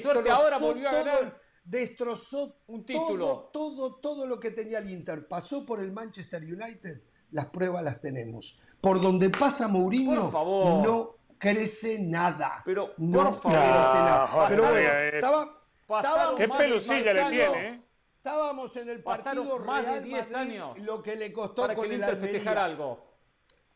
Suerte 0.02 0.30
ahora 0.32 0.50
Destrozó 0.60 0.68
volvió 0.68 0.88
a 0.88 0.92
todo, 0.92 1.04
ganar 1.06 1.42
destrozó 1.64 2.58
un 2.68 2.86
título. 2.86 3.50
Todo, 3.52 3.76
todo, 3.76 3.96
todo 3.96 4.28
lo 4.28 4.40
que 4.40 4.52
tenía 4.52 4.80
el 4.80 4.90
Inter. 4.90 5.28
Pasó 5.28 5.66
por 5.66 5.80
el 5.80 5.92
Manchester 5.92 6.42
United. 6.44 7.02
Las 7.32 7.48
pruebas 7.48 7.84
las 7.84 8.00
tenemos. 8.02 8.60
Por 8.80 9.02
donde 9.02 9.30
pasa 9.30 9.68
Mourinho, 9.68 10.22
Por 10.24 10.32
favor. 10.32 10.88
no 10.88 11.16
crece 11.38 12.00
nada. 12.00 12.62
Pero, 12.66 12.94
no 12.98 13.24
por 13.24 13.34
favor. 13.42 13.58
crece 13.60 13.98
nada. 14.00 14.28
Ah, 14.32 14.46
Pero 14.50 14.64
bueno, 14.64 14.78
es- 14.80 15.14
estaba, 15.14 15.62
estábamos- 15.88 16.36
Qué 16.38 16.48
diez 16.48 16.88
le 17.06 17.14
tiene, 17.30 17.68
¿eh? 17.68 17.82
Estábamos 18.18 18.76
en 18.76 18.90
el 18.90 19.02
Pasaron 19.04 19.48
partido 19.48 19.66
más 19.66 19.84
de 19.86 19.92
Real 19.92 20.04
10 20.04 20.32
Madrid, 20.32 20.52
años 20.52 20.80
lo 20.80 21.02
que 21.02 21.16
le 21.16 21.34
costó 21.34 21.64
Para 21.64 21.74
que 21.74 21.80
con 21.82 21.86
el 21.86 21.94
el 21.94 22.00
Inter 22.02 22.18
festejara 22.18 22.66
Almería. 22.66 22.84
algo. 22.86 23.11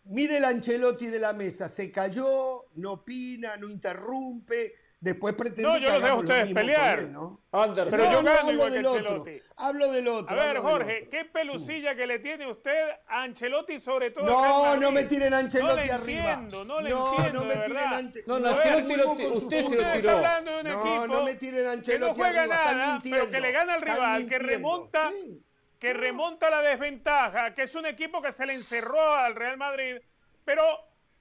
Mire 0.07 0.37
el 0.37 0.45
Ancelotti 0.45 1.07
de 1.07 1.19
la 1.19 1.33
mesa, 1.33 1.67
se 1.67 1.91
cayó, 1.91 2.65
no 2.75 2.91
opina, 2.93 3.57
no 3.57 3.67
interrumpe, 3.69 4.75
después 4.99 5.33
pretende 5.33 5.63
No, 5.63 5.77
yo 5.79 5.87
que 5.87 5.93
los 5.93 6.03
dejo 6.03 6.15
lo 6.15 6.21
ustedes 6.21 6.53
pelear. 6.53 6.99
él, 6.99 7.13
¿no? 7.13 7.41
Anderson. 7.51 7.89
Pero 7.91 8.03
No, 8.03 8.11
yo 8.11 8.21
no, 8.21 8.29
gano 8.29 8.39
hablo 8.41 8.51
igual 8.53 8.69
que 8.71 8.75
del 8.77 8.85
otro, 8.85 9.09
Ancelotti. 9.15 9.41
Hablo 9.57 9.91
del 9.91 10.07
otro. 10.07 10.29
A 10.29 10.45
ver, 10.45 10.57
Jorge, 10.59 10.97
otro. 10.97 11.09
¿qué 11.09 11.25
pelusilla 11.25 11.95
que 11.95 12.05
le 12.05 12.19
tiene 12.19 12.51
usted 12.51 12.89
a 13.07 13.23
Ancelotti 13.23 13.79
sobre 13.79 14.11
todo? 14.11 14.25
No, 14.25 14.77
no 14.77 14.91
me 14.91 15.05
tiren 15.05 15.33
a 15.33 15.39
Ancelotti 15.39 15.75
no 15.75 15.83
le 15.85 15.91
arriba. 15.91 16.33
Entiendo, 16.33 16.65
no 16.65 16.81
le 16.81 16.89
no, 16.91 17.15
entiendo, 17.15 17.39
no 17.39 17.45
me 17.45 17.55
tiren 17.57 17.77
a 17.83 17.97
Ante- 17.97 18.23
No, 18.27 18.39
no, 18.39 18.49
Ancelotti 18.49 18.95
lo 18.95 19.11
usted 19.31 19.61
se 19.63 19.63
lo 19.63 19.69
tiró. 19.69 19.85
está 19.95 20.11
hablando 20.11 20.51
de 20.51 20.57
un 20.59 20.67
No, 20.67 20.81
equipo 20.81 21.07
no 21.07 21.23
me 21.23 21.35
tiren 21.35 21.65
a 21.65 21.69
que 21.71 21.75
Ancelotti 21.77 22.07
no 22.11 22.13
juega 22.15 22.41
arriba, 22.43 22.55
nada, 22.73 22.99
pero 23.03 23.31
que 23.31 23.39
le 23.41 23.51
gana 23.51 23.73
al 23.73 23.81
rival, 23.81 24.27
que 24.27 24.37
remonta, 24.39 25.09
Sí. 25.11 25.41
Que 25.85 25.93
remonta 25.93 26.49
la 26.49 26.63
desventaja, 26.63 27.53
que 27.53 27.61
es 27.61 27.75
un 27.75 27.85
equipo 27.85 28.19
que 28.19 28.31
se 28.31 28.43
le 28.47 28.53
encerró 28.53 29.13
al 29.13 29.35
Real 29.35 29.55
Madrid, 29.55 29.97
pero 30.43 30.63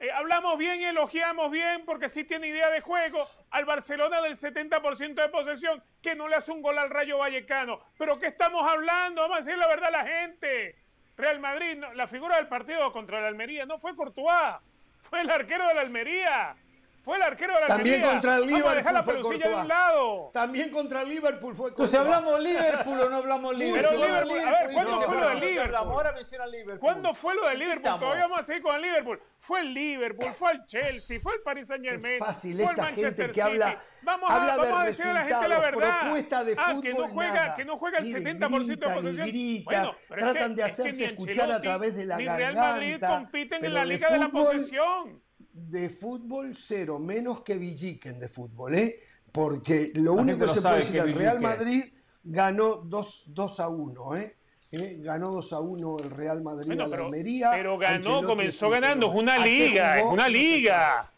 eh, 0.01 0.11
hablamos 0.11 0.57
bien 0.57 0.81
y 0.81 0.85
elogiamos 0.85 1.51
bien 1.51 1.85
porque 1.85 2.09
sí 2.09 2.25
tiene 2.25 2.47
idea 2.47 2.71
de 2.71 2.81
juego 2.81 3.27
al 3.51 3.67
Barcelona 3.67 4.23
del 4.23 4.39
70% 4.39 5.17
de 5.17 5.29
posesión, 5.29 5.85
que 6.01 6.15
no 6.15 6.29
le 6.29 6.37
hace 6.37 6.51
un 6.51 6.63
gol 6.63 6.79
al 6.79 6.89
Rayo 6.89 7.19
Vallecano. 7.19 7.79
Pero 7.99 8.19
¿qué 8.19 8.29
estamos 8.29 8.67
hablando? 8.67 9.21
Vamos 9.21 9.37
a 9.37 9.41
decir 9.41 9.59
la 9.59 9.67
verdad 9.67 9.89
a 9.89 10.03
la 10.03 10.07
gente. 10.07 10.77
Real 11.19 11.41
Madrid, 11.41 11.77
no- 11.77 11.93
la 11.93 12.07
figura 12.07 12.37
del 12.37 12.49
partido 12.49 12.91
contra 12.91 13.19
el 13.19 13.27
Almería 13.27 13.67
no 13.67 13.79
fue 13.79 13.95
Courtois, 13.95 14.57
fue 14.99 15.21
el 15.21 15.29
arquero 15.31 15.69
de 15.69 15.75
la 15.75 15.83
Almería. 15.83 16.57
Fue 17.05 17.17
el 17.17 17.23
arquero 17.23 17.53
de 17.55 17.61
la 17.61 17.67
También 17.67 17.95
Almería. 17.97 18.13
contra 18.13 18.37
el 18.37 18.51
Vamos 18.51 18.65
a 18.67 18.75
dejar 18.75 18.93
la 18.95 19.01
Liverpool 19.01 19.05
fue 19.05 19.33
pelusilla 19.35 19.49
de 19.57 19.63
un 19.63 19.69
lado. 19.69 20.31
También 20.33 20.71
contra 20.71 21.03
el 21.03 21.09
Liverpool 21.11 21.55
fue 21.55 21.69
Entonces. 21.69 22.01
¿hablamos 22.01 22.41
Liverpool 22.41 23.01
o 23.01 23.11
no 23.11 23.17
hablamos 23.19 23.57
Liverpool? 23.59 23.91
Pero 24.01 24.07
Liverpool, 24.07 24.41
a 24.41 24.51
ver, 24.63 24.73
¿cuándo 24.73 25.01
fue 25.03 25.17
lo 25.21 25.29
del 25.29 25.41
¿qué 25.41 25.47
Liverpool? 25.51 25.75
Ahora 25.77 26.13
menciona 26.13 26.47
Liverpool. 26.47 26.79
¿Cuándo 26.81 27.15
fue 27.15 27.35
lo 27.35 27.47
del 27.49 27.59
Liverpool? 27.59 27.99
Todavía 28.01 28.23
vamos 28.23 28.41
a 28.41 28.43
seguir 28.43 28.63
con 28.63 28.75
el 28.77 28.83
Liverpool. 28.83 29.21
Fue 29.37 29.61
el 29.61 29.75
Liverpool, 29.75 30.33
fue 30.33 30.53
el 30.53 30.65
Chelsea, 30.67 31.21
fue 31.21 31.35
el 31.35 31.43
Paris 31.43 31.67
Saint 31.67 31.85
Germain. 31.85 32.19
Qué 32.19 32.25
fácil 32.25 32.55
fue 32.57 32.65
el 32.65 32.71
esta 32.71 32.83
Manchester 32.83 33.05
gente 33.15 33.27
que 33.27 33.33
City. 33.33 33.41
habla- 33.43 33.79
vamos 34.03 34.31
a, 34.31 34.35
habla 34.37 34.53
de 34.55 34.59
vamos 34.61 34.81
a 34.81 34.85
decir 34.87 35.07
a 35.07 35.13
la 35.13 35.21
gente 35.25 35.49
la 35.49 35.59
verdad. 35.61 36.01
propuesta 36.01 36.45
de 36.45 36.55
ah, 36.57 36.75
que 36.81 36.89
no 36.91 36.97
fútbol, 36.97 37.11
juega, 37.11 37.35
nada. 37.35 37.55
que 37.57 37.65
no 37.67 37.77
juega 37.77 37.99
el 37.99 38.05
Ni 38.05 38.13
70% 38.13 38.19
de 38.49 38.65
gritan, 38.65 38.91
ni 38.91 38.97
posesión. 38.97 39.29
gritan, 39.29 39.65
Bueno, 39.83 39.97
pero 40.09 40.21
es 40.27 40.33
tratan 40.33 40.55
que- 40.55 40.63
de 40.63 40.69
es 40.69 40.77
que 40.77 40.83
hacerse 40.83 41.05
escuchar 41.05 41.53
a 41.53 41.61
través 41.61 41.95
de 41.97 42.07
la 42.07 42.17
ni 42.17 42.25
Real 42.27 42.55
Madrid 42.55 42.91
garganta, 42.99 43.09
compiten 43.19 43.65
en 43.67 43.75
la 43.75 43.85
liga 43.85 44.09
de 44.09 44.19
la 44.19 44.29
fútbol- 44.31 44.45
posesión. 44.47 45.24
De 45.55 45.89
fútbol 45.89 46.57
cero, 46.57 46.99
menos 46.99 47.43
que 47.43 47.57
Villiquen 47.57 48.19
de 48.19 48.29
fútbol, 48.29 48.75
¿eh? 48.75 48.99
Porque 49.31 49.93
lo 49.95 50.15
único 50.15 50.41
que 50.41 50.49
se 50.49 50.61
puede 50.61 50.79
decir, 50.79 50.93
que 50.93 50.99
el 50.99 51.15
Real 51.15 51.39
Villiquen. 51.39 51.59
Madrid 51.59 51.85
ganó 52.25 52.77
2, 52.77 53.25
2 53.29 53.61
a 53.61 53.69
1, 53.69 54.17
¿eh? 54.17 54.37
¿Eh? 54.73 54.97
Ganó 55.01 55.31
2 55.31 55.53
a 55.53 55.61
1 55.61 55.97
el 56.01 56.11
Real 56.11 56.43
Madrid 56.43 56.67
Bueno, 56.67 56.85
a 56.85 56.87
la 56.89 56.91
pero, 56.91 57.05
Almería. 57.05 57.51
pero 57.53 57.79
ganó, 57.79 57.95
Ancelotti 57.97 58.27
comenzó 58.27 58.69
ganando. 58.71 59.09
Es 59.09 59.15
una 59.15 59.35
¿A 59.41 59.45
qué 59.45 59.51
liga, 59.51 59.99
es 60.01 60.05
una 60.07 60.17
No 60.17 60.23
se 60.25 60.31
liga. 60.31 61.13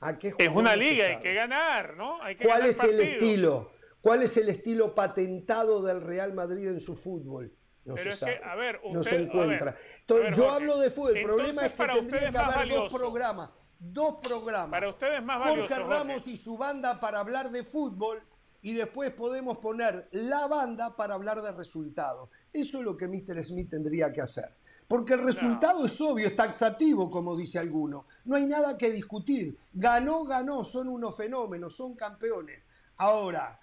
¿A 0.00 0.18
qué 0.18 0.34
Es 0.36 0.48
una 0.48 0.62
No 0.62 0.68
se 0.70 0.76
liga, 0.90 1.06
hay 1.06 1.16
que 1.22 1.34
ganar, 1.34 1.96
¿no? 1.96 2.20
Hay 2.22 2.36
que 2.36 2.44
¿Cuál 2.44 2.58
ganar 2.58 2.70
es 2.70 2.82
el 2.82 3.00
estilo? 3.00 3.70
¿Cuál 4.00 4.22
es 4.24 4.36
el 4.36 4.48
estilo 4.48 4.94
patentado 4.94 5.82
del 5.82 6.02
Real 6.02 6.32
Madrid 6.34 6.66
en 6.68 6.80
su 6.80 6.96
fútbol? 6.96 7.52
No 7.84 7.94
Pero 7.94 8.10
se 8.16 8.26
es 8.26 8.32
que, 8.34 8.40
sabe. 8.40 8.50
a 8.50 8.56
ver, 8.56 8.80
no 8.92 9.00
usted- 9.00 9.10
se 9.10 9.16
a 9.16 9.18
ver, 9.20 9.28
encuentra. 9.28 9.70
a 9.70 9.76
Entonces, 10.00 10.26
ver, 10.26 10.34
yo 10.34 10.42
Jorge, 10.42 10.56
hablo 10.56 10.78
de 10.80 10.90
fútbol. 10.90 11.16
El 11.16 11.22
problema 11.24 11.66
es 11.66 11.72
que 11.72 11.86
tendría 11.86 12.30
que 12.32 12.38
haber 12.38 12.68
dos 12.68 12.92
programas. 12.92 13.50
Dos 13.78 14.16
programas. 14.22 14.70
Para 14.70 14.88
usted 14.88 15.16
es 15.18 15.22
más 15.24 15.48
Jorge 15.48 15.74
Ramos 15.80 16.26
y 16.26 16.36
su 16.36 16.56
banda 16.56 16.98
para 17.00 17.20
hablar 17.20 17.50
de 17.50 17.62
fútbol 17.62 18.22
y 18.62 18.72
después 18.72 19.12
podemos 19.12 19.58
poner 19.58 20.08
la 20.12 20.46
banda 20.46 20.96
para 20.96 21.14
hablar 21.14 21.42
de 21.42 21.52
resultados. 21.52 22.30
Eso 22.52 22.78
es 22.78 22.84
lo 22.84 22.96
que 22.96 23.06
Mr. 23.06 23.44
Smith 23.44 23.70
tendría 23.70 24.12
que 24.12 24.22
hacer. 24.22 24.56
Porque 24.88 25.14
el 25.14 25.24
resultado 25.24 25.84
es 25.86 26.00
obvio, 26.00 26.28
es 26.28 26.36
taxativo, 26.36 27.10
como 27.10 27.36
dice 27.36 27.58
alguno. 27.58 28.06
No 28.24 28.36
hay 28.36 28.46
nada 28.46 28.78
que 28.78 28.90
discutir. 28.92 29.58
Ganó, 29.72 30.24
ganó, 30.24 30.64
son 30.64 30.88
unos 30.88 31.16
fenómenos, 31.16 31.74
son 31.76 31.94
campeones. 31.96 32.62
Ahora, 32.96 33.60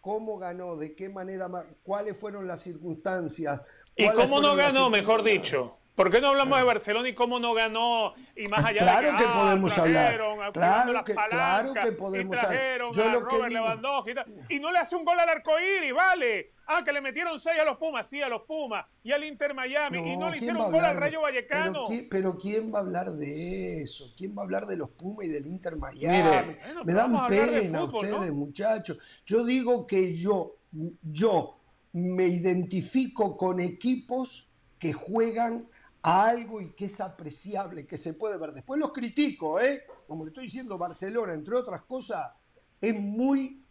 ¿cómo 0.00 0.38
ganó? 0.38 0.76
¿De 0.76 0.94
qué 0.96 1.08
manera? 1.10 1.48
ma- 1.48 1.64
¿Cuáles 1.82 2.16
fueron 2.16 2.48
las 2.48 2.60
circunstancias? 2.62 3.60
¿Y 3.94 4.04
¿Cuáles 4.06 4.22
cómo 4.24 4.40
no 4.40 4.56
ganó, 4.56 4.88
mejor 4.90 5.22
dicho? 5.22 5.76
¿Por 5.94 6.10
qué 6.10 6.22
no 6.22 6.28
hablamos 6.28 6.56
de 6.58 6.64
Barcelona 6.64 7.08
y 7.10 7.14
cómo 7.14 7.38
no 7.38 7.52
ganó? 7.52 8.14
Y 8.34 8.48
más 8.48 8.64
allá 8.64 8.80
Claro 8.80 9.12
de 9.12 9.16
que 9.18 9.24
ah, 9.26 9.32
podemos 9.34 9.76
hablar. 9.78 10.16
Claro 10.52 11.04
que- 11.04 11.14
claro 11.14 11.74
que 11.74 11.92
podemos 11.92 12.38
hablar. 12.38 12.78
Yo 12.94 13.04
a 13.04 13.08
lo 13.12 13.28
que 13.28 13.36
digo- 13.36 13.48
Lewandowski 13.48 14.10
y, 14.10 14.14
tal. 14.14 14.26
Y 14.48 14.58
no 14.58 14.72
le 14.72 14.78
hace 14.78 14.96
un 14.96 15.04
gol 15.04 15.20
al 15.20 15.28
arcoíris, 15.28 15.92
vale. 15.92 16.52
Ah, 16.66 16.82
que 16.82 16.92
le 16.92 17.02
metieron 17.02 17.38
seis 17.38 17.60
a 17.60 17.64
los 17.64 17.76
Pumas, 17.76 18.06
sí, 18.08 18.22
a 18.22 18.28
los 18.30 18.42
Pumas. 18.42 18.86
Y 19.02 19.12
al 19.12 19.22
Inter 19.24 19.52
Miami. 19.52 19.98
y 19.98 20.16
no 20.16 20.30
le 20.30 20.38
¿quién 20.38 20.50
hicieron 20.50 20.62
un 20.66 20.72
gol 20.72 20.84
al 20.84 20.96
Rayo 20.96 21.20
Vallecano. 21.20 21.72
Pero, 21.72 21.84
¿quién- 21.86 22.08
pero 22.08 22.38
¿quién 22.38 22.72
va 22.72 22.78
a 22.78 22.82
hablar 22.82 23.10
de 23.12 23.82
eso? 23.82 24.14
¿Quién 24.16 24.34
va 24.34 24.42
a 24.42 24.44
hablar 24.44 24.66
de 24.66 24.76
los 24.78 24.88
Pumas 24.90 25.26
y 25.26 25.28
del 25.28 25.46
Inter 25.46 25.76
Miami? 25.76 26.22
Mire, 26.22 26.58
Me 26.84 26.94
dan 26.94 27.26
pena 27.28 27.80
fútbol, 27.82 27.92
¿no? 28.08 28.14
ustedes, 28.14 28.32
muchachos. 28.32 28.98
Yo 29.26 29.44
digo 29.44 29.86
que 29.86 30.16
yo, 30.16 30.56
yo 31.02 31.58
me 31.92 32.24
identifico 32.28 33.36
con 33.36 33.60
equipos 33.60 34.48
que 34.78 34.92
juegan 34.94 35.68
a 36.02 36.26
algo 36.26 36.60
y 36.60 36.72
que 36.72 36.86
es 36.86 37.00
apreciable, 37.00 37.86
que 37.86 37.98
se 37.98 38.12
puede 38.14 38.36
ver. 38.38 38.52
Después 38.52 38.80
los 38.80 38.92
critico, 38.92 39.60
¿eh? 39.60 39.84
como 40.06 40.24
le 40.24 40.30
estoy 40.30 40.44
diciendo 40.44 40.76
Barcelona, 40.76 41.32
entre 41.34 41.56
otras 41.56 41.82
cosas, 41.82 42.32
es 42.80 42.94
muy. 42.94 43.64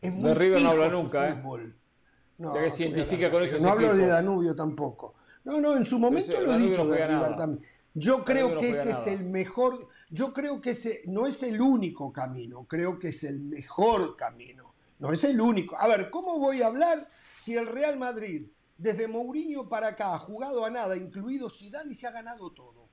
Es 0.00 0.12
muy 0.12 0.28
De 0.28 0.34
River 0.34 0.62
no 0.62 0.70
habla 0.70 0.88
nunca, 0.88 1.28
¿eh? 1.28 1.34
fútbol. 1.34 1.76
Que 2.36 2.84
identifica 2.84 3.30
con 3.30 3.42
esos 3.42 3.60
No 3.60 3.70
hablo 3.70 3.96
de. 3.96 4.06
Danubio 4.06 4.54
tampoco. 4.54 5.14
No, 5.44 5.60
no, 5.60 5.76
en 5.76 5.84
su 5.84 5.98
momento 5.98 6.40
lo 6.40 6.54
he 6.54 6.58
dicho 6.58 6.84
no 6.84 6.90
de 6.90 7.06
River 7.06 7.10
nada. 7.10 7.36
también. 7.36 7.64
Yo 7.94 8.24
creo 8.24 8.54
no 8.54 8.60
que 8.60 8.70
ese 8.70 8.90
es 8.90 9.06
el 9.06 9.24
mejor. 9.24 9.88
Yo 10.10 10.32
creo 10.32 10.60
que 10.60 10.70
ese 10.70 11.02
no 11.06 11.26
es 11.26 11.42
el 11.42 11.60
único 11.60 12.12
camino. 12.12 12.64
Creo 12.64 12.98
que 12.98 13.08
es 13.08 13.24
el 13.24 13.40
mejor 13.40 14.16
camino. 14.16 14.74
No 14.98 15.12
es 15.12 15.24
el 15.24 15.40
único. 15.40 15.76
A 15.78 15.86
ver, 15.86 16.10
¿cómo 16.10 16.38
voy 16.38 16.62
a 16.62 16.66
hablar 16.66 17.08
si 17.38 17.54
el 17.54 17.66
Real 17.66 17.96
Madrid, 17.98 18.46
desde 18.76 19.08
Mourinho 19.08 19.68
para 19.68 19.88
acá, 19.88 20.14
ha 20.14 20.18
jugado 20.18 20.64
a 20.64 20.70
nada, 20.70 20.96
incluido 20.96 21.48
Zidane, 21.50 21.92
y 21.92 21.94
se 21.94 22.06
ha 22.06 22.10
ganado 22.10 22.50
todo? 22.52 22.88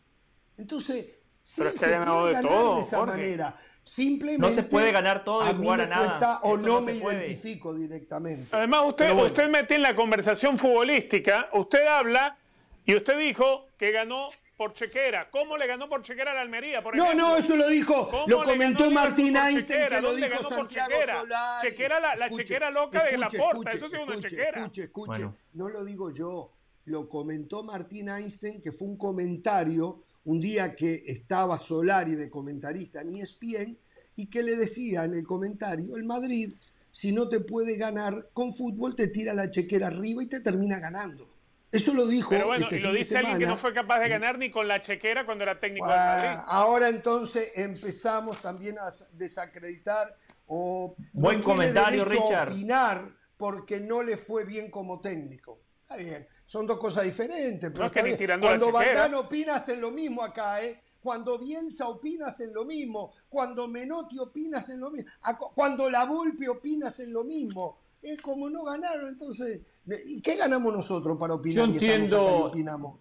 Entonces, 0.57 1.07
sí, 1.43 1.61
se 1.63 1.71
puede 1.71 1.91
de 1.91 2.31
ganar 2.31 2.41
todo, 2.45 2.75
de 2.75 2.81
esa 2.81 2.97
Jorge. 2.97 3.11
manera. 3.13 3.55
Simplemente. 3.83 4.47
No 4.47 4.55
se 4.55 4.63
puede 4.63 4.91
ganar 4.91 5.23
todo 5.23 5.43
y 5.43 5.49
a 5.49 5.53
mí 5.53 5.63
jugar 5.63 5.79
me 5.79 5.83
a 5.85 5.87
nada. 5.87 6.05
cuesta 6.07 6.39
o 6.43 6.55
no, 6.55 6.67
no 6.67 6.81
me 6.81 6.93
puede. 6.95 7.25
identifico 7.25 7.73
directamente. 7.73 8.55
Además, 8.55 8.83
usted, 8.85 9.07
bueno. 9.07 9.23
usted 9.23 9.49
mete 9.49 9.75
en 9.75 9.81
la 9.81 9.95
conversación 9.95 10.57
futbolística, 10.59 11.49
usted 11.53 11.85
habla 11.87 12.37
y 12.85 12.95
usted 12.95 13.17
dijo 13.17 13.65
que 13.77 13.91
ganó 13.91 14.29
por 14.61 14.73
chequera. 14.75 15.27
¿Cómo 15.31 15.57
le 15.57 15.65
ganó 15.65 15.89
por 15.89 16.03
chequera 16.03 16.33
a 16.33 16.35
la 16.35 16.41
Almería? 16.41 16.83
Por 16.83 16.95
No, 16.95 17.05
ejemplo? 17.05 17.29
no, 17.29 17.35
eso 17.37 17.55
lo 17.55 17.67
dijo, 17.67 18.07
¿Cómo 18.09 18.27
lo 18.27 18.43
comentó 18.43 18.91
Martín 18.91 19.35
Einstein, 19.35 19.87
que 19.89 19.99
lo 20.01 20.09
¿Dónde 20.11 20.27
dijo 20.29 20.43
Santiago 20.43 20.89
chequera? 20.91 21.19
Solari. 21.21 21.67
Chequera, 21.67 21.99
la- 21.99 22.15
la 22.15 22.29
chequera 22.29 22.69
loca 22.69 23.03
de 23.05 23.17
Laporta, 23.17 23.71
eso 23.71 23.87
sí 23.87 23.95
es 23.95 24.01
una 24.03 24.11
escuche, 24.13 24.29
chequera. 24.29 24.57
Escuche, 24.61 24.83
escuche, 24.83 25.07
Bueno. 25.07 25.35
no 25.53 25.69
lo 25.69 25.83
digo 25.83 26.11
yo, 26.11 26.51
lo 26.85 27.09
comentó 27.09 27.63
Martín 27.63 28.09
Einstein, 28.09 28.61
que 28.61 28.71
fue 28.71 28.87
un 28.87 28.97
comentario 28.97 30.03
un 30.25 30.39
día 30.39 30.75
que 30.75 31.01
estaba 31.07 31.57
Solari 31.57 32.13
de 32.13 32.29
comentarista 32.29 33.01
en 33.01 33.15
ESPN 33.15 33.75
y 34.15 34.27
que 34.27 34.43
le 34.43 34.55
decía 34.57 35.05
en 35.05 35.15
el 35.15 35.25
comentario, 35.25 35.95
el 35.97 36.03
Madrid, 36.03 36.53
si 36.91 37.11
no 37.11 37.27
te 37.29 37.39
puede 37.39 37.77
ganar 37.77 38.29
con 38.33 38.53
fútbol, 38.55 38.95
te 38.95 39.07
tira 39.07 39.33
la 39.33 39.49
chequera 39.49 39.87
arriba 39.87 40.21
y 40.21 40.27
te 40.27 40.39
termina 40.41 40.77
ganando. 40.77 41.30
Eso 41.71 41.93
lo 41.93 42.05
dijo. 42.07 42.29
Pero 42.31 42.47
bueno, 42.47 42.65
este 42.65 42.77
y 42.77 42.81
lo 42.81 42.91
dice 42.91 43.17
alguien 43.17 43.39
que 43.39 43.45
no 43.45 43.55
fue 43.55 43.73
capaz 43.73 43.99
de 43.99 44.09
ganar 44.09 44.37
ni 44.37 44.51
con 44.51 44.67
la 44.67 44.81
chequera 44.81 45.25
cuando 45.25 45.43
era 45.43 45.59
técnico 45.59 45.87
del 45.87 45.97
Ah, 45.97 46.15
Madrid. 46.15 46.43
Ahora 46.47 46.89
entonces 46.89 47.51
empezamos 47.55 48.41
también 48.41 48.77
a 48.77 48.89
desacreditar 49.13 50.15
o 50.47 50.95
no 50.97 51.05
Buen 51.13 51.39
tiene 51.39 51.43
comentario, 51.53 52.03
derecho 52.05 52.23
a 52.23 52.45
Richard. 52.45 52.49
opinar 52.49 53.01
porque 53.37 53.79
no 53.79 54.03
le 54.03 54.17
fue 54.17 54.43
bien 54.43 54.69
como 54.69 54.99
técnico. 54.99 55.61
Está 55.81 55.95
bien, 55.95 56.27
son 56.45 56.67
dos 56.67 56.77
cosas 56.77 57.05
diferentes. 57.05 57.69
Pero 57.71 57.79
No 57.79 57.85
es 57.85 57.91
que 57.91 58.03
ni 58.03 58.15
tirando 58.15 58.47
la 58.47 58.57
Cuando 58.59 58.77
chequera. 58.77 58.99
Valdano 59.01 59.19
opina 59.21 59.55
hacen 59.55 59.79
lo 59.81 59.91
mismo 59.91 60.23
acá, 60.23 60.61
¿eh? 60.63 60.79
Cuando 61.01 61.39
Bielsa 61.39 61.87
opina 61.87 62.27
hacen 62.27 62.53
lo 62.53 62.65
mismo. 62.65 63.13
Cuando 63.29 63.67
Menotti 63.67 64.19
opina 64.19 64.59
hacen 64.59 64.79
lo 64.79 64.91
mismo. 64.91 65.09
Cuando 65.55 65.89
La 65.89 66.05
Volpe 66.05 66.47
opina 66.49 66.89
hacen 66.89 67.11
lo 67.13 67.23
mismo. 67.23 67.79
Es 68.01 68.21
como 68.21 68.49
no 68.49 68.63
ganaron, 68.63 69.07
entonces. 69.07 69.61
¿Y 70.05 70.21
qué 70.21 70.35
ganamos 70.35 70.73
nosotros 70.73 71.17
para 71.17 71.33
opinar? 71.33 71.67
Yo 71.67 71.73
entiendo- 71.73 72.45
opinamos. 72.45 72.99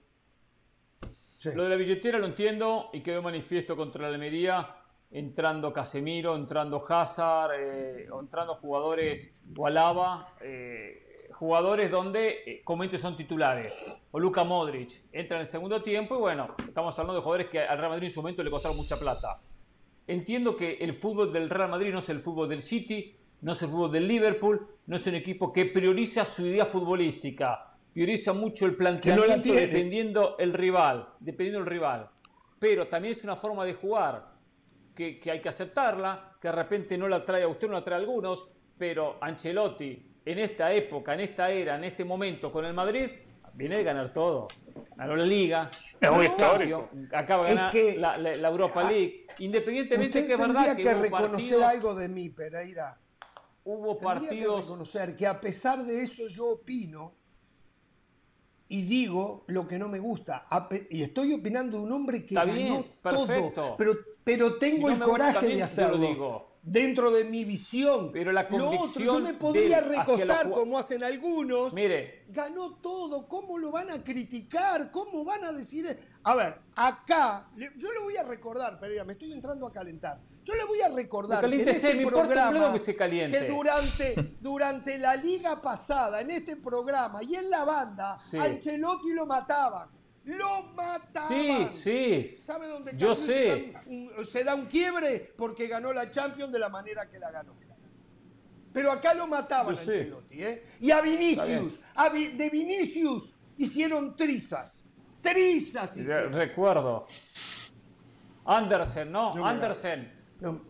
Sí. 1.39 1.51
Lo 1.55 1.63
de 1.65 1.71
la 1.71 1.77
billetera 1.77 2.19
lo 2.19 2.27
entiendo 2.27 2.91
y 2.93 3.01
quedó 3.01 3.23
manifiesto 3.23 3.75
contra 3.77 4.03
la 4.03 4.09
Almería 4.09 4.77
entrando 5.11 5.73
Casemiro, 5.73 6.37
entrando 6.37 6.85
Hazard, 6.87 7.53
eh, 7.59 8.09
entrando 8.21 8.55
jugadores 8.57 9.33
o 9.57 9.67
Alaba, 9.67 10.35
eh, 10.43 11.17
jugadores 11.33 11.91
donde 11.91 12.43
eh, 12.47 12.63
comúnmente 12.63 12.99
son 12.99 13.17
titulares, 13.17 13.73
o 14.11 14.21
Luka 14.21 14.45
Modric, 14.45 15.03
entra 15.13 15.37
en 15.39 15.41
el 15.41 15.47
segundo 15.47 15.83
tiempo 15.83 16.15
y 16.17 16.19
bueno, 16.19 16.55
estamos 16.69 16.97
hablando 16.99 17.15
de 17.19 17.23
jugadores 17.23 17.49
que 17.49 17.59
al 17.61 17.79
Real 17.79 17.91
Madrid 17.91 18.09
en 18.09 18.13
su 18.15 18.21
momento 18.21 18.43
le 18.45 18.51
costaron 18.51 18.77
mucha 18.77 18.99
plata. 18.99 19.41
Entiendo 20.07 20.57
que 20.57 20.75
el 20.75 20.93
fútbol 20.93 21.33
del 21.33 21.49
Real 21.49 21.71
Madrid 21.71 21.91
no 21.93 22.01
es 22.01 22.09
el 22.11 22.21
fútbol 22.21 22.49
del 22.49 22.61
City, 22.61 23.17
no 23.43 23.53
es 23.53 23.63
el 23.63 23.69
fútbol 23.69 23.93
del 23.93 24.07
Liverpool, 24.09 24.67
no 24.87 24.97
es 24.97 25.07
un 25.07 25.15
equipo 25.15 25.53
que 25.53 25.67
prioriza 25.67 26.27
su 26.27 26.47
idea 26.47 26.65
futbolística, 26.67 27.73
prioriza 27.93 28.33
mucho 28.33 28.67
el 28.67 28.77
planteamiento 28.77 29.43
tiene. 29.43 29.61
dependiendo 29.67 30.37
el 30.39 30.53
rival, 30.53 31.09
dependiendo 31.21 31.61
el 31.61 31.67
rival. 31.67 32.09
Pero 32.59 32.89
también 32.89 33.13
es 33.13 33.25
una 33.25 33.37
forma 33.37 33.65
de 33.65 33.75
jugar 33.75 34.33
que, 34.95 35.19
que 35.19 35.31
hay 35.31 35.41
que 35.41 35.49
aceptarla, 35.49 36.37
que 36.41 36.49
de 36.49 36.53
repente 36.53 36.99
no 36.99 37.09
la 37.09 37.25
trae 37.25 37.43
a 37.45 37.49
usted, 37.49 37.69
no 37.69 37.75
la 37.75 37.85
trae 37.85 37.97
a 37.97 38.01
algunos, 38.01 38.47
pero 38.77 39.17
Ancelotti 39.21 40.07
en 40.25 40.39
esta 40.39 40.73
época, 40.73 41.15
en 41.15 41.21
esta 41.21 41.51
era, 41.51 41.77
en 41.77 41.85
este 41.85 42.05
momento 42.05 42.53
con 42.53 42.65
el 42.67 42.75
Madrid, 42.75 43.09
viene 43.55 43.79
de 43.79 43.83
ganar 43.83 44.13
todo. 44.13 44.49
Ganó 44.97 45.17
la 45.17 45.25
Liga, 45.25 45.71
Es 45.99 46.11
muy 46.11 46.27
histórico. 46.27 46.89
Acaba 47.13 47.45
de 47.47 47.51
Es 47.51 47.57
ganar 47.57 47.73
que- 47.73 47.97
la, 47.99 48.19
la- 48.19 48.35
la 48.35 48.49
Europa 48.49 48.83
League. 48.85 49.27
Independientemente 49.39 50.19
Usted 50.21 50.29
que 50.29 50.35
es 50.35 50.47
verdad 50.49 50.77
que, 50.77 50.83
que 50.83 50.95
reconocer 50.95 51.31
partidos, 51.31 51.63
algo 51.65 51.95
de 51.95 52.09
mí, 52.09 52.29
Pereira. 52.29 52.99
Hubo 53.65 53.97
Tendría 53.97 53.97
que 53.97 54.05
partidos 54.27 54.61
reconocer 54.63 55.17
que 55.17 55.27
a 55.27 55.41
pesar 55.41 55.85
de 55.85 56.03
eso 56.03 56.27
yo 56.29 56.47
opino 56.47 57.15
y 58.69 58.83
digo 58.83 59.45
lo 59.49 59.67
que 59.67 59.79
no 59.79 59.89
me 59.89 59.99
gusta. 59.99 60.47
Y 60.91 61.03
estoy 61.03 61.33
opinando 61.33 61.79
de 61.79 61.85
un 61.85 61.93
hombre 61.93 62.25
que 62.25 62.35
Está 62.35 62.45
ganó 62.45 62.57
bien, 62.57 62.87
todo. 63.03 63.77
Pero, 63.77 63.97
pero 64.23 64.57
tengo 64.59 64.77
Si 64.77 64.83
no 64.83 64.89
el 64.89 64.95
gusta 64.95 65.05
coraje 65.05 65.33
también, 65.35 65.53
de 65.55 65.59
lo 65.59 65.65
hacerlo. 65.65 66.07
digo. 66.07 66.51
Dentro 66.63 67.11
de 67.11 67.25
mi 67.25 67.45
visión. 67.45 68.13
Pero 68.13 68.33
la 68.33 68.47
lo 68.49 68.71
otro, 68.71 69.03
yo 69.03 69.19
me 69.19 69.33
podría 69.35 69.81
recostar 69.81 70.47
los 70.47 70.59
como 70.61 70.79
hacen 70.79 71.03
algunos. 71.03 71.73
Mire, 71.73 72.27
Ganó 72.29 72.77
todo, 72.77 73.27
¿cómo 73.27 73.59
lo 73.59 73.73
van 73.73 73.91
a 73.91 74.05
criticar? 74.05 74.91
¿Cómo 74.93 75.25
van 75.25 75.43
a 75.43 75.53
decir? 75.53 75.99
A 76.23 76.35
ver, 76.37 76.61
acá, 76.77 77.51
yo 77.57 77.91
le 77.91 77.99
voy 78.05 78.17
a 78.17 78.23
recordar, 78.23 78.79
Pereira, 78.79 79.05
me 79.05 79.15
estoy 79.15 79.33
entrando 79.33 79.67
a 79.67 79.73
calentar. 79.73 80.21
Yo 80.51 80.57
le 80.57 80.65
voy 80.65 80.81
a 80.81 80.89
recordar 80.89 81.49
que 81.49 81.63
en 81.63 81.69
este 81.69 81.95
me 81.95 82.07
programa, 82.07 82.73
que 82.73 82.79
se 82.81 82.97
caliente. 82.97 83.39
que 83.39 83.47
durante, 83.49 84.15
durante 84.41 84.99
la 84.99 85.15
liga 85.15 85.63
pasada, 85.63 86.21
en 86.21 86.31
este 86.31 86.57
programa 86.57 87.23
y 87.23 87.37
en 87.37 87.49
la 87.49 87.65
banda, 87.65 88.19
Sí. 88.19 88.37
Ancelotti 88.37 89.13
lo 89.13 89.27
mataban. 89.27 89.89
Lo 90.25 90.65
mataban. 90.75 91.29
sí, 91.29 91.67
sí. 91.69 92.37
¿Sabe 92.43 92.67
dónde 92.67 92.93
Yo 92.97 93.15
sé. 93.15 93.23
Se, 93.25 93.73
da 93.73 93.83
un, 93.87 94.13
un- 94.19 94.27
se 94.27 94.45
da 94.45 94.55
un 94.57 94.67
quiebre? 94.67 95.33
Porque 95.37 95.67
ganó 95.69 95.93
la 95.93 96.11
Champions 96.11 96.53
de 96.53 96.59
la 96.59 96.69
manera 96.69 97.09
que 97.09 97.19
la 97.19 97.31
ganó. 97.31 97.55
Pero 98.73 98.93
acá 98.93 99.15
lo 99.15 99.27
mataban 99.27 99.75
a. 99.75 99.79
Ancelotti, 99.79 100.43
¿eh? 100.43 100.65
Y 100.81 100.91
a. 100.91 101.01
Vinicius, 101.01 101.81
a 101.95 102.09
Vi- 102.09 102.29
de 102.37 102.51
Vinicius 102.51 103.35
hicieron 103.57 104.15
trizas. 104.17 104.85
Trizas 105.21 105.97
hicieron. 105.97 106.33
Recuerdo. 106.33 107.07
Andersen, 108.45 109.11
¿no? 109.13 109.35
No. 109.35 109.47
Andersen. 109.47 110.20
No, 110.41 110.61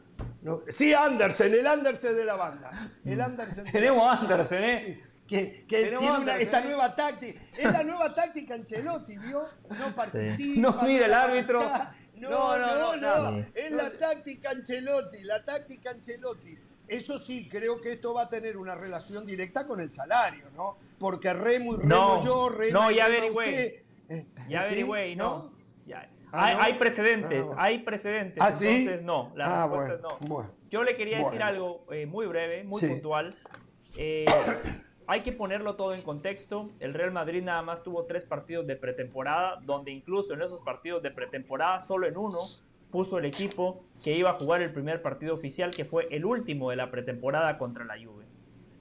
no. 0.42 0.62
Sí, 0.68 0.92
Andersen, 0.94 1.52
el 1.54 1.66
Andersen 1.66 2.14
de 2.16 2.24
la 2.24 2.36
banda. 2.36 2.90
El 3.04 3.20
Andersen 3.20 3.64
de 3.64 3.70
la 3.70 3.72
Tenemos 3.72 4.04
banda. 4.04 4.22
Andersen, 4.22 4.64
¿eh? 4.64 5.02
Que, 5.26 5.64
que 5.68 5.82
tiene 5.82 5.98
una- 5.98 6.16
Andersen, 6.16 6.42
esta 6.42 6.60
¿eh? 6.60 6.64
nueva 6.64 6.96
táctica. 6.96 7.40
Es 7.56 7.64
la 7.72 7.82
nueva 7.84 8.14
táctica 8.14 8.54
Ancelotti, 8.54 9.16
¿vio? 9.18 9.42
No 9.70 9.94
participa. 9.94 10.60
No 10.60 10.82
mira 10.82 11.06
el 11.06 11.14
árbitro. 11.14 11.60
No, 12.16 12.30
No, 12.30 12.58
no, 12.58 12.66
no, 12.66 12.96
no. 12.96 13.16
no, 13.22 13.30
no. 13.32 13.46
Es 13.54 13.70
la 13.72 13.90
táctica 13.92 14.50
Ancelotti, 14.50 15.22
la 15.22 15.44
táctica 15.44 15.90
Ancelotti. 15.90 16.58
Eso 16.88 17.18
sí, 17.20 17.48
creo 17.48 17.80
que 17.80 17.92
esto 17.92 18.12
va 18.12 18.22
a 18.22 18.28
tener 18.28 18.56
una 18.56 18.74
relación 18.74 19.24
directa 19.24 19.64
con 19.66 19.80
el 19.80 19.92
salario, 19.92 20.50
¿no? 20.56 20.76
Porque 20.98 21.32
remo 21.32 21.74
y 21.74 21.76
remo 21.76 21.88
No, 21.88 22.24
yo, 22.24 22.48
remo 22.48 22.80
no, 22.80 22.90
y 22.90 22.96
ya 22.96 23.04
averigüé. 23.04 23.44
usted. 23.44 23.74
Eh, 24.08 24.26
Ya 24.48 24.64
¿sí? 24.64 24.68
averigüey, 24.70 25.14
no. 25.14 25.52
Ya. 25.86 26.10
Ah, 26.32 26.46
hay, 26.46 26.54
¿no? 26.56 26.62
hay 26.62 26.72
precedentes, 26.74 27.40
Ah, 27.40 27.46
bueno. 27.46 27.60
hay 27.62 27.78
precedentes. 27.80 28.42
¿Ah, 28.42 28.52
sí? 28.52 28.66
Entonces, 28.68 29.02
no, 29.02 29.32
la 29.34 29.62
Ah, 29.62 29.64
es 29.64 29.70
bueno, 29.70 29.94
no. 29.98 30.28
bueno. 30.28 30.50
Yo 30.70 30.84
le 30.84 30.96
quería 30.96 31.18
decir 31.18 31.42
algo 31.42 31.84
eh, 31.90 32.06
muy 32.06 32.26
breve, 32.26 32.64
muy 32.64 32.80
Sí. 32.80 32.88
puntual. 32.88 33.30
Eh, 33.96 34.24
hay 35.06 35.22
que 35.22 35.32
ponerlo 35.32 35.74
todo 35.74 35.94
en 35.94 36.02
contexto. 36.02 36.70
El 36.78 36.94
Real 36.94 37.10
Madrid 37.10 37.42
nada 37.42 37.62
más 37.62 37.82
tuvo 37.82 38.04
tres 38.04 38.24
partidos 38.24 38.66
de 38.66 38.76
pretemporada, 38.76 39.58
donde 39.62 39.90
incluso 39.90 40.34
en 40.34 40.42
esos 40.42 40.60
partidos 40.62 41.02
de 41.02 41.10
pretemporada, 41.10 41.80
solo 41.80 42.06
en 42.06 42.16
uno, 42.16 42.40
puso 42.92 43.18
el 43.18 43.24
equipo 43.24 43.82
que 44.02 44.12
iba 44.16 44.30
a 44.30 44.34
jugar 44.34 44.62
el 44.62 44.72
primer 44.72 45.02
partido 45.02 45.34
oficial, 45.34 45.70
que 45.72 45.84
fue 45.84 46.06
el 46.10 46.24
último 46.24 46.70
de 46.70 46.76
la 46.76 46.90
pretemporada 46.90 47.58
contra 47.58 47.84
la 47.84 47.94
Juve. 47.94 48.24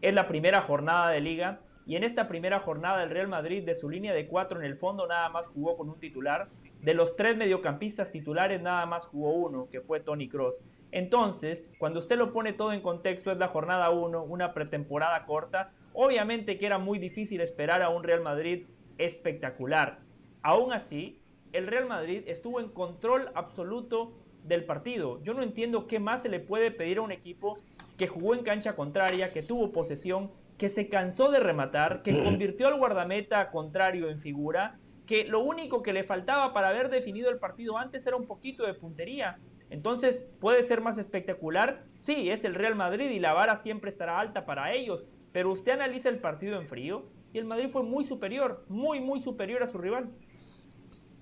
Es 0.02 0.14
la 0.14 0.28
primera 0.28 0.62
jornada 0.62 1.10
de 1.10 1.22
liga 1.22 1.60
y 1.86 1.96
en 1.96 2.04
esta 2.04 2.28
primera 2.28 2.60
jornada 2.60 3.04
el 3.04 3.10
Real 3.10 3.28
Madrid 3.28 3.64
de 3.64 3.74
su 3.76 3.90
línea 3.90 4.14
de 4.14 4.28
cuatro 4.28 4.60
en 4.60 4.66
el 4.66 4.78
fondo 4.78 5.08
nada 5.08 5.30
más 5.30 5.48
jugó 5.48 5.76
con 5.78 5.90
un 5.90 6.00
titular. 6.00 6.48
De 6.82 6.94
los 6.94 7.16
tres 7.16 7.36
mediocampistas 7.36 8.12
titulares 8.12 8.62
nada 8.62 8.86
más 8.86 9.06
jugó 9.06 9.34
uno, 9.34 9.68
que 9.70 9.82
fue 9.82 10.00
Tony 10.00 10.30
Cross. 10.30 10.64
Entonces, 10.92 11.70
cuando 11.78 12.00
usted 12.00 12.18
lo 12.18 12.32
pone 12.32 12.54
todo 12.54 12.72
en 12.72 12.82
contexto, 12.82 13.32
es 13.32 13.38
la 13.38 13.50
jornada 13.50 13.90
1, 13.90 14.24
una 14.24 14.54
pretemporada 14.54 15.26
corta. 15.26 15.72
Obviamente 15.94 16.58
que 16.58 16.66
era 16.66 16.78
muy 16.78 16.98
difícil 16.98 17.42
esperar 17.42 17.82
a 17.82 17.90
un 17.90 18.04
Real 18.04 18.22
Madrid 18.22 18.66
espectacular. 18.98 20.00
Aún 20.42 20.72
así, 20.72 21.22
el 21.52 21.68
Real 21.68 21.88
Madrid 21.88 22.24
estuvo 22.28 22.60
en 22.60 22.70
control 22.70 23.30
absoluto 23.36 24.14
del 24.44 24.64
partido. 24.64 25.22
Yo 25.24 25.34
no 25.34 25.44
entiendo 25.44 25.88
qué 25.88 26.00
más 26.00 26.22
se 26.22 26.30
le 26.30 26.40
puede 26.40 26.72
pedir 26.72 27.00
a 27.00 27.02
un 27.02 27.12
equipo 27.12 27.58
que 27.98 28.08
jugó 28.08 28.34
en 28.34 28.44
cancha 28.44 28.74
contraria, 28.74 29.34
que 29.34 29.44
tuvo 29.44 29.72
posesión, 29.72 30.32
que 30.58 30.70
se 30.70 30.90
cansó 30.90 31.30
de 31.32 31.40
rematar, 31.40 32.04
que 32.04 32.24
convirtió 32.24 32.68
al 32.68 32.78
guardameta 32.78 33.52
contrario 33.52 34.10
en 34.10 34.22
figura, 34.22 34.80
que 35.10 35.26
lo 35.26 35.44
único 35.44 35.82
que 35.82 35.92
le 35.92 36.04
faltaba 36.04 36.54
para 36.54 36.70
haber 36.70 36.92
definido 36.92 37.32
el 37.32 37.40
partido 37.40 37.80
antes 37.80 38.06
era 38.06 38.16
un 38.16 38.28
poquito 38.28 38.64
de 38.64 38.76
puntería. 38.76 39.40
Entonces, 39.72 40.24
¿puede 40.40 40.64
ser 40.64 40.82
más 40.82 41.00
espectacular? 41.00 41.84
Sí, 41.98 42.30
es 42.30 42.44
el 42.44 42.54
Real 42.54 42.76
Madrid 42.76 43.10
y 43.10 43.18
la 43.18 43.34
vara 43.34 43.56
siempre 43.56 43.90
estará 43.90 44.20
alta 44.20 44.46
para 44.46 44.72
ellos. 44.72 45.04
Pero 45.32 45.52
usted 45.52 45.72
analiza 45.72 46.10
el 46.10 46.20
partido 46.20 46.62
en 46.62 46.68
frío 46.68 47.10
y 47.34 47.40
el 47.40 47.46
Madrid 47.46 47.72
fue 47.72 47.82
muy 47.82 48.06
superior, 48.06 48.64
muy, 48.70 49.00
muy 49.00 49.20
superior 49.20 49.64
a 49.64 49.68
su 49.68 49.80
rival. 49.80 50.12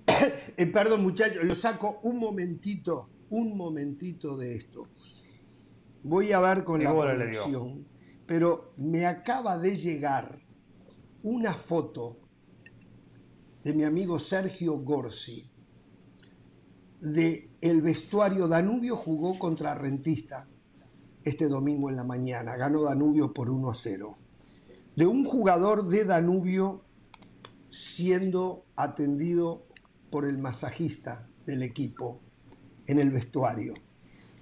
Eh, 0.58 0.66
perdón, 0.66 1.02
muchachos, 1.02 1.42
lo 1.44 1.54
saco 1.54 2.00
un 2.02 2.18
momentito, 2.18 3.08
un 3.30 3.56
momentito 3.56 4.36
de 4.36 4.54
esto. 4.54 4.88
Voy 6.02 6.32
a 6.32 6.40
ver 6.40 6.62
con 6.62 6.84
la 6.84 6.90
producción, 6.94 7.86
pero 8.26 8.74
me 8.76 9.06
acaba 9.06 9.56
de 9.56 9.76
llegar 9.76 10.40
una 11.22 11.54
foto 11.54 12.17
de 13.68 13.74
mi 13.74 13.84
amigo 13.84 14.18
Sergio 14.18 14.78
Gorsi 14.78 15.46
de 17.02 17.50
el 17.60 17.82
vestuario 17.82 18.48
Danubio 18.48 18.96
jugó 18.96 19.38
contra 19.38 19.74
Rentista 19.74 20.48
este 21.22 21.48
domingo 21.48 21.90
en 21.90 21.96
la 21.96 22.04
mañana, 22.04 22.56
ganó 22.56 22.84
Danubio 22.84 23.34
por 23.34 23.50
1 23.50 23.68
a 23.68 23.74
0. 23.74 24.16
De 24.96 25.06
un 25.06 25.22
jugador 25.26 25.86
de 25.86 26.06
Danubio 26.06 26.82
siendo 27.68 28.64
atendido 28.74 29.66
por 30.08 30.24
el 30.24 30.38
masajista 30.38 31.28
del 31.44 31.62
equipo 31.62 32.22
en 32.86 32.98
el 32.98 33.10
vestuario. 33.10 33.74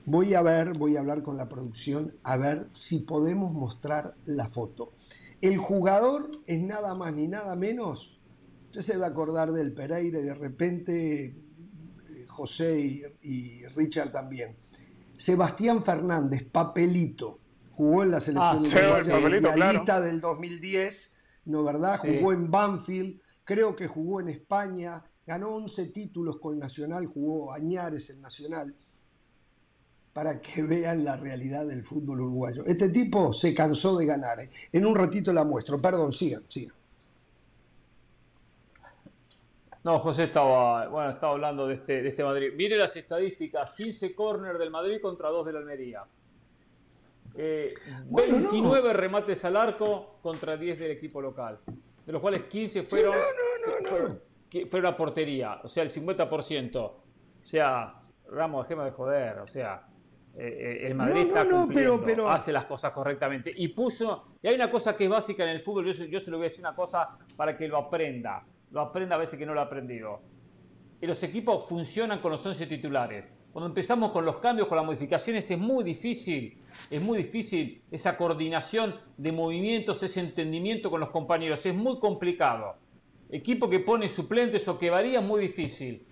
Voy 0.05 0.35
a 0.35 0.43
ver, 0.43 0.79
voy 0.79 0.97
a 0.97 1.01
hablar 1.01 1.25
con 1.25 1.37
la 1.37 1.49
producción 1.49 2.15
a 2.23 2.37
ver 2.37 2.69
si 2.71 3.01
podemos 3.01 3.53
mostrar 3.53 4.17
la 4.25 4.49
foto. 4.49 4.93
El 5.41 5.59
jugador 5.59 6.31
es 6.47 6.63
nada 6.63 6.95
más 6.95 7.13
ni 7.13 7.27
nada 7.27 7.57
menos. 7.57 8.16
Usted 8.77 8.93
se 8.93 8.99
va 8.99 9.07
a 9.07 9.09
acordar 9.09 9.53
del 9.53 9.73
Pereira 9.73 10.19
y 10.19 10.23
de 10.23 10.35
repente 10.35 11.25
eh, 11.25 12.27
José 12.29 12.79
y, 13.23 13.65
Richard 13.69 14.13
también. 14.13 14.55
Sebastián 15.17 15.83
Fernández, 15.83 16.45
papelito, 16.45 17.39
jugó 17.71 18.03
en 18.03 18.11
la 18.11 18.21
selección 18.21 18.59
ah, 19.89 20.01
del 20.01 20.21
2010, 20.21 21.17
¿no 21.47 21.65
verdad? 21.65 21.99
Jugó 21.99 22.35
en 22.35 22.51
Banfield, 22.51 23.19
creo 23.45 23.75
que 23.75 23.87
jugó 23.87 24.21
en 24.21 24.29
España, 24.29 25.03
ganó 25.27 25.55
11 25.55 25.87
títulos 25.87 26.39
con 26.39 26.59
Nacional, 26.59 27.07
jugó 27.07 27.55
Añares 27.55 28.11
en 28.11 28.21
Nacional, 28.21 28.77
para 30.13 30.39
que 30.43 30.63
vean 30.63 31.03
la 31.03 31.17
realidad 31.17 31.65
del 31.65 31.83
fútbol 31.83 32.21
uruguayo. 32.21 32.63
Este 32.67 32.91
tipo 32.91 33.33
se 33.33 33.55
cansó 33.55 33.97
de 33.97 34.05
ganar. 34.05 34.39
¿eh? 34.39 34.51
En 34.71 34.85
un 34.85 34.95
ratito 34.95 35.33
la 35.33 35.45
muestro. 35.45 35.81
Perdón, 35.81 36.13
sigan, 36.13 36.45
sigan. 36.47 36.76
No, 39.87 40.01
José 40.01 40.25
estaba, 40.25 40.89
bueno, 40.89 41.11
estaba 41.11 41.35
hablando 41.35 41.69
de 41.69 41.75
este, 41.75 42.03
de 42.03 42.09
este 42.09 42.25
Madrid. 42.25 42.51
Mire 42.57 42.77
las 42.77 42.97
estadísticas, 42.97 43.73
15 43.77 44.17
córner 44.17 44.59
del 44.59 44.69
Madrid 44.69 45.01
contra 45.01 45.29
2 45.29 45.47
de 45.47 45.53
la 45.53 45.61
Almería. 45.61 46.03
29 47.33 48.91
eh, 48.91 48.93
remates 48.93 49.45
al 49.45 49.57
arco 49.57 50.19
contra 50.21 50.57
10 50.57 50.81
del 50.81 50.91
equipo 50.91 51.21
local, 51.21 51.61
de 52.05 52.13
los 52.13 52.21
cuales 52.21 52.43
15 52.47 52.83
fueron, 52.83 53.15
que 54.51 54.67
fue 54.67 54.81
una 54.81 54.97
portería, 54.97 55.61
o 55.63 55.69
sea, 55.69 55.85
el 55.85 55.89
50%. 55.89 56.77
O 56.81 56.97
sea, 57.45 58.03
Ramos, 58.33 58.65
dejemos 58.65 58.87
de 58.87 58.91
joder, 58.91 59.39
o 59.39 59.47
sea, 59.47 59.87
eh, 60.37 60.81
eh, 60.83 60.87
el 60.89 60.97
Madrid 60.97 61.29
está 61.29 61.49
cumpliendo, 61.49 62.29
hace 62.29 62.51
las 62.51 62.65
cosas 62.65 62.91
correctamente. 62.91 63.53
Y 63.55 63.69
puso, 63.69 64.25
y 64.43 64.49
hay 64.49 64.57
una 64.57 64.69
cosa 64.69 64.97
que 64.97 65.05
es 65.05 65.11
básica 65.11 65.45
en 65.45 65.51
el 65.51 65.61
fútbol, 65.61 65.93
yo, 65.93 66.05
yo 66.07 66.19
se 66.19 66.33
lo 66.33 66.39
voy 66.39 66.47
a 66.47 66.49
decir 66.49 66.65
una 66.65 66.75
cosa 66.75 67.17
para 67.37 67.57
que 67.57 67.69
lo 67.69 67.77
aprenda, 67.77 68.45
lo 68.71 68.81
aprenda 68.81 69.17
a 69.17 69.19
veces 69.19 69.39
que 69.39 69.47
no 69.47 69.55
lo 69.55 69.61
ha 69.61 69.65
aprendido. 69.65 70.21
Y 71.01 71.07
los 71.07 71.23
equipos 71.23 71.69
funcionan 71.69 72.21
con 72.21 72.31
los 72.31 72.45
11 72.45 72.67
titulares. 72.67 73.29
Cuando 73.53 73.69
empezamos 73.69 74.13
con 74.13 74.25
los 74.25 74.37
cambios, 74.37 74.69
con 74.69 74.77
las 74.77 74.85
modificaciones, 74.85 75.51
es 75.51 75.59
muy 75.59 75.83
difícil, 75.83 76.63
es 76.91 77.01
muy 77.01 77.19
difícil 77.19 77.83
esa 77.91 78.17
coordinación 78.17 78.95
de 79.17 79.33
movimientos, 79.33 80.03
ese 80.03 80.21
entendimiento 80.21 80.91
con 80.91 81.01
los 81.01 81.11
compañeros, 81.11 81.65
es 81.65 81.75
muy 81.75 81.99
complicado 81.99 82.77
equipo 83.31 83.69
que 83.69 83.81
pone 83.81 84.09
suplentes 84.09 84.67
o 84.69 84.79
que 84.79 84.91
varía 84.91 85.21
muy 85.21 85.41
difícil. 85.41 86.07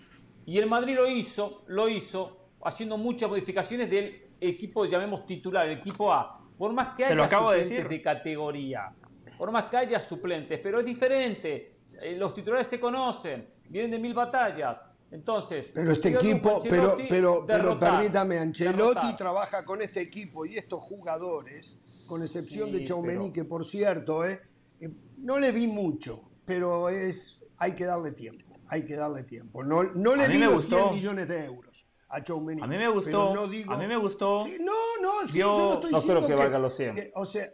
Y 0.47 0.59
el 0.59 0.67
Madrid 0.67 0.97
lo 0.97 1.09
hizo, 1.09 1.65
lo 1.69 1.89
hizo 1.89 2.49
haciendo 2.63 2.97
muchas 2.97 3.29
modificaciones 3.29 3.91
del 3.91 4.23
equipo, 4.41 4.85
llamemos 4.85 5.27
titular, 5.27 5.67
el 5.67 5.79
equipo 5.79 6.13
A. 6.13 6.41
Por 6.57 6.73
más 6.73 6.97
que 6.97 7.05
haya 7.05 7.29
suplentes 7.29 7.89
de, 7.89 8.03
categoría, 8.03 8.93
por 9.37 9.51
más 9.51 9.65
que 9.65 9.77
haya 9.77 10.01
suplentes, 10.01 10.61
pero 10.61 10.79
es 10.79 10.85
diferente. 10.85 11.74
Eh, 12.01 12.17
los 12.17 12.35
titulares 12.35 12.67
se 12.67 12.81
conocen, 12.81 13.49
vienen 13.69 13.91
de 13.91 13.99
mil 13.99 14.15
batallas. 14.15 14.81
Entonces, 15.11 15.71
pero 15.73 15.93
este 15.93 16.09
equipo, 16.09 16.61
pero, 16.69 16.97
pero, 17.09 17.45
pero 17.47 17.79
permítame, 17.79 18.39
Ancelotti 18.39 19.17
trabaja 19.17 19.65
con 19.65 19.81
este 19.81 20.01
equipo 20.01 20.45
y 20.45 20.57
estos 20.57 20.83
jugadores, 20.83 22.05
con 22.09 22.23
excepción 22.23 22.73
de 22.73 22.85
Chaumení, 22.85 23.33
que 23.33 23.45
por 23.45 23.65
cierto, 23.65 24.25
eh, 24.25 24.41
eh, 24.81 24.91
no 25.19 25.39
le 25.39 25.53
vi 25.53 25.69
mucho 25.69 26.35
pero 26.45 26.89
es, 26.89 27.41
hay 27.59 27.73
que 27.73 27.85
darle 27.85 28.13
tiempo, 28.13 28.57
hay 28.69 28.85
que 28.85 28.97
darle 28.97 29.23
tiempo. 29.25 29.65
No, 29.65 29.83
no 29.83 30.15
le 30.15 30.29
digo 30.29 30.59
100 30.59 30.91
millones 30.93 31.29
de 31.29 31.47
euros 31.47 31.87
a 32.09 32.23
Choumeni. 32.23 32.63
A 32.63 32.67
mí 32.67 32.77
me 32.77 32.89
gustó, 32.89 33.35
no 33.35 33.49
digo, 33.49 33.73
a 33.73 33.79
mí 33.79 33.87
me 33.87 33.97
gustó. 33.97 34.39
no, 34.61 34.73
no, 35.03 35.29
sí, 35.29 35.39
yo, 35.39 35.57
no 35.57 35.75
estoy 35.75 35.93
no 35.93 35.99
diciendo 35.99 36.27
creo 36.27 36.37
que, 36.37 36.43
valga 36.43 36.59
los 36.59 36.77
100. 36.77 37.13
o 37.15 37.25
sea, 37.25 37.51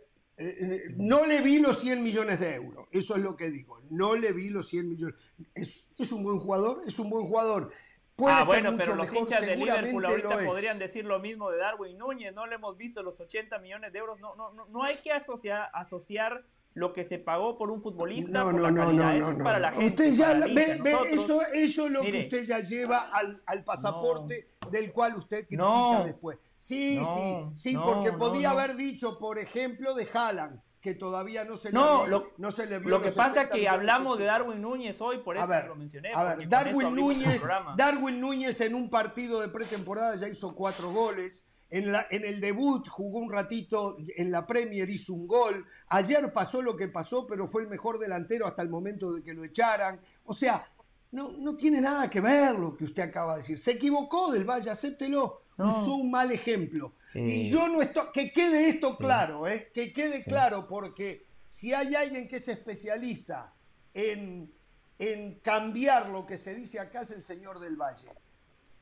no 0.96 1.26
le 1.26 1.40
vi 1.40 1.58
los 1.58 1.80
100 1.80 2.02
millones 2.02 2.40
de 2.40 2.54
euros, 2.54 2.86
eso 2.92 3.16
es 3.16 3.22
lo 3.22 3.36
que 3.36 3.50
digo, 3.50 3.80
no 3.90 4.14
le 4.14 4.32
vi 4.32 4.48
los 4.48 4.68
100 4.68 4.88
millones. 4.88 5.16
Es, 5.54 5.92
es 5.98 6.12
un 6.12 6.22
buen 6.22 6.38
jugador, 6.38 6.78
es 6.86 6.98
un 6.98 7.10
buen 7.10 7.26
jugador. 7.26 7.70
Puede 8.16 8.34
ah, 8.34 8.44
bueno, 8.44 8.74
pero 8.76 8.94
los 8.94 9.12
hinchas 9.12 9.40
de 9.40 9.56
Liverpool 9.56 10.04
ahorita 10.04 10.44
podrían 10.44 10.78
decir 10.78 11.04
lo 11.04 11.18
mismo 11.20 11.50
de 11.50 11.58
Darwin 11.58 11.96
Núñez, 11.96 12.34
no 12.34 12.46
le 12.46 12.56
hemos 12.56 12.76
visto 12.76 13.02
los 13.02 13.18
80 13.18 13.58
millones 13.58 13.92
de 13.92 13.98
euros, 13.98 14.20
no, 14.20 14.34
no, 14.36 14.52
no, 14.52 14.66
no 14.66 14.82
hay 14.82 14.98
que 14.98 15.12
asociar, 15.12 15.70
asociar 15.72 16.44
lo 16.74 16.92
que 16.92 17.04
se 17.04 17.18
pagó 17.18 17.58
por 17.58 17.70
un 17.70 17.82
futbolista 17.82 18.44
no, 18.44 18.52
no, 18.52 18.70
no, 18.70 18.92
no, 18.92 19.32
no, 19.32 19.44
para 19.44 19.58
la 19.58 19.72
gente. 19.72 19.86
Usted 19.86 20.12
ya 20.12 20.32
ve, 20.46 20.80
eso, 21.10 21.42
eso 21.52 21.86
es 21.86 21.92
lo 21.92 22.02
que 22.02 22.20
usted 22.20 22.44
ya 22.44 22.60
lleva 22.60 23.10
al, 23.12 23.42
al 23.46 23.64
pasaporte 23.64 24.48
del 24.70 24.92
cual 24.92 25.16
usted 25.16 25.46
critica 25.46 26.02
después. 26.04 26.38
Sí, 26.60 27.02
sí, 27.02 27.36
sí, 27.56 27.74
porque 27.74 28.12
podía 28.12 28.50
haber 28.50 28.76
dicho, 28.76 29.18
por 29.18 29.38
ejemplo, 29.38 29.94
de 29.94 30.06
Haaland, 30.12 30.60
que 30.78 30.92
todavía 30.92 31.42
no 31.42 31.56
se 31.56 31.70
le, 31.70 31.74
no, 31.74 32.06
lo, 32.06 32.32
no 32.36 32.50
se 32.50 32.66
le 32.66 32.78
vio 32.78 32.90
Lo 32.90 33.00
que 33.00 33.10
pasa 33.12 33.44
es 33.44 33.48
que 33.48 33.66
hablamos 33.66 34.18
de 34.18 34.26
Darwin 34.26 34.60
Núñez 34.60 35.00
hoy, 35.00 35.22
por 35.22 35.38
eso 35.38 35.46
lo 35.66 35.74
mencioné. 35.74 36.12
A 36.14 36.34
ver, 36.34 36.46
Darwin 36.50 36.94
Núñez, 36.94 37.40
Darwin 37.78 38.20
Núñez 38.20 38.60
en 38.60 38.74
un 38.74 38.90
partido 38.90 39.40
de 39.40 39.48
pretemporada 39.48 40.16
ya 40.16 40.28
hizo 40.28 40.54
cuatro 40.54 40.90
goles. 40.90 41.46
En, 41.70 41.92
la, 41.92 42.06
en, 42.10 42.26
el 42.26 42.42
debut 42.42 42.86
jugó 42.88 43.20
un 43.20 43.32
ratito 43.32 43.96
en 44.18 44.30
la 44.30 44.46
Premier, 44.46 44.90
hizo 44.90 45.14
un 45.14 45.26
gol. 45.26 45.64
Ayer 45.88 46.30
pasó 46.30 46.60
lo 46.60 46.76
que 46.76 46.88
pasó, 46.88 47.26
pero 47.26 47.48
fue 47.48 47.62
el 47.62 47.68
mejor 47.68 47.98
delantero 47.98 48.46
hasta 48.46 48.60
el 48.60 48.68
momento 48.68 49.12
de 49.14 49.22
que 49.22 49.32
lo 49.32 49.44
echaran. 49.44 49.98
O 50.26 50.34
sea, 50.34 50.68
no, 51.12 51.32
no 51.38 51.56
tiene 51.56 51.80
nada 51.80 52.10
que 52.10 52.20
ver 52.20 52.58
lo 52.58 52.76
que 52.76 52.84
usted 52.84 53.04
acaba 53.04 53.36
de 53.36 53.40
decir. 53.40 53.58
Se 53.58 53.70
equivocó 53.70 54.30
del 54.30 54.44
Valle, 54.44 54.68
acéptelo. 54.68 55.40
Usó 55.68 55.94
un 55.96 56.10
mal 56.10 56.30
ejemplo. 56.32 56.92
Y 57.14 57.50
yo 57.50 57.68
no 57.68 57.82
estoy. 57.82 58.06
Que 58.12 58.32
quede 58.32 58.68
esto 58.68 58.96
claro, 58.96 59.48
¿eh? 59.48 59.70
Que 59.74 59.92
quede 59.92 60.22
claro, 60.22 60.68
porque 60.68 61.26
si 61.48 61.74
hay 61.74 61.94
alguien 61.94 62.28
que 62.28 62.36
es 62.36 62.48
especialista 62.48 63.52
en, 63.94 64.52
en 64.98 65.34
cambiar 65.40 66.08
lo 66.10 66.26
que 66.26 66.38
se 66.38 66.54
dice 66.54 66.78
acá 66.78 67.02
es 67.02 67.10
el 67.10 67.22
señor 67.22 67.58
del 67.58 67.76
Valle. 67.76 68.08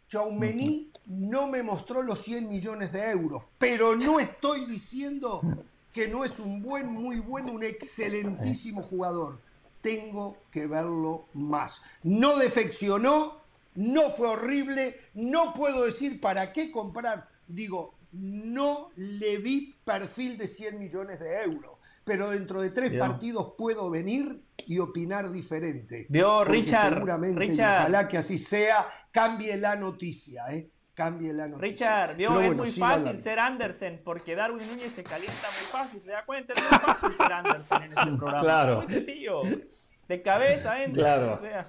Chaumení 0.09 0.91
no 1.07 1.47
me 1.47 1.63
mostró 1.63 2.03
los 2.03 2.23
100 2.23 2.49
millones 2.49 2.93
de 2.93 3.11
euros, 3.11 3.43
pero 3.59 3.95
no 3.95 4.21
estoy 4.21 4.65
diciendo 4.65 5.43
que 5.93 6.09
no 6.09 6.25
es 6.25 6.39
un 6.39 6.63
buen, 6.63 6.87
muy 6.87 7.21
buen, 7.21 7.51
un 7.51 7.63
excelentísimo 7.63 8.83
jugador. 8.83 9.41
Tengo 9.83 10.37
que 10.51 10.67
verlo 10.67 11.27
más. 11.35 11.83
No 12.03 12.37
defeccionó, 12.37 13.38
no 13.79 14.11
fue 14.11 14.27
horrible, 14.27 14.97
no 15.15 15.55
puedo 15.55 15.85
decir 15.85 16.21
para 16.21 16.53
qué 16.53 16.73
comprar. 16.73 17.29
Digo, 17.47 17.95
no 18.11 18.91
le 18.97 19.39
vi 19.39 19.79
perfil 19.85 20.37
de 20.37 20.49
100 20.49 20.81
millones 20.81 21.21
de 21.21 21.43
euros, 21.45 21.79
pero 22.03 22.31
dentro 22.31 22.61
de 22.61 22.71
tres 22.71 22.99
partidos 22.99 23.55
puedo 23.57 23.89
venir 23.89 24.43
y 24.67 24.81
opinar 24.81 25.31
diferente. 25.31 26.07
Vio, 26.09 26.45
Richard. 26.45 26.95
Seguramente, 26.95 27.39
Richard, 27.39 27.83
ojalá 27.83 28.09
que 28.09 28.19
así 28.19 28.41
sea, 28.41 28.85
cambie 29.13 29.57
la 29.57 29.77
noticia, 29.77 30.43
¿eh? 30.51 30.69
Cambie 30.95 31.33
la 31.33 31.47
noticia. 31.47 31.69
Richard, 31.69 32.17
vio, 32.17 32.41
es 32.41 32.57
muy 32.57 32.71
fácil 32.73 33.23
ser 33.23 33.39
Andersen, 33.39 34.03
porque 34.05 34.35
Darwin 34.35 34.67
Núñez 34.67 34.93
se 34.93 35.05
calienta 35.05 35.49
muy 35.57 35.67
fácil, 35.71 36.03
¿se 36.05 36.11
da 36.11 36.25
cuenta? 36.25 36.53
Es 36.53 36.63
muy 36.63 36.81
fácil 36.81 37.17
ser 37.17 37.33
Andersen 37.33 37.83
en 37.83 37.89
este 37.91 38.05
programa. 38.19 38.41
Claro. 38.41 38.83
Muy 38.83 38.93
sencillo. 38.93 39.43
De 40.09 40.23
cabeza 40.23 40.83
entra. 40.83 41.03
Claro. 41.15 41.35
O 41.35 41.41
sea, 41.41 41.65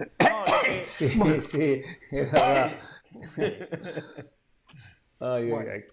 no, 0.00 0.44
que... 0.64 0.86
Sí, 0.86 1.08
sí, 1.40 1.82
es 2.10 2.32
verdad. 2.32 2.72
Ay, 5.20 5.50
bueno. 5.50 5.70
ay, 5.70 5.82
ay. 5.82 5.84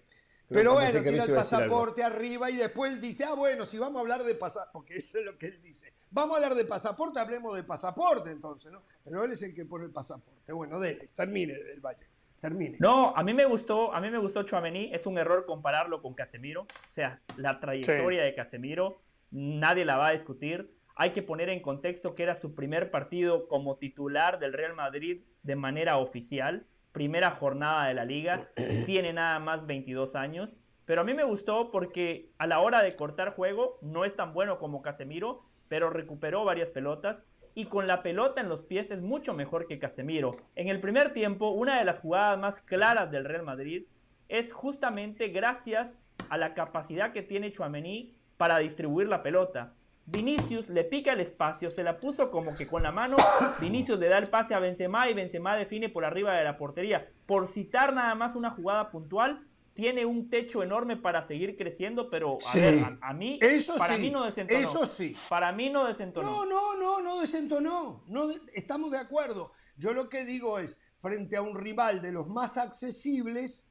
Pero 0.48 0.74
bueno, 0.74 1.02
tira 1.02 1.24
el 1.24 1.34
pasaporte 1.34 2.02
arriba 2.02 2.50
y 2.50 2.56
después 2.56 3.00
dice, 3.00 3.24
ah, 3.24 3.34
bueno, 3.34 3.64
si 3.64 3.78
vamos 3.78 3.96
a 3.96 4.00
hablar 4.00 4.22
de 4.24 4.34
pasaporte, 4.34 4.72
porque 4.72 4.94
eso 4.94 5.18
es 5.18 5.24
lo 5.24 5.38
que 5.38 5.46
él 5.46 5.62
dice. 5.62 5.92
Vamos 6.10 6.34
a 6.34 6.36
hablar 6.36 6.54
de 6.54 6.64
pasaporte, 6.64 7.18
hablemos 7.18 7.56
de 7.56 7.64
pasaporte 7.64 8.30
entonces, 8.30 8.70
¿no? 8.70 8.82
Pero 9.02 9.24
él 9.24 9.32
es 9.32 9.42
el 9.42 9.54
que 9.54 9.64
pone 9.64 9.86
el 9.86 9.90
pasaporte. 9.90 10.52
Bueno, 10.52 10.78
dele, 10.78 11.08
termine 11.16 11.54
del 11.54 11.80
Valle. 11.80 12.06
termine. 12.40 12.76
No, 12.78 13.16
a 13.16 13.22
mí 13.22 13.32
me 13.32 13.46
gustó, 13.46 13.92
a 13.92 14.00
mí 14.00 14.10
me 14.10 14.18
gustó 14.18 14.42
Chouameni, 14.42 14.92
es 14.92 15.06
un 15.06 15.18
error 15.18 15.46
compararlo 15.46 16.02
con 16.02 16.14
Casemiro, 16.14 16.62
o 16.62 16.90
sea, 16.90 17.20
la 17.36 17.58
trayectoria 17.58 18.22
de 18.22 18.34
Casemiro 18.34 19.00
nadie 19.34 19.84
la 19.84 19.96
va 19.96 20.08
a 20.08 20.12
discutir. 20.12 20.70
Hay 20.96 21.10
que 21.10 21.22
poner 21.22 21.48
en 21.48 21.60
contexto 21.60 22.14
que 22.14 22.22
era 22.22 22.34
su 22.34 22.54
primer 22.54 22.90
partido 22.90 23.48
como 23.48 23.76
titular 23.76 24.38
del 24.38 24.52
Real 24.52 24.74
Madrid 24.74 25.22
de 25.42 25.56
manera 25.56 25.98
oficial, 25.98 26.66
primera 26.92 27.32
jornada 27.32 27.88
de 27.88 27.94
la 27.94 28.04
liga, 28.04 28.48
tiene 28.86 29.12
nada 29.12 29.40
más 29.40 29.66
22 29.66 30.14
años, 30.14 30.56
pero 30.84 31.00
a 31.00 31.04
mí 31.04 31.14
me 31.14 31.24
gustó 31.24 31.70
porque 31.70 32.30
a 32.38 32.46
la 32.46 32.60
hora 32.60 32.82
de 32.82 32.92
cortar 32.92 33.34
juego 33.34 33.78
no 33.82 34.04
es 34.04 34.14
tan 34.14 34.32
bueno 34.32 34.58
como 34.58 34.82
Casemiro, 34.82 35.42
pero 35.68 35.90
recuperó 35.90 36.44
varias 36.44 36.70
pelotas 36.70 37.24
y 37.54 37.66
con 37.66 37.86
la 37.86 38.02
pelota 38.02 38.40
en 38.40 38.48
los 38.48 38.62
pies 38.62 38.90
es 38.90 39.00
mucho 39.00 39.32
mejor 39.34 39.66
que 39.66 39.78
Casemiro. 39.78 40.32
En 40.54 40.68
el 40.68 40.80
primer 40.80 41.12
tiempo, 41.12 41.50
una 41.50 41.78
de 41.78 41.84
las 41.84 42.00
jugadas 42.00 42.38
más 42.38 42.60
claras 42.60 43.10
del 43.10 43.24
Real 43.24 43.44
Madrid 43.44 43.86
es 44.28 44.52
justamente 44.52 45.28
gracias 45.28 45.98
a 46.28 46.38
la 46.38 46.54
capacidad 46.54 47.12
que 47.12 47.22
tiene 47.22 47.52
Chouameni 47.52 48.16
para 48.36 48.58
distribuir 48.58 49.08
la 49.08 49.22
pelota. 49.22 49.74
Vinicius 50.06 50.68
le 50.68 50.84
pica 50.84 51.12
el 51.12 51.20
espacio, 51.20 51.70
se 51.70 51.82
la 51.82 51.98
puso 51.98 52.30
como 52.30 52.54
que 52.54 52.66
con 52.66 52.82
la 52.82 52.92
mano. 52.92 53.16
Vinicius 53.60 53.98
le 53.98 54.08
da 54.08 54.18
el 54.18 54.28
pase 54.28 54.54
a 54.54 54.58
Benzema 54.58 55.08
y 55.08 55.14
Benzema 55.14 55.56
define 55.56 55.88
por 55.88 56.04
arriba 56.04 56.36
de 56.36 56.44
la 56.44 56.58
portería. 56.58 57.10
Por 57.26 57.48
citar 57.48 57.94
nada 57.94 58.14
más 58.14 58.34
una 58.34 58.50
jugada 58.50 58.90
puntual, 58.90 59.46
tiene 59.72 60.06
un 60.06 60.30
techo 60.30 60.62
enorme 60.62 60.96
para 60.96 61.22
seguir 61.22 61.56
creciendo, 61.56 62.08
pero 62.08 62.38
a 62.46 62.54
ver, 62.54 62.98
a, 63.00 63.12
mí, 63.12 63.38
eso 63.42 63.76
para 63.76 63.96
mí 63.96 64.10
no 64.10 64.24
desentonó. 64.24 64.60
Eso 64.60 64.86
sí. 64.86 65.16
Para 65.28 65.52
mí 65.52 65.68
no 65.70 65.86
desentonó. 65.86 66.44
No, 66.44 66.46
no, 66.46 66.76
no, 66.76 67.00
no 67.00 67.20
desentonó. 67.20 68.04
No, 68.06 68.30
estamos 68.52 68.92
de 68.92 68.98
acuerdo. 68.98 69.52
Yo 69.76 69.92
lo 69.92 70.08
que 70.08 70.24
digo 70.24 70.58
es, 70.58 70.78
frente 70.98 71.36
a 71.36 71.42
un 71.42 71.56
rival 71.56 72.00
de 72.00 72.12
los 72.12 72.28
más 72.28 72.56
accesibles, 72.56 73.68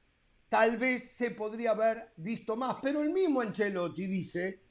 tal 0.49 0.77
vez 0.77 1.15
se 1.15 1.31
podría 1.31 1.72
haber 1.72 2.11
visto 2.18 2.57
más. 2.57 2.77
Pero 2.81 3.01
el 3.01 3.11
mismo 3.11 3.39
Ancelotti 3.39 4.05
dice, 4.05 4.62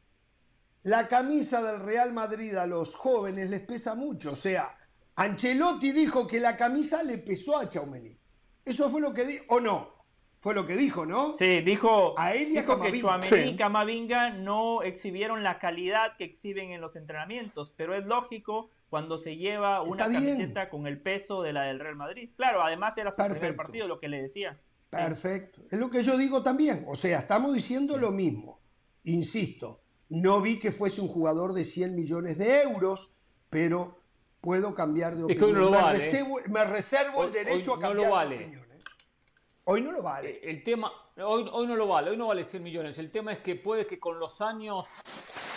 la 0.82 1.08
camisa 1.08 1.62
del 1.62 1.80
Real 1.80 2.12
Madrid 2.12 2.54
a 2.56 2.66
los 2.66 2.94
jóvenes 2.94 3.50
les 3.50 3.60
pesa 3.60 3.94
mucho. 3.94 4.32
O 4.32 4.36
sea, 4.36 4.76
Ancelotti 5.16 5.92
dijo 5.92 6.26
que 6.26 6.40
la 6.40 6.56
camisa 6.56 7.02
le 7.02 7.18
pesó 7.18 7.58
a 7.58 7.68
Chaumeni. 7.68 8.16
Eso 8.64 8.90
fue 8.90 9.00
lo 9.00 9.12
que 9.12 9.24
dijo, 9.24 9.44
o 9.48 9.60
no. 9.60 10.02
Fue 10.40 10.54
lo 10.54 10.66
que 10.66 10.76
dijo, 10.76 11.06
¿no? 11.06 11.36
Sí, 11.36 11.60
dijo, 11.60 12.18
a 12.18 12.34
él 12.34 12.48
dijo 12.48 12.80
que 12.80 13.00
Chouameni 13.00 13.50
y 13.50 13.56
Camavinga 13.56 14.30
no 14.30 14.82
exhibieron 14.82 15.44
la 15.44 15.60
calidad 15.60 16.16
que 16.16 16.24
exhiben 16.24 16.72
en 16.72 16.80
los 16.80 16.96
entrenamientos, 16.96 17.72
pero 17.76 17.94
es 17.94 18.04
lógico 18.06 18.68
cuando 18.90 19.18
se 19.18 19.36
lleva 19.36 19.82
una 19.82 19.98
camiseta 19.98 20.68
con 20.68 20.88
el 20.88 21.00
peso 21.00 21.42
de 21.42 21.52
la 21.52 21.62
del 21.62 21.78
Real 21.78 21.94
Madrid. 21.94 22.30
Claro, 22.36 22.60
además 22.60 22.98
era 22.98 23.12
su 23.12 23.22
primer 23.22 23.54
partido, 23.54 23.86
lo 23.86 24.00
que 24.00 24.08
le 24.08 24.20
decía. 24.20 24.60
Perfecto. 24.90 25.62
Es 25.70 25.78
lo 25.78 25.88
que 25.88 26.02
yo 26.02 26.18
digo 26.18 26.42
también. 26.42 26.84
O 26.88 26.96
sea, 26.96 27.20
estamos 27.20 27.54
diciendo 27.54 27.96
lo 27.96 28.10
mismo. 28.10 28.60
Insisto, 29.04 29.81
no 30.08 30.40
vi 30.40 30.58
que 30.58 30.72
fuese 30.72 31.00
un 31.00 31.08
jugador 31.08 31.52
de 31.52 31.64
100 31.64 31.94
millones 31.94 32.38
de 32.38 32.62
euros, 32.62 33.10
pero 33.50 33.98
puedo 34.40 34.74
cambiar 34.74 35.16
de 35.16 35.24
opinión. 35.24 35.70
me, 36.48 36.64
reservo, 36.64 37.24
el 37.24 37.32
derecho 37.32 37.74
a 37.74 37.80
cambiar 37.80 38.28
de 38.28 38.34
opinión. 38.36 38.62
Hoy 39.64 39.80
no 39.80 39.92
lo 39.92 40.02
vale. 40.02 40.30
Eh, 40.30 40.50
el 40.50 40.64
tema, 40.64 40.92
hoy, 41.18 41.48
hoy 41.52 41.66
no 41.66 41.76
lo 41.76 41.86
vale, 41.86 42.10
hoy 42.10 42.16
no 42.16 42.26
vale 42.26 42.42
100 42.44 42.62
millones. 42.62 42.98
El 42.98 43.10
tema 43.10 43.32
es 43.32 43.38
que 43.38 43.54
puede 43.54 43.86
que 43.86 44.00
con 44.00 44.18
los 44.18 44.40
años 44.40 44.88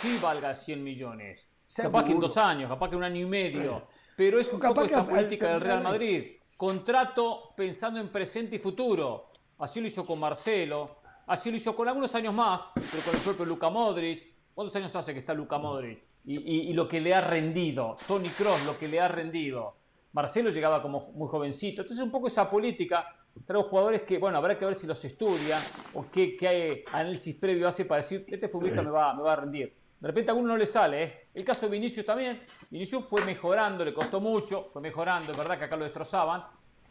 sí 0.00 0.16
valga 0.22 0.54
100 0.54 0.82
millones. 0.82 1.50
capaz 1.74 2.04
que 2.04 2.12
en 2.12 2.20
dos 2.20 2.36
años, 2.36 2.70
capaz 2.70 2.90
que 2.90 2.96
un 2.96 3.02
año 3.02 3.20
y 3.20 3.26
medio. 3.26 3.88
Pero 4.16 4.38
es 4.38 4.52
un 4.52 4.60
poco 4.60 4.84
esta 4.84 5.04
política 5.04 5.50
del 5.50 5.60
Real 5.60 5.82
Madrid. 5.82 6.36
Contrato 6.56 7.52
pensando 7.56 8.00
en 8.00 8.08
presente 8.08 8.56
y 8.56 8.58
futuro. 8.58 9.30
Así 9.58 9.80
lo 9.80 9.86
hizo 9.86 10.06
con 10.06 10.20
Marcelo, 10.20 10.98
así 11.26 11.50
lo 11.50 11.56
hizo 11.56 11.74
con 11.74 11.88
algunos 11.88 12.14
años 12.14 12.32
más, 12.32 12.68
pero 12.74 13.02
con 13.02 13.14
el 13.14 13.20
propio 13.20 13.44
Luca 13.44 13.68
Modric. 13.70 14.35
¿Cuántos 14.56 14.74
años 14.74 14.96
hace 14.96 15.12
que 15.12 15.20
está 15.20 15.34
Luca 15.34 15.58
Modric? 15.58 16.02
Y, 16.24 16.70
y 16.70 16.72
lo 16.72 16.88
que 16.88 16.98
le 16.98 17.14
ha 17.14 17.20
rendido. 17.20 17.96
Tony 18.08 18.30
Cross, 18.30 18.64
lo 18.64 18.78
que 18.78 18.88
le 18.88 18.98
ha 18.98 19.06
rendido. 19.06 19.76
Marcelo 20.12 20.48
llegaba 20.48 20.80
como 20.80 21.12
muy 21.12 21.28
jovencito. 21.28 21.82
Entonces, 21.82 22.02
un 22.02 22.10
poco 22.10 22.26
esa 22.28 22.48
política 22.48 23.06
Traigo 23.44 23.64
jugadores 23.64 24.02
que, 24.02 24.18
bueno, 24.18 24.38
habrá 24.38 24.58
que 24.58 24.64
ver 24.64 24.74
si 24.74 24.86
los 24.86 25.04
estudia 25.04 25.58
o 25.92 26.06
qué, 26.10 26.36
qué 26.36 26.84
análisis 26.90 27.34
previo 27.36 27.68
hace 27.68 27.84
para 27.84 28.00
decir, 28.00 28.24
este 28.28 28.48
futbolista 28.48 28.82
me 28.82 28.90
va, 28.90 29.12
me 29.12 29.22
va 29.22 29.34
a 29.34 29.36
rendir. 29.36 29.74
De 30.00 30.08
repente 30.08 30.30
a 30.30 30.32
alguno 30.32 30.48
no 30.48 30.56
le 30.56 30.64
sale. 30.64 31.02
¿eh? 31.02 31.28
El 31.34 31.44
caso 31.44 31.66
de 31.66 31.72
Vinicius 31.72 32.06
también. 32.06 32.42
Vinicius 32.70 33.04
fue 33.04 33.24
mejorando, 33.24 33.84
le 33.84 33.92
costó 33.92 34.20
mucho, 34.20 34.70
fue 34.72 34.80
mejorando, 34.80 35.32
es 35.32 35.38
verdad 35.38 35.58
que 35.58 35.64
acá 35.64 35.76
lo 35.76 35.84
destrozaban, 35.84 36.44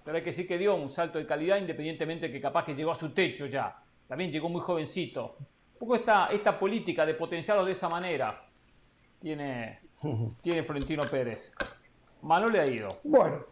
pero 0.03 0.17
hay 0.17 0.23
que 0.23 0.29
decir 0.29 0.47
que 0.47 0.59
dio 0.59 0.75
un 0.75 0.89
salto 0.89 1.17
de 1.17 1.25
calidad 1.25 1.57
independientemente 1.57 2.27
de 2.27 2.31
que 2.31 2.39
capaz 2.39 2.63
que 2.63 2.75
llegó 2.75 2.91
a 2.91 2.95
su 2.95 3.09
techo 3.09 3.47
ya. 3.47 3.75
También 4.07 4.31
llegó 4.31 4.47
muy 4.47 4.61
jovencito. 4.61 5.37
Un 5.75 5.79
poco 5.79 5.95
esta, 5.95 6.27
esta 6.27 6.57
política 6.57 7.05
de 7.05 7.13
potenciarlo 7.15 7.65
de 7.65 7.73
esa 7.73 7.89
manera 7.89 8.47
tiene, 9.19 9.81
tiene 10.41 10.63
Florentino 10.63 11.03
Pérez. 11.03 11.53
Malo 12.21 12.47
le 12.47 12.59
ha 12.61 12.69
ido. 12.69 12.87
Bueno, 13.03 13.45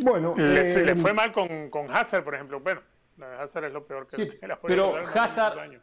bueno, 0.00 0.34
le, 0.36 0.90
eh, 0.90 0.96
fue 0.96 1.12
mal 1.12 1.32
con, 1.32 1.70
con, 1.70 1.94
Hazard, 1.94 2.24
por 2.24 2.34
ejemplo. 2.34 2.60
Bueno, 2.60 2.82
Hazard 3.38 3.66
es 3.66 3.72
lo 3.72 3.86
peor 3.86 4.06
que, 4.06 4.16
sí, 4.16 4.28
Pero 4.66 4.96
Hazard, 5.14 5.80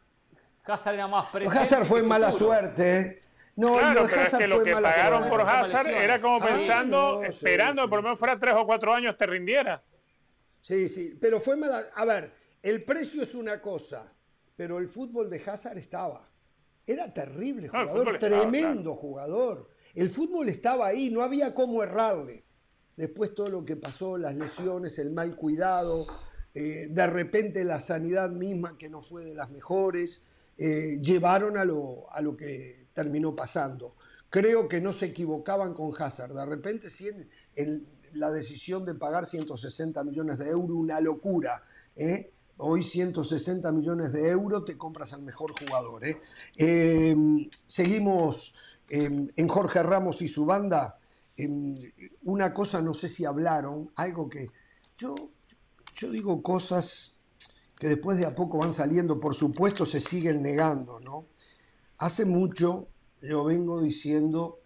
Hazard 0.64 0.94
era 0.94 1.08
más 1.08 1.30
presente. 1.30 1.58
Hazard 1.58 1.86
fue 1.86 2.02
mala 2.02 2.30
suerte. 2.32 3.22
No, 3.56 3.78
claro, 3.78 4.06
pero 4.08 4.22
es 4.22 4.34
que 4.34 4.48
lo 4.48 4.62
que 4.62 4.72
pagaron 4.72 5.28
por 5.28 5.42
Hazard 5.42 5.88
era 5.88 6.18
como 6.20 6.42
ah, 6.42 6.46
pensando, 6.46 7.22
esperando 7.22 7.82
que 7.82 7.88
por 7.88 7.98
lo 7.98 8.02
menos 8.02 8.18
fuera 8.18 8.38
tres 8.38 8.54
o 8.56 8.66
cuatro 8.66 8.94
años 8.94 9.16
te 9.16 9.26
rindiera. 9.26 9.82
Sí, 10.60 10.88
sí, 10.88 11.18
pero 11.20 11.40
fue 11.40 11.56
mala. 11.56 11.90
A 11.94 12.04
ver, 12.04 12.32
el 12.62 12.84
precio 12.84 13.22
es 13.22 13.34
una 13.34 13.60
cosa, 13.60 14.12
pero 14.62 14.78
el 14.78 14.88
fútbol 14.88 15.28
de 15.28 15.42
Hazard 15.44 15.76
estaba. 15.76 16.30
Era 16.86 17.12
terrible 17.12 17.66
jugador, 17.66 18.16
tremendo 18.20 18.94
jugador. 18.94 19.68
El 19.92 20.08
fútbol 20.08 20.48
estaba 20.48 20.86
ahí, 20.86 21.10
no 21.10 21.22
había 21.22 21.52
cómo 21.52 21.82
errarle 21.82 22.44
después 22.96 23.34
todo 23.34 23.48
lo 23.48 23.64
que 23.64 23.74
pasó, 23.74 24.16
las 24.16 24.36
lesiones, 24.36 25.00
el 25.00 25.10
mal 25.10 25.34
cuidado, 25.34 26.06
eh, 26.54 26.86
de 26.88 27.06
repente 27.08 27.64
la 27.64 27.80
sanidad 27.80 28.30
misma 28.30 28.78
que 28.78 28.88
no 28.88 29.02
fue 29.02 29.24
de 29.24 29.34
las 29.34 29.50
mejores, 29.50 30.22
eh, 30.56 31.00
llevaron 31.02 31.58
a 31.58 31.64
lo, 31.64 32.06
a 32.12 32.20
lo 32.20 32.36
que 32.36 32.86
terminó 32.94 33.34
pasando. 33.34 33.96
Creo 34.30 34.68
que 34.68 34.80
no 34.80 34.92
se 34.92 35.06
equivocaban 35.06 35.74
con 35.74 35.90
Hazard. 36.00 36.34
De 36.34 36.46
repente, 36.46 36.88
sí, 36.88 37.10
en, 37.56 37.84
la 38.12 38.30
decisión 38.30 38.84
de 38.84 38.94
pagar 38.94 39.26
160 39.26 40.04
millones 40.04 40.38
de 40.38 40.50
euros, 40.50 40.76
una 40.76 41.00
locura. 41.00 41.64
¿eh? 41.96 42.30
Hoy 42.64 42.84
160 42.84 43.72
millones 43.72 44.12
de 44.12 44.28
euros 44.30 44.64
te 44.64 44.78
compras 44.78 45.12
al 45.12 45.22
mejor 45.22 45.50
jugador. 45.58 46.02
seguimos 47.66 48.54
en 48.88 49.48
Jorge 49.48 49.82
Ramos 49.82 50.22
y 50.22 50.28
su 50.28 50.46
banda 50.46 50.96
una 52.22 52.54
cosa, 52.54 52.80
no 52.80 52.94
sé 52.94 53.08
si 53.08 53.24
hablaron, 53.24 53.90
algo 53.96 54.28
que 54.30 54.50
yo, 54.96 55.16
yo 55.96 56.10
digo 56.10 56.40
cosas 56.40 57.16
que 57.80 57.88
después 57.88 58.16
de 58.16 58.26
a 58.26 58.34
poco 58.36 58.58
van 58.58 58.72
saliendo, 58.72 59.18
por 59.18 59.34
supuesto 59.34 59.84
se 59.84 59.98
siguen 59.98 60.40
negando, 60.40 61.00
¿no? 61.00 61.26
Hace 61.98 62.24
mucho 62.24 62.86
yo 63.20 63.42
vengo 63.42 63.80
diciendo 63.80 64.60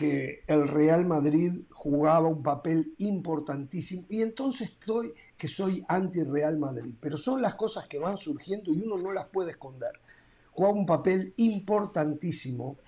que 0.00 0.44
el 0.46 0.66
Real 0.66 1.04
Madrid 1.04 1.66
jugaba 1.68 2.26
un 2.26 2.42
papel 2.42 2.94
importantísimo 2.96 4.06
y 4.08 4.22
entonces 4.22 4.70
estoy 4.70 5.12
que 5.36 5.46
soy 5.46 5.84
anti-Real 5.88 6.58
Madrid, 6.58 6.94
pero 6.98 7.18
son 7.18 7.42
las 7.42 7.54
cosas 7.54 7.86
que 7.86 7.98
van 7.98 8.16
surgiendo 8.16 8.72
y 8.72 8.80
uno 8.80 8.96
no 8.96 9.12
las 9.12 9.26
puede 9.26 9.50
esconder. 9.50 9.92
Jugaba 10.52 10.74
un 10.74 10.86
papel 10.86 11.34
importantísimo 11.36 12.78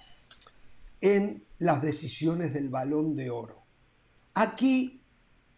en 1.02 1.44
las 1.58 1.82
decisiones 1.82 2.54
del 2.54 2.70
balón 2.70 3.14
de 3.14 3.28
oro. 3.28 3.62
Aquí 4.32 5.02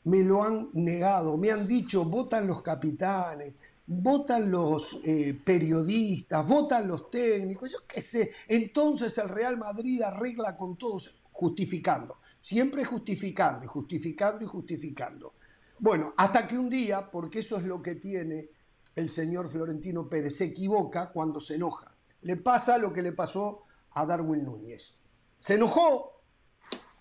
me 0.03 0.25
lo 0.25 0.43
han 0.43 0.71
negado, 0.73 1.37
me 1.37 1.53
han 1.53 1.69
dicho, 1.69 2.05
votan 2.05 2.49
los 2.49 2.63
capitanes, 2.63 3.55
votan 3.87 4.51
los 4.51 4.99
eh, 5.05 5.39
periodistas, 5.45 6.45
votan 6.45 6.89
los 6.89 7.13
técnicos, 7.13 7.71
yo 7.71 7.79
qué 7.87 8.03
sé. 8.03 8.33
Entonces 8.49 9.17
el 9.19 9.29
Real 9.29 9.57
Madrid 9.57 10.03
arregla 10.03 10.57
con 10.57 10.77
todos, 10.77 11.23
justificando, 11.35 12.19
siempre 12.41 12.85
justificando 12.85 13.65
y 13.65 13.69
justificando 13.69 14.45
y 14.45 14.47
justificando. 14.47 15.35
Bueno, 15.81 16.15
hasta 16.17 16.47
que 16.47 16.57
un 16.57 16.71
día, 16.71 17.11
porque 17.11 17.41
eso 17.41 17.57
es 17.57 17.65
lo 17.65 17.83
que 17.83 17.97
tiene 17.97 18.49
el 18.95 19.11
señor 19.11 19.49
Florentino 19.49 20.09
Pérez, 20.09 20.37
se 20.37 20.45
equivoca 20.45 21.11
cuando 21.11 21.41
se 21.41 21.57
enoja. 21.57 21.93
Le 22.23 22.37
pasa 22.37 22.79
lo 22.79 22.93
que 22.93 23.03
le 23.03 23.13
pasó 23.13 23.65
a 23.91 24.07
Darwin 24.07 24.45
Núñez. 24.45 24.95
Se 25.37 25.55
enojó 25.55 26.23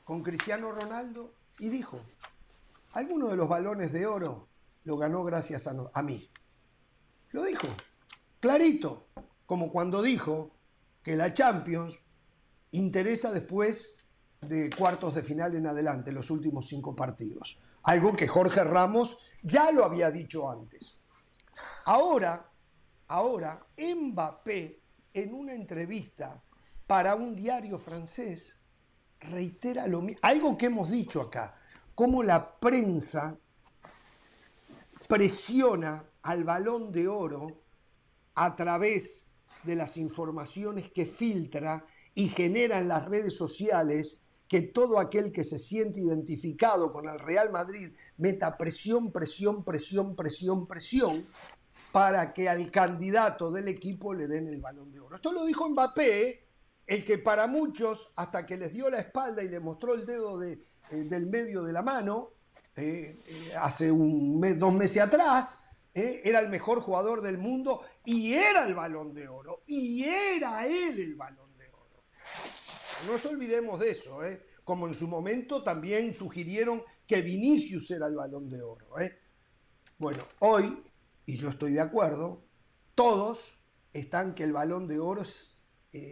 con 0.03 0.23
Cristiano 0.23 0.71
Ronaldo 0.71 1.35
y 1.59 1.69
dijo, 1.69 1.99
alguno 2.93 3.27
de 3.27 3.37
los 3.37 3.47
balones 3.47 3.93
de 3.93 4.07
oro 4.07 4.47
lo 4.83 4.97
ganó 4.97 5.23
gracias 5.23 5.67
a, 5.67 6.03
mí. 6.03 6.29
Lo 7.29 7.43
dijo, 7.43 7.67
clarito, 8.39 9.05
como 9.45 9.71
cuando 9.71 10.01
dijo 10.01 10.51
que 11.03 11.15
la 11.15 11.33
Champions 11.33 11.99
interesa 12.71 13.31
después 13.31 13.92
de 14.47 14.69
cuartos 14.69 15.15
de 15.15 15.23
final 15.23 15.55
en 15.55 15.67
adelante, 15.67 16.11
los 16.11 16.29
últimos 16.29 16.67
cinco 16.67 16.95
partidos. 16.95 17.59
Algo 17.83 18.15
que 18.15 18.27
Jorge 18.27 18.63
Ramos 18.63 19.17
Ya 19.43 19.71
lo 19.71 19.83
había 19.83 20.09
dicho 20.09 20.49
antes. 20.49 20.97
Ahora, 21.85 22.49
ahora, 23.07 23.65
Mbappé, 23.77 24.79
en 25.13 25.33
una 25.33 25.53
entrevista 25.53 26.41
para 26.87 27.15
un 27.15 27.35
diario 27.35 27.77
francés, 27.77 28.55
reitera 29.19 29.85
lo 29.87 30.01
mismo, 30.01 30.19
algo 30.23 30.57
que 30.57 30.67
hemos 30.67 30.89
dicho 30.89 31.21
acá, 31.21 31.55
cómo 31.93 32.23
la 32.23 32.57
prensa 32.57 33.37
presiona 35.07 36.05
al 36.21 36.43
balón 36.43 36.91
de 36.91 37.07
oro 37.07 37.63
a 38.35 38.55
través 38.55 39.27
de 39.63 39.75
las 39.75 39.97
informaciones 39.97 40.91
que 40.91 41.05
filtra 41.05 41.85
y 42.15 42.29
genera 42.29 42.79
en 42.79 42.87
las 42.87 43.05
redes 43.05 43.35
sociales 43.35 44.22
que 44.53 44.61
todo 44.61 44.99
aquel 44.99 45.31
que 45.31 45.43
se 45.43 45.57
siente 45.57 45.99
identificado 45.99 46.93
con 46.93 47.09
el 47.09 47.17
Real 47.17 47.51
Madrid 47.51 47.89
meta 48.17 48.55
presión, 48.55 49.11
presión, 49.11 49.63
presión, 49.63 50.15
presión, 50.15 50.67
presión 50.67 51.25
para 51.91 52.33
que 52.33 52.47
al 52.47 52.69
candidato 52.69 53.49
del 53.49 53.67
equipo 53.67 54.13
le 54.13 54.27
den 54.27 54.45
el 54.45 54.61
balón 54.61 54.91
de 54.91 54.99
oro. 54.99 55.15
Esto 55.15 55.31
lo 55.31 55.43
dijo 55.47 55.67
Mbappé, 55.67 56.45
el 56.85 57.03
que 57.03 57.17
para 57.17 57.47
muchos, 57.47 58.13
hasta 58.15 58.45
que 58.45 58.55
les 58.55 58.71
dio 58.71 58.91
la 58.91 58.99
espalda 58.99 59.41
y 59.41 59.49
le 59.49 59.59
mostró 59.59 59.95
el 59.95 60.05
dedo 60.05 60.37
de, 60.37 60.63
eh, 60.91 60.97
del 61.05 61.25
medio 61.25 61.63
de 61.63 61.73
la 61.73 61.81
mano, 61.81 62.33
eh, 62.75 63.17
eh, 63.25 63.53
hace 63.59 63.91
un 63.91 64.39
mes, 64.39 64.59
dos 64.59 64.75
meses 64.75 65.01
atrás, 65.01 65.61
era 65.95 66.39
el 66.41 66.49
mejor 66.49 66.79
jugador 66.79 67.21
del 67.21 67.39
mundo 67.39 67.81
y 68.05 68.33
era 68.33 68.67
el 68.67 68.75
balón 68.75 69.15
de 69.15 69.27
oro, 69.27 69.63
y 69.65 70.03
era 70.03 70.67
él 70.67 70.99
el 70.99 71.15
balón. 71.15 71.42
No 73.05 73.13
nos 73.13 73.25
olvidemos 73.25 73.79
de 73.79 73.91
eso, 73.91 74.19
como 74.63 74.87
en 74.87 74.93
su 74.93 75.07
momento 75.07 75.63
también 75.63 76.13
sugirieron 76.13 76.83
que 77.05 77.21
Vinicius 77.21 77.91
era 77.91 78.07
el 78.07 78.15
balón 78.15 78.49
de 78.49 78.61
oro. 78.61 78.87
Bueno, 79.97 80.23
hoy, 80.39 80.83
y 81.25 81.37
yo 81.37 81.49
estoy 81.49 81.73
de 81.73 81.81
acuerdo, 81.81 82.45
todos 82.95 83.59
están 83.91 84.33
que 84.33 84.43
el 84.43 84.53
balón 84.53 84.87
de 84.87 84.99
oro 84.99 85.21
es 85.21 85.59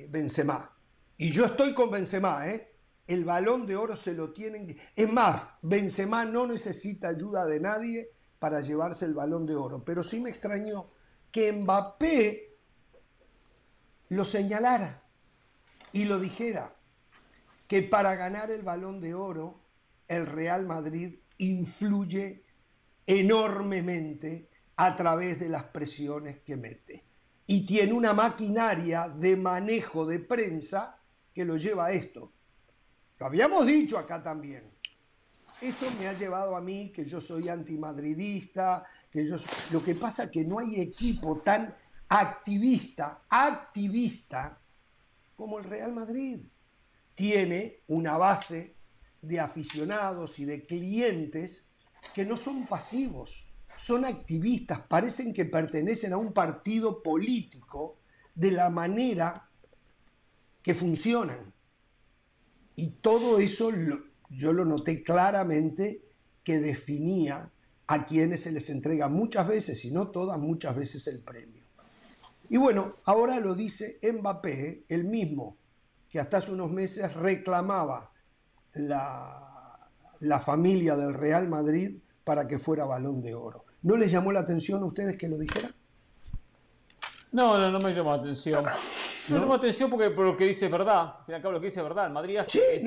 Benzema. 0.10 0.78
Y 1.18 1.32
yo 1.32 1.46
estoy 1.46 1.74
con 1.74 1.92
Benzema, 1.92 2.48
¿eh? 2.50 2.72
el 3.08 3.26
balón 3.26 3.66
de 3.66 3.76
oro 3.76 3.96
se 3.96 4.14
lo 4.14 4.32
tienen. 4.32 4.76
Es 4.96 5.12
más, 5.12 5.44
Benzema 5.62 6.26
no 6.26 6.48
necesita 6.48 7.10
ayuda 7.10 7.46
de 7.46 7.60
nadie 7.60 8.10
para 8.40 8.62
llevarse 8.62 9.06
el 9.06 9.14
balón 9.14 9.46
de 9.46 9.56
oro. 9.56 9.84
Pero 9.84 10.04
sí 10.04 10.20
me 10.20 10.30
extrañó 10.30 10.92
que 11.32 11.52
Mbappé 11.52 12.58
lo 14.10 14.26
señalara 14.26 15.04
y 15.92 16.06
lo 16.06 16.20
dijera, 16.20 16.76
que 17.72 17.84
para 17.84 18.16
ganar 18.16 18.52
el 18.52 18.64
balón 18.64 19.00
de 19.00 19.14
oro, 19.14 19.62
el 20.06 20.28
Real 20.28 20.66
Madrid 20.66 21.18
influye 21.38 22.44
enormemente 23.08 24.50
a 24.76 24.94
través 24.98 25.40
de 25.40 25.48
las 25.48 25.64
presiones 25.64 26.42
que 26.42 26.58
mete. 26.58 27.06
Y 27.48 27.66
tiene 27.66 27.94
una 27.94 28.12
maquinaria 28.12 29.08
de 29.08 29.38
manejo 29.38 30.06
de 30.06 30.20
prensa 30.20 31.00
que 31.34 31.46
lo 31.46 31.56
lleva 31.56 31.86
a 31.86 31.92
esto. 31.94 32.34
Lo 33.18 33.28
habíamos 33.28 33.66
dicho 33.66 33.98
acá 33.98 34.22
también. 34.22 34.70
Eso 35.62 35.90
me 35.98 36.10
ha 36.10 36.14
llevado 36.14 36.58
a 36.58 36.60
mí, 36.60 36.92
que 36.94 37.06
yo 37.06 37.22
soy 37.22 37.48
antimadridista, 37.48 38.86
que 39.10 39.26
yo... 39.26 39.38
Lo 39.72 39.82
que 39.82 39.96
pasa 39.96 40.26
es 40.26 40.32
que 40.32 40.44
no 40.44 40.60
hay 40.60 40.82
equipo 40.82 41.38
tan 41.38 41.74
activista, 42.10 43.24
activista, 43.30 44.60
como 45.38 45.60
el 45.60 45.64
Real 45.64 45.94
Madrid. 45.94 46.42
Tiene 47.22 47.84
una 47.86 48.18
base 48.18 48.74
de 49.22 49.40
aficionados 49.40 50.40
y 50.40 50.46
de 50.46 50.64
clientes 50.64 51.68
que 52.16 52.26
no 52.26 52.36
son 52.36 52.66
pasivos, 52.66 53.46
son 53.78 54.06
activistas, 54.06 54.80
parecen 54.90 55.32
que 55.32 55.46
pertenecen 55.46 56.14
a 56.14 56.18
un 56.18 56.34
partido 56.34 57.04
político 57.04 58.00
de 58.34 58.50
la 58.50 58.72
manera 58.72 59.48
que 60.64 60.74
funcionan. 60.74 61.54
Y 62.76 62.88
todo 62.88 63.38
eso 63.38 63.70
yo 64.32 64.52
lo 64.52 64.66
noté 64.66 65.04
claramente 65.04 66.04
que 66.44 66.60
definía 66.60 67.52
a 67.86 68.04
quienes 68.04 68.42
se 68.42 68.52
les 68.52 68.68
entrega 68.72 69.10
muchas 69.10 69.48
veces, 69.48 69.86
y 69.86 69.92
no 69.92 70.08
todas, 70.08 70.40
muchas 70.40 70.76
veces 70.76 71.06
el 71.06 71.22
premio. 71.22 71.62
Y 72.50 72.58
bueno, 72.58 72.96
ahora 73.06 73.40
lo 73.40 73.54
dice 73.54 74.00
Mbappé, 74.12 74.86
el 74.90 75.04
mismo 75.04 75.61
que 76.12 76.20
hasta 76.20 76.38
hace 76.38 76.52
unos 76.52 76.70
meses 76.72 77.14
reclamaba 77.14 78.12
la, 78.74 79.90
la 80.20 80.40
familia 80.40 80.96
del 80.96 81.14
Real 81.14 81.48
Madrid 81.48 82.00
para 82.24 82.48
que 82.48 82.60
fuera 82.60 82.86
balón 82.86 83.22
de 83.22 83.34
oro. 83.34 83.66
¿No 83.84 83.96
les 83.96 84.12
llamó 84.12 84.32
la 84.32 84.42
atención 84.42 84.84
a 84.84 84.86
ustedes 84.86 85.18
que 85.18 85.28
lo 85.28 85.38
dijera? 85.38 85.72
No, 87.32 87.58
no, 87.58 87.72
no 87.72 87.80
me 87.80 87.94
llamó 87.94 88.12
la 88.12 88.22
atención. 88.22 88.66
Me 89.30 89.40
llamó 89.40 89.54
la 89.54 89.56
atención 89.56 89.90
porque 89.90 90.10
por 90.10 90.26
lo 90.26 90.36
que 90.36 90.46
dice 90.46 90.66
es 90.66 90.72
verdad. 90.72 91.16
Al 91.20 91.26
fin 91.26 91.32
y 91.32 91.36
al 91.36 91.42
cabo, 91.42 91.54
lo 91.54 91.60
que 91.62 91.68
dice 91.68 91.80
es 91.80 91.84
verdad. 91.84 92.08
El 92.08 92.14
Madrid 92.14 92.38
hace 92.38 92.82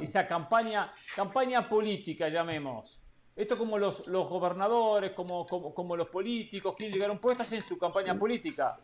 esa, 0.00 0.26
campaña, 0.28 0.92
campaña 1.16 1.68
política, 1.68 2.28
llamemos. 2.28 3.00
Esto 3.34 3.58
como 3.58 3.78
los, 3.78 4.06
los 4.06 4.28
gobernadores, 4.28 5.12
como, 5.12 5.44
como, 5.46 5.96
los 5.96 6.08
políticos, 6.08 6.74
quieren 6.76 6.94
llegar 6.94 7.10
a 7.10 7.12
un 7.12 7.18
puesto, 7.18 7.42
hacen 7.42 7.62
su 7.62 7.76
campaña 7.78 8.16
política. 8.16 8.78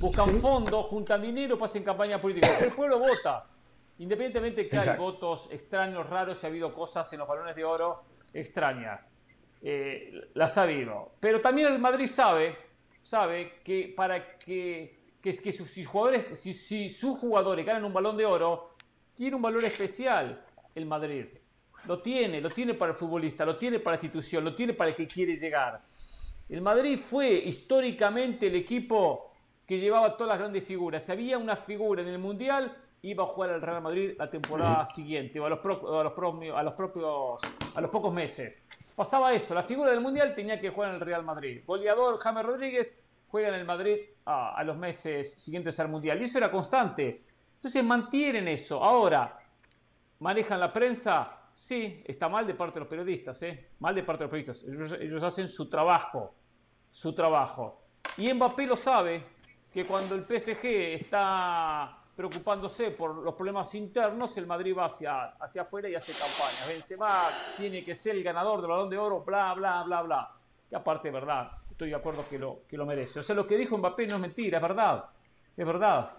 Buscan 0.00 0.30
fondos, 0.40 0.86
juntan 0.86 1.20
dinero, 1.20 1.58
pasan 1.58 1.82
campaña 1.82 2.18
política. 2.18 2.58
El 2.60 2.72
pueblo 2.72 2.98
vota. 2.98 3.46
Independientemente 3.98 4.66
que 4.66 4.78
hay 4.78 4.96
votos 4.96 5.46
extraños, 5.52 6.08
raros, 6.08 6.38
si 6.38 6.46
ha 6.46 6.48
habido 6.48 6.72
cosas 6.72 7.12
en 7.12 7.18
los 7.18 7.28
balones 7.28 7.54
de 7.54 7.64
oro 7.64 8.02
extrañas. 8.32 9.06
Eh, 9.60 10.30
las 10.32 10.56
ha 10.56 10.62
habido. 10.62 11.12
Pero 11.20 11.42
también 11.42 11.70
el 11.70 11.78
Madrid 11.78 12.06
sabe, 12.06 12.56
sabe 13.02 13.52
que 13.62 13.92
para 13.94 14.26
que 14.38 15.00
que 15.20 15.32
que 15.32 15.52
sus, 15.52 15.86
jugadores, 15.86 16.38
si, 16.38 16.88
sus 16.88 17.18
jugadores 17.18 17.66
ganan 17.66 17.84
un 17.84 17.92
balón 17.92 18.16
de 18.16 18.24
oro, 18.24 18.70
tiene 19.14 19.36
un 19.36 19.42
valor 19.42 19.62
especial 19.64 20.42
el 20.74 20.86
Madrid. 20.86 21.26
Lo 21.86 22.00
tiene, 22.00 22.40
lo 22.40 22.48
tiene 22.48 22.72
para 22.72 22.92
el 22.92 22.96
futbolista, 22.96 23.44
lo 23.44 23.56
tiene 23.56 23.80
para 23.80 23.96
la 23.96 24.02
institución, 24.02 24.44
lo 24.44 24.54
tiene 24.54 24.72
para 24.72 24.90
el 24.90 24.96
que 24.96 25.06
quiere 25.06 25.34
llegar. 25.34 25.82
El 26.48 26.62
Madrid 26.62 26.98
fue 26.98 27.32
históricamente 27.32 28.46
el 28.46 28.56
equipo 28.56 29.29
que 29.70 29.78
llevaba 29.78 30.16
todas 30.16 30.30
las 30.30 30.38
grandes 30.40 30.64
figuras. 30.64 31.04
Si 31.04 31.12
había 31.12 31.38
una 31.38 31.54
figura 31.54 32.02
en 32.02 32.08
el 32.08 32.18
Mundial, 32.18 32.76
iba 33.02 33.22
a 33.22 33.26
jugar 33.28 33.50
al 33.50 33.62
Real 33.62 33.80
Madrid 33.80 34.16
la 34.18 34.28
temporada 34.28 34.84
siguiente 34.84 35.38
o 35.38 35.46
a 35.46 35.48
los, 35.48 35.60
a, 35.64 36.02
los 36.02 36.12
propios, 36.12 36.58
a, 36.58 36.62
los 36.64 36.74
propios, 36.74 37.40
a 37.76 37.80
los 37.80 37.88
pocos 37.88 38.12
meses. 38.12 38.60
Pasaba 38.96 39.32
eso, 39.32 39.54
la 39.54 39.62
figura 39.62 39.92
del 39.92 40.00
Mundial 40.00 40.34
tenía 40.34 40.58
que 40.58 40.70
jugar 40.70 40.88
en 40.88 40.96
el 40.96 41.00
Real 41.00 41.22
Madrid. 41.22 41.62
Goleador 41.64 42.18
James 42.18 42.44
Rodríguez 42.46 42.98
juega 43.28 43.46
en 43.50 43.54
el 43.54 43.64
Madrid 43.64 43.98
a, 44.24 44.60
los 44.64 44.76
meses 44.76 45.34
siguientes 45.34 45.78
al 45.78 45.88
Mundial. 45.88 46.20
Y 46.20 46.24
eso 46.24 46.38
era 46.38 46.50
constante. 46.50 47.22
Entonces 47.54 47.84
mantienen 47.84 48.48
eso. 48.48 48.82
Ahora, 48.82 49.38
¿manejan 50.18 50.58
la 50.58 50.72
prensa? 50.72 51.42
Sí, 51.54 52.02
está 52.04 52.28
mal 52.28 52.44
de 52.44 52.54
parte 52.54 52.74
de 52.74 52.80
los 52.80 52.88
periodistas, 52.88 53.40
¿eh? 53.44 53.68
Mal 53.78 53.94
de 53.94 54.02
parte 54.02 54.24
de 54.24 54.30
los 54.30 54.30
periodistas. 54.32 55.00
Ellos, 55.00 55.22
hacen 55.22 55.48
su 55.48 55.68
trabajo, 55.68 56.34
su 56.90 57.14
trabajo. 57.14 57.84
Y 58.16 58.34
Mbappé 58.34 58.66
lo 58.66 58.76
sabe, 58.76 59.38
que 59.72 59.86
cuando 59.86 60.14
el 60.14 60.24
PSG 60.24 60.66
está 60.94 61.96
preocupándose 62.16 62.90
por 62.90 63.14
los 63.14 63.34
problemas 63.34 63.74
internos, 63.74 64.36
el 64.36 64.46
Madrid 64.46 64.76
va 64.76 64.86
hacia, 64.86 65.36
hacia 65.40 65.62
afuera 65.62 65.88
y 65.88 65.94
hace 65.94 66.12
campaña. 66.12 66.66
Benzema 66.68 67.28
tiene 67.56 67.84
que 67.84 67.94
ser 67.94 68.16
el 68.16 68.22
ganador 68.22 68.60
del 68.60 68.70
Balón 68.70 68.90
de 68.90 68.98
Oro, 68.98 69.22
bla, 69.22 69.54
bla, 69.54 69.82
bla, 69.84 70.02
bla. 70.02 70.32
Que 70.68 70.76
aparte, 70.76 71.10
verdad, 71.10 71.50
estoy 71.70 71.90
de 71.90 71.94
acuerdo 71.94 72.28
que 72.28 72.38
lo, 72.38 72.62
que 72.68 72.76
lo 72.76 72.84
merece. 72.84 73.20
O 73.20 73.22
sea, 73.22 73.34
lo 73.34 73.46
que 73.46 73.56
dijo 73.56 73.78
Mbappé 73.78 74.06
no 74.06 74.16
es 74.16 74.20
mentira, 74.20 74.58
es 74.58 74.62
verdad. 74.62 75.04
Es 75.56 75.66
verdad. 75.66 76.12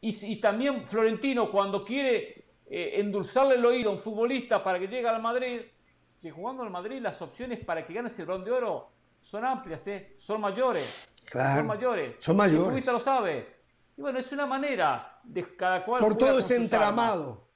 Y, 0.00 0.36
también 0.36 0.86
Florentino, 0.86 1.50
cuando 1.50 1.84
quiere 1.84 2.44
eh, 2.66 2.92
endulzarle 3.00 3.56
el 3.56 3.66
oído 3.66 3.90
a 3.90 3.94
un 3.94 3.98
futbolista 3.98 4.62
para 4.62 4.78
que 4.78 4.86
llegue 4.86 5.08
al 5.08 5.20
Madrid, 5.20 5.62
si 6.16 6.30
jugando 6.30 6.62
al 6.62 6.70
Madrid 6.70 7.00
las 7.00 7.20
opciones 7.20 7.64
para 7.64 7.84
que 7.84 7.94
ganes 7.94 8.16
el 8.18 8.26
balón 8.26 8.44
de 8.44 8.52
oro 8.52 8.90
son 9.20 9.44
amplias, 9.44 9.86
¿eh? 9.88 10.14
son 10.16 10.40
mayores. 10.40 11.08
Son 11.32 11.66
mayores. 11.66 12.16
Son 12.18 12.36
mayores. 12.36 12.58
El 12.58 12.64
futbolista 12.64 12.92
lo 12.92 12.98
sabe. 12.98 13.56
Y 13.96 14.00
bueno, 14.00 14.18
es 14.18 14.32
una 14.32 14.46
manera 14.46 15.20
de 15.22 15.56
cada 15.56 15.84
cual. 15.84 16.00
Por 16.00 16.16
todo 16.16 16.38
ese 16.38 16.56
entramado. 16.56 17.48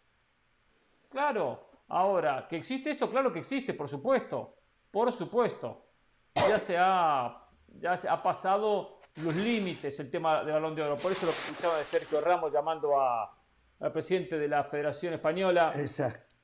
Claro. 1.11 1.70
Ahora, 1.89 2.47
¿que 2.49 2.57
existe 2.57 2.90
eso? 2.90 3.11
Claro 3.11 3.32
que 3.32 3.40
existe, 3.40 3.74
por 3.74 3.89
supuesto. 3.89 4.57
Por 4.90 5.12
supuesto. 5.12 5.86
Ya 6.35 6.59
se 6.59 6.77
ha 6.78 7.43
ya 7.81 7.97
se 7.97 8.09
ha 8.09 8.23
pasado 8.23 9.01
los 9.16 9.35
límites 9.36 9.99
el 10.01 10.11
tema 10.11 10.43
del 10.43 10.55
balón 10.55 10.74
de 10.74 10.82
oro. 10.82 10.97
Por 10.97 11.12
eso 11.12 11.27
lo 11.27 11.32
escuchaba 11.32 11.78
de 11.78 11.85
Sergio 11.85 12.20
Ramos 12.20 12.53
llamando 12.53 12.99
a, 12.99 13.35
al 13.81 13.93
presidente 13.93 14.39
de 14.39 14.49
la 14.49 14.65
Federación 14.65 15.15
Española 15.15 15.73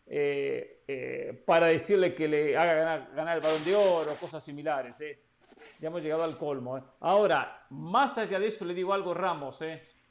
eh, 0.07 0.83
eh, 0.87 1.43
para 1.47 1.67
decirle 1.67 2.15
que 2.15 2.29
le 2.29 2.57
haga 2.57 2.75
ganar, 3.15 3.37
el 3.37 3.43
balón 3.43 3.65
de 3.65 3.75
oro, 3.75 4.15
cosas 4.17 4.43
similares. 4.45 5.01
Eh. 5.01 5.23
Ya 5.79 5.89
hemos 5.89 6.03
llegado 6.03 6.23
al 6.23 6.37
colmo. 6.37 6.81
Ahora, 7.01 7.67
más 7.71 8.19
allá 8.19 8.39
de 8.39 8.47
eso, 8.47 8.65
le 8.65 8.75
digo 8.75 8.93
algo, 8.93 9.15
Ramos. 9.15 9.63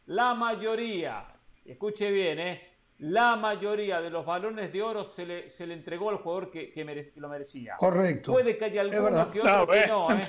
La 0.07 0.33
mayoría, 0.33 1.25
escuche 1.65 2.11
bien, 2.11 2.59
la 2.99 3.35
mayoría 3.35 4.01
de 4.01 4.09
los 4.09 4.25
balones 4.25 4.71
de 4.73 4.81
oro 4.81 5.03
se 5.03 5.25
le, 5.25 5.49
se 5.49 5.67
le 5.67 5.75
entregó 5.75 6.09
al 6.09 6.17
jugador 6.17 6.49
que, 6.49 6.71
que, 6.71 6.83
lo 7.15 7.29
merecía. 7.29 7.75
Correcto. 7.77 8.31
Puede 8.31 8.57
que 8.57 8.65
haya 8.65 8.81
alguno 8.81 9.31
que 9.31 9.41
otro 9.41 9.67
que 9.67 9.87
no. 9.87 10.11
¿eh? 10.11 10.21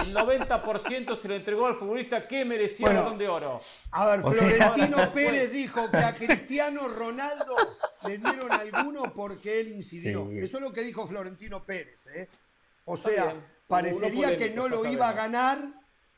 El 0.00 0.14
90% 0.14 1.14
se 1.14 1.28
le 1.28 1.36
entregó 1.36 1.66
al 1.66 1.74
futbolista 1.74 2.26
que 2.26 2.44
merecía 2.44 2.88
el 2.88 2.96
balón 2.96 3.18
de 3.18 3.28
oro. 3.28 3.60
A 3.90 4.06
ver, 4.08 4.22
Florentino 4.22 5.12
Pérez 5.14 5.52
dijo 5.52 5.90
que 5.90 5.98
a 5.98 6.14
Cristiano 6.14 6.88
Ronaldo 6.88 7.56
le 8.06 8.16
dieron 8.16 8.50
alguno 8.52 9.12
porque 9.14 9.60
él 9.60 9.68
incidió. 9.68 10.30
Eso 10.30 10.56
es 10.56 10.62
lo 10.62 10.72
que 10.72 10.80
dijo 10.82 11.06
Florentino 11.06 11.62
Pérez. 11.64 12.06
¿eh? 12.06 12.28
O 12.86 12.96
sea, 12.96 13.34
parecería 13.66 14.36
que 14.36 14.50
no 14.50 14.68
lo 14.68 14.84
iba 14.86 15.08
a 15.08 15.12
ganar 15.12 15.58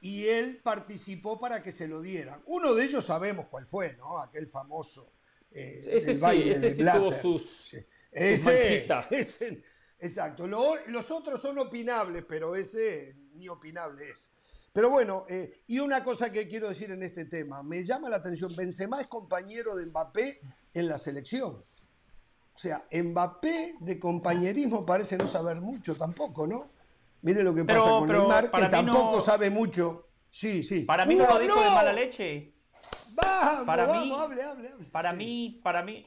y 0.00 0.26
él 0.26 0.60
participó 0.62 1.38
para 1.38 1.62
que 1.62 1.72
se 1.72 1.88
lo 1.88 2.00
dieran. 2.00 2.42
Uno 2.46 2.74
de 2.74 2.84
ellos 2.84 3.04
sabemos 3.04 3.46
cuál 3.50 3.66
fue, 3.66 3.96
¿no? 3.96 4.18
Aquel 4.18 4.46
famoso. 4.46 5.12
Eh, 5.50 5.82
ese 5.86 6.14
sí, 6.14 6.48
ese 6.48 6.70
sí 6.72 6.84
tuvo 6.84 7.10
sus, 7.10 7.74
ese, 8.12 8.86
exacto. 9.98 10.46
los 10.46 11.10
otros 11.10 11.40
son 11.40 11.58
opinables, 11.58 12.24
pero 12.28 12.54
ese 12.54 13.16
ni 13.34 13.48
opinable 13.48 14.08
es. 14.10 14.30
Pero 14.72 14.90
bueno, 14.90 15.24
eh, 15.28 15.62
y 15.66 15.78
una 15.80 16.04
cosa 16.04 16.30
que 16.30 16.46
quiero 16.46 16.68
decir 16.68 16.90
en 16.90 17.02
este 17.02 17.24
tema, 17.24 17.62
me 17.62 17.84
llama 17.84 18.08
la 18.08 18.16
atención, 18.16 18.54
Benzema 18.54 19.00
es 19.00 19.06
compañero 19.06 19.74
de 19.74 19.86
Mbappé 19.86 20.40
en 20.74 20.86
la 20.86 20.98
selección. 20.98 21.64
O 22.54 22.58
sea, 22.58 22.86
Mbappé 22.92 23.76
de 23.80 23.98
compañerismo 23.98 24.84
parece 24.84 25.16
no 25.16 25.26
saber 25.26 25.60
mucho 25.60 25.96
tampoco, 25.96 26.46
¿no? 26.46 26.70
Mire 27.22 27.42
lo 27.42 27.54
que 27.54 27.64
pasa 27.64 27.80
con 27.80 28.08
Neymar, 28.08 28.50
que 28.50 28.66
tampoco 28.66 29.20
sabe 29.20 29.50
mucho. 29.50 30.08
Sí, 30.30 30.62
sí. 30.62 30.84
Para 30.84 31.04
mí 31.04 31.14
no 31.14 31.26
lo 31.26 31.38
dijo 31.38 31.60
de 31.60 31.70
mala 31.70 31.92
leche. 31.92 32.52
Vamos, 33.14 33.66
para 33.66 33.86
vamos, 33.86 34.04
mí, 34.04 34.12
hable, 34.14 34.42
hable, 34.42 34.70
Para 34.92 35.12
mí, 35.12 35.60
para 35.64 35.82
mí, 35.82 36.06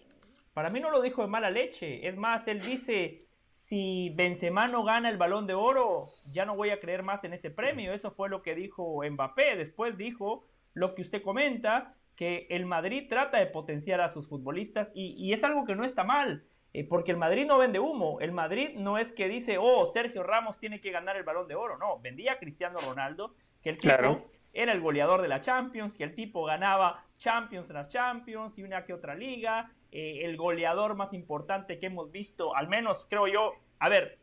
para 0.54 0.70
mí 0.70 0.80
no 0.80 0.90
lo 0.90 1.02
dijo 1.02 1.22
de 1.22 1.28
mala 1.28 1.50
leche. 1.50 2.08
Es 2.08 2.16
más, 2.16 2.48
él 2.48 2.62
dice, 2.62 3.28
si 3.50 4.12
Benzema 4.16 4.68
no 4.68 4.84
gana 4.84 5.10
el 5.10 5.18
balón 5.18 5.46
de 5.46 5.54
oro, 5.54 6.06
ya 6.32 6.46
no 6.46 6.56
voy 6.56 6.70
a 6.70 6.80
creer 6.80 7.04
más 7.04 7.24
en 7.26 7.34
ese 7.34 7.52
premio. 7.52 7.94
Eso 7.94 8.12
fue 8.12 8.30
lo 8.30 8.42
que 8.42 8.56
dijo 8.56 9.02
Mbappé. 9.04 9.58
Después 9.58 9.98
dijo 9.98 10.46
lo 10.74 10.96
que 10.96 11.02
usted 11.02 11.22
comenta, 11.22 11.96
que 12.16 12.48
el 12.50 12.66
Madrid 12.66 13.08
trata 13.10 13.40
de 13.40 13.48
potenciar 13.48 14.00
a 14.00 14.12
sus 14.12 14.28
futbolistas 14.28 14.92
y, 14.94 15.34
es 15.34 15.44
algo 15.44 15.66
que 15.66 15.76
no 15.76 15.84
está 15.84 16.04
mal. 16.04 16.46
Eh, 16.74 16.86
porque 16.86 17.12
el 17.12 17.18
Madrid 17.18 17.46
no 17.46 17.58
vende 17.58 17.80
humo. 17.80 18.20
El 18.22 18.32
Madrid 18.32 18.70
no 18.76 18.98
es 18.98 19.12
que 19.12 19.28
dice, 19.28 19.58
oh, 19.60 19.86
Sergio 19.88 20.24
Ramos 20.24 20.58
tiene 20.60 20.80
que 20.80 20.92
ganar 20.92 21.18
el 21.18 21.24
balón 21.24 21.48
de 21.48 21.56
oro. 21.56 21.78
No, 21.78 22.00
vendía 22.00 22.34
a 22.34 22.40
Cristiano 22.40 22.80
Ronaldo, 22.80 23.36
que 23.62 23.70
el 23.70 23.78
tipo 23.78 24.30
era 24.54 24.72
el 24.72 24.82
goleador 24.82 25.22
de 25.22 25.28
la 25.28 25.42
Champions, 25.42 25.96
que 25.96 26.04
el 26.04 26.16
tipo 26.16 26.44
ganaba 26.46 27.06
Champions 27.18 27.68
tras 27.68 27.90
Champions 27.90 28.58
y 28.58 28.64
una 28.64 28.86
que 28.86 28.94
otra 28.94 29.16
liga, 29.16 29.72
eh, 29.92 30.22
el 30.24 30.38
goleador 30.38 30.96
más 30.96 31.14
importante 31.14 31.80
que 31.80 31.88
hemos 31.88 32.12
visto, 32.12 32.56
al 32.56 32.68
menos 32.68 33.06
creo 33.10 33.28
yo, 33.28 33.54
a 33.80 33.90
ver, 33.90 34.18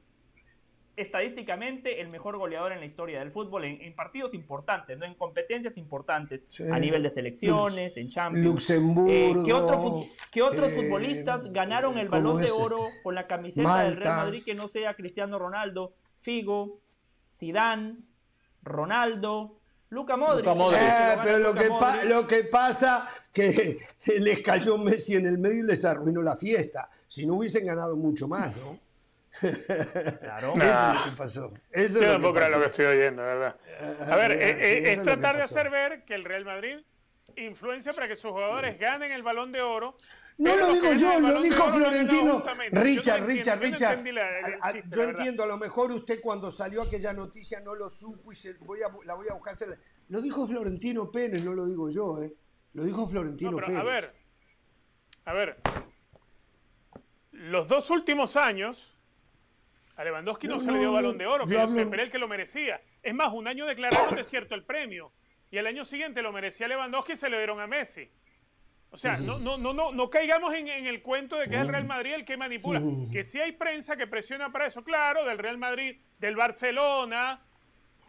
estadísticamente 0.99 2.01
el 2.01 2.09
mejor 2.09 2.37
goleador 2.37 2.73
en 2.73 2.81
la 2.81 2.87
historia 2.87 3.20
del 3.20 3.31
fútbol 3.31 3.65
en, 3.65 3.95
partidos 3.95 4.35
importantes, 4.35 4.99
no 4.99 5.05
en 5.05 5.15
competencias 5.15 5.77
importantes, 5.77 6.47
a 6.70 6.79
nivel 6.79 7.03
de 7.03 7.11
selecciones, 7.11 7.97
en 7.97 8.09
Champions. 8.09 8.45
Luxemburgo. 8.45 9.11
Eh, 9.11 9.35
¿qué, 10.31 10.43
otros 10.43 10.73
eh, 10.73 10.75
futbolistas 10.75 11.53
ganaron 11.53 11.99
el 11.99 12.09
balón 12.09 12.41
de 12.41 12.51
oro 12.51 12.79
con 13.03 13.15
la 13.15 13.27
camiseta 13.27 13.85
del 13.85 13.97
Real 13.97 14.16
Madrid 14.25 14.43
que 14.45 14.55
no 14.55 14.69
sea 14.69 14.95
Cristiano 14.95 15.39
Ronaldo, 15.39 15.95
Figo, 16.16 16.81
Zidane, 17.29 17.97
Ronaldo, 18.62 19.59
Luca 19.91 20.16
Modric. 20.16 20.47
Eh, 20.47 21.16
pero 21.25 21.39
lo 21.39 21.55
que, 21.55 21.69
lo 22.09 22.27
que 22.27 22.45
pasa 22.45 23.09
que 23.33 23.79
les 24.19 24.41
cayó 24.41 24.77
Messi 24.77 25.15
en 25.15 25.27
el 25.27 25.39
medio 25.39 25.65
y 25.65 25.66
les 25.66 25.85
arruinó 25.85 26.20
la 26.23 26.37
fiesta. 26.37 26.91
Si 27.07 27.27
no 27.27 27.35
hubiesen 27.37 27.65
ganado 27.65 27.97
mucho 27.97 28.29
más, 28.29 28.55
¿no? 28.57 28.88
Claro. 30.20 30.55
Eso 30.55 30.90
es 30.90 30.94
lo 30.94 31.05
que 31.05 31.16
pasó. 31.16 31.55
Eso 31.70 32.01
Yo 32.01 32.12
tampoco 32.12 32.39
era 32.39 32.48
lo 32.48 32.60
que 32.60 32.66
estoy 32.66 32.86
oyendo, 32.86 33.23
¿verdad? 33.23 33.56
A 34.10 34.16
ver, 34.16 34.32
eh, 34.32 34.51
eh, 34.51 34.93
es, 34.93 35.02
tratar 35.02 35.36
de 35.36 35.43
hacer 35.43 35.70
ver 35.70 36.05
que 36.05 36.15
el 36.15 36.24
Real 36.24 36.44
Madrid 36.44 36.78
influencia 37.36 37.93
para 37.93 38.09
que 38.09 38.16
sus 38.16 38.31
jugadores 38.31 38.78
ganen 38.78 39.12
el 39.12 39.23
balón 39.23 39.52
de 39.52 39.62
oro. 39.62 39.97
No 40.39 40.55
lo 40.55 40.73
digo 40.73 40.93
yo, 40.94 41.20
lo 41.20 41.43
dijo 41.43 41.69
Florentino. 41.70 42.43
Richard, 42.70 43.24
Richard, 43.27 43.60
Richard. 43.60 44.05
Yo 44.89 45.02
entiendo, 45.02 45.43
a 45.43 45.47
lo 45.47 45.59
mejor 45.59 45.93
usted 45.93 46.20
cuando 46.20 46.52
salió 46.52 46.82
aquella 46.82 47.12
noticia 47.12 47.60
no 47.60 47.74
lo 47.74 47.90
supo 47.90 48.32
y 48.32 48.36
se, 48.36 48.55
voy 48.55 48.81
a, 48.82 48.90
la 49.05 49.15
voy 49.15 49.27
a 49.28 49.35
buscar. 49.35 49.56
Lo 50.09 50.20
dijo 50.20 50.47
Florentino 50.47 51.10
Pérez, 51.10 51.43
no 51.44 51.55
lo 51.55 51.66
digo 51.66 51.90
yo, 51.90 52.23
¿eh? 52.23 52.32
Lo 52.74 52.85
dijo 52.85 53.09
Florentino 53.09 53.56
Pérez. 53.56 53.78
A 53.78 53.82
ver, 53.82 54.15
a 55.24 55.32
ver. 55.32 55.56
Los 57.32 57.69
dos 57.69 57.90
últimos 57.90 58.36
años, 58.36 58.98
a 59.99 60.05
Lewandowski 60.05 60.47
no, 60.47 60.61
se 60.61 60.70
le 60.70 60.79
dio 60.79 60.93
balón 60.93 61.19
de 61.19 61.27
oro, 61.27 61.45
que 61.45 61.59
hablo... 61.59 61.77
el 61.81 62.11
que 62.11 62.19
lo 62.20 62.29
merecía. 62.29 62.81
Es 63.03 63.12
más, 63.12 63.33
un 63.33 63.49
año 63.49 63.66
declararon 63.66 64.15
desierto 64.15 64.55
el 64.55 64.62
premio. 64.62 65.12
Y 65.51 65.59
el 65.59 65.66
año 65.66 65.85
siguiente 65.85 66.23
lo 66.23 66.33
merecía 66.33 66.69
Lewandowski 66.69 67.12
y 67.12 67.16
se 67.16 67.29
le 67.29 67.37
dieron 67.37 67.61
a 67.61 67.66
Messi. 67.66 68.09
O 68.91 68.97
sea, 68.97 69.16
no, 69.16 69.41
no, 69.41 69.59
no, 69.59 69.75
no, 69.75 69.91
no 69.91 70.09
caigamos 70.09 70.55
en, 70.55 70.69
el 70.69 71.03
cuento 71.03 71.37
de 71.37 71.49
que 71.49 71.57
es 71.57 71.61
el 71.61 71.69
Real 71.69 71.85
Madrid 71.85 72.15
el 72.15 72.25
que 72.25 72.37
manipula. 72.37 72.81
Que 73.11 73.25
sí 73.25 73.41
hay 73.41 73.53
prensa 73.53 73.97
que 73.97 74.07
presiona 74.07 74.53
para 74.53 74.66
eso, 74.66 74.85
claro, 74.85 75.25
del 75.27 75.37
Real 75.37 75.59
Madrid, 75.59 75.97
del 76.20 76.37
Barcelona. 76.37 77.43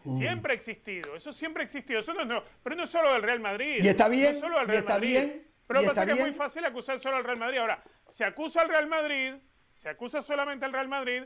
Siempre 0.03 0.53
ha 0.53 0.55
existido, 0.55 1.15
eso 1.15 1.31
siempre 1.31 1.63
ha 1.63 1.65
existido. 1.65 1.99
Eso 1.99 2.13
no, 2.13 2.43
pero 2.61 2.75
no 2.75 2.83
es 2.83 2.89
solo 2.91 3.11
del 3.13 3.23
Real 3.23 3.39
Madrid. 3.39 3.79
Y 3.81 3.87
está 3.87 4.07
bien. 4.07 4.35
No 4.35 4.41
solo 4.41 4.59
del 4.59 4.67
Real 4.67 4.79
está 4.79 4.93
Madrid. 4.93 5.09
bien. 5.09 5.47
Pero 5.65 5.83
pasa 5.83 6.05
que 6.05 6.11
es 6.11 6.19
muy 6.19 6.33
fácil 6.33 6.63
acusar 6.65 6.99
solo 6.99 7.17
al 7.17 7.23
Real 7.23 7.39
Madrid. 7.39 7.57
Ahora, 7.57 7.83
se 8.07 8.23
acusa 8.23 8.61
al 8.61 8.69
Real 8.69 8.87
Madrid, 8.87 9.33
se 9.71 9.89
acusa 9.89 10.21
solamente 10.21 10.65
al 10.65 10.73
Real 10.73 10.87
Madrid, 10.87 11.23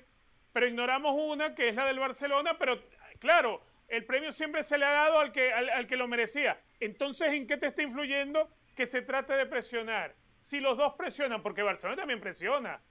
pero 0.53 0.65
ignoramos 0.67 1.13
una 1.19 1.53
que 1.53 1.69
es 1.69 1.75
la 1.75 1.85
del 1.85 1.99
Barcelona, 1.99 2.57
pero 2.57 2.81
claro, 3.19 3.61
el 3.89 4.05
premio 4.05 4.31
siempre 4.31 4.63
se 4.63 4.77
le 4.77 4.85
ha 4.85 4.91
dado 4.91 5.19
al 5.19 5.31
que, 5.31 5.51
al 5.51 5.85
que 5.87 5.97
lo 5.97 6.07
merecía. 6.07 6.61
Entonces, 6.79 7.33
¿en 7.33 7.45
qué 7.45 7.57
te 7.57 7.67
está 7.67 7.81
influyendo 7.81 8.49
que 8.75 8.85
se 8.85 9.01
trate 9.01 9.33
de 9.33 9.45
presionar. 9.45 10.15
Si 10.39 10.59
los 10.59 10.77
dos 10.77 10.93
presionan, 10.97 11.41
porque 11.41 11.61
Barcelona 11.61 11.97
también 11.97 12.19
presiona, 12.19 12.81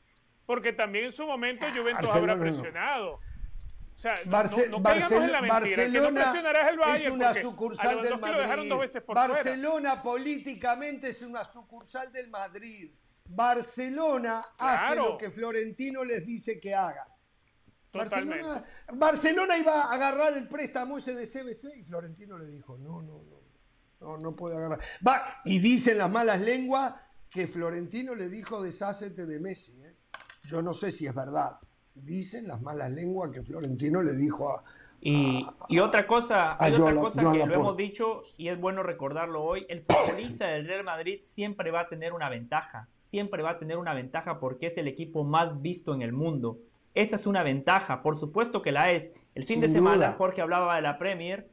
porque 0.46 0.72
también 0.72 1.06
en 1.06 1.12
su 1.12 1.26
momento 1.26 1.66
Juventus 1.74 2.10
habrá 2.10 2.36
presionado. 2.36 3.20
O 3.94 3.98
sea, 3.98 4.14
no, 4.24 4.80
Barcelona, 4.80 5.26
en 5.26 5.32
la 5.32 5.40
mentira. 5.42 5.84
Que 5.84 5.88
no 5.88 6.08
el 6.08 6.96
es 6.96 7.06
una 7.06 7.34
sucursal 7.34 8.02
del 8.02 8.18
Madrid. 8.18 8.72
Barcelona 9.06 10.02
políticamente 10.02 11.10
es 11.10 11.22
una 11.22 11.44
sucursal 11.44 12.10
del 12.10 12.28
Madrid. 12.28 12.90
Barcelona 13.24 14.44
hace 14.58 14.96
lo 14.96 15.16
que 15.16 15.30
Florentino 15.30 16.02
les 16.04 16.26
dice 16.26 16.58
que 16.58 16.74
haga. 16.74 17.06
Barcelona, 17.92 18.64
Barcelona 18.94 19.58
iba 19.58 19.82
a 19.82 19.92
agarrar 19.92 20.32
el 20.36 20.48
préstamo 20.48 20.98
ese 20.98 21.14
de 21.14 21.26
CBC 21.26 21.76
y 21.76 21.82
Florentino 21.82 22.38
le 22.38 22.46
dijo, 22.46 22.78
no, 22.78 23.02
no, 23.02 23.22
no. 23.22 23.42
No, 24.00 24.18
no 24.18 24.34
puede 24.34 24.56
agarrar. 24.56 24.80
Va, 25.06 25.22
y 25.44 25.60
dicen 25.60 25.96
las 25.98 26.10
malas 26.10 26.40
lenguas 26.40 26.94
que 27.30 27.46
Florentino 27.46 28.14
le 28.14 28.28
dijo 28.28 28.60
deshácete 28.60 29.26
de 29.26 29.38
Messi. 29.38 29.80
¿eh? 29.80 29.94
Yo 30.44 30.60
no 30.60 30.74
sé 30.74 30.90
si 30.90 31.06
es 31.06 31.14
verdad. 31.14 31.58
Dicen 31.94 32.48
las 32.48 32.60
malas 32.62 32.90
lenguas 32.90 33.30
que 33.30 33.42
Florentino 33.42 34.02
le 34.02 34.14
dijo 34.14 34.50
a. 34.50 34.64
Y, 35.04 35.44
otra 35.80 36.06
cosa, 36.06 36.56
hay 36.60 36.74
otra 36.74 36.94
cosa 36.94 37.32
que 37.32 37.46
lo 37.46 37.54
hemos 37.54 37.76
dicho 37.76 38.22
y 38.36 38.48
es 38.48 38.60
bueno 38.60 38.82
recordarlo 38.82 39.42
hoy: 39.42 39.66
el 39.68 39.82
futbolista 39.82 40.46
del 40.46 40.66
Real 40.66 40.84
Madrid 40.84 41.20
siempre 41.22 41.70
va 41.70 41.82
a 41.82 41.88
tener 41.88 42.12
una 42.12 42.28
ventaja. 42.28 42.88
Siempre 43.00 43.42
va 43.42 43.50
a 43.50 43.58
tener 43.58 43.78
una 43.78 43.94
ventaja 43.94 44.38
porque 44.38 44.68
es 44.68 44.78
el 44.78 44.88
equipo 44.88 45.22
más 45.24 45.60
visto 45.60 45.94
en 45.94 46.02
el 46.02 46.12
mundo. 46.12 46.58
Esa 46.94 47.16
es 47.16 47.26
una 47.26 47.42
ventaja, 47.42 48.02
por 48.02 48.16
supuesto 48.16 48.62
que 48.62 48.72
la 48.72 48.90
es. 48.90 49.12
El 49.34 49.44
fin 49.44 49.60
de 49.60 49.68
semana 49.68 50.12
Jorge 50.12 50.42
hablaba 50.42 50.76
de 50.76 50.82
la 50.82 50.98
Premier. 50.98 51.50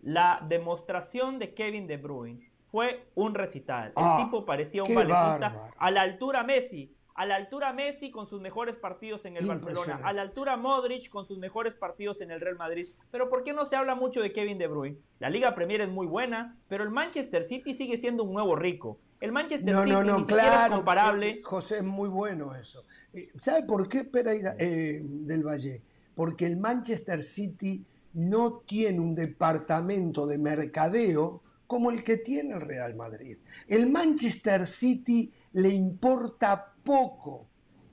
La 0.00 0.44
demostración 0.48 1.38
de 1.38 1.54
Kevin 1.54 1.86
De 1.86 1.96
Bruyne 1.96 2.50
fue 2.70 3.06
un 3.14 3.34
recital. 3.34 3.88
El 3.88 4.04
ah, 4.04 4.22
tipo 4.24 4.44
parecía 4.44 4.82
un 4.82 4.94
valetista 4.94 5.70
a 5.78 5.90
la 5.90 6.02
altura 6.02 6.42
Messi, 6.42 6.94
a 7.14 7.26
la 7.26 7.36
altura 7.36 7.72
Messi 7.72 8.10
con 8.10 8.26
sus 8.26 8.40
mejores 8.40 8.76
partidos 8.76 9.24
en 9.24 9.36
el 9.36 9.46
Barcelona, 9.46 10.00
a 10.02 10.12
la 10.12 10.22
altura 10.22 10.56
Modric 10.56 11.08
con 11.10 11.26
sus 11.26 11.38
mejores 11.38 11.74
partidos 11.74 12.20
en 12.20 12.30
el 12.30 12.40
Real 12.40 12.56
Madrid. 12.56 12.88
Pero 13.10 13.28
¿por 13.28 13.44
qué 13.44 13.52
no 13.52 13.66
se 13.66 13.76
habla 13.76 13.94
mucho 13.94 14.20
de 14.20 14.32
Kevin 14.32 14.58
De 14.58 14.66
Bruyne? 14.66 14.98
La 15.18 15.30
Liga 15.30 15.54
Premier 15.54 15.82
es 15.82 15.88
muy 15.88 16.06
buena, 16.06 16.56
pero 16.68 16.84
el 16.84 16.90
Manchester 16.90 17.44
City 17.44 17.74
sigue 17.74 17.96
siendo 17.96 18.24
un 18.24 18.32
nuevo 18.32 18.56
rico. 18.56 18.98
El 19.20 19.32
Manchester 19.32 19.74
City 19.74 19.90
no, 19.90 20.18
ni 20.18 20.26
claro, 20.26 20.72
es 20.72 20.76
comparable. 20.76 21.30
Eh, 21.30 21.40
José, 21.42 21.76
es 21.76 21.84
muy 21.84 22.08
bueno 22.08 22.54
eso. 22.54 22.84
Eh, 23.12 23.30
¿Sabe 23.38 23.64
por 23.64 23.88
qué 23.88 24.04
Pereira 24.04 24.56
eh, 24.58 25.00
del 25.02 25.46
Valle? 25.46 25.82
Porque 26.14 26.46
el 26.46 26.56
Manchester 26.56 27.22
City 27.22 27.84
no 28.14 28.62
tiene 28.66 29.00
un 29.00 29.14
departamento 29.14 30.26
de 30.26 30.38
mercadeo 30.38 31.42
como 31.66 31.90
el 31.90 32.04
que 32.04 32.18
tiene 32.18 32.52
el 32.52 32.60
Real 32.60 32.94
Madrid. 32.96 33.38
El 33.66 33.90
Manchester 33.90 34.66
City 34.66 35.32
le 35.52 35.70
importa 35.70 36.71
poco, 36.82 37.48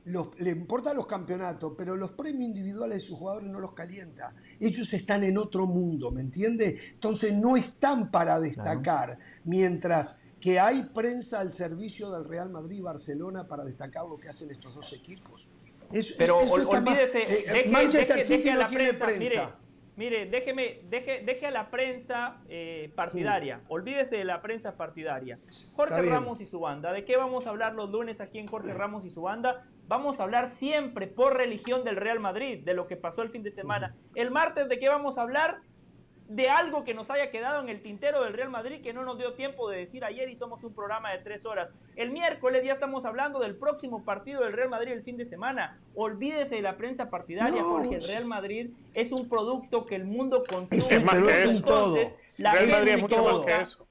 le 0.06 0.50
importan 0.52 0.96
los 0.96 1.06
campeonatos, 1.06 1.74
pero 1.78 1.96
los 1.96 2.12
premios 2.12 2.46
individuales 2.46 2.98
de 2.98 3.02
sus 3.02 3.18
jugadores 3.18 3.50
no 3.50 3.60
los 3.60 3.74
calienta. 3.74 4.34
Ellos 4.60 4.92
están 4.94 5.24
en 5.24 5.38
otro 5.38 5.68
mundo, 5.68 6.12
¿me 6.12 6.22
entiende? 6.22 6.80
Entonces 6.94 7.34
no 7.34 7.56
están 7.56 8.10
para 8.10 8.40
destacar, 8.40 9.20
mientras 9.44 10.22
que 10.40 10.60
hay 10.60 10.84
prensa 10.84 11.42
al 11.42 11.54
servicio 11.54 12.10
del 12.12 12.26
Real 12.26 12.50
Madrid 12.50 12.78
y 12.78 12.82
Barcelona 12.82 13.48
para 13.48 13.64
destacar 13.64 14.06
lo 14.06 14.18
que 14.18 14.30
hacen 14.30 14.50
estos 14.52 14.74
dos 14.74 14.94
equipos. 14.94 15.48
Pero 16.18 16.38
olvídese, 16.38 17.24
eh, 17.24 17.46
deje, 17.52 17.70
Manchester 17.70 18.22
City 18.24 18.52
no 18.52 18.68
tiene 18.68 18.94
prensa. 18.94 19.20
Mire, 19.20 19.42
déjeme, 20.08 20.82
deje, 20.90 21.24
deje 21.26 21.48
a 21.48 21.52
la 21.52 21.70
prensa 21.70 22.38
eh, 22.48 22.92
partidaria. 22.96 23.62
Olvídese 23.68 24.18
de 24.18 24.24
la 24.24 24.42
prensa 24.42 24.78
partidaria. 24.78 25.40
Jorge 25.74 26.02
Ramos 26.04 26.40
y 26.40 26.46
su 26.46 26.62
banda. 26.62 26.94
¿De 26.94 27.04
qué 27.04 27.18
vamos 27.18 27.48
a 27.48 27.50
hablar 27.50 27.74
los 27.74 27.90
lunes 27.90 28.22
aquí 28.22 28.40
en 28.40 28.48
Jorge 28.48 28.74
Ramos 28.74 29.04
y 29.04 29.10
su 29.10 29.24
banda? 29.24 29.66
Vamos 29.88 30.20
a 30.20 30.24
hablar 30.24 30.48
siempre 30.52 31.08
por 31.08 31.36
religión 31.36 31.84
del 31.84 31.98
Real 31.98 32.20
Madrid, 32.20 32.64
de 32.64 32.74
lo 32.74 32.88
que 32.88 32.96
pasó 32.96 33.24
el 33.24 33.30
fin 33.30 33.44
de 33.44 33.52
semana. 33.52 33.96
El 34.16 34.32
martes, 34.32 34.70
¿de 34.70 34.80
qué 34.80 34.88
vamos 34.88 35.18
a 35.18 35.24
hablar? 35.24 35.62
De 36.30 36.48
algo 36.48 36.84
que 36.84 36.94
nos 36.94 37.10
haya 37.10 37.32
quedado 37.32 37.62
en 37.62 37.70
el 37.70 37.82
tintero 37.82 38.24
del 38.24 38.34
Real 38.34 38.52
Madrid 38.52 38.82
que 38.82 38.94
no 38.94 39.04
nos 39.04 39.18
dio 39.18 39.34
tiempo 39.34 39.68
de 39.70 39.80
decir 39.80 40.06
ayer 40.06 40.30
y 40.30 40.36
somos 40.36 40.64
un 40.64 40.74
programa 40.74 41.12
de 41.12 41.18
tres 41.18 41.44
horas. 41.46 41.74
El 41.96 42.12
miércoles 42.12 42.64
ya 42.64 42.72
estamos 42.72 43.04
hablando 43.04 43.40
del 43.40 43.56
próximo 43.56 44.06
partido 44.06 44.44
del 44.44 44.54
Real 44.54 44.70
Madrid 44.70 44.92
el 44.92 45.04
fin 45.04 45.18
de 45.18 45.26
semana. 45.26 45.80
Olvídese 45.96 46.56
de 46.56 46.62
la 46.62 46.78
prensa 46.78 47.10
partidaria, 47.10 47.64
porque 47.64 47.96
el 47.96 48.08
Real 48.08 48.26
Madrid 48.26 48.70
es 48.94 49.12
un 49.12 49.28
producto 49.28 49.88
que 49.88 49.96
el 49.96 50.06
mundo 50.06 50.44
consume. 50.48 50.78
Es 50.78 51.04
más 51.04 51.18
que 51.18 51.32
eso. 51.32 51.50
Entonces, 51.50 52.16
la 52.38 52.52
gente, 52.52 52.98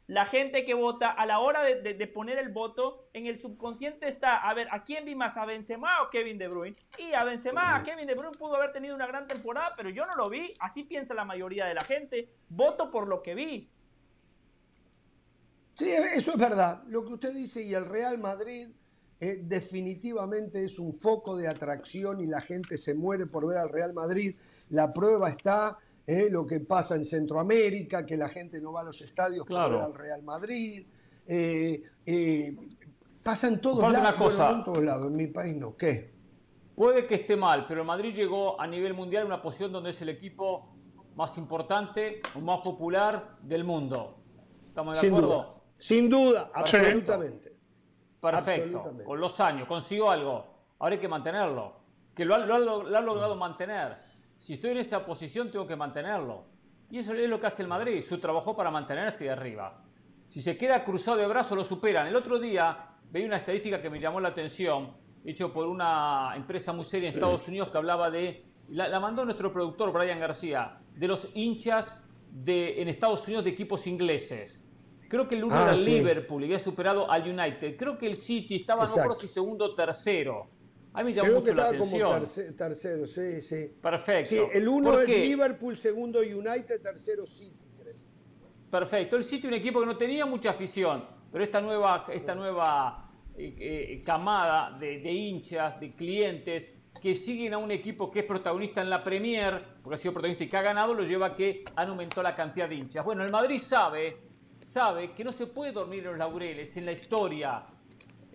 La 0.09 0.25
gente 0.25 0.65
que 0.65 0.73
vota, 0.73 1.11
a 1.11 1.27
la 1.27 1.39
hora 1.39 1.63
de, 1.63 2.07
poner 2.07 2.39
el 2.39 2.49
voto, 2.49 3.11
en 3.13 3.27
el 3.27 3.39
subconsciente 3.39 4.09
está, 4.09 4.39
a 4.39 4.55
ver, 4.55 4.67
¿a 4.71 4.83
quién 4.83 5.05
vi 5.05 5.15
más? 5.15 5.37
¿A 5.37 5.45
Benzema 5.45 6.03
o 6.03 6.09
Kevin 6.09 6.39
De 6.39 6.49
Bruyne? 6.49 6.77
Y 6.99 7.13
a 7.13 7.25
Benzema, 7.25 7.77
a 7.77 7.83
Kevin 7.83 8.07
De 8.07 8.15
Bruyne 8.15 8.39
pudo 8.39 8.57
haber 8.57 8.73
tenido 8.73 8.95
una 8.95 9.07
gran 9.07 9.27
temporada, 9.27 9.75
pero 9.77 9.91
yo 9.91 10.07
no 10.07 10.17
lo 10.17 10.31
vi. 10.31 10.51
Así 10.61 10.85
piensa 10.85 11.13
la 11.13 11.27
mayoría 11.27 11.67
de 11.67 11.75
la 11.75 11.83
gente. 11.83 12.33
Voto 12.49 12.91
por 12.91 13.07
lo 13.07 13.23
que 13.23 13.35
vi. 13.35 13.71
Sí, 15.75 15.91
eso 15.91 16.33
es 16.33 16.39
verdad. 16.39 16.83
Lo 16.87 17.05
que 17.05 17.13
usted 17.13 17.35
dice 17.35 17.63
y 17.63 17.75
el 17.75 17.85
Real 17.85 18.17
Madrid 18.17 18.67
eh, 19.21 19.41
definitivamente 19.43 20.65
es 20.65 20.79
un 20.79 20.99
foco 20.99 21.37
de 21.37 21.49
atracción 21.49 22.23
y 22.23 22.27
la 22.27 22.41
gente 22.41 22.79
se 22.79 22.95
muere 22.95 23.27
por 23.27 23.47
ver 23.47 23.59
al 23.59 23.69
Real 23.69 23.93
Madrid. 23.93 24.35
La 24.71 24.91
prueba 24.91 25.29
está 25.29 25.77
¿eh? 26.09 26.29
lo 26.31 26.47
que 26.47 26.61
pasa 26.61 26.97
en 26.97 27.05
Centroamérica, 27.05 28.05
que 28.07 28.17
la 28.17 28.29
gente 28.29 28.61
no 28.61 28.73
va 28.73 28.81
a 28.81 28.85
los 28.85 29.01
estadios 29.03 29.47
para 29.47 29.69
ver 29.69 29.81
al 29.81 29.95
Real 29.95 30.23
Madrid. 30.23 30.87
Eh, 31.27 31.83
eh, 32.07 32.57
pasa 33.23 33.49
en 33.49 33.61
todos 33.61 33.93
lados, 33.93 34.15
cosa. 34.15 34.51
en 34.51 34.65
todos 34.65 34.83
lados, 34.83 35.09
en 35.09 35.17
mi 35.17 35.27
país 35.27 35.55
no. 35.55 35.77
¿Qué? 35.77 36.15
Puede 36.75 37.07
que 37.07 37.17
esté 37.17 37.37
mal, 37.37 37.67
pero 37.67 37.85
Madrid 37.85 38.15
llegó 38.15 38.59
a 38.59 38.67
nivel 38.67 38.95
mundial 38.95 39.25
a 39.25 39.27
una 39.27 39.43
posición 39.43 39.71
donde 39.71 39.91
es 39.91 40.01
el 40.01 40.09
equipo 40.09 40.75
más 41.15 41.37
importante 41.37 42.23
o 42.35 42.41
más 42.41 42.61
popular 42.61 43.37
del 43.43 43.65
mundo. 43.65 44.17
¿Estamos 44.65 44.95
de 44.95 45.01
Sin 45.01 45.11
acuerdo? 45.11 45.29
Duda. 45.29 45.55
Sin 45.77 46.09
duda, 46.09 46.51
absolutamente. 46.55 47.59
Perfecto. 48.21 48.97
Con 49.05 49.21
los 49.21 49.39
años 49.41 49.69
consiguió 49.69 50.11
algo. 50.11 50.47
Ahora 50.79 50.95
hay 50.95 51.01
que 51.01 51.09
mantenerlo. 51.09 51.77
Que 52.15 52.25
lo 52.25 52.35
ha, 52.35 52.39
lo 52.39 52.97
ha 52.97 53.01
logrado 53.01 53.37
mantener 53.37 54.08
si 54.39 54.55
estoy 54.55 54.71
en 54.71 54.79
esa 54.79 55.05
posición 55.05 55.51
tengo 55.51 55.67
que 55.67 55.77
mantenerlo. 55.77 56.45
Y 56.91 56.99
eso 56.99 57.13
es 57.13 57.29
lo 57.29 57.39
que 57.39 57.49
hace 57.49 57.63
el 57.63 57.69
Madrid, 57.69 58.03
su 58.03 58.19
trabajo 58.19 58.57
para 58.57 58.71
mantenerse 58.71 59.25
de 59.25 59.31
arriba. 59.31 59.83
Si 60.29 60.41
se 60.41 60.57
queda 60.57 60.85
cruzado 60.85 61.19
de 61.19 61.27
brazos 61.27 61.59
lo 61.59 61.65
superan. 61.65 62.07
El 62.07 62.17
otro 62.17 62.39
día 62.39 62.95
veía 63.11 63.27
una 63.27 63.37
estadística 63.37 63.83
que 63.83 63.91
me 63.91 63.99
llamó 63.99 64.21
la 64.21 64.29
atención, 64.29 64.95
hecho 65.25 65.53
por 65.53 65.67
una 65.67 66.33
empresa 66.37 66.73
muy 66.73 66.85
seria 66.85 67.09
en 67.09 67.15
Estados 67.15 67.47
Unidos 67.49 67.69
que 67.71 67.77
hablaba 67.77 68.11
de, 68.11 68.47
la, 68.69 69.01
mandó 69.01 69.25
nuestro 69.25 69.53
productor 69.53 69.93
Brian 69.93 70.21
García, 70.21 70.79
de 70.95 71.09
los 71.09 71.31
hinchas 71.35 72.01
de, 72.31 72.81
en 72.81 72.89
Estados 72.89 73.27
Unidos 73.27 73.45
de 73.45 73.51
equipos 73.51 73.87
ingleses. 73.87 74.65
Creo 75.09 75.27
que 75.27 75.37
el 75.37 75.45
uno 75.45 75.55
era 75.57 75.71
ah, 75.71 75.75
Liverpool 75.75 76.43
y 76.43 76.45
había 76.47 76.59
superado 76.59 77.11
al 77.11 77.23
United. 77.23 77.77
Creo 77.77 77.97
que 77.97 78.07
el 78.07 78.15
City 78.15 78.57
estaba, 78.57 78.87
no 78.87 78.95
por 78.95 79.17
si 79.17 79.27
segundo 79.27 79.65
o 79.65 79.75
tercero. 79.75 80.51
A 80.99 81.03
mí 81.03 81.11
me 81.11 81.13
llamó 81.13 81.35
mucho 81.35 81.55
la 81.55 81.67
atención. 81.67 82.09
Como 82.09 82.57
tercero, 82.57 83.07
sí, 83.07 83.41
sí. 83.41 83.73
Perfecto. 83.81 84.31
Sí, 84.31 84.41
el 84.53 84.67
uno 84.67 85.01
es 85.01 85.09
Liverpool, 85.09 85.79
segundo 85.79 86.19
United, 86.19 86.83
tercero 86.83 87.25
City. 87.25 87.63
Perfecto. 88.69 89.15
El 89.15 89.23
City 89.23 89.47
un 89.47 89.55
equipo 89.55 89.79
que 89.79 89.87
no 89.87 89.97
tenía 89.97 90.27
mucha 90.27 90.51
afición, 90.51 91.05
pero 91.31 91.45
esta 91.45 91.61
nueva, 91.61 92.05
esta 92.13 92.35
nueva 92.35 93.13
eh, 93.37 93.55
eh, 93.61 94.01
camada 94.05 94.77
de, 94.77 95.13
hinchas, 95.13 95.79
de 95.79 95.95
clientes 95.95 96.75
que 97.01 97.15
siguen 97.15 97.55
a 97.55 97.59
un 97.59 97.71
equipo 97.71 98.11
que 98.11 98.19
es 98.19 98.25
protagonista 98.25 98.83
en 98.83 98.91
la 98.91 99.05
Premier, 99.05 99.77
porque 99.81 99.95
ha 99.95 99.99
sido 99.99 100.13
protagonista 100.13 100.43
y 100.43 100.49
que 100.49 100.57
ha 100.57 100.63
ganado, 100.63 100.95
lo 100.95 101.05
lleva 101.05 101.27
a 101.27 101.37
que 101.37 101.65
han 101.77 101.91
aumentado 101.91 102.25
la 102.25 102.35
cantidad 102.35 102.69
de 102.69 102.75
hinchas. 102.75 103.05
Bueno, 103.05 103.23
el 103.23 103.31
Madrid 103.31 103.59
sabe, 103.59 104.17
sabe 104.59 105.13
que 105.13 105.23
no 105.23 105.31
se 105.31 105.47
puede 105.47 105.71
dormir 105.71 106.01
en 106.01 106.07
los 106.07 106.19
laureles, 106.19 106.77
en 106.77 106.87
la 106.87 106.93
historia, 106.93 107.65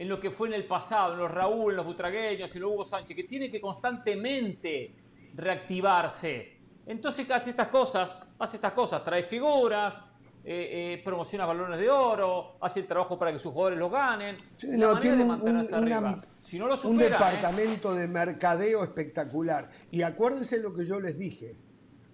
en 0.03 0.09
lo 0.09 0.19
que 0.19 0.31
fue 0.31 0.49
en 0.49 0.55
el 0.55 0.65
pasado, 0.65 1.13
en 1.13 1.19
los 1.19 1.31
Raúl, 1.31 1.71
en 1.71 1.77
los 1.77 1.85
Butragueños, 1.85 2.53
en 2.53 2.61
los 2.61 2.71
Hugo 2.71 2.83
Sánchez, 2.83 3.15
que 3.15 3.23
tiene 3.23 3.49
que 3.49 3.61
constantemente 3.61 4.93
reactivarse. 5.33 6.59
Entonces 6.85 7.25
hace 7.31 7.51
estas 7.51 7.69
cosas, 7.69 8.21
hace 8.37 8.57
estas 8.57 8.73
cosas, 8.73 9.01
trae 9.01 9.23
figuras, 9.23 9.97
eh, 10.43 10.97
eh, 10.97 11.01
promociona 11.05 11.45
balones 11.45 11.79
de 11.79 11.89
oro, 11.89 12.57
hace 12.59 12.81
el 12.81 12.85
trabajo 12.85 13.17
para 13.17 13.31
que 13.31 13.39
sus 13.39 13.53
jugadores 13.53 13.79
los 13.79 13.89
ganen. 13.89 14.35
no, 14.77 14.99
tiene 14.99 15.23
un, 15.23 16.21
si 16.41 16.59
no 16.59 16.67
lo 16.67 16.75
un 16.83 16.99
¿eh? 16.99 17.05
departamento 17.05 17.95
de 17.95 18.09
mercadeo 18.09 18.83
espectacular. 18.83 19.69
Y 19.89 20.01
acuérdense 20.01 20.61
lo 20.61 20.73
que 20.73 20.85
yo 20.85 20.99
les 20.99 21.17
dije. 21.17 21.55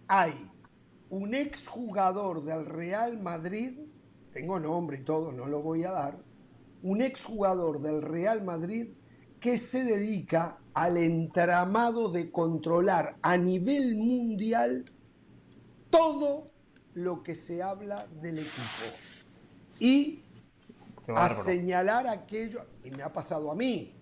Hay 0.07 0.33
un 1.09 1.33
exjugador 1.33 2.43
del 2.43 2.67
Real 2.67 3.17
Madrid, 3.17 3.79
tengo 4.31 4.59
nombre 4.59 4.97
y 4.97 5.01
todo, 5.01 5.31
no 5.31 5.47
lo 5.47 5.63
voy 5.63 5.85
a 5.85 5.91
dar, 5.91 6.28
un 6.83 7.01
exjugador 7.01 7.81
del 7.81 8.01
Real 8.01 8.43
Madrid 8.43 8.93
que 9.39 9.57
se 9.57 9.83
dedica 9.83 10.59
al 10.73 10.97
entramado 10.97 12.09
de 12.09 12.31
controlar 12.31 13.17
a 13.21 13.37
nivel 13.37 13.95
mundial 13.95 14.85
todo 15.89 16.51
lo 16.93 17.23
que 17.23 17.35
se 17.35 17.63
habla 17.63 18.07
del 18.21 18.39
equipo. 18.39 18.85
Y 19.79 20.21
a 21.07 21.33
señalar 21.33 22.07
aquello, 22.07 22.65
y 22.83 22.91
me 22.91 23.03
ha 23.03 23.11
pasado 23.11 23.51
a 23.51 23.55
mí, 23.55 23.95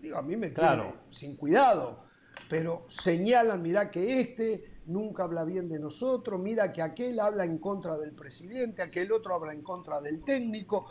digo, 0.00 0.16
a 0.16 0.22
mí 0.22 0.36
me 0.36 0.50
tiene 0.50 0.94
sin 1.10 1.36
cuidado, 1.36 2.04
pero 2.48 2.86
señalan, 2.88 3.62
mira 3.62 3.90
que 3.90 4.20
este 4.20 4.69
nunca 4.90 5.24
habla 5.24 5.44
bien 5.44 5.68
de 5.68 5.78
nosotros, 5.78 6.40
mira 6.40 6.72
que 6.72 6.82
aquel 6.82 7.20
habla 7.20 7.44
en 7.44 7.58
contra 7.58 7.96
del 7.96 8.12
presidente, 8.12 8.82
aquel 8.82 9.12
otro 9.12 9.34
habla 9.34 9.52
en 9.52 9.62
contra 9.62 10.00
del 10.00 10.22
técnico, 10.22 10.86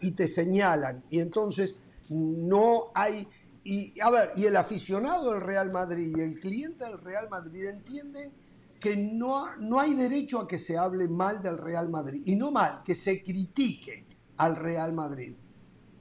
y 0.00 0.10
te 0.12 0.28
señalan. 0.28 1.04
Y 1.10 1.20
entonces 1.20 1.76
no 2.08 2.90
hay... 2.94 3.26
Y 3.62 4.00
a 4.00 4.10
ver, 4.10 4.32
y 4.36 4.46
el 4.46 4.56
aficionado 4.56 5.32
del 5.32 5.42
Real 5.42 5.70
Madrid 5.70 6.14
y 6.16 6.20
el 6.20 6.40
cliente 6.40 6.84
del 6.84 6.98
Real 6.98 7.28
Madrid 7.28 7.66
entienden 7.66 8.32
que 8.80 8.96
no, 8.96 9.54
no 9.56 9.78
hay 9.78 9.94
derecho 9.94 10.40
a 10.40 10.48
que 10.48 10.58
se 10.58 10.78
hable 10.78 11.08
mal 11.08 11.42
del 11.42 11.58
Real 11.58 11.90
Madrid. 11.90 12.22
Y 12.24 12.36
no 12.36 12.50
mal, 12.50 12.82
que 12.84 12.94
se 12.94 13.22
critique 13.22 14.06
al 14.38 14.56
Real 14.56 14.94
Madrid. 14.94 15.34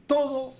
Todo, 0.08 0.56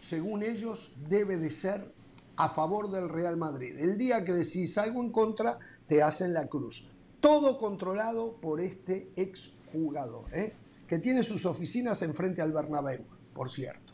según 0.00 0.42
ellos, 0.42 0.92
debe 1.08 1.36
de 1.36 1.50
ser 1.50 1.94
a 2.36 2.48
favor 2.48 2.90
del 2.90 3.08
Real 3.08 3.36
Madrid. 3.36 3.78
El 3.78 3.96
día 3.96 4.24
que 4.24 4.32
decís 4.32 4.76
algo 4.78 5.00
en 5.00 5.12
contra, 5.12 5.58
te 5.86 6.02
hacen 6.02 6.32
la 6.32 6.46
cruz. 6.46 6.88
Todo 7.20 7.58
controlado 7.58 8.36
por 8.40 8.60
este 8.60 9.10
exjugador, 9.16 10.24
¿eh? 10.34 10.54
que 10.86 10.98
tiene 10.98 11.24
sus 11.24 11.46
oficinas 11.46 12.02
enfrente 12.02 12.42
al 12.42 12.52
Bernabéu, 12.52 13.04
por 13.32 13.50
cierto. 13.50 13.92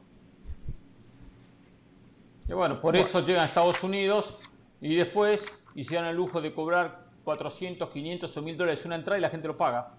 Y 2.48 2.52
bueno, 2.52 2.80
por 2.80 2.96
eso 2.96 3.24
llegan 3.24 3.42
a 3.42 3.46
Estados 3.46 3.82
Unidos 3.84 4.38
y 4.80 4.96
después 4.96 5.44
hicieron 5.74 6.08
el 6.08 6.16
lujo 6.16 6.40
de 6.40 6.52
cobrar 6.52 7.06
400, 7.24 7.90
500 7.90 8.36
o 8.36 8.42
1000 8.42 8.56
dólares 8.56 8.84
una 8.84 8.96
entrada 8.96 9.18
y 9.18 9.20
la 9.20 9.30
gente 9.30 9.46
lo 9.46 9.56
paga. 9.56 9.94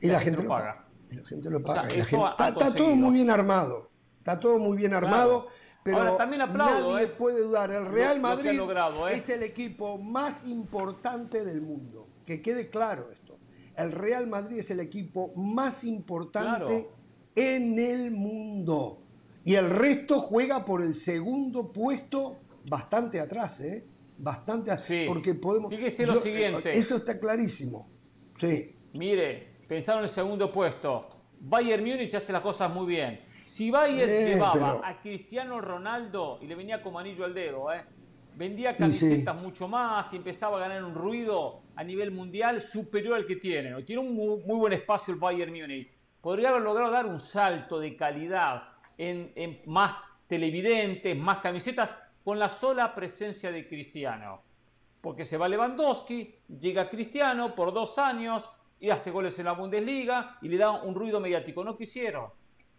Y 0.00 0.06
la, 0.06 0.20
gente, 0.20 0.42
lo 0.42 0.48
paga. 0.48 0.86
Y 1.10 1.16
la 1.16 1.24
gente 1.24 1.50
lo 1.50 1.62
paga. 1.62 1.88
está, 1.88 2.54
todo 2.54 2.94
muy 2.94 3.14
bien 3.14 3.30
armado. 3.30 3.90
Está 4.18 4.38
todo 4.38 4.58
muy 4.58 4.76
bien 4.76 4.94
armado. 4.94 5.48
Pero 5.82 6.16
también 6.16 6.42
aplaudo, 6.42 6.92
nadie 6.92 7.06
¿eh? 7.06 7.08
puede 7.08 7.40
dudar, 7.40 7.70
el 7.70 7.86
Real 7.86 8.20
Madrid 8.20 8.50
¿eh? 8.50 9.16
es 9.16 9.28
el 9.28 9.42
equipo 9.42 9.98
más 9.98 10.46
importante 10.46 11.44
del 11.44 11.60
mundo. 11.60 12.06
Que 12.24 12.40
quede 12.40 12.70
claro 12.70 13.10
esto. 13.10 13.34
El 13.76 13.90
Real 13.90 14.28
Madrid 14.28 14.58
es 14.58 14.70
el 14.70 14.80
equipo 14.80 15.32
más 15.34 15.82
importante 15.82 16.88
en 17.34 17.78
el 17.78 18.12
mundo. 18.12 19.02
Y 19.44 19.54
el 19.56 19.70
resto 19.70 20.20
juega 20.20 20.64
por 20.64 20.82
el 20.82 20.94
segundo 20.94 21.72
puesto 21.72 22.36
bastante 22.64 23.18
atrás, 23.18 23.60
¿eh? 23.60 23.84
Bastante 24.18 24.70
atrás. 24.70 24.88
Porque 25.08 25.34
podemos. 25.34 25.70
Fíjese 25.70 26.06
lo 26.06 26.14
siguiente. 26.14 26.70
Eso 26.70 26.96
está 26.96 27.18
clarísimo. 27.18 27.88
Sí. 28.38 28.76
Mire, 28.92 29.48
pensaron 29.66 30.00
en 30.00 30.04
el 30.04 30.10
segundo 30.10 30.52
puesto. 30.52 31.08
Bayern 31.40 31.82
Múnich 31.82 32.14
hace 32.14 32.32
las 32.32 32.42
cosas 32.42 32.72
muy 32.72 32.86
bien. 32.86 33.31
Si 33.52 33.70
Bayern 33.70 34.10
llevaba 34.10 34.80
a 34.82 34.98
Cristiano 35.02 35.60
Ronaldo 35.60 36.38
y 36.40 36.46
le 36.46 36.54
venía 36.54 36.82
como 36.82 36.98
anillo 36.98 37.26
al 37.26 37.34
dedo, 37.34 37.70
¿eh? 37.70 37.84
vendía 38.34 38.72
camisetas 38.72 39.36
mucho 39.36 39.68
más 39.68 40.10
y 40.14 40.16
empezaba 40.16 40.56
a 40.56 40.60
ganar 40.60 40.82
un 40.82 40.94
ruido 40.94 41.60
a 41.76 41.84
nivel 41.84 42.12
mundial 42.12 42.62
superior 42.62 43.14
al 43.14 43.26
que 43.26 43.36
tiene. 43.36 43.82
Tiene 43.82 44.00
un 44.00 44.14
muy, 44.14 44.40
buen 44.40 44.72
espacio 44.72 45.12
el 45.12 45.20
Bayern 45.20 45.52
Múnich. 45.52 45.92
podría 46.22 46.48
haber 46.48 46.62
logrado 46.62 46.90
dar 46.90 47.04
un 47.04 47.20
salto 47.20 47.78
de 47.78 47.94
calidad 47.94 48.70
en, 48.96 49.32
en 49.36 49.60
más 49.66 50.02
televidentes, 50.26 51.14
más 51.14 51.40
camisetas, 51.40 51.94
con 52.24 52.38
la 52.38 52.48
sola 52.48 52.94
presencia 52.94 53.52
de 53.52 53.68
Cristiano. 53.68 54.44
Porque 55.02 55.26
se 55.26 55.36
va 55.36 55.46
Lewandowski, 55.46 56.36
llega 56.58 56.88
Cristiano 56.88 57.54
por 57.54 57.74
dos 57.74 57.98
años 57.98 58.48
y 58.80 58.88
hace 58.88 59.10
goles 59.10 59.38
en 59.38 59.44
la 59.44 59.52
Bundesliga 59.52 60.38
y 60.40 60.48
le 60.48 60.56
da 60.56 60.70
un 60.70 60.94
ruido 60.94 61.20
mediático. 61.20 61.62
No 61.62 61.76
quisieron, 61.76 62.30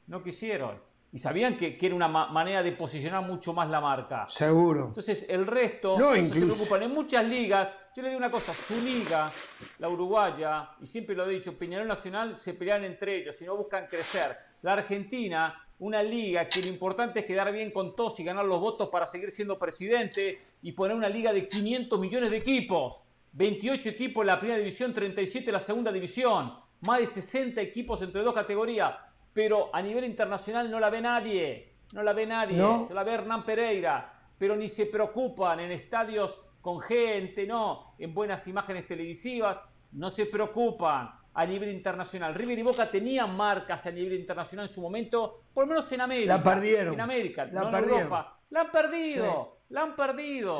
no 0.07 0.23
quisieron. 0.23 0.81
Y 1.11 1.19
sabían 1.19 1.55
que, 1.55 1.77
que 1.77 1.85
era 1.85 1.95
una 1.95 2.07
manera 2.07 2.63
de 2.63 2.71
posicionar 2.71 3.23
mucho 3.23 3.53
más 3.53 3.69
la 3.69 3.79
marca. 3.79 4.25
Seguro. 4.27 4.87
Entonces 4.87 5.27
el 5.29 5.45
resto 5.45 5.97
no, 5.97 6.13
se 6.13 6.29
preocupan. 6.29 6.83
En 6.83 6.91
muchas 6.91 7.23
ligas, 7.23 7.69
yo 7.95 8.01
le 8.01 8.09
digo 8.09 8.17
una 8.17 8.31
cosa, 8.31 8.51
su 8.51 8.75
liga, 8.81 9.31
la 9.77 9.89
uruguaya, 9.89 10.71
y 10.81 10.87
siempre 10.87 11.15
lo 11.15 11.29
he 11.29 11.33
dicho, 11.35 11.55
Peñarol 11.55 11.87
Nacional 11.87 12.35
se 12.35 12.55
pelean 12.55 12.83
entre 12.83 13.17
ellos 13.17 13.39
y 13.41 13.45
no 13.45 13.55
buscan 13.55 13.85
crecer. 13.85 14.35
La 14.63 14.73
Argentina 14.73 15.63
una 15.79 16.01
liga 16.01 16.47
que 16.47 16.61
lo 16.61 16.67
importante 16.67 17.19
es 17.19 17.25
quedar 17.25 17.51
bien 17.51 17.71
con 17.71 17.95
todos 17.95 18.19
y 18.19 18.23
ganar 18.23 18.45
los 18.45 18.59
votos 18.59 18.89
para 18.89 19.05
seguir 19.05 19.31
siendo 19.31 19.59
presidente 19.59 20.39
y 20.61 20.71
poner 20.71 20.95
una 20.95 21.09
liga 21.09 21.33
de 21.33 21.47
500 21.47 21.99
millones 21.99 22.31
de 22.31 22.37
equipos. 22.37 23.01
28 23.33 23.89
equipos 23.89 24.21
en 24.21 24.27
la 24.27 24.39
primera 24.39 24.59
división, 24.59 24.93
37 24.93 25.49
en 25.49 25.53
la 25.53 25.59
segunda 25.59 25.91
división, 25.91 26.53
más 26.81 26.99
de 26.99 27.07
60 27.07 27.59
equipos 27.59 28.01
entre 28.01 28.21
dos 28.21 28.33
categorías, 28.33 28.95
pero 29.33 29.69
a 29.73 29.81
nivel 29.81 30.05
internacional 30.05 30.69
no 30.69 30.79
la 30.79 30.89
ve 30.89 31.01
nadie, 31.01 31.73
no 31.93 32.03
la 32.03 32.13
ve 32.13 32.25
nadie, 32.25 32.57
no, 32.57 32.87
la 32.91 33.03
ve 33.03 33.13
Hernán 33.13 33.43
Pereira, 33.43 34.13
pero 34.37 34.55
ni 34.55 34.69
se 34.69 34.85
preocupan 34.85 35.59
en 35.59 35.71
estadios 35.71 36.39
con 36.61 36.79
gente, 36.79 37.45
no, 37.45 37.95
en 37.97 38.13
buenas 38.13 38.47
imágenes 38.47 38.87
televisivas, 38.87 39.61
no 39.91 40.09
se 40.09 40.27
preocupan 40.27 41.09
a 41.33 41.45
nivel 41.45 41.71
internacional. 41.71 42.35
River 42.35 42.59
y 42.59 42.63
Boca 42.63 42.89
tenían 42.89 43.35
marcas 43.35 43.85
a 43.85 43.91
nivel 43.91 44.13
internacional 44.13 44.67
en 44.67 44.73
su 44.73 44.81
momento, 44.81 45.45
por 45.53 45.65
lo 45.65 45.69
menos 45.69 45.91
en 45.91 46.01
América. 46.01 46.37
La 46.37 46.43
perdieron. 46.43 46.93
En 46.93 47.01
América, 47.01 47.45
la 47.45 47.63
no 47.63 47.77
en 47.77 47.83
Europa. 47.83 48.39
La 48.49 48.61
han 48.61 48.71
perdido, 48.71 49.57
la 49.69 49.81
han 49.81 49.95
perdido. 49.95 50.59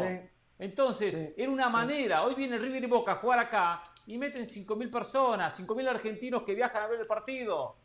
Entonces, 0.58 1.34
era 1.38 1.52
una 1.52 1.70
manera. 1.70 2.22
Hoy 2.24 2.34
viene 2.36 2.58
River 2.58 2.84
y 2.84 2.88
Boca 2.88 3.14
a 3.14 3.16
jugar 3.16 3.40
acá 3.40 3.84
y 4.08 4.18
meten 4.18 4.46
5.000 4.46 4.92
personas, 4.92 5.60
5.000 5.60 5.88
argentinos 5.88 6.44
que 6.44 6.56
viajan 6.56 6.84
a 6.84 6.88
ver 6.88 7.02
el 7.02 7.08
partido. 7.08 7.78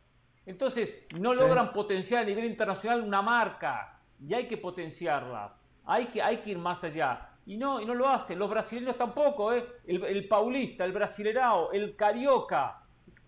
Entonces, 0.49 1.05
no 1.21 1.35
logran 1.35 1.75
potenciar 1.75 2.23
a 2.23 2.25
nivel 2.25 2.47
internacional 2.47 3.03
una 3.03 3.21
marca 3.21 4.01
y 4.19 4.33
hay 4.33 4.49
que 4.49 4.57
potenciarlas. 4.57 5.63
Hay 5.85 6.07
que, 6.07 6.23
hay 6.23 6.39
que 6.39 6.53
ir 6.53 6.59
más 6.59 6.83
allá. 6.85 7.33
Y 7.45 7.59
no, 7.59 7.83
y 7.83 7.85
no 7.85 7.95
lo 7.95 8.09
hacen. 8.09 8.39
Los 8.39 8.49
brasileños 8.49 8.97
tampoco, 8.97 9.53
¿eh? 9.53 9.63
El, 9.87 10.27
paulista, 10.27 10.87
el 10.87 10.93
brasilerao, 10.93 11.71
el 11.73 11.95
carioca. 11.95 12.81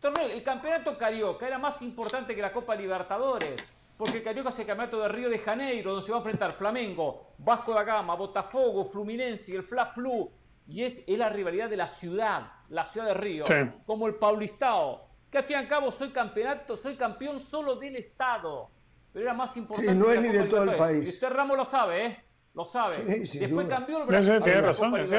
El 0.03 0.43
campeonato 0.43 0.97
carioca 0.97 1.47
era 1.47 1.59
más 1.59 1.83
importante 1.83 2.35
que 2.35 2.41
la 2.41 2.55
Copa 2.55 2.75
Libertadores. 2.75 3.63
Porque 3.99 4.17
el 4.17 4.25
carioca 4.25 4.49
es 4.49 4.59
el 4.59 4.67
campeonato 4.67 5.03
de 5.03 5.09
Río 5.09 5.29
de 5.29 5.41
Janeiro, 5.41 5.91
donde 5.91 6.07
se 6.07 6.13
va 6.13 6.17
a 6.17 6.21
enfrentar 6.21 6.55
Flamengo, 6.55 7.35
Vasco 7.37 7.75
da 7.75 7.85
Gama, 7.85 8.15
Botafogo, 8.15 8.83
Fluminense, 8.87 9.55
el 9.55 9.63
Fla 9.63 9.85
Flu. 9.85 10.31
Y 10.67 10.85
es, 10.85 11.05
la 11.07 11.29
rivalidad 11.29 11.69
de 11.69 11.77
la 11.77 11.89
ciudad, 11.89 12.51
la 12.71 12.87
ciudad 12.87 13.09
de 13.09 13.15
Río. 13.15 13.45
Como 13.85 14.07
el 14.07 14.15
paulistao. 14.15 15.10
Que 15.31 15.39
al 15.39 15.45
fin 15.45 15.57
y 15.57 15.59
al 15.61 15.69
cabo 15.69 15.93
soy 15.93 16.11
campeonato, 16.11 16.77
soy 16.77 16.97
campeón 16.97 17.41
solo 17.41 17.77
del 17.77 17.97
Estado. 17.97 18.71
Pero 19.13 19.25
era 19.25 19.35
más 19.35 19.57
importante. 19.57 19.93
Sí, 19.93 19.99
no 19.99 20.11
es 20.11 20.21
ni 20.21 20.29
de 20.29 20.45
todo 20.45 20.65
el 20.65 20.77
país. 20.77 21.07
Y 21.07 21.09
usted 21.11 21.31
Ramos 21.31 21.57
lo 21.57 21.65
sabe, 21.65 22.07
¿eh? 22.07 22.25
lo 22.55 22.65
sabe. 22.65 22.97
Después 22.99 23.69
cambió 23.69 24.03
el 24.03 24.07
Brasil 24.07 24.41
tiene 24.43 24.61
razón, 24.61 24.97
es 24.97 25.13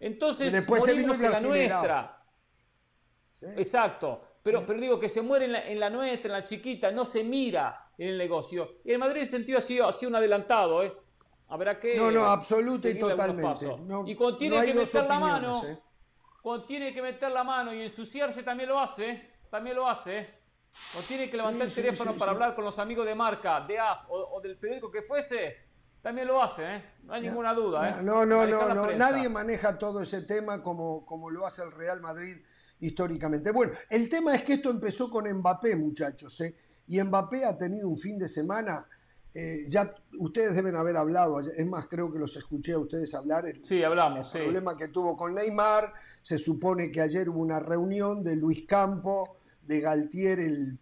Entonces, 0.00 0.52
después 0.52 0.84
se 0.84 0.94
vino 0.94 1.14
en 1.14 1.22
la 1.22 1.40
nuestra. 1.40 2.24
Exacto. 3.56 4.22
Pero, 4.42 4.64
pero 4.66 4.80
digo 4.80 4.98
que 4.98 5.08
se 5.08 5.22
muere 5.22 5.44
en 5.44 5.52
la, 5.52 5.68
en 5.68 5.78
la, 5.78 5.88
nuestra, 5.88 6.28
en 6.28 6.32
la 6.32 6.42
chiquita, 6.42 6.90
no 6.90 7.04
se 7.04 7.22
mira 7.22 7.92
en 7.96 8.08
el 8.08 8.18
negocio. 8.18 8.80
Y 8.84 8.90
el 8.90 8.98
Madrid 8.98 9.20
en 9.20 9.26
sentido 9.26 9.58
ha 9.58 9.60
sido, 9.60 9.86
ha 9.86 9.92
sido 9.92 10.10
un 10.10 10.16
adelantado, 10.16 10.82
¿eh? 10.82 10.92
Habrá 11.48 11.78
que. 11.78 11.96
No, 11.96 12.10
no, 12.10 12.24
absoluto 12.24 12.88
y 12.88 12.98
totalmente. 12.98 13.66
y 14.06 14.14
cuando 14.16 14.36
tiene 14.38 14.64
que 14.64 14.74
meter 14.74 15.04
la 15.04 15.18
mano, 15.18 15.62
¿eh? 15.64 15.78
Cuando 16.42 16.66
tiene 16.66 16.92
que 16.92 17.00
meter 17.00 17.30
la 17.30 17.44
mano 17.44 17.72
y 17.72 17.80
ensuciarse 17.80 18.42
también 18.42 18.68
lo 18.68 18.78
hace, 18.78 19.30
también 19.48 19.76
lo 19.76 19.88
hace. 19.88 20.42
O 20.98 21.02
tiene 21.02 21.30
que 21.30 21.36
levantar 21.36 21.66
el 21.66 21.74
teléfono 21.74 22.14
para 22.14 22.32
hablar 22.32 22.54
con 22.54 22.64
los 22.64 22.78
amigos 22.78 23.06
de 23.06 23.14
marca, 23.14 23.60
de 23.60 23.78
AS 23.78 24.06
o, 24.08 24.36
o 24.36 24.40
del 24.40 24.56
periódico 24.56 24.90
que 24.90 25.02
fuese, 25.02 25.56
también 26.02 26.26
lo 26.26 26.42
hace, 26.42 26.64
¿eh? 26.64 26.84
No 27.04 27.14
hay 27.14 27.22
ninguna 27.22 27.54
duda, 27.54 27.90
¿eh? 27.90 28.02
No, 28.02 28.26
no, 28.26 28.44
no, 28.44 28.74
no. 28.74 28.90
Nadie 28.92 29.28
maneja 29.28 29.78
todo 29.78 30.02
ese 30.02 30.22
tema 30.22 30.62
como, 30.62 31.06
como 31.06 31.30
lo 31.30 31.46
hace 31.46 31.62
el 31.62 31.70
Real 31.70 32.00
Madrid 32.00 32.36
históricamente. 32.80 33.52
Bueno, 33.52 33.72
el 33.88 34.08
tema 34.08 34.34
es 34.34 34.42
que 34.42 34.54
esto 34.54 34.70
empezó 34.70 35.08
con 35.08 35.32
Mbappé, 35.32 35.76
muchachos, 35.76 36.40
¿eh? 36.40 36.56
Y 36.88 37.00
Mbappé 37.00 37.44
ha 37.44 37.56
tenido 37.56 37.88
un 37.88 37.98
fin 37.98 38.18
de 38.18 38.28
semana. 38.28 38.84
Eh, 39.34 39.64
ya 39.68 39.94
ustedes 40.18 40.54
deben 40.54 40.74
haber 40.74 40.96
hablado, 40.96 41.38
es 41.38 41.66
más, 41.66 41.86
creo 41.86 42.12
que 42.12 42.18
los 42.18 42.34
escuché 42.36 42.72
a 42.72 42.78
ustedes 42.78 43.14
hablar. 43.14 43.46
El, 43.46 43.64
sí, 43.64 43.82
hablamos. 43.84 44.34
El 44.34 44.42
problema 44.42 44.76
que 44.76 44.88
tuvo 44.88 45.16
con 45.16 45.34
Neymar. 45.34 45.92
Se 46.22 46.38
supone 46.38 46.90
que 46.90 47.00
ayer 47.00 47.28
hubo 47.28 47.40
una 47.40 47.60
reunión 47.60 48.22
de 48.22 48.36
Luis 48.36 48.64
Campo, 48.66 49.36
de 49.62 49.80
Galtier, 49.80 50.40
el, 50.40 50.78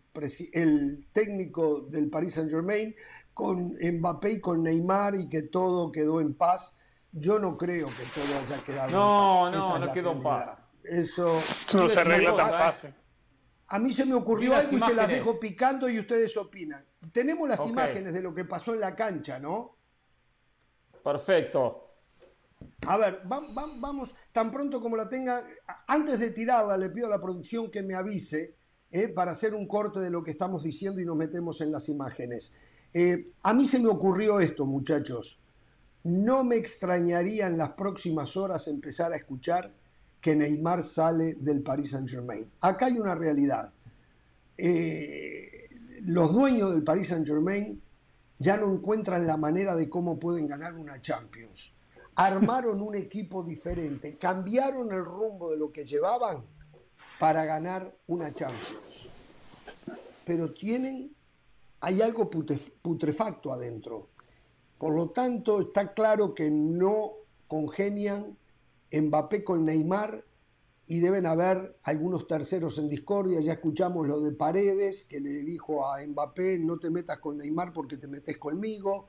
el 0.53 1.07
técnico 1.13 1.81
del 1.83 2.11
Paris 2.11 2.35
Saint 2.35 2.51
Germain, 2.51 2.95
con 3.33 3.77
Mbappé 3.81 4.33
y 4.33 4.41
con 4.41 4.63
Neymar 4.63 5.15
y 5.17 5.29
que 5.29 5.43
todo 5.43 5.91
quedó 5.91 6.21
en 6.21 6.35
paz. 6.35 6.77
Yo 7.13 7.39
no 7.39 7.57
creo 7.57 7.89
que 7.89 8.05
todo 8.15 8.39
haya 8.39 8.63
quedado 8.63 8.91
no, 8.91 9.49
en 9.49 9.55
paz. 9.55 9.61
No, 9.61 9.79
no, 9.79 9.87
no 9.87 9.93
quedó 9.93 10.13
en 10.13 10.23
paz. 10.23 10.65
Eso 10.85 11.41
no 11.75 11.89
se 11.89 12.01
arregla 12.01 12.37
tan 12.37 12.51
fácil. 12.51 12.95
A 13.69 13.79
mí 13.79 13.93
se 13.93 14.05
me 14.05 14.15
ocurrió 14.15 14.57
algo 14.57 14.77
y 14.77 14.81
se 14.81 14.95
las 14.95 15.09
dejo 15.09 15.39
picando 15.39 15.89
y 15.89 15.99
ustedes 15.99 16.37
opinan. 16.37 16.85
Tenemos 17.13 17.49
las 17.49 17.65
imágenes 17.67 18.13
de 18.13 18.21
lo 18.21 18.35
que 18.35 18.45
pasó 18.45 18.75
en 18.75 18.81
la 18.81 18.97
cancha, 18.97 19.39
¿no? 19.39 19.77
Perfecto. 21.03 21.90
A 22.87 22.97
ver, 22.97 23.23
vamos, 23.25 24.15
tan 24.33 24.51
pronto 24.51 24.81
como 24.81 24.97
la 24.97 25.09
tenga, 25.09 25.47
antes 25.87 26.19
de 26.19 26.31
tirarla 26.31 26.77
le 26.77 26.91
pido 26.91 27.07
a 27.07 27.11
la 27.11 27.21
producción 27.21 27.71
que 27.71 27.83
me 27.83 27.95
avise 27.95 28.57
eh, 28.91 29.09
para 29.09 29.33
hacer 29.33 29.55
un 29.55 29.67
corte 29.67 30.01
de 30.01 30.11
lo 30.11 30.25
que 30.25 30.31
estamos 30.31 30.63
diciendo 30.63 31.01
y 31.01 31.05
nos 31.05 31.17
metemos 31.17 31.61
en 31.61 31.71
las 31.71 31.89
imágenes. 31.89 32.53
Eh, 32.93 33.33
a 33.43 33.55
mí 33.55 33.67
se 33.67 33.79
me 33.79 33.89
ocurrió 33.89 34.41
esto, 34.41 34.67
muchachos. 34.67 35.39
No 36.03 36.43
me 36.43 36.57
extrañaría 36.57 37.47
en 37.47 37.59
las 37.59 37.73
próximas 37.73 38.37
horas 38.37 38.67
empezar 38.67 39.13
a 39.13 39.17
escuchar 39.17 39.73
que 40.21 40.35
Neymar 40.35 40.83
sale 40.83 41.35
del 41.35 41.63
Paris 41.63 41.91
Saint 41.91 42.09
Germain. 42.09 42.51
Acá 42.61 42.87
hay 42.87 42.99
una 42.99 43.15
realidad. 43.15 43.73
Eh, 44.57 45.69
los 46.03 46.35
dueños 46.35 46.73
del 46.73 46.83
Paris 46.83 47.09
Saint 47.09 47.27
Germain 47.27 47.81
ya 48.39 48.57
no 48.57 48.73
encuentran 48.73 49.27
la 49.27 49.37
manera 49.37 49.77
de 49.77 49.89
cómo 49.89 50.19
pueden 50.19 50.49
ganar 50.49 50.75
una 50.75 51.01
Champions. 51.01 51.75
Armaron 52.23 52.83
un 52.83 52.95
equipo 52.97 53.43
diferente, 53.43 54.19
cambiaron 54.19 54.93
el 54.93 55.03
rumbo 55.03 55.53
de 55.53 55.57
lo 55.57 55.73
que 55.73 55.87
llevaban 55.87 56.45
para 57.19 57.47
ganar 57.47 57.97
una 58.09 58.35
Champions. 58.35 59.09
Pero 60.27 60.53
tienen 60.53 61.17
hay 61.81 62.03
algo 62.03 62.29
putrefacto 62.29 63.55
adentro. 63.55 64.11
Por 64.77 64.95
lo 64.95 65.09
tanto, 65.09 65.63
está 65.63 65.95
claro 65.95 66.35
que 66.35 66.51
no 66.51 67.13
congenian 67.49 68.37
Mbappé 68.93 69.43
con 69.43 69.65
Neymar 69.65 70.23
y 70.89 71.01
deben 71.01 71.25
haber 71.25 71.79
algunos 71.85 72.27
terceros 72.27 72.77
en 72.77 72.91
discordia. 72.91 73.41
Ya 73.41 73.55
escuchamos 73.55 74.07
lo 74.07 74.21
de 74.21 74.33
Paredes, 74.33 75.07
que 75.09 75.21
le 75.21 75.31
dijo 75.31 75.91
a 75.91 76.07
Mbappé, 76.07 76.59
no 76.59 76.79
te 76.79 76.91
metas 76.91 77.17
con 77.17 77.39
Neymar 77.39 77.73
porque 77.73 77.97
te 77.97 78.09
metes 78.09 78.37
conmigo. 78.37 79.07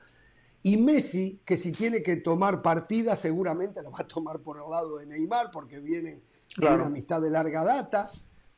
Y 0.62 0.76
Messi, 0.76 1.42
que 1.44 1.56
si 1.56 1.72
tiene 1.72 2.02
que 2.02 2.16
tomar 2.16 2.62
partida, 2.62 3.16
seguramente 3.16 3.82
la 3.82 3.90
va 3.90 3.98
a 4.00 4.08
tomar 4.08 4.40
por 4.40 4.58
el 4.58 4.70
lado 4.70 4.98
de 4.98 5.06
Neymar, 5.06 5.50
porque 5.50 5.80
vienen 5.80 6.22
una 6.58 6.86
amistad 6.86 7.20
de 7.20 7.30
larga 7.30 7.64
data. 7.64 8.10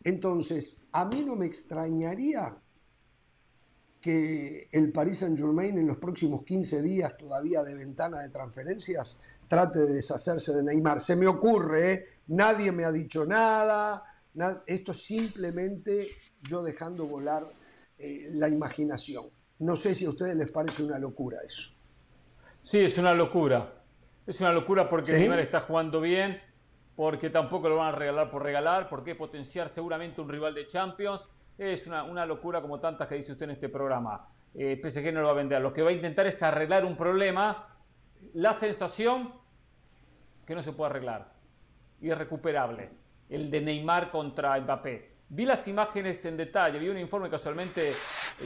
Entonces, 0.03 0.83
a 0.93 1.07
mí 1.07 1.23
no 1.25 1.35
me 1.35 1.47
extrañaría 1.47 2.59
que 4.01 4.69
el 4.71 4.93
Paris 4.93 5.21
Saint 5.21 5.39
Germain 5.39 5.79
en 5.79 5.87
los 5.87 5.97
próximos 5.97 6.43
15 6.43 6.83
días 6.83 7.17
todavía 7.17 7.63
de 7.63 7.75
ventana 7.75 8.21
de 8.21 8.29
transferencias 8.29 9.17
trate 9.49 9.79
de 9.79 9.95
deshacerse 9.95 10.53
de 10.53 10.63
Neymar. 10.63 11.01
Se 11.01 11.17
me 11.17 11.27
ocurre, 11.27 11.93
¿eh? 11.93 12.07
nadie 12.27 12.71
me 12.71 12.85
ha 12.85 12.93
dicho 12.93 13.25
nada, 13.25 14.05
esto 14.67 14.93
simplemente 14.93 16.09
yo 16.43 16.63
dejando 16.63 17.07
volar 17.07 17.51
eh, 17.99 18.27
la 18.33 18.49
imaginación. 18.49 19.31
No 19.61 19.77
sé 19.77 19.95
si 19.95 20.05
a 20.05 20.11
ustedes 20.11 20.37
les 20.37 20.51
parece 20.51 20.83
una 20.83 20.99
locura 20.99 21.39
eso. 21.47 21.74
Sí, 22.65 22.83
es 22.83 22.97
una 22.97 23.13
locura. 23.13 23.75
Es 24.27 24.41
una 24.41 24.51
locura 24.51 24.89
porque 24.89 25.13
Neymar 25.13 25.39
está 25.39 25.61
jugando 25.61 26.01
bien, 26.01 26.41
porque 26.97 27.29
tampoco 27.29 27.69
lo 27.69 27.77
van 27.77 27.89
a 27.89 27.93
regalar 27.93 28.31
por 28.31 28.43
regalar, 28.43 28.89
porque 28.89 29.15
potenciar 29.15 29.69
seguramente 29.69 30.23
un 30.23 30.31
rival 30.31 30.55
de 30.55 30.67
Champions 30.67 31.29
es 31.59 31.87
una, 31.87 32.25
locura 32.25 32.63
como 32.63 32.81
tantas 32.81 33.07
que 33.07 33.17
dice 33.17 33.33
usted 33.33 33.45
en 33.45 33.51
este 33.51 33.69
programa. 33.69 34.27
Eh, 34.55 34.81
PSG 34.83 35.13
no 35.13 35.21
lo 35.21 35.27
va 35.27 35.33
a 35.33 35.37
vender. 35.37 35.61
Lo 35.61 35.75
que 35.75 35.83
va 35.83 35.91
a 35.91 35.93
intentar 35.93 36.27
es 36.27 36.43
arreglar 36.43 36.87
un 36.87 36.97
problema. 36.97 37.69
La 38.33 38.55
sensación 38.55 39.35
que 40.47 40.55
no 40.55 40.63
se 40.63 40.73
puede 40.73 40.89
arreglar. 40.89 41.35
Irrecuperable. 42.01 42.93
El 43.29 43.51
de 43.51 43.61
Neymar 43.61 44.11
contra 44.11 44.59
Mbappé. 44.59 45.17
Vi 45.29 45.45
las 45.45 45.69
imágenes 45.69 46.25
en 46.25 46.39
detalle, 46.39 46.79
vi 46.79 46.89
un 46.89 46.99
informe 46.99 47.29
casualmente 47.29 47.91
eh, 47.91 47.95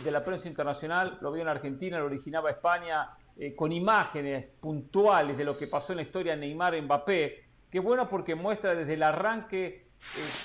de 0.02 0.10
la 0.10 0.24
prensa 0.24 0.48
internacional, 0.48 1.18
lo 1.20 1.30
vi 1.30 1.40
en 1.40 1.48
Argentina, 1.48 2.00
lo 2.00 2.06
originaba 2.06 2.50
España, 2.50 3.10
eh, 3.40 3.54
con 3.54 3.70
imágenes 3.70 4.48
puntuales 4.48 5.38
de 5.38 5.44
lo 5.44 5.56
que 5.56 5.68
pasó 5.68 5.92
en 5.92 5.98
la 5.98 6.02
historia 6.02 6.34
de 6.34 6.40
Neymar 6.40 6.82
Mbappé, 6.82 7.44
que 7.70 7.78
bueno 7.78 8.08
porque 8.08 8.34
muestra 8.34 8.74
desde 8.74 8.94
el 8.94 9.02
arranque 9.04 9.90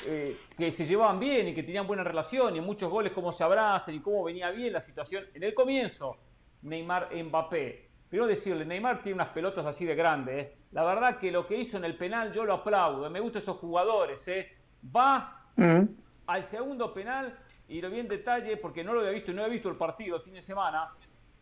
eh, 0.06 0.38
que 0.56 0.72
se 0.72 0.86
llevaban 0.86 1.20
bien 1.20 1.48
y 1.48 1.56
que 1.56 1.64
tenían 1.64 1.88
buena 1.88 2.04
relación 2.04 2.56
y 2.56 2.62
muchos 2.62 2.92
goles 2.92 3.12
cómo 3.12 3.32
se 3.32 3.44
abrazan 3.44 3.96
y 3.96 4.00
cómo 4.00 4.24
venía 4.24 4.52
bien 4.52 4.74
la 4.74 4.82
situación 4.82 5.26
en 5.34 5.42
el 5.42 5.56
comienzo, 5.56 6.18
Neymar 6.62 7.10
Mbappé. 7.16 7.90
Pero 8.10 8.28
decirle, 8.28 8.64
Neymar 8.64 9.02
tiene 9.02 9.16
unas 9.16 9.32
pelotas 9.32 9.66
así 9.66 9.86
de 9.86 9.96
grandes. 9.96 10.52
La 10.72 10.84
verdad 10.84 11.18
que 11.18 11.32
lo 11.32 11.48
que 11.48 11.58
hizo 11.58 11.78
en 11.78 11.86
el 11.86 11.98
penal 11.98 12.32
yo 12.32 12.46
lo 12.46 12.54
aplaudo. 12.54 13.10
Me 13.10 13.20
gustan 13.20 13.42
esos 13.42 13.58
jugadores. 13.58 14.30
Va 14.96 15.48
al 16.28 16.44
segundo 16.44 16.94
penal 16.94 17.40
y 17.68 17.82
lo 17.82 17.90
vi 17.90 18.02
en 18.02 18.08
detalle 18.08 18.58
porque 18.58 18.84
no 18.84 18.94
lo 18.94 19.00
había 19.00 19.14
visto 19.14 19.32
y 19.32 19.34
no 19.34 19.42
había 19.42 19.54
visto 19.54 19.70
el 19.70 19.78
partido 19.78 20.18
el 20.18 20.22
fin 20.22 20.36
de 20.36 20.44
semana. 20.44 20.92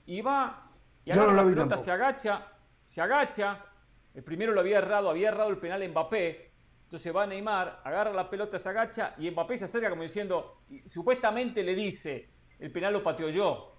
Y 0.05 0.21
va 0.21 0.70
y 1.11 1.15
Yo 1.15 1.25
no 1.27 1.33
la 1.33 1.43
vi 1.43 1.53
pelota, 1.53 1.77
se 1.77 1.91
agacha, 1.91 2.47
se 2.83 3.01
agacha. 3.01 3.65
El 4.13 4.23
primero 4.23 4.51
lo 4.51 4.59
había 4.59 4.79
errado, 4.79 5.09
había 5.09 5.29
errado 5.29 5.49
el 5.49 5.57
penal 5.57 5.87
Mbappé. 5.89 6.51
Entonces 6.83 7.15
va 7.15 7.25
Neymar, 7.25 7.81
agarra 7.83 8.11
la 8.11 8.29
pelota, 8.29 8.59
se 8.59 8.67
agacha 8.67 9.13
y 9.17 9.29
Mbappé 9.31 9.57
se 9.57 9.65
acerca 9.65 9.89
como 9.89 10.01
diciendo, 10.01 10.63
y 10.69 10.87
supuestamente 10.87 11.63
le 11.63 11.73
dice, 11.73 12.29
el 12.59 12.71
penal 12.71 12.93
lo 12.93 13.03
pateó 13.03 13.29
yo. 13.29 13.77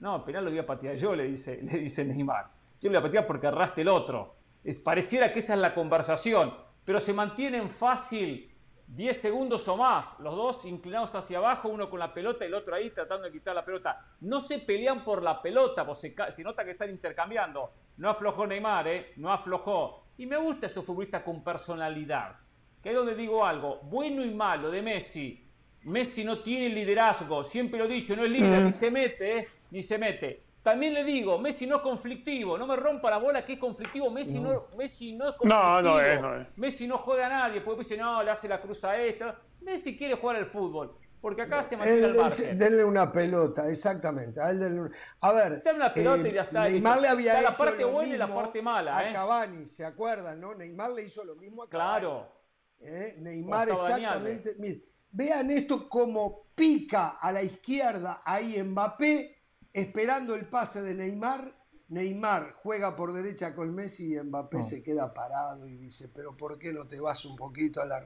No, 0.00 0.16
el 0.16 0.22
penal 0.22 0.44
lo 0.44 0.50
voy 0.50 0.58
a 0.58 0.66
patear 0.66 0.94
yo, 0.96 1.14
le 1.14 1.24
dice, 1.24 1.60
le 1.62 1.78
dice 1.78 2.04
Neymar. 2.04 2.50
Yo 2.80 2.90
lo 2.90 2.90
voy 2.90 2.98
a 2.98 3.02
patear 3.02 3.26
porque 3.26 3.46
erraste 3.46 3.82
el 3.82 3.88
otro. 3.88 4.36
Es, 4.62 4.78
pareciera 4.78 5.32
que 5.32 5.38
esa 5.38 5.54
es 5.54 5.60
la 5.60 5.74
conversación, 5.74 6.54
pero 6.84 7.00
se 7.00 7.12
mantienen 7.12 7.70
fácil 7.70 8.49
10 8.94 9.20
segundos 9.20 9.68
o 9.68 9.76
más, 9.76 10.18
los 10.18 10.34
dos 10.34 10.64
inclinados 10.64 11.14
hacia 11.14 11.38
abajo, 11.38 11.68
uno 11.68 11.88
con 11.88 12.00
la 12.00 12.12
pelota 12.12 12.44
y 12.44 12.48
el 12.48 12.54
otro 12.54 12.74
ahí 12.74 12.90
tratando 12.90 13.24
de 13.24 13.32
quitar 13.32 13.54
la 13.54 13.64
pelota. 13.64 14.04
No 14.22 14.40
se 14.40 14.58
pelean 14.58 15.04
por 15.04 15.22
la 15.22 15.40
pelota, 15.40 15.86
pues 15.86 16.00
se, 16.00 16.42
nota 16.42 16.64
que 16.64 16.72
están 16.72 16.90
intercambiando. 16.90 17.72
No 17.98 18.10
aflojó 18.10 18.48
Neymar, 18.48 18.88
¿eh? 18.88 19.12
No 19.16 19.32
aflojó. 19.32 20.06
Y 20.18 20.26
me 20.26 20.36
gusta 20.36 20.66
esos 20.66 20.84
futbolistas 20.84 21.22
con 21.22 21.44
personalidad. 21.44 22.36
Que 22.82 22.88
es 22.90 22.94
donde 22.96 23.14
digo 23.14 23.46
algo, 23.46 23.78
bueno 23.84 24.24
y 24.24 24.34
malo 24.34 24.70
de 24.70 24.82
Messi. 24.82 25.46
Messi 25.82 26.24
no 26.24 26.40
tiene 26.40 26.68
liderazgo, 26.70 27.44
siempre 27.44 27.78
lo 27.78 27.84
he 27.84 27.88
dicho, 27.88 28.16
no 28.16 28.24
es 28.24 28.30
líder, 28.30 28.62
ni 28.62 28.72
se 28.72 28.90
mete, 28.90 29.38
¿eh? 29.38 29.48
ni 29.70 29.82
se 29.82 29.98
mete. 29.98 30.42
También 30.62 30.92
le 30.92 31.04
digo, 31.04 31.38
Messi 31.38 31.66
no 31.66 31.76
es 31.76 31.82
conflictivo, 31.82 32.58
no 32.58 32.66
me 32.66 32.76
rompa 32.76 33.08
la 33.10 33.16
bola 33.16 33.44
que 33.44 33.54
es 33.54 33.58
conflictivo, 33.58 34.10
Messi 34.10 34.38
no, 34.38 34.66
Messi 34.76 35.12
no 35.12 35.28
es 35.28 35.34
conflictivo. 35.36 35.62
No, 35.62 35.82
no 35.82 36.00
es, 36.00 36.20
no 36.20 36.36
es. 36.36 36.46
Messi 36.56 36.86
no 36.86 36.98
juega 36.98 37.26
a 37.26 37.28
nadie, 37.30 37.62
porque 37.62 37.78
dice, 37.78 37.96
no, 37.96 38.22
le 38.22 38.30
hace 38.30 38.46
la 38.46 38.60
cruz 38.60 38.84
a 38.84 38.96
esta. 38.98 39.40
Messi 39.62 39.96
quiere 39.96 40.16
jugar 40.16 40.36
al 40.36 40.44
fútbol, 40.46 40.94
porque 41.20 41.42
acá 41.42 41.62
se 41.62 41.78
mantiene 41.78 42.08
él- 42.08 42.14
margen. 42.14 42.58
denle 42.58 42.84
una 42.84 43.10
pelota, 43.10 43.70
exactamente. 43.70 44.38
A, 44.40 44.50
él 44.50 44.60
denle 44.60 44.90
a 45.20 45.32
ver, 45.32 45.62
Dame 45.62 45.76
una 45.78 45.92
pelota 45.94 46.28
y 46.28 46.32
ya 46.32 46.42
está, 46.42 46.62
Neymar 46.64 47.00
le 47.00 47.08
había 47.08 47.30
Está 47.32 47.42
la 47.42 47.48
hecho 47.48 47.56
parte 47.58 47.80
lo 47.82 47.90
buena 47.92 48.14
y 48.14 48.18
la 48.18 48.34
parte 48.34 48.62
mala, 48.62 48.98
a 48.98 49.08
¿eh? 49.08 49.12
Cavani, 49.14 49.66
¿se 49.66 49.84
acuerdan, 49.84 50.38
no? 50.40 50.54
Neymar 50.54 50.90
le 50.90 51.04
hizo 51.04 51.24
lo 51.24 51.36
mismo 51.36 51.62
a 51.62 51.70
Cavani. 51.70 52.00
Claro. 52.00 52.32
¿eh? 52.80 53.16
Neymar 53.18 53.70
exactamente. 53.70 54.56
Mire, 54.58 54.82
vean 55.10 55.50
esto 55.50 55.88
como 55.88 56.48
pica 56.54 57.16
a 57.20 57.32
la 57.32 57.42
izquierda 57.42 58.20
ahí 58.24 58.62
Mbappé, 58.62 59.39
esperando 59.72 60.34
el 60.34 60.46
pase 60.46 60.82
de 60.82 60.94
Neymar. 60.94 61.54
Neymar 61.88 62.52
juega 62.54 62.94
por 62.94 63.12
derecha 63.12 63.52
con 63.52 63.74
Messi 63.74 64.14
y 64.14 64.20
Mbappé 64.20 64.62
se 64.62 64.80
queda 64.80 65.12
parado 65.12 65.66
y 65.66 65.76
dice, 65.76 66.08
pero 66.14 66.36
¿por 66.36 66.56
qué 66.56 66.72
no 66.72 66.86
te 66.86 67.00
vas 67.00 67.24
un 67.24 67.34
poquito 67.34 67.82
a 67.82 67.84
la... 67.84 68.00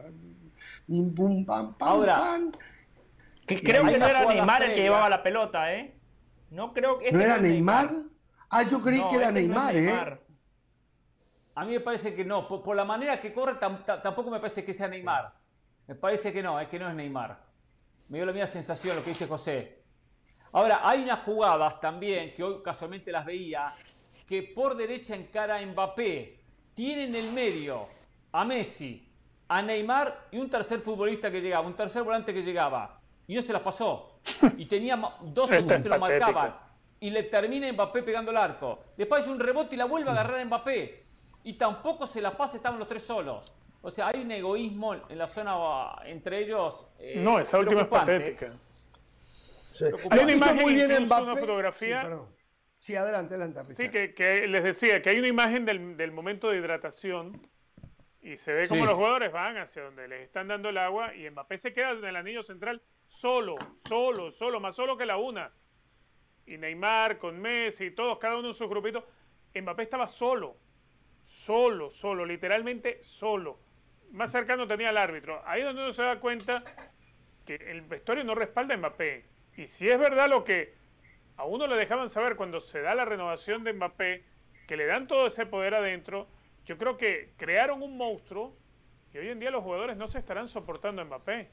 Ni 0.86 1.02
pum, 1.10 1.44
pam, 1.44 1.74
pam, 1.74 1.88
Ahora, 1.88 2.16
pam"? 2.16 2.52
Que 3.46 3.60
creo 3.60 3.84
que 3.84 3.98
no 3.98 4.06
era 4.06 4.24
Neymar 4.24 4.62
el 4.62 4.74
que 4.74 4.80
llevaba 4.82 5.10
la 5.10 5.22
pelota, 5.22 5.74
¿eh? 5.74 5.98
No 6.50 6.72
creo 6.72 6.98
que... 6.98 7.12
¿No 7.12 7.20
era 7.20 7.36
Neymar? 7.36 7.90
Ah, 8.48 8.62
yo 8.62 8.80
creí 8.80 9.00
No, 9.00 9.10
que 9.10 9.16
era 9.16 9.26
no 9.26 9.32
Neymar, 9.32 9.76
¿eh? 9.76 10.18
A 11.56 11.64
mí 11.66 11.72
me 11.72 11.80
parece 11.80 12.14
que 12.14 12.24
no, 12.24 12.48
por, 12.48 12.62
por 12.62 12.74
la 12.74 12.86
manera 12.86 13.20
que 13.20 13.34
corre 13.34 13.60
tam- 13.60 13.84
ta- 13.84 14.00
tampoco 14.00 14.30
me 14.30 14.38
parece 14.38 14.64
que 14.64 14.72
sea 14.72 14.88
Neymar. 14.88 15.34
Me 15.86 15.94
parece 15.94 16.32
que 16.32 16.42
no, 16.42 16.58
es 16.58 16.68
que 16.68 16.78
no 16.78 16.88
es 16.88 16.94
Neymar. 16.94 17.38
Me 18.08 18.16
dio 18.16 18.24
la 18.26 18.32
misma 18.32 18.46
sensación 18.46 18.96
lo 18.96 19.02
que 19.02 19.10
dice 19.10 19.26
José. 19.26 19.83
Ahora, 20.54 20.88
hay 20.88 21.02
unas 21.02 21.18
jugadas 21.20 21.80
también, 21.80 22.32
que 22.32 22.44
hoy 22.44 22.62
casualmente 22.62 23.10
las 23.10 23.26
veía, 23.26 23.72
que 24.28 24.44
por 24.44 24.76
derecha 24.76 25.16
encara 25.16 25.56
a 25.56 25.66
Mbappé. 25.66 26.38
Tiene 26.74 27.04
en 27.04 27.14
el 27.16 27.32
medio 27.32 27.88
a 28.30 28.44
Messi, 28.44 29.04
a 29.48 29.60
Neymar 29.60 30.28
y 30.30 30.38
un 30.38 30.48
tercer 30.48 30.78
futbolista 30.78 31.28
que 31.28 31.40
llegaba, 31.40 31.66
un 31.66 31.74
tercer 31.74 32.04
volante 32.04 32.32
que 32.32 32.40
llegaba. 32.40 33.00
Y 33.26 33.34
no 33.34 33.42
se 33.42 33.52
las 33.52 33.62
pasó. 33.62 34.20
Y 34.56 34.66
tenía 34.66 34.96
dos 35.22 35.50
es 35.50 35.64
que 35.64 35.88
lo 35.88 35.98
marcaban. 35.98 36.54
Y 37.00 37.10
le 37.10 37.24
termina 37.24 37.72
Mbappé 37.72 38.04
pegando 38.04 38.30
el 38.30 38.36
arco. 38.36 38.78
Después 38.96 39.26
un 39.26 39.40
rebote 39.40 39.74
y 39.74 39.78
la 39.78 39.86
vuelve 39.86 40.10
a 40.10 40.12
agarrar 40.12 40.38
a 40.38 40.44
Mbappé. 40.44 41.02
Y 41.42 41.54
tampoco 41.54 42.06
se 42.06 42.20
la 42.20 42.36
pasa, 42.36 42.58
estaban 42.58 42.78
los 42.78 42.86
tres 42.86 43.02
solos. 43.04 43.52
O 43.82 43.90
sea, 43.90 44.06
hay 44.06 44.20
un 44.20 44.30
egoísmo 44.30 44.94
en 45.08 45.18
la 45.18 45.26
zona 45.26 45.96
entre 46.04 46.38
ellos. 46.44 46.86
eh, 47.00 47.20
No, 47.24 47.40
esa 47.40 47.58
última 47.58 47.82
es 47.82 47.88
patética. 47.88 48.46
Sí. 49.74 49.84
Hay 50.10 50.20
una 50.20 50.32
imagen, 50.32 50.56
muy 50.56 50.72
bien 50.74 51.04
Mbappé. 51.04 51.22
una 51.24 51.36
fotografía. 51.36 52.00
Sí, 52.02 52.08
perdón. 52.08 52.36
Sí, 52.78 52.96
adelante, 52.96 53.34
adelante. 53.34 53.60
Sí, 53.74 53.82
Richard. 53.88 53.90
que, 53.92 54.14
que 54.14 54.46
les 54.48 54.62
decía 54.64 55.02
que 55.02 55.10
hay 55.10 55.18
una 55.18 55.28
imagen 55.28 55.64
del, 55.64 55.96
del 55.96 56.12
momento 56.12 56.48
de 56.50 56.58
hidratación 56.58 57.46
y 58.22 58.36
se 58.36 58.52
ve 58.54 58.68
como 58.68 58.82
Sí. 58.82 58.86
los 58.86 58.94
jugadores 58.94 59.32
van 59.32 59.56
hacia 59.58 59.82
donde 59.82 60.06
les 60.08 60.22
están 60.22 60.48
dando 60.48 60.68
el 60.68 60.78
agua 60.78 61.14
y 61.14 61.28
Mbappé 61.28 61.58
se 61.58 61.72
queda 61.72 61.90
en 61.90 62.04
el 62.04 62.16
anillo 62.16 62.42
central 62.42 62.82
solo, 63.04 63.54
solo, 63.72 64.30
solo, 64.30 64.60
más 64.60 64.74
solo 64.76 64.96
que 64.96 65.06
la 65.06 65.16
una. 65.16 65.52
Y 66.46 66.56
Neymar 66.58 67.18
con 67.18 67.40
Messi, 67.40 67.90
todos, 67.90 68.18
cada 68.18 68.36
uno 68.38 68.48
en 68.48 68.54
sus 68.54 68.68
grupitos. 68.68 69.02
Mbappé 69.54 69.82
estaba 69.82 70.06
solo, 70.06 70.56
solo, 71.22 71.90
solo, 71.90 72.24
literalmente 72.26 73.02
solo. 73.02 73.58
Más 74.12 74.30
cercano 74.30 74.66
tenía 74.66 74.90
al 74.90 74.98
árbitro. 74.98 75.42
Ahí 75.46 75.60
es 75.60 75.66
donde 75.66 75.82
uno 75.82 75.92
se 75.92 76.02
da 76.02 76.20
cuenta 76.20 76.62
que 77.46 77.54
el 77.56 77.80
vestuario 77.82 78.24
no 78.24 78.34
respalda 78.34 78.74
a 78.74 78.76
Mbappé. 78.78 79.24
Y 79.56 79.66
si 79.66 79.88
es 79.88 79.98
verdad 79.98 80.28
lo 80.28 80.44
que 80.44 80.74
a 81.36 81.44
uno 81.44 81.66
le 81.66 81.76
dejaban 81.76 82.08
saber 82.08 82.36
cuando 82.36 82.60
se 82.60 82.80
da 82.80 82.94
la 82.94 83.04
renovación 83.04 83.64
de 83.64 83.72
Mbappé, 83.72 84.24
que 84.66 84.76
le 84.76 84.86
dan 84.86 85.06
todo 85.06 85.26
ese 85.26 85.46
poder 85.46 85.74
adentro, 85.74 86.28
yo 86.64 86.78
creo 86.78 86.96
que 86.96 87.32
crearon 87.36 87.82
un 87.82 87.96
monstruo 87.96 88.56
y 89.12 89.18
hoy 89.18 89.28
en 89.28 89.38
día 89.38 89.50
los 89.50 89.62
jugadores 89.62 89.96
no 89.96 90.06
se 90.06 90.18
estarán 90.18 90.48
soportando 90.48 91.02
a 91.02 91.04
Mbappé. 91.04 91.48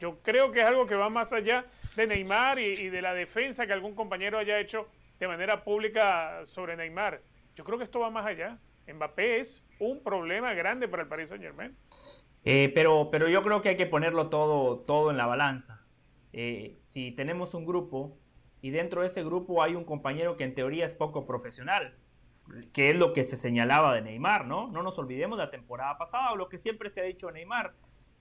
Yo 0.00 0.20
creo 0.22 0.50
que 0.50 0.60
es 0.60 0.66
algo 0.66 0.86
que 0.86 0.96
va 0.96 1.08
más 1.08 1.32
allá 1.32 1.66
de 1.94 2.06
Neymar 2.06 2.58
y, 2.58 2.88
de 2.88 3.02
la 3.02 3.14
defensa 3.14 3.66
que 3.66 3.72
algún 3.72 3.94
compañero 3.94 4.38
haya 4.38 4.58
hecho 4.58 4.88
de 5.20 5.28
manera 5.28 5.62
pública 5.62 6.44
sobre 6.46 6.76
Neymar. 6.76 7.22
Yo 7.54 7.64
creo 7.64 7.78
que 7.78 7.84
esto 7.84 8.00
va 8.00 8.10
más 8.10 8.26
allá. 8.26 8.58
Mbappé 8.92 9.38
es 9.38 9.64
un 9.78 10.02
problema 10.02 10.52
grande 10.54 10.88
para 10.88 11.04
el 11.04 11.08
Paris 11.08 11.28
Saint 11.28 11.42
Germain. 11.42 11.76
Eh, 12.44 12.70
pero, 12.74 13.08
pero 13.10 13.28
yo 13.28 13.42
creo 13.42 13.62
que 13.62 13.70
hay 13.70 13.76
que 13.76 13.86
ponerlo 13.86 14.28
todo, 14.28 14.80
todo 14.80 15.10
en 15.10 15.16
la 15.16 15.26
balanza. 15.26 15.80
Eh, 16.32 16.76
si 16.94 17.10
tenemos 17.10 17.54
un 17.54 17.66
grupo 17.66 18.16
y 18.62 18.70
dentro 18.70 19.00
de 19.00 19.08
ese 19.08 19.24
grupo 19.24 19.64
hay 19.64 19.74
un 19.74 19.82
compañero 19.82 20.36
que 20.36 20.44
en 20.44 20.54
teoría 20.54 20.86
es 20.86 20.94
poco 20.94 21.26
profesional, 21.26 21.98
que 22.72 22.90
es 22.90 22.96
lo 22.96 23.12
que 23.12 23.24
se 23.24 23.36
señalaba 23.36 23.92
de 23.92 24.00
Neymar, 24.00 24.46
¿no? 24.46 24.68
No 24.68 24.84
nos 24.84 24.96
olvidemos 24.96 25.36
de 25.36 25.44
la 25.46 25.50
temporada 25.50 25.98
pasada 25.98 26.30
o 26.30 26.36
lo 26.36 26.48
que 26.48 26.56
siempre 26.56 26.90
se 26.90 27.00
ha 27.00 27.04
dicho 27.04 27.26
de 27.26 27.32
Neymar, 27.32 27.74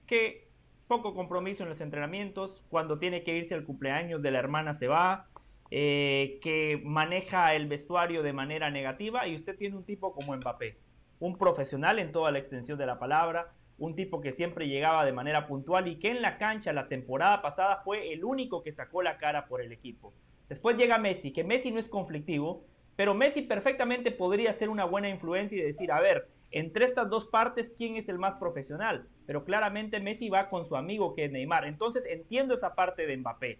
que 0.07 0.49
poco 0.87 1.13
compromiso 1.13 1.61
en 1.61 1.69
los 1.69 1.81
entrenamientos, 1.81 2.63
cuando 2.69 2.97
tiene 2.97 3.23
que 3.23 3.37
irse 3.37 3.53
al 3.53 3.63
cumpleaños 3.63 4.23
de 4.23 4.31
la 4.31 4.39
hermana 4.39 4.73
se 4.73 4.87
va, 4.87 5.27
eh, 5.69 6.39
que 6.41 6.81
maneja 6.83 7.53
el 7.53 7.67
vestuario 7.67 8.23
de 8.23 8.33
manera 8.33 8.71
negativa 8.71 9.27
y 9.27 9.35
usted 9.35 9.55
tiene 9.55 9.77
un 9.77 9.85
tipo 9.85 10.15
como 10.15 10.35
Mbappé, 10.35 10.79
un 11.19 11.37
profesional 11.37 11.99
en 11.99 12.11
toda 12.11 12.31
la 12.31 12.39
extensión 12.39 12.79
de 12.79 12.87
la 12.87 12.97
palabra, 12.97 13.53
un 13.77 13.95
tipo 13.95 14.21
que 14.21 14.31
siempre 14.31 14.67
llegaba 14.67 15.05
de 15.05 15.13
manera 15.13 15.47
puntual 15.47 15.87
y 15.87 15.97
que 15.97 16.09
en 16.09 16.21
la 16.21 16.37
cancha 16.37 16.73
la 16.73 16.87
temporada 16.87 17.41
pasada 17.41 17.81
fue 17.83 18.13
el 18.13 18.23
único 18.23 18.63
que 18.63 18.71
sacó 18.71 19.01
la 19.01 19.17
cara 19.17 19.47
por 19.47 19.61
el 19.61 19.71
equipo. 19.71 20.13
Después 20.49 20.77
llega 20.77 20.97
Messi, 20.97 21.31
que 21.31 21.43
Messi 21.43 21.71
no 21.71 21.79
es 21.79 21.89
conflictivo, 21.89 22.65
pero 22.95 23.13
Messi 23.13 23.41
perfectamente 23.41 24.11
podría 24.11 24.53
ser 24.53 24.69
una 24.69 24.85
buena 24.85 25.09
influencia 25.09 25.57
y 25.57 25.63
decir, 25.63 25.91
a 25.91 25.99
ver, 25.99 26.27
entre 26.51 26.85
estas 26.85 27.09
dos 27.09 27.25
partes, 27.25 27.73
¿quién 27.75 27.95
es 27.95 28.07
el 28.09 28.19
más 28.19 28.35
profesional? 28.35 29.07
Pero 29.25 29.43
claramente 29.43 29.99
Messi 29.99 30.29
va 30.29 30.49
con 30.49 30.65
su 30.65 30.75
amigo 30.75 31.15
que 31.15 31.25
es 31.25 31.31
Neymar. 31.31 31.65
Entonces 31.65 32.05
entiendo 32.05 32.53
esa 32.53 32.75
parte 32.75 33.07
de 33.07 33.17
Mbappé. 33.17 33.59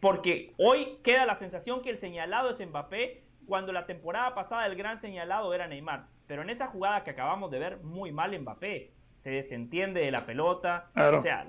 Porque 0.00 0.52
hoy 0.58 0.98
queda 1.04 1.26
la 1.26 1.36
sensación 1.36 1.82
que 1.82 1.90
el 1.90 1.98
señalado 1.98 2.50
es 2.50 2.66
Mbappé, 2.66 3.22
cuando 3.46 3.72
la 3.72 3.86
temporada 3.86 4.34
pasada 4.34 4.66
el 4.66 4.74
gran 4.74 4.98
señalado 4.98 5.54
era 5.54 5.68
Neymar. 5.68 6.08
Pero 6.26 6.42
en 6.42 6.50
esa 6.50 6.66
jugada 6.66 7.04
que 7.04 7.10
acabamos 7.10 7.52
de 7.52 7.60
ver, 7.60 7.78
muy 7.84 8.10
mal 8.10 8.36
Mbappé. 8.36 8.90
Se 9.26 9.32
desentiende 9.32 10.02
de 10.02 10.12
la 10.12 10.24
pelota, 10.24 10.88
Claro. 10.94 11.16
o 11.16 11.20
sea, 11.20 11.48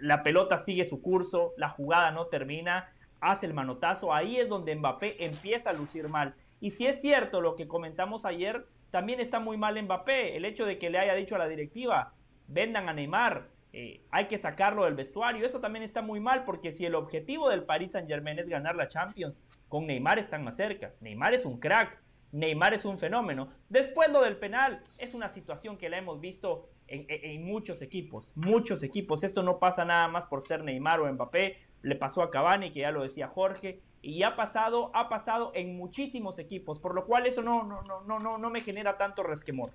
la 0.00 0.22
pelota 0.22 0.56
sigue 0.56 0.86
su 0.86 1.02
curso, 1.02 1.52
la 1.58 1.68
jugada 1.68 2.12
no 2.12 2.28
termina, 2.28 2.94
hace 3.20 3.44
el 3.44 3.52
manotazo, 3.52 4.14
ahí 4.14 4.38
es 4.38 4.48
donde 4.48 4.74
Mbappé 4.74 5.22
empieza 5.22 5.68
a 5.68 5.74
lucir 5.74 6.08
mal. 6.08 6.34
Y 6.60 6.70
si 6.70 6.86
es 6.86 6.98
cierto 7.02 7.42
lo 7.42 7.56
que 7.56 7.68
comentamos 7.68 8.24
ayer, 8.24 8.64
también 8.90 9.20
está 9.20 9.38
muy 9.38 9.58
mal 9.58 9.82
Mbappé, 9.82 10.34
el 10.34 10.46
hecho 10.46 10.64
de 10.64 10.78
que 10.78 10.88
le 10.88 10.98
haya 10.98 11.12
dicho 11.14 11.34
a 11.34 11.38
la 11.38 11.46
directiva, 11.46 12.14
vendan 12.48 12.88
a 12.88 12.94
Neymar, 12.94 13.48
eh, 13.74 14.00
hay 14.10 14.24
que 14.24 14.38
sacarlo 14.38 14.86
del 14.86 14.94
vestuario. 14.94 15.44
Eso 15.44 15.60
también 15.60 15.82
está 15.82 16.00
muy 16.00 16.20
mal 16.20 16.44
porque 16.44 16.72
si 16.72 16.86
el 16.86 16.94
objetivo 16.94 17.50
del 17.50 17.64
Paris 17.64 17.92
Saint 17.92 18.08
Germain 18.08 18.38
es 18.38 18.48
ganar 18.48 18.76
la 18.76 18.88
Champions, 18.88 19.38
con 19.68 19.86
Neymar 19.86 20.18
están 20.18 20.42
más 20.42 20.56
cerca. 20.56 20.94
Neymar 21.00 21.34
es 21.34 21.44
un 21.44 21.60
crack, 21.60 22.00
Neymar 22.32 22.72
es 22.72 22.86
un 22.86 22.98
fenómeno. 22.98 23.50
Después 23.68 24.10
lo 24.10 24.22
del 24.22 24.38
penal 24.38 24.80
es 24.98 25.14
una 25.14 25.28
situación 25.28 25.76
que 25.76 25.90
la 25.90 25.98
hemos 25.98 26.18
visto 26.18 26.70
en, 26.90 27.06
en, 27.08 27.44
muchos 27.44 27.80
equipos, 27.82 28.32
muchos 28.34 28.82
equipos. 28.82 29.24
Esto 29.24 29.42
no 29.42 29.58
pasa 29.58 29.84
nada 29.84 30.08
más 30.08 30.24
por 30.24 30.42
ser 30.42 30.62
Neymar 30.64 31.00
o 31.00 31.12
Mbappé, 31.12 31.56
le 31.82 31.96
pasó 31.96 32.22
a 32.22 32.30
Cavani, 32.30 32.72
que 32.72 32.80
ya 32.80 32.90
lo 32.90 33.02
decía 33.02 33.28
Jorge, 33.28 33.80
y 34.02 34.22
ha 34.22 34.36
pasado, 34.36 34.90
ha 34.94 35.08
pasado 35.08 35.52
en 35.54 35.76
muchísimos 35.76 36.38
equipos, 36.38 36.78
por 36.78 36.94
lo 36.94 37.06
cual 37.06 37.26
eso 37.26 37.42
no, 37.42 37.64
no, 37.64 37.82
no, 37.82 38.18
no, 38.18 38.38
no 38.38 38.50
me 38.50 38.60
genera 38.60 38.98
tanto 38.98 39.22
resquemor. 39.22 39.72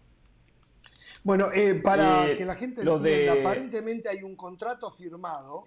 Bueno, 1.23 1.47
eh, 1.53 1.81
para 1.83 2.29
eh, 2.29 2.35
que 2.35 2.45
la 2.45 2.55
gente 2.55 2.81
entienda, 2.81 3.33
aparentemente 3.33 4.09
hay 4.09 4.21
un 4.21 4.35
contrato 4.35 4.91
firmado, 4.91 5.63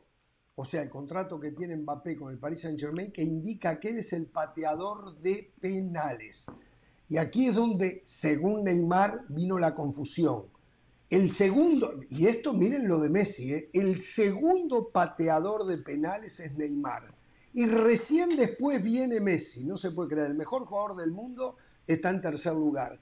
o 0.54 0.64
sea, 0.64 0.82
el 0.82 0.90
contrato 0.90 1.40
que 1.40 1.52
tiene 1.52 1.76
Mbappé 1.76 2.16
con 2.16 2.30
el 2.30 2.38
Paris 2.38 2.60
Saint 2.60 2.78
Germain, 2.78 3.10
que 3.10 3.22
indica 3.22 3.78
que 3.80 3.90
él 3.90 3.98
es 3.98 4.12
el 4.12 4.26
pateador 4.26 5.16
de 5.18 5.52
penales. 5.60 6.46
Y 7.08 7.16
aquí 7.16 7.46
es 7.46 7.54
donde, 7.54 8.02
según 8.04 8.64
Neymar, 8.64 9.24
vino 9.28 9.58
la 9.58 9.74
confusión. 9.74 10.46
El 11.10 11.30
segundo, 11.30 12.00
y 12.10 12.26
esto 12.26 12.52
miren 12.52 12.86
lo 12.86 13.00
de 13.00 13.08
Messi, 13.08 13.54
¿eh? 13.54 13.70
el 13.72 13.98
segundo 13.98 14.90
pateador 14.90 15.64
de 15.64 15.78
penales 15.78 16.38
es 16.38 16.52
Neymar. 16.52 17.14
Y 17.54 17.66
recién 17.66 18.36
después 18.36 18.82
viene 18.82 19.18
Messi, 19.20 19.64
no 19.64 19.78
se 19.78 19.90
puede 19.90 20.10
creer, 20.10 20.26
el 20.26 20.34
mejor 20.34 20.66
jugador 20.66 20.96
del 20.96 21.12
mundo 21.12 21.56
está 21.86 22.10
en 22.10 22.20
tercer 22.20 22.52
lugar. 22.52 23.00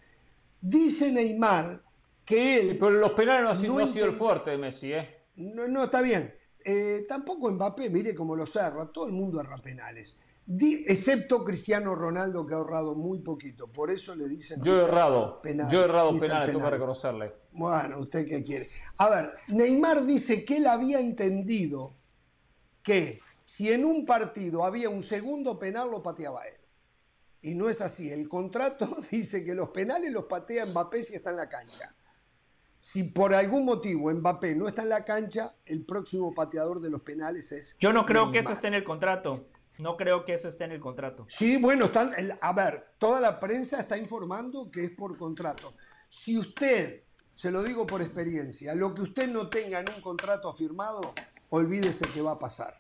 Dice 0.60 1.10
Neymar 1.10 1.82
que 2.24 2.60
él... 2.60 2.76
pero 2.78 2.92
los 2.92 3.10
penales 3.10 3.42
no, 3.42 3.78
ha 3.78 3.86
sido, 3.88 4.06
el 4.06 4.12
fuerte 4.12 4.52
de 4.52 4.58
Messi, 4.58 4.92
¿eh? 4.92 5.24
No, 5.36 5.66
no 5.66 5.84
está 5.84 6.00
bien. 6.00 6.32
Eh, 6.64 7.06
tampoco 7.08 7.50
Mbappé, 7.50 7.90
mire 7.90 8.14
cómo 8.14 8.36
lo 8.36 8.46
cerra, 8.46 8.86
todo 8.86 9.06
el 9.06 9.12
mundo 9.12 9.40
erra 9.40 9.58
penales 9.58 10.16
excepto 10.48 11.44
Cristiano 11.44 11.94
Ronaldo 11.94 12.46
que 12.46 12.54
ha 12.54 12.58
ahorrado 12.58 12.94
muy 12.94 13.20
poquito. 13.20 13.66
Por 13.68 13.90
eso 13.90 14.14
le 14.14 14.28
dicen. 14.28 14.62
Yo 14.62 14.80
he 14.80 14.84
errado. 14.84 15.40
yo 15.68 15.80
he 15.80 15.84
errado 15.84 16.18
penales, 16.18 16.52
tengo 16.52 16.64
que 16.64 16.70
reconocerle. 16.70 17.32
Bueno, 17.56 18.00
¿usted 18.00 18.26
qué 18.26 18.44
quiere? 18.44 18.68
A 18.98 19.08
ver, 19.08 19.32
Neymar 19.48 20.04
dice 20.04 20.44
que 20.44 20.58
él 20.58 20.66
había 20.66 21.00
entendido 21.00 21.94
que 22.82 23.20
si 23.46 23.72
en 23.72 23.84
un 23.84 24.04
partido 24.04 24.64
había 24.64 24.90
un 24.90 25.02
segundo 25.02 25.58
penal, 25.58 25.90
lo 25.90 26.02
pateaba 26.02 26.46
él. 26.46 26.56
Y 27.40 27.54
no 27.54 27.70
es 27.70 27.80
así. 27.80 28.10
El 28.10 28.28
contrato 28.28 28.88
dice 29.10 29.42
que 29.44 29.54
los 29.54 29.70
penales 29.70 30.12
los 30.12 30.24
patea 30.24 30.66
Mbappé 30.66 31.02
si 31.02 31.14
está 31.14 31.30
en 31.30 31.36
la 31.36 31.48
cancha. 31.48 31.94
Si 32.78 33.04
por 33.04 33.32
algún 33.32 33.64
motivo 33.64 34.12
Mbappé 34.12 34.54
no 34.54 34.68
está 34.68 34.82
en 34.82 34.90
la 34.90 35.04
cancha, 35.04 35.54
el 35.64 35.86
próximo 35.86 36.34
pateador 36.34 36.80
de 36.80 36.90
los 36.90 37.00
penales 37.00 37.52
es. 37.52 37.74
Yo 37.80 37.92
no 37.92 38.04
creo 38.04 38.30
que 38.32 38.40
eso 38.40 38.52
esté 38.52 38.68
en 38.68 38.74
el 38.74 38.84
contrato. 38.84 39.46
No 39.78 39.96
creo 39.96 40.24
que 40.24 40.34
eso 40.34 40.48
esté 40.48 40.64
en 40.64 40.72
el 40.72 40.80
contrato. 40.80 41.26
Sí, 41.28 41.56
bueno, 41.56 41.86
están, 41.86 42.12
a 42.40 42.52
ver, 42.52 42.94
toda 42.98 43.20
la 43.20 43.40
prensa 43.40 43.80
está 43.80 43.96
informando 43.96 44.70
que 44.70 44.84
es 44.84 44.90
por 44.90 45.16
contrato. 45.16 45.74
Si 46.08 46.38
usted, 46.38 47.05
se 47.36 47.50
lo 47.50 47.62
digo 47.62 47.86
por 47.86 48.00
experiencia, 48.00 48.74
lo 48.74 48.94
que 48.94 49.02
usted 49.02 49.28
no 49.28 49.48
tenga 49.48 49.78
en 49.80 49.86
un 49.94 50.00
contrato 50.00 50.52
firmado, 50.54 51.12
olvídese 51.50 52.08
que 52.08 52.22
va 52.22 52.32
a 52.32 52.38
pasar. 52.38 52.74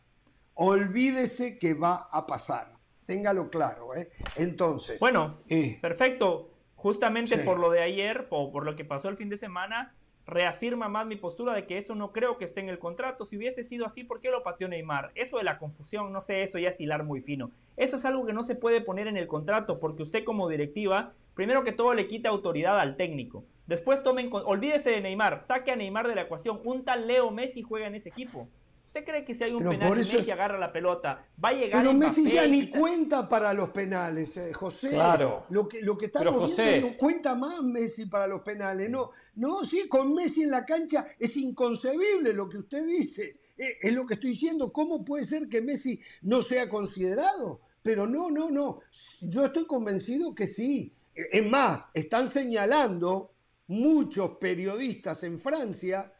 Olvídese 0.54 1.58
que 1.58 1.74
va 1.74 2.08
a 2.10 2.26
pasar. 2.26 2.66
Téngalo 3.04 3.50
claro, 3.50 3.94
¿eh? 3.94 4.10
Entonces. 4.36 4.98
Bueno, 4.98 5.38
eh, 5.50 5.78
perfecto. 5.80 6.50
Justamente 6.74 7.38
por 7.38 7.58
lo 7.58 7.70
de 7.70 7.82
ayer 7.82 8.26
o 8.30 8.50
por 8.50 8.64
lo 8.64 8.76
que 8.76 8.84
pasó 8.84 9.08
el 9.08 9.16
fin 9.16 9.28
de 9.28 9.36
semana, 9.36 9.94
reafirma 10.26 10.88
más 10.88 11.06
mi 11.06 11.16
postura 11.16 11.54
de 11.54 11.66
que 11.66 11.78
eso 11.78 11.94
no 11.94 12.12
creo 12.12 12.36
que 12.36 12.44
esté 12.44 12.60
en 12.60 12.68
el 12.68 12.78
contrato. 12.78 13.24
Si 13.24 13.36
hubiese 13.36 13.62
sido 13.62 13.86
así, 13.86 14.04
¿por 14.04 14.20
qué 14.20 14.30
lo 14.30 14.42
pateó 14.42 14.68
Neymar? 14.68 15.12
Eso 15.14 15.38
de 15.38 15.44
la 15.44 15.58
confusión, 15.58 16.12
no 16.12 16.20
sé, 16.20 16.42
eso 16.42 16.58
ya 16.58 16.70
es 16.70 16.80
muy 17.04 17.20
fino. 17.20 17.50
Eso 17.76 17.96
es 17.96 18.04
algo 18.04 18.26
que 18.26 18.32
no 18.32 18.42
se 18.42 18.56
puede 18.56 18.80
poner 18.80 19.06
en 19.06 19.16
el 19.16 19.28
contrato 19.28 19.78
porque 19.78 20.02
usted 20.02 20.24
como 20.24 20.48
directiva, 20.48 21.12
primero 21.34 21.62
que 21.62 21.72
todo 21.72 21.94
le 21.94 22.08
quita 22.08 22.28
autoridad 22.28 22.80
al 22.80 22.96
técnico. 22.96 23.44
Después 23.66 24.02
tomen, 24.02 24.30
olvídese 24.32 24.90
de 24.90 25.00
Neymar, 25.00 25.42
saque 25.44 25.72
a 25.72 25.76
Neymar 25.76 26.08
de 26.08 26.14
la 26.14 26.22
ecuación. 26.22 26.60
Un 26.64 26.84
tal 26.84 27.06
Leo 27.06 27.30
Messi 27.30 27.62
juega 27.62 27.86
en 27.86 27.94
ese 27.94 28.08
equipo. 28.08 28.48
¿Usted 28.96 29.10
cree 29.10 29.24
que 29.26 29.34
si 29.34 29.44
hay 29.44 29.52
un 29.52 29.62
penal 29.62 29.92
y 29.92 29.96
Messi 29.98 30.30
agarra 30.30 30.58
la 30.58 30.72
pelota, 30.72 31.22
va 31.44 31.50
a 31.50 31.52
llegar 31.52 31.82
Pero 31.82 31.92
Messi 31.92 32.26
ya 32.26 32.46
ni 32.46 32.70
cuenta 32.70 33.28
para 33.28 33.52
los 33.52 33.68
penales, 33.68 34.34
eh, 34.38 34.54
José. 34.54 34.88
Claro. 34.88 35.44
Lo 35.50 35.68
que, 35.68 35.82
lo 35.82 35.98
que 35.98 36.06
estamos 36.06 36.56
viendo 36.56 36.88
no 36.88 36.96
cuenta 36.96 37.34
más 37.34 37.60
Messi 37.60 38.06
para 38.06 38.26
los 38.26 38.40
penales. 38.40 38.88
No, 38.88 39.10
no, 39.34 39.66
sí, 39.66 39.86
con 39.86 40.14
Messi 40.14 40.44
en 40.44 40.50
la 40.50 40.64
cancha 40.64 41.08
es 41.18 41.36
inconcebible 41.36 42.32
lo 42.32 42.48
que 42.48 42.56
usted 42.56 42.86
dice. 42.86 43.38
Eh, 43.58 43.76
es 43.82 43.92
lo 43.92 44.06
que 44.06 44.14
estoy 44.14 44.30
diciendo. 44.30 44.72
¿Cómo 44.72 45.04
puede 45.04 45.26
ser 45.26 45.46
que 45.46 45.60
Messi 45.60 46.00
no 46.22 46.40
sea 46.40 46.66
considerado? 46.66 47.60
Pero 47.82 48.06
no, 48.06 48.30
no, 48.30 48.50
no. 48.50 48.78
Yo 49.20 49.44
estoy 49.44 49.66
convencido 49.66 50.34
que 50.34 50.48
sí. 50.48 50.94
Es 51.14 51.46
más, 51.46 51.84
están 51.92 52.30
señalando 52.30 53.34
muchos 53.66 54.38
periodistas 54.38 55.22
en 55.22 55.38
Francia 55.38 56.14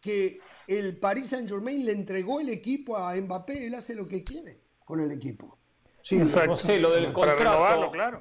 que 0.00 0.40
el 0.68 0.98
Paris 0.98 1.30
Saint 1.30 1.48
Germain 1.48 1.84
le 1.84 1.92
entregó 1.92 2.40
el 2.40 2.50
equipo 2.50 2.96
a 2.96 3.16
Mbappé, 3.16 3.66
él 3.66 3.74
hace 3.74 3.94
lo 3.94 4.06
que 4.06 4.22
quiere 4.22 4.60
con 4.84 5.00
el 5.00 5.10
equipo. 5.10 5.58
Sí, 6.02 6.18
no 6.18 6.56
sé, 6.56 6.78
lo 6.78 6.90
del 6.90 7.12
contrato. 7.12 7.90
claro. 7.90 8.18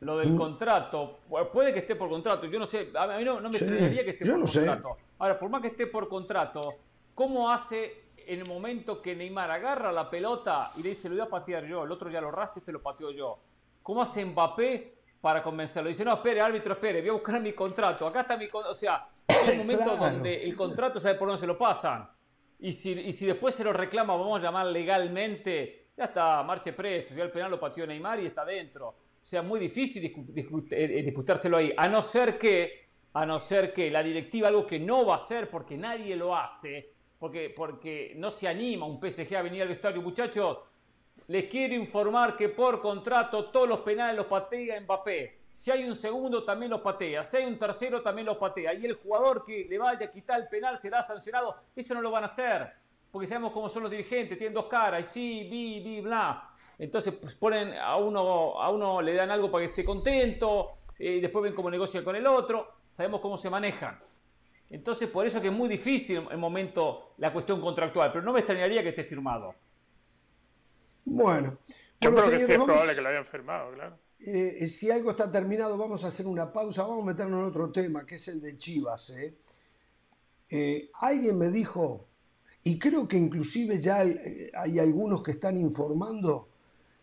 Lo 0.00 0.16
del 0.16 0.30
mm. 0.30 0.38
contrato, 0.38 1.18
puede 1.52 1.74
que 1.74 1.80
esté 1.80 1.94
por 1.94 2.08
contrato, 2.08 2.46
yo 2.46 2.58
no 2.58 2.64
sé, 2.64 2.90
a 2.94 3.06
mí 3.18 3.24
no, 3.24 3.40
me 3.40 3.48
extrañaría 3.48 4.02
que 4.02 4.10
esté 4.10 4.24
por 4.24 4.40
contrato. 4.40 4.96
Ahora, 5.18 5.38
por 5.38 5.50
más 5.50 5.60
que 5.60 5.68
esté 5.68 5.86
por 5.86 6.08
contrato, 6.08 6.72
¿cómo 7.14 7.50
hace 7.50 8.04
en 8.26 8.40
el 8.40 8.48
momento 8.48 9.02
que 9.02 9.14
Neymar 9.14 9.50
agarra 9.50 9.92
la 9.92 10.08
pelota 10.08 10.72
y 10.76 10.82
le 10.82 10.90
dice, 10.90 11.08
lo 11.10 11.16
voy 11.16 11.24
a 11.24 11.28
patear 11.28 11.66
yo, 11.66 11.84
el 11.84 11.92
otro 11.92 12.08
ya 12.08 12.22
lo 12.22 12.30
raste, 12.30 12.60
este 12.60 12.72
lo 12.72 12.80
pateo 12.80 13.10
yo? 13.10 13.38
¿Cómo 13.82 14.00
hace 14.00 14.24
Mbappé 14.24 14.94
para 15.20 15.42
convencerlo? 15.42 15.90
Dice, 15.90 16.02
no, 16.02 16.14
espere, 16.14 16.40
árbitro, 16.40 16.72
espere, 16.72 17.00
voy 17.00 17.10
a 17.10 17.14
buscar 17.14 17.38
mi 17.42 17.52
contrato, 17.52 18.06
acá 18.06 18.22
está 18.22 18.38
mi 18.38 18.48
contrato, 18.48 18.72
o 18.72 18.74
sea, 18.74 19.06
hay 19.30 19.50
un 19.52 19.58
momento 19.58 19.96
donde 19.96 20.44
el 20.44 20.54
contrato 20.54 21.00
sabe 21.00 21.14
por 21.16 21.28
dónde 21.28 21.40
se 21.40 21.46
lo 21.46 21.56
pasan. 21.58 22.08
Y 22.58 22.72
si, 22.72 22.92
y 22.92 23.12
si 23.12 23.26
después 23.26 23.54
se 23.54 23.64
lo 23.64 23.72
reclama, 23.72 24.14
vamos 24.14 24.40
a 24.40 24.46
llamar 24.46 24.66
legalmente, 24.66 25.88
ya 25.96 26.04
está, 26.04 26.42
marche 26.42 26.72
preso, 26.72 27.14
ya 27.14 27.24
el 27.24 27.30
penal 27.30 27.50
lo 27.50 27.58
pateó 27.58 27.86
Neymar 27.86 28.20
y 28.20 28.26
está 28.26 28.44
dentro. 28.44 28.88
O 28.88 29.24
sea, 29.24 29.42
muy 29.42 29.60
difícil 29.60 30.04
eh, 30.04 30.48
eh, 30.70 31.02
disputárselo 31.02 31.56
ahí, 31.56 31.72
a 31.76 31.88
no 31.88 32.02
ser 32.02 32.38
que, 32.38 32.88
a 33.14 33.24
no 33.24 33.38
ser 33.38 33.72
que 33.72 33.90
la 33.90 34.02
directiva, 34.02 34.48
algo 34.48 34.66
que 34.66 34.78
no 34.78 35.06
va 35.06 35.14
a 35.14 35.16
hacer 35.16 35.48
porque 35.48 35.76
nadie 35.76 36.16
lo 36.16 36.36
hace, 36.36 36.92
porque, 37.18 37.52
porque 37.54 38.14
no 38.16 38.30
se 38.30 38.48
anima 38.48 38.86
un 38.86 39.00
PSG 39.00 39.36
a 39.36 39.42
venir 39.42 39.62
al 39.62 39.68
vestuario, 39.68 40.02
muchachos, 40.02 40.58
les 41.28 41.44
quiero 41.44 41.74
informar 41.74 42.36
que 42.36 42.48
por 42.48 42.80
contrato 42.80 43.46
todos 43.46 43.68
los 43.68 43.80
penales 43.80 44.16
los 44.16 44.26
patea 44.26 44.80
Mbappé. 44.80 45.39
Si 45.52 45.70
hay 45.70 45.84
un 45.84 45.94
segundo, 45.94 46.44
también 46.44 46.70
lo 46.70 46.82
patea. 46.82 47.24
Si 47.24 47.36
hay 47.36 47.44
un 47.44 47.58
tercero, 47.58 48.02
también 48.02 48.26
lo 48.26 48.38
patea. 48.38 48.72
Y 48.74 48.86
el 48.86 48.94
jugador 48.94 49.42
que 49.44 49.66
le 49.68 49.78
vaya 49.78 50.06
a 50.06 50.10
quitar 50.10 50.40
el 50.40 50.48
penal 50.48 50.78
será 50.78 51.02
sancionado. 51.02 51.56
Eso 51.74 51.94
no 51.94 52.02
lo 52.02 52.10
van 52.10 52.22
a 52.22 52.26
hacer. 52.26 52.72
Porque 53.10 53.26
sabemos 53.26 53.52
cómo 53.52 53.68
son 53.68 53.82
los 53.82 53.90
dirigentes. 53.90 54.38
Tienen 54.38 54.54
dos 54.54 54.66
caras. 54.66 55.00
Y 55.00 55.04
sí, 55.04 55.48
bi, 55.50 55.80
bi, 55.80 56.00
bla. 56.00 56.50
Entonces 56.78 57.14
pues, 57.14 57.34
ponen 57.34 57.74
a 57.74 57.96
uno, 57.96 58.60
a 58.60 58.70
uno 58.70 59.02
le 59.02 59.14
dan 59.14 59.30
algo 59.30 59.50
para 59.50 59.64
que 59.64 59.70
esté 59.70 59.84
contento. 59.84 60.78
Y 60.98 61.18
eh, 61.18 61.20
después 61.20 61.42
ven 61.42 61.54
cómo 61.54 61.70
negocia 61.70 62.04
con 62.04 62.14
el 62.14 62.26
otro. 62.26 62.76
Sabemos 62.86 63.20
cómo 63.20 63.36
se 63.36 63.50
manejan. 63.50 64.00
Entonces, 64.70 65.10
por 65.10 65.26
eso 65.26 65.40
que 65.40 65.48
es 65.48 65.52
muy 65.52 65.68
difícil 65.68 66.22
el 66.30 66.38
momento 66.38 67.14
la 67.18 67.32
cuestión 67.32 67.60
contractual. 67.60 68.12
Pero 68.12 68.24
no 68.24 68.32
me 68.32 68.38
extrañaría 68.38 68.82
que 68.82 68.90
esté 68.90 69.04
firmado. 69.04 69.54
Bueno. 71.04 71.58
Yo 72.00 72.14
creo 72.14 72.30
que 72.30 72.38
sí 72.38 72.52
es 72.52 72.58
probable 72.58 72.94
que 72.94 73.00
lo 73.02 73.08
hayan 73.08 73.26
firmado, 73.26 73.72
claro. 73.72 73.98
Eh, 74.22 74.68
si 74.68 74.90
algo 74.90 75.10
está 75.10 75.32
terminado, 75.32 75.78
vamos 75.78 76.04
a 76.04 76.08
hacer 76.08 76.26
una 76.26 76.52
pausa, 76.52 76.82
vamos 76.82 77.04
a 77.04 77.06
meternos 77.06 77.40
en 77.40 77.46
otro 77.46 77.72
tema, 77.72 78.04
que 78.04 78.16
es 78.16 78.28
el 78.28 78.40
de 78.40 78.58
Chivas. 78.58 79.10
¿eh? 79.10 79.38
Eh, 80.50 80.90
alguien 81.00 81.38
me 81.38 81.48
dijo, 81.48 82.06
y 82.62 82.78
creo 82.78 83.08
que 83.08 83.16
inclusive 83.16 83.80
ya 83.80 84.00
hay, 84.00 84.78
algunos 84.78 85.22
que 85.22 85.30
están 85.32 85.56
informando 85.56 86.48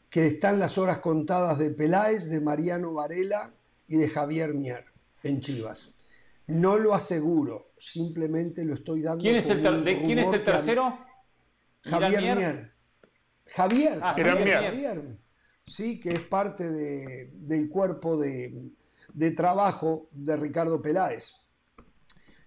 que 0.10 0.28
están 0.28 0.60
las 0.60 0.78
horas 0.78 1.00
contadas 1.00 1.58
de 1.58 1.72
Peláez, 1.72 2.30
de 2.30 2.40
Mariano 2.40 2.94
Varela 2.94 3.52
y 3.88 3.98
de 3.98 4.10
Javier 4.10 4.54
Mier 4.54 4.86
en 5.24 5.42
Chivas. 5.42 5.94
No 6.46 6.78
lo 6.78 6.94
aseguro, 6.94 7.72
simplemente 7.78 8.64
lo 8.64 8.76
estoy 8.76 9.02
dando. 9.02 9.22
¿Quién 9.22 9.36
es 9.36 9.50
el, 9.50 9.62
¿quién 10.06 10.20
es 10.20 10.32
el 10.32 10.44
tercero? 10.44 10.98
Javier 11.84 12.36
Mier. 12.36 12.74
Javier, 13.48 14.00
ah, 14.02 14.14
Javier 14.14 15.18
¿sí? 15.68 16.00
que 16.00 16.14
es 16.14 16.22
parte 16.22 16.70
del 16.70 17.70
cuerpo 17.70 18.18
de, 18.18 18.72
trabajo 19.36 20.10
de 20.12 20.38
Ricardo 20.38 20.82
Peláez. 20.82 21.34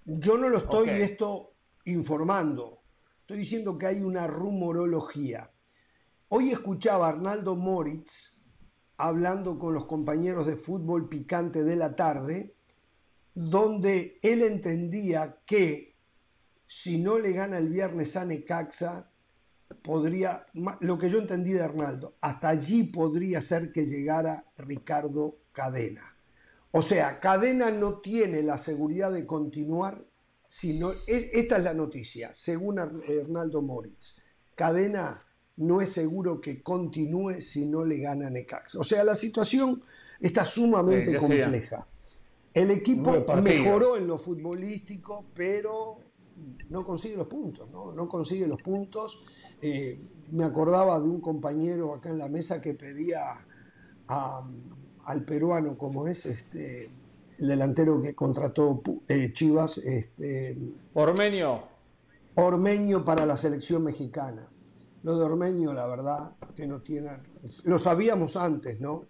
Yo 0.04 0.36
no 0.38 0.48
lo 0.48 0.58
estoy 0.58 0.88
esto 0.88 1.52
informando, 1.84 2.82
estoy 3.20 3.38
diciendo 3.38 3.78
que 3.78 3.86
hay 3.86 4.02
una 4.02 4.26
rumorología. 4.26 5.52
Hoy 6.28 6.50
escuchaba 6.50 7.06
a 7.06 7.10
Arnaldo 7.10 7.54
Moritz 7.54 8.36
hablando 8.96 9.58
con 9.58 9.74
los 9.74 9.86
compañeros 9.86 10.46
de 10.46 10.56
fútbol 10.56 11.08
picante 11.08 11.64
de 11.64 11.76
la 11.76 11.96
tarde, 11.96 12.54
donde 13.34 14.18
él 14.22 14.42
entendía 14.42 15.40
que 15.46 15.96
si 16.66 16.98
no 16.98 17.18
le 17.18 17.32
gana 17.32 17.58
el 17.58 17.68
viernes 17.68 18.16
a 18.16 18.24
Necaxa, 18.24 19.09
podría, 19.82 20.46
lo 20.80 20.98
que 20.98 21.10
yo 21.10 21.18
entendí 21.18 21.52
de 21.52 21.62
Arnaldo, 21.62 22.16
hasta 22.20 22.48
allí 22.48 22.84
podría 22.84 23.40
ser 23.42 23.72
que 23.72 23.86
llegara 23.86 24.44
Ricardo 24.56 25.38
Cadena. 25.52 26.16
O 26.72 26.82
sea, 26.82 27.18
Cadena 27.20 27.70
no 27.70 28.00
tiene 28.00 28.42
la 28.42 28.58
seguridad 28.58 29.12
de 29.12 29.26
continuar, 29.26 29.98
sino, 30.46 30.92
esta 31.06 31.56
es 31.56 31.64
la 31.64 31.74
noticia, 31.74 32.32
según 32.34 32.78
Arnaldo 32.78 33.62
Moritz. 33.62 34.20
Cadena 34.54 35.24
no 35.56 35.80
es 35.80 35.90
seguro 35.92 36.40
que 36.40 36.62
continúe 36.62 37.40
si 37.40 37.66
no 37.66 37.84
le 37.84 37.98
gana 37.98 38.28
a 38.28 38.30
Necaxa. 38.30 38.78
O 38.78 38.84
sea, 38.84 39.04
la 39.04 39.14
situación 39.14 39.82
está 40.20 40.44
sumamente 40.44 41.16
compleja. 41.16 41.86
El 42.52 42.70
equipo 42.70 43.24
mejoró 43.42 43.96
en 43.96 44.06
lo 44.06 44.18
futbolístico, 44.18 45.26
pero 45.34 45.98
no 46.68 46.84
consigue 46.84 47.16
los 47.16 47.26
puntos, 47.26 47.70
¿no? 47.70 47.92
No 47.92 48.08
consigue 48.08 48.46
los 48.46 48.60
puntos. 48.62 49.22
Eh, 49.62 50.00
me 50.32 50.44
acordaba 50.44 50.98
de 51.00 51.08
un 51.08 51.20
compañero 51.20 51.94
acá 51.94 52.10
en 52.10 52.18
la 52.18 52.28
mesa 52.28 52.60
que 52.60 52.74
pedía 52.74 53.20
al 54.06 55.24
peruano, 55.24 55.76
como 55.76 56.06
es 56.08 56.26
este 56.26 56.90
el 57.40 57.48
delantero 57.48 58.00
que 58.02 58.14
contrató 58.14 58.82
eh, 59.08 59.32
Chivas, 59.32 59.78
este, 59.78 60.74
Ormeño. 60.94 61.64
Ormeño 62.34 63.04
para 63.04 63.26
la 63.26 63.36
selección 63.36 63.82
mexicana. 63.82 64.48
Lo 65.02 65.18
de 65.18 65.24
Ormeño, 65.24 65.72
la 65.72 65.86
verdad, 65.86 66.32
que 66.54 66.66
no 66.66 66.82
tiene. 66.82 67.10
Lo 67.64 67.78
sabíamos 67.78 68.36
antes, 68.36 68.80
¿no? 68.80 69.06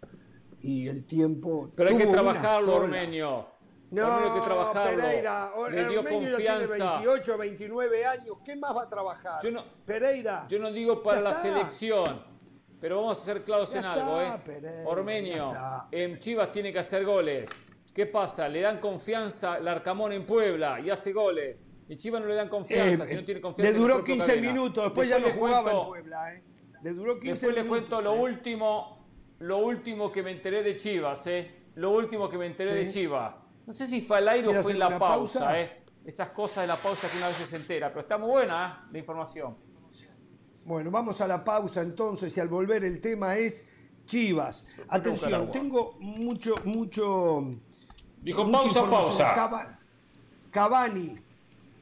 Y 0.61 0.87
el 0.87 1.05
tiempo. 1.05 1.73
Pero 1.75 1.91
hay 1.91 1.99
que 1.99 2.07
trabajarlo, 2.07 2.77
Ormeño. 2.77 3.47
No, 3.91 4.17
hay 4.17 4.41
que 4.41 4.47
trabajarlo. 4.47 5.01
Pereira, 5.01 5.53
Le 5.71 5.89
dio 5.89 6.01
Ormeño 6.01 6.31
confianza. 6.31 6.39
ya 6.43 6.67
tiene 6.67 6.85
28, 6.85 7.39
29 7.39 8.07
años. 8.07 8.37
¿Qué 8.45 8.57
más 8.57 8.77
va 8.77 8.83
a 8.83 8.89
trabajar? 8.89 9.43
Yo 9.43 9.51
no, 9.51 9.65
Pereira. 9.85 10.47
Yo 10.49 10.59
no 10.59 10.71
digo 10.71 11.03
para 11.03 11.21
la 11.21 11.33
selección, 11.33 12.23
pero 12.81 12.97
vamos 12.97 13.21
a 13.21 13.25
ser 13.25 13.43
claros 13.43 13.75
en 13.75 13.85
algo, 13.85 14.21
¿eh? 14.21 14.41
Pereira, 14.45 14.89
Ormeño, 14.89 15.51
en 15.91 16.19
Chivas 16.19 16.53
tiene 16.53 16.73
que 16.73 16.79
hacer 16.79 17.05
goles. 17.05 17.51
¿Qué 17.93 18.07
pasa? 18.07 18.49
Le 18.49 18.61
dan 18.61 18.79
confianza 18.79 19.55
al 19.55 19.67
Arcamón 19.67 20.13
en 20.13 20.25
Puebla 20.25 20.81
y 20.81 20.91
hace 20.91 21.13
goles. 21.13 21.57
Y 21.89 21.97
Chivas 21.97 22.23
no 22.23 22.29
le 22.29 22.37
dan 22.37 22.49
confianza, 22.49 23.03
eh, 23.03 23.07
si 23.09 23.15
no 23.17 23.25
tiene 23.25 23.41
confianza. 23.41 23.73
Le 23.73 23.77
duró 23.77 24.05
15 24.05 24.41
minutos, 24.41 24.85
después, 24.85 25.09
ya 25.09 25.19
no 25.19 25.29
jugaba 25.31 25.73
en 25.73 25.87
Puebla. 25.89 26.35
¿eh? 26.35 26.45
Le 26.83 26.93
duró 26.93 27.19
15 27.19 27.31
después 27.33 27.57
le 27.57 27.69
cuento 27.69 28.01
lo, 28.01 28.15
¿eh? 28.15 28.21
último, 28.21 29.07
lo 29.41 29.59
último 29.59 30.13
que 30.13 30.23
me 30.23 30.31
enteré 30.31 30.63
de 30.63 30.77
Chivas. 30.77 31.27
¿eh? 31.27 31.51
Lo 31.75 31.91
último 31.91 32.29
que 32.31 32.39
me 32.39 32.47
enteré 32.47 32.75
de 32.75 32.89
Chivas. 32.89 33.41
No 33.71 33.75
sé 33.75 33.87
si 33.87 34.01
fue 34.01 34.19
al 34.19 34.29
aire 34.29 34.49
o 34.49 34.63
fue 34.65 34.73
en 34.73 34.81
la 34.81 34.99
pausa. 34.99 35.61
¿eh? 35.61 35.85
Esas 36.05 36.31
cosas 36.31 36.65
de 36.65 36.67
la 36.67 36.75
pausa 36.75 37.07
que 37.09 37.19
una 37.19 37.29
vez 37.29 37.37
se 37.37 37.55
entera. 37.55 37.89
Pero 37.91 38.01
está 38.01 38.19
muy 38.19 38.29
buena 38.29 38.83
¿eh? 38.83 38.89
la 38.91 38.99
información. 38.99 39.57
Bueno, 40.65 40.91
vamos 40.91 41.21
a 41.21 41.29
la 41.29 41.45
pausa 41.45 41.81
entonces 41.81 42.37
y 42.37 42.41
al 42.41 42.49
volver 42.49 42.83
el 42.83 43.01
tema 43.01 43.37
es 43.37 43.71
Chivas. 44.07 44.67
Atención, 44.89 45.53
tengo 45.53 45.95
mucho, 46.01 46.57
mucho... 46.65 47.45
Dijo 48.21 48.51
pausa, 48.51 48.91
pausa. 48.91 49.79
Cavani 50.51 51.17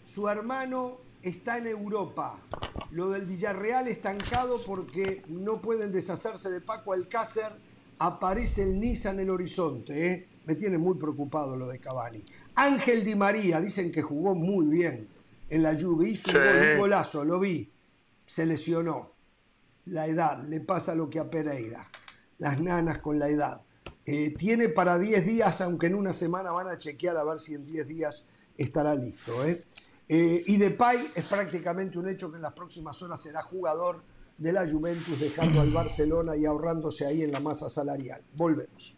su 0.04 0.28
hermano 0.28 0.98
está 1.22 1.56
en 1.56 1.68
Europa. 1.68 2.38
Lo 2.90 3.08
del 3.08 3.24
Villarreal 3.24 3.88
estancado 3.88 4.56
porque 4.66 5.22
no 5.28 5.62
pueden 5.62 5.90
deshacerse 5.90 6.50
de 6.50 6.60
Paco 6.60 6.92
Alcácer. 6.92 7.50
Aparece 7.98 8.64
el 8.64 8.78
Niza 8.78 9.08
en 9.08 9.20
el 9.20 9.30
horizonte. 9.30 10.12
¿eh? 10.12 10.28
Me 10.48 10.54
tiene 10.54 10.78
muy 10.78 10.94
preocupado 10.94 11.56
lo 11.56 11.68
de 11.68 11.78
Cavani. 11.78 12.24
Ángel 12.54 13.04
Di 13.04 13.14
María, 13.14 13.60
dicen 13.60 13.92
que 13.92 14.00
jugó 14.00 14.34
muy 14.34 14.66
bien 14.66 15.06
en 15.50 15.62
la 15.62 15.74
lluvia. 15.74 16.08
Hizo 16.08 16.30
un, 16.38 16.78
golazo, 16.78 17.22
lo 17.22 17.38
vi. 17.38 17.70
Se 18.24 18.46
lesionó. 18.46 19.12
La 19.84 20.06
edad, 20.06 20.42
le 20.44 20.60
pasa 20.60 20.94
lo 20.94 21.10
que 21.10 21.18
a 21.18 21.28
Pereira. 21.28 21.86
Las 22.38 22.62
nanas 22.62 23.00
con 23.00 23.18
la 23.18 23.28
edad. 23.28 23.60
Eh, 24.06 24.34
tiene 24.38 24.70
para 24.70 24.98
10 24.98 25.26
días, 25.26 25.60
aunque 25.60 25.88
en 25.88 25.94
una 25.94 26.14
semana 26.14 26.50
van 26.50 26.68
a 26.68 26.78
chequear 26.78 27.18
a 27.18 27.24
ver 27.24 27.40
si 27.40 27.54
en 27.54 27.66
10 27.66 27.86
días 27.86 28.24
estará 28.56 28.94
listo. 28.94 29.44
¿eh? 29.44 29.66
Eh, 30.08 30.44
y 30.46 30.56
Depay 30.56 31.12
es 31.14 31.24
prácticamente 31.26 31.98
un 31.98 32.08
hecho 32.08 32.30
que 32.30 32.36
en 32.36 32.42
las 32.42 32.54
próximas 32.54 33.02
horas 33.02 33.20
será 33.20 33.42
jugador 33.42 34.02
de 34.38 34.54
la 34.54 34.66
Juventus, 34.66 35.20
dejando 35.20 35.60
al 35.60 35.72
Barcelona 35.72 36.36
y 36.38 36.46
ahorrándose 36.46 37.04
ahí 37.04 37.20
en 37.20 37.32
la 37.32 37.40
masa 37.40 37.68
salarial. 37.68 38.22
Volvemos. 38.34 38.97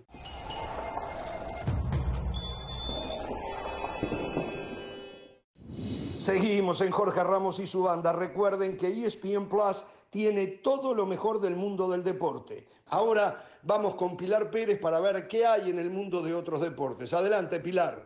Seguimos 6.31 6.79
en 6.79 6.91
Jorge 6.91 7.21
Ramos 7.25 7.59
y 7.59 7.67
su 7.67 7.83
banda. 7.83 8.13
Recuerden 8.13 8.77
que 8.77 8.87
ESPN 8.87 9.49
Plus 9.49 9.83
tiene 10.09 10.47
todo 10.47 10.93
lo 10.93 11.05
mejor 11.05 11.41
del 11.41 11.57
mundo 11.57 11.91
del 11.91 12.05
deporte. 12.05 12.69
Ahora 12.87 13.45
vamos 13.63 13.95
con 13.95 14.15
Pilar 14.15 14.49
Pérez 14.49 14.79
para 14.79 15.01
ver 15.01 15.27
qué 15.27 15.45
hay 15.45 15.69
en 15.69 15.77
el 15.77 15.89
mundo 15.89 16.21
de 16.21 16.33
otros 16.33 16.61
deportes. 16.61 17.11
Adelante, 17.11 17.59
Pilar. 17.59 18.05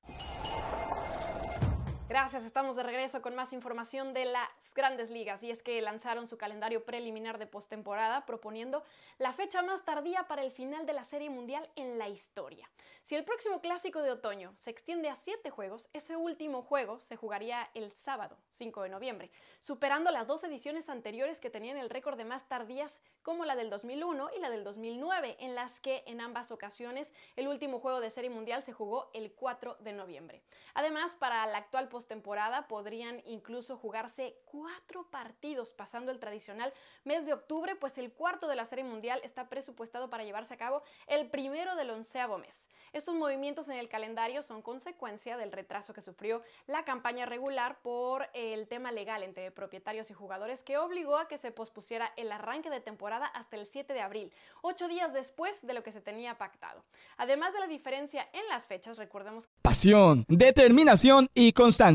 Gracias, 2.15 2.45
estamos 2.45 2.77
de 2.77 2.83
regreso 2.83 3.21
con 3.21 3.35
más 3.35 3.51
información 3.51 4.13
de 4.13 4.23
las 4.23 4.47
grandes 4.73 5.09
ligas 5.09 5.43
y 5.43 5.51
es 5.51 5.61
que 5.61 5.81
lanzaron 5.81 6.27
su 6.27 6.37
calendario 6.37 6.85
preliminar 6.85 7.37
de 7.37 7.45
postemporada 7.45 8.25
proponiendo 8.25 8.85
la 9.17 9.33
fecha 9.33 9.61
más 9.61 9.83
tardía 9.83 10.25
para 10.25 10.41
el 10.41 10.51
final 10.51 10.85
de 10.85 10.93
la 10.93 11.03
Serie 11.03 11.29
Mundial 11.29 11.69
en 11.75 11.99
la 11.99 12.07
historia. 12.07 12.69
Si 13.03 13.15
el 13.15 13.25
próximo 13.25 13.59
clásico 13.59 14.01
de 14.01 14.11
otoño 14.11 14.53
se 14.55 14.69
extiende 14.69 15.09
a 15.09 15.15
siete 15.17 15.49
juegos, 15.49 15.89
ese 15.91 16.15
último 16.15 16.61
juego 16.61 17.01
se 17.01 17.17
jugaría 17.17 17.69
el 17.73 17.91
sábado 17.91 18.37
5 18.51 18.83
de 18.83 18.89
noviembre, 18.89 19.29
superando 19.59 20.09
las 20.09 20.25
dos 20.25 20.41
ediciones 20.45 20.87
anteriores 20.87 21.41
que 21.41 21.49
tenían 21.49 21.75
el 21.75 21.89
récord 21.89 22.17
de 22.17 22.23
más 22.23 22.47
tardías 22.47 23.01
como 23.23 23.43
la 23.43 23.57
del 23.57 23.69
2001 23.69 24.29
y 24.37 24.39
la 24.39 24.49
del 24.49 24.63
2009, 24.63 25.35
en 25.39 25.53
las 25.53 25.81
que 25.81 26.03
en 26.07 26.21
ambas 26.21 26.51
ocasiones 26.51 27.13
el 27.35 27.49
último 27.49 27.79
juego 27.79 27.99
de 27.99 28.09
Serie 28.09 28.29
Mundial 28.29 28.63
se 28.63 28.71
jugó 28.71 29.09
el 29.13 29.33
4 29.33 29.77
de 29.81 29.93
noviembre. 29.93 30.41
Además, 30.73 31.15
para 31.17 31.45
la 31.45 31.57
actual 31.57 31.89
postemporada 32.05 32.67
podrían 32.67 33.23
incluso 33.25 33.77
jugarse 33.77 34.35
cuatro 34.45 35.09
partidos, 35.09 35.71
pasando 35.71 36.11
el 36.11 36.19
tradicional 36.19 36.71
mes 37.03 37.25
de 37.25 37.33
octubre, 37.33 37.75
pues 37.75 37.97
el 37.97 38.11
cuarto 38.11 38.47
de 38.47 38.55
la 38.55 38.65
Serie 38.65 38.83
Mundial 38.83 39.19
está 39.23 39.49
presupuestado 39.49 40.07
para 40.07 40.23
llevarse 40.23 40.53
a 40.53 40.57
cabo 40.57 40.83
el 41.07 41.31
primero 41.31 41.75
del 41.75 41.89
onceavo 41.89 42.37
mes. 42.37 42.69
Estos 42.93 43.15
movimientos 43.15 43.69
en 43.69 43.77
el 43.77 43.89
calendario 43.89 44.43
son 44.43 44.61
consecuencia 44.61 45.35
del 45.35 45.51
retraso 45.51 45.93
que 45.93 46.01
sufrió 46.01 46.43
la 46.67 46.85
campaña 46.85 47.25
regular 47.25 47.79
por 47.81 48.29
el 48.33 48.67
tema 48.67 48.91
legal 48.91 49.23
entre 49.23 49.49
propietarios 49.49 50.11
y 50.11 50.13
jugadores 50.13 50.61
que 50.61 50.77
obligó 50.77 51.17
a 51.17 51.27
que 51.27 51.39
se 51.39 51.51
pospusiera 51.51 52.13
el 52.17 52.31
arranque 52.31 52.69
de 52.69 52.81
temporada 52.81 53.25
hasta 53.25 53.57
el 53.57 53.65
7 53.65 53.93
de 53.93 54.01
abril, 54.01 54.31
ocho 54.61 54.87
días 54.87 55.11
después 55.11 55.65
de 55.65 55.73
lo 55.73 55.81
que 55.81 55.91
se 55.91 56.01
tenía 56.01 56.37
pactado. 56.37 56.83
Además 57.17 57.51
de 57.53 57.61
la 57.61 57.67
diferencia 57.67 58.29
en 58.31 58.47
las 58.47 58.67
fechas, 58.67 58.97
recordemos... 58.99 59.49
Pasión, 59.63 60.23
determinación 60.27 61.29
y 61.33 61.51
constancia 61.53 61.94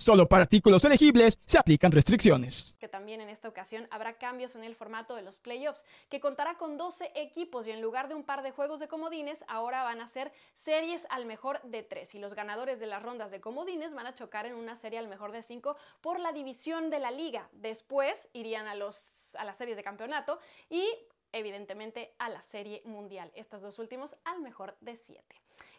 Solo 0.00 0.26
para 0.26 0.44
artículos 0.44 0.82
elegibles 0.86 1.38
se 1.44 1.58
aplican 1.58 1.92
restricciones. 1.92 2.74
Que 2.80 2.88
también 2.88 3.20
en 3.20 3.28
esta 3.28 3.48
ocasión 3.48 3.86
habrá 3.90 4.14
cambios 4.14 4.56
en 4.56 4.64
el 4.64 4.74
formato 4.74 5.14
de 5.14 5.20
los 5.20 5.38
playoffs, 5.38 5.84
que 6.08 6.20
contará 6.20 6.56
con 6.56 6.78
12 6.78 7.12
equipos 7.16 7.66
y 7.66 7.70
en 7.70 7.82
lugar 7.82 8.08
de 8.08 8.14
un 8.14 8.24
par 8.24 8.42
de 8.42 8.50
juegos 8.50 8.80
de 8.80 8.88
comodines, 8.88 9.44
ahora 9.46 9.82
van 9.82 10.00
a 10.00 10.08
ser 10.08 10.32
series 10.54 11.06
al 11.10 11.26
mejor 11.26 11.60
de 11.64 11.82
3 11.82 12.14
y 12.14 12.18
los 12.18 12.32
ganadores 12.32 12.80
de 12.80 12.86
las 12.86 13.02
rondas 13.02 13.30
de 13.30 13.42
comodines 13.42 13.92
van 13.92 14.06
a 14.06 14.14
chocar 14.14 14.46
en 14.46 14.54
una 14.54 14.74
serie 14.74 14.98
al 14.98 15.06
mejor 15.06 15.32
de 15.32 15.42
5 15.42 15.76
por 16.00 16.18
la 16.18 16.32
división 16.32 16.88
de 16.88 16.98
la 16.98 17.10
liga. 17.10 17.50
Después 17.52 18.30
irían 18.32 18.68
a, 18.68 18.74
los, 18.74 19.36
a 19.36 19.44
las 19.44 19.58
series 19.58 19.76
de 19.76 19.82
campeonato 19.82 20.38
y 20.70 20.88
evidentemente 21.32 22.14
a 22.18 22.30
la 22.30 22.40
serie 22.40 22.80
mundial. 22.86 23.30
Estos 23.34 23.60
dos 23.60 23.78
últimos 23.78 24.16
al 24.24 24.40
mejor 24.40 24.78
de 24.80 24.96
7. 24.96 25.22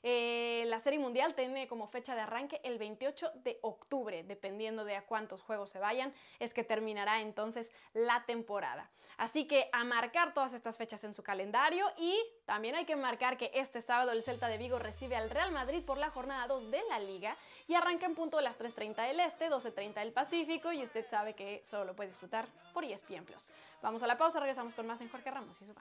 Eh, 0.03 0.63
la 0.67 0.79
Serie 0.79 0.99
Mundial 0.99 1.35
tiene 1.35 1.67
como 1.67 1.87
fecha 1.87 2.15
de 2.15 2.21
arranque 2.21 2.59
el 2.63 2.77
28 2.77 3.31
de 3.43 3.59
octubre, 3.61 4.23
dependiendo 4.23 4.83
de 4.83 4.95
a 4.95 5.05
cuántos 5.05 5.41
juegos 5.41 5.69
se 5.69 5.79
vayan, 5.79 6.13
es 6.39 6.53
que 6.53 6.63
terminará 6.63 7.21
entonces 7.21 7.71
la 7.93 8.23
temporada. 8.25 8.89
Así 9.17 9.47
que 9.47 9.69
a 9.71 9.83
marcar 9.83 10.33
todas 10.33 10.53
estas 10.53 10.77
fechas 10.77 11.03
en 11.03 11.13
su 11.13 11.21
calendario 11.21 11.91
y 11.97 12.19
también 12.45 12.75
hay 12.75 12.85
que 12.85 12.95
marcar 12.95 13.37
que 13.37 13.51
este 13.53 13.81
sábado 13.81 14.11
el 14.11 14.23
Celta 14.23 14.47
de 14.47 14.57
Vigo 14.57 14.79
recibe 14.79 15.15
al 15.15 15.29
Real 15.29 15.51
Madrid 15.51 15.83
por 15.83 15.97
la 15.97 16.09
jornada 16.09 16.47
2 16.47 16.71
de 16.71 16.81
la 16.89 16.99
liga 16.99 17.35
y 17.67 17.75
arranca 17.75 18.05
en 18.05 18.15
punto 18.15 18.37
de 18.37 18.43
las 18.43 18.59
3.30 18.59 19.07
del 19.07 19.19
Este, 19.19 19.49
12.30 19.49 19.93
del 19.93 20.11
Pacífico 20.11 20.71
y 20.71 20.83
usted 20.83 21.05
sabe 21.07 21.35
que 21.35 21.61
solo 21.69 21.85
lo 21.85 21.95
puede 21.95 22.09
disfrutar 22.09 22.47
por 22.73 22.83
ESPN 22.83 23.25
Plus. 23.25 23.51
Vamos 23.81 24.01
a 24.01 24.07
la 24.07 24.17
pausa, 24.17 24.39
regresamos 24.39 24.73
con 24.73 24.87
más 24.87 24.99
en 25.01 25.09
Jorge 25.09 25.29
Ramos 25.29 25.61
y 25.61 25.65
su 25.65 25.73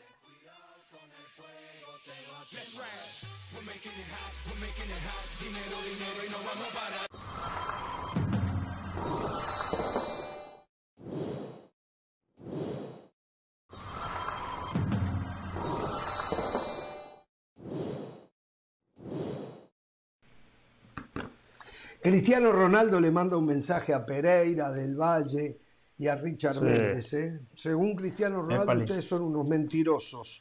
Cristiano 22.01 22.53
Ronaldo 22.53 23.01
le 23.01 23.11
manda 23.11 23.37
un 23.37 23.47
mensaje 23.47 23.93
a 23.93 24.07
Pereira 24.07 24.71
del 24.71 24.95
Valle 24.95 25.59
y 25.97 26.07
a 26.07 26.17
Richard 26.17 26.63
Méndez. 26.63 27.13
¿eh? 27.15 27.47
Según 27.55 27.95
Cristiano 27.95 28.43
Ronaldo, 28.43 28.85
ustedes 28.85 29.05
son 29.05 29.23
unos 29.23 29.47
mentirosos. 29.47 30.41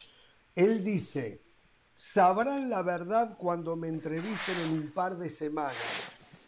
Él 0.56 0.84
dice, 0.84 1.49
sabrán 2.00 2.70
la 2.70 2.82
verdad 2.82 3.36
cuando 3.38 3.76
me 3.76 3.90
entrevisten 3.90 4.56
en 4.68 4.72
un 4.72 4.92
par 4.94 5.18
de 5.18 5.30
semanas. 5.30 5.76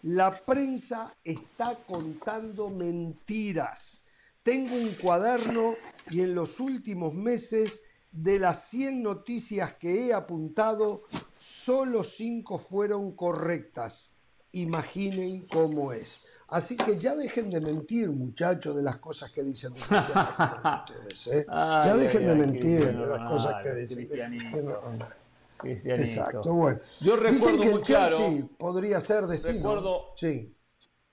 La 0.03 0.45
prensa 0.45 1.13
está 1.25 1.75
contando 1.75 2.69
mentiras. 2.69 4.03
Tengo 4.43 4.77
un 4.77 4.95
cuaderno 4.95 5.75
y 6.09 6.21
en 6.21 6.35
los 6.35 6.61
últimos 6.61 7.13
meses 7.13 7.81
de 8.13 8.39
las 8.39 8.69
100 8.69 9.03
noticias 9.03 9.73
que 9.73 10.07
he 10.07 10.13
apuntado, 10.13 11.03
solo 11.37 12.05
5 12.05 12.57
fueron 12.57 13.11
correctas. 13.11 14.13
Imaginen 14.53 15.47
cómo 15.47 15.91
es. 15.91 16.21
Así 16.47 16.77
que 16.77 16.97
ya 16.97 17.13
dejen 17.13 17.49
de 17.49 17.59
mentir, 17.59 18.09
muchachos, 18.09 18.73
de 18.73 18.83
las 18.83 18.97
cosas 18.97 19.31
que 19.31 19.43
dicen 19.43 19.73
ustedes. 19.73 21.27
¿eh? 21.27 21.45
ya 21.49 21.95
dejen 21.97 22.25
de 22.25 22.35
mentir 22.35 22.97
de 22.97 23.07
las 23.07 23.29
cosas 23.29 23.55
que 23.61 23.73
dicen. 23.75 24.07
Exacto, 25.63 26.53
bueno. 26.53 26.79
Yo 27.01 27.15
recuerdo 27.15 27.31
Dicen 27.31 27.59
que 27.59 27.67
el 27.67 27.73
muy 27.73 27.81
claro, 27.81 28.17
Chelsea 28.17 28.45
podría 28.57 29.01
ser 29.01 29.25
destino. 29.25 29.53
Recuerdo, 29.53 30.05
sí. 30.15 30.55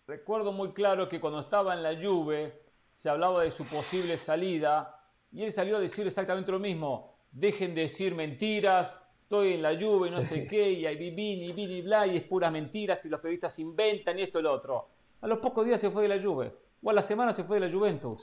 recuerdo 0.07 0.53
muy 0.53 0.73
claro 0.73 1.09
que 1.09 1.21
cuando 1.21 1.41
estaba 1.41 1.75
en 1.75 1.83
la 1.83 2.01
Juve 2.01 2.63
se 2.93 3.09
hablaba 3.09 3.43
de 3.43 3.51
su 3.51 3.65
posible 3.65 4.17
salida 4.17 5.01
y 5.31 5.43
él 5.45 5.53
salió 5.53 5.77
a 5.77 5.81
decir 5.81 6.07
exactamente 6.07 6.51
lo 6.51 6.59
mismo. 6.59 7.19
Dejen 7.31 7.75
de 7.75 7.83
decir 7.83 8.15
mentiras, 8.15 8.95
estoy 9.23 9.53
en 9.55 9.63
la 9.63 9.79
Juve 9.79 10.09
y 10.09 10.11
no 10.11 10.23
sé 10.23 10.49
qué, 10.49 10.71
y 10.73 10.87
hay 10.87 10.97
bibini, 10.97 11.49
y 11.49 11.53
bini, 11.53 11.83
bla, 11.83 12.07
y 12.07 12.17
es 12.17 12.23
puras 12.25 12.51
mentiras 12.51 13.05
y 13.05 13.09
los 13.11 13.21
periodistas 13.21 13.59
inventan 13.59 14.19
y 14.19 14.23
esto 14.23 14.41
y 14.41 14.43
lo 14.43 14.53
otro. 14.53 14.89
A 15.21 15.27
los 15.27 15.39
pocos 15.39 15.67
días 15.67 15.81
se 15.81 15.91
fue 15.91 16.09
de 16.09 16.17
la 16.17 16.23
Juve, 16.23 16.55
o 16.83 16.91
a 16.91 16.93
la 16.95 17.03
semana 17.03 17.33
se 17.33 17.45
fue 17.45 17.61
de 17.61 17.67
la 17.67 17.73
Juventus. 17.73 18.23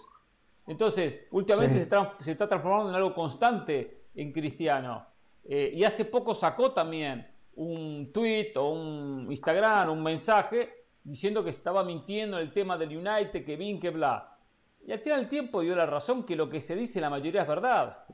Entonces, 0.68 1.28
últimamente 1.32 1.76
Sí. 1.84 1.90
se, 2.18 2.24
se 2.24 2.32
está 2.32 2.50
transformando 2.50 2.90
en 2.90 2.96
algo 2.96 3.14
constante 3.14 4.06
en 4.16 4.32
Cristiano. 4.32 5.06
Eh, 5.48 5.72
y 5.76 5.84
hace 5.84 6.06
poco 6.06 6.34
sacó 6.34 6.72
también 6.72 7.28
un 7.56 8.12
tweet 8.12 8.54
o 8.56 8.72
un 8.72 9.28
Instagram, 9.30 9.90
un 9.92 10.02
mensaje 10.04 10.86
diciendo 11.04 11.44
que 11.44 11.52
estaba 11.52 11.84
mintiendo 11.84 12.38
en 12.38 12.48
el 12.48 12.52
tema 12.54 12.78
del 12.78 12.98
United, 12.98 13.46
que 13.46 13.56
bien, 13.56 13.80
que 13.80 13.92
bla. 13.92 14.38
Y 14.86 14.92
al 14.92 15.00
final 15.00 15.22
del 15.22 15.30
tiempo 15.30 15.62
dio 15.62 15.76
la 15.76 15.86
razón 15.86 16.26
que 16.26 16.36
lo 16.36 16.50
que 16.50 16.62
se 16.62 16.76
dice 16.76 17.00
la 17.00 17.10
mayoría 17.10 17.44
es 17.44 17.48
verdad. 17.48 18.06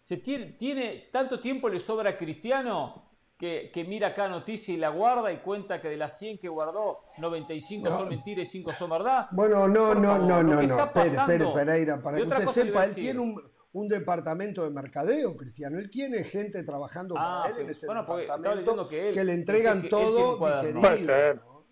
Se 0.00 0.16
tiene, 0.16 0.46
tiene 0.52 1.08
tanto 1.12 1.38
tiempo 1.40 1.68
le 1.68 1.78
sobra 1.78 2.10
a 2.10 2.16
Cristiano 2.16 3.10
que, 3.38 3.70
que 3.72 3.84
mira 3.84 4.14
cada 4.14 4.28
noticia 4.28 4.72
y 4.72 4.76
la 4.76 4.88
guarda 4.88 5.30
y 5.32 5.38
cuenta 5.38 5.80
que 5.80 5.88
de 5.88 5.96
las 5.96 6.18
100 6.18 6.38
que 6.38 6.48
guardó, 6.48 7.00
95 7.18 7.88
No. 7.88 7.98
son 7.98 8.08
mentiras 8.08 8.48
y 8.48 8.50
5 8.58 8.72
son 8.72 8.90
verdad. 8.90 9.28
Bueno, 9.30 9.68
no, 9.68 9.94
no, 9.94 10.02
favor, 10.12 10.20
no, 10.28 10.42
no, 10.42 10.62
no. 10.62 10.92
pasando- 10.92 11.52
Pereira, 11.52 12.00
para 12.00 12.16
que 12.18 12.22
usted 12.24 12.46
sepa, 12.46 12.84
él 12.84 12.94
tiene 12.94 13.20
un, 13.20 13.42
un 13.74 13.88
departamento 13.88 14.62
de 14.64 14.70
mercadeo, 14.70 15.36
Cristiano. 15.36 15.78
Él 15.78 15.88
tiene 15.90 16.24
gente 16.24 16.62
trabajando 16.62 17.14
Ah, 17.18 17.42
para 17.44 17.54
él 17.56 17.62
en 17.62 17.70
ese 17.70 17.86
bueno, 17.86 18.02
departamento 18.02 18.88
que 18.88 19.08
él- 19.10 19.26
le 19.26 19.32
entregan 19.32 19.80
que 19.80 19.86
él 19.86 19.90
tiene 19.90 20.04
todo 20.06 20.32
un 20.32 20.38
cuaderno. 20.38 20.62
digerido. 20.62 20.80
Puede 20.82 20.98
ser. 20.98 21.36
¿no? 21.36 21.64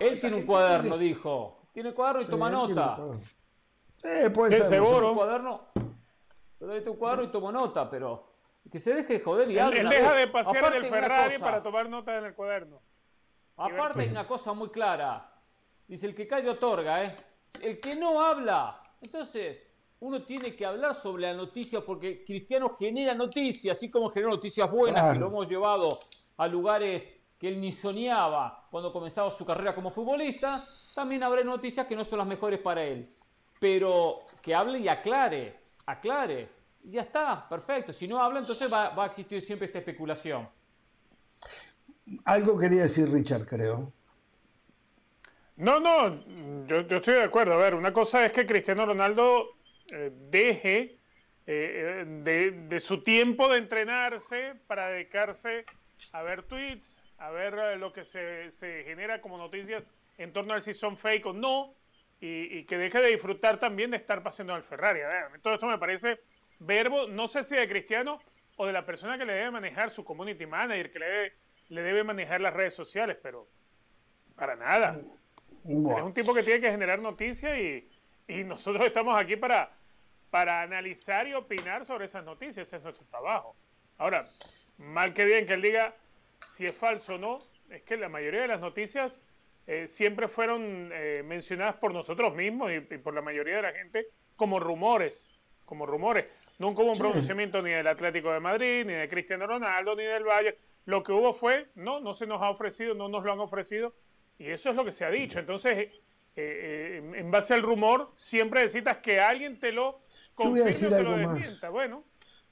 Él 0.00 0.20
tiene 0.20 0.36
un 0.36 0.42
cuaderno, 0.46 0.82
tiene- 0.90 1.04
dijo. 1.04 1.54
Tiene 1.72 1.94
cuaderno 1.94 2.22
y 2.22 2.24
Sí, 2.24 2.30
toma 2.30 2.46
él 2.48 2.52
nota. 2.52 2.96
cuaderno. 2.96 3.20
Sí, 3.98 4.08
puede 4.32 4.56
ser. 4.56 4.64
seguro. 4.64 5.08
Un 5.10 5.14
cuaderno. 5.16 5.68
Pero 6.58 6.72
él 6.72 6.78
tiene 6.78 6.90
un 6.90 6.96
cuaderno 6.96 7.24
y 7.24 7.28
tomo 7.32 7.52
nota, 7.52 7.90
pero 7.90 8.32
que 8.70 8.78
se 8.78 8.94
deje 8.94 9.14
de 9.14 9.20
joder 9.20 9.48
y 9.50 9.54
Él, 9.54 9.60
hable 9.60 9.80
él 9.80 9.86
una 9.86 9.94
deja 9.96 10.12
vez. 10.12 10.26
de 10.26 10.28
pasear 10.32 10.56
Aparte 10.58 10.76
en 10.78 10.84
el 10.84 10.90
Ferrari 10.90 11.32
cosa, 11.34 11.44
para 11.44 11.62
tomar 11.62 11.88
notas 11.88 12.18
en 12.18 12.24
el 12.26 12.34
cuaderno. 12.34 12.82
Aparte 13.56 14.02
hay 14.02 14.08
una 14.10 14.26
cosa 14.28 14.52
muy 14.52 14.68
clara. 14.70 15.32
Dice 15.88 16.06
el 16.06 16.14
que 16.14 16.28
calla 16.28 16.52
otorga, 16.52 17.02
¿eh? 17.04 17.16
El 17.62 17.80
que 17.80 17.96
no 17.96 18.20
habla. 18.22 18.80
Entonces, 19.02 19.62
uno 20.00 20.22
tiene 20.22 20.54
que 20.54 20.64
hablar 20.64 20.94
sobre 20.94 21.22
la 21.22 21.34
noticia 21.34 21.80
porque 21.80 22.24
Cristiano 22.24 22.76
genera 22.78 23.14
noticias, 23.14 23.76
así 23.76 23.90
como 23.90 24.10
generó 24.10 24.30
noticias 24.30 24.70
buenas 24.70 25.00
Claro. 25.00 25.12
que 25.14 25.18
lo 25.20 25.26
hemos 25.26 25.48
llevado 25.48 25.88
a 26.36 26.46
lugares 26.46 27.12
que 27.38 27.48
él 27.48 27.60
ni 27.60 27.72
soñaba 27.72 28.66
cuando 28.70 28.92
comenzaba 28.92 29.30
su 29.30 29.44
carrera 29.44 29.74
como 29.74 29.90
futbolista. 29.90 30.64
También 30.94 31.22
habrá 31.22 31.42
noticias 31.44 31.86
que 31.86 31.96
no 31.96 32.04
son 32.04 32.18
las 32.18 32.26
mejores 32.28 32.60
para 32.60 32.82
él. 32.84 33.08
Pero 33.60 34.20
que 34.40 34.54
hable 34.54 34.78
y 34.78 34.88
aclare, 34.88 35.58
aclare. 35.86 36.48
Y 36.84 36.92
ya 36.92 37.02
está, 37.02 37.48
perfecto. 37.48 37.92
Si 37.92 38.06
no 38.06 38.20
habla, 38.22 38.38
entonces 38.40 38.72
va, 38.72 38.90
va 38.90 39.04
a 39.04 39.06
existir 39.06 39.42
siempre 39.42 39.66
esta 39.66 39.78
especulación. 39.78 40.48
Algo 42.24 42.56
quería 42.58 42.82
decir 42.84 43.08
Richard, 43.10 43.46
creo. 43.46 43.92
No, 45.56 45.80
no, 45.80 46.20
yo, 46.66 46.82
yo 46.82 46.96
estoy 46.96 47.14
de 47.14 47.24
acuerdo. 47.24 47.54
A 47.54 47.56
ver, 47.56 47.74
una 47.74 47.92
cosa 47.92 48.24
es 48.24 48.32
que 48.32 48.46
Cristiano 48.46 48.86
Ronaldo 48.86 49.57
eh, 49.92 50.10
deje 50.12 50.78
eh, 50.80 50.96
eh, 51.46 52.04
de, 52.06 52.50
de 52.50 52.80
su 52.80 53.02
tiempo 53.02 53.48
de 53.48 53.58
entrenarse 53.58 54.54
para 54.66 54.88
dedicarse 54.88 55.64
a 56.12 56.22
ver 56.22 56.42
tweets, 56.42 57.02
a 57.18 57.30
ver 57.30 57.78
lo 57.78 57.92
que 57.92 58.04
se, 58.04 58.50
se 58.50 58.84
genera 58.84 59.20
como 59.20 59.38
noticias 59.38 59.88
en 60.18 60.32
torno 60.32 60.54
al 60.54 60.62
si 60.62 60.74
son 60.74 60.96
fake 60.96 61.26
o 61.26 61.32
no, 61.32 61.74
y, 62.20 62.58
y 62.58 62.64
que 62.64 62.76
deje 62.76 63.00
de 63.00 63.08
disfrutar 63.08 63.58
también 63.60 63.90
de 63.90 63.96
estar 63.96 64.22
paseando 64.22 64.54
al 64.54 64.62
Ferrari. 64.62 65.00
A 65.00 65.08
ver, 65.08 65.40
todo 65.40 65.54
esto 65.54 65.66
me 65.66 65.78
parece 65.78 66.20
verbo, 66.58 67.06
no 67.06 67.26
sé 67.26 67.42
si 67.42 67.54
de 67.54 67.68
Cristiano 67.68 68.20
o 68.56 68.66
de 68.66 68.72
la 68.72 68.84
persona 68.84 69.16
que 69.16 69.24
le 69.24 69.34
debe 69.34 69.50
manejar 69.52 69.90
su 69.90 70.04
community 70.04 70.46
manager, 70.46 70.90
que 70.90 70.98
le 70.98 71.06
debe, 71.06 71.32
le 71.68 71.82
debe 71.82 72.04
manejar 72.04 72.40
las 72.40 72.52
redes 72.52 72.74
sociales, 72.74 73.16
pero 73.22 73.48
para 74.34 74.56
nada. 74.56 74.96
Es 75.64 76.02
un 76.02 76.12
tipo 76.12 76.34
que 76.34 76.42
tiene 76.42 76.60
que 76.60 76.70
generar 76.70 76.98
noticias 76.98 77.56
y, 77.58 77.88
y 78.26 78.44
nosotros 78.44 78.86
estamos 78.86 79.20
aquí 79.20 79.36
para, 79.36 79.77
para 80.30 80.62
analizar 80.62 81.26
y 81.26 81.34
opinar 81.34 81.84
sobre 81.84 82.04
esas 82.04 82.24
noticias. 82.24 82.66
Ese 82.66 82.76
es 82.76 82.82
nuestro 82.82 83.06
trabajo. 83.06 83.56
Ahora, 83.96 84.24
mal 84.78 85.12
que 85.12 85.24
bien 85.24 85.46
que 85.46 85.54
él 85.54 85.62
diga 85.62 85.94
si 86.46 86.66
es 86.66 86.74
falso 86.74 87.14
o 87.14 87.18
no, 87.18 87.38
es 87.70 87.82
que 87.82 87.96
la 87.96 88.08
mayoría 88.08 88.42
de 88.42 88.48
las 88.48 88.60
noticias 88.60 89.26
eh, 89.66 89.86
siempre 89.86 90.28
fueron 90.28 90.90
eh, 90.92 91.22
mencionadas 91.24 91.76
por 91.76 91.92
nosotros 91.92 92.34
mismos 92.34 92.70
y, 92.70 92.94
y 92.94 92.98
por 92.98 93.14
la 93.14 93.22
mayoría 93.22 93.56
de 93.56 93.62
la 93.62 93.72
gente 93.72 94.08
como 94.36 94.60
rumores, 94.60 95.30
como 95.64 95.84
rumores. 95.84 96.26
Nunca 96.58 96.82
hubo 96.82 96.92
un 96.92 96.98
pronunciamiento 96.98 97.60
ni 97.60 97.72
del 97.72 97.86
Atlético 97.86 98.32
de 98.32 98.40
Madrid, 98.40 98.84
ni 98.86 98.94
de 98.94 99.08
Cristiano 99.08 99.46
Ronaldo, 99.46 99.94
ni 99.94 100.04
del 100.04 100.24
Valle. 100.24 100.56
Lo 100.86 101.02
que 101.02 101.12
hubo 101.12 101.32
fue, 101.32 101.68
no, 101.74 102.00
no 102.00 102.14
se 102.14 102.26
nos 102.26 102.40
ha 102.40 102.48
ofrecido, 102.48 102.94
no 102.94 103.08
nos 103.08 103.24
lo 103.24 103.32
han 103.32 103.40
ofrecido, 103.40 103.94
y 104.38 104.48
eso 104.48 104.70
es 104.70 104.76
lo 104.76 104.84
que 104.84 104.92
se 104.92 105.04
ha 105.04 105.10
dicho. 105.10 105.38
Entonces, 105.38 105.90
eh, 106.34 107.02
en 107.14 107.30
base 107.30 107.52
al 107.52 107.62
rumor, 107.62 108.12
siempre 108.14 108.62
necesitas 108.62 108.98
que 108.98 109.20
alguien 109.20 109.58
te 109.58 109.72
lo 109.72 110.00
Yo 110.44 110.50
voy 110.50 110.60
a 110.60 110.64
decir 110.64 110.92
algo 110.94 111.16
más. 111.16 111.40
Bueno, 111.72 112.04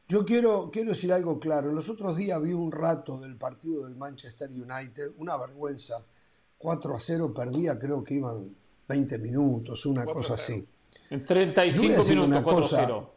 Yo 0.09 0.25
quiero, 0.25 0.71
quiero 0.73 0.91
decir 0.91 1.13
algo 1.13 1.39
claro. 1.41 1.73
Los 1.73 1.89
otros 1.89 2.17
días 2.17 2.41
vi 2.43 2.53
un 2.53 2.71
rato 2.73 3.21
del 3.21 3.37
partido 3.37 3.85
del 3.85 3.97
Manchester 3.97 4.51
United, 4.51 5.13
una 5.19 5.37
vergüenza. 5.37 6.05
4 6.59 6.97
a 6.97 7.01
0 7.01 7.35
perdía, 7.35 7.79
creo 7.79 8.03
que 8.03 8.15
iban 8.15 8.55
20 8.89 9.19
minutos, 9.19 9.85
una 9.87 10.05
4 10.05 10.13
a 10.21 10.23
cosa 10.23 10.37
0. 10.37 10.59
así. 10.59 10.69
En 11.11 11.21
Yo 11.21 11.25
voy 11.25 11.25
a 11.25 11.27
35 11.27 11.97
decir 11.99 12.17
minutos, 12.19 12.29
una 12.29 12.43
cosa. 12.45 12.89
4-0. 12.89 13.09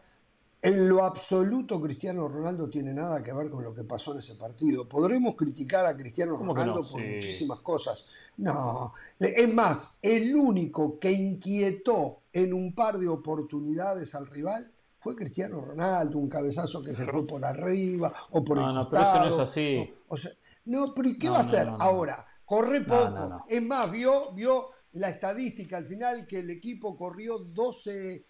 En 0.62 0.90
lo 0.90 1.06
absoluto, 1.06 1.80
Cristiano 1.82 2.28
Ronaldo 2.28 2.70
tiene 2.70 2.94
nada 2.94 3.24
que 3.24 3.32
ver 3.32 3.50
con 3.50 3.64
lo 3.64 3.74
que 3.74 3.86
pasó 3.86 4.12
en 4.12 4.20
ese 4.20 4.36
partido. 4.36 4.90
Podremos 4.90 5.36
criticar 5.36 5.86
a 5.86 5.96
Cristiano 5.96 6.38
¿Cómo 6.38 6.54
que 6.54 6.62
Ronaldo 6.62 6.82
no? 6.82 6.88
por 6.88 7.02
Sí. 7.02 7.08
muchísimas 7.08 7.62
cosas. 7.62 8.06
No, 8.38 8.94
es 9.20 9.54
más, 9.54 9.98
el 10.02 10.36
único 10.36 11.00
que 11.00 11.12
inquietó 11.12 12.24
en 12.34 12.54
un 12.54 12.74
par 12.76 12.98
de 12.98 13.08
oportunidades 13.08 14.16
al 14.16 14.28
rival 14.28 14.74
fue 15.00 15.16
Cristiano 15.16 15.62
Ronaldo, 15.62 16.18
un 16.20 16.28
cabezazo 16.30 16.82
que 16.84 16.94
se 16.96 17.08
fue 17.08 17.26
por 17.26 17.46
arriba 17.46 18.14
o 18.32 18.44
por 18.44 18.60
el 18.60 18.66
No, 18.66 18.74
no, 18.74 18.90
pero 18.90 19.02
eso 19.04 19.18
no 19.20 19.28
es 19.28 19.40
así. 19.40 19.90
O, 20.08 20.16
o 20.16 20.18
sea, 20.18 20.32
no, 20.66 20.94
pero 20.94 21.08
¿y 21.10 21.18
qué 21.18 21.28
No, 21.28 21.34
va 21.34 21.40
a 21.40 21.44
no, 21.44 21.48
hacer 21.48 21.72
no, 21.72 21.78
no. 21.78 21.84
ahora? 21.84 22.26
Corre 22.46 22.82
No, 22.82 22.86
poco. 22.88 23.10
no, 23.12 23.28
no. 23.28 23.46
Es 23.48 23.62
más, 23.62 23.90
vio, 23.92 24.34
vio 24.34 24.72
la 24.94 25.10
estadística 25.10 25.78
al 25.78 25.86
final 25.86 26.28
que 26.28 26.40
el 26.40 26.50
equipo 26.50 26.98
corrió 26.98 27.40
12 27.40 28.26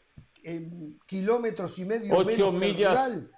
kilómetros 1.05 1.77
y 1.79 1.85
medio 1.85 2.13
Ocho 2.15 2.25
menos 2.25 2.37
que 2.37 2.43
el 2.43 2.53
millas. 2.73 2.91
rival. 3.07 3.31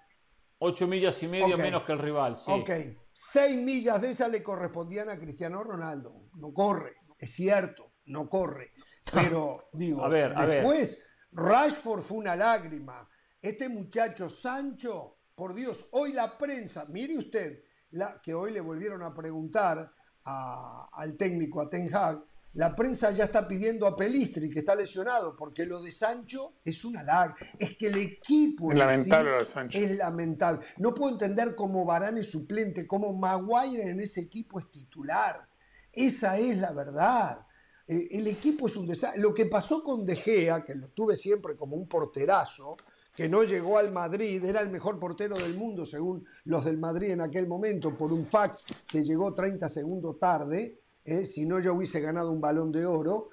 8 0.63 0.87
millas 0.87 1.23
y 1.23 1.27
medio 1.27 1.57
menos 1.57 1.83
que 1.83 1.91
el 1.91 1.97
rival, 1.99 2.35
sí. 2.37 2.51
Ok, 2.51 2.69
6 3.11 3.57
millas 3.63 3.99
de 3.99 4.11
esas 4.11 4.29
le 4.29 4.43
correspondían 4.43 5.09
a 5.09 5.17
Cristiano 5.17 5.63
Ronaldo. 5.63 6.27
No 6.35 6.53
corre, 6.53 6.97
es 7.17 7.33
cierto, 7.33 7.93
no 8.05 8.29
corre. 8.29 8.67
Pero 9.11 9.69
digo, 9.73 10.03
A 10.05 10.07
ver, 10.09 10.33
a 10.37 10.45
ver. 10.45 10.57
después 10.61 11.03
Rashford 11.31 12.01
fue 12.01 12.19
una 12.19 12.35
lágrima. 12.35 13.09
Este 13.41 13.69
muchacho 13.69 14.29
Sancho, 14.29 15.17
por 15.33 15.55
Dios, 15.55 15.87
hoy 15.93 16.13
la 16.13 16.37
prensa, 16.37 16.85
mire 16.89 17.17
usted, 17.17 17.63
la, 17.91 18.21
que 18.21 18.35
hoy 18.35 18.51
le 18.51 18.61
volvieron 18.61 19.01
a 19.01 19.15
preguntar 19.15 19.91
a- 20.25 20.89
al 20.93 21.17
técnico, 21.17 21.59
a 21.59 21.69
Ten 21.71 21.89
Hag, 21.91 22.23
la 22.53 22.75
prensa 22.75 23.11
ya 23.11 23.25
está 23.25 23.47
pidiendo 23.47 23.87
a 23.87 23.95
Pelistri, 23.95 24.49
que 24.49 24.59
está 24.59 24.75
lesionado, 24.75 25.35
porque 25.37 25.65
lo 25.65 25.81
de 25.81 25.91
Sancho 25.91 26.55
es 26.65 26.83
una 26.83 27.01
lágrima. 27.01 27.37
Es 27.57 27.77
que 27.77 27.87
el 27.87 27.97
equipo 27.97 28.67
Es 28.67 28.73
en 28.73 28.79
lamentable 28.79 29.29
sí 29.29 29.31
lo 29.31 29.39
de 29.39 29.45
Sancho. 29.45 29.77
es 29.77 29.97
lamentable. 29.97 30.65
No 30.77 30.93
puedo 30.93 31.13
entender 31.13 31.55
cómo 31.55 31.85
Varane 31.85 32.21
es 32.21 32.29
suplente, 32.29 32.85
cómo 32.85 33.13
Maguire 33.13 33.89
en 33.89 34.01
ese 34.01 34.21
equipo 34.21 34.59
es 34.59 34.69
titular. 34.69 35.47
Esa 35.93 36.37
es 36.37 36.57
la 36.57 36.73
verdad. 36.73 37.45
Eh, 37.87 38.09
el 38.11 38.27
equipo 38.27 38.67
es 38.67 38.75
un 38.75 38.87
desastre. 38.87 39.21
Lo 39.21 39.33
que 39.33 39.45
pasó 39.45 39.81
con 39.81 40.05
De 40.05 40.17
Gea, 40.17 40.65
que 40.65 40.75
lo 40.75 40.89
tuve 40.89 41.15
siempre 41.15 41.55
como 41.55 41.77
un 41.77 41.87
porterazo, 41.87 42.75
que 43.15 43.29
no 43.29 43.43
llegó 43.43 43.77
al 43.77 43.91
Madrid, 43.91 44.43
era 44.43 44.61
el 44.61 44.69
mejor 44.69 44.99
portero 44.99 45.37
del 45.37 45.55
mundo 45.55 45.85
según 45.85 46.25
los 46.45 46.65
del 46.65 46.77
Madrid 46.77 47.11
en 47.11 47.21
aquel 47.21 47.47
momento, 47.47 47.97
por 47.97 48.11
un 48.11 48.25
fax 48.25 48.63
que 48.87 49.03
llegó 49.03 49.33
30 49.33 49.67
segundos 49.69 50.17
tarde, 50.17 50.80
eh, 51.05 51.25
si 51.25 51.45
no 51.45 51.59
yo 51.59 51.73
hubiese 51.73 51.99
ganado 51.99 52.31
un 52.31 52.41
balón 52.41 52.71
de 52.71 52.85
oro. 52.85 53.29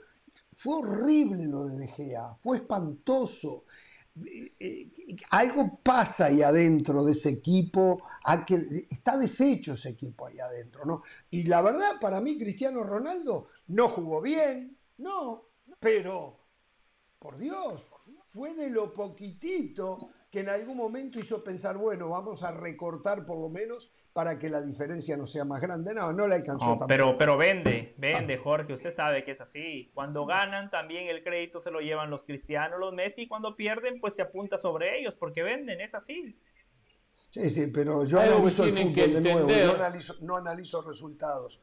Fue 0.55 0.77
horrible 0.77 1.47
lo 1.47 1.67
de 1.67 1.79
De 1.79 1.87
Gea, 1.89 2.37
fue 2.43 2.59
espantoso. 2.59 3.65
Eh, 4.27 4.53
eh, 4.59 5.17
algo 5.31 5.79
pasa 5.83 6.27
ahí 6.27 6.43
adentro 6.43 7.05
de 7.05 7.13
ese 7.13 7.31
equipo, 7.31 8.03
a 8.25 8.45
que 8.45 8.87
está 8.91 9.17
deshecho 9.17 9.75
ese 9.75 9.91
equipo 9.91 10.27
ahí 10.27 10.39
adentro, 10.41 10.85
¿no? 10.85 11.03
Y 11.31 11.45
la 11.45 11.63
verdad, 11.63 12.01
para 12.01 12.21
mí, 12.21 12.37
Cristiano 12.37 12.83
Ronaldo 12.83 13.49
no 13.69 13.89
jugó 13.89 14.21
bien, 14.21 14.77
no, 14.97 15.51
pero, 15.79 16.41
por 17.19 17.39
Dios, 17.39 17.83
fue 18.29 18.55
de 18.55 18.71
lo 18.71 18.93
poquitito 18.93 20.11
que 20.31 20.41
en 20.41 20.49
algún 20.49 20.77
momento 20.77 21.19
hizo 21.19 21.43
pensar, 21.43 21.77
bueno, 21.79 22.09
vamos 22.09 22.43
a 22.43 22.51
recortar 22.51 23.25
por 23.25 23.39
lo 23.39 23.49
menos 23.49 23.91
para 24.19 24.37
que 24.37 24.49
la 24.49 24.61
diferencia 24.61 25.17
no 25.17 25.29
sea 25.29 25.45
más 25.45 25.61
grande. 25.61 25.95
No, 25.95 26.13
no 26.13 26.27
le 26.27 26.35
alcanzó 26.35 26.65
No, 26.65 26.71
tampoco. 26.73 26.89
pero, 26.89 27.17
pero 27.17 27.37
vende, 27.37 27.95
vende, 27.99 28.37
Jorge. 28.37 28.73
Usted 28.73 28.91
sabe 28.91 29.23
que 29.23 29.31
es 29.31 29.41
así. 29.41 29.93
Cuando 29.95 30.27
ganan, 30.27 30.73
también 30.73 31.07
el 31.07 31.23
crédito 31.23 31.61
se 31.61 31.71
lo 31.71 31.79
llevan 31.79 32.11
los 32.11 32.25
cristianos, 32.25 32.81
los 32.81 32.93
Messi. 32.93 33.23
Y 33.23 33.29
cuando 33.29 33.55
pierden, 33.55 34.01
pues 34.01 34.17
se 34.17 34.23
apunta 34.23 34.59
sobre 34.59 34.99
ellos, 34.99 35.15
porque 35.15 35.45
venden, 35.45 35.81
es 35.81 35.95
así. 35.95 36.37
Sí, 37.29 37.49
sí, 37.49 37.71
pero 37.73 38.05
yo 38.07 38.19
analizo 38.19 38.65
el 38.65 38.73
fútbol 38.75 38.93
que 38.93 39.07
de 39.07 39.21
nuevo, 39.21 39.39
entender. 39.43 39.67
no 39.69 39.73
analizo, 39.75 40.15
no 40.23 40.37
analizo 40.37 40.83
resultados. 40.83 41.61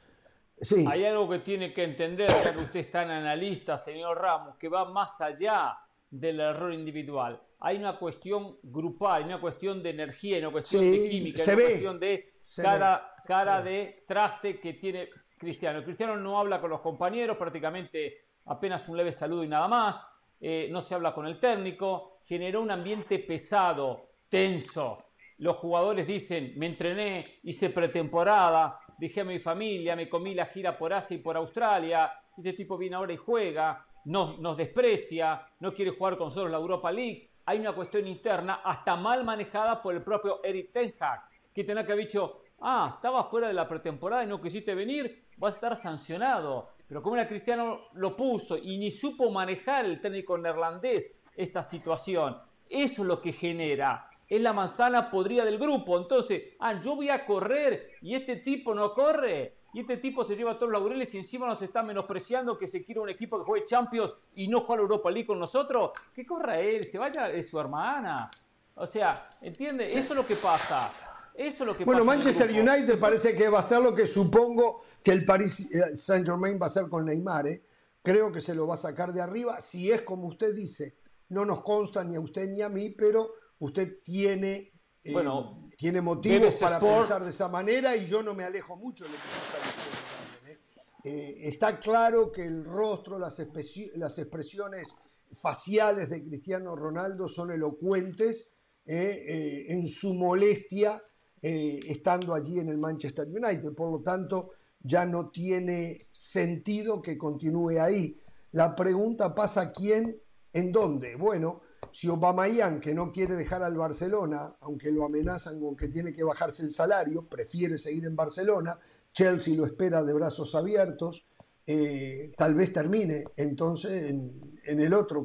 Sí, 0.61 0.85
Hay 0.89 1.03
algo 1.03 1.27
que 1.29 1.39
tiene 1.39 1.73
que 1.73 1.83
entender, 1.83 2.29
ya 2.29 2.53
que 2.53 2.59
usted 2.61 2.79
es 2.79 2.89
tan 2.89 3.11
analista, 3.11 3.77
señor 3.77 4.17
Ramos, 4.17 4.55
que 4.55 4.69
va 4.69 4.85
más 4.89 5.19
allá 5.19 5.77
del 6.09 6.39
error 6.39 6.73
individual. 6.73 7.41
Hay 7.59 7.75
una 7.79 7.99
cuestión 7.99 8.59
grupal, 8.63 9.23
hay 9.23 9.27
una 9.27 9.41
cuestión 9.41 9.83
de 9.83 9.89
energía, 9.89 10.37
hay 10.37 10.43
una 10.43 10.53
cuestión 10.53 10.81
Sí, 10.83 10.91
de 10.91 11.09
química, 11.09 11.43
una 11.43 11.55
ve, 11.55 11.63
cuestión 11.63 11.99
de 11.99 12.34
se 12.49 12.61
cara, 12.61 13.61
ve, 13.61 13.71
de 13.71 14.03
traste 14.07 14.59
que 14.59 14.73
tiene 14.73 15.09
Cristiano. 15.37 15.83
Cristiano 15.83 16.15
no 16.15 16.39
habla 16.39 16.61
con 16.61 16.69
los 16.69 16.81
compañeros, 16.81 17.37
prácticamente 17.37 18.25
apenas 18.45 18.87
un 18.87 18.97
leve 18.97 19.11
saludo 19.11 19.43
y 19.43 19.47
nada 19.47 19.67
más. 19.67 20.07
Eh, 20.39 20.67
no 20.71 20.81
se 20.81 20.95
habla 20.95 21.13
con 21.13 21.25
el 21.27 21.39
técnico. 21.39 22.19
Generó 22.23 22.61
un 22.61 22.71
ambiente 22.71 23.19
pesado, 23.19 24.09
tenso. 24.29 25.03
Los 25.37 25.57
jugadores 25.57 26.07
dicen, 26.07 26.53
me 26.57 26.67
entrené, 26.67 27.39
hice 27.43 27.69
pretemporada, 27.69 28.79
dejé 28.97 29.21
a 29.21 29.25
mi 29.25 29.39
familia, 29.39 29.95
me 29.95 30.07
comí 30.07 30.33
la 30.33 30.45
gira 30.45 30.77
por 30.77 30.93
Asia 30.93 31.15
y 31.15 31.19
por 31.19 31.35
Australia. 31.35 32.11
Este 32.37 32.53
tipo 32.53 32.77
viene 32.77 32.95
ahora 32.95 33.13
y 33.13 33.17
juega, 33.17 33.85
nos, 34.05 34.39
nos 34.39 34.55
desprecia, 34.55 35.45
no 35.59 35.73
quiere 35.73 35.91
jugar 35.91 36.17
con 36.17 36.27
nosotros 36.27 36.51
la 36.51 36.57
Europa 36.57 36.91
League. 36.91 37.31
Hay 37.45 37.59
una 37.59 37.73
cuestión 37.73 38.07
interna, 38.07 38.61
hasta 38.63 38.95
mal 38.95 39.23
manejada 39.23 39.81
por 39.81 39.93
el 39.93 40.03
propio 40.03 40.43
Eric 40.43 40.71
Ten 40.71 40.95
Hag, 40.99 41.21
que 41.55 41.63
tenía 41.63 41.85
que 41.85 41.93
haber 41.93 42.05
dicho, 42.05 42.41
ah, 42.59 42.91
estaba 42.95 43.23
fuera 43.23 43.47
de 43.47 43.53
la 43.53 43.67
pretemporada 43.67 44.25
y 44.25 44.27
no 44.27 44.41
quisiste 44.41 44.75
venir, 44.75 45.23
vas 45.37 45.53
a 45.53 45.57
estar 45.57 45.77
sancionado. 45.77 46.71
Pero 46.85 47.01
como 47.01 47.15
era 47.15 47.27
Cristiano 47.27 47.79
lo 47.93 48.15
puso 48.15 48.57
y 48.57 48.77
ni 48.77 48.91
supo 48.91 49.31
manejar 49.31 49.85
el 49.85 50.01
técnico 50.01 50.37
neerlandés 50.37 51.15
esta 51.35 51.63
situación, 51.63 52.37
eso 52.69 53.01
es 53.01 53.07
lo 53.07 53.21
que 53.21 53.31
genera. 53.31 54.09
Es 54.27 54.41
la 54.41 54.51
manzana 54.51 55.09
podrida 55.09 55.45
del 55.45 55.57
grupo. 55.57 55.97
Entonces, 55.97 56.55
ah, 56.59 56.79
yo 56.81 56.95
voy 56.95 57.09
a 57.09 57.25
correr 57.25 57.91
y 58.01 58.15
este 58.15 58.37
tipo 58.37 58.75
no 58.75 58.93
corre. 58.93 59.55
Y 59.73 59.81
este 59.81 59.97
tipo 59.97 60.23
se 60.23 60.35
lleva 60.35 60.57
todos 60.57 60.71
los 60.71 60.81
laureles 60.81 61.13
y 61.15 61.17
encima 61.17 61.45
nos 61.47 61.61
está 61.61 61.83
menospreciando 61.83 62.57
que 62.57 62.67
se 62.67 62.83
quiere 62.83 63.01
un 63.01 63.09
equipo 63.09 63.37
que 63.37 63.43
juegue 63.43 63.65
Champions 63.65 64.15
y 64.35 64.47
no 64.47 64.61
juega 64.61 64.77
la 64.77 64.83
Europa 64.83 65.11
League 65.11 65.27
con 65.27 65.39
nosotros. 65.39 65.91
Que 66.13 66.25
corra 66.25 66.59
él, 66.59 66.83
se 66.83 66.97
vaya 66.97 67.27
de 67.27 67.43
su 67.43 67.59
hermana. 67.59 68.29
O 68.75 68.85
sea, 68.85 69.13
¿entiende? 69.41 69.89
Eso 69.89 70.13
es 70.13 70.17
lo 70.17 70.25
que 70.25 70.35
pasa. 70.35 71.04
Eso 71.37 71.63
es 71.63 71.67
lo 71.67 71.75
que 71.77 71.83
Bueno, 71.83 72.05
pasa 72.05 72.17
Manchester. 72.17 72.49
United 72.49 72.97
parece 72.99 73.35
que 73.35 73.49
va 73.49 73.59
a 73.59 73.63
ser 73.63 73.81
lo 73.81 73.93
que 73.93 74.07
supongo 74.07 74.81
que 75.03 75.11
el 75.11 75.25
Paris 75.25 75.69
eh, 75.71 75.97
Saint 75.97 76.25
Germain 76.25 76.57
va 76.59 76.65
a 76.65 76.69
hacer 76.69 76.87
con 76.89 77.05
Neymar. 77.05 77.47
¿eh? 77.47 77.65
Creo 78.01 78.31
que 78.31 78.39
se 78.39 78.55
lo 78.55 78.67
va 78.67 78.75
a 78.75 78.77
sacar 78.77 79.11
de 79.11 79.21
arriba. 79.21 79.59
Si 79.59 79.91
es 79.91 80.03
como 80.03 80.27
usted 80.27 80.55
dice, 80.55 80.95
no 81.29 81.43
nos 81.43 81.61
consta 81.61 82.03
ni 82.05 82.15
a 82.15 82.21
usted 82.21 82.49
ni 82.49 82.61
a 82.61 82.69
mí, 82.69 82.89
pero 82.89 83.33
usted 83.59 84.01
tiene, 84.01 84.71
eh, 85.03 85.11
Bueno, 85.11 85.69
tiene 85.77 85.99
motivos 85.99 86.55
para 86.55 86.79
Sport- 86.79 86.99
pensar 86.99 87.23
de 87.25 87.31
esa 87.31 87.49
manera 87.49 87.95
y 87.97 88.05
yo 88.05 88.23
no 88.23 88.33
me 88.33 88.45
alejo 88.45 88.77
mucho 88.77 89.03
de 89.03 89.09
lo 89.09 89.15
que 89.17 89.23
está 89.23 89.57
diciendo 89.67 90.59
también. 91.03 91.47
está 91.47 91.79
claro 91.79 92.31
que 92.31 92.45
el 92.45 92.63
rostro, 92.63 93.19
las, 93.19 93.39
expresiones 93.39 94.95
faciales 95.33 96.09
de 96.09 96.23
Cristiano 96.23 96.75
Ronaldo 96.77 97.27
son 97.27 97.51
elocuentes 97.51 98.53
en 98.85 99.87
su 99.87 100.13
molestia 100.13 101.01
eh, 101.47 101.79
estando 101.89 102.33
allí 102.33 102.59
en 102.59 102.69
el 102.69 102.79
Manchester 102.79 103.27
United. 103.27 103.75
Por 103.75 103.91
lo 103.91 103.99
tanto, 104.01 104.53
ya 104.81 105.05
no 105.05 105.29
tiene 105.29 106.07
sentido 106.11 107.03
que 107.03 107.19
continúe 107.19 107.79
ahí. 107.79 108.19
La 108.53 108.75
pregunta 108.75 109.35
pasa 109.35 109.71
quién, 109.71 110.19
en 110.53 110.71
dónde. 110.71 111.15
Bueno, 111.15 111.61
si 111.91 112.07
Aubameyang, 112.07 112.79
que 112.79 112.95
no 112.95 113.11
quiere 113.11 113.35
dejar 113.35 113.61
al 113.61 113.77
Barcelona, 113.77 114.55
aunque 114.61 114.91
lo 114.91 115.05
amenazan 115.05 115.59
con 115.59 115.75
que 115.75 115.89
tiene 115.89 116.13
que 116.13 116.23
bajarse 116.23 116.63
el 116.63 116.71
salario, 116.71 117.27
prefiere 117.27 117.77
seguir 117.77 118.05
en 118.05 118.15
Barcelona, 118.15 118.79
Chelsea 119.13 119.55
lo 119.55 119.67
espera 119.67 120.03
de 120.03 120.13
brazos 120.13 120.55
abiertos, 120.55 121.27
eh, 121.67 122.31
tal 122.35 122.55
vez 122.55 122.73
termine 122.73 123.23
entonces 123.35 124.09
en, 124.09 124.59
en 124.65 124.79
el 124.79 124.95
otro 124.95 125.23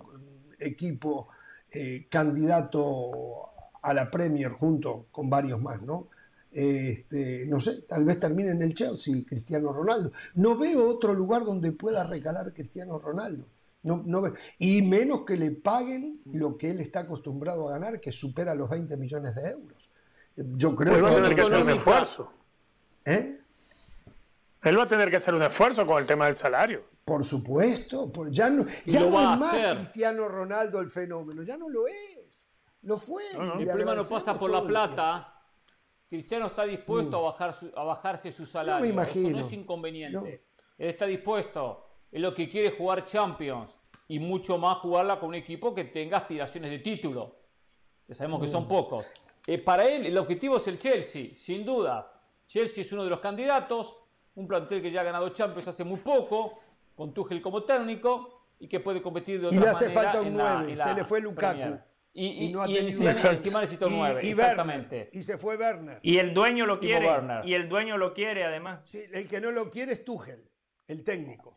equipo 0.58 1.28
eh, 1.72 2.08
candidato 2.10 3.49
a 3.82 3.94
la 3.94 4.10
Premier 4.10 4.50
junto 4.52 5.06
con 5.10 5.28
varios 5.30 5.60
más, 5.60 5.80
¿no? 5.82 6.08
Este, 6.52 7.44
no 7.46 7.60
sé, 7.60 7.82
tal 7.82 8.04
vez 8.04 8.18
termine 8.18 8.50
en 8.50 8.62
el 8.62 8.74
Chelsea 8.74 9.14
Cristiano 9.26 9.72
Ronaldo. 9.72 10.10
No 10.34 10.56
veo 10.58 10.88
otro 10.88 11.12
lugar 11.12 11.44
donde 11.44 11.72
pueda 11.72 12.04
recalar 12.04 12.52
Cristiano 12.52 12.98
Ronaldo. 12.98 13.46
No, 13.82 14.02
no 14.04 14.20
veo. 14.20 14.34
Y 14.58 14.82
menos 14.82 15.24
que 15.24 15.36
le 15.36 15.52
paguen 15.52 16.20
lo 16.26 16.58
que 16.58 16.70
él 16.70 16.80
está 16.80 17.00
acostumbrado 17.00 17.68
a 17.68 17.72
ganar, 17.72 18.00
que 18.00 18.12
supera 18.12 18.54
los 18.54 18.68
20 18.68 18.96
millones 18.96 19.34
de 19.34 19.50
euros. 19.50 19.78
Yo 20.36 20.74
creo 20.74 20.96
Él 20.96 21.04
va 21.04 21.08
a 21.08 21.14
que... 21.14 21.20
tener 21.22 21.34
que 21.36 21.42
hacer 21.42 21.62
un 21.62 21.70
esfuerzo. 21.70 22.32
¿Eh? 23.04 23.36
Él 24.62 24.78
va 24.78 24.82
a 24.82 24.88
tener 24.88 25.08
que 25.08 25.16
hacer 25.16 25.34
un 25.34 25.42
esfuerzo 25.42 25.86
con 25.86 25.98
el 25.98 26.06
tema 26.06 26.26
del 26.26 26.34
salario. 26.34 26.84
Por 27.04 27.24
supuesto, 27.24 28.12
por- 28.12 28.30
ya 28.30 28.50
no, 28.50 28.66
ya 28.86 29.00
no 29.00 29.06
es 29.34 29.40
más. 29.40 29.76
Cristiano 29.76 30.28
Ronaldo 30.28 30.80
el 30.80 30.90
fenómeno, 30.90 31.42
ya 31.42 31.56
no 31.56 31.68
lo 31.70 31.86
es. 31.88 32.09
Lo 32.82 32.96
fue. 32.98 33.22
No, 33.34 33.44
no. 33.44 33.50
y 33.50 33.52
El 33.54 33.58
le 33.60 33.66
problema 33.66 33.94
no 33.94 34.04
pasa 34.08 34.38
por 34.38 34.50
la 34.50 34.62
plata. 34.62 35.34
Cristiano 36.08 36.46
está 36.46 36.64
dispuesto 36.64 37.18
a, 37.18 37.20
bajar 37.20 37.52
su- 37.54 37.70
a 37.76 37.84
bajarse 37.84 38.32
su 38.32 38.44
salario. 38.46 38.84
Eso 38.84 38.92
imagino. 38.92 39.30
no 39.30 39.38
es 39.40 39.52
inconveniente. 39.52 40.18
No. 40.18 40.24
Él 40.26 40.40
está 40.90 41.06
dispuesto. 41.06 41.86
Es 42.10 42.20
lo 42.20 42.34
que 42.34 42.48
quiere 42.48 42.72
jugar 42.76 43.04
Champions. 43.04 43.76
Y 44.08 44.18
mucho 44.18 44.58
más 44.58 44.78
jugarla 44.78 45.20
con 45.20 45.28
un 45.28 45.34
equipo 45.36 45.72
que 45.72 45.84
tenga 45.84 46.18
aspiraciones 46.18 46.70
de 46.70 46.78
título. 46.78 47.36
Que 48.06 48.14
sabemos 48.14 48.40
que 48.40 48.48
son 48.48 48.66
pocos. 48.66 49.06
Eh, 49.46 49.62
para 49.62 49.84
él, 49.84 50.04
el 50.04 50.18
objetivo 50.18 50.56
es 50.56 50.66
el 50.66 50.78
Chelsea, 50.78 51.32
sin 51.34 51.64
dudas. 51.64 52.12
Chelsea 52.46 52.82
es 52.82 52.92
uno 52.92 53.04
de 53.04 53.10
los 53.10 53.20
candidatos. 53.20 53.96
Un 54.34 54.48
plantel 54.48 54.82
que 54.82 54.90
ya 54.90 55.02
ha 55.02 55.04
ganado 55.04 55.28
Champions 55.28 55.68
hace 55.68 55.84
muy 55.84 56.00
poco. 56.00 56.58
Con 56.96 57.14
Tuchel 57.14 57.40
como 57.40 57.62
técnico. 57.62 58.46
Y 58.58 58.66
que 58.66 58.80
puede 58.80 59.00
competir 59.00 59.40
de 59.40 59.46
Y 59.54 59.58
otra 59.58 59.60
le 59.60 59.68
hace 59.70 59.84
manera 59.90 60.02
falta 60.02 60.20
un 60.22 60.26
en 60.26 60.36
la- 60.38 60.54
9, 60.56 60.72
en 60.72 60.78
la 60.78 60.84
se 60.88 60.94
le 60.94 61.04
fue 61.04 61.20
Lukaku. 61.20 61.36
Premier. 61.58 61.84
Y, 62.12 62.48
no 62.52 62.62
ha 62.62 62.68
y 62.68 62.74
tenido- 62.74 63.08
encima, 63.08 63.62
encima 63.62 63.64
Y- 63.64 63.90
9. 63.90 64.20
y 64.24 64.30
exactamente. 64.30 64.96
Werner, 64.96 65.10
y 65.12 65.22
se 65.22 65.38
fue 65.38 65.56
Werner. 65.56 66.00
Y 66.02 66.18
el 66.18 66.34
dueño 66.34 66.66
lo 66.66 66.78
quiere. 66.78 67.06
Werner. 67.06 67.46
Y 67.46 67.54
el 67.54 67.68
dueño 67.68 67.96
lo 67.98 68.12
quiere 68.12 68.44
además. 68.44 68.84
Sí, 68.88 69.02
el 69.12 69.28
que 69.28 69.40
no 69.40 69.50
lo 69.52 69.70
quiere 69.70 69.92
es 69.92 70.04
Tuchel, 70.04 70.44
el 70.88 71.04
técnico. 71.04 71.56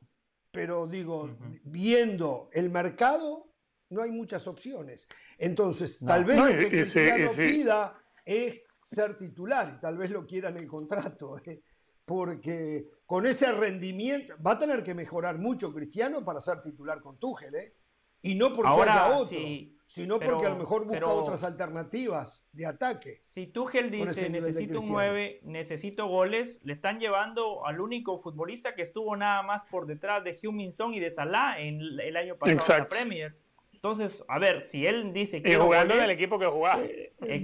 Pero 0.51 0.85
digo, 0.85 1.35
viendo 1.63 2.49
el 2.53 2.69
mercado, 2.69 3.51
no 3.89 4.03
hay 4.03 4.11
muchas 4.11 4.47
opciones. 4.47 5.07
Entonces, 5.39 5.99
tal 6.05 6.23
vez 6.25 6.37
No, 6.37 6.47
lo 6.47 6.59
que 6.59 6.67
Cristiano 6.69 7.27
sí. 7.27 7.47
pida 7.47 7.97
es 8.23 8.61
ser 8.83 9.17
titular 9.17 9.73
y 9.75 9.79
tal 9.79 9.97
vez 9.97 10.11
lo 10.11 10.25
quiera 10.27 10.49
en 10.49 10.57
el 10.57 10.67
contrato. 10.67 11.37
¿eh? 11.47 11.63
Porque 12.05 12.85
con 13.07 13.25
ese 13.25 13.51
rendimiento 13.53 14.35
va 14.45 14.51
a 14.51 14.59
tener 14.59 14.83
que 14.83 14.93
mejorar 14.93 15.39
mucho 15.39 15.73
Cristiano 15.73 16.23
para 16.23 16.39
ser 16.41 16.61
titular 16.61 17.01
con 17.01 17.17
Tuchel, 17.17 17.55
¿eh? 17.55 17.75
Y 18.21 18.35
no 18.35 18.53
porque 18.53 18.69
Ahora, 18.69 19.05
haya 19.07 19.17
otro, 19.17 19.37
sí, 19.37 19.75
sino 19.93 20.17
pero- 20.17 20.31
porque 20.31 20.47
a 20.47 20.49
lo 20.49 20.55
mejor 20.57 20.83
busca 20.85 20.99
pero- 20.99 21.13
otras 21.13 21.43
alternativas 21.43 22.47
de 22.51 22.65
ataque. 22.65 23.19
Si 23.23 23.47
Tuchel 23.47 23.91
dice 23.91 24.29
necesito 24.29 24.79
un 24.79 24.85
Cristiano". 24.87 24.87
9, 24.87 25.39
necesito 25.43 26.07
goles, 26.07 26.59
le 26.63 26.73
están 26.73 26.99
llevando 26.99 27.65
al 27.65 27.79
único 27.79 28.19
futbolista 28.19 28.73
que 28.73 28.81
estuvo 28.81 29.15
nada 29.15 29.43
más 29.43 29.63
por 29.65 29.85
detrás 29.85 30.23
de 30.23 30.35
Heung-Min 30.35 30.73
Son 30.73 30.93
y 30.93 30.99
de 30.99 31.11
Salah 31.11 31.59
en 31.59 31.79
el 31.99 32.17
año 32.17 32.35
pasado 32.37 32.51
en 32.51 32.57
la 32.57 32.61
Exacto. 32.63 32.89
Premier. 32.95 33.37
Entonces, 33.73 34.23
a 34.29 34.39
ver, 34.39 34.61
si 34.63 34.85
él 34.87 35.11
dice 35.13 35.37
Y 35.37 35.43
que 35.43 35.57
jugando 35.57 35.93
en 35.93 36.03
el 36.03 36.09
equipo 36.09 36.39
que 36.39 36.45
jugaba. 36.47 36.79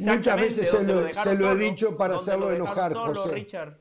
Muchas 0.01 0.35
veces 0.37 0.69
se 0.71 0.83
lo, 0.85 1.13
se 1.13 1.35
lo 1.35 1.51
he 1.51 1.55
dicho 1.57 1.97
para 1.97 2.15
hacerlo 2.15 2.47
hacerlo 2.47 2.63
enojar, 2.65 2.93
solo, 2.93 3.21
José. 3.21 3.35
Richard. 3.35 3.77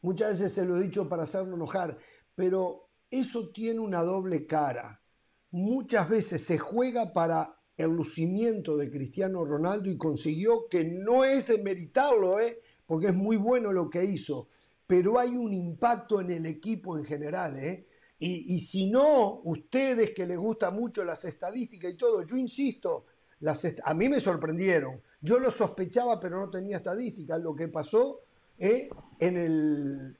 Muchas 0.00 0.30
veces 0.30 0.54
se 0.54 0.64
lo 0.64 0.76
he 0.76 0.82
dicho 0.82 1.08
para 1.08 1.24
hacerlo 1.24 1.54
enojar, 1.56 1.96
pero 2.34 2.88
eso 3.10 3.50
tiene 3.50 3.80
una 3.80 4.02
doble 4.02 4.46
cara. 4.46 5.02
Muchas 5.50 6.08
veces 6.08 6.44
se 6.44 6.58
juega 6.58 7.12
para 7.12 7.56
el 7.76 7.90
lucimiento 7.90 8.76
de 8.76 8.90
Cristiano 8.90 9.44
Ronaldo 9.44 9.90
y 9.90 9.96
consiguió 9.96 10.68
que 10.68 10.84
no 10.84 11.24
es 11.24 11.48
de 11.48 11.62
meritarlo, 11.62 12.38
¿eh? 12.38 12.60
porque 12.86 13.08
es 13.08 13.14
muy 13.14 13.36
bueno 13.36 13.72
lo 13.72 13.90
que 13.90 14.04
hizo, 14.04 14.48
pero 14.86 15.18
hay 15.18 15.30
un 15.30 15.52
impacto 15.52 16.20
en 16.20 16.30
el 16.30 16.46
equipo 16.46 16.96
en 16.96 17.04
general. 17.04 17.56
¿eh? 17.56 17.84
Y, 18.18 18.54
y 18.54 18.60
si 18.60 18.90
no, 18.90 19.40
ustedes 19.44 20.10
que 20.10 20.26
les 20.26 20.38
gustan 20.38 20.74
mucho 20.74 21.04
las 21.04 21.24
estadísticas 21.24 21.92
y 21.92 21.96
todo, 21.96 22.24
yo 22.24 22.36
insisto, 22.36 23.06
las 23.40 23.66
a 23.84 23.94
mí 23.94 24.08
me 24.08 24.20
sorprendieron. 24.20 25.02
Yo 25.20 25.38
lo 25.38 25.50
sospechaba, 25.50 26.20
pero 26.20 26.38
no 26.38 26.50
tenía 26.50 26.76
estadísticas. 26.76 27.40
Lo 27.40 27.54
que 27.54 27.68
pasó 27.68 28.22
¿eh? 28.58 28.88
en 29.20 29.36
el. 29.36 30.16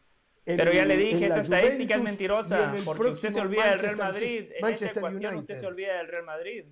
en 0.46 0.56
Pero 0.56 0.72
ya 0.72 0.84
le 0.84 0.96
dije, 0.96 1.20
la 1.20 1.26
esa 1.26 1.40
estadística 1.40 1.96
es 1.96 2.02
mentirosa, 2.02 2.72
porque 2.84 3.12
usted 3.12 3.32
se 3.32 3.40
olvida 3.40 3.70
del 3.70 3.78
Real 3.78 3.96
Madrid. 3.96 4.40
En 4.40 4.52
esa 4.52 4.60
Manchester 4.60 4.96
ecuación 4.98 5.24
usted 5.24 5.36
United. 5.38 5.60
se 5.60 5.66
olvida 5.66 5.96
del 5.98 6.08
Real 6.08 6.24
Madrid. 6.24 6.64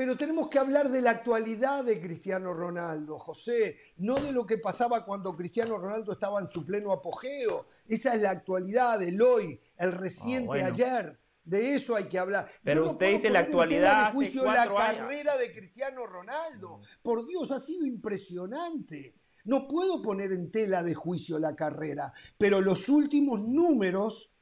Pero 0.00 0.16
tenemos 0.16 0.48
que 0.48 0.58
hablar 0.58 0.88
de 0.88 1.02
la 1.02 1.10
actualidad 1.10 1.84
de 1.84 2.00
Cristiano 2.00 2.54
Ronaldo, 2.54 3.18
José, 3.18 3.76
no 3.98 4.14
de 4.14 4.32
lo 4.32 4.46
que 4.46 4.56
pasaba 4.56 5.04
cuando 5.04 5.36
Cristiano 5.36 5.76
Ronaldo 5.76 6.12
estaba 6.12 6.40
en 6.40 6.48
su 6.48 6.64
pleno 6.64 6.90
apogeo. 6.90 7.66
Esa 7.86 8.14
es 8.14 8.22
la 8.22 8.30
actualidad 8.30 8.98
del 8.98 9.20
hoy, 9.20 9.60
el 9.76 9.92
reciente 9.92 10.44
Ah, 10.44 10.46
bueno. 10.46 10.66
ayer. 10.68 11.20
De 11.44 11.74
eso 11.74 11.96
hay 11.96 12.04
que 12.04 12.18
hablar. 12.18 12.48
Pero 12.64 12.82
no 12.86 12.92
usted 12.92 13.10
dice 13.10 13.28
la 13.28 13.40
en 13.40 13.44
actualidad 13.44 14.04
hace 14.06 14.12
juicio 14.14 14.44
la 14.44 14.62
años. 14.62 14.74
carrera 14.74 15.36
de 15.36 15.52
Cristiano 15.52 16.06
Ronaldo. 16.06 16.80
Por 17.02 17.26
Dios, 17.26 17.50
ha 17.50 17.58
sido 17.60 17.84
impresionante. 17.84 19.16
No 19.44 19.68
puedo 19.68 20.00
poner 20.00 20.32
en 20.32 20.50
tela 20.50 20.82
de 20.82 20.94
juicio 20.94 21.38
la 21.38 21.54
carrera, 21.54 22.10
pero 22.38 22.62
los 22.62 22.88
últimos 22.88 23.38
números 23.42 24.32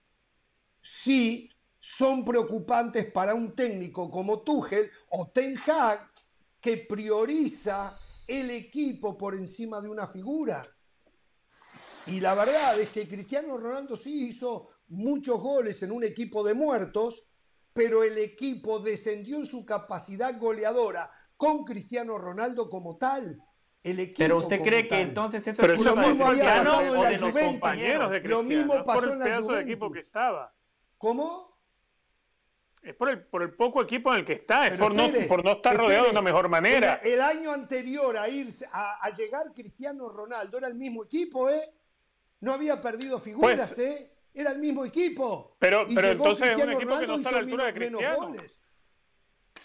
sí 0.81 1.51
son 1.91 2.23
preocupantes 2.23 3.11
para 3.11 3.33
un 3.35 3.55
técnico 3.57 4.11
como 4.11 4.43
Tuchel 4.43 4.91
o 5.09 5.29
Ten 5.29 5.57
Hag 5.67 6.07
que 6.61 6.77
prioriza 6.77 7.99
el 8.27 8.51
equipo 8.51 9.17
por 9.17 9.35
encima 9.35 9.81
de 9.81 9.89
una 9.89 10.07
figura. 10.07 10.69
Y 12.05 12.21
la 12.21 12.35
verdad 12.35 12.79
es 12.79 12.91
que 12.91 13.09
Cristiano 13.09 13.57
Ronaldo 13.57 13.97
sí 13.97 14.29
hizo 14.29 14.69
muchos 14.89 15.41
goles 15.41 15.83
en 15.83 15.91
un 15.93 16.05
equipo 16.05 16.45
de 16.45 16.53
muertos, 16.53 17.27
pero 17.73 18.05
el 18.05 18.19
equipo 18.19 18.81
descendió 18.81 19.39
en 19.39 19.47
su 19.47 19.65
capacidad 19.65 20.39
goleadora 20.39 21.11
con 21.39 21.65
Cristiano 21.65 22.19
Ronaldo 22.19 22.69
como 22.69 22.99
tal. 22.99 23.43
El 23.83 24.01
equipo 24.01 24.19
Pero 24.19 24.39
usted 24.41 24.61
cree 24.61 24.83
que 24.83 24.91
tal. 24.91 25.01
entonces 25.01 25.47
eso 25.47 25.63
Pero 25.63 25.73
es 25.73 25.81
lo 25.81 25.97
mismo 25.97 26.27
había 26.27 26.45
pasado 26.45 26.83
en 26.97 27.03
la 27.03 27.09
de 27.09 27.19
los 27.19 27.31
Juventus. 27.31 27.51
compañeros 27.53 28.11
de 28.11 28.21
compañeros. 28.21 28.21
Cristiano. 28.21 28.43
Lo 28.43 28.43
mismo 28.43 28.85
pasó 28.85 29.05
el 29.05 29.13
en 29.13 29.19
la 29.21 29.25
pedazo 29.25 29.41
de 29.41 29.47
Juventus. 29.47 29.67
equipo 29.71 29.91
que 29.91 30.01
estaba. 30.01 30.55
¿Cómo? 30.99 31.48
Es 32.89 32.95
por 32.97 33.11
el, 33.11 33.23
por 33.27 33.43
el 33.43 33.53
poco 33.55 33.83
equipo 33.83 34.11
en 34.15 34.21
el 34.21 34.25
que 34.25 34.33
está, 34.33 34.67
es 34.67 34.79
por 34.79 34.95
no, 34.95 35.05
espere, 35.05 35.27
por 35.27 35.45
no 35.45 35.53
estar 35.53 35.77
rodeado 35.77 36.05
de 36.05 36.09
espere. 36.09 36.11
una 36.13 36.23
mejor 36.23 36.49
manera. 36.49 36.95
El, 37.03 37.13
el 37.13 37.21
año 37.21 37.53
anterior 37.53 38.17
a 38.17 38.27
irse 38.31 38.67
a, 38.73 39.05
a 39.05 39.11
llegar 39.15 39.53
Cristiano 39.55 40.09
Ronaldo 40.09 40.57
era 40.57 40.69
el 40.69 40.75
mismo 40.75 41.05
equipo, 41.05 41.51
¿eh? 41.51 41.61
No 42.41 42.55
había 42.55 42.81
perdido 42.81 43.19
figuras, 43.21 43.75
Pues- 43.75 43.79
¿eh? 43.79 44.13
Era 44.33 44.53
el 44.53 44.59
mismo 44.59 44.87
equipo. 44.87 45.57
Pero- 45.59 45.85
Y 45.87 45.95
pero 45.95 46.09
entonces 46.13 46.47
es 46.47 46.49
un 46.49 46.55
Cristiano 46.55 46.73
equipo 46.73 46.79
que 46.81 46.85
no 46.87 46.93
Ronaldo, 46.95 47.17
está 47.17 47.29
a 47.29 47.33
la 47.33 47.39
altura 47.41 47.65
de 47.67 47.75
Cristiano. 47.75 48.17
goles. 48.17 48.61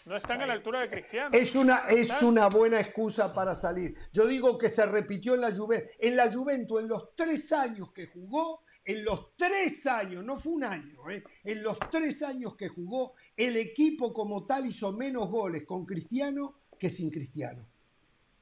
No 0.06 0.18
están 0.18 0.42
a 0.42 0.46
la 0.48 0.54
altura 0.54 0.80
de 0.82 0.90
Cristiano. 0.90 1.30
Es 1.32 1.56
una, 1.56 1.78
es 1.88 2.22
una 2.24 2.48
buena 2.50 2.80
excusa 2.82 3.34
para 3.34 3.56
salir. 3.56 3.96
Yo 4.12 4.28
digo 4.28 4.58
que 4.58 4.70
se 4.70 4.86
repitió 4.86 5.36
en 5.36 5.42
la 5.42 5.56
Juventus. 5.56 5.92
En 6.00 6.18
la 6.18 6.30
Juventus, 6.30 6.82
en 6.82 6.90
los 6.90 7.16
tres 7.16 7.54
años 7.54 7.94
que 7.94 8.08
jugó, 8.08 8.64
en 8.86 9.04
los 9.04 9.36
tres 9.36 9.86
años, 9.88 10.24
no 10.24 10.40
fue 10.40 10.54
un 10.54 10.64
año, 10.64 11.10
¿eh? 11.10 11.24
en 11.44 11.64
los 11.64 11.78
tres 11.92 12.22
años 12.24 12.56
que 12.56 12.68
jugó, 12.68 13.14
el 13.36 13.56
equipo 13.58 14.14
como 14.14 14.46
tal 14.46 14.66
hizo 14.66 14.92
menos 14.92 15.30
goles 15.30 15.64
con 15.64 15.86
Cristiano 15.86 16.56
que 16.78 16.90
sin 16.90 17.10
Cristiano. 17.10 17.66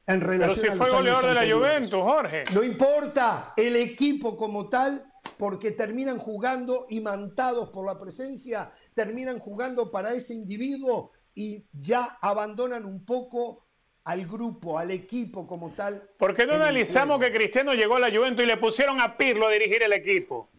En 0.08 0.20
Pero 0.20 0.32
relación 0.32 0.66
si 0.66 0.68
a 0.68 0.76
fue 0.76 0.90
goleador 0.90 1.26
de 1.28 1.34
la. 1.34 1.56
Juventus, 1.56 2.02
Jorge. 2.02 2.44
No 2.54 2.64
importa 2.64 3.54
el 3.56 3.76
equipo 3.76 4.36
como 4.36 4.68
tal, 4.68 5.12
porque 5.38 5.72
terminan 5.72 6.18
jugando 6.18 6.88
imantados 6.90 7.70
por 7.70 7.86
la 7.86 8.00
presencia, 8.00 8.72
terminan 8.94 9.40
jugando 9.40 9.92
para 9.92 10.14
ese 10.14 10.34
individuo 10.34 11.12
y 11.34 11.66
ya 11.72 12.18
abandonan 12.22 12.86
un 12.86 13.06
poco 13.06 13.68
al 14.04 14.26
grupo, 14.26 14.80
al 14.80 14.92
equipo 14.92 15.46
como 15.46 15.72
tal. 15.72 16.10
¿Por 16.18 16.34
qué 16.34 16.46
no 16.46 16.54
analizamos 16.54 17.20
que 17.20 17.32
Cristiano 17.32 17.74
llegó 17.74 17.96
a 17.98 18.00
la 18.00 18.16
Juventus 18.16 18.44
y 18.44 18.48
le 18.48 18.58
pusieron 18.58 19.00
a 19.00 19.16
Pirlo 19.18 19.48
a 19.48 19.52
dirigir 19.52 19.84
el 19.84 19.94
equipo? 19.94 20.50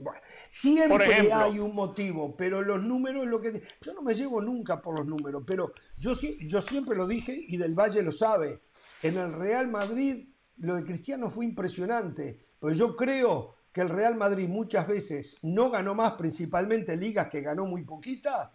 Bueno, 0.00 0.20
siempre 0.48 1.32
hay 1.32 1.58
un 1.58 1.74
motivo, 1.74 2.36
pero 2.36 2.62
los 2.62 2.80
números 2.80 3.26
lo 3.26 3.40
que 3.40 3.60
yo 3.80 3.94
no 3.94 4.02
me 4.02 4.14
llevo 4.14 4.40
nunca 4.40 4.80
por 4.80 4.96
los 4.96 5.06
números, 5.06 5.42
pero 5.46 5.72
yo 5.98 6.14
siempre 6.14 6.96
lo 6.96 7.06
dije 7.06 7.36
y 7.48 7.56
del 7.56 7.74
Valle 7.74 8.02
lo 8.02 8.12
sabe. 8.12 8.62
En 9.02 9.16
el 9.16 9.32
Real 9.32 9.68
Madrid 9.68 10.28
lo 10.58 10.76
de 10.76 10.84
Cristiano 10.84 11.30
fue 11.30 11.44
impresionante, 11.44 12.46
pero 12.60 12.72
yo 12.74 12.96
creo 12.96 13.56
que 13.72 13.80
el 13.80 13.88
Real 13.88 14.14
Madrid 14.16 14.48
muchas 14.48 14.86
veces 14.86 15.36
no 15.42 15.70
ganó 15.70 15.94
más, 15.94 16.12
principalmente 16.12 16.96
ligas 16.96 17.28
que 17.28 17.40
ganó 17.40 17.66
muy 17.66 17.84
poquitas, 17.84 18.50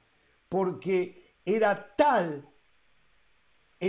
porque 0.48 1.38
era 1.46 1.96
tal 1.96 2.50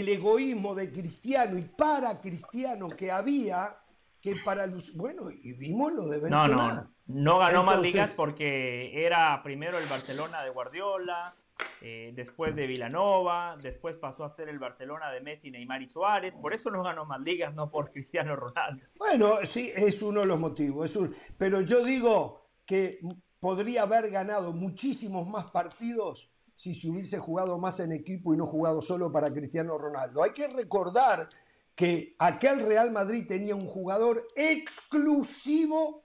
el 0.00 0.08
egoísmo 0.08 0.74
de 0.74 0.90
Cristiano 0.90 1.56
y 1.58 1.62
para 1.62 2.20
Cristiano 2.20 2.88
que 2.88 3.10
había 3.10 3.76
que 4.20 4.36
para 4.44 4.66
los 4.66 4.94
bueno 4.96 5.30
y 5.30 5.52
vimos 5.52 5.92
lo 5.92 6.06
de 6.06 6.16
No, 6.28 6.42
Benzema. 6.42 6.74
no. 6.74 6.94
No 7.06 7.38
ganó 7.38 7.62
más 7.64 7.80
ligas 7.82 8.12
porque 8.12 9.04
era 9.04 9.42
primero 9.42 9.78
el 9.78 9.86
Barcelona 9.86 10.42
de 10.42 10.48
Guardiola, 10.48 11.34
eh, 11.82 12.12
después 12.16 12.56
de 12.56 12.66
Villanova, 12.66 13.54
después 13.62 13.94
pasó 13.96 14.24
a 14.24 14.30
ser 14.30 14.48
el 14.48 14.58
Barcelona 14.58 15.10
de 15.12 15.20
Messi, 15.20 15.50
Neymar 15.50 15.82
y 15.82 15.88
Suárez. 15.88 16.34
Por 16.34 16.54
eso 16.54 16.70
no 16.70 16.82
ganó 16.82 17.04
más 17.04 17.20
ligas, 17.20 17.54
no 17.54 17.70
por 17.70 17.90
Cristiano 17.90 18.34
Ronaldo. 18.34 18.86
Bueno, 18.98 19.34
sí, 19.44 19.70
es 19.76 20.00
uno 20.00 20.20
de 20.22 20.26
los 20.26 20.38
motivos. 20.40 20.86
es 20.86 20.96
un- 20.96 21.14
pero 21.36 21.60
yo 21.60 21.84
digo 21.84 22.48
que 22.64 23.00
podría 23.38 23.82
haber 23.82 24.08
ganado 24.10 24.54
muchísimos 24.54 25.28
más 25.28 25.50
partidos 25.50 26.30
si 26.56 26.74
se 26.74 26.88
hubiese 26.88 27.18
jugado 27.18 27.58
más 27.58 27.80
en 27.80 27.92
equipo 27.92 28.32
y 28.32 28.36
no 28.36 28.46
jugado 28.46 28.82
solo 28.82 29.10
para 29.10 29.32
Cristiano 29.32 29.76
Ronaldo. 29.76 30.22
Hay 30.22 30.30
que 30.30 30.48
recordar 30.48 31.28
que 31.74 32.14
aquel 32.18 32.64
Real 32.64 32.92
Madrid 32.92 33.26
tenía 33.26 33.54
un 33.54 33.66
jugador 33.66 34.26
exclusivo 34.36 36.04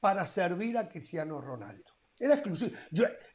para 0.00 0.26
servir 0.26 0.76
a 0.76 0.88
Cristiano 0.88 1.40
Ronaldo. 1.40 1.92
Era 2.18 2.34
exclusivo. 2.34 2.76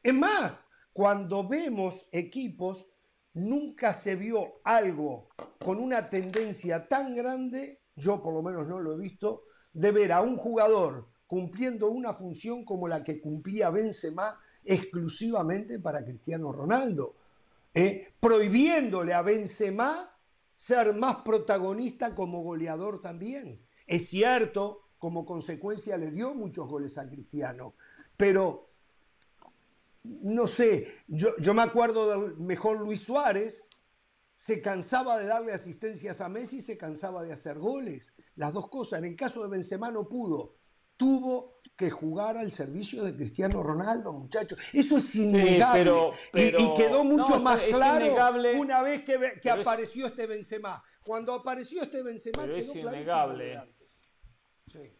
Es 0.02 0.14
más, 0.14 0.52
cuando 0.92 1.46
vemos 1.46 2.08
equipos 2.12 2.92
nunca 3.34 3.94
se 3.94 4.16
vio 4.16 4.60
algo 4.64 5.28
con 5.58 5.78
una 5.78 6.10
tendencia 6.10 6.88
tan 6.88 7.14
grande, 7.14 7.82
yo 7.96 8.22
por 8.22 8.34
lo 8.34 8.42
menos 8.42 8.66
no 8.68 8.80
lo 8.80 8.92
he 8.92 8.98
visto, 8.98 9.44
de 9.72 9.90
ver 9.90 10.12
a 10.12 10.20
un 10.20 10.36
jugador 10.36 11.08
cumpliendo 11.26 11.90
una 11.90 12.12
función 12.12 12.64
como 12.64 12.88
la 12.88 13.02
que 13.02 13.20
cumplía 13.20 13.70
Benzema 13.70 14.38
exclusivamente 14.64 15.78
para 15.78 16.04
Cristiano 16.04 16.52
Ronaldo, 16.52 17.14
¿eh? 17.74 18.12
prohibiéndole 18.20 19.12
a 19.14 19.22
Benzema 19.22 20.16
ser 20.56 20.94
más 20.94 21.16
protagonista 21.24 22.14
como 22.14 22.42
goleador 22.42 23.00
también. 23.00 23.60
Es 23.86 24.08
cierto, 24.08 24.88
como 24.98 25.26
consecuencia 25.26 25.96
le 25.96 26.10
dio 26.10 26.34
muchos 26.34 26.68
goles 26.68 26.98
a 26.98 27.08
Cristiano, 27.08 27.74
pero 28.16 28.66
no 30.04 30.46
sé, 30.46 30.86
yo, 31.08 31.36
yo 31.38 31.54
me 31.54 31.62
acuerdo 31.62 32.08
del 32.08 32.36
mejor 32.38 32.80
Luis 32.80 33.02
Suárez, 33.02 33.62
se 34.42 34.60
cansaba 34.60 35.18
de 35.18 35.26
darle 35.26 35.52
asistencias 35.52 36.20
a 36.20 36.28
Messi 36.28 36.56
y 36.56 36.62
se 36.62 36.76
cansaba 36.76 37.22
de 37.22 37.32
hacer 37.32 37.60
goles. 37.60 38.12
Las 38.34 38.52
dos 38.52 38.68
cosas. 38.68 38.98
En 38.98 39.04
el 39.04 39.14
caso 39.14 39.40
de 39.40 39.48
Benzema 39.48 39.92
no 39.92 40.08
pudo. 40.08 40.56
Tuvo 40.96 41.51
que 41.76 41.90
jugar 41.90 42.36
al 42.36 42.50
servicio 42.50 43.02
de 43.02 43.14
Cristiano 43.16 43.62
Ronaldo, 43.62 44.12
muchachos. 44.12 44.58
Eso 44.72 44.98
es 44.98 45.14
innegable. 45.14 45.92
y, 46.34 46.74
quedó 46.76 47.04
mucho 47.04 47.40
más 47.40 47.60
claro 47.60 48.06
una 48.58 48.82
vez 48.82 49.04
que, 49.04 49.18
que 49.40 49.50
apareció 49.50 50.06
este 50.06 50.26
Benzema. 50.26 50.82
Cuando 51.04 51.34
apareció 51.34 51.82
este 51.82 52.02
Benzema 52.02 52.42
pero 52.42 52.56
es 52.56 52.74
innegable. 52.74 53.60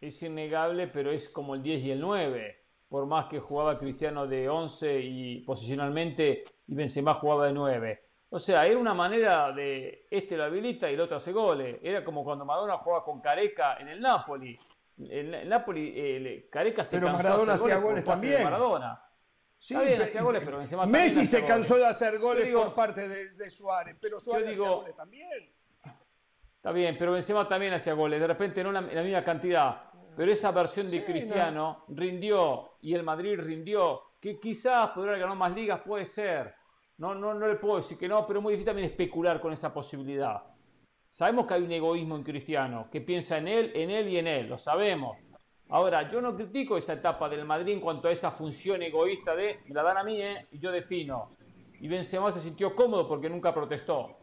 Es 0.01 0.21
innegable, 0.21 0.87
pero 0.87 1.11
es 1.11 1.29
como 1.29 1.55
el 1.55 1.63
10 1.63 1.83
y 1.83 1.91
el 1.91 1.99
9 1.99 2.63
por 2.93 3.07
más 3.07 3.25
que 3.25 3.39
jugaba 3.39 3.79
Cristiano 3.79 4.27
de 4.27 4.47
11 4.47 4.99
y 4.99 5.39
posicionalmente 5.39 6.43
y 6.67 6.75
Benzema 6.75 7.15
jugaba 7.15 7.47
de 7.47 7.53
9. 7.53 8.03
O 8.29 8.37
sea, 8.37 8.67
era 8.67 8.77
una 8.77 8.93
manera 8.93 9.51
de 9.51 10.05
este 10.11 10.37
lo 10.37 10.43
habilita 10.43 10.91
y 10.91 10.93
el 10.93 11.01
otro 11.01 11.17
hace 11.17 11.31
goles. 11.31 11.79
Era 11.81 12.05
como 12.05 12.23
cuando 12.23 12.45
Maradona 12.45 12.77
jugaba 12.77 13.03
con 13.03 13.19
Careca 13.19 13.77
en 13.77 13.87
el 13.87 13.99
Napoli. 13.99 14.59
En 14.97 15.33
el 15.33 15.49
Napoli, 15.49 15.93
eh, 15.95 16.47
Careca 16.51 16.83
se 16.83 16.97
pero 16.97 17.07
cansó 17.07 17.23
Maradona 17.23 17.53
hacía 17.53 17.77
goles 17.77 18.03
también. 18.03 18.43
Maradona. 18.43 19.01
Sí, 19.57 19.75
hacía 19.75 20.21
goles, 20.21 20.41
pero 20.43 20.57
Benzema 20.57 20.85
Messi 20.85 21.25
se 21.25 21.45
cansó 21.45 21.77
de 21.77 21.87
hacer 21.87 22.19
goles 22.19 22.47
por 22.47 22.73
parte 22.73 23.07
de, 23.07 23.51
Suárez, 23.51 23.95
pero 23.99 24.19
Suárez 24.19 24.49
hacía 24.49 24.69
goles 24.69 24.95
también. 24.95 25.53
Está 26.57 26.71
bien, 26.71 26.97
pero 26.97 27.13
Benzema 27.13 27.47
también 27.47 27.73
hacía 27.73 27.93
goles, 27.93 28.19
de 28.19 28.27
repente 28.27 28.63
no 28.63 28.71
la, 28.71 28.81
la 28.81 29.03
misma 29.03 29.23
cantidad 29.23 29.93
pero 30.15 30.31
esa 30.31 30.51
versión 30.51 30.89
de 30.89 31.03
Cristiano 31.03 31.85
rindió 31.89 32.77
y 32.81 32.93
el 32.93 33.03
Madrid 33.03 33.39
rindió, 33.39 34.01
que 34.19 34.39
quizás 34.39 34.89
podría 34.89 35.11
haber 35.11 35.21
ganado 35.21 35.37
más 35.37 35.53
ligas, 35.53 35.81
puede 35.83 36.05
ser. 36.05 36.53
No, 36.97 37.15
no, 37.15 37.33
no 37.33 37.47
le 37.47 37.55
puedo 37.55 37.77
decir 37.77 37.97
que 37.97 38.07
no, 38.07 38.25
pero 38.25 38.39
es 38.39 38.43
muy 38.43 38.53
difícil 38.53 38.67
también 38.67 38.89
especular 38.89 39.41
con 39.41 39.51
esa 39.51 39.73
posibilidad. 39.73 40.43
Sabemos 41.13 41.45
que 41.45 41.53
hay 41.53 41.61
un 41.61 41.71
egoísmo 41.71 42.15
en 42.15 42.23
Cristiano, 42.23 42.87
que 42.91 42.99
piensa 42.99 43.37
en 43.37 43.47
él, 43.47 43.71
en 43.75 43.91
él 43.91 44.09
y 44.09 44.17
en 44.17 44.25
él, 44.25 44.49
lo 44.49 44.57
sabemos. 44.57 45.15
Ahora, 45.69 46.09
yo 46.09 46.19
no 46.19 46.33
critico 46.33 46.75
esa 46.75 46.93
etapa 46.93 47.29
del 47.29 47.45
Madrid 47.45 47.73
en 47.73 47.81
cuanto 47.81 48.07
a 48.07 48.11
esa 48.11 48.31
función 48.31 48.81
egoísta 48.81 49.35
de, 49.35 49.59
me 49.67 49.75
la 49.75 49.83
dan 49.83 49.97
a 49.99 50.03
mí, 50.03 50.19
¿eh? 50.19 50.47
y 50.49 50.57
yo 50.57 50.71
defino. 50.71 51.35
Y 51.79 51.87
Benzema 51.87 52.31
se 52.31 52.39
sintió 52.39 52.73
cómodo 52.73 53.07
porque 53.07 53.29
nunca 53.29 53.53
protestó. 53.53 54.17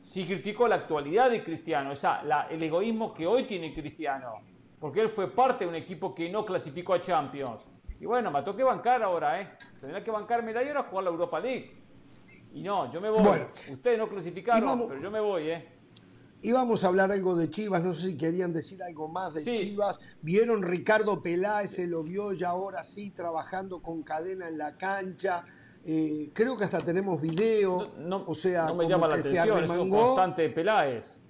Sí 0.00 0.24
criticó 0.24 0.66
la 0.66 0.76
actualidad 0.76 1.30
de 1.30 1.44
Cristiano, 1.44 1.90
o 1.90 1.94
sea, 1.94 2.22
el 2.48 2.62
egoísmo 2.62 3.12
que 3.12 3.26
hoy 3.26 3.42
tiene 3.42 3.74
Cristiano 3.74 4.40
porque 4.80 5.02
él 5.02 5.10
fue 5.10 5.30
parte 5.30 5.64
de 5.64 5.68
un 5.68 5.76
equipo 5.76 6.14
que 6.14 6.30
no 6.30 6.46
clasificó 6.46 6.94
a 6.94 7.02
Champions. 7.02 7.68
Y 8.00 8.06
bueno, 8.06 8.30
me 8.30 8.42
que 8.42 8.64
bancar 8.64 9.02
ahora, 9.02 9.38
¿eh? 9.38 9.50
Tendrá 9.78 10.02
que 10.02 10.10
bancarme 10.10 10.54
la 10.54 10.64
y 10.64 10.68
ahora 10.68 10.84
jugar 10.84 11.04
la 11.04 11.10
Europa 11.10 11.38
League. 11.38 11.76
Y 12.54 12.62
no, 12.62 12.90
yo 12.90 13.02
me 13.02 13.10
voy. 13.10 13.38
Ustedes 13.70 13.98
no 13.98 14.08
clasificaron, 14.08 14.88
pero 14.88 15.00
yo 15.00 15.10
me 15.10 15.20
voy, 15.20 15.50
¿eh? 15.50 15.71
Íbamos 16.42 16.84
a 16.84 16.88
hablar 16.88 17.12
algo 17.12 17.36
de 17.36 17.48
Chivas, 17.48 17.82
no 17.82 17.94
sé 17.94 18.08
si 18.08 18.16
querían 18.16 18.52
decir 18.52 18.82
algo 18.82 19.08
más 19.08 19.34
de 19.34 19.44
Chivas. 19.44 19.98
Vieron 20.20 20.62
Ricardo 20.62 21.22
Peláez, 21.22 21.70
se 21.70 21.86
lo 21.86 22.02
vio 22.02 22.32
ya 22.32 22.48
ahora 22.48 22.84
sí 22.84 23.10
trabajando 23.10 23.80
con 23.80 24.02
cadena 24.02 24.48
en 24.48 24.58
la 24.58 24.76
cancha. 24.76 25.44
Eh, 25.84 26.30
creo 26.32 26.56
que 26.56 26.64
hasta 26.64 26.80
tenemos 26.80 27.20
video. 27.20 27.92
No, 27.98 28.24
o 28.26 28.34
sea, 28.34 28.66
no 28.66 28.74
me 28.74 28.88
llama 28.88 29.08
la 29.08 29.14
atención, 29.14 29.64
es 29.64 29.70
constante 29.70 30.42
de 30.42 30.50
Peláez 30.50 31.22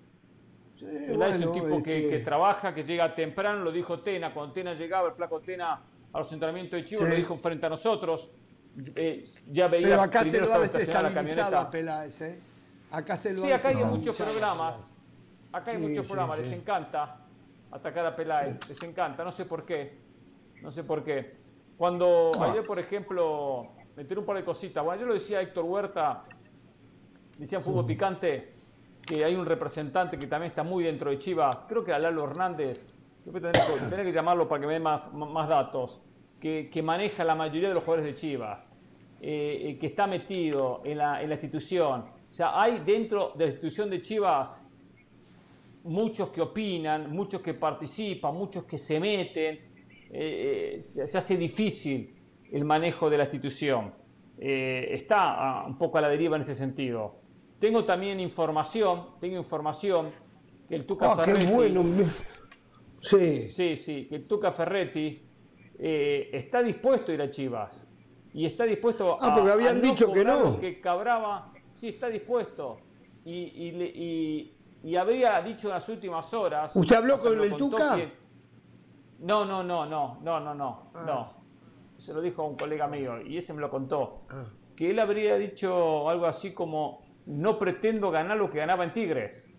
es 0.91 1.45
un 1.45 1.53
tipo 1.53 1.83
que, 1.83 2.23
trabaja, 2.25 2.75
que 2.75 2.83
llega 2.83 3.15
temprano, 3.15 3.63
lo 3.63 3.71
dijo 3.71 4.01
Tena, 4.01 4.33
cuando 4.33 4.53
Tena 4.53 4.75
llegaba, 4.75 5.09
el 5.09 5.15
flaco 5.15 5.41
Tena 5.41 5.81
a 6.13 6.19
los 6.19 6.33
entrenamientos 6.33 6.79
de 6.79 6.85
Chivas, 6.85 7.09
lo 7.09 7.15
dijo 7.15 7.37
frente 7.37 7.67
a 7.67 7.69
nosotros. 7.69 8.31
Eh, 8.95 9.23
ya 9.51 9.69
veía 9.69 9.89
Pero 9.89 10.01
acá 10.01 10.25
se 10.25 10.41
lo 10.41 10.53
ha 10.53 10.61
desestabilizado 10.61 11.59
a 11.59 11.71
Peláez, 11.71 12.21
¿eh? 12.23 12.41
Acá 12.91 13.17
se 13.17 13.33
lo 13.33 13.43
Sí, 13.43 13.53
acá 13.53 13.69
hay 13.69 13.77
muchos 13.77 14.17
programas. 14.17 14.92
Acá 15.53 15.73
hay 15.73 15.79
muchos 15.79 16.07
programas, 16.07 16.39
les 16.39 16.53
encanta 16.53 17.19
atacar 17.71 18.07
a 18.07 18.17
Peláez, 18.17 18.67
les 18.69 18.83
encanta, 18.83 19.25
no 19.25 19.33
sé 19.33 19.45
por 19.45 19.65
qué. 19.65 19.99
No 20.63 20.71
sé 20.71 20.85
por 20.85 21.03
qué. 21.03 21.37
Cuando 21.77 22.31
ayer, 22.41 22.65
por 22.65 22.79
ejemplo, 22.79 23.61
meter 23.97 24.19
un 24.19 24.25
par 24.25 24.37
de 24.37 24.45
cositas, 24.45 24.85
bueno, 24.85 25.01
yo 25.01 25.07
lo 25.07 25.15
decía 25.15 25.41
Héctor 25.41 25.65
Huerta, 25.65 26.25
decían 27.37 27.63
fútbol 27.63 27.87
picante, 27.87 28.53
que 29.05 29.25
hay 29.25 29.35
un 29.35 29.45
representante 29.45 30.19
que 30.19 30.27
también 30.27 30.51
está 30.51 30.63
muy 30.63 30.85
dentro 30.85 31.11
de 31.11 31.19
Chivas, 31.19 31.67
creo 31.69 31.83
que 31.83 31.93
a 31.93 31.99
Lalo 31.99 32.25
Hernández, 32.25 32.95
yo 33.25 33.33
tener 33.33 33.53
que, 33.53 34.05
que 34.05 34.13
llamarlo 34.13 34.49
para 34.49 34.61
que 34.61 34.67
me 34.69 34.75
dé 34.75 34.81
más, 34.81 35.13
más 35.13 35.49
datos, 35.49 36.01
que, 36.41 36.71
que, 36.73 36.83
maneja 36.83 37.25
la 37.25 37.35
mayoría 37.35 37.69
de 37.69 37.75
los 37.75 37.83
jugadores 37.85 38.07
de 38.07 38.15
Chivas, 38.15 38.77
eh, 39.21 39.71
eh, 39.71 39.79
que 39.79 39.87
está 39.87 40.07
metido 40.07 40.83
en 40.85 40.99
la, 40.99 41.23
en 41.23 41.29
la 41.29 41.35
institución. 41.35 42.01
O 42.03 42.33
sea, 42.33 42.61
hay 42.61 42.79
dentro 42.81 43.33
de 43.37 43.47
la 43.47 43.51
institución 43.51 43.91
de 43.91 44.01
Chivas 44.03 44.65
muchos 45.85 46.31
que 46.31 46.41
opinan, 46.41 47.11
muchos 47.11 47.41
que 47.41 47.55
participan, 47.55 48.35
muchos 48.35 48.65
que 48.65 48.78
se 48.78 49.01
meten. 49.01 49.73
Eh, 50.11 50.77
se, 50.81 51.02
hace 51.17 51.36
difícil 51.36 52.15
el 52.51 52.65
manejo 52.65 53.09
de 53.09 53.19
la 53.19 53.25
institución. 53.25 53.94
está 54.39 55.62
ah, 55.62 55.67
un 55.67 55.78
poco 55.78 55.99
a 55.99 56.01
la 56.01 56.09
deriva 56.09 56.36
en 56.36 56.43
ese 56.43 56.55
sentido. 56.55 57.23
Tengo 57.59 57.85
también 57.85 58.19
información, 58.19 59.11
tengo 59.20 59.36
información 59.36 60.11
que 60.69 60.75
el 60.75 60.85
Tuca 60.85 61.12
ah, 61.12 61.17
Ferretti. 61.17 61.47
Qué 61.47 61.52
bueno. 61.52 61.85
Sí. 63.01 63.51
Sí, 63.51 63.77
sí, 63.77 64.07
que 64.09 64.17
el 64.17 64.27
Tuca 64.27 64.52
Ferretti 64.52 65.23
eh, 65.78 66.31
está 66.33 66.62
dispuesto 66.62 67.11
a 67.11 67.15
ir 67.15 67.23
a 67.23 67.31
Chivas. 67.31 67.86
Y 68.35 68.47
está 68.47 68.65
dispuesto 68.65 69.19
ah, 69.20 69.28
a. 69.28 69.35
porque 69.35 69.51
habían 69.51 69.81
dicho 69.81 70.12
que 70.12 70.25
no. 70.25 70.59
Que 70.59 70.81
Cabraba, 70.81 71.52
sí, 71.70 71.89
está 71.89 72.09
dispuesto. 72.09 72.78
Y, 73.25 73.33
y, 73.33 74.57
habría 74.97 75.41
dicho 75.43 75.69
en 75.69 75.75
las 75.75 75.89
últimas 75.89 76.33
horas. 76.35 76.75
¿Usted 76.75 76.97
habló 76.97 77.20
con 77.20 77.41
el 77.41 77.57
Tuca? 77.57 77.97
No, 79.20 79.44
no, 79.44 79.62
no, 79.62 79.86
no, 79.86 80.19
no, 80.20 80.41
no, 80.41 80.55
no, 80.55 80.91
ah. 80.94 81.05
no. 81.07 81.43
Se 81.97 82.12
lo 82.12 82.20
dijo 82.20 82.43
a 82.43 82.47
un 82.47 82.57
colega 82.57 82.89
mío 82.89 83.20
y 83.20 83.36
ese 83.36 83.52
me 83.55 83.61
lo 83.61 83.70
contó. 83.70 84.23
Que 84.75 84.91
él 84.91 84.99
habría 84.99 85.36
dicho 85.36 86.09
algo 86.09 86.27
así 86.27 86.52
como 86.52 87.02
no 87.27 87.59
pretendo 87.59 88.11
ganar 88.11 88.36
lo 88.36 88.51
que 88.51 88.59
ganaba 88.59 88.83
en 88.83 88.93
Tigres. 88.93 89.52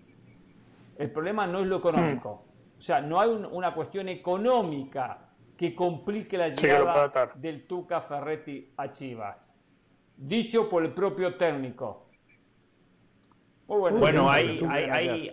El 0.97 1.11
problema 1.11 1.47
no 1.47 1.59
es 1.59 1.67
lo 1.67 1.77
económico. 1.77 2.45
O 2.77 2.81
sea, 2.81 2.99
no 2.99 3.19
hay 3.19 3.29
una 3.29 3.73
cuestión 3.73 4.09
económica 4.09 5.29
que 5.55 5.73
complique 5.73 6.37
la 6.37 6.49
llegada 6.49 7.31
del 7.35 7.65
Tuca 7.65 8.01
Ferretti 8.01 8.73
a 8.75 8.91
Chivas. 8.91 9.57
Dicho 10.17 10.67
por 10.67 10.83
el 10.83 10.93
propio 10.93 11.37
técnico. 11.37 12.02
Bueno, 13.67 14.29
hay, 14.29 14.59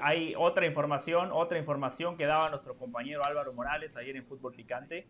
hay, 0.00 0.34
otra 0.36 0.67
información, 0.67 1.31
otra 1.33 1.59
información 1.59 2.17
que 2.17 2.26
daba 2.26 2.49
nuestro 2.50 2.76
compañero 2.76 3.25
Álvaro 3.25 3.52
Morales 3.52 3.97
ayer 3.97 4.17
en 4.17 4.25
Fútbol 4.25 4.55
Picante 4.55 5.07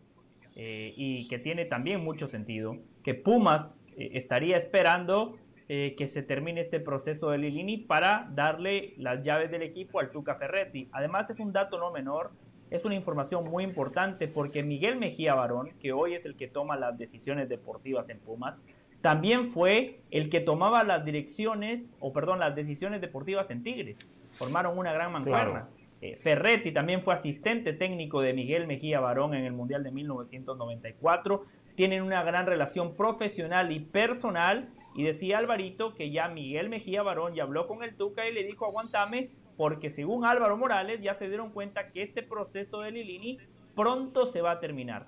eh, 0.56 0.92
y 0.96 1.28
que 1.28 1.38
tiene 1.38 1.64
también 1.64 2.02
mucho 2.02 2.28
sentido, 2.28 2.78
que 3.02 3.14
Pumas 3.14 3.80
eh, 3.96 4.10
estaría 4.14 4.56
esperando 4.56 5.36
eh, 5.68 5.94
que 5.96 6.08
se 6.08 6.22
termine 6.22 6.60
este 6.60 6.80
proceso 6.80 7.30
de 7.30 7.38
Lilini 7.38 7.76
para 7.76 8.28
darle 8.34 8.94
las 8.96 9.22
llaves 9.22 9.50
del 9.50 9.62
equipo 9.62 10.00
al 10.00 10.10
Tuca 10.10 10.34
Ferretti. 10.34 10.88
Además 10.90 11.30
es 11.30 11.38
un 11.38 11.52
dato 11.52 11.78
no 11.78 11.92
menor, 11.92 12.32
es 12.70 12.84
una 12.84 12.96
información 12.96 13.48
muy 13.48 13.62
importante 13.62 14.26
porque 14.26 14.64
Miguel 14.64 14.96
Mejía 14.96 15.34
Barón, 15.34 15.70
que 15.78 15.92
hoy 15.92 16.14
es 16.14 16.24
el 16.24 16.34
que 16.34 16.48
toma 16.48 16.76
las 16.76 16.98
decisiones 16.98 17.48
deportivas 17.48 18.08
en 18.08 18.18
Pumas, 18.18 18.64
también 19.00 19.50
fue 19.50 20.00
el 20.10 20.30
que 20.30 20.40
tomaba 20.40 20.84
las 20.84 21.04
direcciones, 21.04 21.94
o 22.00 22.12
perdón, 22.12 22.38
las 22.40 22.54
decisiones 22.54 23.00
deportivas 23.00 23.50
en 23.50 23.62
Tigres. 23.62 23.98
Formaron 24.32 24.76
una 24.78 24.92
gran 24.92 25.12
mancuerna. 25.12 25.68
Eh, 26.02 26.16
Ferretti 26.16 26.72
también 26.72 27.02
fue 27.02 27.12
asistente 27.12 27.72
técnico 27.74 28.22
de 28.22 28.32
Miguel 28.32 28.66
Mejía 28.66 29.00
Barón 29.00 29.34
en 29.34 29.44
el 29.44 29.52
Mundial 29.52 29.82
de 29.84 29.90
1994 29.90 31.44
tienen 31.80 32.02
una 32.02 32.22
gran 32.22 32.44
relación 32.44 32.94
profesional 32.94 33.72
y 33.72 33.80
personal. 33.80 34.68
Y 34.94 35.04
decía 35.04 35.38
Alvarito 35.38 35.94
que 35.94 36.10
ya 36.10 36.28
Miguel 36.28 36.68
Mejía 36.68 37.02
Barón 37.02 37.34
ya 37.34 37.44
habló 37.44 37.66
con 37.66 37.82
el 37.82 37.96
Tuca 37.96 38.28
y 38.28 38.34
le 38.34 38.44
dijo 38.44 38.66
aguantame, 38.66 39.30
porque 39.56 39.88
según 39.88 40.26
Álvaro 40.26 40.58
Morales 40.58 41.00
ya 41.00 41.14
se 41.14 41.28
dieron 41.28 41.50
cuenta 41.50 41.90
que 41.90 42.02
este 42.02 42.22
proceso 42.22 42.80
de 42.80 42.90
Lilini 42.90 43.38
pronto 43.74 44.26
se 44.26 44.42
va 44.42 44.50
a 44.50 44.60
terminar. 44.60 45.06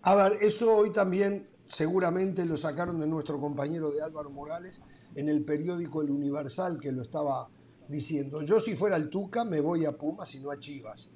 A 0.00 0.14
ver, 0.14 0.38
eso 0.40 0.74
hoy 0.74 0.94
también 0.94 1.46
seguramente 1.74 2.44
lo 2.44 2.56
sacaron 2.56 2.98
de 3.00 3.06
nuestro 3.06 3.38
compañero 3.40 3.90
de 3.90 4.02
Álvaro 4.02 4.30
Morales, 4.30 4.80
en 5.14 5.28
el 5.28 5.44
periódico 5.44 6.02
El 6.02 6.10
Universal 6.10 6.78
que 6.80 6.92
lo 6.92 7.02
estaba 7.02 7.48
diciendo. 7.88 8.42
Yo 8.42 8.60
si 8.60 8.74
fuera 8.76 8.96
el 8.96 9.08
Tuca 9.08 9.44
me 9.44 9.60
voy 9.60 9.84
a 9.84 9.92
Pumas 9.96 10.34
y 10.34 10.40
no 10.40 10.50
a 10.50 10.58
Chivas. 10.58 11.08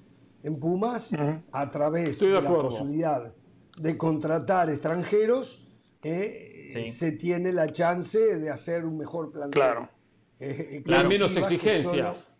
En 0.42 0.58
Pumas, 0.60 1.10
a 1.52 1.70
través 1.70 2.10
Estoy 2.10 2.28
de 2.30 2.34
de, 2.36 2.42
la 2.42 2.50
posibilidad 2.50 3.34
de 3.78 3.98
contratar 3.98 4.68
extranjeros, 4.70 5.68
eh, 6.02 6.50
Sí. 6.74 6.90
se 6.90 7.12
tiene 7.12 7.52
la 7.52 7.70
chance 7.72 8.18
de 8.38 8.50
hacer 8.50 8.84
un 8.84 8.98
mejor 8.98 9.30
plantel. 9.32 9.52
Claro. 9.52 9.88
Eh, 10.40 10.82
Y 10.84 10.92
hay 10.92 11.06
menos 11.06 11.36
exigencias. 11.36 11.84
solo- 12.18 12.36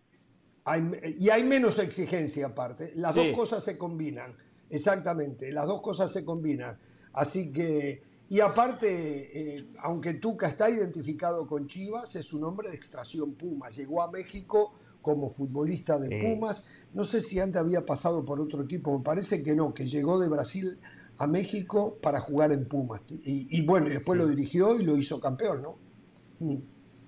hay- 0.65 1.15
y 1.17 1.29
hay 1.29 1.43
menos 1.43 1.79
exigencia 1.79 2.47
aparte. 2.47 2.91
Las 2.95 3.13
Sí. 3.13 3.27
dos 3.29 3.37
cosas 3.37 3.63
se 3.63 3.77
combinan. 3.77 4.35
Exactamente, 4.69 5.51
las 5.53 5.67
dos 5.67 5.81
cosas 5.81 6.11
se 6.11 6.25
combinan. 6.25 6.77
Así 7.15 7.51
que, 7.51 8.01
y 8.29 8.39
aparte, 8.39 9.57
eh, 9.57 9.67
aunque 9.79 10.15
Tuca 10.15 10.47
está 10.47 10.69
identificado 10.69 11.47
con 11.47 11.67
Chivas, 11.67 12.15
es 12.15 12.33
un 12.33 12.43
hombre 12.43 12.69
de 12.69 12.75
extracción 12.75 13.33
Pumas. 13.33 13.75
Llegó 13.75 14.03
a 14.03 14.11
México 14.11 14.73
como 15.01 15.29
futbolista 15.29 15.97
de 15.99 16.07
Sí. 16.07 16.19
Pumas. 16.27 16.65
No 16.93 17.03
sé 17.03 17.21
si 17.21 17.39
antes 17.39 17.61
había 17.61 17.85
pasado 17.85 18.23
por 18.25 18.39
otro 18.39 18.63
equipo, 18.63 18.97
me 18.97 19.03
parece 19.03 19.43
que 19.43 19.55
no, 19.55 19.73
que 19.73 19.85
llegó 19.85 20.19
de 20.19 20.29
Brasil 20.29 20.79
a 21.19 21.27
México 21.27 21.97
para 22.01 22.19
jugar 22.19 22.51
en 22.51 22.67
Pumas. 22.67 23.01
Y, 23.09 23.47
y 23.49 23.65
bueno, 23.65 23.87
y 23.87 23.91
después 23.91 24.19
lo 24.19 24.27
dirigió 24.27 24.79
y 24.79 24.85
lo 24.85 24.97
hizo 24.97 25.19
campeón, 25.19 25.61
¿no? 25.61 25.77
Mm. 26.39 26.57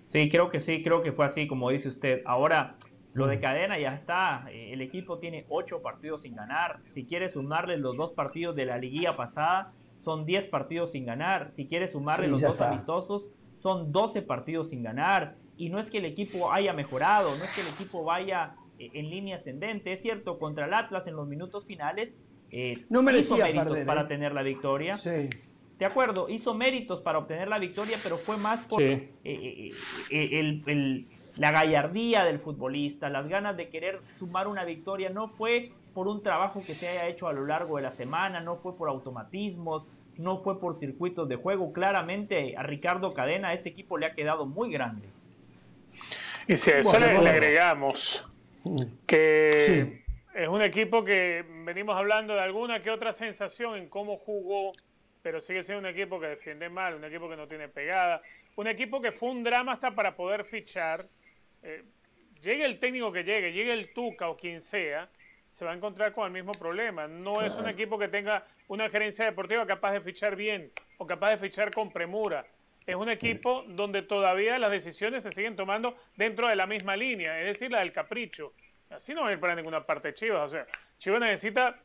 Sí, 0.05 0.29
creo 0.29 0.49
que 0.49 0.61
sí, 0.61 0.81
creo 0.83 1.01
que 1.01 1.11
fue 1.11 1.25
así 1.25 1.47
como 1.47 1.69
dice 1.69 1.89
usted. 1.89 2.21
Ahora, 2.25 2.77
lo 3.13 3.27
de 3.27 3.39
cadena 3.39 3.77
ya 3.79 3.93
está. 3.95 4.45
Eh, 4.51 4.71
El 4.73 4.81
equipo 4.81 5.17
tiene 5.19 5.45
ocho 5.49 5.81
partidos 5.81 6.21
sin 6.21 6.35
ganar. 6.35 6.79
Si 6.83 7.03
quiere 7.05 7.27
sumarle 7.29 7.77
los 7.77 7.97
dos 7.97 8.11
partidos 8.11 8.55
de 8.55 8.65
la 8.65 8.77
liguilla 8.77 9.17
pasada, 9.17 9.73
son 9.97 10.25
10 10.25 10.47
partidos 10.47 10.91
sin 10.91 11.05
ganar. 11.05 11.51
Si 11.51 11.67
quiere 11.67 11.87
sumarle 11.87 12.25
Sí, 12.27 12.31
los 12.31 12.41
dos 12.41 12.51
está. 12.53 12.69
amistosos, 12.69 13.29
son 13.53 13.91
12 13.91 14.21
partidos 14.21 14.69
sin 14.69 14.83
ganar. 14.83 15.35
Y 15.57 15.69
no 15.69 15.79
es 15.79 15.89
que 15.91 15.97
el 15.97 16.05
equipo 16.05 16.51
haya 16.53 16.71
mejorado, 16.73 17.29
no 17.35 17.43
es 17.43 17.53
que 17.55 17.61
el 17.61 17.67
equipo 17.67 18.03
vaya 18.03 18.55
eh, 18.79 18.91
en 18.93 19.09
línea 19.09 19.35
ascendente. 19.37 19.91
Es 19.91 20.01
cierto, 20.01 20.37
contra 20.37 20.65
el 20.67 20.73
Atlas 20.73 21.07
en 21.07 21.15
los 21.15 21.27
minutos 21.27 21.65
finales 21.65 22.19
eh, 22.51 22.85
No 22.89 23.01
merecía 23.01 23.35
hizo 23.37 23.43
méritos 23.45 23.67
perder, 23.69 23.85
para 23.87 24.01
¿eh? 24.01 24.05
tener 24.05 24.33
la 24.33 24.43
victoria. 24.43 24.95
Sí. 24.97 25.29
De 25.79 25.85
acuerdo, 25.85 26.29
hizo 26.29 26.53
méritos 26.53 27.01
para 27.01 27.17
obtener 27.19 27.47
la 27.49 27.59
victoria, 27.59 27.97
pero 28.03 28.17
fue 28.17 28.37
más 28.37 28.61
por 28.63 28.79
Sí. 28.79 28.85
eh, 28.85 29.11
eh, 29.25 29.71
eh, 30.11 30.29
el- 30.39 30.63
el- 30.67 31.07
la 31.35 31.51
gallardía 31.51 32.23
del 32.23 32.39
futbolista, 32.39 33.09
las 33.09 33.27
ganas 33.27 33.57
de 33.57 33.67
querer 33.69 34.01
sumar 34.17 34.47
una 34.47 34.63
victoria. 34.63 35.09
No 35.09 35.27
fue 35.27 35.71
por 35.97 36.07
un 36.07 36.21
trabajo 36.21 36.61
que 36.63 36.75
se 36.75 36.87
haya 36.87 37.07
hecho 37.07 37.27
a 37.27 37.33
lo 37.33 37.47
largo 37.47 37.77
de 37.77 37.81
la 37.81 37.89
semana, 37.89 38.39
no 38.39 38.55
fue 38.55 38.77
por 38.77 38.87
automatismos, 38.87 39.87
no 40.17 40.37
fue 40.37 40.59
por 40.59 40.75
circuitos 40.75 41.27
de 41.27 41.37
juego. 41.37 41.73
Claramente 41.73 42.53
a 42.55 42.61
Ricardo 42.61 43.15
Cadena 43.15 43.51
este 43.51 43.69
equipo 43.69 43.97
le 43.97 44.05
ha 44.05 44.13
quedado 44.13 44.45
muy 44.45 44.71
grande. 44.71 45.07
Y 46.47 46.55
si 46.55 46.69
a 46.69 46.77
eso 46.81 46.91
Bueno, 46.91 47.07
le, 47.19 47.29
agregamos 47.31 48.23
que 49.07 49.55
Sí. 49.59 50.03
es 50.35 50.47
un 50.47 50.61
equipo 50.61 51.03
que 51.03 51.43
venimos 51.65 51.95
hablando 51.95 52.35
de 52.35 52.41
alguna 52.41 52.79
que 52.83 52.91
otra 52.91 53.11
sensación 53.11 53.75
en 53.75 53.89
cómo 53.89 54.17
jugó, 54.17 54.73
pero 55.23 55.41
sigue 55.41 55.63
siendo 55.63 55.79
un 55.79 55.95
equipo 55.95 56.19
que 56.19 56.27
defiende 56.27 56.69
mal, 56.69 56.93
un 56.93 57.05
equipo 57.05 57.27
que 57.27 57.37
no 57.37 57.47
tiene 57.47 57.69
pegada, 57.69 58.21
un 58.55 58.67
equipo 58.67 59.01
que 59.01 59.11
fue 59.11 59.31
un 59.31 59.41
drama 59.41 59.71
hasta 59.71 59.95
para 59.95 60.15
poder 60.15 60.45
fichar. 60.45 61.07
Eh, 61.63 61.85
llegue 62.43 62.65
el 62.65 62.77
técnico 62.77 63.11
que 63.11 63.23
llegue, 63.23 63.51
llegue 63.51 63.73
el 63.73 63.91
Tuca 63.93 64.29
o 64.29 64.37
quien 64.37 64.61
sea, 64.61 65.09
se 65.57 65.65
va 65.65 65.71
a 65.71 65.73
encontrar 65.73 66.13
con 66.13 66.23
el 66.27 66.31
mismo 66.31 66.51
problema. 66.51 67.07
No 67.07 67.41
es 67.41 67.55
un 67.55 67.67
equipo 67.67 67.97
que 67.97 68.07
tenga 68.07 68.45
una 68.67 68.91
gerencia 68.91 69.25
deportiva 69.25 69.65
capaz 69.65 69.93
de 69.93 70.01
fichar 70.01 70.35
bien 70.35 70.71
o 70.99 71.05
capaz 71.07 71.31
de 71.31 71.37
fichar 71.37 71.73
con 71.73 71.91
premura. 71.91 72.45
Es 72.85 72.95
un 72.95 73.09
equipo 73.09 73.63
donde 73.67 74.03
todavía 74.03 74.59
las 74.59 74.69
decisiones 74.69 75.23
se 75.23 75.31
siguen 75.31 75.55
tomando 75.55 75.97
dentro 76.15 76.47
de 76.47 76.55
la 76.55 76.67
misma 76.67 76.95
línea, 76.95 77.39
es 77.39 77.47
decir, 77.47 77.71
la 77.71 77.79
del 77.79 77.91
capricho. 77.91 78.53
Así 78.91 79.15
no 79.15 79.23
va 79.23 79.29
a 79.29 79.31
ir 79.31 79.39
para 79.39 79.55
ninguna 79.55 79.83
parte 79.83 80.13
Chivas. 80.13 80.45
O 80.45 80.49
sea, 80.49 80.67
Chivas 80.99 81.21
necesita, 81.21 81.81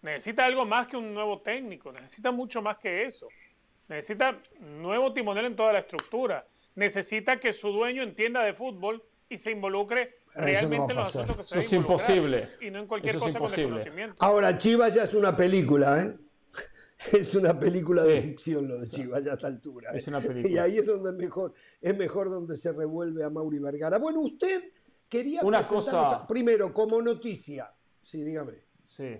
necesita 0.00 0.46
algo 0.46 0.64
más 0.64 0.86
que 0.86 0.96
un 0.96 1.12
nuevo 1.12 1.42
técnico, 1.42 1.92
necesita 1.92 2.30
mucho 2.30 2.62
más 2.62 2.78
que 2.78 3.04
eso. 3.04 3.28
Necesita 3.88 4.38
nuevo 4.58 5.12
timonel 5.12 5.44
en 5.44 5.56
toda 5.56 5.74
la 5.74 5.80
estructura. 5.80 6.46
Necesita 6.76 7.38
que 7.38 7.52
su 7.52 7.72
dueño 7.72 8.02
entienda 8.02 8.42
de 8.42 8.54
fútbol 8.54 9.04
y 9.32 9.36
se 9.38 9.50
involucre 9.50 10.18
no 10.36 10.42
realmente 10.42 10.92
en 10.92 10.98
los 10.98 11.08
asuntos 11.08 11.36
que 11.36 11.42
se 11.42 11.58
Eso 11.58 11.66
es 11.66 11.72
imposible. 11.72 12.48
Y 12.60 12.70
no 12.70 12.80
en 12.80 12.86
cualquier 12.86 13.16
Eso 13.16 13.26
es 13.26 13.34
cosa 13.34 13.38
con 13.38 13.56
desconocimiento. 13.56 14.16
Ahora, 14.18 14.58
Chivas 14.58 14.94
ya 14.94 15.04
es 15.04 15.14
una 15.14 15.34
película, 15.36 16.02
¿eh? 16.02 16.18
Es 17.12 17.34
una 17.34 17.58
película 17.58 18.04
de 18.04 18.20
ficción 18.20 18.68
lo 18.68 18.78
de 18.78 18.88
Chivas 18.88 19.24
ya 19.24 19.32
a 19.32 19.34
esta 19.34 19.46
altura. 19.48 19.90
¿eh? 19.92 19.96
Es 19.96 20.06
una 20.06 20.20
película. 20.20 20.52
Y 20.52 20.58
ahí 20.58 20.78
es 20.78 20.86
donde 20.86 21.10
es 21.10 21.16
mejor, 21.16 21.52
es 21.80 21.96
mejor 21.96 22.30
donde 22.30 22.56
se 22.56 22.72
revuelve 22.72 23.24
a 23.24 23.30
Mauri 23.30 23.58
Vergara. 23.58 23.98
Bueno, 23.98 24.20
usted 24.20 24.70
quería 25.08 25.40
Una 25.42 25.62
cosa- 25.66 26.00
a- 26.02 26.26
primero 26.26 26.72
como 26.72 27.02
noticia. 27.02 27.72
Sí, 28.02 28.22
dígame. 28.22 28.52
Sí. 28.84 29.18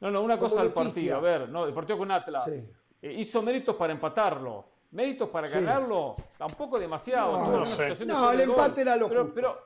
No, 0.00 0.10
no, 0.10 0.22
una 0.22 0.36
Como 0.36 0.48
cosa 0.48 0.62
del 0.62 0.72
partido. 0.72 1.16
A 1.16 1.20
ver, 1.20 1.48
no, 1.48 1.66
el 1.66 1.74
partido 1.74 1.98
con 1.98 2.10
Atlas. 2.10 2.44
Sí. 2.46 2.68
Eh, 3.02 3.14
hizo 3.18 3.40
méritos 3.42 3.76
para 3.76 3.92
empatarlo. 3.92 4.75
Méritos 4.96 5.28
para 5.28 5.46
Sí. 5.46 5.52
ganarlo, 5.54 6.16
tampoco 6.38 6.78
demasiado. 6.78 7.32
No, 7.38 7.58
no 7.60 7.66
sé. 7.66 7.88
el 7.88 8.40
empate 8.40 8.80
era 8.80 8.96
lo 8.96 9.08
pero, 9.10 9.20
justo. 9.24 9.34
pero, 9.34 9.58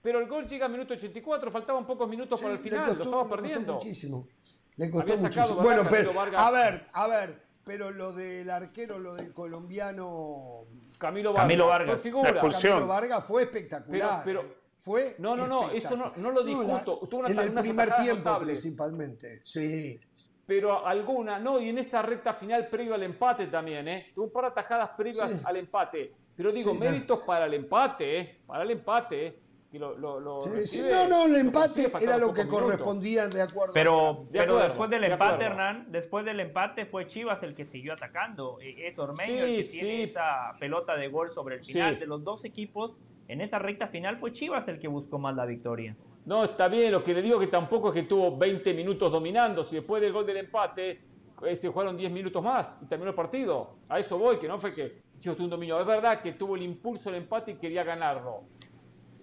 pero 0.00 0.20
el 0.20 0.28
gol 0.28 0.46
llega 0.46 0.66
a 0.66 0.68
minuto 0.68 0.94
84, 0.94 1.50
faltaban 1.50 1.84
pocos 1.84 2.08
minutos 2.08 2.40
para 2.40 2.52
el 2.52 2.58
final, 2.60 2.84
costó- 2.86 2.98
lo 2.98 3.02
estaba 3.04 3.22
le 3.24 3.28
costó 3.28 3.42
perdiendo. 3.42 3.74
muchísimo. 3.74 4.28
Le 4.76 4.90
costó 4.92 5.16
muchísimo. 5.16 5.46
Vargas, 5.56 5.62
Bueno, 5.64 5.82
pero, 5.90 6.10
Camilo 6.12 6.20
Vargas. 6.20 6.40
a 6.40 6.50
ver, 6.52 6.86
a 6.92 7.06
ver, 7.08 7.42
pero 7.64 7.90
lo 7.90 8.12
del 8.12 8.48
arquero, 8.48 8.98
lo 9.00 9.14
del 9.14 9.32
colombiano 9.34 10.66
Camilo 10.98 11.32
Vargas, 11.32 11.42
Camilo 11.42 11.66
Vargas. 11.66 11.90
fue 11.90 11.98
figura. 11.98 12.30
La 12.30 12.30
expulsión. 12.36 12.72
Camilo 12.74 12.86
Vargas 12.88 13.24
fue 13.26 13.42
espectacular. 13.42 14.22
Pero- 14.24 14.40
pero- 14.40 14.52
¿eh? 14.52 14.58
Fue 14.78 15.16
No, 15.18 15.34
no, 15.34 15.46
no, 15.48 15.70
eso 15.70 15.96
no- 15.96 16.12
no 16.16 16.30
lo 16.30 16.42
la- 16.44 16.46
discuto. 16.46 17.00
Tuvo 17.08 17.20
una- 17.20 17.30
en 17.30 17.38
el 17.38 17.54
primer 17.54 17.94
tiempo 17.96 18.38
principalmente. 18.38 19.40
Sí. 19.42 19.98
Pero 20.46 20.86
alguna, 20.86 21.38
no, 21.38 21.60
y 21.60 21.68
en 21.70 21.78
esa 21.78 22.02
recta 22.02 22.34
final 22.34 22.68
previo 22.68 22.94
al 22.94 23.02
empate 23.02 23.46
también, 23.46 23.88
¿eh? 23.88 24.10
Tuvo 24.14 24.26
un 24.26 24.32
par 24.32 24.44
de 24.44 24.50
atajadas 24.50 24.90
previas 24.96 25.32
Sí. 25.32 25.40
al 25.44 25.56
empate. 25.56 26.12
Pero 26.36 26.52
digo, 26.52 26.72
Sí, 26.72 26.78
méritos 26.78 27.20
para 27.26 27.46
el 27.46 27.54
empate, 27.54 28.18
¿eh? 28.18 28.38
Para 28.46 28.64
el 28.64 28.70
empate, 28.72 29.26
¿eh? 29.26 29.38
Que 29.70 29.78
lo, 29.78 29.96
lo- 29.96 30.20
lo 30.20 30.44
Sí, 30.44 30.50
sí. 30.66 30.78
recibe- 30.82 30.90
No, 30.92 31.08
no, 31.08 31.26
el 31.26 31.36
empate 31.36 31.86
era 32.00 32.16
lo 32.16 32.32
que 32.32 32.44
minutos. 32.44 32.60
correspondía 32.62 33.26
de 33.28 33.42
acuerdo. 33.42 33.72
Pero, 33.74 34.18
De 34.30 34.38
pero 34.38 34.42
acuerdo, 34.52 34.68
después 34.68 34.90
del 34.90 35.00
de 35.00 35.06
empate, 35.08 35.32
acuerdo. 35.34 35.44
Hernán, 35.52 35.86
después 35.90 36.24
del 36.24 36.40
empate 36.40 36.86
fue 36.86 37.06
Chivas 37.06 37.42
el 37.42 37.54
que 37.54 37.64
siguió 37.64 37.94
atacando. 37.94 38.58
Eh, 38.60 38.86
Es 38.86 38.98
Ormeño 38.98 39.24
Sí, 39.26 39.38
el 39.38 39.56
que 39.56 39.62
sí. 39.64 39.78
tiene 39.80 40.02
esa 40.04 40.54
pelota 40.60 40.94
de 40.96 41.08
gol 41.08 41.32
sobre 41.32 41.56
el 41.56 41.64
final. 41.64 41.94
Sí. 41.94 42.00
De 42.00 42.06
los 42.06 42.22
dos 42.22 42.44
equipos, 42.44 42.98
en 43.26 43.40
esa 43.40 43.58
recta 43.58 43.88
final 43.88 44.16
fue 44.18 44.32
Chivas 44.32 44.68
el 44.68 44.78
que 44.78 44.86
buscó 44.86 45.18
más 45.18 45.34
la 45.34 45.44
victoria. 45.46 45.96
No, 46.26 46.44
está 46.44 46.68
bien, 46.68 46.90
lo 46.92 47.04
que 47.04 47.12
le 47.12 47.20
digo 47.20 47.38
que 47.38 47.48
tampoco 47.48 47.88
es 47.88 47.94
que 47.94 48.02
tuvo 48.04 48.36
20 48.36 48.72
minutos 48.72 49.12
dominando. 49.12 49.62
Si 49.62 49.76
después 49.76 50.00
del 50.00 50.12
gol 50.12 50.24
del 50.26 50.38
empate 50.38 51.00
eh, 51.46 51.54
se 51.56 51.68
jugaron 51.68 51.96
10 51.96 52.10
minutos 52.12 52.42
más 52.42 52.78
y 52.82 52.86
terminó 52.86 53.10
el 53.10 53.14
partido. 53.14 53.76
A 53.88 53.98
eso 53.98 54.16
voy, 54.18 54.38
que 54.38 54.48
no 54.48 54.58
fue 54.58 54.72
que 54.72 55.02
Chivas 55.18 55.36
tuvo 55.36 55.44
un 55.44 55.50
dominio. 55.50 55.78
Es 55.80 55.86
verdad 55.86 56.22
que 56.22 56.32
tuvo 56.32 56.56
el 56.56 56.62
impulso 56.62 57.10
del 57.10 57.22
empate 57.22 57.52
y 57.52 57.54
quería 57.56 57.84
ganarlo. 57.84 58.44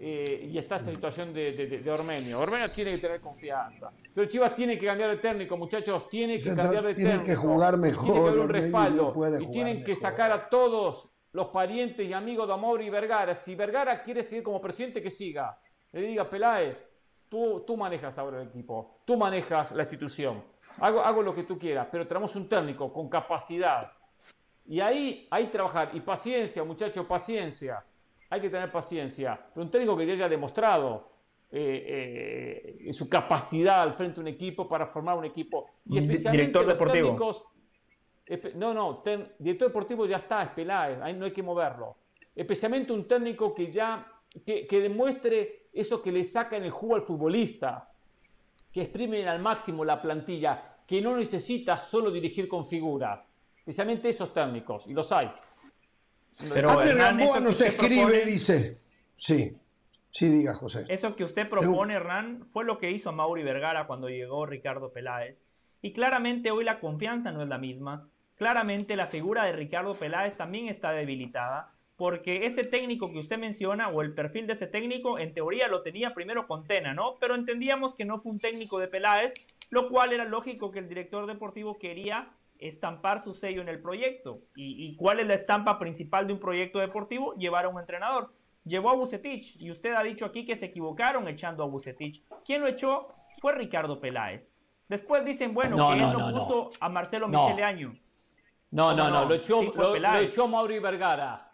Eh, 0.04 0.50
y 0.52 0.58
está 0.58 0.78
esa 0.78 0.90
situación 0.90 1.32
de, 1.34 1.52
de, 1.54 1.68
de- 1.80 1.92
Ormeño. 1.92 2.40
Ormeño 2.40 2.70
tiene 2.70 2.92
que 2.92 2.98
tener 2.98 3.22
confianza. 3.22 3.92
Pero 4.14 4.28
Chivas 4.28 4.56
tiene 4.56 4.78
que 4.78 4.86
cambiar 4.88 5.12
de 5.12 5.18
técnico, 5.18 5.58
muchachos. 5.58 6.10
Tiene 6.10 6.38
que 6.38 6.56
cambiar 6.56 6.84
de 6.86 6.94
tiene 6.96 7.10
técnico. 7.12 7.26
que 7.30 7.36
jugar 7.36 7.74
Tiene 7.76 7.88
mejor, 7.90 8.14
que 8.14 8.20
haber 8.30 8.40
un 8.40 8.50
respaldo. 8.50 9.14
no 9.16 9.40
y 9.42 9.48
tienen 9.52 9.84
que 9.84 9.92
mejor. 9.92 10.02
sacar 10.02 10.32
a 10.32 10.50
todos 10.50 11.08
los 11.34 11.48
parientes 11.48 12.08
y 12.08 12.14
amigos 12.14 12.48
de 12.48 12.54
Amor 12.54 12.82
y 12.82 12.90
Vergara. 12.90 13.36
Si 13.36 13.54
Vergara 13.56 14.02
quiere 14.04 14.24
seguir 14.24 14.44
como 14.44 14.60
presidente, 14.60 15.02
que 15.04 15.12
siga. 15.12 15.58
Le 15.94 16.02
diga, 16.02 16.30
Peláez, 16.30 16.88
tú, 17.30 17.64
tú 17.66 17.76
manejas 17.78 18.18
ahora 18.18 18.42
el 18.42 18.48
equipo. 18.48 19.02
Tú 19.06 19.18
manejas 19.18 19.72
la 19.74 19.84
institución. 19.84 20.44
Hago, 20.80 21.02
hago 21.02 21.22
lo 21.22 21.36
que 21.36 21.44
tú 21.44 21.58
quieras, 21.60 21.88
pero 21.92 22.08
tenemos 22.08 22.36
un 22.36 22.48
técnico 22.48 22.92
con 22.94 23.10
capacidad. 23.10 23.92
Y 24.68 24.80
ahí 24.80 25.28
hay 25.30 25.48
trabajar. 25.48 25.90
Y 25.94 26.00
paciencia, 26.02 26.64
muchachos, 26.64 27.06
paciencia. 27.06 27.84
Hay 28.30 28.40
que 28.40 28.50
tener 28.50 28.72
paciencia. 28.72 29.40
Pero 29.54 29.66
un 29.66 29.72
técnico 29.72 29.98
que 29.98 30.06
ya 30.06 30.14
haya 30.14 30.30
demostrado 30.30 31.10
eh, 31.52 32.78
eh, 32.88 32.94
su 32.94 33.10
capacidad 33.10 33.82
al 33.82 33.94
frente 33.94 34.16
de 34.16 34.22
un 34.22 34.28
equipo 34.30 34.70
para 34.70 34.86
formar 34.88 35.18
un 35.18 35.26
equipo. 35.26 35.66
Y 35.86 35.98
especialmente 36.00 36.32
director 36.32 36.64
los 36.66 36.74
deportivo. 36.74 37.10
técnicos- 37.10 37.44
no, 38.56 38.74
no, 38.74 39.00
ten- 39.00 39.34
director 39.40 39.68
deportivo 39.68 40.06
ya 40.06 40.18
está, 40.18 40.44
es 40.44 40.50
Peláez, 40.52 41.02
ahí 41.02 41.14
no 41.14 41.26
hay 41.26 41.34
que 41.34 41.44
moverlo. 41.44 41.98
Especialmente 42.34 42.94
un 42.94 43.06
técnico 43.06 43.54
que 43.54 43.70
ya, 43.70 44.08
que, 44.46 44.66
que 44.66 44.80
demuestre 44.80 45.61
eso 45.74 46.02
que 46.02 46.12
le 46.12 46.24
saca 46.24 46.58
en 46.58 46.64
el 46.64 46.72
jugo 46.72 46.96
al 46.96 47.02
futbolista, 47.02 47.90
que 48.72 48.82
exprimen 48.84 49.28
al 49.28 49.40
máximo 49.40 49.84
la 49.86 50.02
plantilla, 50.02 50.78
que 50.88 51.02
no 51.02 51.16
necesita 51.16 51.78
solo 51.78 52.12
dirigir 52.12 52.48
con 52.48 52.66
figuras. 52.66 53.32
Especialmente 53.58 54.10
esos 54.10 54.34
técnicos, 54.34 54.88
y 54.88 54.94
los 54.94 55.12
hay. 55.12 55.32
Pero 56.54 56.82
Hernán, 56.82 57.18
Gamboa 57.18 57.40
nos 57.40 57.62
escribe, 57.62 58.04
propone- 58.04 58.26
dice. 58.26 58.82
Sí, 59.16 59.58
sí, 60.10 60.30
diga 60.30 60.56
José. 60.56 60.86
Eso 60.88 61.16
que 61.16 61.24
usted 61.24 61.48
propone, 61.48 61.94
Hernán, 61.94 62.46
fue 62.46 62.66
lo 62.66 62.80
que 62.80 62.90
hizo 62.90 63.12
Mauri 63.12 63.44
Vergara 63.44 63.86
cuando 63.86 64.10
llegó 64.10 64.46
Ricardo 64.46 64.92
Peláez. 64.92 65.42
Y 65.82 65.94
claramente 65.94 66.52
hoy 66.52 66.64
la 66.64 66.80
confianza 66.80 67.32
no 67.32 67.44
es 67.44 67.50
la 67.50 67.58
misma. 67.58 68.08
Claramente 68.36 68.96
la 68.96 69.08
figura 69.08 69.46
de 69.46 69.52
Ricardo 69.54 69.96
Peláez 69.96 70.36
también 70.38 70.68
está 70.68 70.92
debilitada. 70.92 71.74
Porque 72.02 72.48
ese 72.48 72.64
técnico 72.64 73.12
que 73.12 73.20
usted 73.20 73.38
menciona 73.38 73.90
o 73.90 74.02
el 74.02 74.16
perfil 74.16 74.48
de 74.48 74.54
ese 74.54 74.66
técnico 74.66 75.20
en 75.20 75.36
teoría 75.36 75.68
lo 75.68 75.84
tenía 75.84 76.16
primero 76.16 76.48
con 76.48 76.64
Tena, 76.66 76.96
¿no? 76.96 77.18
Pero 77.20 77.36
entendíamos 77.36 77.94
que 77.94 78.06
no 78.06 78.18
fue 78.18 78.32
un 78.32 78.40
técnico 78.40 78.80
de 78.80 78.88
Peláez, 78.88 79.36
lo 79.70 79.88
cual 79.88 80.12
era 80.12 80.26
lógico 80.26 80.72
que 80.72 80.80
el 80.80 80.90
director 80.90 81.28
deportivo 81.28 81.78
quería 81.78 82.30
estampar 82.58 83.24
su 83.24 83.36
sello 83.36 83.62
en 83.62 83.70
el 83.70 83.80
proyecto. 83.84 84.40
¿Y, 84.56 84.96
cuál 84.96 85.20
es 85.20 85.28
la 85.28 85.36
estampa 85.36 85.78
principal 85.78 86.26
de 86.26 86.34
un 86.34 86.40
proyecto 86.40 86.80
deportivo? 86.80 87.36
Llevar 87.36 87.66
a 87.66 87.70
un 87.70 87.80
entrenador. 87.80 88.34
Llevó 88.66 88.90
a 88.90 88.96
Bucetich 88.96 89.56
y 89.62 89.70
usted 89.70 89.94
ha 89.94 90.02
dicho 90.02 90.26
aquí 90.26 90.44
que 90.44 90.56
se 90.56 90.66
equivocaron 90.66 91.28
echando 91.28 91.64
a 91.64 91.68
Bucetich. 91.68 92.24
¿Quién 92.44 92.62
lo 92.62 92.68
echó? 92.68 93.14
Fue 93.40 93.54
Ricardo 93.54 94.02
Peláez. 94.02 94.52
Después 94.88 95.24
dicen, 95.24 95.54
bueno, 95.54 95.76
que 95.92 96.00
él 96.00 96.14
no, 96.14 96.32
puso 96.32 96.70
a 96.80 96.90
Marcelo 96.90 97.28
Michele 97.28 97.64
Año. 97.64 97.94
No, 98.72 98.96
no, 98.96 99.12
no, 99.12 99.26
lo 99.26 99.36
echó, 99.36 99.62
lo, 99.62 99.96
echó 100.18 100.48
Mauri 100.48 100.80
Vergara. 100.80 101.51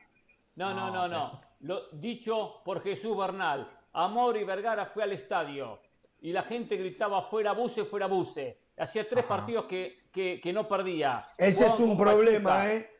No, 0.57 0.73
no, 0.73 0.91
no, 0.91 1.07
no. 1.07 1.41
Lo 1.61 1.89
dicho 1.91 2.61
por 2.65 2.81
Jesús 2.81 3.15
Bernal. 3.15 3.71
A 3.93 4.07
Mauri 4.07 4.43
Vergara 4.43 4.85
fue 4.85 5.03
al 5.03 5.13
estadio 5.13 5.79
y 6.19 6.31
la 6.33 6.43
gente 6.43 6.75
gritaba 6.75 7.21
fuera 7.21 7.53
Buse, 7.53 7.85
fuera 7.85 8.07
Buse. 8.07 8.59
Hacía 8.77 9.07
tres 9.07 9.23
partidos 9.25 9.65
que, 9.65 10.09
que, 10.11 10.51
no 10.53 10.67
perdía. 10.67 11.25
Ese 11.37 11.67
es 11.67 11.79
un 11.79 11.95
problema, 11.95 12.71
¿eh? 12.71 12.91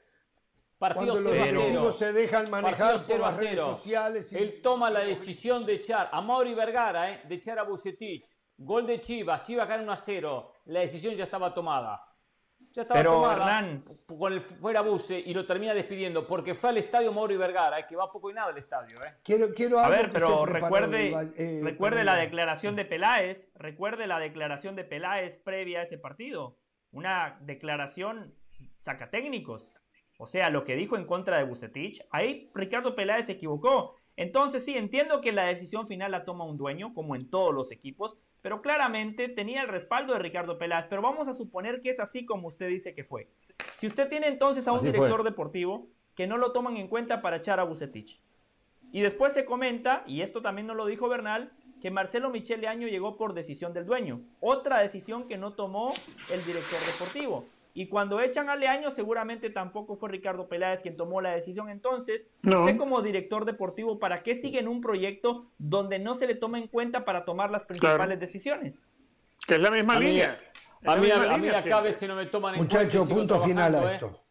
Cuando 0.77 1.19
los 1.19 1.33
directivos 1.33 1.97
se 1.97 2.13
dejan 2.13 2.49
manejar 2.51 3.01
por 3.01 3.19
las 3.19 3.37
redes 3.37 3.59
sociales. 3.59 4.31
Él 4.33 4.61
toma 4.61 4.91
la 4.91 4.99
decisión 4.99 5.65
de 5.65 5.73
echar 5.73 6.09
a 6.11 6.21
Mauri 6.21 6.53
Vergara, 6.53 7.11
¿eh? 7.11 7.21
de 7.27 7.35
echar 7.35 7.57
a 7.57 7.63
Bucetich. 7.63 8.27
Gol 8.59 8.85
de 8.85 9.01
Chivas, 9.01 9.41
Chivas 9.43 9.67
gana 9.67 9.83
1 9.83 9.91
a 9.91 9.97
0. 9.97 10.51
La 10.65 10.79
decisión 10.81 11.15
ya 11.15 11.23
estaba 11.23 11.53
tomada. 11.53 12.06
Ya 12.77 12.83
estaba 12.83 12.99
Pero, 12.99 13.13
tomada 13.13 13.81
con 14.05 14.33
el 14.33 14.41
fuera 14.41 14.81
Buse 14.81 15.17
y 15.17 15.33
lo 15.33 15.47
termina 15.47 15.73
despidiendo 15.73 16.27
porque 16.27 16.53
fue 16.53 16.69
al 16.69 16.77
estadio 16.77 17.11
Mauri 17.11 17.35
Vergara, 17.35 17.79
¿eh? 17.79 17.87
que 17.89 17.95
va 17.95 18.11
poco 18.11 18.29
y 18.29 18.35
nada 18.35 18.51
al 18.51 18.57
estadio. 18.59 19.03
¿eh? 19.03 19.15
Quiero, 19.23 19.51
quiero 19.51 19.79
a 19.79 19.89
ver, 19.89 20.11
pero 20.11 20.45
recuerde, 20.45 21.11
eh, 21.37 21.61
recuerde 21.63 22.03
la 22.03 22.13
declaración 22.13 22.75
de 22.75 22.85
Peláez, 22.85 23.49
recuerde 23.55 24.05
la 24.05 24.19
declaración 24.19 24.75
de 24.75 24.83
Peláez 24.83 25.39
previa 25.39 25.79
a 25.79 25.83
ese 25.85 25.97
partido. 25.97 26.59
Una 26.91 27.39
declaración 27.41 28.35
saca 28.77 29.09
técnicos. 29.09 29.75
O 30.19 30.27
sea, 30.27 30.51
lo 30.51 30.63
que 30.63 30.75
dijo 30.75 30.97
en 30.97 31.07
contra 31.07 31.39
de 31.39 31.45
Bucetich, 31.45 32.05
ahí 32.11 32.51
Ricardo 32.53 32.95
Peláez 32.95 33.25
se 33.25 33.31
equivocó. 33.31 33.95
Entonces 34.15 34.63
sí, 34.63 34.77
entiendo 34.77 35.19
que 35.19 35.31
la 35.31 35.45
decisión 35.45 35.87
final 35.87 36.11
la 36.11 36.25
toma 36.25 36.45
un 36.45 36.57
dueño, 36.57 36.93
como 36.93 37.15
en 37.15 37.27
todos 37.27 37.55
los 37.55 37.71
equipos, 37.71 38.19
pero 38.47 38.61
claramente 38.61 39.27
tenía 39.27 39.61
el 39.61 39.67
respaldo 39.67 40.13
de 40.13 40.19
Ricardo 40.19 40.57
Peláez. 40.57 40.85
Pero 40.89 41.01
vamos 41.01 41.27
a 41.27 41.33
suponer 41.33 41.81
que 41.81 41.89
es 41.89 41.99
así 41.99 42.25
como 42.25 42.47
usted 42.47 42.69
dice 42.69 42.95
que 42.95 43.03
fue. 43.03 43.27
Si 43.75 43.87
usted 43.87 44.07
tiene 44.07 44.27
entonces 44.27 44.65
a 44.69 44.71
un 44.71 44.79
director 44.79 45.25
deportivo 45.25 45.89
que 46.15 46.27
no 46.27 46.37
lo 46.37 46.53
toman 46.53 46.77
en 46.77 46.87
cuenta 46.87 47.21
para 47.21 47.35
echar 47.35 47.59
a 47.59 47.65
Bucetich. 47.65 48.21
Y 48.93 49.01
después 49.01 49.33
se 49.33 49.43
comenta, 49.43 50.05
y 50.07 50.21
esto 50.21 50.41
también 50.41 50.65
nos 50.65 50.77
lo 50.77 50.85
dijo 50.85 51.09
Bernal, 51.09 51.51
que 51.81 51.91
Marcelo 51.91 52.29
Michele 52.29 52.69
Año 52.69 52.87
llegó 52.87 53.17
por 53.17 53.33
decisión 53.33 53.73
del 53.73 53.85
dueño. 53.85 54.21
Otra 54.39 54.79
decisión 54.79 55.27
que 55.27 55.35
no 55.37 55.51
tomó 55.51 55.93
el 56.31 56.41
director 56.45 56.79
deportivo. 56.85 57.43
Y 57.77 57.89
cuando 57.89 58.19
echan 58.21 58.49
a 58.49 58.55
Leaño, 58.55 58.89
seguramente 58.89 59.51
tampoco 59.51 59.97
fue 59.97 60.09
Ricardo 60.09 60.47
Peláez 60.47 60.81
quien 60.81 60.97
tomó 60.97 61.21
la 61.21 61.35
decisión. 61.35 61.69
Entonces, 61.69 62.25
usted 62.41 62.75
como 62.75 63.03
director 63.03 63.45
deportivo, 63.45 63.99
¿para 63.99 64.23
qué 64.23 64.35
sigue 64.35 64.57
en 64.57 64.67
un 64.67 64.81
proyecto 64.81 65.51
donde 65.59 65.99
no 65.99 66.15
se 66.15 66.25
le 66.25 66.33
toma 66.33 66.57
en 66.57 66.69
cuenta 66.69 67.05
para 67.05 67.23
tomar 67.23 67.51
las 67.51 67.65
principales 67.65 68.19
decisiones? 68.19 68.87
Que 69.47 69.53
es 69.53 69.61
la 69.61 69.69
misma 69.69 69.99
línea. 69.99 70.39
a, 70.85 70.95
mí, 70.95 71.11
a, 71.11 71.37
mí 71.37 71.49
acá 71.49 71.77
a 71.77 71.81
veces 71.81 72.09
no 72.09 72.15
me 72.15 72.25
toman 72.25 72.55
en 72.55 72.61
cuenta. 72.61 72.77
Muchacho, 72.77 73.07
punto 73.07 73.39
final 73.41 73.75
a 73.75 73.91
¿eh? 73.91 73.93
esto. 73.93 74.23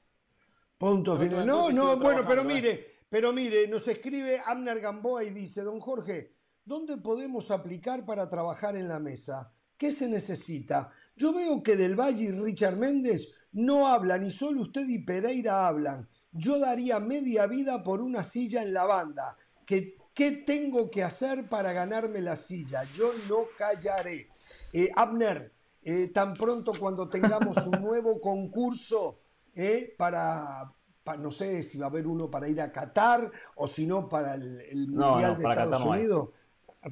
Punto 0.76 1.16
final. 1.16 1.46
No, 1.46 1.70
no, 1.70 1.96
bueno, 1.98 2.24
pero 2.26 2.42
¿eh? 2.42 2.46
mire, 2.46 2.86
pero 3.08 3.32
mire, 3.32 3.68
nos 3.68 3.86
escribe 3.86 4.42
Amner 4.44 4.80
Gamboa 4.80 5.22
y 5.22 5.30
dice, 5.30 5.62
don 5.62 5.78
Jorge, 5.78 6.34
¿dónde 6.64 6.96
podemos 6.96 7.52
aplicar 7.52 8.04
para 8.04 8.28
trabajar 8.28 8.74
en 8.74 8.88
la 8.88 8.98
mesa? 8.98 9.52
¿Qué 9.76 9.92
se 9.92 10.08
necesita? 10.08 10.90
Yo 11.16 11.32
veo 11.32 11.62
que 11.62 11.76
Del 11.76 11.98
Valle 11.98 12.24
y 12.24 12.32
Richard 12.32 12.76
Méndez 12.76 13.28
no 13.52 13.88
hablan 13.88 14.24
y 14.24 14.30
solo 14.30 14.62
usted 14.62 14.86
y 14.88 14.98
Pereira 14.98 15.66
hablan. 15.66 16.08
Yo 16.32 16.58
daría 16.58 17.00
media 17.00 17.46
vida 17.46 17.82
por 17.82 18.02
una 18.02 18.24
silla 18.24 18.62
en 18.62 18.74
la 18.74 18.84
banda. 18.84 19.36
¿Qué, 19.64 19.96
qué 20.14 20.32
tengo 20.32 20.90
que 20.90 21.02
hacer 21.02 21.48
para 21.48 21.72
ganarme 21.72 22.20
la 22.20 22.36
silla? 22.36 22.84
Yo 22.96 23.12
no 23.28 23.46
callaré. 23.56 24.28
Eh, 24.72 24.90
Abner, 24.94 25.52
eh, 25.82 26.08
tan 26.08 26.34
pronto 26.34 26.72
cuando 26.78 27.08
tengamos 27.08 27.56
un 27.66 27.80
nuevo 27.80 28.20
concurso 28.20 29.20
eh, 29.54 29.94
para, 29.96 30.70
no 31.18 31.30
sé 31.30 31.62
si 31.62 31.78
va 31.78 31.86
a 31.86 31.88
haber 31.88 32.06
uno 32.06 32.30
para 32.30 32.48
ir 32.48 32.60
a 32.60 32.72
Qatar 32.72 33.30
o 33.54 33.68
si 33.68 33.86
no 33.86 34.08
para 34.08 34.34
el, 34.34 34.88
Mundial 34.88 35.38
de 35.38 35.44
Estados 35.44 35.82
Unidos. 35.82 36.28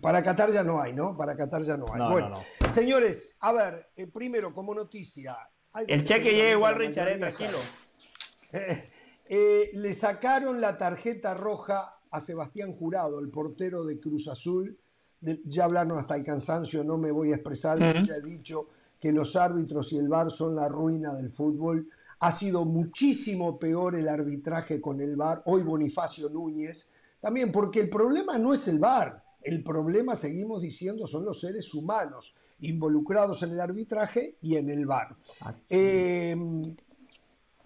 Para 0.00 0.22
Qatar 0.22 0.52
ya 0.52 0.64
no 0.64 0.80
hay, 0.80 0.92
¿no? 0.92 1.16
Para 1.16 1.36
Qatar 1.36 1.62
ya 1.62 1.76
no 1.76 1.86
hay. 1.92 2.00
bueno, 2.10 2.34
señores, 2.68 3.36
a 3.40 3.52
ver, 3.52 3.90
eh, 3.96 4.06
primero 4.06 4.52
como 4.52 4.74
noticia. 4.74 5.36
El 5.86 6.04
cheque 6.04 6.32
llega 6.32 6.50
igual, 6.50 6.76
Richard, 6.76 7.08
eh, 7.08 7.18
tranquilo. 7.18 7.58
Eh, 9.26 9.70
le 9.72 9.94
sacaron 9.94 10.60
la 10.60 10.76
tarjeta 10.76 11.32
roja 11.32 11.98
a 12.10 12.20
Sebastián 12.20 12.74
Jurado, 12.76 13.18
el 13.20 13.30
portero 13.30 13.82
de 13.82 13.98
Cruz 13.98 14.28
Azul. 14.28 14.78
ya 15.46 15.64
hablaron 15.64 15.98
hasta 15.98 16.14
el 16.14 16.24
cansancio, 16.24 16.84
no 16.84 16.98
me 16.98 17.10
voy 17.10 17.32
a 17.32 17.36
expresar, 17.36 17.78
ya 17.78 18.14
he 18.14 18.20
dicho 18.20 18.68
que 19.00 19.12
los 19.12 19.34
árbitros 19.34 19.94
y 19.94 19.96
el 19.96 20.10
VAR 20.10 20.30
son 20.30 20.54
la 20.54 20.68
ruina 20.68 21.14
del 21.14 21.30
fútbol. 21.30 21.88
Ha 22.20 22.32
sido 22.32 22.66
muchísimo 22.66 23.58
peor 23.58 23.96
el 23.96 24.08
arbitraje 24.08 24.78
con 24.78 25.00
el 25.00 25.16
VAR, 25.16 25.42
hoy 25.46 25.62
Bonifacio 25.62 26.28
Núñez, 26.28 26.90
también 27.18 27.50
porque 27.50 27.80
el 27.80 27.88
problema 27.88 28.36
no 28.36 28.52
es 28.52 28.68
el 28.68 28.78
VAR, 28.78 29.23
el 29.44 29.62
problema, 29.62 30.16
seguimos 30.16 30.62
diciendo, 30.62 31.06
son 31.06 31.24
los 31.24 31.40
seres 31.40 31.72
humanos 31.74 32.34
involucrados 32.60 33.42
en 33.42 33.52
el 33.52 33.60
arbitraje 33.60 34.36
y 34.40 34.56
en 34.56 34.70
el 34.70 34.86
VAR. 34.86 35.14
Em, 35.70 36.74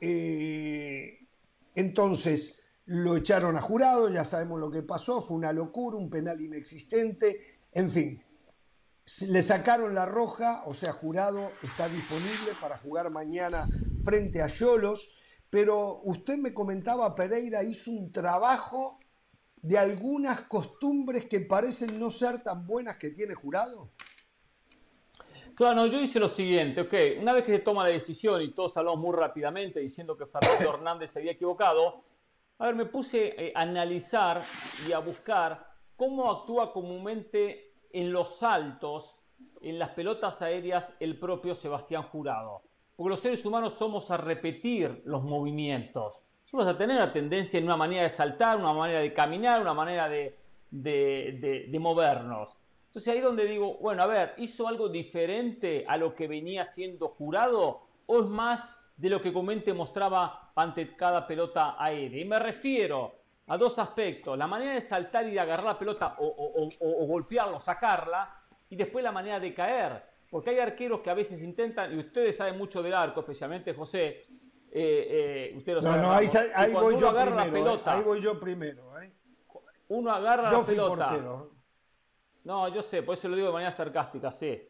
eh, 0.01 1.27
entonces, 1.75 2.57
lo 2.87 3.17
echaron 3.17 3.57
a 3.57 3.61
jurado, 3.61 4.09
ya 4.09 4.25
sabemos 4.25 4.59
lo 4.61 4.71
que 4.71 4.83
pasó, 4.83 5.23
fue 5.23 5.37
una 5.37 5.53
locura, 5.53 5.97
un 5.97 6.11
penal 6.11 6.41
inexistente, 6.41 7.59
en 7.73 7.91
fin. 7.91 8.25
Le 9.27 9.43
sacaron 9.43 9.95
la 9.95 10.07
roja, 10.07 10.63
o 10.67 10.75
sea, 10.75 10.93
jurado 10.93 11.53
está 11.63 11.89
disponible 11.89 12.53
para 12.61 12.79
jugar 12.79 13.11
mañana 13.11 13.69
frente 14.05 14.43
a 14.43 14.49
Yolos, 14.49 15.11
pero 15.51 16.01
usted 16.05 16.39
me 16.39 16.53
comentaba, 16.53 17.15
Pereira 17.15 17.63
hizo 17.63 17.91
un 17.91 18.11
trabajo 18.11 18.99
de 19.63 19.79
algunas 19.79 20.43
costumbres 20.43 21.27
que 21.27 21.41
parecen 21.41 21.99
no 21.99 22.11
ser 22.11 22.43
tan 22.43 22.67
buenas 22.67 22.97
que 22.97 23.11
tiene 23.11 23.35
jurado? 23.35 23.91
Claro, 25.55 25.87
yo 25.87 26.01
hice 26.01 26.21
lo 26.21 26.29
siguiente, 26.29 26.83
ok, 26.83 27.21
una 27.21 27.33
vez 27.33 27.45
que 27.45 27.57
se 27.57 27.59
toma 27.59 27.83
la 27.83 27.89
decisión 27.89 28.41
y 28.43 28.53
todos 28.53 28.77
hablamos 28.77 29.01
muy 29.01 29.17
rápidamente 29.17 29.81
diciendo 29.81 30.17
que 30.17 30.25
Fernando 30.25 30.71
Hernández 30.75 31.11
se 31.11 31.19
había 31.19 31.33
equivocado, 31.33 32.05
a 32.59 32.67
ver, 32.67 32.77
me 32.77 32.87
puse 32.87 33.35
eh, 33.37 33.53
a 33.55 33.63
analizar 33.63 34.45
y 34.89 34.93
a 34.93 35.01
buscar 35.01 35.67
cómo 35.97 36.31
actúa 36.31 36.73
comúnmente 36.73 37.75
en 37.93 38.13
los 38.13 38.37
saltos, 38.37 39.17
en 39.61 39.79
las 39.79 39.91
pelotas 39.91 40.43
aéreas, 40.43 40.97
el 41.01 41.19
propio 41.19 41.55
Sebastián 41.55 42.05
Jurado. 42.05 42.63
Porque 42.95 43.11
los 43.11 43.21
seres 43.21 43.45
humanos 43.45 43.75
somos 43.75 44.11
a 44.11 44.17
repetir 44.17 45.03
los 45.05 45.23
movimientos 45.25 46.23
vamos 46.53 46.67
a 46.67 46.79
tener 46.79 46.97
una 46.97 47.13
tendencia 47.13 47.59
en 47.59 47.65
una 47.65 47.77
manera 47.77 48.03
de 48.03 48.09
saltar, 48.09 48.57
una 48.57 48.73
manera 48.73 49.01
de 49.01 49.13
caminar, 49.13 49.61
una 49.61 49.75
manera 49.75 50.09
de, 50.09 50.39
de, 50.71 51.79
movernos. 51.79 52.57
Entonces 52.87 53.13
ahí 53.13 53.21
donde 53.21 53.45
digo, 53.45 53.77
bueno, 53.79 54.03
a 54.03 54.07
ver, 54.07 54.35
¿hizo 54.39 54.67
algo 54.67 54.89
diferente 54.89 55.85
a 55.87 55.97
lo 55.97 56.15
que 56.15 56.27
venía 56.27 56.65
siendo 56.65 57.09
jurado 57.09 57.83
o 58.07 58.21
es 58.21 58.29
más 58.29 58.95
de 58.97 59.11
lo 59.11 59.21
que 59.21 59.33
Comente 59.33 59.75
mostraba 59.75 60.53
ante 60.55 60.97
cada 60.97 61.27
pelota 61.27 61.77
aérea? 61.79 62.23
Y 62.23 62.25
me 62.25 62.39
refiero 62.39 63.15
a 63.47 63.57
dos 63.59 63.79
aspectos, 63.79 64.37
la 64.37 64.47
manera 64.47 64.73
de 64.73 64.81
saltar 64.81 65.27
y 65.27 65.33
de 65.33 65.41
agarrar 65.41 65.67
la 65.67 65.79
pelota 65.79 66.17
o, 66.19 66.27
o, 66.27 66.69
o, 66.81 67.07
golpearlo, 67.07 67.61
sacarla, 67.61 68.35
y 68.71 68.77
después 68.77 69.03
la 69.03 69.13
manera 69.13 69.39
de 69.39 69.55
caer. 69.55 70.03
Porque 70.31 70.51
hay 70.51 70.59
arqueros 70.59 71.01
que 71.01 71.09
a 71.09 71.15
veces 71.15 71.43
intentan, 71.43 71.95
y 71.95 71.99
ustedes 71.99 72.37
saben 72.37 72.59
mucho 72.59 72.83
del 72.83 72.95
arco, 72.95 73.21
especialmente 73.21 73.73
José, 73.73 74.25
eh, 74.73 75.51
eh, 75.53 75.55
usted 75.57 75.75
lo 75.75 75.81
no, 75.81 75.89
sabe, 75.89 76.03
no, 76.03 76.13
ahí, 76.13 76.27
ahí 76.55 76.73
voy 76.73 76.99
yo 76.99 77.11
primero. 77.11 77.37
La 77.37 77.45
pelota, 77.51 77.93
ahí 77.95 78.03
voy 78.03 78.21
yo 78.21 78.41
primero. 78.41 79.01
¿eh? 79.01 79.13
Uno 79.89 80.13
agarra 80.13 80.51
yo 80.51 80.61
la 80.61 80.67
pelota. 80.67 81.17
No, 82.45 82.69
yo 82.69 82.83
sé, 82.83 83.03
por 83.03 83.15
eso 83.15 83.29
lo 83.29 83.37
digo 83.37 83.49
de 83.49 83.53
manera 83.55 83.73
sarcástica, 83.73 84.33
sí. 84.33 84.61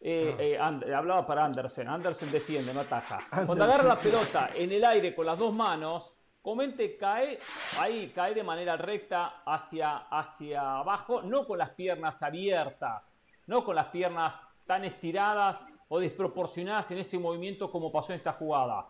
Eh, 0.00 0.56
ah. 0.60 0.80
hablaba 0.96 1.26
para 1.26 1.44
Andersen. 1.44 1.88
Andersen 1.88 2.30
defiende, 2.30 2.72
no 2.72 2.80
ataja. 2.80 3.20
Cuando 3.46 3.64
agarra 3.64 3.84
la 3.84 3.96
pelota 3.96 4.50
en 4.54 4.72
el 4.72 4.84
aire 4.84 5.14
con 5.14 5.26
las 5.26 5.38
dos 5.38 5.52
manos, 5.52 6.14
Comente 6.48 6.96
cae 6.96 7.38
ahí, 7.78 8.10
cae 8.14 8.32
de 8.32 8.42
manera 8.42 8.74
recta 8.74 9.42
hacia, 9.44 9.98
hacia 10.08 10.78
abajo, 10.78 11.20
no 11.20 11.46
con 11.46 11.58
las 11.58 11.70
piernas 11.70 12.22
abiertas, 12.22 13.12
no 13.46 13.62
con 13.62 13.74
las 13.74 13.88
piernas 13.88 14.38
tan 14.64 14.84
estiradas 14.84 15.66
o 15.88 15.98
desproporcionadas 15.98 16.90
en 16.92 17.00
ese 17.00 17.18
movimiento 17.18 17.70
como 17.70 17.90
pasó 17.90 18.12
en 18.12 18.16
esta 18.16 18.32
jugada. 18.32 18.86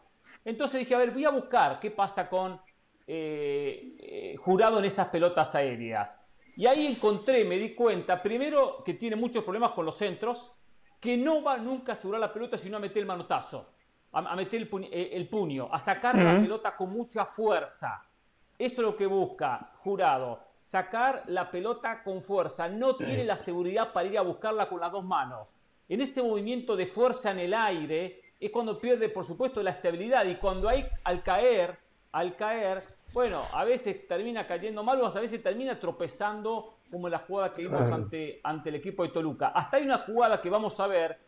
Entonces 0.49 0.79
dije, 0.79 0.95
a 0.95 0.99
ver, 0.99 1.11
voy 1.11 1.27
a 1.27 1.31
buscar 1.31 1.79
qué 1.79 1.91
pasa 1.91 2.27
con 2.27 2.59
eh, 3.07 3.97
eh, 3.99 4.37
jurado 4.39 4.79
en 4.79 4.87
esas 4.87 5.09
pelotas 5.09 5.55
aéreas. 5.55 6.27
Y 6.57 6.65
ahí 6.65 6.87
encontré, 6.87 7.45
me 7.45 7.59
di 7.59 7.75
cuenta, 7.75 8.23
primero 8.23 8.83
que 8.83 8.95
tiene 8.95 9.15
muchos 9.15 9.45
problemas 9.45 9.73
con 9.73 9.85
los 9.85 9.95
centros, 9.95 10.51
que 10.99 11.19
no 11.19 11.43
va 11.43 11.59
nunca 11.59 11.93
a 11.93 11.95
asegurar 11.95 12.23
la 12.23 12.33
pelota 12.33 12.57
sino 12.57 12.79
a 12.79 12.81
meter 12.81 13.03
el 13.03 13.07
manotazo, 13.07 13.75
a, 14.11 14.35
meter 14.35 14.67
el, 14.91 15.29
puño, 15.29 15.69
a 15.71 15.79
sacar 15.79 16.17
la 16.17 16.41
pelota 16.41 16.75
con 16.75 16.93
mucha 16.95 17.27
fuerza. 17.27 18.03
Eso 18.59 18.75
es 18.81 18.87
lo 18.87 18.97
que 18.97 19.05
busca 19.05 19.73
Jurado, 19.81 20.41
sacar 20.63 21.25
la 21.27 21.51
pelota 21.51 22.03
con 22.03 22.23
fuerza. 22.23 22.71
No 22.71 22.97
tiene 22.97 23.23
la 23.23 23.37
seguridad 23.37 23.93
para 23.93 24.09
ir 24.09 24.17
a 24.17 24.23
buscarla 24.23 24.67
con 24.67 24.81
las 24.81 24.93
dos 24.93 25.05
manos. 25.05 25.53
En 25.91 26.01
ese 26.01 26.23
movimiento 26.23 26.75
de 26.75 26.87
fuerza 26.87 27.33
en 27.33 27.41
el 27.41 27.53
aire 27.53 28.28
es 28.41 28.51
cuando 28.51 28.79
pierde, 28.81 29.09
por 29.09 29.25
supuesto, 29.25 29.63
la 29.63 29.71
estabilidad. 29.71 30.25
Y 30.27 30.37
cuando 30.37 30.69
hay, 30.69 30.87
al 31.05 31.23
caer, 31.23 31.79
al 32.13 32.37
caer, 32.37 32.83
bueno, 33.13 33.43
a 33.53 33.65
veces 33.65 34.07
termina 34.07 34.47
cayendo 34.47 34.83
mal, 34.83 35.01
o 35.01 35.07
a 35.07 35.21
veces 35.21 35.43
termina 35.43 35.79
tropezando 35.79 36.79
como 36.91 37.09
en 37.09 37.13
la 37.13 37.19
jugada 37.19 37.53
que 37.53 37.63
vimos 37.63 37.81
ante, 37.81 38.41
ante 38.43 38.69
el 38.71 38.77
equipo 38.77 39.03
de 39.03 39.11
Toluca. 39.11 39.49
Hasta 39.49 39.77
hay 39.77 39.85
una 39.85 39.99
jugada 39.99 40.41
que 40.41 40.51
vamos 40.51 40.79
a 40.81 40.87
ver 40.87 41.19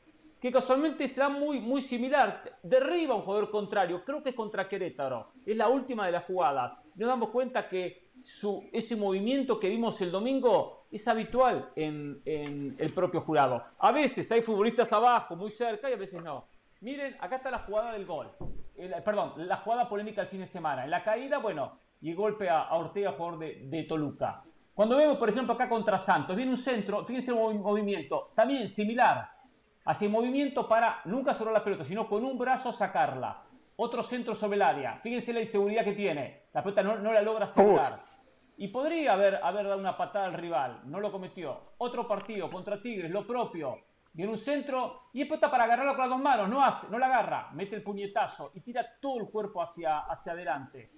que 0.40 0.50
casualmente 0.50 1.06
será 1.06 1.28
muy, 1.28 1.60
muy 1.60 1.82
similar. 1.82 2.58
Derriba 2.62 3.12
a 3.12 3.18
un 3.18 3.22
jugador 3.22 3.50
contrario, 3.50 4.02
creo 4.04 4.22
que 4.22 4.30
es 4.30 4.34
contra 4.34 4.66
Querétaro. 4.66 5.32
Es 5.44 5.56
la 5.56 5.68
última 5.68 6.06
de 6.06 6.12
las 6.12 6.24
jugadas. 6.24 6.72
Nos 6.94 7.08
damos 7.08 7.28
cuenta 7.28 7.68
que 7.68 8.10
su, 8.22 8.66
ese 8.72 8.96
movimiento 8.96 9.60
que 9.60 9.68
vimos 9.68 10.00
el 10.00 10.10
domingo 10.10 10.86
es 10.90 11.06
habitual 11.08 11.70
en, 11.76 12.22
en 12.24 12.74
el 12.78 12.92
propio 12.92 13.20
jurado. 13.20 13.62
A 13.78 13.92
veces 13.92 14.30
hay 14.32 14.40
futbolistas 14.40 14.92
abajo, 14.92 15.36
muy 15.36 15.50
cerca, 15.50 15.90
y 15.90 15.92
a 15.92 15.96
veces 15.96 16.22
no. 16.22 16.46
Miren, 16.80 17.14
acá 17.20 17.36
está 17.36 17.50
la 17.50 17.58
jugada 17.58 17.92
del 17.92 18.06
gol. 18.06 18.30
perdón, 19.04 19.34
la 19.36 19.58
jugada 19.58 19.88
polémica 19.88 20.22
el 20.22 20.28
fin 20.28 20.40
de 20.40 20.46
semana. 20.46 20.84
En 20.84 20.90
la 20.90 21.04
caída, 21.04 21.38
bueno, 21.38 21.78
y 22.00 22.14
golpe 22.14 22.48
a, 22.48 22.74
Ortega, 22.74 23.12
jugador 23.12 23.38
de, 23.38 23.66
de, 23.66 23.82
Toluca. 23.84 24.42
Cuando 24.72 24.96
vemos, 24.96 25.18
por 25.18 25.28
ejemplo, 25.28 25.52
acá 25.52 25.68
contra 25.68 25.98
Santos, 25.98 26.34
viene 26.34 26.52
un 26.52 26.56
centro, 26.56 27.04
fíjense 27.04 27.32
el 27.32 27.58
movimiento, 27.58 28.32
también 28.34 28.66
similar. 28.66 29.30
Hace 29.84 30.08
movimiento 30.08 30.66
para 30.66 31.02
nunca 31.04 31.34
sobre 31.34 31.52
la 31.52 31.62
pelota, 31.62 31.84
sino 31.84 32.08
con 32.08 32.24
un 32.24 32.38
brazo 32.38 32.72
sacarla. 32.72 33.42
Otro 33.76 34.02
centro 34.02 34.34
sobre 34.34 34.56
el 34.56 34.62
área. 34.62 35.00
Fíjense 35.02 35.32
la 35.32 35.40
inseguridad 35.40 35.84
que 35.84 35.92
tiene. 35.92 36.44
La 36.52 36.62
pelota 36.62 36.82
no, 36.82 37.12
la 37.12 37.22
logra 37.22 37.46
sacar. 37.46 38.02
Y 38.56 38.68
podría 38.68 39.14
haber, 39.14 39.36
haber 39.42 39.66
dado 39.66 39.78
una 39.78 39.96
patada 39.96 40.26
al 40.26 40.34
rival. 40.34 40.82
No 40.84 41.00
lo 41.00 41.10
cometió. 41.10 41.74
Otro 41.78 42.06
partido 42.06 42.50
contra 42.50 42.80
Tigres, 42.80 43.10
lo 43.10 43.26
propio 43.26 43.89
Viene 44.12 44.32
un 44.32 44.38
centro 44.38 45.10
y 45.12 45.22
es 45.22 45.28
para 45.28 45.64
agarrarlo 45.64 45.92
con 45.92 46.00
las 46.00 46.10
dos 46.10 46.20
manos. 46.20 46.48
No, 46.48 46.62
hace, 46.62 46.90
no 46.90 46.98
la 46.98 47.06
agarra, 47.06 47.50
mete 47.52 47.76
el 47.76 47.82
puñetazo 47.82 48.50
y 48.54 48.60
tira 48.60 48.84
todo 49.00 49.20
el 49.20 49.30
cuerpo 49.30 49.62
hacia, 49.62 50.00
hacia 50.00 50.32
adelante. 50.32 50.92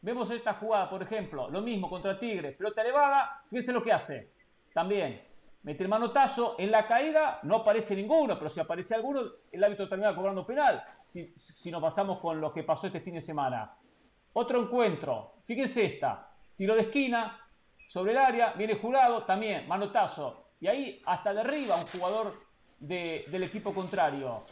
Vemos 0.00 0.30
esta 0.30 0.54
jugada, 0.54 0.88
por 0.88 1.02
ejemplo, 1.02 1.50
lo 1.50 1.62
mismo 1.62 1.88
contra 1.88 2.18
Tigres, 2.18 2.56
pelota 2.56 2.82
elevada, 2.82 3.42
fíjense 3.48 3.72
lo 3.72 3.82
que 3.82 3.92
hace. 3.92 4.32
También 4.72 5.22
mete 5.62 5.82
el 5.82 5.88
manotazo, 5.88 6.56
en 6.58 6.70
la 6.70 6.86
caída 6.86 7.40
no 7.42 7.56
aparece 7.56 7.96
ninguno, 7.96 8.38
pero 8.38 8.50
si 8.50 8.60
aparece 8.60 8.94
alguno, 8.94 9.22
el 9.50 9.64
árbitro 9.64 9.88
termina 9.88 10.14
cobrando 10.14 10.46
penal. 10.46 10.82
Si, 11.06 11.32
si 11.36 11.70
nos 11.70 11.80
pasamos 11.80 12.18
con 12.18 12.40
lo 12.40 12.52
que 12.52 12.64
pasó 12.64 12.86
este 12.86 13.00
fin 13.00 13.14
de 13.14 13.20
semana. 13.20 13.76
Otro 14.34 14.60
encuentro, 14.60 15.36
fíjense 15.44 15.84
esta, 15.84 16.30
tiro 16.56 16.74
de 16.74 16.82
esquina, 16.82 17.40
sobre 17.86 18.12
el 18.12 18.18
área, 18.18 18.52
viene 18.52 18.74
jurado, 18.74 19.24
también 19.24 19.68
manotazo. 19.68 20.48
Y 20.60 20.66
ahí 20.66 21.02
hasta 21.06 21.32
derriba 21.32 21.76
un 21.76 21.86
jugador 21.86 22.43
del 22.78 23.42
equipo 23.42 23.72
contrario. 23.72 24.42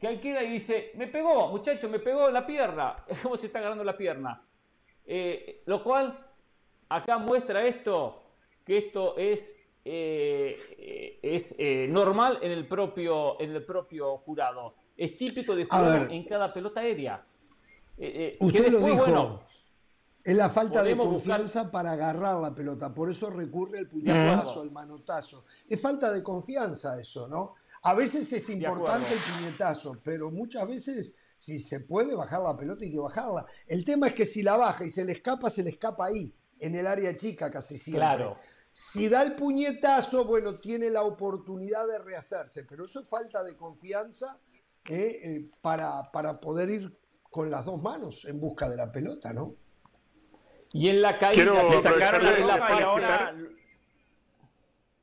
Que 0.00 0.08
ahí 0.08 0.18
queda 0.18 0.42
y 0.42 0.50
dice, 0.50 0.92
me 0.96 1.06
pegó, 1.06 1.48
muchacho, 1.48 1.88
me 1.88 1.98
pegó 1.98 2.28
la 2.30 2.44
pierna. 2.44 2.94
¿Cómo 3.22 3.36
se 3.36 3.46
está 3.46 3.60
agarrando 3.60 3.84
la 3.84 3.96
pierna? 3.96 4.42
Eh, 5.04 5.62
lo 5.66 5.82
cual 5.82 6.18
acá 6.88 7.18
muestra 7.18 7.64
esto, 7.64 8.22
que 8.64 8.78
esto 8.78 9.16
es, 9.16 9.56
eh, 9.84 11.18
es 11.22 11.56
eh, 11.58 11.86
normal 11.88 12.38
en 12.42 12.52
el, 12.52 12.66
propio, 12.66 13.40
en 13.40 13.52
el 13.52 13.64
propio 13.64 14.18
jurado. 14.18 14.74
Es 14.96 15.16
típico 15.16 15.54
de 15.54 15.64
jugar 15.64 16.12
en 16.12 16.24
cada 16.24 16.52
pelota 16.52 16.80
aérea. 16.80 17.22
usted 18.38 18.72
lo 18.72 18.80
dijo. 18.80 19.42
Es 20.24 20.36
la 20.36 20.48
falta 20.48 20.82
de 20.82 20.96
confianza 20.96 21.70
para 21.70 21.92
agarrar 21.92 22.36
la 22.38 22.54
pelota, 22.54 22.94
por 22.94 23.10
eso 23.10 23.30
recurre 23.30 23.78
al 23.78 23.88
puñetazo, 23.88 24.60
al 24.60 24.70
manotazo. 24.70 25.44
Es 25.68 25.80
falta 25.80 26.12
de 26.12 26.22
confianza 26.22 27.00
eso, 27.00 27.26
¿no? 27.26 27.54
A 27.82 27.94
veces 27.94 28.32
es 28.32 28.48
importante 28.50 29.12
el 29.12 29.18
puñetazo, 29.18 29.98
pero 30.04 30.30
muchas 30.30 30.66
veces 30.68 31.12
si 31.38 31.58
se 31.58 31.80
puede 31.80 32.14
bajar 32.14 32.40
la 32.42 32.56
pelota 32.56 32.84
hay 32.84 32.92
que 32.92 32.98
bajarla. 32.98 33.44
El 33.66 33.84
tema 33.84 34.06
es 34.06 34.14
que 34.14 34.26
si 34.26 34.42
la 34.42 34.56
baja 34.56 34.84
y 34.84 34.90
se 34.90 35.04
le 35.04 35.12
escapa, 35.12 35.50
se 35.50 35.64
le 35.64 35.70
escapa 35.70 36.06
ahí, 36.06 36.32
en 36.60 36.76
el 36.76 36.86
área 36.86 37.16
chica 37.16 37.50
casi 37.50 37.76
siempre. 37.76 37.98
Claro. 37.98 38.38
Si 38.70 39.08
da 39.08 39.22
el 39.22 39.34
puñetazo, 39.34 40.24
bueno, 40.24 40.60
tiene 40.60 40.88
la 40.88 41.02
oportunidad 41.02 41.86
de 41.88 41.98
rehacerse, 41.98 42.64
pero 42.64 42.84
eso 42.86 43.00
es 43.00 43.08
falta 43.08 43.42
de 43.42 43.56
confianza 43.56 44.38
eh, 44.88 45.20
eh, 45.24 45.50
para, 45.60 46.10
para 46.12 46.40
poder 46.40 46.70
ir 46.70 46.98
con 47.28 47.50
las 47.50 47.64
dos 47.64 47.82
manos 47.82 48.24
en 48.24 48.40
busca 48.40 48.70
de 48.70 48.76
la 48.76 48.92
pelota, 48.92 49.32
¿no? 49.32 49.56
Y 50.72 50.88
en 50.88 51.02
la 51.02 51.18
caída 51.18 51.62
le 51.64 51.82
sacaron 51.82 52.24
la, 52.24 52.56
la, 52.56 53.34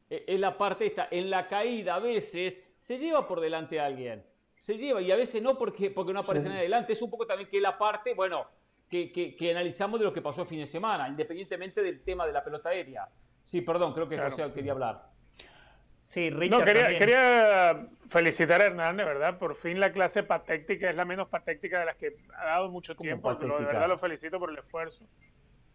es 0.10 0.40
la 0.40 0.58
parte 0.58 0.88
esta, 0.88 1.08
en 1.12 1.30
la 1.30 1.48
caída 1.48 1.96
a 1.96 2.00
veces 2.00 2.64
se 2.78 2.98
lleva 2.98 3.28
por 3.28 3.40
delante 3.40 3.80
a 3.80 3.86
alguien. 3.86 4.26
Se 4.60 4.78
lleva, 4.78 5.02
y 5.02 5.12
a 5.12 5.16
veces 5.16 5.42
no 5.42 5.58
porque, 5.58 5.92
porque 5.92 6.14
no 6.14 6.20
aparece 6.20 6.48
en 6.48 6.54
adelante. 6.54 6.94
Es 6.94 7.02
un 7.02 7.10
poco 7.10 7.26
también 7.26 7.48
que 7.48 7.62
la 7.62 7.78
parte, 7.78 8.14
bueno, 8.14 8.48
que, 8.90 9.12
que, 9.12 9.52
analizamos 9.52 10.00
de 10.00 10.06
lo 10.06 10.14
que 10.14 10.22
pasó 10.22 10.42
el 10.42 10.48
fin 10.48 10.60
de 10.60 10.66
semana, 10.66 11.08
independientemente 11.08 11.82
del 11.82 12.02
tema 12.02 12.26
de 12.26 12.34
la 12.34 12.44
pelota 12.44 12.70
aérea. 12.70 13.08
Sí, 13.44 13.62
perdón, 13.62 13.94
creo 13.94 14.10
que 14.10 14.18
José 14.18 14.52
quería 14.54 14.72
hablar. 14.72 15.10
Sí, 16.04 16.32
Richard. 16.32 16.60
No, 16.60 16.66
quería, 16.66 16.98
quería, 16.98 17.88
felicitar 18.08 18.62
a 18.62 18.66
Hernán, 18.66 18.98
de 18.98 19.06
verdad. 19.06 19.38
Por 19.38 19.54
fin 19.54 19.80
la 19.80 19.92
clase 19.92 20.24
patética 20.24 20.90
es 20.90 20.96
la 20.96 21.06
menos 21.06 21.28
patética 21.28 21.80
de 21.80 21.86
las 21.86 21.96
que 21.98 22.16
ha 22.36 22.46
dado 22.46 22.70
mucho 22.70 22.96
tiempo. 22.96 23.34
de 23.36 23.48
verdad 23.48 23.88
lo 23.88 23.98
felicito 23.98 24.40
por 24.40 24.50
el 24.50 24.58
esfuerzo. 24.58 25.06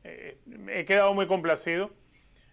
Eh, 0.04 0.38
he 0.68 0.84
quedado 0.84 1.14
muy 1.14 1.26
complacido. 1.26 1.90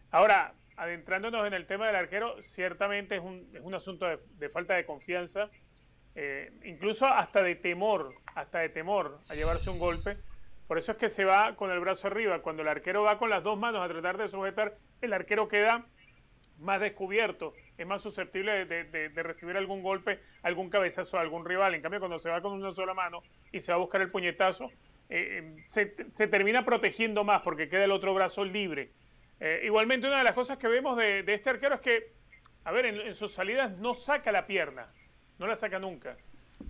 Ahora, 0.10 0.54
adentrándonos 0.78 1.46
en 1.46 1.54
el 1.54 1.66
tema 1.66 1.88
del 1.88 1.96
arquero, 1.96 2.42
ciertamente 2.42 3.16
es 3.16 3.22
un, 3.22 3.48
es 3.54 3.62
un 3.62 3.76
asunto 3.76 4.08
de, 4.08 4.50
falta 4.50 4.74
de 4.74 4.86
confianza, 4.86 5.50
eh, 6.16 6.52
incluso 6.64 7.06
hasta 7.06 7.44
de 7.44 7.56
temor, 7.56 8.14
hasta 8.34 8.60
de 8.60 8.70
temor 8.70 9.20
a 9.30 9.36
llevarse 9.36 9.70
un 9.70 9.80
golpe. 9.80 10.18
Por 10.68 10.78
eso 10.78 10.94
es 10.94 10.98
que 10.98 11.10
se 11.10 11.26
va 11.26 11.56
con 11.56 11.70
el 11.70 11.80
brazo 11.82 12.08
arriba. 12.08 12.42
Cuando 12.42 12.62
el 12.62 12.70
arquero 12.70 13.04
va 13.04 13.18
con 13.18 13.30
las 13.30 13.44
dos 13.44 13.60
manos 13.60 13.84
a 13.84 13.90
tratar 13.90 14.18
de 14.18 14.28
sujetar, 14.28 14.78
el 15.02 15.14
arquero 15.14 15.48
queda 15.48 15.86
más 16.60 16.80
descubierto, 16.80 17.54
es 17.78 17.86
más 17.88 18.02
susceptible 18.02 18.66
de, 18.66 19.24
recibir 19.24 19.58
algún 19.58 19.82
golpe, 19.82 20.20
algún 20.44 20.70
cabezazo 20.70 21.18
a 21.18 21.22
algún 21.22 21.44
rival. 21.46 21.74
En 21.74 21.82
cambio, 21.82 22.00
cuando 22.00 22.20
se 22.20 22.30
va 22.30 22.42
con 22.42 22.54
una 22.54 22.72
sola 22.72 22.94
mano 22.94 23.22
y 23.52 23.60
se 23.60 23.72
va 23.72 23.78
a 23.78 23.80
buscar 23.80 24.02
el 24.02 24.10
puñetazo, 24.10 24.72
eh, 25.14 25.64
se, 25.66 25.94
se, 26.10 26.28
termina 26.28 26.64
protegiendo 26.64 27.26
más 27.26 27.42
porque 27.42 27.68
queda 27.68 27.84
el 27.84 27.92
otro 27.92 28.14
brazo 28.14 28.46
libre. 28.46 28.92
Eh, 29.42 29.64
igualmente, 29.66 30.08
una 30.08 30.20
de 30.20 30.24
las 30.24 30.34
cosas 30.34 30.58
que 30.58 30.70
vemos 30.70 30.96
de, 30.96 31.26
este 31.28 31.50
arquero 31.50 31.76
es 31.76 31.82
que, 31.82 32.14
a 32.64 32.72
ver, 32.72 32.86
en, 32.86 33.14
sus 33.14 33.34
salidas 33.34 33.72
no 33.78 33.94
saca 33.94 34.32
la 34.32 34.48
pierna, 34.48 34.88
no 35.38 35.48
la 35.48 35.58
saca 35.58 35.80
nunca. 35.80 36.16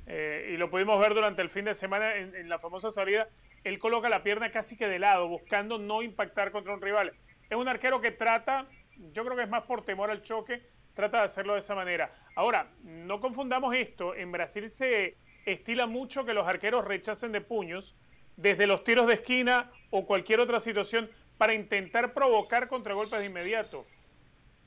Eh, 0.07 0.51
y 0.53 0.57
lo 0.57 0.71
pudimos 0.71 0.99
ver 0.99 1.13
durante 1.13 1.43
el 1.43 1.51
fin 1.51 1.65
de 1.65 1.75
semana 1.75 2.15
en, 2.15 2.49
la 2.49 2.57
famosa 2.57 2.89
salida. 2.89 3.29
Él 3.63 3.77
coloca 3.77 4.09
la 4.09 4.23
pierna 4.23 4.51
casi 4.51 4.75
que 4.75 4.87
de 4.87 4.97
lado, 4.97 5.27
buscando 5.27 5.77
no 5.77 6.01
impactar 6.01 6.51
contra 6.51 6.73
un 6.73 6.81
rival. 6.81 7.13
Es 7.47 7.57
un 7.57 7.67
arquero 7.67 8.01
que 8.01 8.09
trata, 8.09 8.65
yo 9.13 9.23
creo 9.23 9.37
que 9.37 9.43
es 9.43 9.49
más 9.49 9.63
por 9.63 9.85
temor 9.85 10.09
al 10.09 10.23
choque, 10.23 10.63
trata 10.95 11.19
de 11.19 11.25
hacerlo 11.25 11.53
de 11.53 11.59
esa 11.59 11.75
manera. 11.75 12.11
Ahora, 12.35 12.71
no 12.81 13.19
confundamos 13.19 13.75
esto. 13.75 14.15
En 14.15 14.31
Brasil 14.31 14.67
se 14.67 15.17
estila 15.45 15.85
mucho 15.85 16.25
que 16.25 16.33
los 16.33 16.47
arqueros 16.47 16.85
rechacen 16.85 17.31
de 17.31 17.41
puños 17.41 17.97
desde 18.37 18.67
los 18.67 18.83
tiros 18.83 19.07
de 19.07 19.15
esquina 19.15 19.71
o 19.89 20.05
cualquier 20.05 20.39
otra 20.39 20.59
situación 20.59 21.09
para 21.37 21.53
intentar 21.53 22.13
provocar 22.13 22.67
contragolpes 22.67 23.19
de 23.19 23.25
inmediato. 23.25 23.83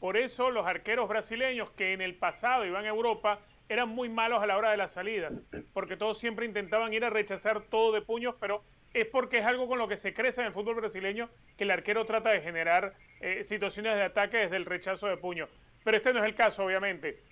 Por 0.01 0.17
eso 0.17 0.51
los 0.51 0.67
arqueros 0.67 1.09
brasileños 1.09 1.71
que 1.71 1.93
en 1.93 2.01
el 2.01 2.15
pasado 2.15 2.67
iban 2.67 2.85
a 2.85 2.89
Europa 2.89 3.41
eran 3.69 3.89
muy 3.89 4.09
malos 4.09 4.43
a 4.43 4.47
la 4.47 4.57
hora 4.57 4.71
de 4.71 4.77
las 4.77 4.93
salidas, 4.93 5.43
porque 5.73 5.97
todos 5.97 6.19
siempre 6.19 6.47
intentaban 6.47 6.93
ir 6.93 7.05
a 7.05 7.11
rechazar 7.11 7.63
todo 7.63 7.93
de 7.93 8.03
puños, 8.03 8.35
pero 8.39 8.63
es 8.93 9.07
porque 9.07 9.39
es 9.39 9.45
algo 9.45 9.67
con 9.67 9.79
lo 9.79 9.89
que 9.89 9.97
se 9.97 10.15
crece 10.15 10.41
en 10.41 10.49
el 10.49 10.53
fútbol 10.53 10.77
brasileño 10.77 11.29
que 11.57 11.65
el 11.65 11.71
arquero 11.71 12.05
trata 12.05 12.31
de 12.31 12.41
generar 12.41 12.95
eh, 13.21 13.43
situaciones 13.43 13.95
de 13.97 14.03
ataque 14.03 14.37
desde 14.37 14.57
el 14.57 14.67
rechazo 14.67 15.09
de 15.09 15.17
puño. 15.17 15.49
Pero 15.83 15.97
este 15.97 16.13
no 16.13 16.21
es 16.21 16.27
el 16.27 16.35
caso, 16.35 16.65
obviamente. 16.65 17.23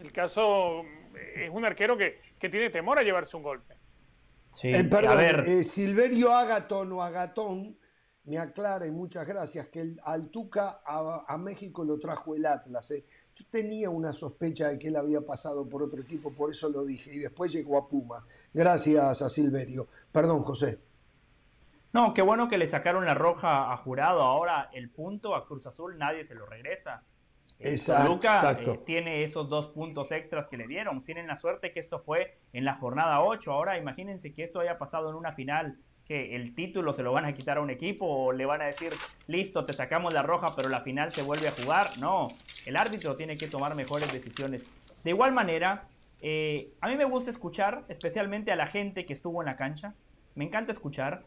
El 0.00 0.12
caso 0.12 0.84
eh, 1.14 1.44
es 1.44 1.50
un 1.50 1.64
arquero 1.64 1.96
que, 1.96 2.20
tiene 2.38 2.70
temor 2.70 2.98
a 2.98 3.02
llevarse 3.02 3.36
un 3.36 3.42
golpe. 3.42 3.74
Sí, 4.50 4.68
eh, 4.68 4.84
perdón, 4.84 5.12
a 5.12 5.14
ver. 5.14 5.64
Silverio 5.64 6.34
Agatón 6.34 6.92
o 6.92 7.02
Agatón 7.02 7.76
me 8.24 8.38
aclara 8.38 8.86
y 8.86 8.90
muchas 8.90 9.26
gracias 9.26 9.68
que 9.68 9.80
el, 9.80 10.00
al 10.04 10.28
Tuca 10.28 10.82
a, 10.84 11.36
México 11.38 11.84
lo 11.84 11.98
trajo 11.98 12.34
el 12.34 12.46
Atlas. 12.46 12.90
¿eh? 12.90 13.04
Yo 13.34 13.44
tenía 13.50 13.90
una 13.90 14.12
sospecha 14.12 14.68
de 14.68 14.78
que 14.78 14.88
él 14.88 14.96
había 14.96 15.20
pasado 15.20 15.68
por 15.68 15.82
otro 15.82 16.02
equipo, 16.02 16.32
por 16.32 16.50
eso 16.50 16.68
lo 16.68 16.84
dije, 16.84 17.14
y 17.14 17.18
después 17.18 17.52
llegó 17.52 17.78
a 17.78 17.88
Puma. 17.88 18.24
Gracias 18.52 19.22
a 19.22 19.30
Silverio. 19.30 19.88
Perdón, 20.12 20.42
José. 20.42 20.80
No, 21.92 22.14
qué 22.14 22.22
bueno 22.22 22.46
que 22.46 22.58
le 22.58 22.68
sacaron 22.68 23.04
la 23.04 23.14
roja 23.14 23.72
a 23.72 23.76
Jurado. 23.78 24.22
Ahora 24.22 24.70
el 24.72 24.90
punto 24.90 25.34
a 25.34 25.46
Cruz 25.46 25.66
Azul 25.66 25.98
nadie 25.98 26.24
se 26.24 26.34
lo 26.34 26.46
regresa. 26.46 27.02
Eh, 27.58 27.74
exacto, 27.74 28.74
eh, 28.74 28.80
tiene 28.86 29.22
esos 29.22 29.48
dos 29.48 29.66
puntos 29.66 30.12
extras 30.12 30.48
que 30.48 30.56
le 30.56 30.66
dieron. 30.66 31.04
Tienen 31.04 31.26
la 31.26 31.36
suerte 31.36 31.72
que 31.72 31.80
esto 31.80 31.98
fue 32.00 32.38
en 32.52 32.64
la 32.64 32.74
jornada 32.76 33.22
8. 33.22 33.52
Ahora 33.52 33.78
imagínense 33.78 34.32
que 34.32 34.42
esto 34.42 34.60
haya 34.60 34.78
pasado 34.78 35.10
en 35.10 35.16
una 35.16 35.32
final, 35.32 35.78
que 36.04 36.34
el 36.36 36.54
título 36.54 36.92
se 36.92 37.02
lo 37.02 37.12
van 37.12 37.24
a 37.24 37.34
quitar 37.34 37.58
a 37.58 37.60
un 37.60 37.70
equipo 37.70 38.06
o 38.06 38.32
le 38.32 38.46
van 38.46 38.62
a 38.62 38.66
decir, 38.66 38.92
listo, 39.26 39.64
te 39.64 39.72
sacamos 39.72 40.14
la 40.14 40.22
roja, 40.22 40.48
pero 40.56 40.68
la 40.68 40.80
final 40.80 41.12
se 41.12 41.22
vuelve 41.22 41.48
a 41.48 41.52
jugar. 41.52 41.86
No, 41.98 42.28
el 42.66 42.76
árbitro 42.76 43.16
tiene 43.16 43.36
que 43.36 43.46
tomar 43.46 43.74
mejores 43.74 44.12
decisiones. 44.12 44.64
De 45.04 45.10
igual 45.10 45.32
manera, 45.32 45.84
eh, 46.22 46.72
a 46.80 46.88
mí 46.88 46.96
me 46.96 47.04
gusta 47.04 47.30
escuchar, 47.30 47.84
especialmente 47.88 48.52
a 48.52 48.56
la 48.56 48.66
gente 48.66 49.06
que 49.06 49.12
estuvo 49.12 49.40
en 49.42 49.46
la 49.46 49.56
cancha. 49.56 49.94
Me 50.34 50.44
encanta 50.44 50.72
escuchar. 50.72 51.24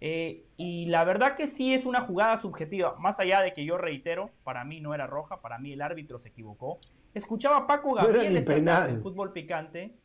Eh, 0.00 0.46
y 0.56 0.86
la 0.86 1.04
verdad 1.04 1.34
que 1.34 1.46
sí 1.46 1.72
es 1.72 1.86
una 1.86 2.00
jugada 2.02 2.36
subjetiva, 2.36 2.96
más 2.98 3.20
allá 3.20 3.40
de 3.40 3.54
que 3.54 3.64
yo 3.64 3.78
reitero, 3.78 4.30
para 4.42 4.64
mí 4.64 4.80
no 4.80 4.94
era 4.94 5.06
roja, 5.06 5.40
para 5.40 5.58
mí 5.58 5.72
el 5.72 5.82
árbitro 5.82 6.18
se 6.18 6.28
equivocó. 6.28 6.78
Escuchaba 7.14 7.58
a 7.58 7.66
Paco 7.66 7.94
Gabriel 7.94 8.44
no 8.64 9.02
fútbol 9.02 9.32
picante. 9.32 9.96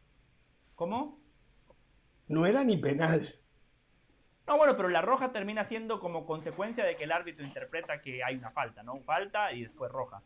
¿Cómo? 0.76 1.20
No 2.28 2.46
era 2.46 2.64
ni 2.64 2.78
penal. 2.78 3.22
No, 4.50 4.58
bueno, 4.58 4.76
pero 4.76 4.90
la 4.90 5.04
roja 5.04 5.32
termina 5.32 5.64
siendo 5.64 6.00
como 6.00 6.26
consecuencia 6.26 6.84
de 6.84 6.96
que 6.96 7.04
el 7.04 7.12
árbitro 7.12 7.46
interpreta 7.46 8.02
que 8.02 8.24
hay 8.24 8.36
una 8.36 8.50
falta, 8.50 8.82
¿no? 8.82 9.00
Falta 9.02 9.54
y 9.54 9.62
después 9.62 9.92
roja. 9.92 10.24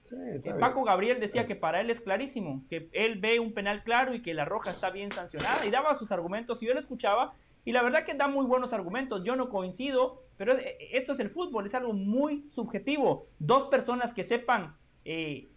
Paco 0.61 0.85
Gabriel 0.85 1.19
decía 1.19 1.45
que 1.45 1.57
para 1.57 1.81
él 1.81 1.89
es 1.89 1.99
clarísimo, 1.99 2.63
que 2.69 2.89
él 2.93 3.19
ve 3.19 3.41
un 3.41 3.53
penal 3.53 3.83
claro 3.83 4.13
y 4.13 4.21
que 4.21 4.33
la 4.33 4.45
roja 4.45 4.69
está 4.69 4.91
bien 4.91 5.11
sancionada 5.11 5.65
y 5.65 5.71
daba 5.71 5.93
sus 5.95 6.13
argumentos 6.13 6.63
y 6.63 6.67
yo 6.67 6.73
lo 6.73 6.79
escuchaba 6.79 7.33
y 7.65 7.71
la 7.71 7.81
verdad 7.81 8.05
que 8.05 8.13
da 8.13 8.27
muy 8.27 8.45
buenos 8.45 8.73
argumentos. 8.73 9.23
Yo 9.23 9.35
no 9.35 9.49
coincido, 9.49 10.23
pero 10.37 10.53
eh, 10.57 10.77
esto 10.91 11.13
es 11.13 11.19
el 11.19 11.29
fútbol, 11.29 11.65
es 11.65 11.75
algo 11.75 11.93
muy 11.93 12.49
subjetivo. 12.49 13.27
Dos 13.39 13.65
personas 13.65 14.13
que 14.13 14.23
sepan 14.23 14.75
eh, 15.05 15.49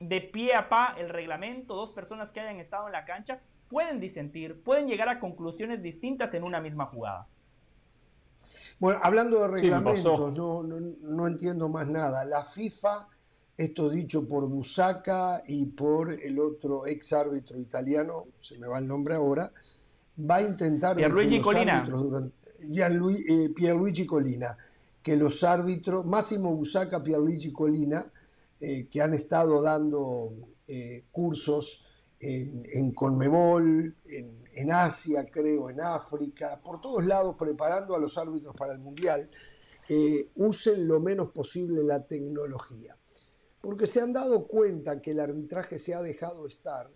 de 0.00 0.20
pie 0.20 0.54
a 0.54 0.68
pa 0.68 0.94
el 0.98 1.08
reglamento, 1.08 1.74
dos 1.74 1.90
personas 1.90 2.32
que 2.32 2.40
hayan 2.40 2.60
estado 2.60 2.86
en 2.86 2.92
la 2.92 3.04
cancha, 3.04 3.40
pueden 3.68 4.00
disentir, 4.00 4.62
pueden 4.62 4.86
llegar 4.86 5.08
a 5.08 5.18
conclusiones 5.18 5.82
distintas 5.82 6.34
en 6.34 6.44
una 6.44 6.60
misma 6.60 6.86
jugada. 6.86 7.26
Bueno, 8.78 9.00
hablando 9.02 9.40
de 9.40 9.48
reglamentos, 9.48 10.36
no, 10.36 10.62
no, 10.62 11.26
entiendo 11.26 11.68
más 11.68 11.88
nada. 11.88 12.24
La 12.26 12.44
FIFA, 12.44 13.08
esto 13.56 13.88
dicho 13.88 14.28
por 14.28 14.46
Busaca 14.48 15.42
y 15.46 15.64
por 15.66 16.12
el 16.12 16.38
otro 16.38 16.86
ex 16.86 17.14
árbitro 17.14 17.58
italiano, 17.58 18.26
se 18.40 18.58
me 18.58 18.66
va 18.66 18.78
el 18.78 18.86
nombre 18.86 19.14
ahora, 19.14 19.50
va 20.18 20.36
a 20.36 20.42
intentar... 20.42 20.96
Pierluigi 20.96 21.40
Colina. 21.40 21.84
Eh, 22.58 23.48
Pierluigi 23.54 24.06
Colina, 24.06 24.56
que 25.02 25.16
los 25.16 25.44
árbitros, 25.44 26.04
Máximo 26.04 26.54
Busaca, 26.54 27.02
Pierluigi 27.02 27.52
Colina, 27.52 28.04
eh, 28.60 28.88
que 28.90 29.00
han 29.00 29.14
estado 29.14 29.62
dando 29.62 30.32
eh, 30.66 31.04
cursos 31.12 31.84
en, 32.18 32.92
Conmebol, 32.92 33.94
en, 34.06 34.72
Asia, 34.72 35.24
creo, 35.30 35.70
en 35.70 35.80
África, 35.80 36.60
por 36.64 36.80
todos 36.80 37.04
lados 37.04 37.36
preparando 37.38 37.94
a 37.94 38.00
los 38.00 38.16
árbitros 38.18 38.56
para 38.56 38.72
el 38.72 38.80
Mundial, 38.80 39.30
usen 40.34 40.88
lo 40.88 40.98
menos 40.98 41.30
posible 41.30 41.84
la 41.84 42.04
tecnología. 42.04 42.96
Porque 43.60 43.86
se 43.86 44.00
han 44.00 44.12
dado 44.12 44.46
cuenta 44.46 45.00
que 45.00 45.12
el 45.12 45.20
arbitraje 45.20 45.78
se 45.78 45.94
ha 45.94 46.02
dejado 46.02 46.46
estar 46.46 46.90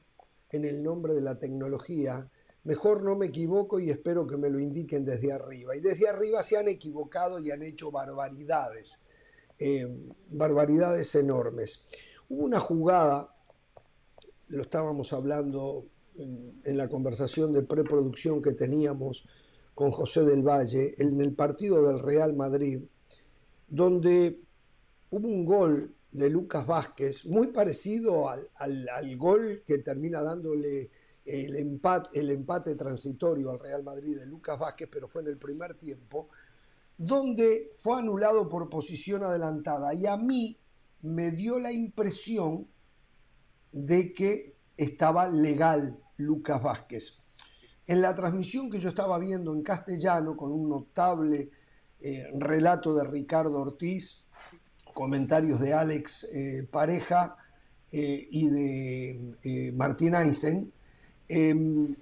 en 0.50 0.64
el 0.64 0.82
nombre 0.82 1.12
de 1.12 1.20
la 1.20 1.38
tecnología 1.38 2.28
mejor 2.64 3.02
no 3.02 3.16
me 3.16 3.26
equivoco 3.26 3.80
y 3.80 3.90
espero 3.90 4.26
que 4.26 4.36
me 4.36 4.50
lo 4.50 4.58
indiquen 4.58 5.04
desde 5.04 5.32
arriba. 5.32 5.76
Y 5.76 5.80
desde 5.80 6.08
arriba 6.08 6.42
se 6.42 6.56
han 6.56 6.68
equivocado 6.68 7.38
y 7.38 7.50
han 7.50 7.62
hecho 7.62 7.90
barbaridades, 7.90 8.98
eh, 9.58 9.88
barbaridades 10.30 11.14
enormes. 11.14 11.84
Hubo 12.28 12.44
una 12.44 12.60
jugada, 12.60 13.34
lo 14.48 14.62
estábamos 14.62 15.12
hablando 15.12 15.86
en, 16.16 16.60
en 16.64 16.76
la 16.76 16.88
conversación 16.88 17.52
de 17.52 17.62
preproducción 17.62 18.42
que 18.42 18.52
teníamos 18.52 19.26
con 19.74 19.92
José 19.92 20.24
del 20.24 20.42
Valle, 20.42 20.94
en 20.98 21.20
el 21.20 21.34
partido 21.34 21.86
del 21.86 22.00
Real 22.00 22.34
Madrid, 22.34 22.84
donde 23.68 24.40
hubo 25.10 25.26
un 25.26 25.46
gol 25.46 25.94
de 26.12 26.28
Lucas 26.28 26.66
Vázquez, 26.66 27.24
muy 27.24 27.48
parecido 27.48 28.28
al, 28.28 28.48
al, 28.56 28.88
al 28.88 29.16
gol 29.16 29.62
que 29.66 29.78
termina 29.78 30.22
dándole 30.22 30.90
el 31.30 31.56
empate, 31.56 32.18
el 32.18 32.30
empate 32.30 32.74
transitorio 32.74 33.50
al 33.50 33.60
Real 33.60 33.84
Madrid 33.84 34.18
de 34.18 34.26
Lucas 34.26 34.58
Vázquez, 34.58 34.88
pero 34.90 35.08
fue 35.08 35.22
en 35.22 35.28
el 35.28 35.38
primer 35.38 35.74
tiempo, 35.74 36.28
donde 36.98 37.72
fue 37.78 37.98
anulado 37.98 38.48
por 38.48 38.68
posición 38.68 39.22
adelantada. 39.22 39.94
Y 39.94 40.06
a 40.06 40.16
mí 40.16 40.58
me 41.02 41.30
dio 41.30 41.58
la 41.58 41.72
impresión 41.72 42.68
de 43.72 44.12
que 44.12 44.56
estaba 44.76 45.28
legal 45.28 45.98
Lucas 46.16 46.62
Vázquez. 46.62 47.18
En 47.86 48.02
la 48.02 48.14
transmisión 48.14 48.70
que 48.70 48.80
yo 48.80 48.88
estaba 48.88 49.18
viendo 49.18 49.54
en 49.54 49.62
castellano, 49.62 50.36
con 50.36 50.52
un 50.52 50.68
notable 50.68 51.50
eh, 52.00 52.26
relato 52.38 52.94
de 52.94 53.04
Ricardo 53.04 53.60
Ortiz, 53.60 54.26
comentarios 54.94 55.60
de 55.60 55.72
Alex 55.72 56.24
eh, 56.24 56.68
Pareja 56.70 57.36
eh, 57.92 58.28
y 58.30 58.48
de 58.48 59.72
Martín 59.74 60.14
Einstein, 60.14 60.72
Em, 61.32 61.94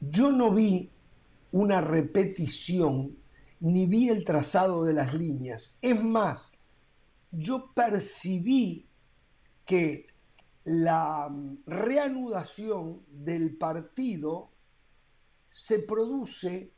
yo 0.00 0.32
no 0.32 0.52
vi 0.52 0.90
una 1.52 1.80
repetición 1.80 3.16
ni 3.60 3.86
vi 3.86 4.08
el 4.08 4.24
trazado 4.24 4.84
de 4.84 4.92
las 4.92 5.14
líneas. 5.14 5.78
Es 5.80 6.02
más, 6.02 6.50
yo 7.30 7.72
percibí 7.72 8.88
que 9.64 10.08
la 10.64 11.28
mm, 11.30 11.58
reanudación 11.66 13.04
del 13.06 13.56
partido 13.56 14.50
se 15.52 15.78
produce 15.78 16.72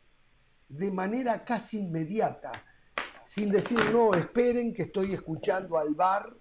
de 0.69 0.91
manera 0.91 1.43
casi 1.43 1.79
inmediata, 1.79 2.53
sin 3.25 3.51
decir, 3.51 3.79
no, 3.91 4.13
esperen 4.15 4.75
que 4.75 4.83
estoy 4.83 5.13
escuchando 5.13 5.79
al 5.79 5.95
bar 5.95 6.37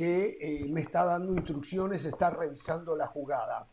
que 0.00 0.38
eh, 0.40 0.66
me 0.70 0.80
está 0.80 1.04
dando 1.04 1.34
instrucciones, 1.34 2.06
está 2.06 2.30
revisando 2.30 2.96
la 2.96 3.06
jugada. 3.06 3.68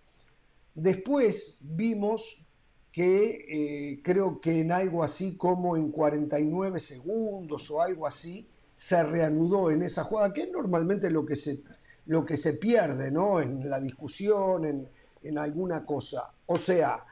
Después 0.75 1.55
vimos 1.61 2.43
que 2.91 3.45
eh, 3.47 4.01
creo 4.03 4.41
que 4.41 4.59
en 4.59 4.73
algo 4.73 5.05
así 5.05 5.37
como 5.37 5.77
en 5.77 5.89
49 5.89 6.81
segundos 6.81 7.71
o 7.71 7.81
algo 7.81 8.05
así, 8.05 8.45
se 8.75 9.01
reanudó 9.03 9.71
en 9.71 9.83
esa 9.83 10.03
jugada, 10.03 10.33
que 10.33 10.41
es 10.41 10.51
normalmente 10.51 11.09
lo 11.09 11.25
que 11.25 11.37
se, 11.37 11.63
lo 12.07 12.25
que 12.25 12.35
se 12.35 12.55
pierde 12.55 13.09
¿no? 13.09 13.39
en 13.39 13.69
la 13.69 13.79
discusión, 13.79 14.65
en, 14.65 14.89
en 15.23 15.37
alguna 15.37 15.85
cosa. 15.85 16.33
O 16.47 16.57
sea, 16.57 17.05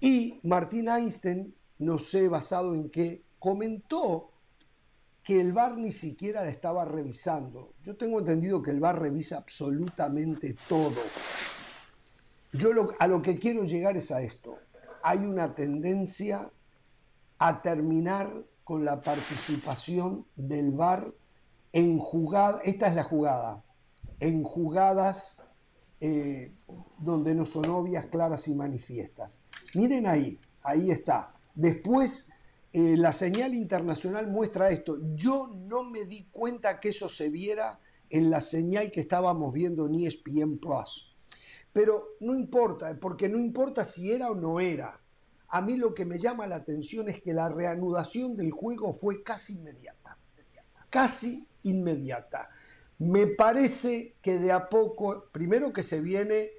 y 0.00 0.38
Martín 0.42 0.90
Einstein, 0.90 1.54
no 1.78 1.98
sé 1.98 2.28
basado 2.28 2.74
en 2.74 2.90
qué, 2.90 3.22
comentó 3.38 4.29
que 5.22 5.40
el 5.40 5.52
VAR 5.52 5.76
ni 5.76 5.92
siquiera 5.92 6.42
la 6.42 6.48
estaba 6.48 6.84
revisando. 6.84 7.74
Yo 7.82 7.96
tengo 7.96 8.18
entendido 8.18 8.62
que 8.62 8.70
el 8.70 8.80
VAR 8.80 9.00
revisa 9.00 9.38
absolutamente 9.38 10.56
todo. 10.68 11.00
Yo 12.52 12.70
a 12.98 13.06
lo 13.06 13.22
que 13.22 13.38
quiero 13.38 13.64
llegar 13.64 13.96
es 13.96 14.10
a 14.10 14.22
esto. 14.22 14.58
Hay 15.02 15.18
una 15.18 15.54
tendencia 15.54 16.50
a 17.38 17.62
terminar 17.62 18.44
con 18.64 18.84
la 18.84 19.02
participación 19.02 20.26
del 20.36 20.72
VAR 20.72 21.12
en 21.72 21.98
jugadas, 21.98 22.60
esta 22.64 22.88
es 22.88 22.96
la 22.96 23.04
jugada, 23.04 23.64
en 24.18 24.42
jugadas 24.42 25.40
eh, 26.00 26.52
donde 26.98 27.34
no 27.34 27.46
son 27.46 27.66
obvias, 27.66 28.06
claras 28.06 28.48
y 28.48 28.54
manifiestas. 28.54 29.38
Miren 29.74 30.06
ahí, 30.06 30.40
ahí 30.62 30.90
está. 30.90 31.34
Después 31.54 32.29
eh, 32.72 32.96
la 32.96 33.12
señal 33.12 33.54
internacional 33.54 34.28
muestra 34.28 34.70
esto. 34.70 34.98
Yo 35.14 35.48
no 35.68 35.84
me 35.84 36.04
di 36.04 36.28
cuenta 36.30 36.78
que 36.78 36.90
eso 36.90 37.08
se 37.08 37.28
viera 37.28 37.80
en 38.08 38.30
la 38.30 38.40
señal 38.40 38.90
que 38.90 39.00
estábamos 39.00 39.52
viendo 39.52 39.86
en 39.86 39.94
ESPN 39.94 40.58
Plus. 40.58 41.16
Pero 41.72 42.16
no 42.20 42.34
importa, 42.34 42.96
porque 43.00 43.28
no 43.28 43.38
importa 43.38 43.84
si 43.84 44.12
era 44.12 44.30
o 44.30 44.34
no 44.34 44.60
era. 44.60 45.00
A 45.48 45.62
mí 45.62 45.76
lo 45.76 45.94
que 45.94 46.04
me 46.04 46.18
llama 46.18 46.46
la 46.46 46.56
atención 46.56 47.08
es 47.08 47.20
que 47.20 47.32
la 47.32 47.48
reanudación 47.48 48.36
del 48.36 48.52
juego 48.52 48.92
fue 48.92 49.22
casi 49.22 49.54
inmediata. 49.54 50.18
Casi 50.88 51.46
inmediata. 51.62 52.48
Me 52.98 53.26
parece 53.26 54.16
que 54.20 54.38
de 54.38 54.52
a 54.52 54.68
poco, 54.68 55.28
primero 55.32 55.72
que 55.72 55.82
se 55.82 56.00
viene 56.00 56.50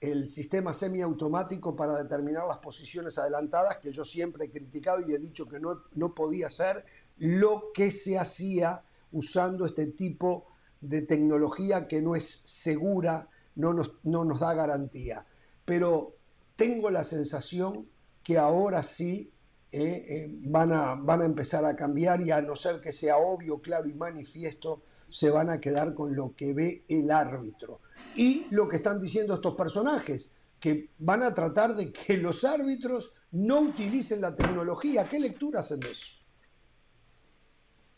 el 0.00 0.30
sistema 0.30 0.74
semiautomático 0.74 1.74
para 1.74 1.96
determinar 1.96 2.46
las 2.46 2.58
posiciones 2.58 3.18
adelantadas, 3.18 3.78
que 3.78 3.92
yo 3.92 4.04
siempre 4.04 4.46
he 4.46 4.50
criticado 4.50 5.00
y 5.06 5.12
he 5.12 5.18
dicho 5.18 5.48
que 5.48 5.58
no, 5.58 5.82
no 5.94 6.14
podía 6.14 6.48
ser 6.50 6.84
lo 7.16 7.72
que 7.74 7.90
se 7.90 8.18
hacía 8.18 8.84
usando 9.12 9.66
este 9.66 9.86
tipo 9.88 10.46
de 10.80 11.02
tecnología 11.02 11.88
que 11.88 12.00
no 12.00 12.14
es 12.14 12.42
segura, 12.44 13.28
no 13.56 13.72
nos, 13.72 13.94
no 14.04 14.24
nos 14.24 14.40
da 14.40 14.54
garantía. 14.54 15.26
Pero 15.64 16.14
tengo 16.54 16.90
la 16.90 17.04
sensación 17.04 17.88
que 18.22 18.38
ahora 18.38 18.82
sí 18.82 19.32
eh, 19.72 20.06
eh, 20.08 20.40
van, 20.46 20.72
a, 20.72 20.94
van 20.94 21.22
a 21.22 21.24
empezar 21.24 21.64
a 21.64 21.74
cambiar 21.74 22.20
y 22.20 22.30
a 22.30 22.40
no 22.40 22.54
ser 22.54 22.80
que 22.80 22.92
sea 22.92 23.16
obvio, 23.16 23.60
claro 23.60 23.88
y 23.88 23.94
manifiesto, 23.94 24.82
se 25.06 25.30
van 25.30 25.50
a 25.50 25.60
quedar 25.60 25.94
con 25.94 26.14
lo 26.14 26.34
que 26.36 26.54
ve 26.54 26.84
el 26.88 27.10
árbitro. 27.10 27.80
Y 28.18 28.46
lo 28.50 28.68
que 28.68 28.76
están 28.76 29.00
diciendo 29.00 29.34
estos 29.34 29.54
personajes, 29.54 30.32
que 30.58 30.90
van 30.98 31.22
a 31.22 31.32
tratar 31.32 31.76
de 31.76 31.92
que 31.92 32.16
los 32.16 32.44
árbitros 32.44 33.12
no 33.30 33.60
utilicen 33.60 34.20
la 34.20 34.34
tecnología. 34.34 35.04
¿Qué 35.04 35.20
lectura 35.20 35.60
hacen 35.60 35.78
de 35.78 35.92
eso? 35.92 36.16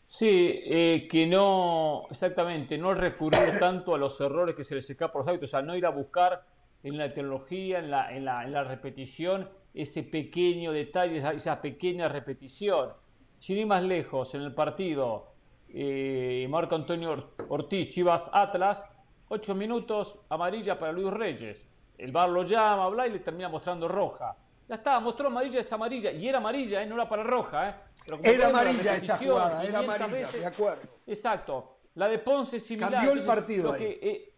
Sí, 0.05 0.27
eh, 0.29 1.07
que 1.09 1.25
no, 1.25 2.03
exactamente, 2.11 2.77
no 2.77 2.93
recurrir 2.93 3.57
tanto 3.59 3.95
a 3.95 3.97
los 3.97 4.21
errores 4.21 4.55
que 4.55 4.63
se 4.63 4.75
les 4.75 4.87
escapa 4.87 5.17
a 5.17 5.21
los 5.21 5.27
árbitros, 5.27 5.49
o 5.49 5.51
sea, 5.51 5.61
no 5.63 5.75
ir 5.75 5.87
a 5.87 5.89
buscar 5.89 6.45
en 6.83 6.97
la 6.97 7.09
tecnología, 7.09 7.79
en 7.79 7.89
la, 7.89 8.15
en 8.15 8.25
la, 8.25 8.43
en 8.43 8.51
la 8.51 8.63
repetición, 8.63 9.49
ese 9.73 10.03
pequeño 10.03 10.71
detalle, 10.71 11.23
esa, 11.35 11.61
pequeña 11.61 12.09
repetición. 12.09 12.93
Sin 13.39 13.57
ir 13.57 13.65
más 13.65 13.81
lejos, 13.83 14.35
en 14.35 14.41
el 14.41 14.53
partido, 14.53 15.33
eh, 15.69 16.45
Marco 16.47 16.75
Antonio 16.75 17.31
Ortiz, 17.47 17.89
Chivas 17.89 18.29
Atlas, 18.33 18.87
ocho 19.31 19.55
minutos, 19.55 20.19
amarilla 20.29 20.77
para 20.77 20.91
Luis 20.91 21.09
Reyes. 21.09 21.65
El 21.97 22.11
bar 22.11 22.29
lo 22.29 22.43
llama, 22.43 22.83
habla 22.83 23.07
y 23.07 23.11
le 23.11 23.19
termina 23.19 23.47
mostrando 23.47 23.87
roja. 23.87 24.35
Ya 24.67 24.75
está, 24.75 24.99
mostró 24.99 25.27
amarilla, 25.27 25.61
es 25.61 25.71
amarilla. 25.71 26.11
Y 26.11 26.27
era 26.27 26.39
amarilla, 26.39 26.83
¿eh? 26.83 26.85
no 26.85 26.95
era 26.95 27.07
para 27.07 27.23
roja. 27.23 27.69
¿eh? 27.69 27.75
Era 28.23 28.47
amarilla 28.47 28.95
esa 28.95 29.17
jugada, 29.17 29.63
era 29.63 29.79
amarilla, 29.79 30.27
de 30.31 30.45
acuerdo. 30.45 30.81
Exacto. 31.07 31.77
La 31.95 32.07
de 32.07 32.19
Ponce 32.19 32.57
es 32.57 32.65
similar. 32.65 32.91
Cambió 32.91 33.13
el 33.13 33.25
partido 33.25 33.73
ahí. 33.73 33.83
Eh, 33.83 34.33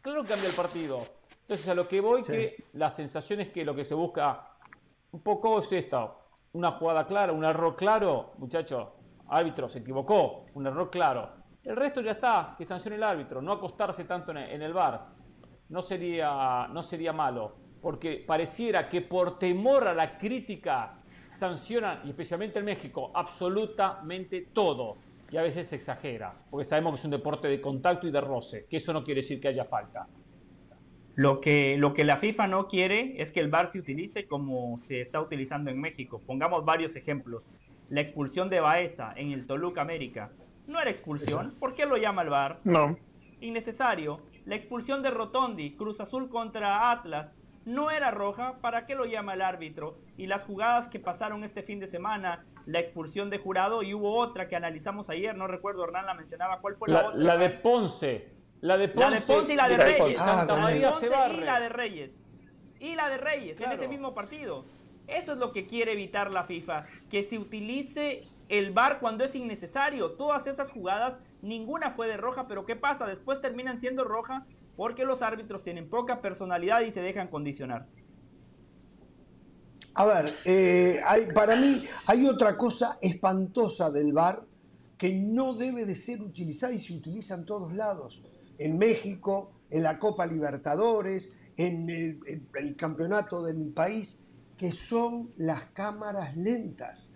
claro 0.00 0.22
que 0.22 0.28
cambió 0.28 0.48
el 0.48 0.54
partido. 0.54 1.02
Entonces, 1.40 1.68
a 1.68 1.74
lo 1.74 1.88
que 1.88 2.00
voy, 2.00 2.22
que 2.22 2.64
la 2.74 2.90
sensación 2.90 3.40
es 3.40 3.48
que 3.50 3.64
lo 3.64 3.74
que 3.74 3.84
se 3.84 3.94
busca 3.94 4.48
un 5.10 5.20
poco 5.20 5.58
es 5.58 5.72
esta. 5.72 6.12
Una 6.52 6.72
jugada 6.72 7.04
clara, 7.04 7.32
un 7.32 7.44
error 7.44 7.74
claro. 7.74 8.32
Muchachos, 8.38 8.88
árbitro 9.28 9.68
se 9.68 9.80
equivocó. 9.80 10.46
Un 10.54 10.66
error 10.66 10.88
claro. 10.90 11.35
El 11.66 11.74
resto 11.74 12.00
ya 12.00 12.12
está, 12.12 12.54
que 12.56 12.64
sancione 12.64 12.96
el 12.96 13.02
árbitro. 13.02 13.42
No 13.42 13.52
acostarse 13.52 14.04
tanto 14.04 14.30
en 14.30 14.62
el 14.62 14.72
bar. 14.72 15.08
No 15.68 15.82
sería, 15.82 16.68
no 16.68 16.80
sería 16.80 17.12
malo. 17.12 17.56
Porque 17.82 18.24
pareciera 18.24 18.88
que 18.88 19.02
por 19.02 19.38
temor 19.38 19.88
a 19.88 19.92
la 19.92 20.16
crítica 20.16 21.00
sancionan, 21.28 22.00
y 22.04 22.10
especialmente 22.10 22.60
en 22.60 22.64
México, 22.64 23.10
absolutamente 23.12 24.48
todo. 24.52 24.96
Y 25.30 25.36
a 25.36 25.42
veces 25.42 25.66
se 25.66 25.74
exagera, 25.74 26.34
porque 26.50 26.64
sabemos 26.64 26.92
que 26.92 27.00
es 27.00 27.04
un 27.04 27.10
deporte 27.10 27.48
de 27.48 27.60
contacto 27.60 28.06
y 28.06 28.12
de 28.12 28.20
roce, 28.20 28.66
que 28.70 28.76
eso 28.76 28.92
no 28.92 29.02
quiere 29.02 29.22
decir 29.22 29.40
que 29.40 29.48
haya 29.48 29.64
falta. 29.64 30.06
Lo 31.16 31.40
que, 31.40 31.76
lo 31.78 31.94
que 31.94 32.04
la 32.04 32.16
FIFA 32.16 32.46
no 32.46 32.68
quiere 32.68 33.20
es 33.20 33.32
que 33.32 33.40
el 33.40 33.50
VAR 33.50 33.66
se 33.66 33.80
utilice 33.80 34.28
como 34.28 34.78
se 34.78 35.00
está 35.00 35.20
utilizando 35.20 35.70
en 35.70 35.80
México. 35.80 36.22
Pongamos 36.24 36.64
varios 36.64 36.94
ejemplos. 36.94 37.52
La 37.88 38.02
expulsión 38.02 38.50
de 38.50 38.60
Baeza 38.60 39.14
en 39.16 39.32
el 39.32 39.46
Toluca 39.46 39.80
América. 39.80 40.30
No 40.66 40.80
era 40.80 40.90
expulsión. 40.90 41.54
¿Por 41.58 41.74
qué 41.74 41.86
lo 41.86 41.96
llama 41.96 42.22
el 42.22 42.30
VAR? 42.30 42.60
No. 42.64 42.98
Innecesario. 43.40 44.20
La 44.44 44.56
expulsión 44.56 45.02
de 45.02 45.10
Rotondi, 45.10 45.76
Cruz 45.76 46.00
Azul 46.00 46.28
contra 46.28 46.90
Atlas. 46.90 47.34
No 47.64 47.90
era 47.90 48.12
roja, 48.12 48.58
¿para 48.60 48.86
qué 48.86 48.94
lo 48.94 49.06
llama 49.06 49.34
el 49.34 49.42
árbitro? 49.42 49.98
Y 50.16 50.28
las 50.28 50.44
jugadas 50.44 50.86
que 50.86 51.00
pasaron 51.00 51.42
este 51.42 51.64
fin 51.64 51.80
de 51.80 51.88
semana, 51.88 52.44
la 52.64 52.78
expulsión 52.78 53.28
de 53.28 53.38
jurado 53.38 53.82
y 53.82 53.92
hubo 53.92 54.16
otra 54.16 54.46
que 54.46 54.54
analizamos 54.54 55.10
ayer, 55.10 55.36
no 55.36 55.48
recuerdo, 55.48 55.82
Hernán 55.82 56.06
la 56.06 56.14
mencionaba, 56.14 56.60
¿cuál 56.60 56.76
fue 56.76 56.88
la, 56.88 57.08
otra? 57.08 57.18
La 57.18 57.36
de 57.36 57.50
Ponce, 57.50 58.30
la 58.60 58.76
de 58.76 58.88
Ponce, 58.88 59.52
y 59.52 59.56
la 59.56 59.68
de 59.68 59.76
Reyes. 59.78 60.16
Santa 60.16 60.54
María 60.54 60.92
se 60.92 61.06
Y 61.06 61.10
la 61.44 61.58
de 61.58 61.68
Reyes. 61.68 62.24
Y 62.78 62.94
la 62.94 63.08
de 63.08 63.16
Reyes 63.18 63.60
en 63.60 63.72
ese 63.72 63.88
mismo 63.88 64.14
partido. 64.14 64.64
Eso 65.06 65.32
es 65.32 65.38
lo 65.38 65.52
que 65.52 65.66
quiere 65.66 65.92
evitar 65.92 66.30
la 66.30 66.44
FIFA, 66.44 66.86
que 67.10 67.22
se 67.22 67.38
utilice 67.38 68.22
el 68.48 68.72
VAR 68.72 68.98
cuando 68.98 69.24
es 69.24 69.34
innecesario. 69.34 70.12
Todas 70.12 70.46
esas 70.46 70.70
jugadas, 70.70 71.18
ninguna 71.42 71.92
fue 71.92 72.08
de 72.08 72.16
roja, 72.16 72.48
pero 72.48 72.66
¿qué 72.66 72.76
pasa? 72.76 73.06
Después 73.06 73.40
terminan 73.40 73.78
siendo 73.78 74.04
roja 74.04 74.46
porque 74.76 75.04
los 75.04 75.22
árbitros 75.22 75.62
tienen 75.62 75.88
poca 75.88 76.20
personalidad 76.20 76.80
y 76.80 76.90
se 76.90 77.00
dejan 77.00 77.28
condicionar. 77.28 77.86
A 79.94 80.04
ver, 80.04 80.34
eh, 80.44 81.00
para 81.34 81.56
mí 81.56 81.82
hay 82.06 82.26
otra 82.26 82.56
cosa 82.58 82.98
espantosa 83.00 83.90
del 83.90 84.12
VAR 84.12 84.42
que 84.98 85.12
no 85.12 85.54
debe 85.54 85.84
de 85.86 85.96
ser 85.96 86.20
utilizada 86.20 86.72
y 86.72 86.80
se 86.80 86.94
utiliza 86.94 87.34
en 87.34 87.46
todos 87.46 87.72
lados 87.72 88.22
en 88.58 88.78
México, 88.78 89.50
en 89.70 89.82
la 89.82 89.98
Copa 89.98 90.26
Libertadores, 90.26 91.32
en 91.56 91.88
el, 91.88 92.76
campeonato 92.76 93.42
de 93.42 93.54
mi 93.54 93.70
país, 93.70 94.20
que 94.56 94.72
son 94.72 95.32
las 95.36 95.64
cámaras 95.66 96.36
lentas 96.36 97.12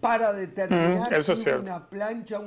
para 0.00 0.32
determinar 0.32 1.18
mm, 1.18 1.36
si 1.36 1.50
una 1.50 1.88
plancha, 1.88 2.40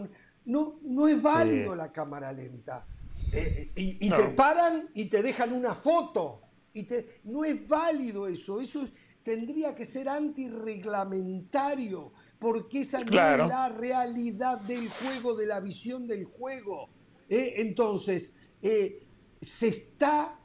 no, 0.45 0.79
no 0.83 1.07
es 1.07 1.21
válido 1.21 1.75
la 1.75 1.91
cámara 1.91 2.31
lenta. 2.31 2.85
Eh, 3.31 3.71
eh, 3.75 3.97
y, 3.99 4.09
te 4.09 4.29
paran 4.29 4.89
y 4.93 5.05
te 5.05 5.23
dejan 5.23 5.53
una 5.53 5.75
foto. 5.75 6.41
Y 6.73 6.83
te, 6.83 7.21
no 7.23 7.45
es 7.45 7.67
válido 7.67 8.27
eso. 8.27 8.59
Eso 8.59 8.87
tendría 9.23 9.73
que 9.73 9.85
ser 9.85 10.09
antirreglamentario, 10.09 12.11
porque 12.37 12.81
esa 12.81 12.99
no 12.99 13.05
es 13.05 13.47
la 13.47 13.69
realidad 13.69 14.59
del 14.61 14.89
juego, 14.89 15.35
de 15.35 15.47
la 15.47 15.59
visión 15.59 16.07
del 16.07 16.25
juego. 16.25 16.89
Eh, 17.29 17.53
entonces, 17.57 18.33
eh, 18.61 19.07
se 19.41 19.69
está 19.69 20.39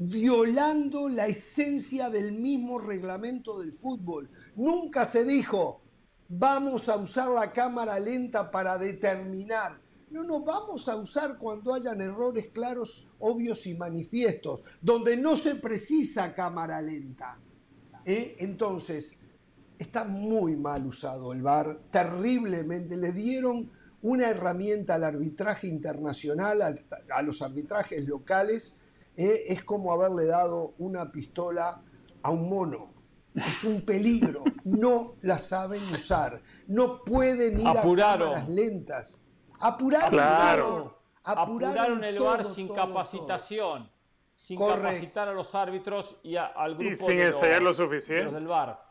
violando 0.00 1.10
la 1.10 1.26
esencia 1.26 2.08
del 2.08 2.32
mismo 2.32 2.78
reglamento 2.78 3.60
del 3.60 3.74
fútbol. 3.74 4.30
Nunca 4.56 5.04
se 5.04 5.24
dijo, 5.24 5.82
vamos 6.28 6.88
a 6.88 6.96
usar 6.96 7.28
la 7.28 7.52
cámara 7.52 8.00
lenta 8.00 8.50
para 8.50 8.78
determinar. 8.78 9.78
No, 10.10 10.24
no, 10.24 10.40
vamos 10.40 10.88
a 10.88 10.96
usar 10.96 11.36
cuando 11.38 11.74
hayan 11.74 12.00
errores 12.00 12.48
claros, 12.48 13.08
obvios 13.18 13.66
y 13.66 13.74
manifiestos, 13.74 14.60
donde 14.80 15.18
no 15.18 15.36
se 15.36 15.56
precisa 15.56 16.34
cámara 16.34 16.80
lenta. 16.80 17.38
¿Eh? 18.06 18.36
Entonces, 18.38 19.12
está 19.78 20.04
muy 20.04 20.56
mal 20.56 20.86
usado 20.86 21.34
el 21.34 21.42
VAR, 21.42 21.78
terriblemente. 21.90 22.96
Le 22.96 23.12
dieron 23.12 23.70
una 24.02 24.30
herramienta 24.30 24.94
al 24.94 25.04
arbitraje 25.04 25.68
internacional, 25.68 26.62
a, 26.62 27.22
los 27.22 27.42
arbitrajes 27.42 28.06
locales, 28.08 28.74
eh, 29.20 29.44
es 29.48 29.62
como 29.64 29.92
haberle 29.92 30.26
dado 30.26 30.74
una 30.78 31.10
pistola 31.10 31.82
a 32.22 32.30
un 32.30 32.48
mono. 32.48 32.94
Es 33.34 33.62
un 33.62 33.82
peligro, 33.82 34.42
no 34.64 35.14
la 35.22 35.38
saben 35.38 35.80
usar, 35.94 36.40
no 36.66 37.04
pueden 37.04 37.60
ir 37.60 37.68
a 37.68 37.74
cámaras 37.74 38.48
lentas. 38.48 39.22
Apuraron, 39.60 40.10
claro. 40.10 41.02
apuraron, 41.22 42.02
el 42.02 42.18
VAR 42.18 42.44
sin 42.44 42.66
capacitación, 42.66 43.88
sin 44.34 44.58
capacitar 44.58 45.28
a 45.28 45.32
los 45.32 45.54
árbitros 45.54 46.16
y 46.24 46.34
al 46.36 46.74
grupo 46.74 46.90
y 46.90 46.94
sin 46.96 47.20
ensayar 47.20 47.62
lo 47.62 47.72
suficiente. 47.72 48.34
del 48.34 48.48
VAR 48.48 48.90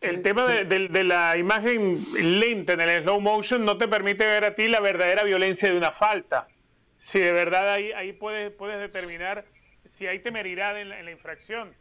el 0.00 0.22
tema 0.22 0.46
de, 0.46 1.04
la 1.04 1.36
imagen 1.36 2.04
lenta 2.14 2.74
en 2.74 2.80
el 2.80 3.02
slow 3.02 3.20
motion 3.20 3.64
no 3.64 3.78
te 3.78 3.88
permite 3.88 4.26
ver 4.26 4.44
a 4.44 4.54
ti 4.54 4.68
la 4.68 4.80
verdadera 4.80 5.24
violencia 5.24 5.70
de 5.70 5.76
una 5.76 5.92
falta. 5.92 6.48
Si 6.96 7.20
de 7.20 7.32
verdad 7.32 7.72
ahí, 7.72 7.92
ahí 7.92 8.12
puedes, 8.12 8.50
puedes 8.52 8.78
determinar 8.80 9.44
si 9.84 10.06
hay 10.06 10.20
temeridad 10.20 10.80
en 10.80 10.88
la, 10.88 11.10
infracción. 11.10 11.74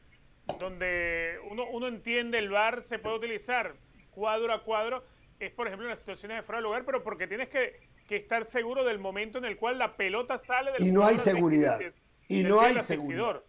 Donde 0.60 1.40
uno, 1.50 1.66
uno, 1.72 1.88
entiende 1.88 2.38
el 2.38 2.50
VAR 2.50 2.84
se 2.84 3.00
puede 3.00 3.16
utilizar 3.16 3.76
cuadro 4.12 4.54
a 4.54 4.64
cuadro, 4.64 5.04
es 5.40 5.52
por 5.52 5.68
ejemplo 5.68 5.86
en 5.86 5.90
las 5.90 6.00
situaciones 6.00 6.38
de 6.38 6.44
fuera 6.44 6.60
de 6.60 6.64
lugar, 6.64 6.86
pero 6.86 7.04
porque 7.04 7.28
tienes 7.28 7.50
que, 7.50 7.80
estar 8.10 8.46
seguro 8.46 8.84
del 8.84 9.00
momento 9.00 9.40
en 9.40 9.46
el 9.46 9.58
cual 9.58 9.80
la 9.80 9.98
pelota 9.98 10.38
sale 10.38 10.72
del 10.72 10.88
Y 10.88 10.92
no 10.92 11.04
hay 11.04 11.18
seguridad. 11.18 11.80
Y 12.28 12.44
no 12.44 12.62
hay 12.62 12.80
seguridad. 12.82 13.44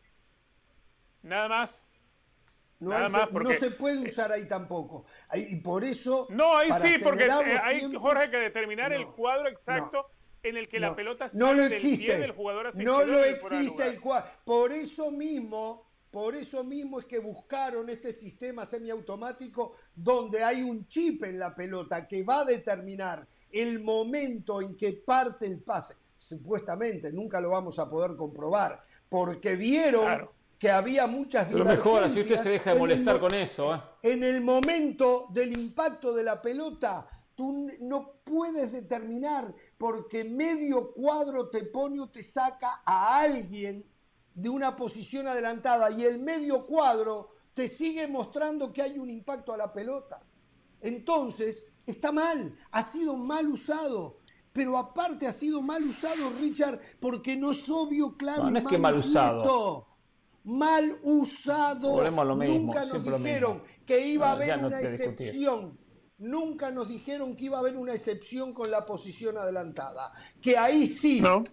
Nada 1.23 1.49
más. 1.49 1.87
No, 2.79 2.93
se 3.59 3.71
puede 3.71 3.99
usar 3.99 4.33
ahí 4.33 4.47
tampoco. 4.47 5.07
y 5.35 5.57
por 5.57 5.85
eso. 5.85 6.27
No, 6.31 6.57
ahí 6.57 6.71
sí, 6.81 6.97
porque 7.03 7.27
eh, 7.27 7.61
hay, 7.63 7.95
Jorge, 7.95 8.31
que 8.31 8.39
determinar 8.39 8.93
el 8.93 9.07
cuadro 9.09 9.49
exacto 9.49 10.11
en 10.43 10.57
el 10.57 10.69
que 10.69 10.81
la 10.81 10.95
pelota 10.95 11.27
no 11.33 11.53
lo 11.53 11.65
existe. 11.65 12.19
del 12.19 12.33
jugador 12.33 12.69
No 12.83 13.05
lo 13.05 13.25
existe 13.25 13.87
el 13.87 14.01
cuadro. 14.01 14.29
Por 14.45 14.73
eso 14.73 15.11
mismo, 15.11 15.87
por 16.11 16.35
eso 16.35 16.65
mismo 16.65 17.01
es 17.01 17.07
que 17.07 17.19
buscaron 17.19 17.89
este 17.91 18.13
sistema 18.13 18.65
semiautomático 18.65 19.75
donde 19.95 20.43
hay 20.43 20.63
un 20.63 20.87
chip 20.89 21.25
en 21.25 21.39
la 21.39 21.55
pelota 21.55 22.07
que 22.07 22.23
va 22.23 22.41
a 22.41 22.45
determinar 22.45 23.27
el 23.51 23.83
momento 23.83 24.61
en 24.61 24.77
que 24.77 24.93
parte 24.93 25.47
el 25.47 25.59
pase. 25.61 25.95
Supuestamente, 26.19 27.13
nunca 27.13 27.41
lo 27.41 27.51
vamos 27.51 27.79
a 27.79 27.89
poder 27.89 28.17
comprobar, 28.17 28.81
porque 29.09 29.55
vieron 29.57 30.29
que 30.59 30.71
había 30.71 31.07
muchas 31.07 31.49
divergencias. 31.49 31.85
Lo 31.85 31.93
mejor, 31.93 32.11
si 32.11 32.21
usted 32.21 32.43
se 32.43 32.49
deja 32.51 32.73
de 32.73 32.79
molestar 32.79 33.21
con 33.21 33.35
eso. 33.35 33.75
¿eh? 33.75 33.81
En 34.03 34.25
el 34.25 34.41
momento 34.41 35.27
del 35.31 35.57
impacto 35.57 36.15
de 36.15 36.23
la 36.23 36.41
pelota, 36.41 37.07
tú 37.37 37.71
no 37.81 38.15
puedes 38.25 38.73
determinar 38.73 39.55
porque 39.79 40.25
medio 40.25 40.93
cuadro 40.93 41.51
te 41.51 41.63
pone 41.65 42.01
o 42.01 42.09
te 42.09 42.25
saca 42.25 42.83
a 42.85 43.21
alguien 43.21 43.87
de 44.35 44.49
una 44.49 44.75
posición 44.75 45.29
adelantada 45.29 45.91
y 45.91 46.05
el 46.05 46.19
medio 46.19 46.67
cuadro 46.67 47.31
te 47.55 47.69
sigue 47.69 48.09
mostrando 48.09 48.73
que 48.73 48.83
hay 48.83 48.99
un 48.99 49.11
impacto 49.11 49.53
a 49.53 49.57
la 49.57 49.73
pelota. 49.73 50.23
Entonces, 50.81 51.65
está 51.87 52.11
mal, 52.11 52.57
ha 52.71 52.83
sido 52.83 53.17
mal 53.17 53.47
usado. 53.49 54.19
Pero 54.53 54.79
aparte 54.79 55.27
ha 55.27 55.35
sido 55.35 55.61
mal 55.61 55.85
usado, 55.85 56.31
Richard, 56.41 56.81
porque 56.99 57.37
no 57.37 57.51
es 57.51 57.69
obvio, 57.69 58.17
claro. 58.17 58.45
No, 58.45 58.51
no 58.53 58.59
es 58.61 58.67
que 58.67 58.79
mal 58.79 58.97
usado. 58.97 59.87
Mal 60.45 60.99
usado. 61.03 62.03
Mismo, 62.03 62.25
Nunca 62.25 62.87
nos 62.87 63.05
dijeron 63.05 63.63
que 63.85 64.07
iba 64.07 64.29
a 64.29 64.33
haber 64.33 64.59
no 64.61 64.69
una 64.69 64.81
excepción. 64.81 65.79
Nunca 66.19 66.71
nos 66.71 66.89
dijeron 66.89 67.37
que 67.37 67.45
iba 67.47 67.59
a 67.59 67.61
haber 67.61 67.77
una 67.77 67.93
excepción 67.93 68.55
con 68.55 68.71
la 68.71 68.87
posición 68.87 69.37
adelantada. 69.37 70.13
Que 70.41 70.57
ahí 70.57 70.87
sí 70.87 71.21
No. 71.21 71.45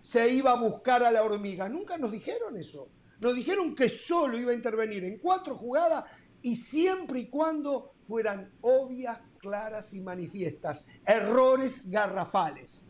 se 0.00 0.28
iba 0.32 0.52
a 0.52 0.60
buscar 0.60 1.02
a 1.02 1.10
la 1.10 1.22
hormiga. 1.24 1.68
Nunca 1.68 1.98
nos 1.98 2.12
dijeron 2.12 2.56
eso. 2.56 2.88
Nos 3.20 3.34
dijeron 3.34 3.74
que 3.74 3.88
solo 3.88 4.38
iba 4.38 4.52
a 4.52 4.54
intervenir 4.54 5.04
en 5.04 5.18
cuatro 5.18 5.56
jugadas 5.56 6.04
y 6.40 6.56
siempre 6.56 7.20
y 7.20 7.28
cuando 7.28 7.94
fueran 8.04 8.52
obvias, 8.60 9.18
claras 9.38 9.92
y 9.92 10.00
manifiestas. 10.00 10.84
Errores 11.04 11.90
garrafales. 11.90 12.82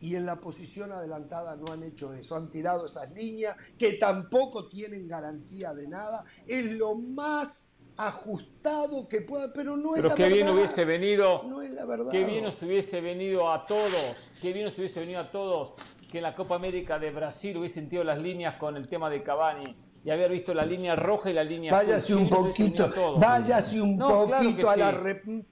Y 0.00 0.16
en 0.16 0.26
la 0.26 0.40
posición 0.40 0.90
adelantada 0.90 1.54
no 1.54 1.72
han 1.72 1.82
hecho 1.84 2.12
eso. 2.12 2.34
Han 2.34 2.50
tirado 2.50 2.86
esas 2.86 3.10
líneas 3.12 3.56
que 3.78 3.92
tampoco 3.94 4.68
tienen 4.68 5.06
garantía 5.06 5.74
de 5.74 5.86
nada. 5.86 6.24
Es 6.46 6.64
lo 6.72 6.94
más 6.96 7.66
ajustado 8.06 9.08
que 9.08 9.20
pueda, 9.22 9.52
pero 9.52 9.76
no 9.76 9.96
es 9.96 10.04
la 10.04 10.14
qué 10.14 10.28
bien 10.28 10.40
verdad. 10.46 10.54
hubiese 10.54 10.84
venido, 10.84 11.42
No 11.44 11.62
es 11.62 11.70
la 11.72 11.84
verdad. 11.86 12.10
qué 12.10 12.24
bien 12.24 12.44
nos 12.44 12.62
hubiese 12.62 13.00
venido 13.00 13.52
a 13.52 13.66
todos, 13.66 14.30
qué 14.40 14.52
bien 14.52 14.64
nos 14.66 14.78
hubiese 14.78 15.00
venido 15.00 15.20
a 15.20 15.30
todos 15.30 15.74
que 16.10 16.18
en 16.18 16.24
la 16.24 16.34
Copa 16.34 16.56
América 16.56 16.98
de 16.98 17.10
Brasil 17.10 17.56
hubiesen 17.56 17.84
sentido 17.84 18.04
las 18.04 18.18
líneas 18.18 18.56
con 18.56 18.76
el 18.76 18.86
tema 18.88 19.08
de 19.08 19.22
Cavani 19.22 19.74
y 20.04 20.10
haber 20.10 20.30
visto 20.30 20.52
la 20.52 20.64
línea 20.66 20.94
roja 20.96 21.30
y 21.30 21.32
la 21.32 21.44
línea 21.44 21.72
azul. 21.72 21.86
Váyase 21.86 22.06
Qué 22.12 22.18
un 22.18 22.24
bien 22.28 22.40
hubiese 22.42 22.62
poquito, 22.64 22.90
todos. 22.90 23.20
váyase 23.20 23.80
un 23.80 23.96
No, 23.96 24.06
claro 24.26 24.26
que 24.42 24.48
poquito 24.50 24.70
a 24.70 24.76
la 24.76 24.92
sí. 24.92 25.46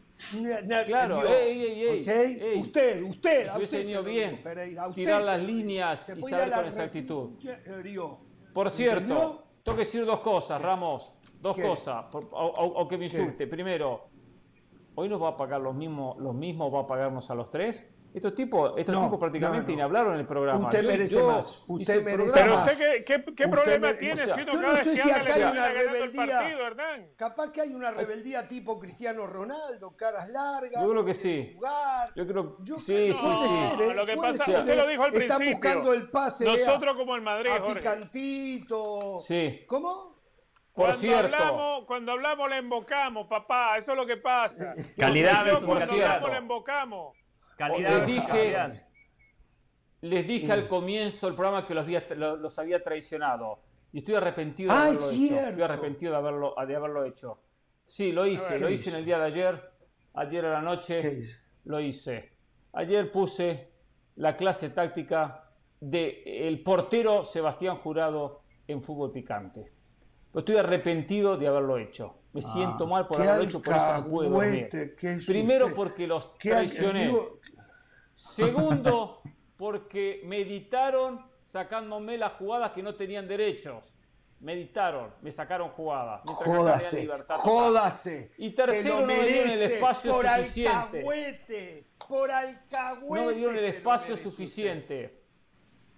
Claro, 0.87 1.23
ey. 1.27 2.59
Usted, 2.59 3.03
usted, 3.05 3.49
a 3.49 3.57
hubiese 3.57 3.79
usted 3.81 3.95
se 3.95 4.03
bien 4.03 4.31
digo, 4.33 4.43
Pereira, 4.43 4.83
a 4.83 4.89
usted 4.89 5.03
tirar 5.03 5.23
las 5.23 5.43
líneas 5.43 6.01
y 6.15 6.23
saber 6.23 6.51
con 6.53 6.65
exactitud. 6.67 7.31
Dios. 7.83 8.11
Por 8.53 8.69
cierto, 8.71 9.01
¿Entendió? 9.15 9.45
tengo 9.63 9.77
que 9.77 9.85
decir 9.85 10.05
dos 10.05 10.21
cosas, 10.21 10.61
Ramos. 10.61 11.13
Dos 11.41 11.57
¿Qué? 11.57 11.63
cosas, 11.63 12.05
por- 12.13 12.29
o, 12.33 12.47
o- 12.47 12.83
o 12.83 12.89
que 12.89 12.99
me 12.99 13.09
¿Qué? 13.09 13.17
insulte. 13.19 13.47
Primero, 13.47 14.09
¿hoy 14.95 15.09
nos 15.09 15.23
va 15.23 15.29
a 15.31 15.37
pagar 15.37 15.61
los 15.61 15.75
mismos, 15.75 16.19
los 16.19 16.35
mismos 16.35 16.73
va 16.73 16.81
a 16.81 16.87
pagarnos 16.87 17.31
a 17.31 17.35
los 17.35 17.51
tres? 17.51 17.87
Estos 18.13 18.35
tipos, 18.35 18.73
estos 18.77 18.93
No, 18.93 19.05
tipos 19.05 19.21
prácticamente 19.21 19.67
no, 19.67 19.71
no. 19.71 19.77
ni 19.77 19.83
hablaron 19.83 20.15
en 20.15 20.21
el 20.21 20.27
programa. 20.27 20.65
Usted 20.65 20.85
merece 20.85 21.23
más, 21.23 21.63
usted 21.69 22.05
merece. 22.05 22.33
Pero 22.35 22.57
más. 22.57 22.69
usted, 22.73 22.79
¿qué, 22.79 23.05
qué, 23.05 23.25
qué 23.25 23.31
Usted 23.45 23.51
problema 23.51 23.87
me- 23.87 23.95
tiene 23.95 24.13
o 24.15 24.27
sea, 24.27 24.35
si 24.35 24.41
uno 24.43 24.51
yo 24.51 24.57
no 24.57 24.61
cada 24.63 24.73
vez 24.75 24.83
sé 24.85 24.91
que 24.91 24.97
si 24.97 25.11
habla 25.11 25.23
acá 25.23 25.35
hay 25.35 25.43
una 25.45 25.69
rebeldía. 25.69 26.27
partido, 26.39 26.61
Hernán? 26.67 27.09
Capaz 27.17 27.53
que 27.53 27.61
hay 27.61 27.73
una 27.73 27.91
rebeldía 27.93 28.49
tipo 28.49 28.81
Cristiano 28.81 29.29
Ronaldo, 29.29 29.97
caras 29.97 30.29
largas. 30.29 30.83
Yo 30.83 30.91
creo 30.91 31.05
que 31.05 31.15
sí. 31.15 31.53
Jugar. 31.55 32.11
Yo 32.17 32.27
creo 32.27 32.57
Yo 32.65 32.79
sí, 32.81 32.85
ser, 32.85 33.81
¿eh? 33.81 33.95
Lo 33.95 34.05
que 34.05 34.15
Puede 34.17 34.33
pasa, 34.33 34.45
ser, 34.45 34.59
usted 34.59 34.73
¿eh? 34.73 34.77
lo 34.77 34.87
dijo 34.89 35.03
al 35.05 35.11
principio. 35.13 35.51
buscando 35.53 35.93
el 35.93 36.11
pase. 36.11 36.45
vea, 36.45 36.67
Nosotros 36.67 36.97
como 36.97 37.15
el 37.15 37.23
Madrid, 37.23 37.51
a 37.53 37.61
Jorge. 37.61 37.77
picantito. 37.79 39.19
Sí. 39.21 39.61
¿Cómo? 39.69 40.10
Por 40.81 40.87
cuando 40.89 40.99
cierto, 41.01 41.37
Hablamos, 41.37 41.85
cuando 41.85 42.13
hablamos 42.13 42.51
la 42.51 42.57
embocamos, 42.59 43.27
papá. 43.27 43.77
Eso 43.77 43.93
es 43.93 43.99
lo 43.99 44.07
que 44.07 44.17
pasa. 44.17 44.75
Calidad 44.97 45.45
versus 45.45 45.65
cuando 45.65 45.87
cierto. 45.87 46.07
hablamos 46.07 46.31
la 46.31 46.37
embocamos. 46.39 47.17
Calidad 47.57 47.91
les 47.99 48.07
dije, 48.07 48.27
calidad. 48.29 48.87
les 50.01 50.27
dije 50.27 50.53
al 50.53 50.67
comienzo 50.67 51.27
del 51.27 51.37
programa 51.37 51.67
que 51.67 51.75
los 51.75 51.85
había, 51.85 52.07
lo- 52.17 52.37
los 52.37 52.59
había 52.59 52.83
traicionado. 52.83 53.61
Y 53.93 53.99
estoy 53.99 54.15
arrepentido 54.15 54.73
de 54.73 54.79
Ah, 54.79 54.83
haberlo 54.85 55.01
es 55.01 55.07
hecho. 55.11 55.17
cierto. 55.19 55.49
Estoy 55.51 55.63
arrepentido 55.65 56.13
de 56.13 56.19
haberlo, 56.19 56.55
de 56.67 56.77
haberlo 56.77 57.05
hecho. 57.05 57.39
Sí, 57.85 58.13
lo 58.13 58.27
hice. 58.27 58.53
ver, 58.55 58.61
Lo 58.63 58.67
¿qué 58.69 58.73
hice 58.75 58.91
en 58.91 58.97
el 58.97 59.05
día 59.05 59.19
de 59.19 59.25
ayer. 59.27 59.71
Ayer 60.15 60.47
a 60.47 60.51
la 60.53 60.59
¿Qué 60.61 60.65
noche 60.65 61.13
lo 61.65 61.81
hice. 61.81 62.33
Ayer 62.73 63.11
puse 63.13 63.69
la 64.17 64.37
clase 64.37 64.71
táctica 64.71 65.45
de 65.81 66.23
el 66.49 66.63
portero 66.63 67.25
Sebastián 67.25 67.77
Jurado 67.79 68.43
en 68.67 68.83
fútbol 68.83 69.13
picante. 69.13 69.73
Pero 70.33 70.41
estoy 70.41 70.57
arrepentido 70.57 71.37
de 71.37 71.49
haberlo 71.49 71.79
hecho. 71.79 72.15
Me 72.33 72.41
siento 72.43 72.87
mal 72.87 73.07
por 73.09 73.21
haberlo 73.21 73.43
hecho, 73.43 73.61
por 73.61 73.75
eso 73.75 74.01
no 74.03 74.09
pude 74.09 74.29
dormir. 74.29 74.69
Primero 75.27 75.65
usted. 75.67 75.77
porque 75.77 76.07
los 76.07 76.27
¿Qué 76.39 76.51
al- 76.53 76.57
traicioné. 76.67 77.07
digo, 77.07 77.41
Segundo, 78.15 79.23
porque 79.57 80.23
meditaron 80.25 81.25
sacándome 81.43 82.17
las 82.19 82.35
jugadas 82.35 82.73
que 82.73 82.83
no 82.83 82.95
tenían 82.95 83.27
derechos. 83.27 83.93
Meditaron, 84.41 85.13
me 85.21 85.31
sacaron 85.33 85.69
jugadas. 85.71 86.23
Jódase, 86.25 87.01
libertad 87.03 87.37
jódase. 87.37 88.33
Y 88.39 88.51
tercero, 88.51 88.83
se 88.83 88.89
lo 88.89 89.01
no 89.01 89.07
me 89.07 89.27
dieron 89.27 89.51
el 89.51 89.63
espacio 89.63 90.13
por 90.13 90.25
suficiente. 90.27 90.99
alcahuete, 90.99 91.87
por 92.09 92.31
alcahuete. 92.31 93.25
No 93.25 93.31
me 93.31 93.37
dieron 93.37 93.57
el 93.59 93.65
espacio 93.67 94.17
suficiente. 94.17 95.23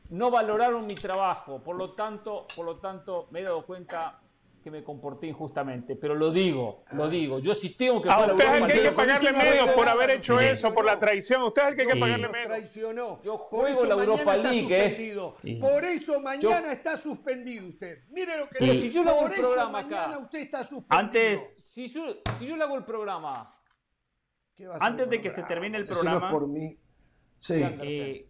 No 0.09 0.31
valoraron 0.33 0.86
mi 0.89 0.97
trabajo. 0.97 1.62
Por 1.62 1.77
lo 1.77 1.93
tanto, 1.93 2.47
por 2.57 2.67
lo 2.67 2.78
tanto, 2.78 3.28
me 3.31 3.41
he 3.41 3.43
dado 3.44 3.65
cuenta 3.65 4.20
que 4.62 4.70
me 4.70 4.82
comporté 4.82 5.26
injustamente. 5.26 5.97
Pero 5.97 6.15
lo 6.15 6.31
digo, 6.31 6.84
lo 6.92 7.08
digo. 7.08 7.39
Yo 7.41 7.55
sí 7.55 7.70
tengo 7.70 8.00
que 8.00 8.08
A 8.08 8.18
usted 8.20 8.32
es 8.32 8.41
el 8.41 8.47
Europa 8.52 8.66
que 8.66 8.73
hay 8.73 8.82
que 8.82 8.92
pagarle 8.92 9.32
menos 9.32 9.70
por 9.70 9.89
haber 9.89 10.10
hecho 10.10 10.41
eso, 10.41 10.73
por 10.73 10.84
la 10.84 10.99
traición. 10.99 11.42
Usted 11.42 11.62
es 11.62 11.68
el 11.68 11.74
que 11.74 11.81
hay 11.82 11.86
que 11.89 11.94
Sí. 11.94 12.00
pagarle 12.00 12.23
Nos 12.23 12.32
menos. 12.32 12.49
traicionó. 12.49 13.23
Yo 13.23 13.32
Por 13.32 13.60
juego 13.60 13.66
eso 13.66 13.84
la 13.84 13.94
Europa 13.94 14.36
está 14.36 14.50
League, 14.50 14.76
¿eh? 14.78 14.89
suspendido. 14.89 15.36
Sí. 15.42 15.55
Por 15.57 15.84
eso 15.84 16.20
mañana 16.20 16.73
está 16.73 16.97
suspendido 16.97 17.68
usted. 17.68 18.05
Mire 18.10 18.36
lo 18.39 18.49
que 18.49 18.57
Pero 18.60 18.73
le 18.73 18.81
si 18.81 18.91
yo 18.91 19.02
le 19.05 19.10
hago 19.10 19.20
Por 19.23 19.32
eso 19.32 19.41
programa 19.42 19.78
acá. 19.81 19.97
mañana 19.97 20.18
usted 20.18 20.39
está 20.41 20.65
suspendido. 20.65 20.99
Antes, 20.99 21.57
Si 21.73 21.89
yo, 21.89 22.02
si 22.39 22.47
yo 22.47 22.57
le 22.57 22.65
hago 22.65 22.76
el 22.76 22.84
programa, 22.84 23.58
¿Qué 24.55 24.66
va 24.66 24.76
a 24.76 24.78
ser 24.78 24.86
Antes 24.86 25.08
de 25.10 25.16
el 25.16 25.23
que 25.23 25.31
se 25.31 25.42
termine 25.44 25.78
el 25.78 25.86
programa. 25.86 26.28
por 26.31 26.47
mí. 26.47 26.78
Sí. 27.41 27.55
eh, 27.82 28.28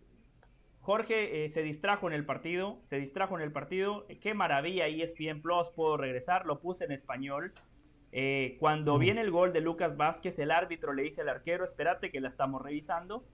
Jorge 0.83 1.45
eh, 1.45 1.49
se 1.49 1.63
distrajo 1.63 2.09
en 2.09 2.13
el 2.13 2.27
partido, 2.27 2.81
se 2.83 2.99
distrajo 2.99 3.37
en 3.37 3.43
el 3.43 3.53
partido. 3.53 4.05
Eh, 4.09 4.19
Qué 4.19 4.35
maravilla 4.35 4.89
ESPN 4.89 5.41
Plus, 5.41 5.71
puedo 5.71 5.97
regresar, 5.97 6.45
lo 6.45 6.61
puse 6.61 6.85
en 6.85 6.93
español. 6.93 7.53
Eh, 8.11 8.57
cuando 8.61 8.99
viene 8.99 9.21
el 9.23 9.31
gol 9.31 9.53
de 9.53 9.61
Lucas 9.61 9.97
Vázquez, 9.97 10.39
el 10.41 10.51
árbitro 10.51 10.93
le 10.93 11.05
dice 11.05 11.23
al 11.23 11.29
arquero, 11.29 11.65
espérate 11.65 12.11
que 12.11 12.21
la 12.21 12.29
estamos 12.29 12.61
revisando. 12.61 13.25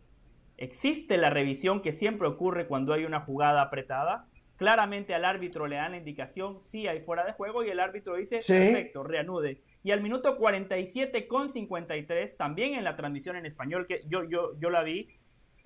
Existe 0.58 1.16
la 1.16 1.30
revisión 1.30 1.80
que 1.80 1.92
siempre 1.92 2.28
ocurre 2.28 2.66
cuando 2.66 2.92
hay 2.92 3.04
una 3.04 3.20
jugada 3.20 3.62
apretada. 3.62 4.28
Claramente 4.56 5.14
al 5.14 5.24
árbitro 5.24 5.68
le 5.68 5.76
dan 5.76 5.92
la 5.92 5.98
indicación, 5.98 6.60
sí 6.60 6.86
hay 6.88 7.00
fuera 7.00 7.24
de 7.24 7.32
juego 7.32 7.64
y 7.64 7.70
el 7.70 7.78
árbitro 7.80 8.16
dice, 8.16 8.42
Sí. 8.42 8.52
perfecto, 8.52 9.04
reanude. 9.04 9.62
Y 9.84 9.92
al 9.92 10.02
minuto 10.02 10.36
47 10.36 11.28
con 11.28 11.48
53, 11.48 12.36
también 12.36 12.74
en 12.74 12.82
la 12.84 12.96
transmisión 12.96 13.36
en 13.36 13.46
español, 13.46 13.86
que 13.86 14.02
yo, 14.08 14.24
yo, 14.24 14.58
yo 14.60 14.68
la 14.70 14.82
vi, 14.82 15.08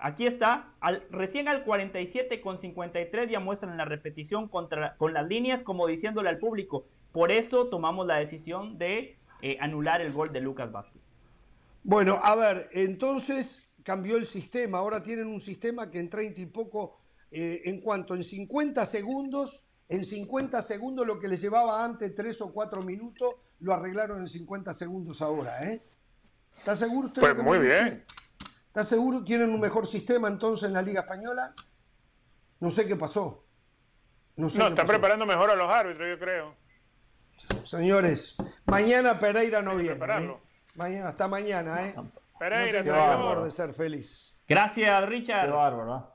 Aquí 0.05 0.27
está, 0.27 0.73
al- 0.81 1.07
recién 1.11 1.47
al 1.47 1.63
47 1.63 2.41
con 2.41 2.57
53 2.57 3.31
ya 3.31 3.39
muestran 3.39 3.77
la 3.77 3.85
repetición 3.85 4.49
contra, 4.49 4.97
con 4.97 5.13
las 5.13 5.25
líneas 5.25 5.63
como 5.63 5.87
diciéndole 5.87 6.27
al 6.27 6.39
público. 6.39 6.85
Por 7.13 7.31
eso 7.31 7.67
tomamos 7.69 8.05
la 8.05 8.17
decisión 8.17 8.77
de 8.77 9.17
eh, 9.41 9.57
anular 9.61 10.01
el 10.01 10.11
gol 10.11 10.33
de 10.33 10.41
Lucas 10.41 10.73
Vázquez. 10.73 11.15
Bueno, 11.83 12.19
a 12.21 12.35
ver, 12.35 12.69
entonces 12.73 13.71
cambió 13.83 14.17
el 14.17 14.25
sistema. 14.25 14.79
Ahora 14.79 15.01
tienen 15.01 15.27
un 15.27 15.39
sistema 15.39 15.89
que 15.89 15.99
en 15.99 16.09
30 16.09 16.41
y 16.41 16.45
poco, 16.47 16.97
eh, 17.31 17.61
en 17.63 17.79
cuanto 17.79 18.13
en 18.13 18.25
50 18.25 18.85
segundos, 18.85 19.63
en 19.87 20.03
50 20.03 20.61
segundos 20.63 21.07
lo 21.07 21.17
que 21.17 21.29
les 21.29 21.39
llevaba 21.41 21.85
antes 21.85 22.13
3 22.13 22.41
o 22.41 22.51
4 22.51 22.81
minutos, 22.81 23.35
lo 23.61 23.73
arreglaron 23.73 24.19
en 24.19 24.27
50 24.27 24.73
segundos 24.73 25.21
ahora, 25.21 25.63
¿eh? 25.63 25.81
¿Está 26.57 26.75
seguro 26.75 27.07
usted? 27.07 27.21
Pues 27.21 27.37
muy 27.41 27.59
dice? 27.59 28.03
Bien. 28.73 28.81
¿Está 28.81 28.83
seguro? 28.83 29.23
¿Tienen 29.23 29.51
un 29.51 29.59
mejor 29.59 29.85
sistema 29.87 30.27
entonces 30.27 30.67
en 30.67 30.73
la 30.73 30.81
Liga 30.81 31.01
Española? 31.01 31.53
No 32.59 32.71
sé 32.71 32.87
qué 32.87 32.95
pasó. 32.95 33.45
No 34.35 34.49
sé 34.49 34.57
No, 34.57 34.65
qué 34.65 34.69
están 34.71 34.85
pasó. 34.87 34.87
preparando 34.87 35.25
mejor 35.25 35.49
a 35.51 35.55
los 35.55 35.69
árbitros, 35.69 36.07
yo 36.09 36.19
creo. 36.19 36.55
Señores, 37.65 38.35
mañana 38.65 39.19
Pereira 39.19 39.61
no 39.61 39.75
viene. 39.75 40.03
¿eh? 40.05 40.37
Mañana, 40.75 41.09
hasta 41.09 41.27
mañana, 41.27 41.85
¿eh? 41.85 41.93
Pereira, 42.39 42.79
no 42.79 42.83
te 42.83 42.83
tenga 42.83 42.97
bárbaro. 42.97 43.17
temor 43.17 43.31
ayudo. 43.33 43.45
de 43.45 43.51
ser 43.51 43.73
feliz. 43.73 44.35
Gracias, 44.47 44.99
qué 45.01 45.05
Richard. 45.05 45.51
bárbaro. 45.51 45.97
¿eh? 45.97 46.12